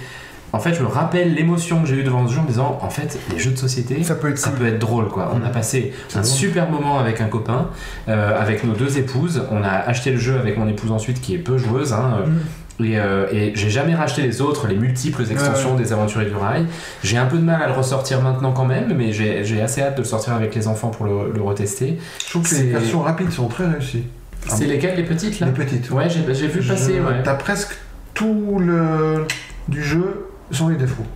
En 0.55 0.59
fait, 0.61 0.75
je 0.75 0.83
me 0.83 0.87
rappelle 0.87 1.35
l'émotion 1.35 1.81
que 1.83 1.89
j'ai 1.89 1.97
eue 1.97 2.03
devant 2.05 2.27
ce 2.29 2.35
jeu 2.35 2.41
en 2.41 2.43
me 2.43 2.49
disant, 2.49 2.79
en 2.83 2.91
fait, 2.91 3.19
les 3.33 3.39
jeux 3.39 3.53
de 3.53 3.57
société, 3.57 4.03
Ça 4.03 4.15
peut 4.15 4.29
être 4.31 4.39
ça 4.39 4.51
cool. 4.51 4.59
peut 4.59 4.67
être 4.67 4.79
drôle 4.79 5.09
quoi. 5.09 5.33
On 5.35 5.45
a 5.47 5.49
passé 5.49 5.93
un 6.15 6.23
super 6.23 6.69
moment 6.69 6.99
avec 6.99 7.21
un 7.23 7.27
copain, 7.29 7.69
euh, 8.09 8.39
avec 8.39 8.63
nos 8.65 8.75
deux 8.75 8.99
épouses. 8.99 9.43
On 9.51 9.63
a 9.63 9.71
acheté 9.71 10.11
le 10.11 10.19
jeu 10.19 10.39
avec 10.39 10.59
mon 10.59 10.69
épouse 10.69 10.93
ensuite 10.93 11.21
qui 11.21 11.35
est 11.35 11.39
peu 11.39 11.57
joueuse. 11.59 11.93
hein, 11.95 12.19
euh, 12.21 12.27
Mm. 12.27 12.85
et, 12.85 12.99
euh, 12.99 13.27
et 13.33 13.53
j'ai 13.55 13.71
jamais 13.71 13.95
racheté 13.95 14.23
les 14.23 14.41
autres, 14.43 14.67
les 14.67 14.77
multiples 14.77 15.23
extensions 15.31 15.75
des 15.77 15.93
Aventuriers 15.93 16.29
du 16.29 16.35
Rail. 16.37 16.67
J'ai 17.03 17.17
un 17.17 17.27
peu 17.27 17.37
de 17.39 17.45
mal 17.45 17.63
à 17.63 17.67
le 17.67 17.73
ressortir 17.73 18.21
maintenant 18.23 18.53
quand 18.53 18.65
même, 18.67 18.93
mais 18.97 19.13
j'ai 19.13 19.61
assez 19.63 19.81
hâte 19.83 19.97
de 19.97 20.03
le 20.03 20.07
sortir 20.07 20.35
avec 20.35 20.55
les 20.55 20.69
enfants 20.69 20.89
pour 20.91 21.07
le, 21.07 21.33
le 21.35 21.41
retester. 21.43 21.99
Je 22.25 22.31
trouve 22.31 22.49
que 22.49 22.55
les 22.57 22.65
versions 22.65 23.01
rapides 23.03 23.31
sont 23.31 23.49
très 23.49 23.67
réussies. 23.67 24.05
Ah 24.51 24.55
C'est 24.57 24.65
bon 24.65 24.71
lesquelles 24.73 24.97
les 24.97 25.05
petites 25.05 25.39
là 25.41 25.47
Les 25.47 25.53
petites. 25.53 25.91
Ouais, 25.91 26.09
j'ai 26.11 26.49
vu 26.49 26.61
Je- 26.63 26.73
passer. 26.73 26.95
Ouais. 27.01 27.23
T'as 27.25 27.35
presque 27.35 27.75
tout 28.15 28.59
le 28.59 29.25
du 29.69 29.83
jeu 29.83 30.27
sans 30.53 30.69
les 30.69 30.77
défauts. 30.77 31.07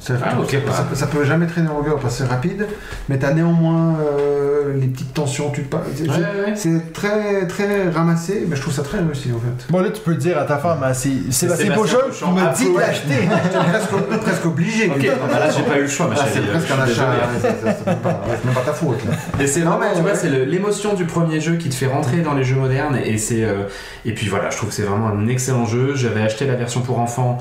Ça, 0.00 0.14
Ah, 0.24 0.36
ok, 0.40 0.56
ça, 0.68 0.72
ça 0.72 0.82
peut- 0.84 0.94
ça 0.94 1.06
peut 1.08 1.24
jamais 1.24 1.48
traîner 1.48 1.68
en 1.68 1.74
longueur 1.78 1.98
parce 1.98 2.16
que 2.18 2.22
c'est 2.24 2.30
rapide, 2.30 2.68
mais 3.08 3.18
t'as 3.18 3.32
néanmoins 3.34 3.96
euh, 4.00 4.72
les 4.80 4.86
petites 4.86 5.12
tensions, 5.12 5.50
tu 5.50 5.64
te 5.64 5.70
pa- 5.74 5.82
c'est- 5.92 6.08
Ouais, 6.08 6.72
ouais, 6.76 6.80
très 6.94 7.48
très 7.48 7.88
ramassé, 7.88 8.46
mais 8.48 8.54
je 8.54 8.60
trouve 8.60 8.72
ça 8.72 8.82
très 8.84 8.98
réussi 8.98 9.32
en 9.32 9.40
fait. 9.40 9.66
Bon, 9.72 9.80
là, 9.80 9.90
tu 9.90 10.00
peux 10.00 10.14
dire 10.14 10.38
à 10.38 10.44
ta 10.44 10.58
femme, 10.58 10.78
hein, 10.84 10.94
c'est 10.94 11.10
Sébastien 11.32 11.72
Pochon 11.74 11.96
qui 12.12 12.24
Ah, 12.40 12.52
dit 12.56 12.72
d'acheter. 12.76 13.08
T'es 13.50 13.58
presque, 13.58 14.20
presque 14.22 14.46
obligé. 14.46 14.86
Ok, 14.88 15.02
non, 15.02 15.26
bah 15.32 15.40
là 15.40 15.50
j'ai 15.50 15.62
pas 15.64 15.78
eu 15.78 15.82
le 15.82 15.88
choix, 15.88 16.06
ma 16.06 16.14
Ah, 16.14 16.18
chérie, 16.18 16.30
c'est 16.32 16.48
euh, 16.48 16.52
presque 16.52 16.70
un 16.70 16.82
achat, 16.84 17.10
ouais, 17.10 17.40
c'est- 17.40 17.86
même 17.86 17.98
pas- 17.98 18.20
même 18.44 18.54
pas 18.54 18.60
ta 18.60 18.72
faute. 18.72 19.04
Là. 19.04 19.14
Et 19.42 19.48
c'est 19.48 19.62
vraiment, 19.62 19.80
mais 19.80 19.94
tu 19.96 20.02
vois, 20.02 20.14
c'est 20.14 20.30
l'émotion 20.30 20.94
du 20.94 21.06
premier 21.06 21.40
jeu 21.40 21.56
qui 21.56 21.70
te 21.70 21.74
fait 21.74 21.88
rentrer 21.88 22.18
dans 22.18 22.34
les 22.34 22.44
jeux 22.44 22.54
modernes 22.56 22.96
et 23.04 23.18
c'est 23.18 23.42
euh, 23.42 23.64
et 24.04 24.12
puis 24.14 24.28
voilà, 24.28 24.50
je 24.50 24.58
trouve 24.58 24.68
que 24.68 24.74
c'est 24.76 24.82
vraiment 24.84 25.08
un 25.08 25.26
excellent 25.26 25.66
jeu. 25.66 25.96
J'avais 25.96 26.22
acheté 26.22 26.46
la 26.46 26.54
version 26.54 26.82
pour 26.82 27.00
enfants 27.00 27.38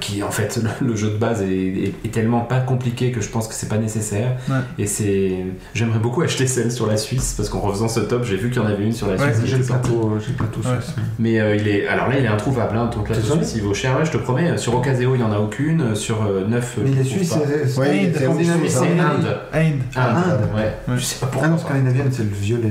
qui, 0.00 0.22
en 0.22 0.30
fait 0.30 0.58
le, 0.80 0.86
le 0.88 0.96
jeu 0.96 1.10
de 1.10 1.16
base 1.16 1.42
est, 1.42 1.46
est- 1.46 1.94
est 2.04 2.10
tellement 2.10 2.40
pas 2.40 2.60
compliqué 2.60 3.12
que 3.12 3.20
je 3.20 3.28
pense 3.28 3.46
que 3.46 3.54
c'est 3.54 3.68
pas 3.68 3.76
nécessaire. 3.78 4.36
Ouais. 4.48 4.56
Et 4.78 4.86
c'est 4.86 5.44
j'aimerais 5.74 5.98
beaucoup 5.98 6.22
acheter 6.22 6.46
celle 6.46 6.72
sur 6.72 6.86
la 6.86 6.96
Suisse 6.96 7.34
parce 7.36 7.48
qu'en 7.50 7.60
refaisant 7.60 7.88
ce 7.88 8.00
top, 8.00 8.24
j'ai 8.24 8.36
vu 8.36 8.50
qu'il 8.50 8.62
y 8.62 8.64
en 8.64 8.68
avait 8.68 8.84
une 8.84 8.92
sur 8.92 9.06
la 9.06 9.14
Ouais, 9.16 9.34
Suisse. 9.34 9.44
J'ai 9.50 9.58
le 9.58 9.64
plateau, 9.64 10.18
suisse. 10.20 10.94
Mais 11.18 11.40
euh, 11.40 11.56
il 11.56 11.68
est 11.68 11.86
alors 11.86 12.08
là, 12.08 12.18
il 12.18 12.24
est 12.24 12.28
introuvable 12.28 12.76
hein, 12.76 12.88
ton 12.92 13.00
plateau 13.02 13.20
C'est 13.22 13.32
suisse, 13.34 13.52
il 13.56 13.62
vaut 13.62 13.74
cher, 13.74 13.98
ouais, 13.98 14.04
je 14.06 14.12
te 14.12 14.16
promets. 14.16 14.56
Sur 14.56 14.74
Ocaseo, 14.76 15.14
il 15.14 15.20
y 15.20 15.24
en 15.24 15.32
a 15.32 15.38
aucune, 15.38 15.80
euh, 15.82 15.94
sur 15.94 16.22
9 16.48 16.78
Mais 16.82 16.90
les 16.90 17.04
Suisses, 17.04 17.32
c'est 17.46 17.68
c'est- 17.68 17.80
Oui, 17.80 17.86
Inde, 17.86 18.12
c'est 18.14 18.20
c'est 18.20 18.68
c'est 18.68 18.78
Inde. 18.78 19.00
Inde. 19.00 19.36
Inde, 19.52 19.80
Inde. 19.96 20.48
ouais. 20.54 20.62
Ouais. 20.88 20.94
Je 20.96 21.02
sais 21.04 21.16
pas 21.16 21.26
Ah 21.26 21.28
pourquoi. 21.32 21.48
non, 21.50 21.58
scandinavienne, 21.58 22.08
c'est 22.10 22.22
le 22.24 22.30
violet. 22.34 22.70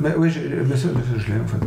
Mais 0.00 0.10
oui, 0.16 0.30
j'ai- 0.30 0.48
mais 0.68 0.76
ça, 0.76 0.88
je 1.16 1.26
l'ai 1.32 1.40
en 1.40 1.46
fait. 1.46 1.66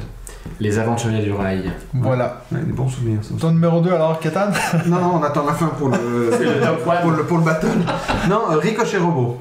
Les 0.59 0.79
aventuriers 0.79 1.21
du 1.21 1.33
rail. 1.33 1.69
Voilà. 1.93 2.41
Ouais, 2.51 2.59
des 2.61 2.71
bons 2.71 2.87
souvenirs. 2.87 3.19
Ça. 3.21 3.33
Ton 3.39 3.51
numéro 3.51 3.81
2 3.81 3.91
alors, 3.91 4.19
Catan 4.19 4.47
non, 4.87 4.99
non, 4.99 5.15
on 5.15 5.23
attend 5.23 5.45
la 5.45 5.53
fin 5.53 5.67
pour 5.67 5.89
le, 5.89 5.97
le 6.31 7.01
pour 7.01 7.11
le, 7.11 7.23
pour 7.23 7.37
le 7.39 7.43
battle. 7.43 7.67
Non, 8.29 8.51
euh, 8.51 8.57
Ricochet 8.57 8.97
Robot. 8.97 9.37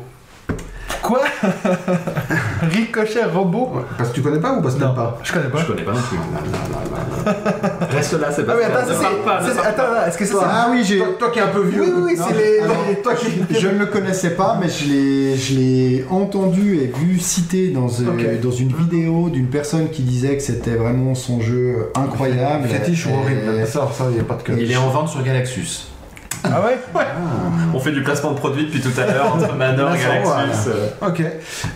Quoi 1.04 1.20
Ricochet 2.62 3.24
robot 3.24 3.70
Ouais, 3.74 3.82
parce 3.98 4.08
que 4.08 4.14
tu 4.14 4.22
connais 4.22 4.40
pas 4.40 4.54
ou 4.54 4.62
parce 4.62 4.74
que 4.76 4.80
t'aimes 4.80 4.94
pas 4.94 5.18
je 5.22 5.32
connais 5.32 5.48
pas. 5.50 5.58
Je 5.58 5.66
connais 5.66 5.82
pas 5.82 5.92
non 5.92 6.00
plus. 6.00 6.18
Ah. 7.26 7.86
Reste 7.90 8.18
là, 8.18 8.28
c'est 8.32 8.44
Ah, 8.48 8.54
mais 8.58 8.64
attends, 8.64 8.86
ça, 8.88 8.94
c'est- 9.52 9.60
attends, 9.66 10.06
est-ce 10.08 10.16
que 10.18 10.24
ça 10.24 10.34
c'est. 10.40 10.46
Ah 10.48 10.68
oui, 10.70 10.82
j'ai. 10.82 10.96
Toi, 10.98 11.06
toi 11.18 11.30
qui 11.30 11.38
es 11.40 11.42
un 11.42 11.48
peu 11.48 11.62
vieux. 11.62 11.82
Oui, 11.82 11.92
oui, 11.94 12.02
oui, 12.06 12.16
Non, 12.18 12.24
c'est 12.26 12.34
les. 12.38 12.58
alors, 12.60 12.76
Toi 13.02 13.14
qui. 13.16 13.26
Je 13.60 13.68
ne 13.68 13.78
le 13.78 13.86
connaissais 13.86 14.30
pas, 14.30 14.56
mais 14.58 14.68
je 14.70 14.84
l'ai, 14.90 15.36
je 15.36 15.54
l'ai 15.54 16.06
entendu 16.10 16.78
et 16.78 16.86
vu 16.86 17.18
cité 17.18 17.68
dans, 17.68 17.86
euh, 17.88 18.40
dans 18.42 18.50
une 18.50 18.72
vidéo 18.72 19.28
d'une 19.28 19.48
personne 19.48 19.90
qui 19.90 20.02
disait 20.02 20.36
que 20.36 20.42
c'était 20.42 20.76
vraiment 20.76 21.14
son 21.14 21.40
jeu 21.40 21.90
incroyable. 21.94 22.66
Fétiche 22.68 23.06
ou 23.06 23.10
horrible. 23.10 23.66
Ça, 23.66 23.88
ça, 23.92 24.06
il 24.08 24.14
n'y 24.14 24.20
a 24.20 24.24
pas 24.24 24.36
de 24.36 24.42
cœur. 24.42 24.56
Il 24.58 24.72
est 24.72 24.76
en 24.76 24.88
vente 24.88 25.08
sur 25.10 25.22
Galaxus. 25.22 25.88
Ah 26.44 26.60
ouais 26.62 26.78
On 27.74 27.78
fait 27.80 27.92
du 27.92 28.02
placement 28.02 28.32
de 28.32 28.38
produits 28.38 28.66
depuis 28.66 28.80
tout 28.80 28.98
à 29.00 29.06
l'heure 29.06 29.34
entre 29.34 29.54
Manor 29.54 29.94
et 29.94 29.98
Galaxus. 29.98 30.68
euh. 30.68 31.08
Ok. 31.08 31.22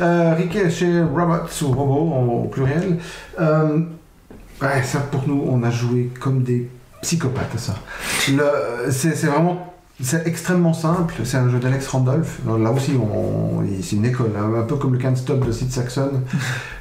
Euh, 0.01 0.35
Ricochet 0.35 1.03
Robots 1.03 1.63
ou 1.63 1.67
Robots 1.73 2.13
en- 2.15 2.25
au 2.45 2.49
pluriel. 2.49 2.99
Euh, 3.41 3.79
ouais, 4.63 4.83
ça 4.85 5.01
pour 5.01 5.27
nous, 5.27 5.45
on 5.49 5.63
a 5.63 5.71
joué 5.71 6.11
comme 6.21 6.43
des 6.43 6.69
psychopathes 7.03 7.55
à 7.55 7.59
ça. 7.59 7.75
Le- 8.31 8.91
C'est 8.91 9.15
c'est 9.17 9.27
vraiment. 9.29 9.65
C'est 10.01 10.29
extrêmement 10.29 10.75
simple, 10.75 11.13
c'est 11.25 11.39
un 11.39 11.51
jeu 11.51 11.59
d'Alex 11.59 11.89
Randolph. 11.89 12.39
Là 12.47 12.71
aussi, 12.71 12.93
on, 12.97 13.65
c'est 13.83 13.97
une 13.97 14.05
école, 14.05 14.31
hein, 14.39 14.49
un 14.57 14.63
peu 14.63 14.77
comme 14.77 14.93
le 14.93 14.99
Can't 15.01 15.17
Stop 15.17 15.45
de 15.45 15.51
Sid 15.51 15.73
Saxon. 15.73 16.11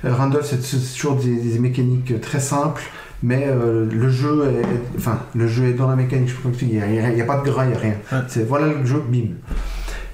Euh, 0.06 0.14
Randolph, 0.16 0.46
c'est 0.48 0.62
c'est 0.62 0.78
toujours 0.96 1.16
des, 1.16 1.36
des 1.36 1.58
mécaniques 1.58 2.22
très 2.22 2.40
simples, 2.40 2.84
mais 3.24 3.46
euh, 3.48 3.86
le 3.92 4.10
jeu 4.10 4.44
est, 4.46 4.62
est- 4.62 4.98
enfin, 4.98 5.20
le 5.36 5.48
jeu 5.48 5.66
est 5.66 5.74
dans 5.74 5.88
la 5.88 5.96
mécanique. 5.96 6.30
Il 6.62 6.68
n'y 6.70 6.82
a, 6.82 6.88
il 7.12 7.18
y 7.18 7.22
a 7.22 7.26
pas 7.26 7.40
de 7.40 7.46
gras, 7.50 7.66
il 7.66 7.70
n'y 7.70 7.76
a 7.76 7.80
rien. 7.80 7.96
Ouais. 8.12 8.20
C'est 8.28 8.48
voilà 8.48 8.68
le 8.68 8.86
jeu, 8.86 9.02
bim. 9.10 9.30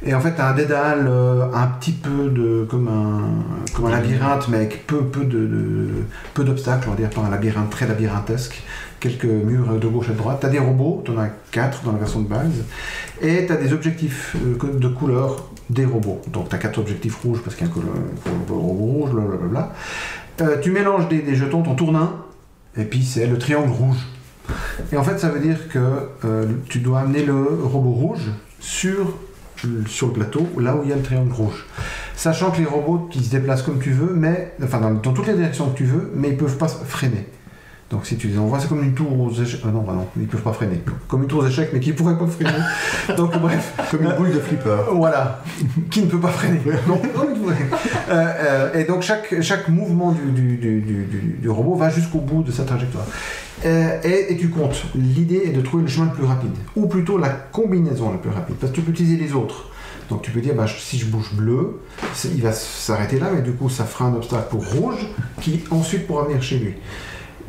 Et 0.05 0.13
en 0.13 0.19
fait, 0.19 0.38
un 0.39 0.53
dédale 0.53 1.07
euh, 1.09 1.45
un 1.53 1.67
petit 1.67 1.93
peu 1.93 2.30
de 2.30 2.65
comme 2.69 2.88
un 2.89 3.71
comme 3.73 3.85
un 3.85 3.91
labyrinthe, 3.91 4.47
mais 4.49 4.57
avec 4.57 4.85
peu 4.85 5.01
peu 5.05 5.23
de, 5.23 5.39
de- 5.47 5.89
peu 6.34 6.43
d'obstacles, 6.43 6.88
on 6.88 6.91
va 6.91 6.97
dire 6.97 7.09
pas 7.09 7.21
un 7.21 7.30
labyrinthe 7.30 7.69
très 7.69 7.88
labyrinthesque. 7.88 8.61
Quelques 8.99 9.25
murs 9.25 9.80
de 9.80 9.88
gauche 9.88 10.07
de 10.09 10.13
droite. 10.13 10.38
T'as 10.41 10.47
des 10.49 10.59
robots, 10.59 11.01
t'en 11.05 11.17
as 11.17 11.27
quatre 11.51 11.84
dans 11.84 11.91
la 11.91 11.97
version 11.99 12.21
de 12.21 12.27
base, 12.30 12.63
et 13.21 13.45
t'as 13.45 13.57
des 13.57 13.73
objectifs 13.73 14.35
euh, 14.45 14.80
de 14.80 14.88
couleur 14.88 15.49
des 15.69 15.84
robots. 15.85 16.21
Donc 16.31 16.47
t'as 16.49 16.57
quatre 16.57 16.80
objectifs 16.80 17.15
rouges 17.21 17.41
parce 17.43 17.55
qu'il 17.57 17.67
y 17.67 17.69
a 17.69 17.73
un 17.73 18.49
robot 18.49 18.61
rouge, 18.61 19.11
blablabla. 19.11 19.73
Euh, 20.41 20.57
tu 20.61 20.71
mélanges 20.71 21.07
des, 21.09 21.21
des 21.21 21.35
jetons, 21.35 21.63
t'en 21.63 21.75
tournes 21.75 21.97
un, 21.97 22.11
et 22.77 22.85
puis 22.85 23.03
c'est 23.03 23.27
le 23.27 23.37
triangle 23.37 23.71
rouge. 23.71 23.97
Et 24.91 24.97
en 24.97 25.03
fait, 25.03 25.17
ça 25.19 25.29
veut 25.29 25.39
dire 25.39 25.69
que 25.69 25.79
euh, 26.25 26.45
tu 26.69 26.79
dois 26.79 27.01
amener 27.01 27.23
le 27.23 27.35
robot 27.35 27.91
rouge 27.91 28.31
sur, 28.59 29.17
le 29.63 30.11
plateau, 30.11 30.47
là 30.59 30.75
où 30.75 30.81
il 30.83 30.89
y 30.89 30.93
a 30.93 30.95
le 30.95 31.01
triangle 31.01 31.31
rouge. 31.31 31.65
Sachant 32.15 32.51
que 32.51 32.57
les 32.57 32.65
robots, 32.65 33.09
ils 33.15 33.23
se 33.23 33.31
déplacent 33.31 33.61
comme 33.61 33.79
tu 33.79 33.91
veux, 33.91 34.13
mais, 34.13 34.53
enfin 34.61 34.81
dans, 34.81 34.91
dans 34.91 35.13
toutes 35.13 35.27
les 35.27 35.35
directions 35.35 35.69
que 35.69 35.77
tu 35.77 35.85
veux, 35.85 36.11
mais 36.15 36.29
ils 36.29 36.37
peuvent 36.37 36.57
pas 36.57 36.67
freiner. 36.67 37.27
Donc 37.89 38.05
si 38.07 38.18
tu 38.18 38.27
les 38.27 38.38
envoies, 38.39 38.60
c'est 38.60 38.68
comme 38.68 38.81
une 38.84 38.93
tour 38.95 39.19
aux 39.19 39.31
échecs. 39.31 39.61
Ah 39.64 39.68
non, 39.68 39.81
bah 39.81 39.93
non, 39.95 40.07
ils 40.19 40.26
peuvent 40.27 40.41
pas 40.41 40.53
freiner. 40.53 40.81
Comme 41.07 41.22
une 41.23 41.27
tour 41.27 41.43
aux 41.43 41.47
échecs, 41.47 41.69
mais 41.73 41.80
qui 41.80 41.93
pourrait 41.93 42.18
pas 42.18 42.26
freiner. 42.26 42.49
Donc 43.18 43.38
bref. 43.39 43.73
Comme 43.91 44.03
une 44.03 44.14
boule 44.15 44.31
de 44.34 44.39
flipper. 44.39 44.77
Voilà, 44.93 45.43
qui 45.91 46.01
ne 46.01 46.07
peut 46.07 46.19
pas 46.19 46.30
freiner. 46.30 46.60
Non, 46.88 46.95
non. 47.15 47.34
Euh, 48.10 48.11
euh, 48.11 48.73
et 48.80 48.85
donc 48.85 49.01
chaque, 49.03 49.41
chaque 49.41 49.68
mouvement 49.69 50.11
du, 50.11 50.31
du, 50.31 50.57
du, 50.57 50.81
du- 50.81 51.05
du- 51.05 51.38
du 51.41 51.49
robot 51.49 51.76
va 51.76 51.89
jusqu'au 51.89 52.19
bout 52.19 52.41
de 52.41 52.51
sa 52.51 52.64
trajectoire. 52.64 53.05
Euh, 53.65 53.97
et, 54.03 54.34
et 54.34 54.38
tu 54.38 54.49
comptes. 54.49 54.84
L'idée 54.95 55.43
est 55.45 55.51
de 55.51 55.61
trouver 55.61 55.84
le 55.84 55.89
chemin 55.89 56.07
le 56.07 56.14
plus 56.14 56.26
rapide, 56.26 56.51
ou 56.76 56.88
plutôt 56.88 57.18
la 57.18 57.30
combinaison 57.30 58.11
la 58.11 58.18
plus 58.18 58.31
rapide, 58.31 58.55
parce 58.55 58.72
que 58.72 58.77
tu 58.77 58.81
peux 58.84 58.91
utiliser 58.91 59.18
les 59.23 59.34
autres. 59.34 59.69
Donc 60.10 60.22
tu 60.23 60.31
peux 60.31 60.41
dire, 60.41 60.53
bah, 60.55 60.65
si 60.68 60.97
je 60.97 61.05
bouge 61.05 61.31
bleu, 61.34 61.80
il 62.26 62.41
va 62.41 62.51
s'arrêter 62.53 63.19
là, 63.19 63.27
mais 63.34 63.41
du 63.41 63.51
coup 63.53 63.69
ça 63.69 63.84
fera 63.85 64.05
un 64.05 64.14
obstacle 64.15 64.47
pour 64.49 64.65
rouge, 64.65 65.05
qui 65.41 65.64
ensuite 65.72 66.07
pourra 66.07 66.26
venir 66.26 66.41
chez 66.41 66.57
lui. 66.60 66.73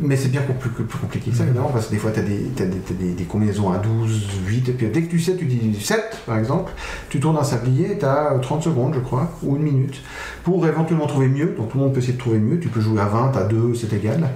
Mais 0.00 0.16
c'est 0.16 0.28
bien 0.28 0.42
plus, 0.42 0.70
plus, 0.70 0.98
compliqué 0.98 1.30
que 1.30 1.36
ça, 1.36 1.44
évidemment, 1.44 1.68
parce 1.68 1.86
que 1.86 1.92
des 1.92 1.98
fois, 1.98 2.10
tu 2.10 2.18
as, 2.18 2.22
des, 2.22 2.50
t'as 2.56 2.64
des, 2.64 2.78
t'as 2.78 2.94
des, 2.94 3.12
des 3.12 3.24
combinaisons 3.24 3.70
à 3.70 3.78
12, 3.78 4.28
8, 4.46 4.68
et 4.68 4.72
puis 4.72 4.88
dès 4.88 5.02
que 5.02 5.10
tu 5.10 5.20
sais, 5.20 5.36
tu 5.36 5.44
dis 5.44 5.80
7, 5.80 6.22
par 6.26 6.36
exemple, 6.36 6.72
tu 7.10 7.20
tournes 7.20 7.36
un 7.36 7.44
sablier, 7.44 7.96
tu 7.98 8.04
as 8.04 8.36
30 8.42 8.64
secondes, 8.64 8.94
je 8.94 9.00
crois, 9.00 9.30
ou 9.44 9.54
une 9.54 9.62
minute, 9.62 10.02
pour 10.42 10.66
éventuellement 10.66 11.06
trouver 11.06 11.28
mieux. 11.28 11.54
Donc 11.56 11.70
tout 11.70 11.78
le 11.78 11.84
monde 11.84 11.92
peut 11.92 12.00
essayer 12.00 12.14
de 12.14 12.18
trouver 12.18 12.38
mieux. 12.38 12.58
Tu 12.58 12.68
peux 12.68 12.80
jouer 12.80 13.00
à 13.00 13.06
20, 13.06 13.36
à 13.36 13.44
2, 13.44 13.74
c'est 13.74 13.92
égal. 13.92 14.28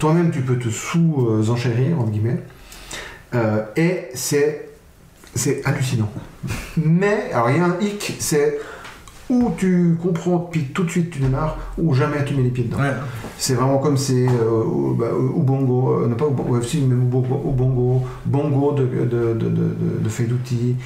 Toi-même, 0.00 0.32
tu 0.32 0.40
peux 0.40 0.58
te 0.58 0.68
sous-enchérir, 0.68 2.00
entre 2.00 2.10
guillemets. 2.10 2.40
Euh, 3.34 3.62
et 3.76 4.08
c'est, 4.14 4.70
c'est 5.34 5.64
hallucinant. 5.64 6.10
Mais, 6.76 7.30
alors 7.32 7.50
il 7.50 7.56
y 7.58 7.60
a 7.60 7.64
un 7.64 7.76
hic, 7.80 8.16
c'est 8.18 8.58
ou 9.30 9.50
tu 9.58 9.96
comprends, 10.02 10.38
puis 10.38 10.64
tout 10.74 10.84
de 10.84 10.90
suite 10.90 11.10
tu 11.10 11.18
démarres, 11.18 11.56
ou 11.76 11.92
jamais 11.94 12.24
tu 12.24 12.34
mets 12.34 12.42
les 12.42 12.50
pieds 12.50 12.64
dedans. 12.64 12.78
Ouais. 12.82 12.92
C'est 13.36 13.54
vraiment 13.54 13.78
comme 13.78 13.96
c'est 13.98 14.26
euh, 14.26 14.64
bah, 14.98 15.06
Ubongo, 15.36 16.00
euh, 16.02 16.08
non 16.08 16.16
pas 16.16 16.26
Ubongo, 16.26 16.56
ouais, 16.56 16.62
si, 16.66 16.80
même 16.80 17.02
Ubongo, 17.02 17.42
Ubongo, 17.46 18.02
Bongo 18.24 18.72
de, 18.72 18.84
de, 18.86 19.04
de, 19.04 19.34
de, 19.34 19.48
de, 19.48 19.98
de 20.02 20.08
Fedouti, 20.08 20.76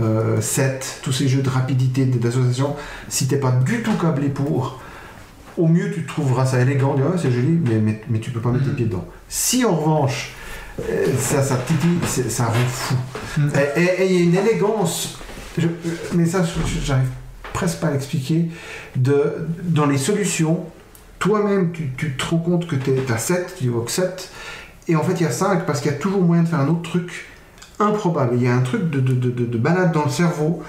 euh, 0.00 0.40
7, 0.40 1.00
tous 1.02 1.12
ces 1.12 1.28
jeux 1.28 1.42
de 1.42 1.48
rapidité, 1.50 2.04
d'association, 2.06 2.74
si 3.08 3.28
t'es 3.28 3.36
pas 3.36 3.52
du 3.52 3.82
tout 3.82 3.92
câblé 4.00 4.28
pour, 4.28 4.80
au 5.58 5.66
mieux 5.66 5.90
tu 5.92 6.06
trouveras 6.06 6.46
ça 6.46 6.60
élégant, 6.60 6.96
Ah, 6.98 7.18
c'est 7.20 7.30
joli, 7.30 7.58
mais, 7.64 7.78
mais, 7.78 8.00
mais 8.08 8.18
tu 8.20 8.30
peux 8.30 8.40
pas 8.40 8.50
mettre 8.50 8.64
tes 8.64 8.70
pieds 8.72 8.86
dedans. 8.86 9.04
Si 9.28 9.64
en 9.64 9.74
revanche, 9.76 10.32
euh, 10.88 11.06
ça, 11.18 11.42
ça 11.42 11.56
titille, 11.66 11.98
ça 12.30 12.46
rend 12.46 12.52
fou. 12.66 12.94
Mhm. 13.38 13.50
Et- 13.76 14.06
il 14.06 14.12
y 14.12 14.18
a 14.18 14.22
une 14.22 14.34
élégance, 14.36 15.18
je- 15.58 15.68
mais 16.14 16.24
ça, 16.24 16.42
j'arrive 16.82 17.04
presque 17.52 17.78
pas 17.80 17.88
à 17.88 17.90
l'expliquer, 17.92 18.48
de, 18.96 19.34
dans 19.62 19.86
les 19.86 19.98
solutions, 19.98 20.64
toi-même, 21.18 21.72
tu, 21.72 21.90
tu 21.96 22.12
te 22.16 22.24
rends 22.26 22.38
compte 22.38 22.66
que 22.66 22.76
tu 22.76 22.90
as 23.12 23.18
7, 23.18 23.56
tu 23.58 23.64
évoques 23.66 23.90
7, 23.90 24.30
et 24.88 24.96
en 24.96 25.02
fait, 25.02 25.12
il 25.14 25.22
y 25.22 25.26
a 25.26 25.30
5 25.30 25.66
parce 25.66 25.80
qu'il 25.80 25.90
y 25.90 25.94
a 25.94 25.98
toujours 25.98 26.22
moyen 26.22 26.42
de 26.42 26.48
faire 26.48 26.60
un 26.60 26.68
autre 26.68 26.82
truc 26.90 27.26
improbable. 27.78 28.32
Il 28.36 28.42
y 28.42 28.48
a 28.48 28.54
un 28.54 28.60
truc 28.62 28.90
de, 28.90 29.00
de, 29.00 29.14
de, 29.14 29.30
de- 29.30 29.46
de 29.46 29.58
balade 29.58 29.92
dans 29.92 30.04
le 30.04 30.10
cerveau. 30.10 30.62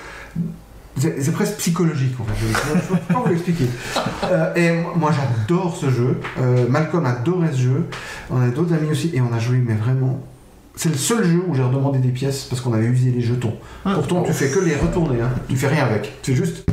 C'est 0.97 1.31
presque 1.31 1.55
psychologique, 1.55 2.13
en 2.19 2.25
fait. 2.25 2.33
Je 2.45 2.75
ne 2.75 2.81
peux 2.99 3.13
pas 3.13 3.19
vous 3.21 3.29
l'expliquer. 3.29 3.65
Euh, 4.23 4.53
et 4.55 4.71
moi- 4.81 4.93
moi, 4.95 5.11
j'adore 5.11 5.75
ce 5.75 5.89
jeu. 5.89 6.17
Euh, 6.39 6.65
Malcolm 6.69 7.05
adorait 7.05 7.51
ce 7.51 7.57
jeu. 7.57 7.85
On 8.29 8.39
a 8.41 8.47
d'autres 8.47 8.73
amis 8.73 8.89
aussi, 8.91 9.09
et 9.13 9.19
on 9.19 9.33
a 9.33 9.39
joué, 9.39 9.57
mais 9.57 9.73
vraiment. 9.73 10.21
C'est 10.75 10.89
le 10.89 10.95
seul 10.95 11.23
jeu 11.25 11.41
où 11.47 11.53
j'ai 11.53 11.63
redemandé 11.63 11.99
des 11.99 12.09
pièces 12.09 12.45
parce 12.49 12.61
qu'on 12.61 12.73
avait 12.73 12.85
usé 12.87 13.11
les 13.11 13.21
jetons. 13.21 13.53
Ah. 13.85 13.91
Pourtant, 13.95 14.23
tu 14.23 14.31
fais 14.33 14.49
que 14.49 14.59
les 14.59 14.75
retourner, 14.75 15.21
hein. 15.21 15.29
tu 15.49 15.55
fais 15.57 15.67
rien 15.67 15.85
avec. 15.85 16.21
Tu 16.21 16.31
fais 16.31 16.37
juste. 16.45 16.65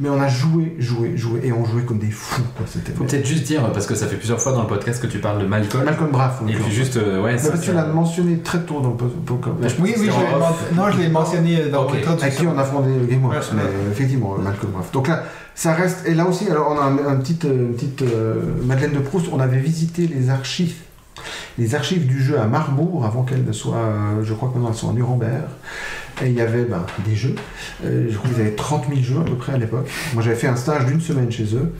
Mais 0.00 0.08
on 0.08 0.20
a 0.20 0.28
joué, 0.28 0.76
joué, 0.78 1.16
joué, 1.16 1.40
et 1.42 1.50
on 1.52 1.64
jouait 1.64 1.82
comme 1.82 1.98
des 1.98 2.12
fous, 2.12 2.40
quoi. 2.56 2.64
C'était 2.72 2.92
Faut 2.92 3.02
peut-être 3.02 3.26
juste 3.26 3.42
dire, 3.48 3.68
parce 3.72 3.84
que 3.84 3.96
ça 3.96 4.06
fait 4.06 4.14
plusieurs 4.14 4.40
fois 4.40 4.52
dans 4.52 4.60
le 4.62 4.68
podcast 4.68 5.02
que 5.02 5.08
tu 5.08 5.18
parles 5.18 5.40
de 5.42 5.46
Malcolm. 5.46 5.84
Malcolm 5.84 6.10
Braff. 6.12 6.40
Et 6.48 6.52
puis 6.52 6.70
juste, 6.72 6.96
euh, 6.98 7.20
ouais, 7.20 7.36
ça, 7.36 7.58
tu 7.58 7.72
l'as 7.72 7.86
mentionné 7.86 8.38
très 8.38 8.60
tôt 8.60 8.80
dans 8.80 8.90
le 8.90 8.96
po- 8.96 9.06
po- 9.06 9.40
Mais 9.60 9.68
je 9.68 9.74
Oui, 9.82 9.94
oui, 9.98 10.04
je 10.06 10.10
l'ai 10.10 10.76
non, 10.76 10.90
je 10.92 10.98
l'ai 10.98 11.08
mentionné 11.08 11.68
dans 11.70 11.82
Ok. 11.82 11.94
l'introduction. 11.94 12.22
Avec 12.28 12.36
qui 12.38 12.46
on 12.46 12.56
a 12.56 12.62
fondé 12.62 12.90
Game 13.10 13.24
Works, 13.24 13.38
Ouais, 13.38 13.42
mais 13.56 13.62
ouais. 13.62 13.68
effectivement, 13.90 14.36
Malcolm 14.38 14.70
Braff. 14.70 14.92
Donc 14.92 15.08
là, 15.08 15.24
ça 15.56 15.74
reste. 15.74 16.06
Et 16.06 16.14
là 16.14 16.26
aussi, 16.28 16.48
alors 16.48 16.70
on 16.70 16.78
a 16.78 16.84
un, 16.84 16.92
un 16.98 17.14
euh, 17.14 17.14
une 17.16 17.74
petite 17.74 18.02
euh, 18.02 18.34
Madeleine 18.64 18.92
de 18.92 19.00
Proust. 19.00 19.26
On 19.32 19.40
avait 19.40 19.58
visité 19.58 20.06
les 20.06 20.30
archives, 20.30 20.74
les 21.58 21.74
archives 21.74 22.06
du 22.06 22.22
jeu 22.22 22.38
à 22.38 22.46
Marbourg 22.46 23.04
avant 23.04 23.22
qu'elles 23.22 23.44
ne 23.44 23.52
soient, 23.52 23.76
euh, 23.76 24.22
je 24.22 24.32
crois 24.34 24.48
que 24.48 24.54
maintenant 24.54 24.70
elles 24.70 24.76
sont 24.76 24.90
à 24.90 24.92
Nuremberg. 24.92 25.44
Et 26.22 26.26
il 26.26 26.32
y 26.34 26.40
avait 26.40 26.64
ben, 26.64 26.84
des 27.06 27.14
jeux. 27.14 27.36
Euh, 27.84 28.06
je 28.10 28.16
crois 28.16 28.28
qu'ils 28.30 28.40
avaient 28.40 28.50
30 28.56 28.86
000 28.88 29.00
jeux 29.02 29.20
à 29.20 29.24
peu 29.24 29.36
près 29.36 29.52
à 29.52 29.58
l'époque. 29.58 29.88
Moi, 30.14 30.22
j'avais 30.22 30.34
fait 30.36 30.48
un 30.48 30.56
stage 30.56 30.84
d'une 30.86 31.00
semaine 31.00 31.30
chez 31.30 31.54
eux. 31.54 31.72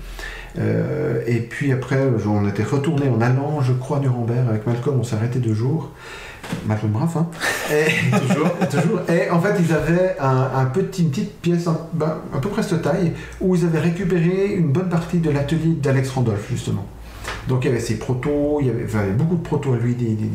Euh, 0.59 1.23
et 1.27 1.41
puis 1.41 1.73
après, 1.73 1.99
on 2.27 2.49
était 2.49 2.63
retourné 2.63 3.09
en 3.09 3.21
allant, 3.21 3.61
je 3.63 3.73
crois, 3.73 3.97
à 3.99 4.01
Nuremberg 4.01 4.47
avec 4.49 4.67
Malcolm. 4.67 4.97
On 5.01 5.03
s'est 5.03 5.17
arrêté 5.17 5.41
deux 5.41 5.55
jours. 5.55 5.91
Malcolm 6.67 6.93
Braff, 6.93 7.17
hein. 7.17 7.27
Et, 7.71 8.17
toujours, 8.29 8.51
toujours. 8.71 9.01
Et 9.11 9.29
en 9.29 9.41
fait, 9.41 9.55
ils 9.61 9.73
avaient 9.73 10.17
un, 10.21 10.49
un 10.55 10.65
petit, 10.67 11.03
une 11.03 11.11
petite 11.11 11.41
pièce, 11.41 11.67
un- 11.67 11.79
ben, 11.93 12.19
à 12.35 12.39
peu 12.39 12.49
près 12.49 12.63
cette 12.63 12.83
taille, 12.83 13.13
où 13.41 13.55
ils 13.55 13.65
avaient 13.65 13.81
récupéré 13.81 14.55
une 14.55 14.69
bonne 14.73 14.89
partie 14.89 15.19
de 15.19 15.31
l'atelier 15.31 15.75
d'Alex 15.83 16.11
Randolph, 16.11 16.47
justement. 16.49 16.87
Donc 17.49 17.65
il 17.65 17.69
y 17.69 17.71
avait 17.71 17.81
ses 17.81 17.99
protos, 17.99 18.59
il 18.61 18.67
y 18.67 18.71
avait, 18.71 18.85
beaucoup 19.13 19.37
de 19.37 19.43
protos 19.43 19.73
à 19.73 19.77
lui, 19.79 19.95
des, 19.95 20.05
des, 20.05 20.15
des, 20.15 20.29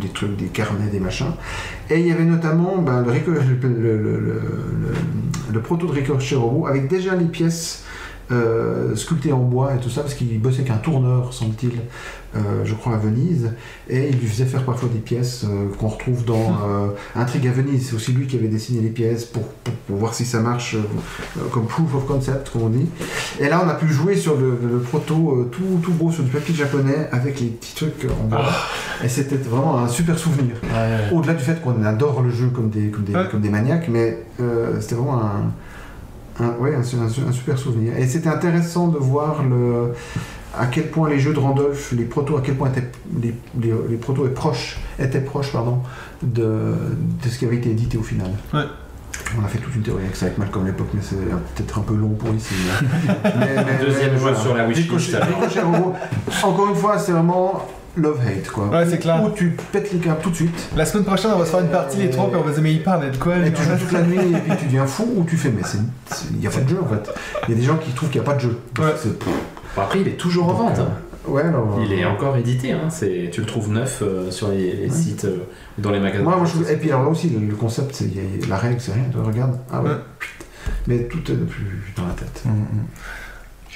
des- 0.00 0.08
trucs, 0.08 0.36
des 0.36 0.46
carnets, 0.46 0.88
des 0.92 1.00
machins. 1.00 1.32
Et 1.88 1.98
il 1.98 2.06
y 2.06 2.12
avait 2.12 2.24
notamment 2.24 2.76
ben, 2.78 3.02
le 5.52 5.60
proto 5.60 5.86
de 5.86 5.92
Ricochet 5.92 6.36
Robot 6.36 6.66
avec 6.66 6.88
déjà 6.88 7.16
les 7.16 7.24
pièces 7.24 7.84
euh, 8.32 8.94
sculptées 8.94 9.32
en 9.32 9.40
bois 9.40 9.74
et 9.74 9.78
tout 9.78 9.90
ça, 9.90 10.02
parce 10.02 10.14
qu'il 10.14 10.40
bossait 10.40 10.60
avec 10.60 10.70
un 10.70 10.76
tourneur, 10.76 11.32
semble-t-il, 11.32 11.80
euh, 12.36 12.64
je 12.64 12.74
crois 12.74 12.94
à 12.94 12.96
Venise, 12.96 13.50
et 13.88 14.08
il 14.08 14.18
lui 14.18 14.28
faisait 14.28 14.44
faire 14.44 14.62
parfois 14.64 14.88
des 14.88 15.00
pièces 15.00 15.44
euh, 15.44 15.66
qu'on 15.78 15.88
retrouve 15.88 16.24
dans 16.24 16.56
Intrigue 17.16 17.48
à 17.48 17.52
Venise. 17.52 17.88
C'est 17.88 17.96
aussi 17.96 18.12
lui 18.12 18.26
qui 18.28 18.36
avait 18.36 18.46
dessiné 18.48 18.80
les 18.82 18.90
pièces 18.90 19.24
pour, 19.24 19.42
pour, 19.42 19.74
pour 19.74 19.96
voir 19.96 20.14
si 20.14 20.24
ça 20.24 20.40
marche, 20.40 20.76
comme 21.50 21.66
proof 21.66 21.92
of 21.94 22.06
concept, 22.06 22.50
comme 22.50 22.62
on 22.62 22.68
dit. 22.68 22.86
Et 23.40 23.48
là, 23.48 23.60
on 23.64 23.68
a 23.68 23.74
pu 23.74 23.88
jouer 23.88 24.14
sur 24.16 24.36
le, 24.36 24.58
le 24.62 24.78
proto 24.78 25.48
tout, 25.50 25.80
tout 25.82 25.92
beau 25.92 26.12
sur 26.12 26.22
du 26.22 26.30
papier 26.30 26.54
japonais 26.54 27.08
avec 27.10 27.40
les 27.40 27.48
petits 27.48 27.74
trucs 27.74 28.06
en 28.20 28.24
bois. 28.28 28.44
Et 29.02 29.08
c'était 29.08 29.36
vraiment 29.36 29.78
un 29.78 29.88
super 29.88 30.18
souvenir. 30.18 30.54
Ouais. 30.62 31.12
Au-delà 31.16 31.34
du 31.34 31.42
fait 31.42 31.60
qu'on 31.60 31.82
adore 31.84 32.22
le 32.22 32.30
jeu 32.30 32.48
comme 32.54 32.70
des, 32.70 32.88
comme 32.90 33.04
des, 33.04 33.14
Ouais. 33.14 33.26
comme 33.28 33.40
des 33.40 33.50
maniaques, 33.50 33.88
mais 33.88 34.18
c'était 34.80 34.94
vraiment 34.94 35.20
un, 35.20 35.52
un- 36.40 36.56
ouais, 36.62 36.74
un, 36.74 36.80
un 36.80 37.08
su- 37.08 37.20
un 37.28 37.32
super 37.32 37.58
souvenir. 37.58 37.96
Et 37.96 38.06
c'était 38.06 38.28
intéressant 38.28 38.88
de 38.88 38.98
voir 38.98 39.42
le, 39.42 39.92
à 40.58 40.66
quel 40.66 40.88
point 40.90 41.08
les 41.08 41.18
jeux 41.20 41.32
de 41.32 41.38
Randolph, 41.38 41.92
les 41.92 42.04
protos, 42.04 42.36
à 42.36 42.40
quel 42.42 42.56
point 42.56 42.68
étaient, 42.70 42.90
les, 43.22 43.34
les, 43.60 43.72
les 43.88 43.96
protos 43.96 44.24
étaient 44.26 44.34
proches, 44.34 44.78
étaient 44.98 45.20
proches 45.20 45.52
pardon, 45.52 45.78
de, 46.22 46.42
de 47.22 47.28
ce 47.28 47.38
qui 47.38 47.44
avait 47.44 47.56
été 47.56 47.70
édité 47.70 47.96
au 47.98 48.02
final. 48.02 48.30
Ouais. 48.54 48.60
On 49.40 49.44
a 49.44 49.48
fait 49.48 49.58
toute 49.58 49.74
une 49.76 49.82
théorie 49.82 50.02
avec 50.04 50.16
ça 50.16 50.26
avec 50.26 50.38
Malcolm 50.38 50.64
à 50.64 50.68
l'époque, 50.68 50.88
mais 50.94 51.00
c'est 51.02 51.14
peut-être 51.16 51.78
un 51.78 51.82
peu 51.82 51.94
long 51.94 52.10
pour 52.10 52.34
ici. 52.34 52.54
mais- 52.82 53.20
mais- 53.38 53.64
mais- 53.64 53.84
Deuxième 53.84 54.12
mais 54.14 54.18
jeu 54.18 54.34
sur 54.34 54.54
la 54.54 54.66
wishlist. 54.66 55.16
Encore 56.42 56.68
une 56.68 56.74
fois, 56.74 56.98
c'est 56.98 57.12
vraiment 57.12 57.66
love-hate 57.96 58.50
quoi. 58.52 58.68
Ouais, 58.68 58.86
c'est 58.88 58.98
clair. 58.98 59.22
Où 59.22 59.30
tu 59.30 59.56
pètes 59.72 59.92
les 59.92 59.98
câbles 59.98 60.20
tout 60.22 60.30
de 60.30 60.34
suite. 60.36 60.68
La 60.76 60.84
semaine 60.84 61.04
prochaine, 61.04 61.32
on 61.34 61.38
va 61.38 61.44
se 61.44 61.50
faire 61.50 61.60
une 61.60 61.68
partie 61.70 61.98
les 61.98 62.10
trois, 62.10 62.28
puis 62.30 62.36
on 62.36 62.42
va 62.42 62.48
se 62.50 62.54
dire, 62.54 62.62
mais 62.62 62.72
il 62.74 62.82
parle 62.82 63.10
de 63.10 63.16
quoi 63.16 63.36
Et 63.38 63.52
tu 63.52 63.62
joues 63.62 63.76
toute 63.78 63.92
la 63.92 64.02
nuit 64.02 64.16
et 64.18 64.38
puis 64.38 64.52
tu 64.58 64.66
deviens 64.66 64.86
fou 64.86 65.08
ou 65.16 65.24
tu 65.24 65.36
fais 65.36 65.50
mais 65.50 65.62
il 66.32 66.38
n'y 66.38 66.46
a 66.46 66.50
pas 66.50 66.60
de 66.60 66.68
jeu 66.68 66.78
en 66.82 66.86
fait. 66.88 67.10
Il 67.48 67.54
y 67.54 67.56
a 67.56 67.60
des 67.60 67.66
gens 67.66 67.76
qui 67.76 67.90
trouvent 67.92 68.08
qu'il 68.10 68.20
n'y 68.20 68.26
a 68.26 68.30
pas 68.30 68.36
de 68.36 68.40
jeu. 68.42 68.58
Ouais. 68.78 68.94
Après, 69.76 70.00
il 70.00 70.08
est 70.08 70.16
toujours 70.16 70.48
en 70.48 70.52
vente. 70.54 70.78
hein. 70.78 70.88
Ouais 71.28 71.42
alors. 71.42 71.78
Il 71.84 71.92
est 71.92 72.02
euh, 72.04 72.08
encore 72.08 72.36
édité. 72.38 72.72
Hein. 72.72 72.88
C'est- 72.88 73.28
Tu 73.30 73.40
le 73.40 73.46
trouves 73.46 73.70
neuf 73.70 74.02
euh, 74.02 74.30
sur 74.30 74.48
les, 74.48 74.72
les 74.72 74.88
Ouais. 74.88 74.90
sites 74.90 75.26
euh, 75.26 75.44
ou 75.78 75.82
dans 75.82 75.90
les 75.90 76.00
magasins. 76.00 76.24
Moi, 76.24 76.36
moi, 76.36 76.46
je- 76.46 76.72
Et 76.72 76.76
puis 76.76 76.88
alors 76.90 77.04
là 77.04 77.08
aussi 77.10 77.28
le, 77.28 77.46
le 77.46 77.54
concept 77.54 77.94
c'est 77.94 78.08
la 78.48 78.56
règle 78.56 78.80
c'est 78.80 78.92
rien. 78.92 79.04
Tu 79.12 79.18
regardes 79.18 79.58
ah 79.70 79.82
ouais. 79.82 79.90
Ouais. 79.90 79.96
Mais 80.86 80.98
tout 81.04 81.18
est 81.30 81.34
plus 81.34 81.92
dans 81.96 82.06
la 82.06 82.14
tête. 82.14 82.42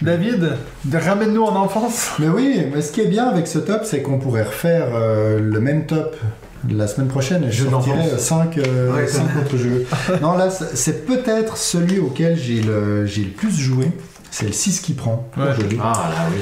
David, 0.02 0.56
ramène-nous 0.92 1.42
en 1.42 1.56
enfance. 1.56 2.12
Mais 2.18 2.28
oui, 2.28 2.66
mais 2.72 2.82
ce 2.82 2.92
qui 2.92 3.00
est 3.00 3.06
bien 3.06 3.26
avec 3.26 3.46
ce 3.46 3.58
top, 3.58 3.82
c'est 3.84 4.02
qu'on 4.02 4.18
pourrait 4.18 4.42
refaire 4.42 4.88
euh, 4.94 5.38
le 5.38 5.60
même 5.60 5.86
top 5.86 6.16
la 6.68 6.86
semaine 6.86 7.08
prochaine 7.08 7.44
et 7.44 7.52
je 7.52 7.68
sortirai 7.68 7.96
d'enfance. 7.98 8.18
5 8.20 8.56
Ouais, 8.56 9.06
c'est 9.06 9.20
autres 9.20 9.56
jeux. 9.56 9.86
Non, 10.22 10.36
là, 10.36 10.48
c'est 10.50 11.06
peut-être 11.06 11.56
celui 11.56 11.98
auquel 11.98 12.36
j'ai 12.36 12.62
le, 12.62 13.06
plus 13.36 13.54
joué. 13.54 13.86
C'est 14.30 14.46
le 14.46 14.52
6 14.52 14.80
qui 14.80 14.94
prend. 14.94 15.28
Ouais. 15.36 15.44
Ah 15.80 16.10
là 16.10 16.26
oui. 16.30 16.40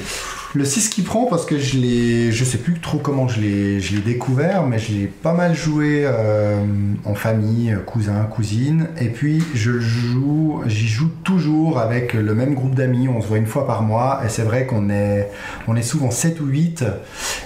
Le 0.55 0.67
6 0.67 0.91
qui 0.91 1.01
prend 1.01 1.25
parce 1.25 1.47
que 1.47 1.59
je 1.59 1.79
l'ai, 1.79 2.31
je 2.31 2.45
sais 2.45 2.59
plus 2.59 2.79
trop 2.79 2.99
comment 2.99 3.27
je 3.27 3.41
l'ai, 3.41 3.81
je 3.81 3.95
l'ai 3.97 4.03
découvert, 4.03 4.67
mais 4.67 4.79
je 4.79 4.93
l'ai 4.93 5.07
pas 5.07 5.33
mal 5.33 5.55
joué 5.55 6.03
euh, 6.05 6.63
en 7.07 7.15
famille, 7.15 7.75
cousin, 7.87 8.25
cousine, 8.31 8.89
et 9.01 9.09
puis 9.09 9.43
je 9.55 9.71
le 9.71 9.81
joue, 9.81 10.61
j'y 10.67 10.89
joue 10.89 11.09
toujours 11.25 11.79
avec 11.79 12.13
le 12.13 12.35
même 12.35 12.53
groupe 12.55 12.75
d'amis, 12.75 13.09
on 13.09 13.23
se 13.23 13.29
voit 13.29 13.39
une 13.39 13.47
fois 13.47 13.67
par 13.67 13.81
mois, 13.81 14.21
et 14.27 14.29
c'est 14.29 14.43
vrai 14.43 14.67
qu'on 14.67 14.91
est, 14.91 15.31
on 15.69 15.75
est 15.77 15.81
souvent 15.83 16.11
7 16.11 16.39
ou 16.43 16.47
8, 16.47 16.85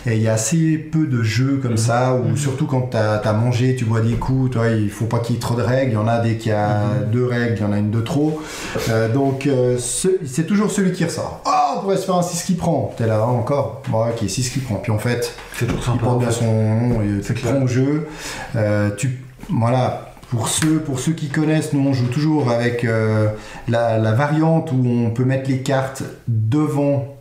et 0.06 0.16
il 0.16 0.22
y 0.22 0.26
a 0.26 0.32
assez 0.32 0.76
peu 0.76 1.06
de 1.06 1.22
jeux 1.22 1.60
comme 1.62 1.76
ça, 1.76 2.16
où 2.16 2.36
surtout 2.36 2.66
quand 2.66 2.90
tu 2.90 2.96
as, 2.96 3.32
mangé, 3.34 3.76
tu 3.76 3.84
bois 3.84 4.00
des 4.00 4.14
coups, 4.14 4.50
toi, 4.50 4.66
il 4.68 4.90
faut 4.90 5.04
pas 5.06 5.20
qu'il 5.20 5.36
y 5.36 5.38
ait 5.38 5.40
trop 5.40 5.54
de 5.54 5.62
règles, 5.62 5.92
il 5.92 5.94
y 5.94 5.98
en 5.98 6.08
a 6.08 6.18
dès 6.18 6.34
qu'il 6.38 6.50
y 6.50 6.54
a 6.56 6.80
deux 7.12 7.24
règles, 7.26 7.54
il 7.56 7.62
y 7.62 7.64
en 7.64 7.72
a 7.72 7.78
une 7.78 7.92
de 7.92 8.00
trop, 8.00 8.42
Euh, 8.90 9.08
donc 9.12 9.46
euh, 9.46 9.76
ce- 9.78 10.08
c'est 10.26 10.46
toujours 10.46 10.70
celui 10.72 10.90
qui 10.92 11.04
ressort. 11.04 11.40
Oh, 11.46 11.50
pourrait 11.80 11.96
se 11.96 12.06
faire 12.06 12.16
un 12.16 12.22
6 12.22 12.42
qui 12.44 12.54
prend. 12.54 12.94
T'es 12.96 13.06
là, 13.06 13.24
encore. 13.26 13.82
Bon, 13.88 14.06
ok, 14.06 14.28
6 14.28 14.50
qui 14.50 14.60
prend. 14.60 14.76
Puis 14.76 14.92
en 14.92 14.98
fait, 14.98 15.34
il 15.60 15.66
porte 15.66 15.88
en 16.02 16.16
bien 16.16 16.30
son 16.30 16.44
nom 16.44 17.02
prends 17.02 17.62
au 17.62 17.66
jeu. 17.66 18.08
Euh, 18.54 18.90
tu, 18.96 19.22
voilà, 19.50 20.12
pour 20.30 20.48
ceux, 20.48 20.78
pour 20.80 20.98
ceux 20.98 21.12
qui 21.12 21.28
connaissent, 21.28 21.72
nous 21.72 21.88
on 21.88 21.92
joue 21.92 22.08
toujours 22.08 22.50
avec 22.50 22.84
euh, 22.84 23.28
la, 23.68 23.98
la 23.98 24.12
variante 24.12 24.72
où 24.72 24.84
on 24.86 25.10
peut 25.10 25.24
mettre 25.24 25.48
les 25.48 25.62
cartes 25.62 26.02
devant 26.28 27.15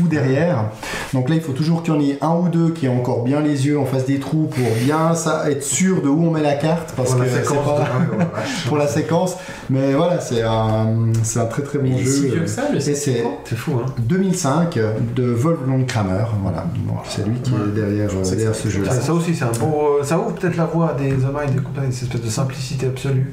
ou 0.00 0.06
derrière. 0.06 0.66
Donc 1.12 1.28
là, 1.28 1.34
il 1.34 1.40
faut 1.40 1.52
toujours 1.52 1.82
qu'il 1.82 1.92
y 1.92 1.96
en 1.96 2.00
ait 2.00 2.18
un 2.20 2.36
ou 2.36 2.48
deux 2.48 2.70
qui 2.70 2.86
aient 2.86 2.88
encore 2.88 3.24
bien 3.24 3.40
les 3.40 3.66
yeux 3.66 3.78
en 3.78 3.84
face 3.84 4.06
des 4.06 4.20
trous 4.20 4.44
pour 4.44 4.64
bien 4.84 5.14
ça, 5.14 5.50
être 5.50 5.64
sûr 5.64 6.00
de 6.00 6.08
où 6.08 6.26
on 6.26 6.30
met 6.30 6.42
la 6.42 6.54
carte 6.54 6.92
parce 6.96 7.10
Pour 7.10 7.18
la 7.18 7.24
que 7.24 7.30
c'est 7.32 7.42
séquence. 7.44 7.64
pas 7.66 7.72
ouais, 7.80 8.16
ouais, 8.18 8.24
pour 8.68 8.76
la 8.76 8.86
séquence. 8.86 9.36
Mais 9.68 9.92
voilà, 9.94 10.20
c'est 10.20 10.42
un, 10.42 10.86
c'est 11.24 11.40
un 11.40 11.46
très 11.46 11.62
très 11.62 11.78
bon 11.80 11.98
jeu. 11.98 12.04
si 12.04 12.28
vieux 12.28 12.40
que 12.42 12.46
ça, 12.46 12.70
le 12.70 12.76
Et 12.76 12.80
six 12.80 12.94
c'est 12.94 13.24
C'est 13.44 13.56
fou, 13.56 13.72
hein. 13.84 13.86
2005 13.98 14.78
de 15.16 15.24
Wolfgang 15.32 15.84
Kramer. 15.86 16.24
Voilà, 16.40 16.64
donc 16.86 16.98
c'est 17.08 17.26
lui 17.26 17.40
qui 17.42 17.52
est 17.52 17.74
derrière, 17.74 18.10
euh, 18.10 18.22
derrière 18.30 18.54
ce 18.54 18.68
jeu-là. 18.68 18.92
Ça, 18.92 19.00
ça 19.00 19.12
aussi, 19.12 19.34
c'est 19.34 19.44
un 19.44 19.50
beau. 19.58 19.98
euh, 20.00 20.04
Ça 20.04 20.18
ouvre 20.18 20.34
peut-être 20.34 20.56
la 20.56 20.66
voie 20.66 20.90
à 20.90 20.94
des 20.94 21.12
hommes 21.24 21.38
et 21.46 21.50
des 21.50 21.58
compagnies, 21.60 21.92
cette 21.92 22.04
espèce 22.04 22.20
de 22.22 22.30
simplicité 22.30 22.86
absolue. 22.86 23.32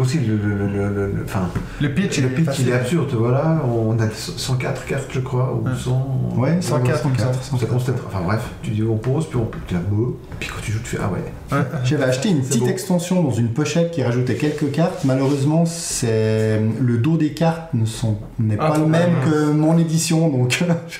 Aussi, 0.00 0.18
le, 0.20 0.36
le, 0.36 0.54
le, 0.66 0.66
le- 0.88 1.06
le- 1.12 1.24
enfin, 1.24 1.48
Le 1.80 1.92
pitch, 1.92 2.20
le 2.20 2.28
pitch, 2.28 2.58
il 2.60 2.68
est 2.68 2.72
absurde. 2.72 3.08
Voilà, 3.12 3.62
on 3.66 3.98
a 3.98 4.08
104 4.10 4.84
cartes, 4.86 5.06
je 5.10 5.20
crois, 5.20 5.54
ou 5.54 5.66
Ouais. 5.66 5.74
100. 5.76 6.32
Ouais, 6.36 6.56
104, 6.60 7.02
104. 7.02 7.50
On 7.52 7.58
s'est 7.58 7.66
constaté. 7.66 7.98
Enfin 8.06 8.20
bref, 8.24 8.40
tu 8.62 8.70
dis 8.70 8.82
on 8.82 8.96
pose, 8.96 9.26
puis 9.28 9.38
on 9.38 9.48
tu 9.66 9.74
la 9.74 9.80
beau, 9.80 10.18
puis 10.38 10.48
quand 10.48 10.60
tu 10.62 10.72
joues, 10.72 10.80
tu 10.82 10.96
fais 10.96 10.98
ah 11.02 11.10
ouais. 11.12 11.60
J'avais 11.84 12.04
acheté 12.04 12.28
une 12.30 12.40
petite 12.42 12.60
beau. 12.62 12.68
extension 12.68 13.22
dans 13.22 13.30
une 13.30 13.48
pochette 13.48 13.90
qui 13.92 14.02
rajoutait 14.02 14.34
quelques 14.34 14.70
cartes. 14.72 15.04
Malheureusement, 15.04 15.64
c'est 15.66 16.60
le 16.80 16.98
dos 16.98 17.16
des 17.16 17.30
cartes 17.32 17.72
ne 17.74 17.86
sont 17.86 18.16
n'est 18.38 18.56
Ah, 18.58 18.70
pas 18.72 18.78
le 18.78 18.84
ah, 18.84 18.88
même 18.88 19.12
mince. 19.12 19.30
que 19.30 19.50
mon 19.52 19.78
édition, 19.78 20.28
donc 20.28 20.60
il 20.60 20.92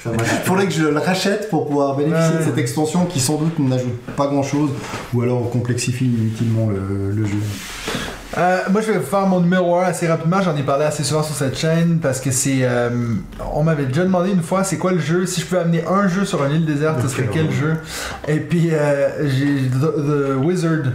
faudrait 0.45 0.67
que 0.67 0.73
je 0.73 0.85
le 0.87 0.99
rachète 0.99 1.51
pour 1.51 1.67
pouvoir 1.67 1.97
bénéficier 1.97 2.33
Ouais, 2.35 2.39
de 2.41 2.45
cette 2.45 2.59
extension 2.59 3.05
qui 3.07 3.21
sans 3.21 3.37
doute 3.37 3.59
n'ajoute 3.59 3.97
pas 4.17 4.27
grand 4.29 4.43
chose 4.43 4.71
ou 5.15 5.23
alors 5.23 5.51
complexifie 5.51 6.07
inutilement 6.07 6.69
le, 6.69 7.11
le 7.13 7.27
jeu. 7.27 7.37
Euh, 8.39 8.59
moi, 8.71 8.83
je 8.83 8.93
vais 8.93 9.01
faire 9.01 9.27
mon 9.27 9.41
numéro 9.41 9.77
1 9.77 9.85
assez 9.85 10.07
rapidement. 10.07 10.43
J'en 10.43 10.55
ai 10.57 10.63
parlé 10.63 10.85
assez 10.85 11.03
souvent 11.05 11.23
sur 11.23 11.35
cette 11.35 11.57
chaîne 11.59 12.01
parce 12.01 12.21
que 12.21 12.31
c'est. 12.31 12.59
euh, 12.63 12.91
on 13.55 13.63
m'avait 13.63 13.87
déjà 13.87 14.03
demandé 14.03 14.31
une 14.31 14.43
fois 14.43 14.63
c'est 14.63 14.77
quoi 14.77 14.93
le 14.93 14.99
jeu? 14.99 15.25
Si 15.27 15.41
je 15.41 15.47
pouvais 15.47 15.63
amener 15.63 15.85
un 15.87 16.07
jeu 16.07 16.25
sur 16.25 16.45
une 16.45 16.53
île 16.53 16.67
déserte, 16.67 17.01
ce 17.01 17.09
serait 17.09 17.29
quel 17.33 17.47
ouais. 17.47 17.53
jeu? 17.53 17.77
Et 18.29 18.41
puis, 18.41 18.71
euh, 18.73 19.27
j'ai 19.29 19.69
The, 19.69 19.81
The 19.81 20.45
Wizard. 20.45 20.93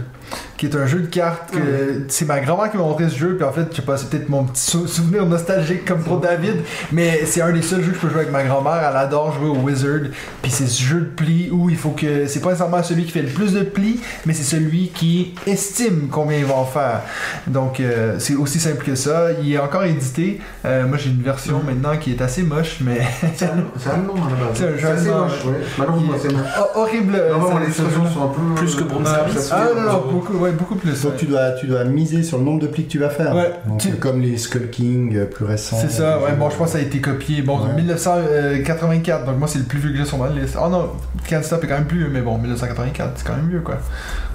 Qui 0.62 0.68
est 0.68 0.76
un 0.76 0.86
jeu 0.86 1.00
de 1.00 1.06
cartes 1.06 1.50
que 1.50 2.04
c'est 2.06 2.24
ma 2.24 2.38
grand-mère 2.38 2.70
qui 2.70 2.76
m'a 2.76 2.84
montré 2.84 3.08
ce 3.08 3.16
jeu, 3.18 3.34
puis 3.34 3.44
en 3.44 3.50
fait, 3.50 3.66
je 3.72 3.76
sais 3.78 3.82
pas, 3.82 3.96
c'est 3.96 4.08
peut-être 4.08 4.28
mon 4.28 4.44
petit 4.44 4.60
sou- 4.70 4.86
souvenir 4.86 5.26
nostalgique 5.26 5.84
comme 5.84 6.04
pour 6.04 6.18
David, 6.18 6.58
mais 6.92 7.22
c'est 7.26 7.42
un 7.42 7.50
des 7.50 7.62
seuls 7.62 7.82
jeux 7.82 7.88
que 7.90 7.96
je 7.96 8.00
peux 8.02 8.08
jouer 8.10 8.20
avec 8.20 8.30
ma 8.30 8.44
grand-mère. 8.44 8.80
Elle 8.88 8.96
adore 8.96 9.32
jouer 9.32 9.48
au 9.48 9.56
Wizard, 9.56 10.02
puis 10.40 10.52
c'est 10.52 10.68
ce 10.68 10.80
jeu 10.80 11.00
de 11.00 11.06
plis 11.06 11.48
où 11.50 11.68
il 11.68 11.76
faut 11.76 11.90
que 11.90 12.26
c'est 12.28 12.38
pas 12.38 12.50
nécessairement 12.50 12.80
celui 12.84 13.04
qui 13.06 13.10
fait 13.10 13.22
le 13.22 13.28
plus 13.30 13.54
de 13.54 13.62
plis, 13.62 13.98
mais 14.24 14.34
c'est 14.34 14.44
celui 14.44 14.90
qui 14.94 15.34
estime 15.48 16.06
combien 16.12 16.38
il 16.38 16.44
va 16.44 16.54
en 16.54 16.64
faire. 16.64 17.00
Donc 17.48 17.80
euh, 17.80 18.14
c'est 18.20 18.36
aussi 18.36 18.60
simple 18.60 18.84
que 18.84 18.94
ça. 18.94 19.32
Il 19.42 19.52
est 19.52 19.58
encore 19.58 19.82
édité. 19.82 20.38
Euh, 20.64 20.86
moi 20.86 20.96
j'ai 20.96 21.10
une 21.10 21.22
version 21.22 21.60
maintenant 21.66 21.96
qui 21.96 22.12
est 22.12 22.22
assez 22.22 22.44
moche, 22.44 22.76
mais 22.82 23.00
C'est 23.34 23.46
allemand 23.46 24.14
c'est 24.54 24.64
un 24.68 24.76
jeu 24.78 24.88
assez 24.88 25.08
moche, 25.08 25.44
ouais. 25.44 25.54
Malheureusement, 25.76 26.12
c'est 26.22 26.32
moche. 26.32 26.46
Horrible. 26.76 27.14
euh, 27.16 27.32
Non, 27.36 27.58
les 27.58 27.72
sont 27.72 27.82
un 28.22 28.28
peu. 28.28 28.54
Plus 28.54 28.76
que 28.76 28.84
Ah, 29.04 29.08
Service. 29.08 29.50
ah, 29.52 29.64
non, 29.74 29.92
non, 29.92 30.04
beaucoup, 30.12 30.36
ouais, 30.38 30.51
beaucoup 30.52 30.76
plus. 30.76 31.02
Donc 31.02 31.12
ouais. 31.12 31.18
tu 31.18 31.26
dois, 31.26 31.50
tu 31.52 31.66
dois 31.66 31.84
miser 31.84 32.22
sur 32.22 32.38
le 32.38 32.44
nombre 32.44 32.60
de 32.60 32.66
plis 32.66 32.84
que 32.86 32.90
tu 32.90 32.98
vas 32.98 33.10
faire. 33.10 33.34
Ouais, 33.34 33.52
Donc, 33.66 33.78
tu- 33.80 33.92
Comme 33.96 34.20
les 34.20 34.36
Skull 34.36 34.70
King 34.70 35.16
euh, 35.16 35.24
plus 35.26 35.44
récents. 35.44 35.76
C'est 35.80 35.90
ça, 35.90 36.18
ouais, 36.20 36.32
bon, 36.32 36.50
je 36.50 36.56
pense 36.56 36.68
que 36.68 36.72
ça 36.72 36.78
a 36.78 36.82
été 36.82 37.00
copié. 37.00 37.42
Bon, 37.42 37.58
Ouais. 37.62 37.72
1984, 37.74 39.26
donc 39.26 39.38
moi 39.38 39.48
c'est 39.48 39.58
le 39.58 39.64
plus 39.64 39.78
vieux 39.78 39.90
que 39.92 39.96
j'ai 39.98 40.04
sur 40.04 40.18
ma 40.18 40.28
liste. 40.28 40.56
Oh 40.62 40.68
non, 40.68 40.90
Can't 41.28 41.42
Stop 41.42 41.62
est 41.64 41.66
quand 41.66 41.74
même 41.74 41.84
plus 41.86 41.98
vieux, 41.98 42.10
mais 42.12 42.20
bon, 42.20 42.38
1984, 42.38 43.12
c'est 43.16 43.26
quand 43.26 43.36
même 43.36 43.48
vieux 43.48 43.60
quoi. 43.60 43.76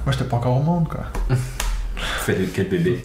Moi 0.05 0.13
j'étais 0.13 0.25
pas 0.29 0.37
encore 0.37 0.57
au 0.57 0.63
monde 0.63 0.87
quoi. 0.87 1.01
Fait 1.97 2.33
de 2.33 2.45
quel 2.45 2.67
bébé 2.67 2.99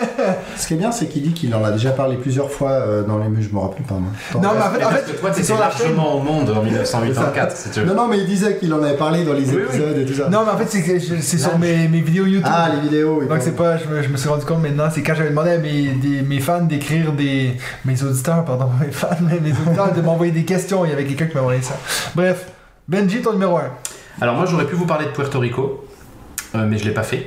Ce 0.56 0.66
qui 0.66 0.74
est 0.74 0.76
bien, 0.76 0.92
c'est 0.92 1.06
qu'il 1.06 1.22
dit 1.22 1.32
qu'il 1.32 1.54
en 1.54 1.62
a 1.64 1.72
déjà 1.72 1.90
parlé 1.90 2.16
plusieurs 2.16 2.50
fois 2.50 2.70
euh, 2.70 3.02
dans 3.02 3.18
les 3.18 3.28
mais 3.28 3.42
je 3.42 3.52
me 3.52 3.58
rappelle 3.58 3.82
pas. 3.82 3.94
moi. 3.94 4.10
Non, 4.34 4.50
mais 4.56 4.62
en 4.62 4.70
fait, 4.70 4.84
en 4.84 4.90
fait 4.90 5.20
toi, 5.20 5.30
t'étais 5.30 5.52
largement 5.58 6.14
au 6.16 6.20
monde 6.20 6.48
en 6.50 6.62
1984, 6.62 7.56
si 7.56 7.70
tu 7.70 7.80
veux. 7.80 7.86
Non, 7.86 7.94
non, 7.94 8.08
mais 8.08 8.18
il 8.18 8.26
disait 8.26 8.56
qu'il 8.56 8.72
en 8.72 8.82
avait 8.82 8.96
parlé 8.96 9.24
dans 9.24 9.32
les 9.34 9.44
Oui, 9.50 9.56
oui. 9.56 9.62
épisodes 9.68 9.98
et 9.98 10.04
tout 10.06 10.14
ça. 10.14 10.28
Non, 10.28 10.44
mais 10.44 10.52
en 10.52 10.56
fait, 10.66 10.98
c'est 11.20 11.38
sur 11.38 11.58
mes, 11.58 11.88
mes 11.88 12.00
vidéos 12.00 12.24
YouTube. 12.26 12.46
Ah, 12.50 12.70
les 12.74 12.80
vidéos. 12.80 13.22
Donc 13.24 13.38
c'est 13.40 13.56
pas, 13.56 13.76
je 13.76 13.84
me, 13.86 14.02
je 14.02 14.08
me 14.08 14.16
suis 14.16 14.28
rendu 14.28 14.44
compte 14.44 14.62
maintenant, 14.62 14.88
c'est 14.92 15.02
quand 15.02 15.14
j'avais 15.14 15.30
demandé 15.30 15.50
à 15.50 15.58
mes, 15.58 15.88
des- 15.92 16.22
mes 16.22 16.40
fans 16.40 16.62
d'écrire 16.62 17.12
des... 17.12 17.56
Mes 17.84 18.02
auditeurs, 18.02 18.44
pardon, 18.44 18.68
mes 18.80 18.90
fans, 18.92 19.08
mais 19.20 19.38
mes 19.40 19.52
auditeurs 19.52 19.92
de 19.92 20.00
m'envoyer 20.00 20.32
des 20.32 20.44
questions, 20.44 20.84
il 20.84 20.90
y 20.90 20.92
avait 20.94 21.04
quelqu'un 21.04 21.26
qui 21.26 21.34
m'a 21.34 21.40
envoyé 21.42 21.62
ça. 21.62 21.76
Bref, 22.14 22.46
Benji, 22.88 23.20
ton 23.22 23.32
numéro 23.32 23.56
1. 23.58 23.62
Alors 24.22 24.36
moi, 24.36 24.46
j'aurais 24.46 24.66
pu 24.66 24.74
vous 24.76 24.86
parler 24.86 25.06
de 25.06 25.10
Puerto 25.10 25.38
Rico, 25.38 25.84
euh, 26.54 26.66
mais 26.68 26.78
je 26.78 26.84
l'ai 26.84 26.92
pas 26.94 27.02
fait. 27.02 27.26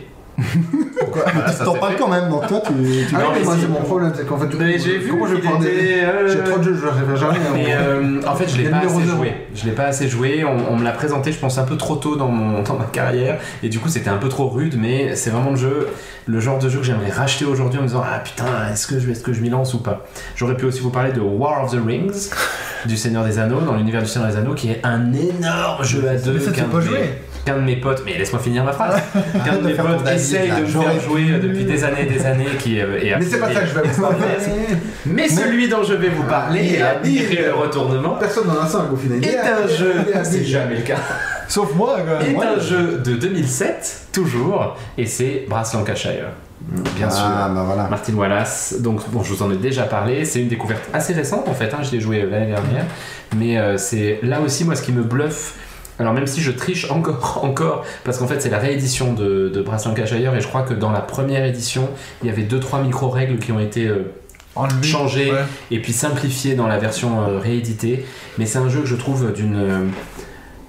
Pourquoi 1.00 1.24
Voilà, 1.34 1.52
Tu 1.52 1.64
t'en 1.64 1.74
parles 1.76 1.96
quand 1.98 2.08
même, 2.08 2.30
donc 2.30 2.48
toi, 2.48 2.60
tu. 2.66 2.74
tu- 3.08 3.16
Ah 3.16 3.20
Non, 3.20 3.26
mais 3.34 3.44
moi 3.44 3.56
c'est 3.60 3.68
mon 3.68 3.82
problème, 3.82 4.12
c'est 4.16 4.26
qu'en 4.26 4.38
fait, 4.38 4.48
du 4.48 4.58
coup, 4.58 4.64
Mais 4.64 4.80
j'ai 4.80 4.98
vu 4.98 5.10
comment 5.12 5.28
je 5.28 5.36
vais 5.36 5.42
prendre 5.42 5.60
des- 5.60 6.02
euh, 6.04 6.28
J'ai 6.28 6.44
trop 6.44 6.58
de 6.58 6.64
jeux, 6.64 6.76
je 6.82 6.86
ne 6.86 6.92
fais 7.16 7.18
jamais. 7.20 7.38
hein, 7.38 7.52
Mais 7.54 7.66
euh, 7.70 8.22
en 8.28 8.36
fait, 8.36 8.50
je 8.50 8.58
l'ai 8.58 8.70
pas 8.70 8.78
assez 8.78 9.04
joué. 9.06 9.34
Je 9.54 9.66
l'ai 9.66 9.72
pas 9.72 9.84
assez 9.86 10.08
joué. 10.08 10.44
On, 10.44 10.74
on 10.74 10.78
me 10.78 10.84
l'a 10.84 10.92
présenté, 10.92 11.32
je 11.32 11.38
pense, 11.40 11.58
un 11.60 11.64
peu 11.64 11.78
trop 11.78 11.96
tôt 11.98 12.16
dans, 12.16 12.30
mon, 12.30 12.64
dans 12.64 12.74
ma 12.76 12.86
carrière. 12.86 13.38
Et 13.62 13.70
du 13.70 13.80
coup, 13.80 13.90
c'était 13.90 14.10
un 14.10 14.18
peu 14.18 14.30
trop 14.30 14.48
rude. 14.50 14.76
Mais 14.80 15.16
c'est 15.16 15.30
vraiment 15.30 15.52
le 15.52 15.56
jeu, 15.58 15.88
le 16.26 16.40
genre 16.40 16.58
de 16.58 16.68
jeu 16.70 16.80
que 16.80 16.86
j'aimerais 16.86 17.12
racheter 17.12 17.46
aujourd'hui 17.46 17.78
en 17.80 17.84
me 17.84 17.88
disant 17.88 18.04
Ah 18.04 18.20
putain, 18.20 18.46
est-ce 18.72 18.88
que 18.88 19.00
je, 19.00 19.10
est-ce 19.12 19.22
que 19.22 19.34
je 19.34 19.42
m'y 19.42 19.50
lance 19.50 19.74
ou 19.76 19.80
pas? 19.84 20.04
J'aurais 20.36 20.58
pu 20.58 20.66
aussi 20.66 20.80
vous 20.80 20.90
parler 20.90 21.12
de 21.12 21.20
War 21.22 21.64
of 21.64 21.72
the 21.72 21.80
Rings, 21.86 22.30
du 22.86 22.98
Seigneur 22.98 23.24
des 23.24 23.38
Anneaux, 23.38 23.62
dans 23.62 23.76
l'univers 23.76 24.02
du 24.02 24.08
Seigneur 24.10 24.30
des 24.32 24.38
Anneaux, 24.38 24.56
qui 24.56 24.72
est 24.72 24.82
un 24.84 25.14
énorme 25.14 25.84
jeu 25.84 26.08
à 26.10 26.16
deux. 26.16 26.34
Mais 26.34 26.40
ça, 26.40 26.52
tu 26.52 26.64
peux 26.64 26.82
jouer. 26.82 27.20
Qu'un 27.46 27.58
de 27.58 27.62
mes 27.62 27.76
potes, 27.76 28.04
mais 28.06 28.18
laisse-moi 28.18 28.42
finir 28.42 28.64
ma 28.64 28.72
phrase. 28.72 29.02
Qu'un 29.46 29.58
de 29.58 29.62
de 29.62 29.68
mes 29.68 29.74
potes 29.74 30.04
David, 30.04 30.20
essaye 30.20 30.50
de 30.50 30.62
me 30.62 30.66
faire 30.66 31.00
jouer 31.02 31.24
pu. 31.24 31.40
depuis 31.40 31.66
des 31.66 31.84
années 31.84 32.02
et 32.04 32.06
des 32.06 32.26
années. 32.26 32.46
Qui, 32.58 32.80
euh, 32.80 33.00
est 33.02 33.18
Mais 33.20 33.26
c'est 33.26 33.40
pas 33.40 33.54
ça 33.54 33.60
que 33.62 33.68
je 33.68 33.74
vais 33.74 33.88
vous 33.88 34.02
parler. 34.08 34.18
Mais 35.06 35.28
celui 35.28 35.68
dont 35.68 35.84
je 35.84 35.94
vais 35.94 36.10
vous 36.10 36.24
parler, 36.24 36.76
est 36.76 36.82
admirer 36.82 37.44
le 37.48 37.54
retournement, 37.54 38.16
Personne 38.20 38.48
n'en 38.48 38.62
a 38.62 38.66
5 38.68 38.92
au 38.94 38.96
final. 38.96 39.24
est 39.24 39.38
un 39.38 39.68
jeu, 39.68 39.94
est 40.14 40.24
c'est 40.24 40.44
jamais 40.46 40.76
le 40.76 40.82
cas, 40.84 40.98
Sauf 41.50 41.76
moi, 41.76 41.98
quoi. 42.00 42.26
est 42.26 42.32
Moi, 42.32 42.46
un 42.58 42.60
jeu 42.60 43.02
de 43.04 43.16
2007, 43.16 44.08
toujours, 44.14 44.78
et 44.98 45.06
c'est 45.06 45.46
Brass 45.50 45.74
Lancashire. 45.74 46.30
Bien 46.96 47.10
sûr. 47.10 47.26
Ah, 47.26 47.52
bah 47.54 47.64
voilà. 47.66 47.90
Martin 47.90 48.14
Wallace, 48.14 48.76
donc 48.80 49.02
bon, 49.10 49.22
je 49.22 49.34
vous 49.34 49.44
en 49.44 49.52
ai 49.52 49.58
déjà 49.58 49.84
parlé, 49.84 50.24
c'est 50.24 50.40
une 50.40 50.48
découverte 50.48 50.84
assez 50.94 51.12
récente 51.14 51.46
en 51.50 51.54
fait, 51.54 51.74
hein, 51.74 51.80
je 51.84 51.92
l'ai 51.92 52.00
joué 52.00 52.22
l'année 52.22 52.46
dernière, 52.54 52.86
mais 53.36 53.58
euh, 53.58 53.76
c'est 53.78 54.20
là 54.24 54.40
aussi 54.40 54.64
moi 54.64 54.76
ce 54.78 54.82
qui 54.82 54.94
me 54.94 55.04
bluffe, 55.04 55.56
alors 56.00 56.14
même 56.14 56.28
si 56.28 56.42
je 56.42 56.52
triche 56.52 56.90
encore, 56.90 57.42
encore, 57.44 57.86
parce 58.04 58.18
qu'en 58.18 58.28
fait 58.28 58.42
c'est 58.42 58.50
la 58.50 58.60
réédition 58.60 59.14
de, 59.14 59.50
de 59.54 59.62
Brass 59.62 59.86
Lancashire 59.86 60.36
et 60.36 60.42
je 60.42 60.48
crois 60.48 60.64
que 60.64 60.74
dans 60.74 60.92
la 60.92 61.02
première 61.02 61.46
édition 61.46 61.90
il 62.22 62.28
y 62.28 62.32
avait 62.32 62.44
2-3 62.44 62.84
micro-règles 62.84 63.38
qui 63.40 63.52
ont 63.52 63.60
été 63.60 63.88
euh, 63.88 64.12
enlevé. 64.56 64.88
changées 64.88 65.32
Ouais. 65.32 65.44
et 65.72 65.80
puis 65.80 65.94
simplifiées 65.94 66.56
dans 66.56 66.68
la 66.68 66.78
version 66.78 67.22
euh, 67.22 67.40
rééditée, 67.40 68.06
mais 68.38 68.46
c'est 68.46 68.60
un 68.60 68.70
jeu 68.70 68.82
que 68.82 68.88
je 68.88 68.96
trouve 68.96 69.32
d'une... 69.34 69.92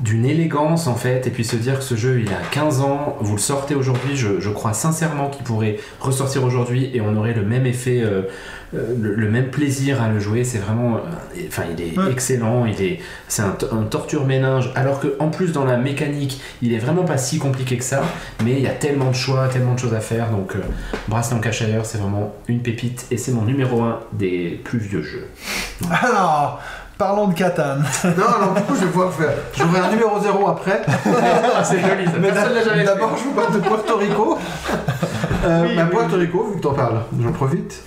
d'une 0.01 0.25
élégance 0.27 0.87
en 0.87 0.97
fait, 0.97 1.27
et 1.27 1.31
puis 1.31 1.45
se 1.45 1.57
dire 1.57 1.79
que 1.79 1.85
ce 1.85 1.95
jeu 1.95 2.21
il 2.21 2.29
a 2.29 2.41
15 2.51 2.81
ans, 2.81 3.16
vous 3.21 3.35
le 3.37 3.41
sortez 3.41 3.75
aujourd'hui, 3.75 4.16
je, 4.16 4.41
je 4.41 4.51
crois 4.51 4.73
sincèrement 4.73 5.29
qu'il 5.31 5.45
pourrait 5.45 5.77
ressortir 6.01 6.43
aujourd'hui 6.45 6.91
et 6.95 7.01
on 7.01 7.16
aurait 7.16 7.33
le 7.35 7.43
même 7.45 7.65
effet, 7.65 8.01
euh, 8.03 8.23
euh, 8.75 8.93
le, 9.01 9.15
le 9.15 9.31
même 9.31 9.51
plaisir 9.51 10.03
à 10.03 10.09
le 10.09 10.19
jouer. 10.19 10.43
C'est 10.43 10.59
vraiment, 10.59 10.97
euh, 10.97 11.01
enfin 11.47 11.62
il 11.77 11.81
est 11.81 11.97
Ouais. 11.97 12.11
excellent, 12.11 12.66
il 12.66 12.83
est, 12.83 12.99
c'est 13.29 13.43
un 13.43 13.83
torture 13.89 14.27
méninge. 14.27 14.71
Alors 14.75 14.99
que 14.99 15.15
en 15.21 15.29
plus 15.31 15.53
dans 15.53 15.65
la 15.65 15.77
mécanique, 15.77 16.41
il 16.61 16.73
est 16.73 16.79
vraiment 16.79 17.05
pas 17.05 17.16
si 17.19 17.39
compliqué 17.39 17.77
que 17.77 17.85
ça, 17.85 18.03
mais 18.45 18.53
il 18.53 18.61
y 18.62 18.66
a 18.66 18.71
tellement 18.73 19.11
de 19.11 19.15
choix, 19.16 19.47
tellement 19.47 19.75
de 19.75 19.79
choses 19.79 19.95
à 19.95 20.01
faire. 20.01 20.31
Donc 20.31 20.57
euh, 20.57 20.61
Brass 21.07 21.31
Lancashire 21.31 21.87
c'est 21.87 21.99
vraiment 21.99 22.35
une 22.49 22.61
pépite 22.62 23.07
et 23.12 23.16
c'est 23.16 23.31
mon 23.31 23.43
numéro 23.43 23.81
1 23.83 24.01
des 24.12 24.61
plus 24.65 24.81
vieux 24.81 25.03
jeux. 25.03 25.29
Alors, 25.91 26.61
parlons 26.99 27.29
de 27.29 27.35
Catan. 27.35 27.77
Non, 28.05 28.25
alors 28.37 28.55
du 28.55 28.62
coup, 28.62 28.75
je 28.75 28.81
vais 28.85 28.91
pouvoir 28.91 29.12
faire. 29.12 29.33
J'aurai 29.57 29.81
un 29.81 29.91
numéro 29.91 30.21
0 30.21 30.49
après. 30.49 30.83
c'est 31.65 31.81
joli, 31.81 32.07
ça. 32.07 32.12
Mais 32.19 32.85
d'abord, 32.85 33.16
je 33.16 33.25
vous 33.25 33.33
parle 33.33 33.53
de 33.55 33.59
Puerto 33.59 33.97
Rico. 33.97 34.39
Euh, 35.45 35.66
Oui, 35.66 35.77
bah, 35.77 35.83
oui, 35.85 35.97
Puerto 35.97 36.16
Rico, 36.16 36.45
vu 36.51 36.57
que 36.57 36.62
t'en 36.62 36.73
parles, 36.75 37.03
j'en 37.21 37.33
profite. 37.33 37.83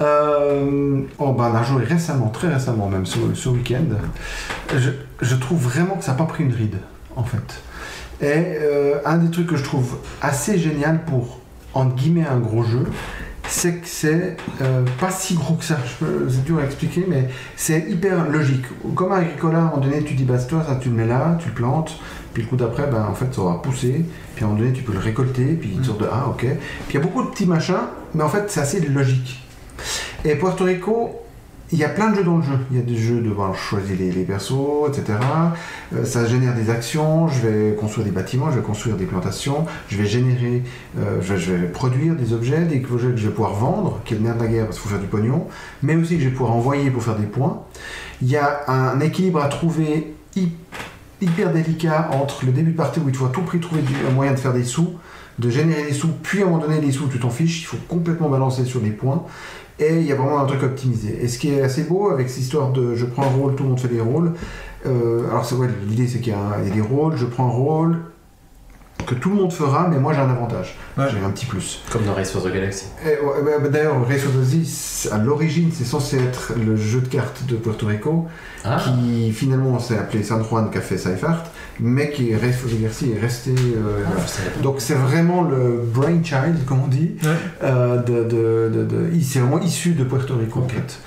Euh, 0.00 1.00
oh, 1.18 1.32
bah, 1.32 1.50
on 1.52 1.56
a 1.56 1.62
joué 1.62 1.84
récemment, 1.84 2.28
très 2.28 2.48
récemment 2.48 2.88
même, 2.88 3.06
ce, 3.06 3.18
ce 3.34 3.48
week-end. 3.48 3.96
Je, 4.76 4.90
je 5.20 5.34
trouve 5.36 5.58
vraiment 5.62 5.96
que 5.96 6.04
ça 6.04 6.12
n'a 6.12 6.18
pas 6.18 6.24
pris 6.26 6.44
une 6.44 6.52
ride, 6.52 6.78
en 7.16 7.24
fait. 7.24 7.62
Et 8.20 8.58
euh, 8.60 8.96
un 9.04 9.18
des 9.18 9.30
trucs 9.30 9.46
que 9.46 9.56
je 9.56 9.64
trouve 9.64 9.96
assez 10.20 10.58
génial 10.58 11.04
pour, 11.04 11.38
entre 11.74 11.94
guillemets, 11.94 12.26
un 12.30 12.38
gros 12.38 12.62
jeu, 12.62 12.84
c'est 13.48 13.74
que 13.76 13.86
c'est 13.86 14.36
euh, 14.60 14.84
pas 15.00 15.10
si 15.10 15.34
gros 15.34 15.54
que 15.54 15.64
ça. 15.64 15.78
Je 15.84 16.04
peux- 16.04 16.28
C'est 16.28 16.44
dur 16.44 16.58
à 16.58 16.64
expliquer, 16.64 17.04
mais 17.08 17.28
c'est 17.56 17.80
hyper 17.88 18.28
logique. 18.30 18.64
Comme 18.94 19.12
un 19.12 19.16
Agricola, 19.20 19.58
à 19.58 19.60
un 19.62 19.64
moment 19.64 19.76
donné, 19.78 20.02
tu 20.04 20.14
dis, 20.14 20.24
bah, 20.24 20.38
toi, 20.38 20.62
ça, 20.66 20.76
tu 20.76 20.88
le 20.90 20.94
mets 20.94 21.06
là, 21.06 21.36
tu 21.40 21.48
le 21.48 21.54
plantes, 21.54 21.98
puis 22.34 22.42
le 22.42 22.48
coup 22.48 22.56
d'après, 22.56 22.86
ben, 22.86 23.06
en 23.10 23.14
fait, 23.14 23.32
ça 23.34 23.40
aura 23.40 23.60
poussé, 23.62 24.04
puis 24.34 24.44
à 24.44 24.46
un 24.46 24.50
moment 24.50 24.60
donné, 24.60 24.72
tu 24.72 24.82
peux 24.82 24.92
le 24.92 24.98
récolter, 24.98 25.44
puis 25.60 25.72
une 25.76 25.84
sorte 25.84 26.00
de, 26.00 26.08
ah, 26.10 26.26
ok. 26.28 26.40
Puis 26.40 26.48
il 26.90 26.94
y 26.94 26.96
a 26.98 27.00
beaucoup 27.00 27.22
de 27.22 27.28
petits 27.30 27.46
machins, 27.46 27.74
mais 28.14 28.22
en 28.22 28.28
fait, 28.28 28.44
c'est 28.48 28.60
assez 28.60 28.80
logique. 28.80 29.42
Et 30.24 30.34
Puerto 30.34 30.64
Rico, 30.64 31.20
il 31.70 31.78
y 31.78 31.84
a 31.84 31.88
plein 31.88 32.10
de 32.10 32.16
jeux 32.16 32.24
dans 32.24 32.36
le 32.38 32.42
jeu. 32.42 32.58
Il 32.70 32.76
y 32.78 32.80
a 32.80 32.82
des 32.82 32.96
jeux 32.96 33.20
de 33.20 33.28
voilà, 33.30 33.52
choisir 33.54 33.96
les, 33.98 34.10
les 34.10 34.24
persos, 34.24 34.88
etc. 34.88 35.18
Euh, 35.94 36.04
ça 36.04 36.26
génère 36.26 36.54
des 36.54 36.70
actions. 36.70 37.28
Je 37.28 37.46
vais 37.46 37.74
construire 37.74 38.06
des 38.06 38.12
bâtiments, 38.12 38.50
je 38.50 38.56
vais 38.56 38.62
construire 38.62 38.96
des 38.96 39.04
plantations, 39.04 39.66
je 39.88 39.96
vais 39.98 40.06
générer, 40.06 40.62
euh, 40.98 41.20
je, 41.20 41.36
je 41.36 41.52
vais 41.52 41.66
produire 41.68 42.14
des 42.14 42.32
objets, 42.32 42.60
des 42.62 42.82
objets 42.90 43.08
que 43.10 43.16
je 43.18 43.26
vais 43.28 43.34
pouvoir 43.34 43.54
vendre, 43.54 44.00
qui 44.04 44.14
est 44.14 44.16
le 44.16 44.24
nerf 44.24 44.36
de 44.36 44.42
la 44.44 44.48
guerre 44.48 44.64
parce 44.66 44.78
qu'il 44.78 44.84
faut 44.88 44.94
faire 44.94 45.00
du 45.02 45.08
pognon, 45.08 45.46
mais 45.82 45.94
aussi 45.96 46.16
que 46.16 46.22
je 46.22 46.28
vais 46.28 46.34
pouvoir 46.34 46.52
envoyer 46.56 46.90
pour 46.90 47.02
faire 47.02 47.16
des 47.16 47.26
points. 47.26 47.62
Il 48.22 48.28
y 48.28 48.36
a 48.36 48.60
un 48.68 48.98
équilibre 49.00 49.40
à 49.42 49.48
trouver 49.48 50.14
hy- 50.36 50.52
hyper 51.20 51.52
délicat 51.52 52.10
entre 52.12 52.46
le 52.46 52.52
début 52.52 52.72
de 52.72 52.76
partie 52.76 53.00
où 53.00 53.08
il 53.08 53.14
faut 53.14 53.26
à 53.26 53.30
tout 53.30 53.42
prix 53.42 53.60
trouver 53.60 53.82
un 54.08 54.12
moyen 54.12 54.32
de 54.32 54.38
faire 54.38 54.52
des 54.54 54.64
sous, 54.64 54.94
de 55.38 55.50
générer 55.50 55.84
des 55.84 55.92
sous, 55.92 56.08
puis 56.22 56.42
à 56.42 56.46
un 56.46 56.48
moment 56.50 56.58
donné 56.66 56.80
les 56.80 56.90
sous 56.92 57.06
tu 57.08 57.18
t'en 57.20 57.30
fiches, 57.30 57.60
il 57.60 57.64
faut 57.66 57.76
complètement 57.88 58.28
balancer 58.28 58.64
sur 58.64 58.80
les 58.80 58.90
points. 58.90 59.22
Et 59.80 59.96
il 60.00 60.06
y 60.06 60.12
a 60.12 60.16
vraiment 60.16 60.40
un 60.40 60.46
truc 60.46 60.62
optimisé. 60.62 61.18
Et 61.22 61.28
ce 61.28 61.38
qui 61.38 61.52
est 61.52 61.62
assez 61.62 61.84
beau 61.84 62.10
avec 62.10 62.28
cette 62.28 62.42
histoire 62.42 62.70
de 62.72 62.94
je 62.96 63.06
prends 63.06 63.22
un 63.24 63.28
rôle, 63.30 63.54
tout 63.54 63.62
le 63.62 63.68
monde 63.70 63.80
fait 63.80 63.88
des 63.88 64.00
rôles. 64.00 64.32
euh, 64.86 65.28
alors 65.30 65.44
c'est 65.44 65.54
ouais, 65.54 65.68
l'idée 65.88 66.08
c'est 66.08 66.18
qu'il 66.20 66.32
y, 66.32 66.36
a 66.36 66.62
y 66.66 66.70
des 66.70 66.80
rôles, 66.80 67.16
je 67.16 67.26
prends 67.26 67.46
un 67.46 67.50
rôle 67.52 67.98
que 69.06 69.14
tout 69.14 69.30
le 69.30 69.36
monde 69.36 69.52
fera, 69.52 69.86
mais 69.88 69.98
moi 69.98 70.12
j'ai 70.12 70.20
un 70.20 70.28
avantage. 70.28 70.76
Ouais. 70.98 71.04
J'ai 71.10 71.24
un 71.24 71.30
petit 71.30 71.46
plus. 71.46 71.80
Comme 71.90 72.04
dans 72.04 72.12
Race 72.14 72.30
for 72.32 72.42
the 72.42 72.52
Galaxy. 72.52 72.86
Ouais, 73.04 73.18
bah, 73.62 73.68
D'ailleurs, 73.68 73.94
Race 74.06 74.26
of 74.26 74.34
the 74.34 74.44
Sea, 74.64 75.08
à 75.12 75.18
l'origine, 75.18 75.70
c'est 75.72 75.84
censé 75.84 76.18
être 76.18 76.52
le 76.62 76.76
jeu 76.76 77.00
de 77.00 77.08
cartes 77.08 77.44
de 77.46 77.54
Puerto 77.56 77.86
Rico, 77.86 78.26
Ah, 78.64 78.76
qui 78.82 79.30
finalement 79.32 79.78
s'est 79.78 79.96
appelé 79.96 80.22
San 80.24 80.42
Juan 80.44 80.68
Café 80.70 80.98
Seifert, 80.98 81.44
mais 81.80 82.10
qui 82.10 82.34
Race 82.34 82.56
for 82.56 82.70
the 82.70 82.80
Galaxy 82.80 83.12
est 83.16 83.20
resté. 83.20 83.50
euh, 83.52 84.02
Ah. 84.06 84.62
Donc 84.62 84.76
c'est 84.80 84.94
vraiment 84.94 85.42
le 85.42 85.82
brainchild, 85.84 86.64
comme 86.66 86.80
on 86.84 86.88
dit, 86.88 87.12
Ouais. 87.22 87.28
euh, 87.62 87.96
de, 88.02 88.24
de, 88.24 88.70
de, 88.74 88.84
de- 88.84 89.10
il- 89.12 89.24
c'est 89.24 89.38
vraiment 89.40 89.60
issu 89.60 89.90
de 89.92 90.04
Puerto 90.04 90.34
Rico 90.36 90.60
en 90.60 90.62
Ok. 90.64 90.72
fait. 90.72 90.98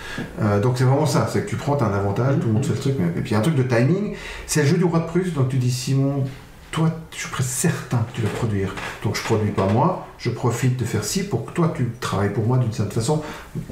Euh, 0.42 0.60
donc 0.60 0.78
c'est 0.78 0.84
vraiment 0.84 1.06
ça, 1.06 1.28
c'est 1.32 1.44
que 1.46 1.50
tu 1.50 1.56
prends, 1.56 1.76
t'as 1.76 1.86
un 1.88 1.94
avantage, 1.94 2.36
tout 2.40 2.48
le 2.48 2.54
monde 2.54 2.66
fait 2.66 2.74
le 2.74 2.80
truc, 2.80 2.96
mais- 3.00 3.20
et 3.20 3.24
puis 3.24 3.36
un 3.36 3.42
truc 3.42 3.56
de 3.56 3.64
timing, 3.64 4.14
c'est 4.48 4.62
le 4.64 4.68
jeu 4.68 4.78
du 4.78 4.84
roi 4.86 5.00
de 5.00 5.06
Prusse, 5.06 5.34
donc 5.34 5.50
tu 5.50 5.58
dis 5.58 5.72
Simon, 5.72 6.24
toi 6.72 6.90
je 7.12 7.18
suis 7.18 7.30
presque 7.30 7.50
certain 7.50 7.98
que 7.98 8.16
tu 8.16 8.22
vas 8.22 8.30
produire, 8.30 8.74
donc 9.04 9.16
je 9.18 9.22
produis 9.24 9.52
pas 9.52 9.68
moi, 9.68 10.08
je 10.18 10.30
profite 10.30 10.78
de 10.78 10.86
faire 10.86 11.04
ci 11.04 11.24
pour 11.24 11.46
que 11.46 11.52
toi 11.52 11.74
tu 11.76 11.90
travailles 12.00 12.32
pour 12.34 12.46
moi 12.48 12.58
d'une 12.58 12.72
certaine 12.72 12.94
façon, 12.94 13.22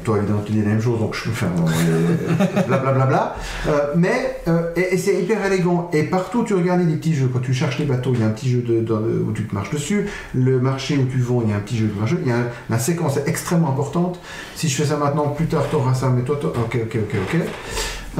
toi 0.03 0.17
évidemment 0.17 0.41
tu 0.45 0.51
dis 0.51 0.59
la 0.61 0.67
même 0.67 0.81
chose, 0.81 0.99
donc 0.99 1.15
je 1.15 1.23
peux 1.23 1.31
faire 1.31 1.49
blablabla, 2.67 3.35
Euh, 3.67 3.93
mais 3.95 4.41
euh, 4.47 4.71
et, 4.76 4.93
et 4.93 4.97
c'est 4.97 5.21
hyper 5.21 5.45
élégant, 5.45 5.89
et 5.93 6.03
partout 6.03 6.43
tu 6.43 6.53
regardes 6.53 6.85
des 6.85 6.95
petits 6.97 7.15
jeux, 7.15 7.30
quand 7.31 7.39
tu 7.39 7.53
cherches 7.53 7.80
les 7.80 7.85
bateaux, 7.85 8.11
il 8.13 8.19
y 8.19 8.23
a 8.23 8.27
un 8.27 8.31
petit 8.31 8.49
jeu 8.49 8.61
de, 8.61 8.81
de- 8.81 9.23
où 9.27 9.31
tu 9.31 9.45
te 9.47 9.55
marches 9.55 9.69
dessus, 9.71 10.07
le 10.34 10.59
marché 10.59 10.97
où 10.97 11.05
tu 11.05 11.19
vends, 11.19 11.41
il 11.43 11.49
y 11.49 11.53
a 11.53 11.55
un 11.55 11.59
petit 11.61 11.77
jeu 11.77 11.88
de 11.88 11.97
marché, 11.99 12.17
il 12.21 12.27
y 12.27 12.31
a 12.31 12.38
un- 12.38 12.47
la 12.69 12.80
séquence 12.80 13.17
est 13.17 13.27
extrêmement 13.27 13.69
importante, 13.69 14.19
si 14.55 14.67
je 14.67 14.76
fais 14.76 14.85
ça 14.85 14.97
maintenant, 14.97 15.30
plus 15.30 15.45
tard 15.47 15.63
tu 15.69 15.76
auras 15.77 15.93
ça, 15.93 16.09
mais 16.09 16.23
toi, 16.23 16.35
toi- 16.39 16.53
ok, 16.55 16.77
ok, 16.84 16.97
ok, 17.03 17.15
ok. 17.34 17.41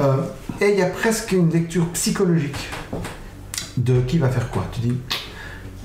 Euh, 0.00 0.14
et 0.60 0.70
il 0.72 0.78
y 0.78 0.82
a 0.82 0.86
presque 0.86 1.32
une 1.32 1.50
lecture 1.50 1.86
psychologique 1.90 2.68
de 3.76 4.00
qui 4.00 4.18
va 4.18 4.28
faire 4.28 4.50
quoi. 4.50 4.64
Tu 4.72 4.80
dis, 4.80 4.94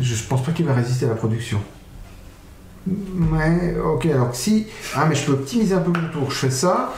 je, 0.02 0.24
pense 0.24 0.44
pas 0.44 0.52
qu'il 0.52 0.66
va 0.66 0.74
résister 0.74 1.06
à 1.06 1.10
la 1.10 1.16
production. 1.16 1.62
Ouais, 2.88 3.76
ok, 3.84 4.06
alors 4.06 4.36
si, 4.36 4.68
ah 4.96 5.06
mais 5.08 5.16
je 5.16 5.26
peux 5.26 5.32
optimiser 5.32 5.74
un 5.74 5.80
peu 5.80 5.92
mon 5.92 6.08
tour, 6.10 6.30
je 6.30 6.36
fais 6.36 6.52
ça, 6.52 6.94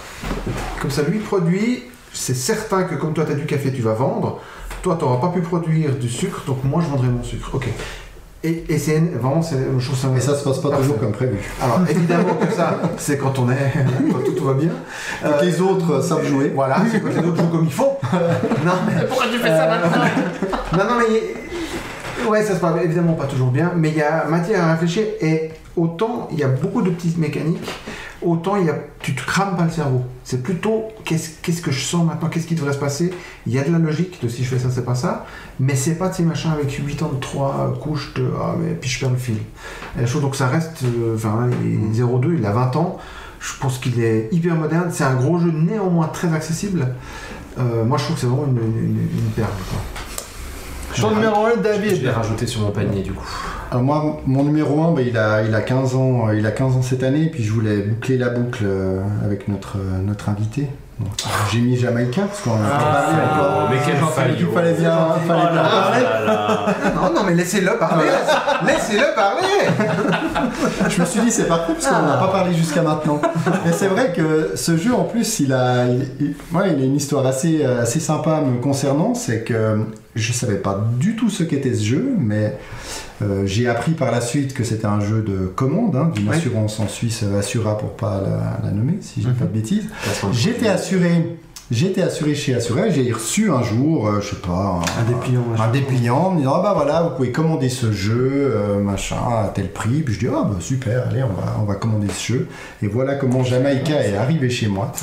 comme 0.82 0.92
ça 0.92 1.04
lui 1.04 1.20
produit, 1.20 1.84
c'est 2.12 2.34
certain 2.34 2.84
que 2.84 2.96
comme 2.96 3.14
toi 3.14 3.24
tu 3.24 3.32
as 3.32 3.36
du 3.36 3.46
café, 3.46 3.72
tu 3.72 3.82
vas 3.82 3.94
vendre, 3.94 4.42
toi 4.82 4.98
tu 5.00 5.06
n'auras 5.06 5.22
pas 5.26 5.34
pu 5.34 5.40
produire 5.40 5.96
du 5.96 6.10
sucre, 6.10 6.44
donc 6.46 6.62
moi 6.66 6.84
je 6.84 6.90
vendrai 6.90 7.08
mon 7.08 7.24
sucre, 7.24 7.56
ok. 7.56 7.70
Et, 8.48 8.64
et 8.70 8.78
c'est 8.78 9.00
vraiment, 9.00 9.42
c'est, 9.42 9.58
je 9.78 9.86
trouve 9.86 9.98
ça... 10.00 10.08
Mais 10.14 10.22
ça 10.22 10.36
se 10.36 10.44
passe 10.44 10.60
pas 10.60 10.70
Parfait. 10.70 10.84
toujours 10.84 11.00
comme 11.00 11.12
prévu. 11.12 11.38
Alors 11.62 11.82
évidemment 11.90 12.36
que 12.36 12.54
ça, 12.54 12.80
c'est 12.98 13.18
quand 13.18 13.38
on 13.40 13.50
est, 13.50 13.74
quand 14.12 14.20
tout, 14.24 14.32
tout 14.32 14.46
va 14.46 14.54
bien. 14.54 14.70
Quand 15.22 15.28
Euh, 15.30 15.42
les 15.42 15.60
autres 15.62 16.02
savent 16.02 16.26
jouer. 16.26 16.52
Voilà, 16.56 16.78
c'est 16.92 17.02
quand 17.02 17.10
les 17.10 17.18
autres 17.28 17.38
jouent 17.38 17.50
comme 17.50 17.66
il 17.66 17.74
faut. 17.74 17.98
non, 18.66 18.74
mais, 18.88 19.06
Pourquoi 19.08 19.26
tu 19.32 19.38
fais 19.40 19.50
ça 19.50 19.64
Euh, 19.66 19.82
maintenant 19.82 19.92
non, 20.78 20.84
non, 20.86 20.96
mais 21.00 22.30
ouais, 22.30 22.44
ça 22.44 22.56
se 22.56 22.60
passe 22.60 22.76
évidemment 22.84 23.14
pas 23.14 23.26
toujours 23.26 23.50
bien, 23.52 23.72
mais 23.76 23.90
il 23.90 23.98
y 23.98 24.02
a 24.02 24.26
matière 24.26 24.64
à 24.64 24.72
réfléchir 24.74 25.04
et 25.22 25.50
autant 25.76 26.28
il 26.32 26.40
y 26.40 26.44
a 26.44 26.48
beaucoup 26.48 26.82
de 26.82 26.90
petites 26.90 27.18
mécaniques, 27.18 27.70
autant 28.22 28.56
tu 29.00 29.16
te 29.16 29.26
crames 29.26 29.56
pas 29.56 29.66
le 29.66 29.72
cerveau. 29.72 30.04
C'est 30.24 30.44
plutôt 30.44 30.86
qu'est-ce, 31.06 31.62
que 31.62 31.72
je 31.72 31.80
sens 31.80 32.06
maintenant, 32.06 32.30
qu'est-ce 32.30 32.48
qui 32.48 32.56
devrait 32.56 32.74
se 32.74 32.80
passer? 32.80 33.14
Il 33.46 33.54
y 33.54 33.60
a 33.60 33.64
de 33.64 33.72
la 33.72 33.80
logique 33.80 34.22
de 34.22 34.28
si 34.28 34.44
je 34.44 34.50
fais 34.50 34.60
ça, 34.60 34.70
c'est 34.72 34.86
pas 34.86 34.96
ça, 34.96 35.26
mais 35.60 35.76
c'est 35.76 35.96
pas 35.96 36.12
ces 36.12 36.24
machins 36.24 36.52
avec 36.52 36.72
8 36.72 37.04
ans 37.04 37.12
de 37.14 37.20
3 37.20 37.78
couches 37.82 38.14
de 38.16 38.28
ah, 38.42 38.56
mais 38.60 38.74
puis 38.74 38.90
je 38.90 39.00
perds 39.00 39.12
le 39.12 39.18
fil. 39.18 39.38
Donc 40.22 40.36
ça 40.36 40.48
reste, 40.48 40.84
euh, 40.84 41.16
enfin, 41.16 41.50
il 41.64 42.00
est 42.00 42.06
02, 42.06 42.36
il 42.38 42.46
a 42.46 42.52
20 42.52 42.76
ans. 42.76 42.98
Je 43.40 43.54
pense 43.60 43.78
qu'il 43.78 44.02
est 44.02 44.30
hyper 44.32 44.56
moderne. 44.56 44.90
C'est 44.92 45.04
un 45.04 45.16
gros 45.16 45.38
jeu 45.38 45.52
néanmoins 45.52 46.08
très 46.08 46.34
accessible. 46.34 46.88
Euh, 47.60 47.86
moi, 47.86 47.98
je 47.98 48.04
trouve 48.04 48.16
que 48.16 48.22
c'est 48.22 48.28
vraiment 48.28 48.46
une, 48.46 49.32
perle. 49.36 49.50
Ton 51.00 51.12
numéro 51.12 51.46
1, 51.46 51.50
Je 51.50 51.56
vais 51.56 51.62
David. 51.70 52.08
rajouter 52.08 52.48
sur 52.48 52.62
mon 52.62 52.72
panier 52.72 53.02
du 53.04 53.12
coup. 53.14 53.26
Alors 53.72 53.84
moi, 53.84 54.18
mon 54.26 54.44
numéro 54.44 54.82
1, 54.82 55.02
il, 55.02 55.18
a, 55.18 55.42
il, 55.44 55.54
a 55.54 55.62
15 55.62 55.96
ans, 55.96 56.28
euh, 56.30 56.36
il 56.38 56.46
a 56.46 56.52
15 56.52 56.76
ans 56.78 56.82
cette 56.82 57.04
année, 57.04 57.24
et 57.24 57.30
puis 57.30 57.44
je 57.44 57.52
voulais 57.52 57.78
boucler 57.82 58.18
la 58.18 58.30
boucle 58.30 58.64
euh, 58.66 59.02
avec 59.26 59.48
notre, 59.48 59.78
euh, 59.78 60.00
notre 60.04 60.30
invité. 60.30 60.68
J'ai 61.52 61.60
mis 61.60 61.78
Jamaïcain, 61.78 62.24
parce 62.24 62.40
qu'on 62.42 62.54
a 62.56 62.70
pas 62.70 62.78
parlé 62.80 63.18
Ah, 63.22 63.36
encore. 63.40 63.70
mais 63.70 63.78
quel 63.86 63.98
fallait- 63.98 64.34
faillot. 64.34 64.48
Il 64.50 64.56
fallait 64.56 64.74
bien, 64.74 64.98
il 65.22 65.28
fallait 65.28 65.52
bien 65.54 65.64
parler. 65.64 66.04
Non, 66.96 67.14
non, 67.14 67.24
mais 67.28 67.34
laissez-le 67.36 67.78
parler. 67.78 68.06
Laissez-le 68.66 69.14
parler. 69.14 69.84
Je 70.90 71.00
me 71.02 71.06
suis 71.06 71.20
dit, 71.22 71.30
c'est 71.32 71.48
parfait, 71.48 71.74
parce 71.74 71.86
qu'on 71.88 72.02
n'a 72.08 72.18
pas 72.18 72.30
parlé 72.30 72.56
jusqu'à 72.56 72.82
maintenant. 72.82 73.22
Et 73.68 73.74
c'est 73.74 73.88
vrai 73.90 74.12
que 74.16 74.54
ce 74.56 74.76
jeu, 74.76 74.94
en 74.96 75.04
plus, 75.04 75.40
il 75.42 75.54
a, 75.54 75.86
il, 75.86 76.08
il- 76.20 76.58
ouais, 76.58 76.74
il 76.76 76.82
a 76.82 76.86
une 76.86 76.96
histoire 76.96 77.28
assez, 77.28 77.64
euh, 77.64 77.82
assez 77.84 78.00
sympa 78.00 78.42
me 78.42 78.60
concernant. 78.60 79.14
C'est 79.14 79.42
que 79.44 79.78
je 80.18 80.34
savais 80.34 80.58
pas 80.58 80.86
du 81.00 81.16
tout 81.16 81.30
ce 81.30 81.44
qu'était 81.44 81.74
ce 81.74 81.84
jeu, 81.84 82.16
mais 82.18 82.58
euh, 83.22 83.46
j'ai 83.46 83.68
appris 83.68 83.94
par 83.94 84.12
la 84.12 84.22
suite 84.22 84.54
que 84.54 84.64
c'était 84.64 84.86
un 84.86 85.00
jeu 85.00 85.22
de 85.22 85.48
commande, 85.48 85.96
hein, 85.96 86.12
d'une 86.14 86.28
assurance 86.30 86.80
en 86.80 86.88
Suisse, 86.88 87.22
euh, 87.24 87.40
Assura 87.40 87.78
pour 87.78 87.92
pas 87.94 88.22
la, 88.22 88.60
la 88.68 88.72
nommer, 88.72 88.98
si 89.02 89.22
je 89.22 89.28
dis 89.30 89.34
pas 89.34 89.46
de 89.46 89.54
bêtises. 89.54 89.86
J'étais 90.34 90.68
produit. 90.70 91.38
J'étais 91.70 92.02
assuré 92.02 92.34
chez 92.34 92.56
Assuré, 92.56 92.92
j'ai 92.94 93.12
reçu 93.12 93.52
un 93.52 93.62
jour, 93.62 94.08
euh, 94.08 94.22
je 94.22 94.30
sais 94.30 94.36
pas, 94.38 94.80
Un 94.98 95.04
dépliant, 95.04 95.44
un 95.60 95.70
dépliant, 95.70 96.32
me 96.32 96.38
disant 96.38 96.54
ah 96.56 96.62
bah 96.64 96.74
voilà, 96.74 97.02
vous 97.02 97.16
pouvez 97.18 97.34
commander 97.34 97.68
ce 97.68 97.92
jeu, 97.92 98.54
euh, 98.56 98.80
machin, 98.80 99.18
à 99.18 99.52
tel 99.54 99.70
prix. 99.70 100.02
Puis 100.02 100.14
je 100.14 100.20
dis 100.20 100.28
ah 100.28 100.44
bah 100.46 100.56
super, 100.62 101.08
allez, 101.10 101.24
on 101.24 101.28
va, 101.34 101.58
on 101.62 101.66
va 101.66 101.76
commander 101.76 102.08
ce 102.08 102.34
jeu. 102.34 102.48
Et 102.82 102.88
voilà 102.88 103.16
comment 103.16 103.44
Jamaïca 103.44 104.02
est 104.02 104.16
arrivé 104.16 104.50
chez 104.50 104.68
moi 104.68 104.94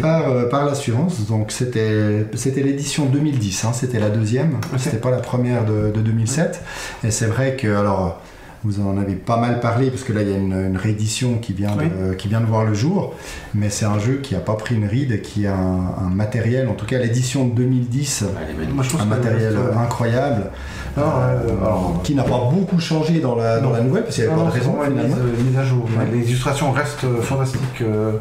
par, 0.00 0.30
euh, 0.30 0.48
par 0.48 0.64
l'assurance. 0.64 1.26
Donc 1.26 1.50
c'était 1.50 2.24
c'était 2.34 2.62
l'édition 2.62 3.06
2010, 3.06 3.64
hein, 3.64 3.72
c'était 3.72 3.98
la 3.98 4.10
deuxième, 4.10 4.58
c'était 4.76 4.98
pas 4.98 5.10
la 5.10 5.18
première 5.18 5.64
de, 5.64 5.90
de 5.90 6.00
2007. 6.00 6.62
Et 7.02 7.10
c'est 7.10 7.26
vrai 7.26 7.56
que 7.56 7.66
alors 7.66 8.21
vous 8.64 8.80
en 8.80 8.96
avez 8.96 9.14
pas 9.14 9.36
mal 9.38 9.60
parlé 9.60 9.90
parce 9.90 10.04
que 10.04 10.12
là 10.12 10.22
il 10.22 10.28
y 10.30 10.32
a 10.32 10.36
une, 10.36 10.52
une 10.52 10.76
réédition 10.76 11.38
qui 11.38 11.52
vient, 11.52 11.74
de, 11.76 12.14
qui 12.14 12.28
vient 12.28 12.40
de 12.40 12.46
voir 12.46 12.64
le 12.64 12.74
jour, 12.74 13.14
mais 13.54 13.70
c'est 13.70 13.84
un 13.84 13.98
jeu 13.98 14.20
qui 14.22 14.34
a 14.34 14.40
pas 14.40 14.54
pris 14.54 14.74
une 14.76 14.86
ride 14.86 15.12
et 15.12 15.20
qui 15.20 15.46
a 15.46 15.54
un, 15.56 16.06
un 16.06 16.10
matériel, 16.10 16.68
en 16.68 16.74
tout 16.74 16.86
cas 16.86 16.98
l'édition 16.98 17.46
de 17.46 17.54
2010, 17.54 18.24
Elle 18.24 18.50
est 18.50 18.52
magnifique. 18.54 18.74
Moi, 18.74 18.84
je 18.84 18.88
trouve 18.88 19.02
un 19.02 19.06
matériel 19.06 19.56
incroyable. 19.78 20.50
Euh, 20.98 21.00
euh, 21.00 21.56
alors, 21.60 22.00
qui 22.04 22.14
n'a 22.14 22.22
pas 22.22 22.50
beaucoup 22.52 22.78
changé 22.78 23.20
dans 23.20 23.34
la, 23.34 23.60
dans 23.60 23.70
la 23.70 23.80
nouvelle, 23.80 24.02
parce 24.04 24.14
qu'il 24.16 24.24
n'y 24.24 24.30
avait 24.30 24.38
non, 24.38 24.44
pas 24.50 24.50
de 24.56 24.60
raison 24.60 24.76
mise, 24.90 25.58
à 25.58 25.64
jour. 25.64 25.84
Ouais. 25.98 26.06
Les 26.12 26.28
illustrations 26.28 26.70
restent 26.70 27.04
euh, 27.04 27.22
fantastiques. 27.22 27.80
euh, 27.80 28.18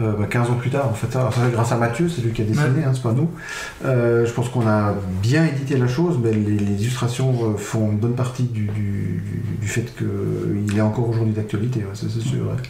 euh, 0.00 0.12
bah, 0.18 0.26
15 0.28 0.50
ans 0.50 0.54
plus 0.54 0.70
tard, 0.70 0.88
en 0.88 0.94
fait, 0.94 1.10
ça, 1.12 1.30
c'est 1.32 1.52
grâce 1.52 1.72
à 1.72 1.76
Mathieu, 1.76 2.08
c'est 2.08 2.22
lui 2.22 2.32
qui 2.32 2.42
a 2.42 2.44
dessiné, 2.44 2.84
hein, 2.84 2.90
c'est 2.94 3.02
pas 3.02 3.12
nous. 3.12 3.30
Euh, 3.84 4.26
je 4.26 4.32
pense 4.32 4.48
qu'on 4.48 4.66
a 4.66 4.94
bien 5.22 5.44
édité 5.46 5.76
la 5.76 5.86
chose, 5.88 6.18
mais 6.22 6.32
les, 6.32 6.40
les 6.58 6.82
illustrations 6.82 7.32
euh, 7.32 7.56
font 7.56 7.90
une 7.90 7.98
bonne 7.98 8.14
partie 8.14 8.44
du, 8.44 8.62
du, 8.66 8.70
du- 8.70 9.42
du 9.60 9.68
fait 9.68 9.86
qu'il 9.96 10.76
est 10.76 10.80
encore 10.80 11.08
aujourd'hui 11.08 11.32
d'actualité, 11.34 11.80
ouais, 11.80 11.94
ça, 11.94 12.06
c'est 12.12 12.20
sûr. 12.20 12.42
ouais. 12.46 12.62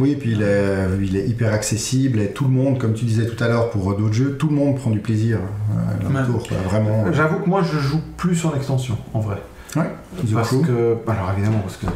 Oui, 0.00 0.10
et 0.12 0.16
puis 0.16 0.32
il 0.32 0.42
est, 0.42 0.88
il 1.02 1.16
est 1.16 1.26
hyper 1.28 1.52
accessible 1.52 2.20
et 2.20 2.28
tout 2.32 2.44
le 2.44 2.50
monde, 2.50 2.78
comme 2.78 2.94
tu 2.94 3.04
disais 3.04 3.26
tout 3.26 3.42
à 3.42 3.48
l'heure 3.48 3.70
pour 3.70 3.94
d'autres 3.96 4.12
jeux, 4.12 4.36
tout 4.38 4.48
le 4.48 4.54
monde 4.56 4.76
prend 4.76 4.90
du 4.90 4.98
plaisir 5.00 5.38
à 5.70 6.02
leur 6.02 6.12
Ouais. 6.12 6.26
tour, 6.26 6.46
quoi, 6.46 6.56
vraiment. 6.68 7.10
J'avoue 7.12 7.38
que 7.40 7.48
moi, 7.48 7.62
je 7.62 7.78
joue 7.78 8.00
plus 8.16 8.44
en 8.44 8.54
extension, 8.54 8.96
en 9.14 9.20
vrai. 9.20 9.36
Ouais, 9.74 9.90
Parce 10.34 10.50
que, 10.50 10.96
alors 11.10 11.30
évidemment, 11.34 11.60
parce 11.60 11.78
que 11.78 11.86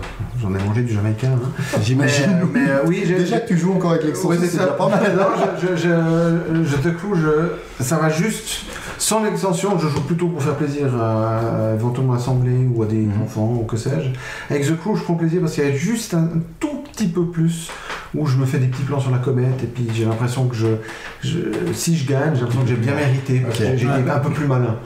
j'en 0.40 0.48
ai 0.54 0.64
mangé 0.64 0.82
du 0.82 0.94
jamaïcain. 0.94 1.32
hein. 1.32 1.78
J'imagine. 1.82 2.40
mais, 2.54 2.60
euh, 2.70 2.78
oui, 2.86 3.04
Déjà 3.06 3.40
que 3.40 3.48
tu 3.48 3.58
joues 3.58 3.74
encore 3.74 3.90
avec 3.92 4.04
l'extension, 4.04 4.40
c'est 4.40 4.52
déjà 4.52 4.68
pas 4.68 4.88
mal. 4.88 5.14
Non, 5.14 5.26
je, 5.60 5.76
je, 5.76 5.76
je, 5.76 6.64
je 6.64 6.76
te 6.76 6.88
cloue, 6.88 7.14
ça 7.80 7.96
va 7.98 8.08
juste. 8.08 8.62
Sans 8.98 9.22
l'extension, 9.22 9.78
je 9.78 9.88
joue 9.88 10.00
plutôt 10.00 10.28
pour 10.28 10.42
faire 10.42 10.54
plaisir 10.54 10.86
à, 10.98 11.38
à 11.70 11.74
éventuellement 11.74 12.14
assembler 12.14 12.66
ou 12.74 12.82
à 12.82 12.86
des 12.86 12.96
Mhm. 12.96 13.22
enfants 13.24 13.58
ou 13.60 13.64
que 13.66 13.76
sais-je. 13.76 14.08
Avec 14.54 14.66
The 14.66 14.78
Crew, 14.80 14.96
je 14.96 15.02
prends 15.02 15.14
plaisir 15.14 15.42
parce 15.42 15.52
qu'il 15.52 15.64
y 15.64 15.68
a 15.70 15.72
juste 15.76 16.14
un 16.14 16.28
tout 16.58 16.82
petit 16.92 17.08
peu 17.08 17.26
plus 17.26 17.68
où 18.14 18.24
je 18.26 18.38
me 18.38 18.46
fais 18.46 18.56
des 18.56 18.68
petits 18.68 18.84
plans 18.84 19.00
sur 19.00 19.10
la 19.10 19.18
comète 19.18 19.62
et 19.62 19.66
puis 19.66 19.86
j'ai 19.94 20.06
l'impression 20.06 20.46
que 20.46 20.54
je, 20.56 20.66
je- 21.22 21.72
si 21.72 21.96
je 21.96 22.06
gagne, 22.08 22.34
j'ai 22.34 22.40
l'impression 22.40 22.62
que 22.62 22.68
j'ai 22.68 22.76
bien 22.76 22.94
mérité, 22.94 23.40
parce 23.40 23.58
que 23.58 23.64
j'ai 23.76 23.86
été 23.86 24.10
un 24.10 24.18
peu 24.18 24.30
plus 24.30 24.46
malin. 24.46 24.76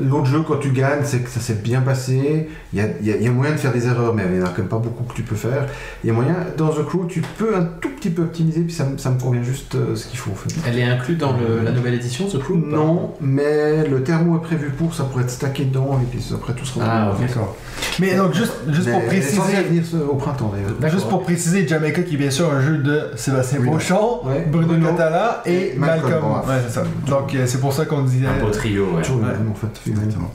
L'autre 0.00 0.26
jeu, 0.26 0.40
quand 0.46 0.56
tu 0.56 0.70
gagnes, 0.70 1.02
c'est 1.04 1.20
que 1.20 1.30
ça 1.30 1.40
s'est 1.40 1.54
bien 1.62 1.80
passé, 1.80 2.48
il 2.72 2.78
y 2.78 2.82
a, 2.82 2.86
il 3.00 3.06
y 3.06 3.12
a- 3.12 3.16
il 3.16 3.22
y 3.22 3.26
a 3.28 3.30
moyen 3.30 3.52
de 3.52 3.58
faire 3.58 3.72
des 3.72 3.86
erreurs, 3.86 4.14
mais 4.14 4.22
il 4.30 4.38
n'y 4.38 4.42
en 4.42 4.46
a 4.46 4.48
quand 4.48 4.58
même 4.58 4.68
pas 4.68 4.78
beaucoup 4.78 5.04
que 5.04 5.14
tu 5.14 5.22
peux 5.22 5.36
faire. 5.36 5.66
Il 6.02 6.08
y 6.08 6.10
a 6.10 6.12
moyen, 6.12 6.34
dans 6.56 6.68
The 6.68 6.84
Crew, 6.86 7.06
tu 7.08 7.20
peux 7.38 7.54
un 7.56 7.62
tout 7.80 7.90
petit 7.90 8.10
peu 8.10 8.22
optimiser, 8.22 8.60
puis 8.62 8.72
ça, 8.74 8.84
me- 8.84 8.98
ça 8.98 9.10
me 9.10 9.18
convient 9.20 9.42
juste 9.42 9.74
euh, 9.74 9.94
ce 9.94 10.06
qu'il 10.06 10.18
faut 10.18 10.30
en 10.30 10.34
fait. 10.34 10.50
Elle 10.66 10.78
est 10.78 10.84
inclue 10.84 11.16
dans 11.16 11.32
le- 11.32 11.62
la 11.64 11.70
nouvelle 11.72 11.94
édition, 11.94 12.26
The 12.26 12.38
Crew 12.38 12.54
Non, 12.56 13.14
mais 13.20 13.86
le 13.88 14.02
thermo 14.02 14.36
est 14.38 14.42
prévu 14.42 14.70
pour, 14.70 14.94
ça 14.94 15.04
pourrait 15.04 15.24
être 15.24 15.30
stacké 15.30 15.64
dedans, 15.64 15.98
et 16.02 16.06
puis 16.06 16.24
après 16.34 16.52
tout 16.54 16.64
sera 16.64 16.84
Ah, 16.84 17.12
ok. 17.12 17.20
D'accord. 17.26 17.56
Mais 18.00 18.14
donc, 18.16 18.34
juste, 18.34 18.52
juste 18.70 18.86
Mais 18.86 18.92
pour 18.92 19.04
préciser. 19.06 19.40
venir 19.68 19.82
au 20.10 20.14
printemps 20.14 20.52
d'ailleurs. 20.54 20.92
Juste 20.92 21.08
pour 21.08 21.22
préciser, 21.22 21.66
Jamaica 21.66 22.02
qui 22.02 22.14
est 22.14 22.18
bien 22.18 22.30
sûr 22.30 22.52
un 22.52 22.60
jeu 22.60 22.78
de 22.78 23.10
Sébastien 23.16 23.58
Oui. 23.60 23.68
Ouais, 23.68 24.46
Bruno, 24.50 24.68
Bruno 24.68 24.86
Catala 24.88 25.42
et 25.46 25.52
et 25.52 25.74
Malcolm. 25.86 26.24
Ouais, 26.24 26.54
c'est 26.66 26.72
ça. 26.74 26.84
Donc 27.06 27.34
euh, 27.34 27.44
c'est 27.46 27.58
pour 27.60 27.72
ça 27.72 27.84
qu'on 27.84 28.02
disait. 28.02 28.26
Un 28.26 28.38
beau 28.44 28.50
trio, 28.50 28.86
ouais. 28.94 29.02
Toujours 29.02 29.20
le 29.20 29.26
Ouais. 29.26 29.32
même 29.32 29.50
en 29.50 29.54
fait. 29.54 29.90
Exactement. 29.90 30.30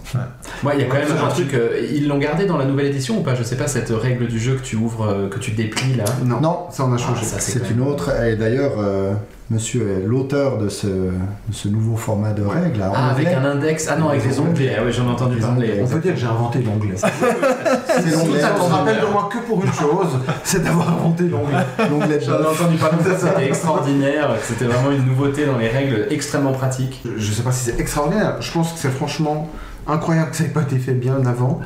Ouais, 0.63 0.73
il 0.75 0.81
y 0.81 0.83
a 0.83 0.87
quand 0.87 0.95
Ouais, 0.97 1.05
même 1.07 1.23
un 1.25 1.29
truc. 1.29 1.53
euh, 1.53 1.87
ils 1.93 2.07
l'ont 2.07 2.17
gardé 2.17 2.45
dans 2.45 2.57
la 2.57 2.65
nouvelle 2.65 2.87
édition 2.87 3.19
ou 3.19 3.23
pas? 3.23 3.35
Je 3.35 3.43
sais 3.43 3.57
pas, 3.57 3.67
cette 3.67 3.89
règle 3.89 4.27
du 4.27 4.39
jeu 4.39 4.55
que 4.55 4.61
tu 4.63 4.75
ouvres, 4.75 5.05
euh, 5.07 5.29
que 5.29 5.39
tu 5.39 5.51
déplies 5.51 5.95
là. 5.95 6.05
Non, 6.25 6.39
Non. 6.41 6.57
ça 6.71 6.85
on 6.85 6.91
a 6.91 6.95
Ah, 6.95 6.97
changé. 6.97 7.25
ça, 7.25 7.39
C'est 7.39 7.69
une 7.69 7.81
autre, 7.81 8.11
et 8.23 8.35
d'ailleurs, 8.35 8.73
euh, 8.77 9.13
monsieur 9.49 9.89
est 9.89 10.05
l'auteur 10.05 10.57
de 10.57 10.67
ce, 10.67 10.87
de 10.87 11.11
ce 11.51 11.67
nouveau 11.69 11.95
format 11.95 12.33
de 12.33 12.43
règles. 12.43 12.81
Ah, 12.83 13.11
avec 13.11 13.27
un 13.27 13.45
index. 13.45 13.87
Ah 13.89 13.95
non, 13.95 14.09
avec 14.09 14.25
les 14.25 14.39
onglets. 14.39 14.75
Ah 14.77 14.83
ouais, 14.83 14.91
j'en 14.91 15.07
ai 15.07 15.11
entendu 15.11 15.37
parler. 15.37 15.81
On 15.81 15.87
peut 15.87 15.99
dire 15.99 16.13
que 16.13 16.19
j'ai 16.19 16.27
inventé 16.27 16.59
l'onglet. 16.59 16.95
C'est 16.97 18.11
l'onglet. 18.15 18.41
ça 18.41 18.53
ne 18.53 18.59
rappelle 18.59 18.99
de 18.99 19.05
moi 19.05 19.29
que 19.31 19.39
pour 19.39 19.63
une 19.63 19.71
chose, 19.71 20.19
c'est 20.43 20.63
d'avoir 20.63 20.89
inventé 20.89 21.23
l'onglet. 21.27 22.19
J'en 22.25 22.43
ai 22.43 22.47
entendu 22.47 22.77
parler, 22.77 23.03
ça 23.03 23.17
c'était 23.17 23.47
extraordinaire, 23.47 24.35
que 24.39 24.45
c'était 24.45 24.65
vraiment 24.65 24.91
une 24.91 25.05
nouveauté 25.05 25.45
dans 25.45 25.57
les 25.57 25.69
règles 25.69 26.07
extrêmement 26.09 26.51
pratiques. 26.51 27.03
Je 27.17 27.31
sais 27.31 27.43
pas 27.43 27.51
si 27.51 27.65
c'est 27.65 27.79
extraordinaire, 27.79 28.41
je 28.41 28.51
pense 28.51 28.73
que 28.73 28.79
c'est 28.79 28.91
franchement 28.91 29.49
incroyable 29.87 30.31
que 30.31 30.37
ça 30.37 30.43
n'ait 30.43 30.49
pas 30.49 30.61
été 30.61 30.77
fait 30.77 30.93
bien 30.93 31.25
avant, 31.25 31.59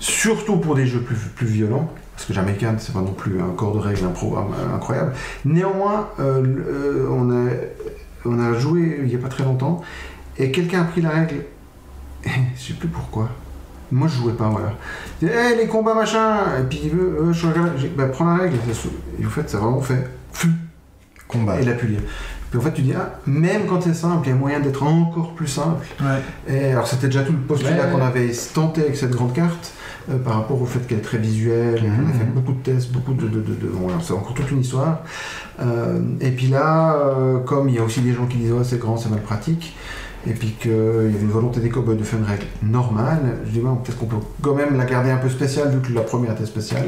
surtout 0.00 0.56
pour 0.56 0.74
des 0.74 0.86
jeux 0.86 1.00
plus, 1.00 1.16
plus 1.16 1.46
violents. 1.46 1.88
Parce 2.18 2.26
que 2.26 2.32
Jamaican, 2.34 2.74
c'est 2.78 2.92
pas 2.92 3.00
non 3.00 3.12
plus 3.12 3.40
un 3.40 3.54
corps 3.56 3.72
de 3.72 3.78
règles, 3.78 4.04
un 4.04 4.08
programme 4.10 4.48
euh, 4.58 4.74
incroyable. 4.74 5.12
Néanmoins, 5.44 6.08
euh, 6.18 7.06
on, 7.12 7.30
a, 7.30 7.48
on 8.24 8.40
a 8.40 8.58
joué 8.58 9.02
il 9.04 9.08
y 9.08 9.14
a 9.14 9.18
pas 9.18 9.28
très 9.28 9.44
longtemps, 9.44 9.82
et 10.36 10.50
quelqu'un 10.50 10.80
a 10.80 10.84
pris 10.84 11.00
la 11.00 11.10
règle, 11.10 11.44
je 12.24 12.60
sais 12.60 12.72
plus 12.72 12.88
pourquoi. 12.88 13.28
Moi, 13.92 14.08
je 14.08 14.16
jouais 14.16 14.32
pas, 14.32 14.48
voilà. 14.48 14.72
Il 15.22 15.28
dit, 15.28 15.32
Hey, 15.34 15.58
les 15.58 15.68
combats, 15.68 15.94
machin 15.94 16.38
Et 16.58 16.64
puis, 16.64 16.80
il 16.82 16.90
veut, 16.90 17.20
euh, 17.20 17.32
je 17.32 17.46
regarde, 17.46 17.70
bah, 17.96 18.06
prends 18.06 18.24
la 18.24 18.42
règle. 18.42 18.56
Et 19.20 19.24
en 19.24 19.30
fait, 19.30 19.48
c'est 19.48 19.56
vraiment 19.56 19.80
fait. 19.80 20.10
Combat. 21.28 21.60
Et 21.60 21.62
il 21.62 21.68
a 21.68 21.74
pu 21.74 21.86
lire. 21.86 22.00
Puis 22.50 22.58
en 22.58 22.62
fait, 22.62 22.72
tu 22.72 22.82
dis, 22.82 22.94
ah, 22.94 23.20
même 23.26 23.66
quand 23.66 23.80
c'est 23.80 23.94
simple, 23.94 24.26
il 24.26 24.30
y 24.30 24.32
a 24.32 24.36
moyen 24.36 24.58
d'être 24.58 24.82
encore 24.82 25.34
plus 25.34 25.46
simple. 25.46 25.86
Ouais. 26.00 26.52
Et 26.52 26.72
alors, 26.72 26.88
c'était 26.88 27.06
déjà 27.06 27.22
tout 27.22 27.32
le 27.32 27.38
postulat 27.38 27.76
Ouais, 27.76 27.84
ouais. 27.84 27.90
qu'on 27.92 28.02
avait 28.02 28.32
tenté 28.52 28.80
avec 28.80 28.96
cette 28.96 29.12
grande 29.12 29.34
carte, 29.34 29.72
euh, 30.10 30.18
par 30.18 30.34
rapport 30.34 30.60
au 30.60 30.66
fait 30.66 30.80
qu'elle 30.86 30.98
est 30.98 31.02
très 31.02 31.18
visuelle, 31.18 31.80
qu'on 31.80 32.08
a 32.08 32.12
fait 32.12 32.24
beaucoup 32.24 32.52
de 32.52 32.62
tests, 32.62 32.90
beaucoup 32.92 33.14
de. 33.14 33.28
de, 33.28 33.40
de, 33.40 33.54
de- 33.54 33.68
bon, 33.68 33.88
alors, 33.88 34.02
c'est 34.02 34.12
encore 34.12 34.34
toute 34.34 34.50
une 34.50 34.60
histoire. 34.60 35.02
Euh, 35.60 36.00
et 36.20 36.30
puis 36.30 36.46
là, 36.48 36.94
euh, 36.96 37.38
comme 37.40 37.68
il 37.68 37.74
y 37.74 37.78
a 37.78 37.82
aussi 37.82 38.00
des 38.00 38.12
gens 38.12 38.26
qui 38.26 38.38
disent, 38.38 38.52
ouais, 38.52 38.64
c'est 38.64 38.78
grand, 38.78 38.96
c'est 38.96 39.08
mal 39.10 39.20
pratique. 39.22 39.76
Et 40.28 40.32
puis 40.32 40.48
qu'il 40.60 40.70
y 40.70 40.74
avait 40.74 41.20
une 41.20 41.30
volonté 41.30 41.60
des 41.60 41.70
cowboys 41.70 41.96
de 41.96 42.04
faire 42.04 42.18
une 42.18 42.26
règle 42.26 42.44
normale. 42.62 43.20
Je 43.46 43.50
dis, 43.52 43.60
ouais, 43.60 43.70
peut-être 43.82 43.96
qu'on 43.98 44.06
peut 44.06 44.16
quand 44.42 44.54
même 44.54 44.76
la 44.76 44.84
garder 44.84 45.10
un 45.10 45.16
peu 45.16 45.30
spéciale, 45.30 45.70
vu 45.70 45.80
que 45.80 45.92
la 45.94 46.02
première 46.02 46.32
était 46.32 46.44
spéciale. 46.44 46.82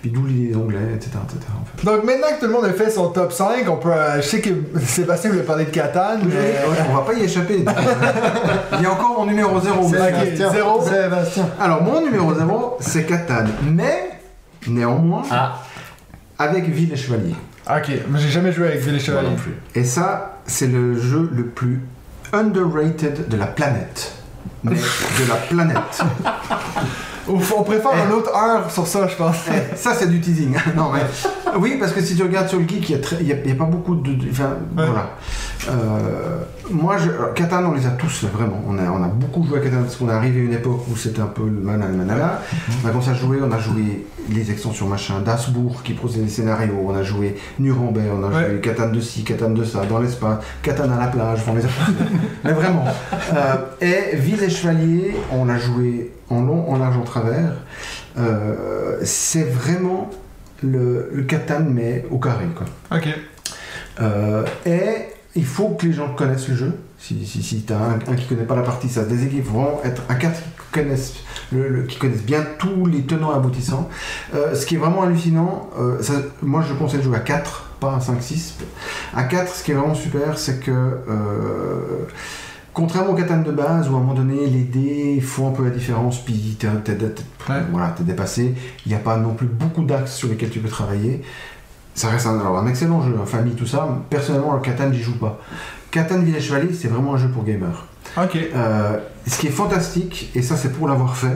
Puis 0.00 0.10
d'où 0.10 0.24
les 0.24 0.56
onglets, 0.56 0.78
etc. 0.94 1.10
etc. 1.24 1.38
en 1.60 1.64
fait. 1.76 1.84
Donc 1.84 2.04
maintenant 2.04 2.28
que 2.34 2.40
tout 2.40 2.46
le 2.46 2.52
monde 2.52 2.64
a 2.64 2.72
fait 2.72 2.88
son 2.90 3.08
top 3.10 3.32
5, 3.32 3.68
on 3.68 3.76
peut. 3.76 3.90
je 4.16 4.22
sais 4.22 4.40
que 4.40 4.48
Sébastien 4.80 5.30
voulait 5.30 5.42
parler 5.42 5.66
de 5.66 5.70
Catan, 5.70 6.18
mais. 6.24 6.34
Ouais, 6.34 6.86
on 6.90 6.94
va 6.94 7.02
pas 7.02 7.12
y 7.12 7.22
échapper. 7.24 7.64
Il 8.78 8.82
y 8.82 8.86
a 8.86 8.90
encore 8.92 9.14
mon 9.18 9.26
numéro 9.26 9.60
0. 9.60 9.88
C'est- 9.90 9.96
Ok, 10.00 10.14
Sébastien. 10.24 10.50
zéro. 10.52 10.82
Sébastien. 10.82 11.48
Alors, 11.60 11.82
mon 11.82 12.00
numéro 12.02 12.32
0, 12.34 12.76
c'est 12.80 13.04
Catan. 13.04 13.44
Mais, 13.62 14.10
néanmoins, 14.66 15.22
Ah, 15.30 15.62
avec 16.38 16.64
Ville 16.68 16.92
et 16.92 16.96
Chevalier. 16.96 17.34
Ok, 17.68 17.90
mais 18.10 18.18
j'ai 18.20 18.28
jamais 18.28 18.52
joué 18.52 18.68
avec 18.68 18.80
Ville 18.80 18.94
et 18.96 19.00
Chevalier. 19.00 19.28
non 19.30 19.36
plus. 19.36 19.54
Et 19.74 19.84
ça, 19.84 20.38
c'est 20.46 20.68
le 20.68 20.98
jeu 20.98 21.28
le 21.34 21.44
plus 21.46 21.80
underrated 22.32 23.28
de 23.28 23.36
la 23.36 23.46
planète. 23.46 24.12
Mais 24.62 24.76
de 24.76 25.28
la 25.28 25.36
planète. 25.36 26.02
On 27.28 27.62
préfère 27.62 27.90
Eh. 27.94 28.06
une 28.06 28.12
autre 28.12 28.30
heure 28.36 28.70
sur 28.70 28.86
ça, 28.86 29.06
je 29.08 29.16
pense. 29.16 29.36
Eh, 29.48 29.76
ça, 29.76 29.94
c'est 29.94 30.08
du 30.08 30.20
teasing. 30.20 30.54
non, 30.76 30.90
mais... 30.92 31.00
Oui, 31.58 31.76
parce 31.80 31.92
que 31.92 32.02
si 32.02 32.14
tu 32.14 32.22
regardes 32.22 32.48
sur 32.48 32.58
le 32.58 32.68
geek, 32.68 32.90
il 32.90 32.94
n'y 32.96 33.00
a, 33.00 33.02
très- 33.02 33.16
a- 33.16 33.52
a 33.52 33.54
pas 33.54 33.64
beaucoup 33.64 33.94
de. 33.94 34.10
Enfin, 34.30 34.50
Ouais. 34.76 34.84
voilà. 34.84 35.10
Euh, 35.70 36.38
moi, 36.70 36.96
je... 36.98 37.08
Catan, 37.34 37.64
on 37.64 37.72
les 37.72 37.86
a 37.86 37.90
tous 37.90 38.24
vraiment. 38.24 38.60
On 38.68 38.76
a, 38.78 38.82
on 38.90 39.02
a 39.02 39.08
beaucoup 39.08 39.42
joué 39.46 39.58
à 39.58 39.62
Catan 39.62 39.78
parce 39.82 39.96
qu'on 39.96 40.08
est 40.10 40.12
arrivé 40.12 40.40
à 40.40 40.44
une 40.44 40.52
époque 40.52 40.82
où 40.90 40.96
c'était 40.96 41.22
un 41.22 41.26
peu 41.26 41.44
le 41.44 41.60
manal 41.62 41.92
manala. 41.92 42.42
On 42.84 42.86
a 42.88 42.90
commencé 42.90 43.10
à 43.10 43.14
jouer, 43.14 43.38
on 43.42 43.50
a 43.50 43.58
joué 43.58 44.06
les 44.28 44.50
extensions 44.50 44.86
machin, 44.86 45.20
d'Asbourg 45.24 45.80
qui 45.82 45.94
posait 45.94 46.20
des 46.20 46.28
scénarios, 46.28 46.74
on 46.86 46.94
a 46.94 47.02
joué 47.02 47.36
Nuremberg, 47.58 48.06
on 48.14 48.24
a 48.24 48.28
Ouais. 48.28 48.50
joué 48.50 48.60
Catan 48.60 48.88
de 48.90 49.00
ci, 49.00 49.24
Catan 49.24 49.50
de 49.50 49.64
ça, 49.64 49.80
dans 49.88 49.98
l'espace, 49.98 50.38
Catan 50.62 50.90
à 50.90 50.98
la 51.00 51.06
plage, 51.06 51.40
on 51.48 51.54
les 51.54 51.64
a. 51.64 51.68
Mais 52.44 52.52
vraiment. 52.52 52.84
Euh, 53.34 53.54
et 53.80 54.16
Ville 54.16 54.42
et 54.42 54.50
Chevalier, 54.50 55.16
on 55.32 55.46
l'a 55.46 55.58
joué 55.58 56.12
en 56.30 56.40
long, 56.42 56.70
en 56.70 56.78
large, 56.78 56.96
en 56.96 57.02
travers. 57.04 57.52
Euh, 58.18 58.98
c'est 59.04 59.44
vraiment 59.44 60.10
le, 60.62 61.10
le 61.12 61.22
Catan, 61.24 61.60
mais 61.68 62.04
au 62.10 62.18
carré. 62.18 62.46
Quoi. 62.56 62.66
Ok. 62.98 63.08
Euh, 64.00 64.44
et 64.64 65.06
il 65.34 65.44
faut 65.44 65.68
que 65.70 65.86
les 65.86 65.92
gens 65.92 66.14
connaissent 66.14 66.48
le 66.48 66.56
jeu. 66.56 66.72
Si, 66.98 67.26
si, 67.26 67.42
si 67.42 67.62
tu 67.62 67.72
as 67.72 67.76
un, 67.78 67.98
un 68.10 68.14
qui 68.16 68.26
connaît 68.26 68.44
pas 68.44 68.56
la 68.56 68.62
partie, 68.62 68.88
ça 68.88 69.04
se 69.04 69.08
déséquilibre. 69.08 69.50
Vraiment 69.52 69.80
être 69.84 70.02
un 70.08 70.14
4 70.14 70.34
qui 70.40 70.80
connaissent, 70.80 71.14
le- 71.52 71.68
le- 71.68 71.82
qui 71.82 71.98
connaissent 71.98 72.22
bien 72.24 72.44
tous 72.58 72.86
les 72.86 73.02
tenants 73.02 73.32
et 73.32 73.36
aboutissants. 73.36 73.88
Euh, 74.34 74.54
ce 74.54 74.64
qui 74.66 74.74
est 74.76 74.78
vraiment 74.78 75.02
hallucinant, 75.02 75.68
ça- 76.00 76.14
moi 76.42 76.64
je 76.66 76.72
conseille 76.74 76.98
de 77.00 77.04
jouer 77.04 77.16
à 77.18 77.20
4, 77.20 77.70
pas 77.80 77.94
à 77.96 78.00
5-6. 78.00 78.54
À 79.14 79.24
4, 79.24 79.54
ce 79.54 79.62
qui 79.62 79.72
est 79.72 79.74
vraiment 79.74 79.94
super, 79.94 80.38
c'est 80.38 80.58
que. 80.60 80.70
Contrairement 82.76 83.12
au 83.12 83.14
Catan 83.14 83.40
de 83.40 83.52
base, 83.52 83.88
où 83.88 83.94
à 83.94 83.96
un 83.96 84.00
moment 84.00 84.12
donné, 84.12 84.46
les 84.48 84.60
dés 84.64 85.18
font 85.22 85.48
un 85.48 85.52
peu 85.52 85.64
la 85.64 85.70
différence, 85.70 86.22
puis 86.22 86.58
t'es 86.58 86.68
Ouais. 86.68 87.62
voilà, 87.72 87.94
dépassé. 88.00 88.54
Il 88.84 88.90
n'y 88.90 88.94
a 88.94 88.98
pas 88.98 89.16
non 89.16 89.32
plus 89.32 89.46
beaucoup 89.46 89.82
d'axes 89.82 90.12
sur 90.14 90.28
lesquels 90.28 90.50
tu 90.50 90.58
peux 90.60 90.68
travailler. 90.68 91.22
Ça 91.94 92.10
reste 92.10 92.26
un, 92.26 92.38
alors, 92.38 92.58
un 92.58 92.66
excellent 92.66 93.00
jeu, 93.00 93.16
en 93.18 93.24
famille, 93.24 93.54
tout 93.54 93.64
ça. 93.66 93.88
Personnellement, 94.10 94.52
le 94.52 94.60
Catan, 94.60 94.92
j'y 94.92 95.00
joue 95.00 95.16
pas. 95.16 95.40
Catan 95.90 96.18
Village 96.20 96.42
Chevalier, 96.42 96.74
c'est 96.74 96.88
vraiment 96.88 97.14
un 97.14 97.16
jeu 97.16 97.28
pour 97.28 97.44
gamers. 97.44 97.86
Ok. 98.18 98.36
Euh, 98.36 98.98
ce 99.26 99.38
qui 99.38 99.46
est 99.46 99.50
fantastique, 99.50 100.30
et 100.34 100.42
ça 100.42 100.54
c'est 100.56 100.72
pour 100.74 100.86
l'avoir 100.86 101.16
fait, 101.16 101.34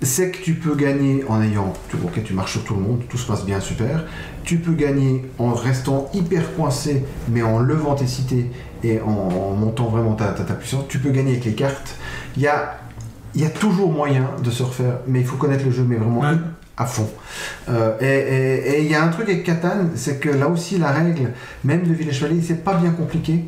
c'est 0.00 0.30
que 0.30 0.38
tu 0.38 0.54
peux 0.54 0.74
gagner 0.74 1.24
en 1.28 1.42
ayant, 1.42 1.74
tu, 1.90 1.96
ok, 2.02 2.24
tu 2.24 2.32
marches 2.32 2.52
sur 2.52 2.64
tout 2.64 2.74
le 2.74 2.80
monde, 2.80 3.02
tout 3.08 3.18
se 3.18 3.26
passe 3.26 3.44
bien, 3.44 3.60
super. 3.60 4.04
Tu 4.44 4.56
peux 4.56 4.72
gagner 4.72 5.26
en 5.38 5.52
restant 5.52 6.08
hyper 6.14 6.54
coincé, 6.56 7.04
mais 7.28 7.42
en 7.42 7.58
levant 7.58 7.94
tes 7.94 8.06
cités 8.06 8.50
et 8.84 9.00
en, 9.00 9.08
en 9.08 9.52
montant 9.54 9.88
vraiment 9.88 10.14
ta, 10.14 10.26
ta, 10.32 10.44
ta 10.44 10.54
puissance. 10.54 10.84
Tu 10.88 10.98
peux 10.98 11.10
gagner 11.10 11.32
avec 11.32 11.44
les 11.44 11.54
cartes. 11.54 11.96
Il 12.36 12.42
y 12.42 12.46
a, 12.48 12.78
y 13.34 13.44
a 13.44 13.50
toujours 13.50 13.90
moyen 13.92 14.30
de 14.42 14.50
se 14.50 14.62
refaire, 14.62 14.98
mais 15.06 15.20
il 15.20 15.26
faut 15.26 15.36
connaître 15.36 15.64
le 15.64 15.70
jeu, 15.70 15.84
mais 15.88 15.96
vraiment 15.96 16.20
Ouais. 16.20 16.36
à 16.76 16.86
fond. 16.86 17.08
Euh, 17.68 17.96
et- 18.00 18.82
il 18.82 18.90
y 18.90 18.94
a 18.94 19.02
un 19.02 19.08
truc 19.08 19.28
avec 19.28 19.44
Catan, 19.44 19.86
c'est 19.94 20.20
que 20.20 20.28
là 20.28 20.48
aussi 20.48 20.78
la 20.78 20.90
règle, 20.90 21.30
même 21.64 21.82
de 21.86 21.92
Village 21.94 22.16
Chevalier, 22.18 22.42
c'est 22.42 22.62
pas 22.64 22.74
bien 22.74 22.90
compliqué. 22.90 23.44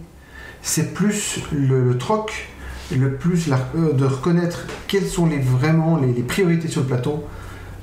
C'est 0.63 0.95
plus 0.95 1.41
le, 1.53 1.85
le 1.89 1.99
troc, 1.99 2.49
le 2.97 3.15
plus 3.15 3.49
la- 3.49 3.59
euh, 3.77 3.93
de 3.93 4.05
reconnaître 4.05 4.67
quelles 4.89 5.07
sont 5.07 5.27
les, 5.27 5.39
vraiment 5.39 5.97
les, 5.99 6.13
les 6.13 6.23
priorités 6.23 6.69
sur 6.69 6.81
le 6.83 6.87
plateau. 6.89 7.25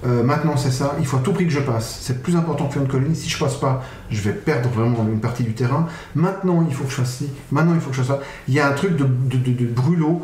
Euh, 0.06 0.22
maintenant 0.24 0.58
c'est 0.58 0.72
ça, 0.72 0.96
il 1.00 1.06
faut 1.06 1.18
à 1.18 1.22
tout 1.22 1.32
prix 1.32 1.46
que 1.46 1.52
je 1.54 1.60
passe. 1.62 2.00
C'est 2.02 2.22
plus 2.22 2.36
important 2.36 2.68
que 2.68 2.74
faire 2.74 2.82
une 2.82 2.90
colonie. 2.90 3.16
Si 3.16 3.30
je 3.30 3.38
passe 3.40 3.56
pas, 3.56 3.84
je 4.10 4.22
vais 4.22 4.34
perdre 4.34 4.70
vraiment 4.70 5.08
une 5.10 5.22
partie 5.22 5.44
du 5.44 5.54
terrain. 5.54 5.88
Maintenant 6.16 6.66
il 6.68 6.74
faut 6.76 6.84
que 6.84 6.90
je 6.90 6.96
fasse 6.96 7.16
ci, 7.18 7.30
maintenant 7.52 7.74
il 7.74 7.80
faut 7.80 7.90
que 7.90 7.96
je 7.96 8.02
fasse 8.02 8.18
ça. 8.18 8.24
Il 8.48 8.54
y 8.54 8.60
a 8.60 8.68
un 8.68 8.74
truc 8.74 8.98
de, 8.98 9.06
de, 9.06 9.38
de- 9.38 9.52
de 9.58 9.66
brûlot 9.66 10.22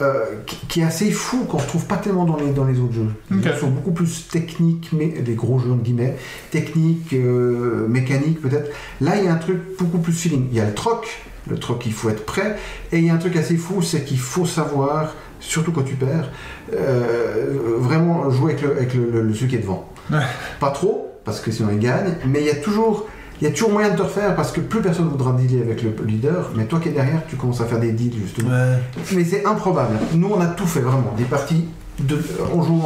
euh, 0.00 0.24
qui, 0.46 0.56
qui 0.66 0.80
est 0.80 0.84
assez 0.84 1.12
fou 1.12 1.44
qu'on 1.44 1.58
ne 1.58 1.62
retrouve 1.62 1.84
pas 1.86 1.96
tellement 1.98 2.24
dans 2.24 2.36
les, 2.36 2.50
dans 2.50 2.64
les 2.64 2.80
autres 2.80 2.94
jeux. 2.94 3.12
Autres 3.38 3.58
sont 3.60 3.68
beaucoup 3.70 3.92
plus 3.92 4.26
techniques, 4.28 4.90
mais 4.92 5.06
des 5.08 5.34
gros 5.34 5.60
jeux 5.60 5.70
entre 5.70 5.82
guillemets, 5.84 6.16
techniques, 6.50 7.12
euh, 7.12 7.86
mécaniques 7.88 8.40
peut-être. 8.42 8.70
Là 9.00 9.16
il 9.18 9.24
y 9.24 9.28
a 9.28 9.32
un 9.32 9.36
truc 9.36 9.58
beaucoup 9.78 9.98
plus 9.98 10.12
feeling. 10.12 10.48
Il 10.50 10.56
y 10.56 10.60
a 10.60 10.64
le 10.66 10.74
troc, 10.74 11.06
le 11.48 11.58
troc 11.58 11.86
il 11.86 11.92
faut 11.92 12.10
être 12.10 12.24
prêt, 12.26 12.56
et 12.90 12.98
il 12.98 13.04
y 13.06 13.10
a 13.10 13.14
un 13.14 13.18
truc 13.18 13.36
assez 13.36 13.56
fou, 13.56 13.82
c'est 13.82 14.04
qu'il 14.04 14.18
faut 14.18 14.46
savoir, 14.46 15.14
surtout 15.42 15.72
quand 15.72 15.82
tu 15.82 15.94
perds, 15.94 16.30
euh, 16.72 17.76
vraiment 17.78 18.30
jouer 18.30 18.52
avec, 18.52 18.62
le, 18.62 18.70
avec 18.72 18.94
le, 18.94 19.10
le- 19.10 19.22
le- 19.22 19.34
celui 19.34 19.48
qui 19.48 19.56
est 19.56 19.60
devant. 19.60 19.88
Ouais. 20.10 20.18
Pas 20.60 20.70
trop, 20.70 21.12
parce 21.24 21.40
que 21.40 21.50
sinon 21.50 21.68
il 21.72 21.78
gagne, 21.78 22.14
mais 22.26 22.40
il 22.40 22.46
y 22.46 22.50
a 22.50 22.56
toujours. 22.56 23.06
Il 23.40 23.46
y 23.46 23.48
a 23.48 23.50
toujours 23.50 23.72
moyen 23.72 23.90
de 23.90 23.96
te 23.96 24.02
refaire 24.02 24.36
parce 24.36 24.52
que 24.52 24.60
plus 24.60 24.80
personne 24.80 25.08
voudra 25.08 25.32
dealer 25.32 25.62
avec 25.62 25.82
le 25.82 25.90
leader, 26.06 26.52
mais 26.54 26.64
toi 26.66 26.78
qui 26.78 26.90
es 26.90 26.92
derrière, 26.92 27.22
tu 27.28 27.34
commences 27.34 27.60
à 27.60 27.64
faire 27.64 27.80
des 27.80 27.90
deals 27.90 28.14
justement. 28.22 28.50
Ouais. 28.50 28.76
Mais 29.16 29.24
c'est 29.24 29.44
improbable. 29.44 29.96
Nous, 30.14 30.30
on 30.32 30.40
a 30.40 30.46
tout 30.46 30.66
fait 30.66 30.78
vraiment. 30.78 31.12
Des 31.18 31.24
parties, 31.24 31.66
de, 31.98 32.20
on 32.54 32.62
joue 32.62 32.80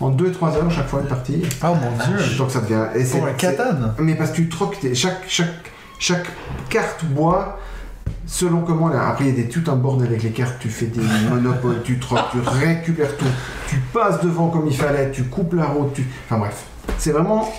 en 0.00 0.10
2-3 0.10 0.56
heures 0.56 0.70
chaque 0.72 0.88
fois 0.88 1.02
une 1.02 1.06
partie. 1.06 1.40
Oh 1.62 1.66
mon 1.68 2.04
dieu. 2.04 2.16
Donc 2.36 2.50
ça 2.50 2.58
devient. 2.62 2.86
Et 2.96 3.04
c'est- 3.04 3.18
Pour 3.18 3.28
un 3.28 3.32
Catan. 3.34 3.76
Mais 4.00 4.16
parce 4.16 4.30
que 4.32 4.36
tu 4.36 4.48
troques 4.48 4.76
chaque, 4.94 5.20
chaque, 5.28 5.54
chaque 6.00 6.26
carte 6.68 7.04
bois 7.04 7.60
selon 8.32 8.62
comment. 8.62 8.88
là, 8.88 9.08
Après, 9.08 9.26
il 9.26 9.30
y 9.30 9.32
a 9.32 9.42
des, 9.42 9.48
tout 9.48 9.70
un 9.70 9.76
bordel 9.76 10.08
avec 10.08 10.22
les 10.22 10.30
cartes. 10.30 10.56
Tu 10.58 10.68
fais 10.68 10.86
des 10.86 11.00
monopoles, 11.30 11.82
tu 11.84 11.98
troques, 11.98 12.30
tu 12.32 12.38
récupères 12.40 13.16
tout. 13.16 13.26
Tu 13.68 13.76
passes 13.92 14.20
devant 14.20 14.48
comme 14.48 14.66
il 14.66 14.76
fallait, 14.76 15.10
tu 15.12 15.24
coupes 15.24 15.52
la 15.52 15.66
route. 15.66 15.92
Tu... 15.92 16.04
Enfin 16.26 16.38
bref, 16.38 16.64
c'est 16.98 17.12
vraiment 17.12 17.52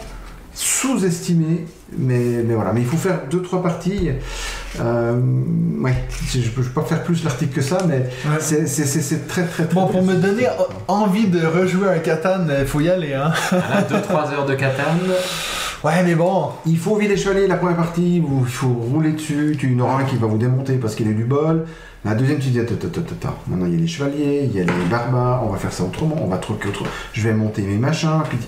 sous-estimé. 0.54 1.66
Mais, 1.98 2.44
mais 2.46 2.56
voilà, 2.56 2.74
mais 2.74 2.82
il 2.82 2.88
faut 2.88 2.98
faire 2.98 3.22
deux 3.30 3.42
trois 3.42 3.62
parties. 3.62 4.10
Euh, 4.80 5.14
ouais, 5.80 5.94
je 6.34 6.50
peux 6.50 6.64
pas 6.64 6.82
faire 6.82 7.04
plus 7.04 7.24
l'article 7.24 7.54
que 7.54 7.62
ça, 7.62 7.78
mais 7.88 8.10
Ouais. 8.26 8.38
c'est 8.40 8.68
c'est- 8.68 8.86
c'est- 8.86 9.02
c'est 9.02 9.28
très 9.28 9.44
très 9.46 9.66
très. 9.66 9.76
Bon, 9.76 9.86
pour 9.88 10.02
me 10.04 10.16
donner 10.16 10.48
envie 10.88 11.28
de 11.28 11.46
rejouer 11.46 11.90
un 11.90 12.00
Catan, 12.00 12.46
il 12.60 12.66
faut 12.66 12.82
y 12.82 12.90
aller, 12.90 13.14
hein. 13.14 13.32
2-3 13.90 14.32
heures 14.32 14.46
de 14.48 14.56
Catane. 14.56 14.98
Ouais, 15.84 16.02
mais 16.04 16.16
bon. 16.16 16.50
Il 16.66 16.80
faut 16.80 16.96
vider 16.96 17.16
la 17.48 17.56
première 17.58 17.76
partie 17.78 18.24
où 18.26 18.44
il 18.48 18.52
faut 18.52 18.70
rouler 18.74 19.12
dessus, 19.12 19.56
tu 19.60 19.80
auras 19.80 20.02
un 20.02 20.06
qui 20.06 20.16
va 20.16 20.26
vous 20.28 20.38
démonter 20.38 20.76
parce 20.78 20.96
qu'il 20.96 21.08
a 21.10 21.12
du 21.14 21.26
bol. 21.26 21.66
La 22.06 22.16
deuxième, 22.16 22.40
tu 22.40 22.50
dis 22.50 22.60
attends, 22.60 22.76
attends, 22.76 23.02
attends. 23.02 23.36
Maintenant 23.48 23.66
il 23.66 23.74
y 23.74 23.78
a 23.78 23.80
les 23.80 23.88
chevaliers, 23.88 24.44
il 24.44 24.56
y 24.56 24.60
a 24.60 24.66
les 24.66 24.86
barbares, 24.90 25.46
on 25.46 25.52
va 25.52 25.58
faire 25.58 25.72
ça 25.72 25.84
autrement, 25.84 26.18
on 26.22 26.28
va 26.28 26.38
troquer 26.38 26.68
autre. 26.68 26.84
Je 27.14 27.22
vais 27.22 27.34
monter 27.34 27.62
mes 27.62 27.78
machins. 27.78 28.22
Puis 28.28 28.40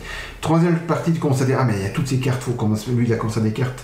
troisième 0.41 0.77
partie, 0.79 1.13
tu 1.13 1.19
commences 1.19 1.41
à 1.41 1.45
dire 1.45 1.57
ah 1.59 1.63
mais 1.63 1.75
il 1.77 1.83
y 1.83 1.85
a 1.85 1.89
toutes 1.89 2.07
ces 2.07 2.17
cartes, 2.17 2.41
faut 2.41 2.51
commencer. 2.51 2.91
Lui 2.91 3.05
il 3.05 3.13
a 3.13 3.15
commencé 3.15 3.39
à 3.39 3.43
des 3.43 3.53
cartes. 3.53 3.83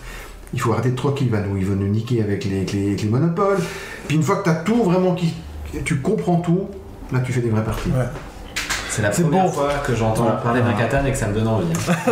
Il 0.53 0.59
faut 0.59 0.73
arrêter 0.73 0.91
de 0.91 0.95
troquer, 0.97 1.23
il 1.23 1.31
va 1.31 1.39
nous, 1.39 1.55
il 1.55 1.65
va 1.65 1.75
nous 1.75 1.87
niquer 1.87 2.21
avec 2.21 2.43
les, 2.43 2.65
les, 2.65 3.09
monopoles. 3.09 3.59
Puis 4.07 4.17
une 4.17 4.23
fois 4.23 4.37
que 4.37 4.43
tu 4.43 4.49
as 4.49 4.55
tout 4.55 4.83
vraiment 4.83 5.15
tu 5.85 6.01
comprends 6.01 6.41
tout, 6.41 6.67
là 7.13 7.21
tu 7.21 7.31
fais 7.31 7.39
des 7.39 7.49
vraies 7.49 7.63
parties. 7.63 7.91
C'est 8.91 9.01
la 9.01 9.09
première 9.09 9.45
bon. 9.45 9.51
fois 9.51 9.69
que 9.85 9.95
j'entends 9.95 10.23
Voilà. 10.23 10.37
parler 10.39 10.61
d'un 10.61 10.73
Catane 10.73 11.07
et 11.07 11.11
que 11.11 11.17
ça 11.17 11.27
me 11.27 11.33
donne 11.33 11.47
envie. 11.47 11.65
hein. 11.71 12.11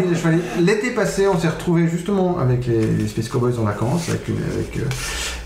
Ville 0.00 0.16
Chevaliers. 0.16 0.40
L'été 0.60 0.90
passé, 0.90 1.26
on 1.26 1.38
s'est 1.38 1.48
retrouvé 1.48 1.88
justement 1.88 2.38
avec 2.38 2.66
les, 2.66 2.86
les 2.86 3.08
Space 3.08 3.28
Cowboys 3.28 3.58
en 3.58 3.64
vacances, 3.64 4.10
avec, 4.10 4.28
euh, 4.28 4.82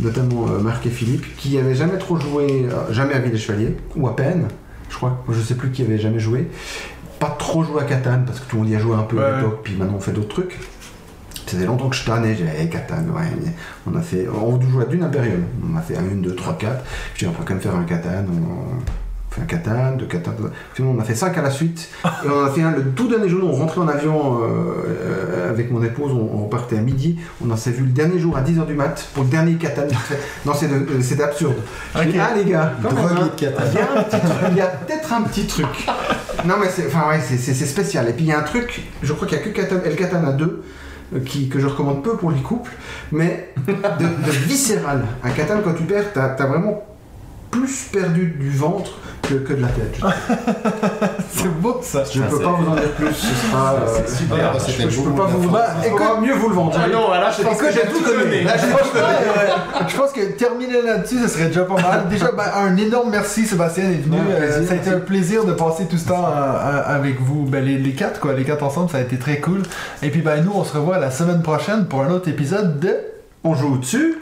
notamment 0.01 0.47
euh, 0.49 0.59
Marc 0.59 0.85
et 0.87 0.91
Philippe, 0.91 1.37
qui 1.37 1.57
avaient 1.59 1.75
jamais 1.77 1.99
trop 1.99 2.19
joué, 2.19 2.67
euh, 2.69 2.93
jamais 2.93 3.15
à 3.15 3.21
Ville 3.21 3.31
des 3.33 3.39
Chevaliers, 3.39 3.77
ou 3.97 4.09
à 4.09 4.17
peine, 4.17 4.49
je 4.91 4.97
crois. 4.97 5.23
Moi, 5.27 5.37
je 5.39 5.43
sais 5.43 5.55
plus 5.55 5.71
qui 5.71 5.83
avait 5.83 5.99
jamais 5.99 6.19
joué. 6.19 6.49
Pas 7.21 7.35
trop 7.39 7.63
joué 7.63 7.81
à 7.81 7.85
Catane, 7.85 8.25
parce 8.27 8.41
que 8.41 8.51
tout 8.51 8.57
le 8.57 8.63
monde 8.63 8.71
y 8.73 8.77
a 8.77 8.81
joué 8.81 8.97
un 8.97 9.03
peu 9.05 9.17
Ouais. 9.19 9.25
à 9.25 9.37
l'époque, 9.37 9.61
puis 9.63 9.77
maintenant 9.77 9.95
on 9.97 10.01
fait 10.01 10.13
d'autres 10.13 10.29
trucs. 10.29 10.59
Ça 11.47 11.53
faisait 11.53 11.67
longtemps 11.67 11.89
que 11.91 11.97
je 11.97 12.05
tannais, 12.05 12.35
j'ai 12.35 12.43
dit, 12.45 12.51
hey, 12.59 12.69
Catane, 12.69 13.09
ouais, 13.15 13.23
mais 13.41 13.53
on 13.87 13.97
a 13.97 14.01
fait, 14.03 14.27
on 14.29 14.61
joue 14.61 14.81
à 14.81 14.85
d'une 14.87 15.05
impériale. 15.05 15.43
On 15.63 15.77
a 15.77 15.81
fait 15.81 15.97
un, 15.97 16.03
une, 16.03 16.23
deux, 16.23 16.35
trois, 16.35 16.55
quatre. 16.59 16.83
Puis 17.15 17.27
on 17.27 17.31
va 17.31 17.39
quand 17.45 17.51
même 17.55 17.63
faire 17.63 17.77
un 17.77 17.85
Catane, 17.85 18.27
on 18.31 18.81
fait 19.35 19.43
un 19.43 19.47
Catane, 19.47 19.97
deux 19.97 20.07
Catane. 20.07 20.35
Finalement, 20.75 20.97
on 20.99 21.01
a 21.03 21.05
fait 21.05 21.15
cinq 21.15 21.37
à 21.39 21.43
la 21.43 21.51
suite. 21.51 21.91
Et 22.05 22.29
on 22.29 22.45
a 22.45 22.51
fait 22.51 22.63
un 22.63 22.73
le 22.73 22.83
tout 22.93 23.09
dernier 23.09 23.29
jour, 23.29 23.49
on 23.49 23.57
rentrait 23.57 23.81
en 23.81 23.89
avion 23.89 24.41
euh, 24.43 24.47
euh, 24.89 25.51
avec 25.51 25.71
mon 25.71 25.83
épouse, 25.83 26.13
on, 26.13 26.45
on 26.45 26.49
partait 26.49 26.79
à 26.79 26.81
midi, 26.81 27.19
on 27.45 27.51
en 27.51 27.57
s'est 27.57 27.71
vu 27.73 27.85
le 27.85 27.91
dernier 27.91 28.19
jour 28.19 28.37
à 28.37 28.43
10h 28.43 28.67
du 28.67 28.75
mat 28.75 29.07
pour 29.15 29.25
le 29.25 29.31
dernier 29.31 29.55
Catane. 29.55 29.89
non, 30.47 30.53
c'est 30.55 30.71
euh, 30.71 31.25
absurde. 31.25 31.55
Je 31.97 32.03
dis, 32.03 32.09
Ok. 32.11 32.15
ah 32.21 32.35
les 32.37 32.45
gars, 32.51 32.73
quand 32.83 32.93
même, 32.93 33.05
Drogué 33.07 33.21
hein, 33.23 33.31
Catane. 33.37 33.67
il 33.73 33.77
y 33.77 33.81
a 33.81 34.01
un 34.01 34.03
petit 34.03 34.21
truc, 34.21 34.49
il 34.51 34.57
y 34.57 34.61
a 34.61 34.67
peut-être 34.67 35.13
un 35.13 35.23
petit 35.23 35.47
truc. 35.47 35.87
Non 36.45 36.55
mais 36.61 36.69
c'est, 36.69 36.87
enfin 36.87 37.09
ouais, 37.09 37.21
spécial. 37.21 38.09
Et 38.09 38.13
puis 38.13 38.25
il 38.25 38.29
y 38.29 38.33
a 38.33 38.39
un 38.39 38.43
truc, 38.43 38.83
je 39.03 39.13
crois 39.13 39.27
qu'il 39.27 39.39
y 39.39 39.41
a 39.41 39.45
que 39.45 39.51
Catane, 39.51 39.81
El 39.85 39.97
Katana 39.97 40.33
2 40.33 40.63
euh, 41.15 41.21
qui, 41.21 41.49
que 41.49 41.59
je 41.59 41.67
recommande 41.67 42.03
peu 42.03 42.17
pour 42.17 42.31
les 42.31 42.41
couples, 42.41 42.71
mais 43.13 43.53
de, 43.67 43.73
de 43.73 44.31
viscéral. 44.31 45.05
Un 45.23 45.31
Catane 45.31 45.61
quand 45.65 45.75
tu 45.75 45.85
perds, 45.85 46.13
t'as, 46.13 46.31
t'as 46.31 46.47
vraiment 46.47 46.83
plus 47.59 47.89
perdu 47.93 48.27
du 48.39 48.51
ventre 48.51 48.91
que, 49.23 49.35
que 49.35 49.53
de 49.55 49.63
la 49.63 49.69
tête. 49.69 49.99
C'est 51.31 51.49
beau, 51.61 51.81
ça. 51.83 52.03
Je 52.13 52.21
ne 52.21 52.27
peux 52.29 52.41
pas 52.41 52.51
vous 52.59 52.69
en 52.71 52.75
dire 52.75 52.91
plus. 52.93 53.15
Ce 53.15 53.35
sera. 53.35 53.75
euh, 53.75 53.87
C'est 54.07 54.17
super. 54.17 54.53
Ah, 54.55 54.59
je, 54.67 54.89
je 54.91 55.01
peux 55.01 55.11
pas 55.13 55.27
vous, 55.27 55.49
bah, 55.49 55.67
écoute, 55.87 56.03
mieux 56.21 56.35
vous 56.35 56.49
le 56.51 56.55
vendre. 56.55 56.79
Ah 56.83 56.89
non, 56.93 57.11
là, 57.11 57.31
je 57.37 57.43
pense 57.43 57.55
Écoute, 57.55 57.69
que 57.69 57.73
j'ai 57.75 57.87
tout 57.87 58.05
donné. 58.05 58.43
Là, 58.45 58.53
j'ai 58.57 58.67
tout 58.67 58.93
donné. 58.95 59.07
Ouais, 59.07 59.87
Je 59.89 59.97
pense 59.97 60.13
que 60.13 60.21
terminer 60.33 60.83
là-dessus, 60.83 61.19
ce 61.23 61.29
serait 61.29 61.47
déjà 61.47 61.65
pas 61.65 61.81
mal. 61.81 62.09
Déjà, 62.11 62.33
ben, 62.33 62.45
un 62.57 62.77
énorme 62.77 63.11
merci, 63.11 63.47
Sébastien, 63.47 63.85
d'être 63.89 64.05
venu. 64.05 64.17
Ouais, 64.19 64.35
Euh, 64.41 64.67
ça 64.67 64.73
a 64.75 64.77
été 64.77 64.91
un 64.91 65.01
plaisir 65.01 65.45
de 65.45 65.53
passer 65.53 65.87
tout 65.87 65.97
ce 65.99 66.09
temps 66.09 66.25
euh, 66.27 66.31
euh, 66.37 66.83
avec 66.97 67.21
vous. 67.21 67.45
Ben, 67.45 67.65
les, 67.65 67.79
les 67.79 67.93
quatre, 67.93 68.21
quoi. 68.21 68.35
Les 68.35 68.45
quatre 68.45 68.63
ensemble, 68.65 68.91
ça 68.91 68.99
a 68.99 69.01
été 69.01 69.19
très 69.19 69.39
cool. 69.41 69.63
Et 70.03 70.11
puis, 70.11 70.21
ben, 70.21 70.45
nous, 70.45 70.53
on 70.55 70.65
se 70.65 70.75
revoit 70.77 70.99
la 70.99 71.11
semaine 71.11 71.41
prochaine 71.43 71.87
pour 71.87 72.03
un 72.03 72.11
autre 72.11 72.29
épisode 72.29 72.79
de. 72.81 72.95
On 73.43 73.55
joue 73.55 73.75
au-dessus. 73.75 74.19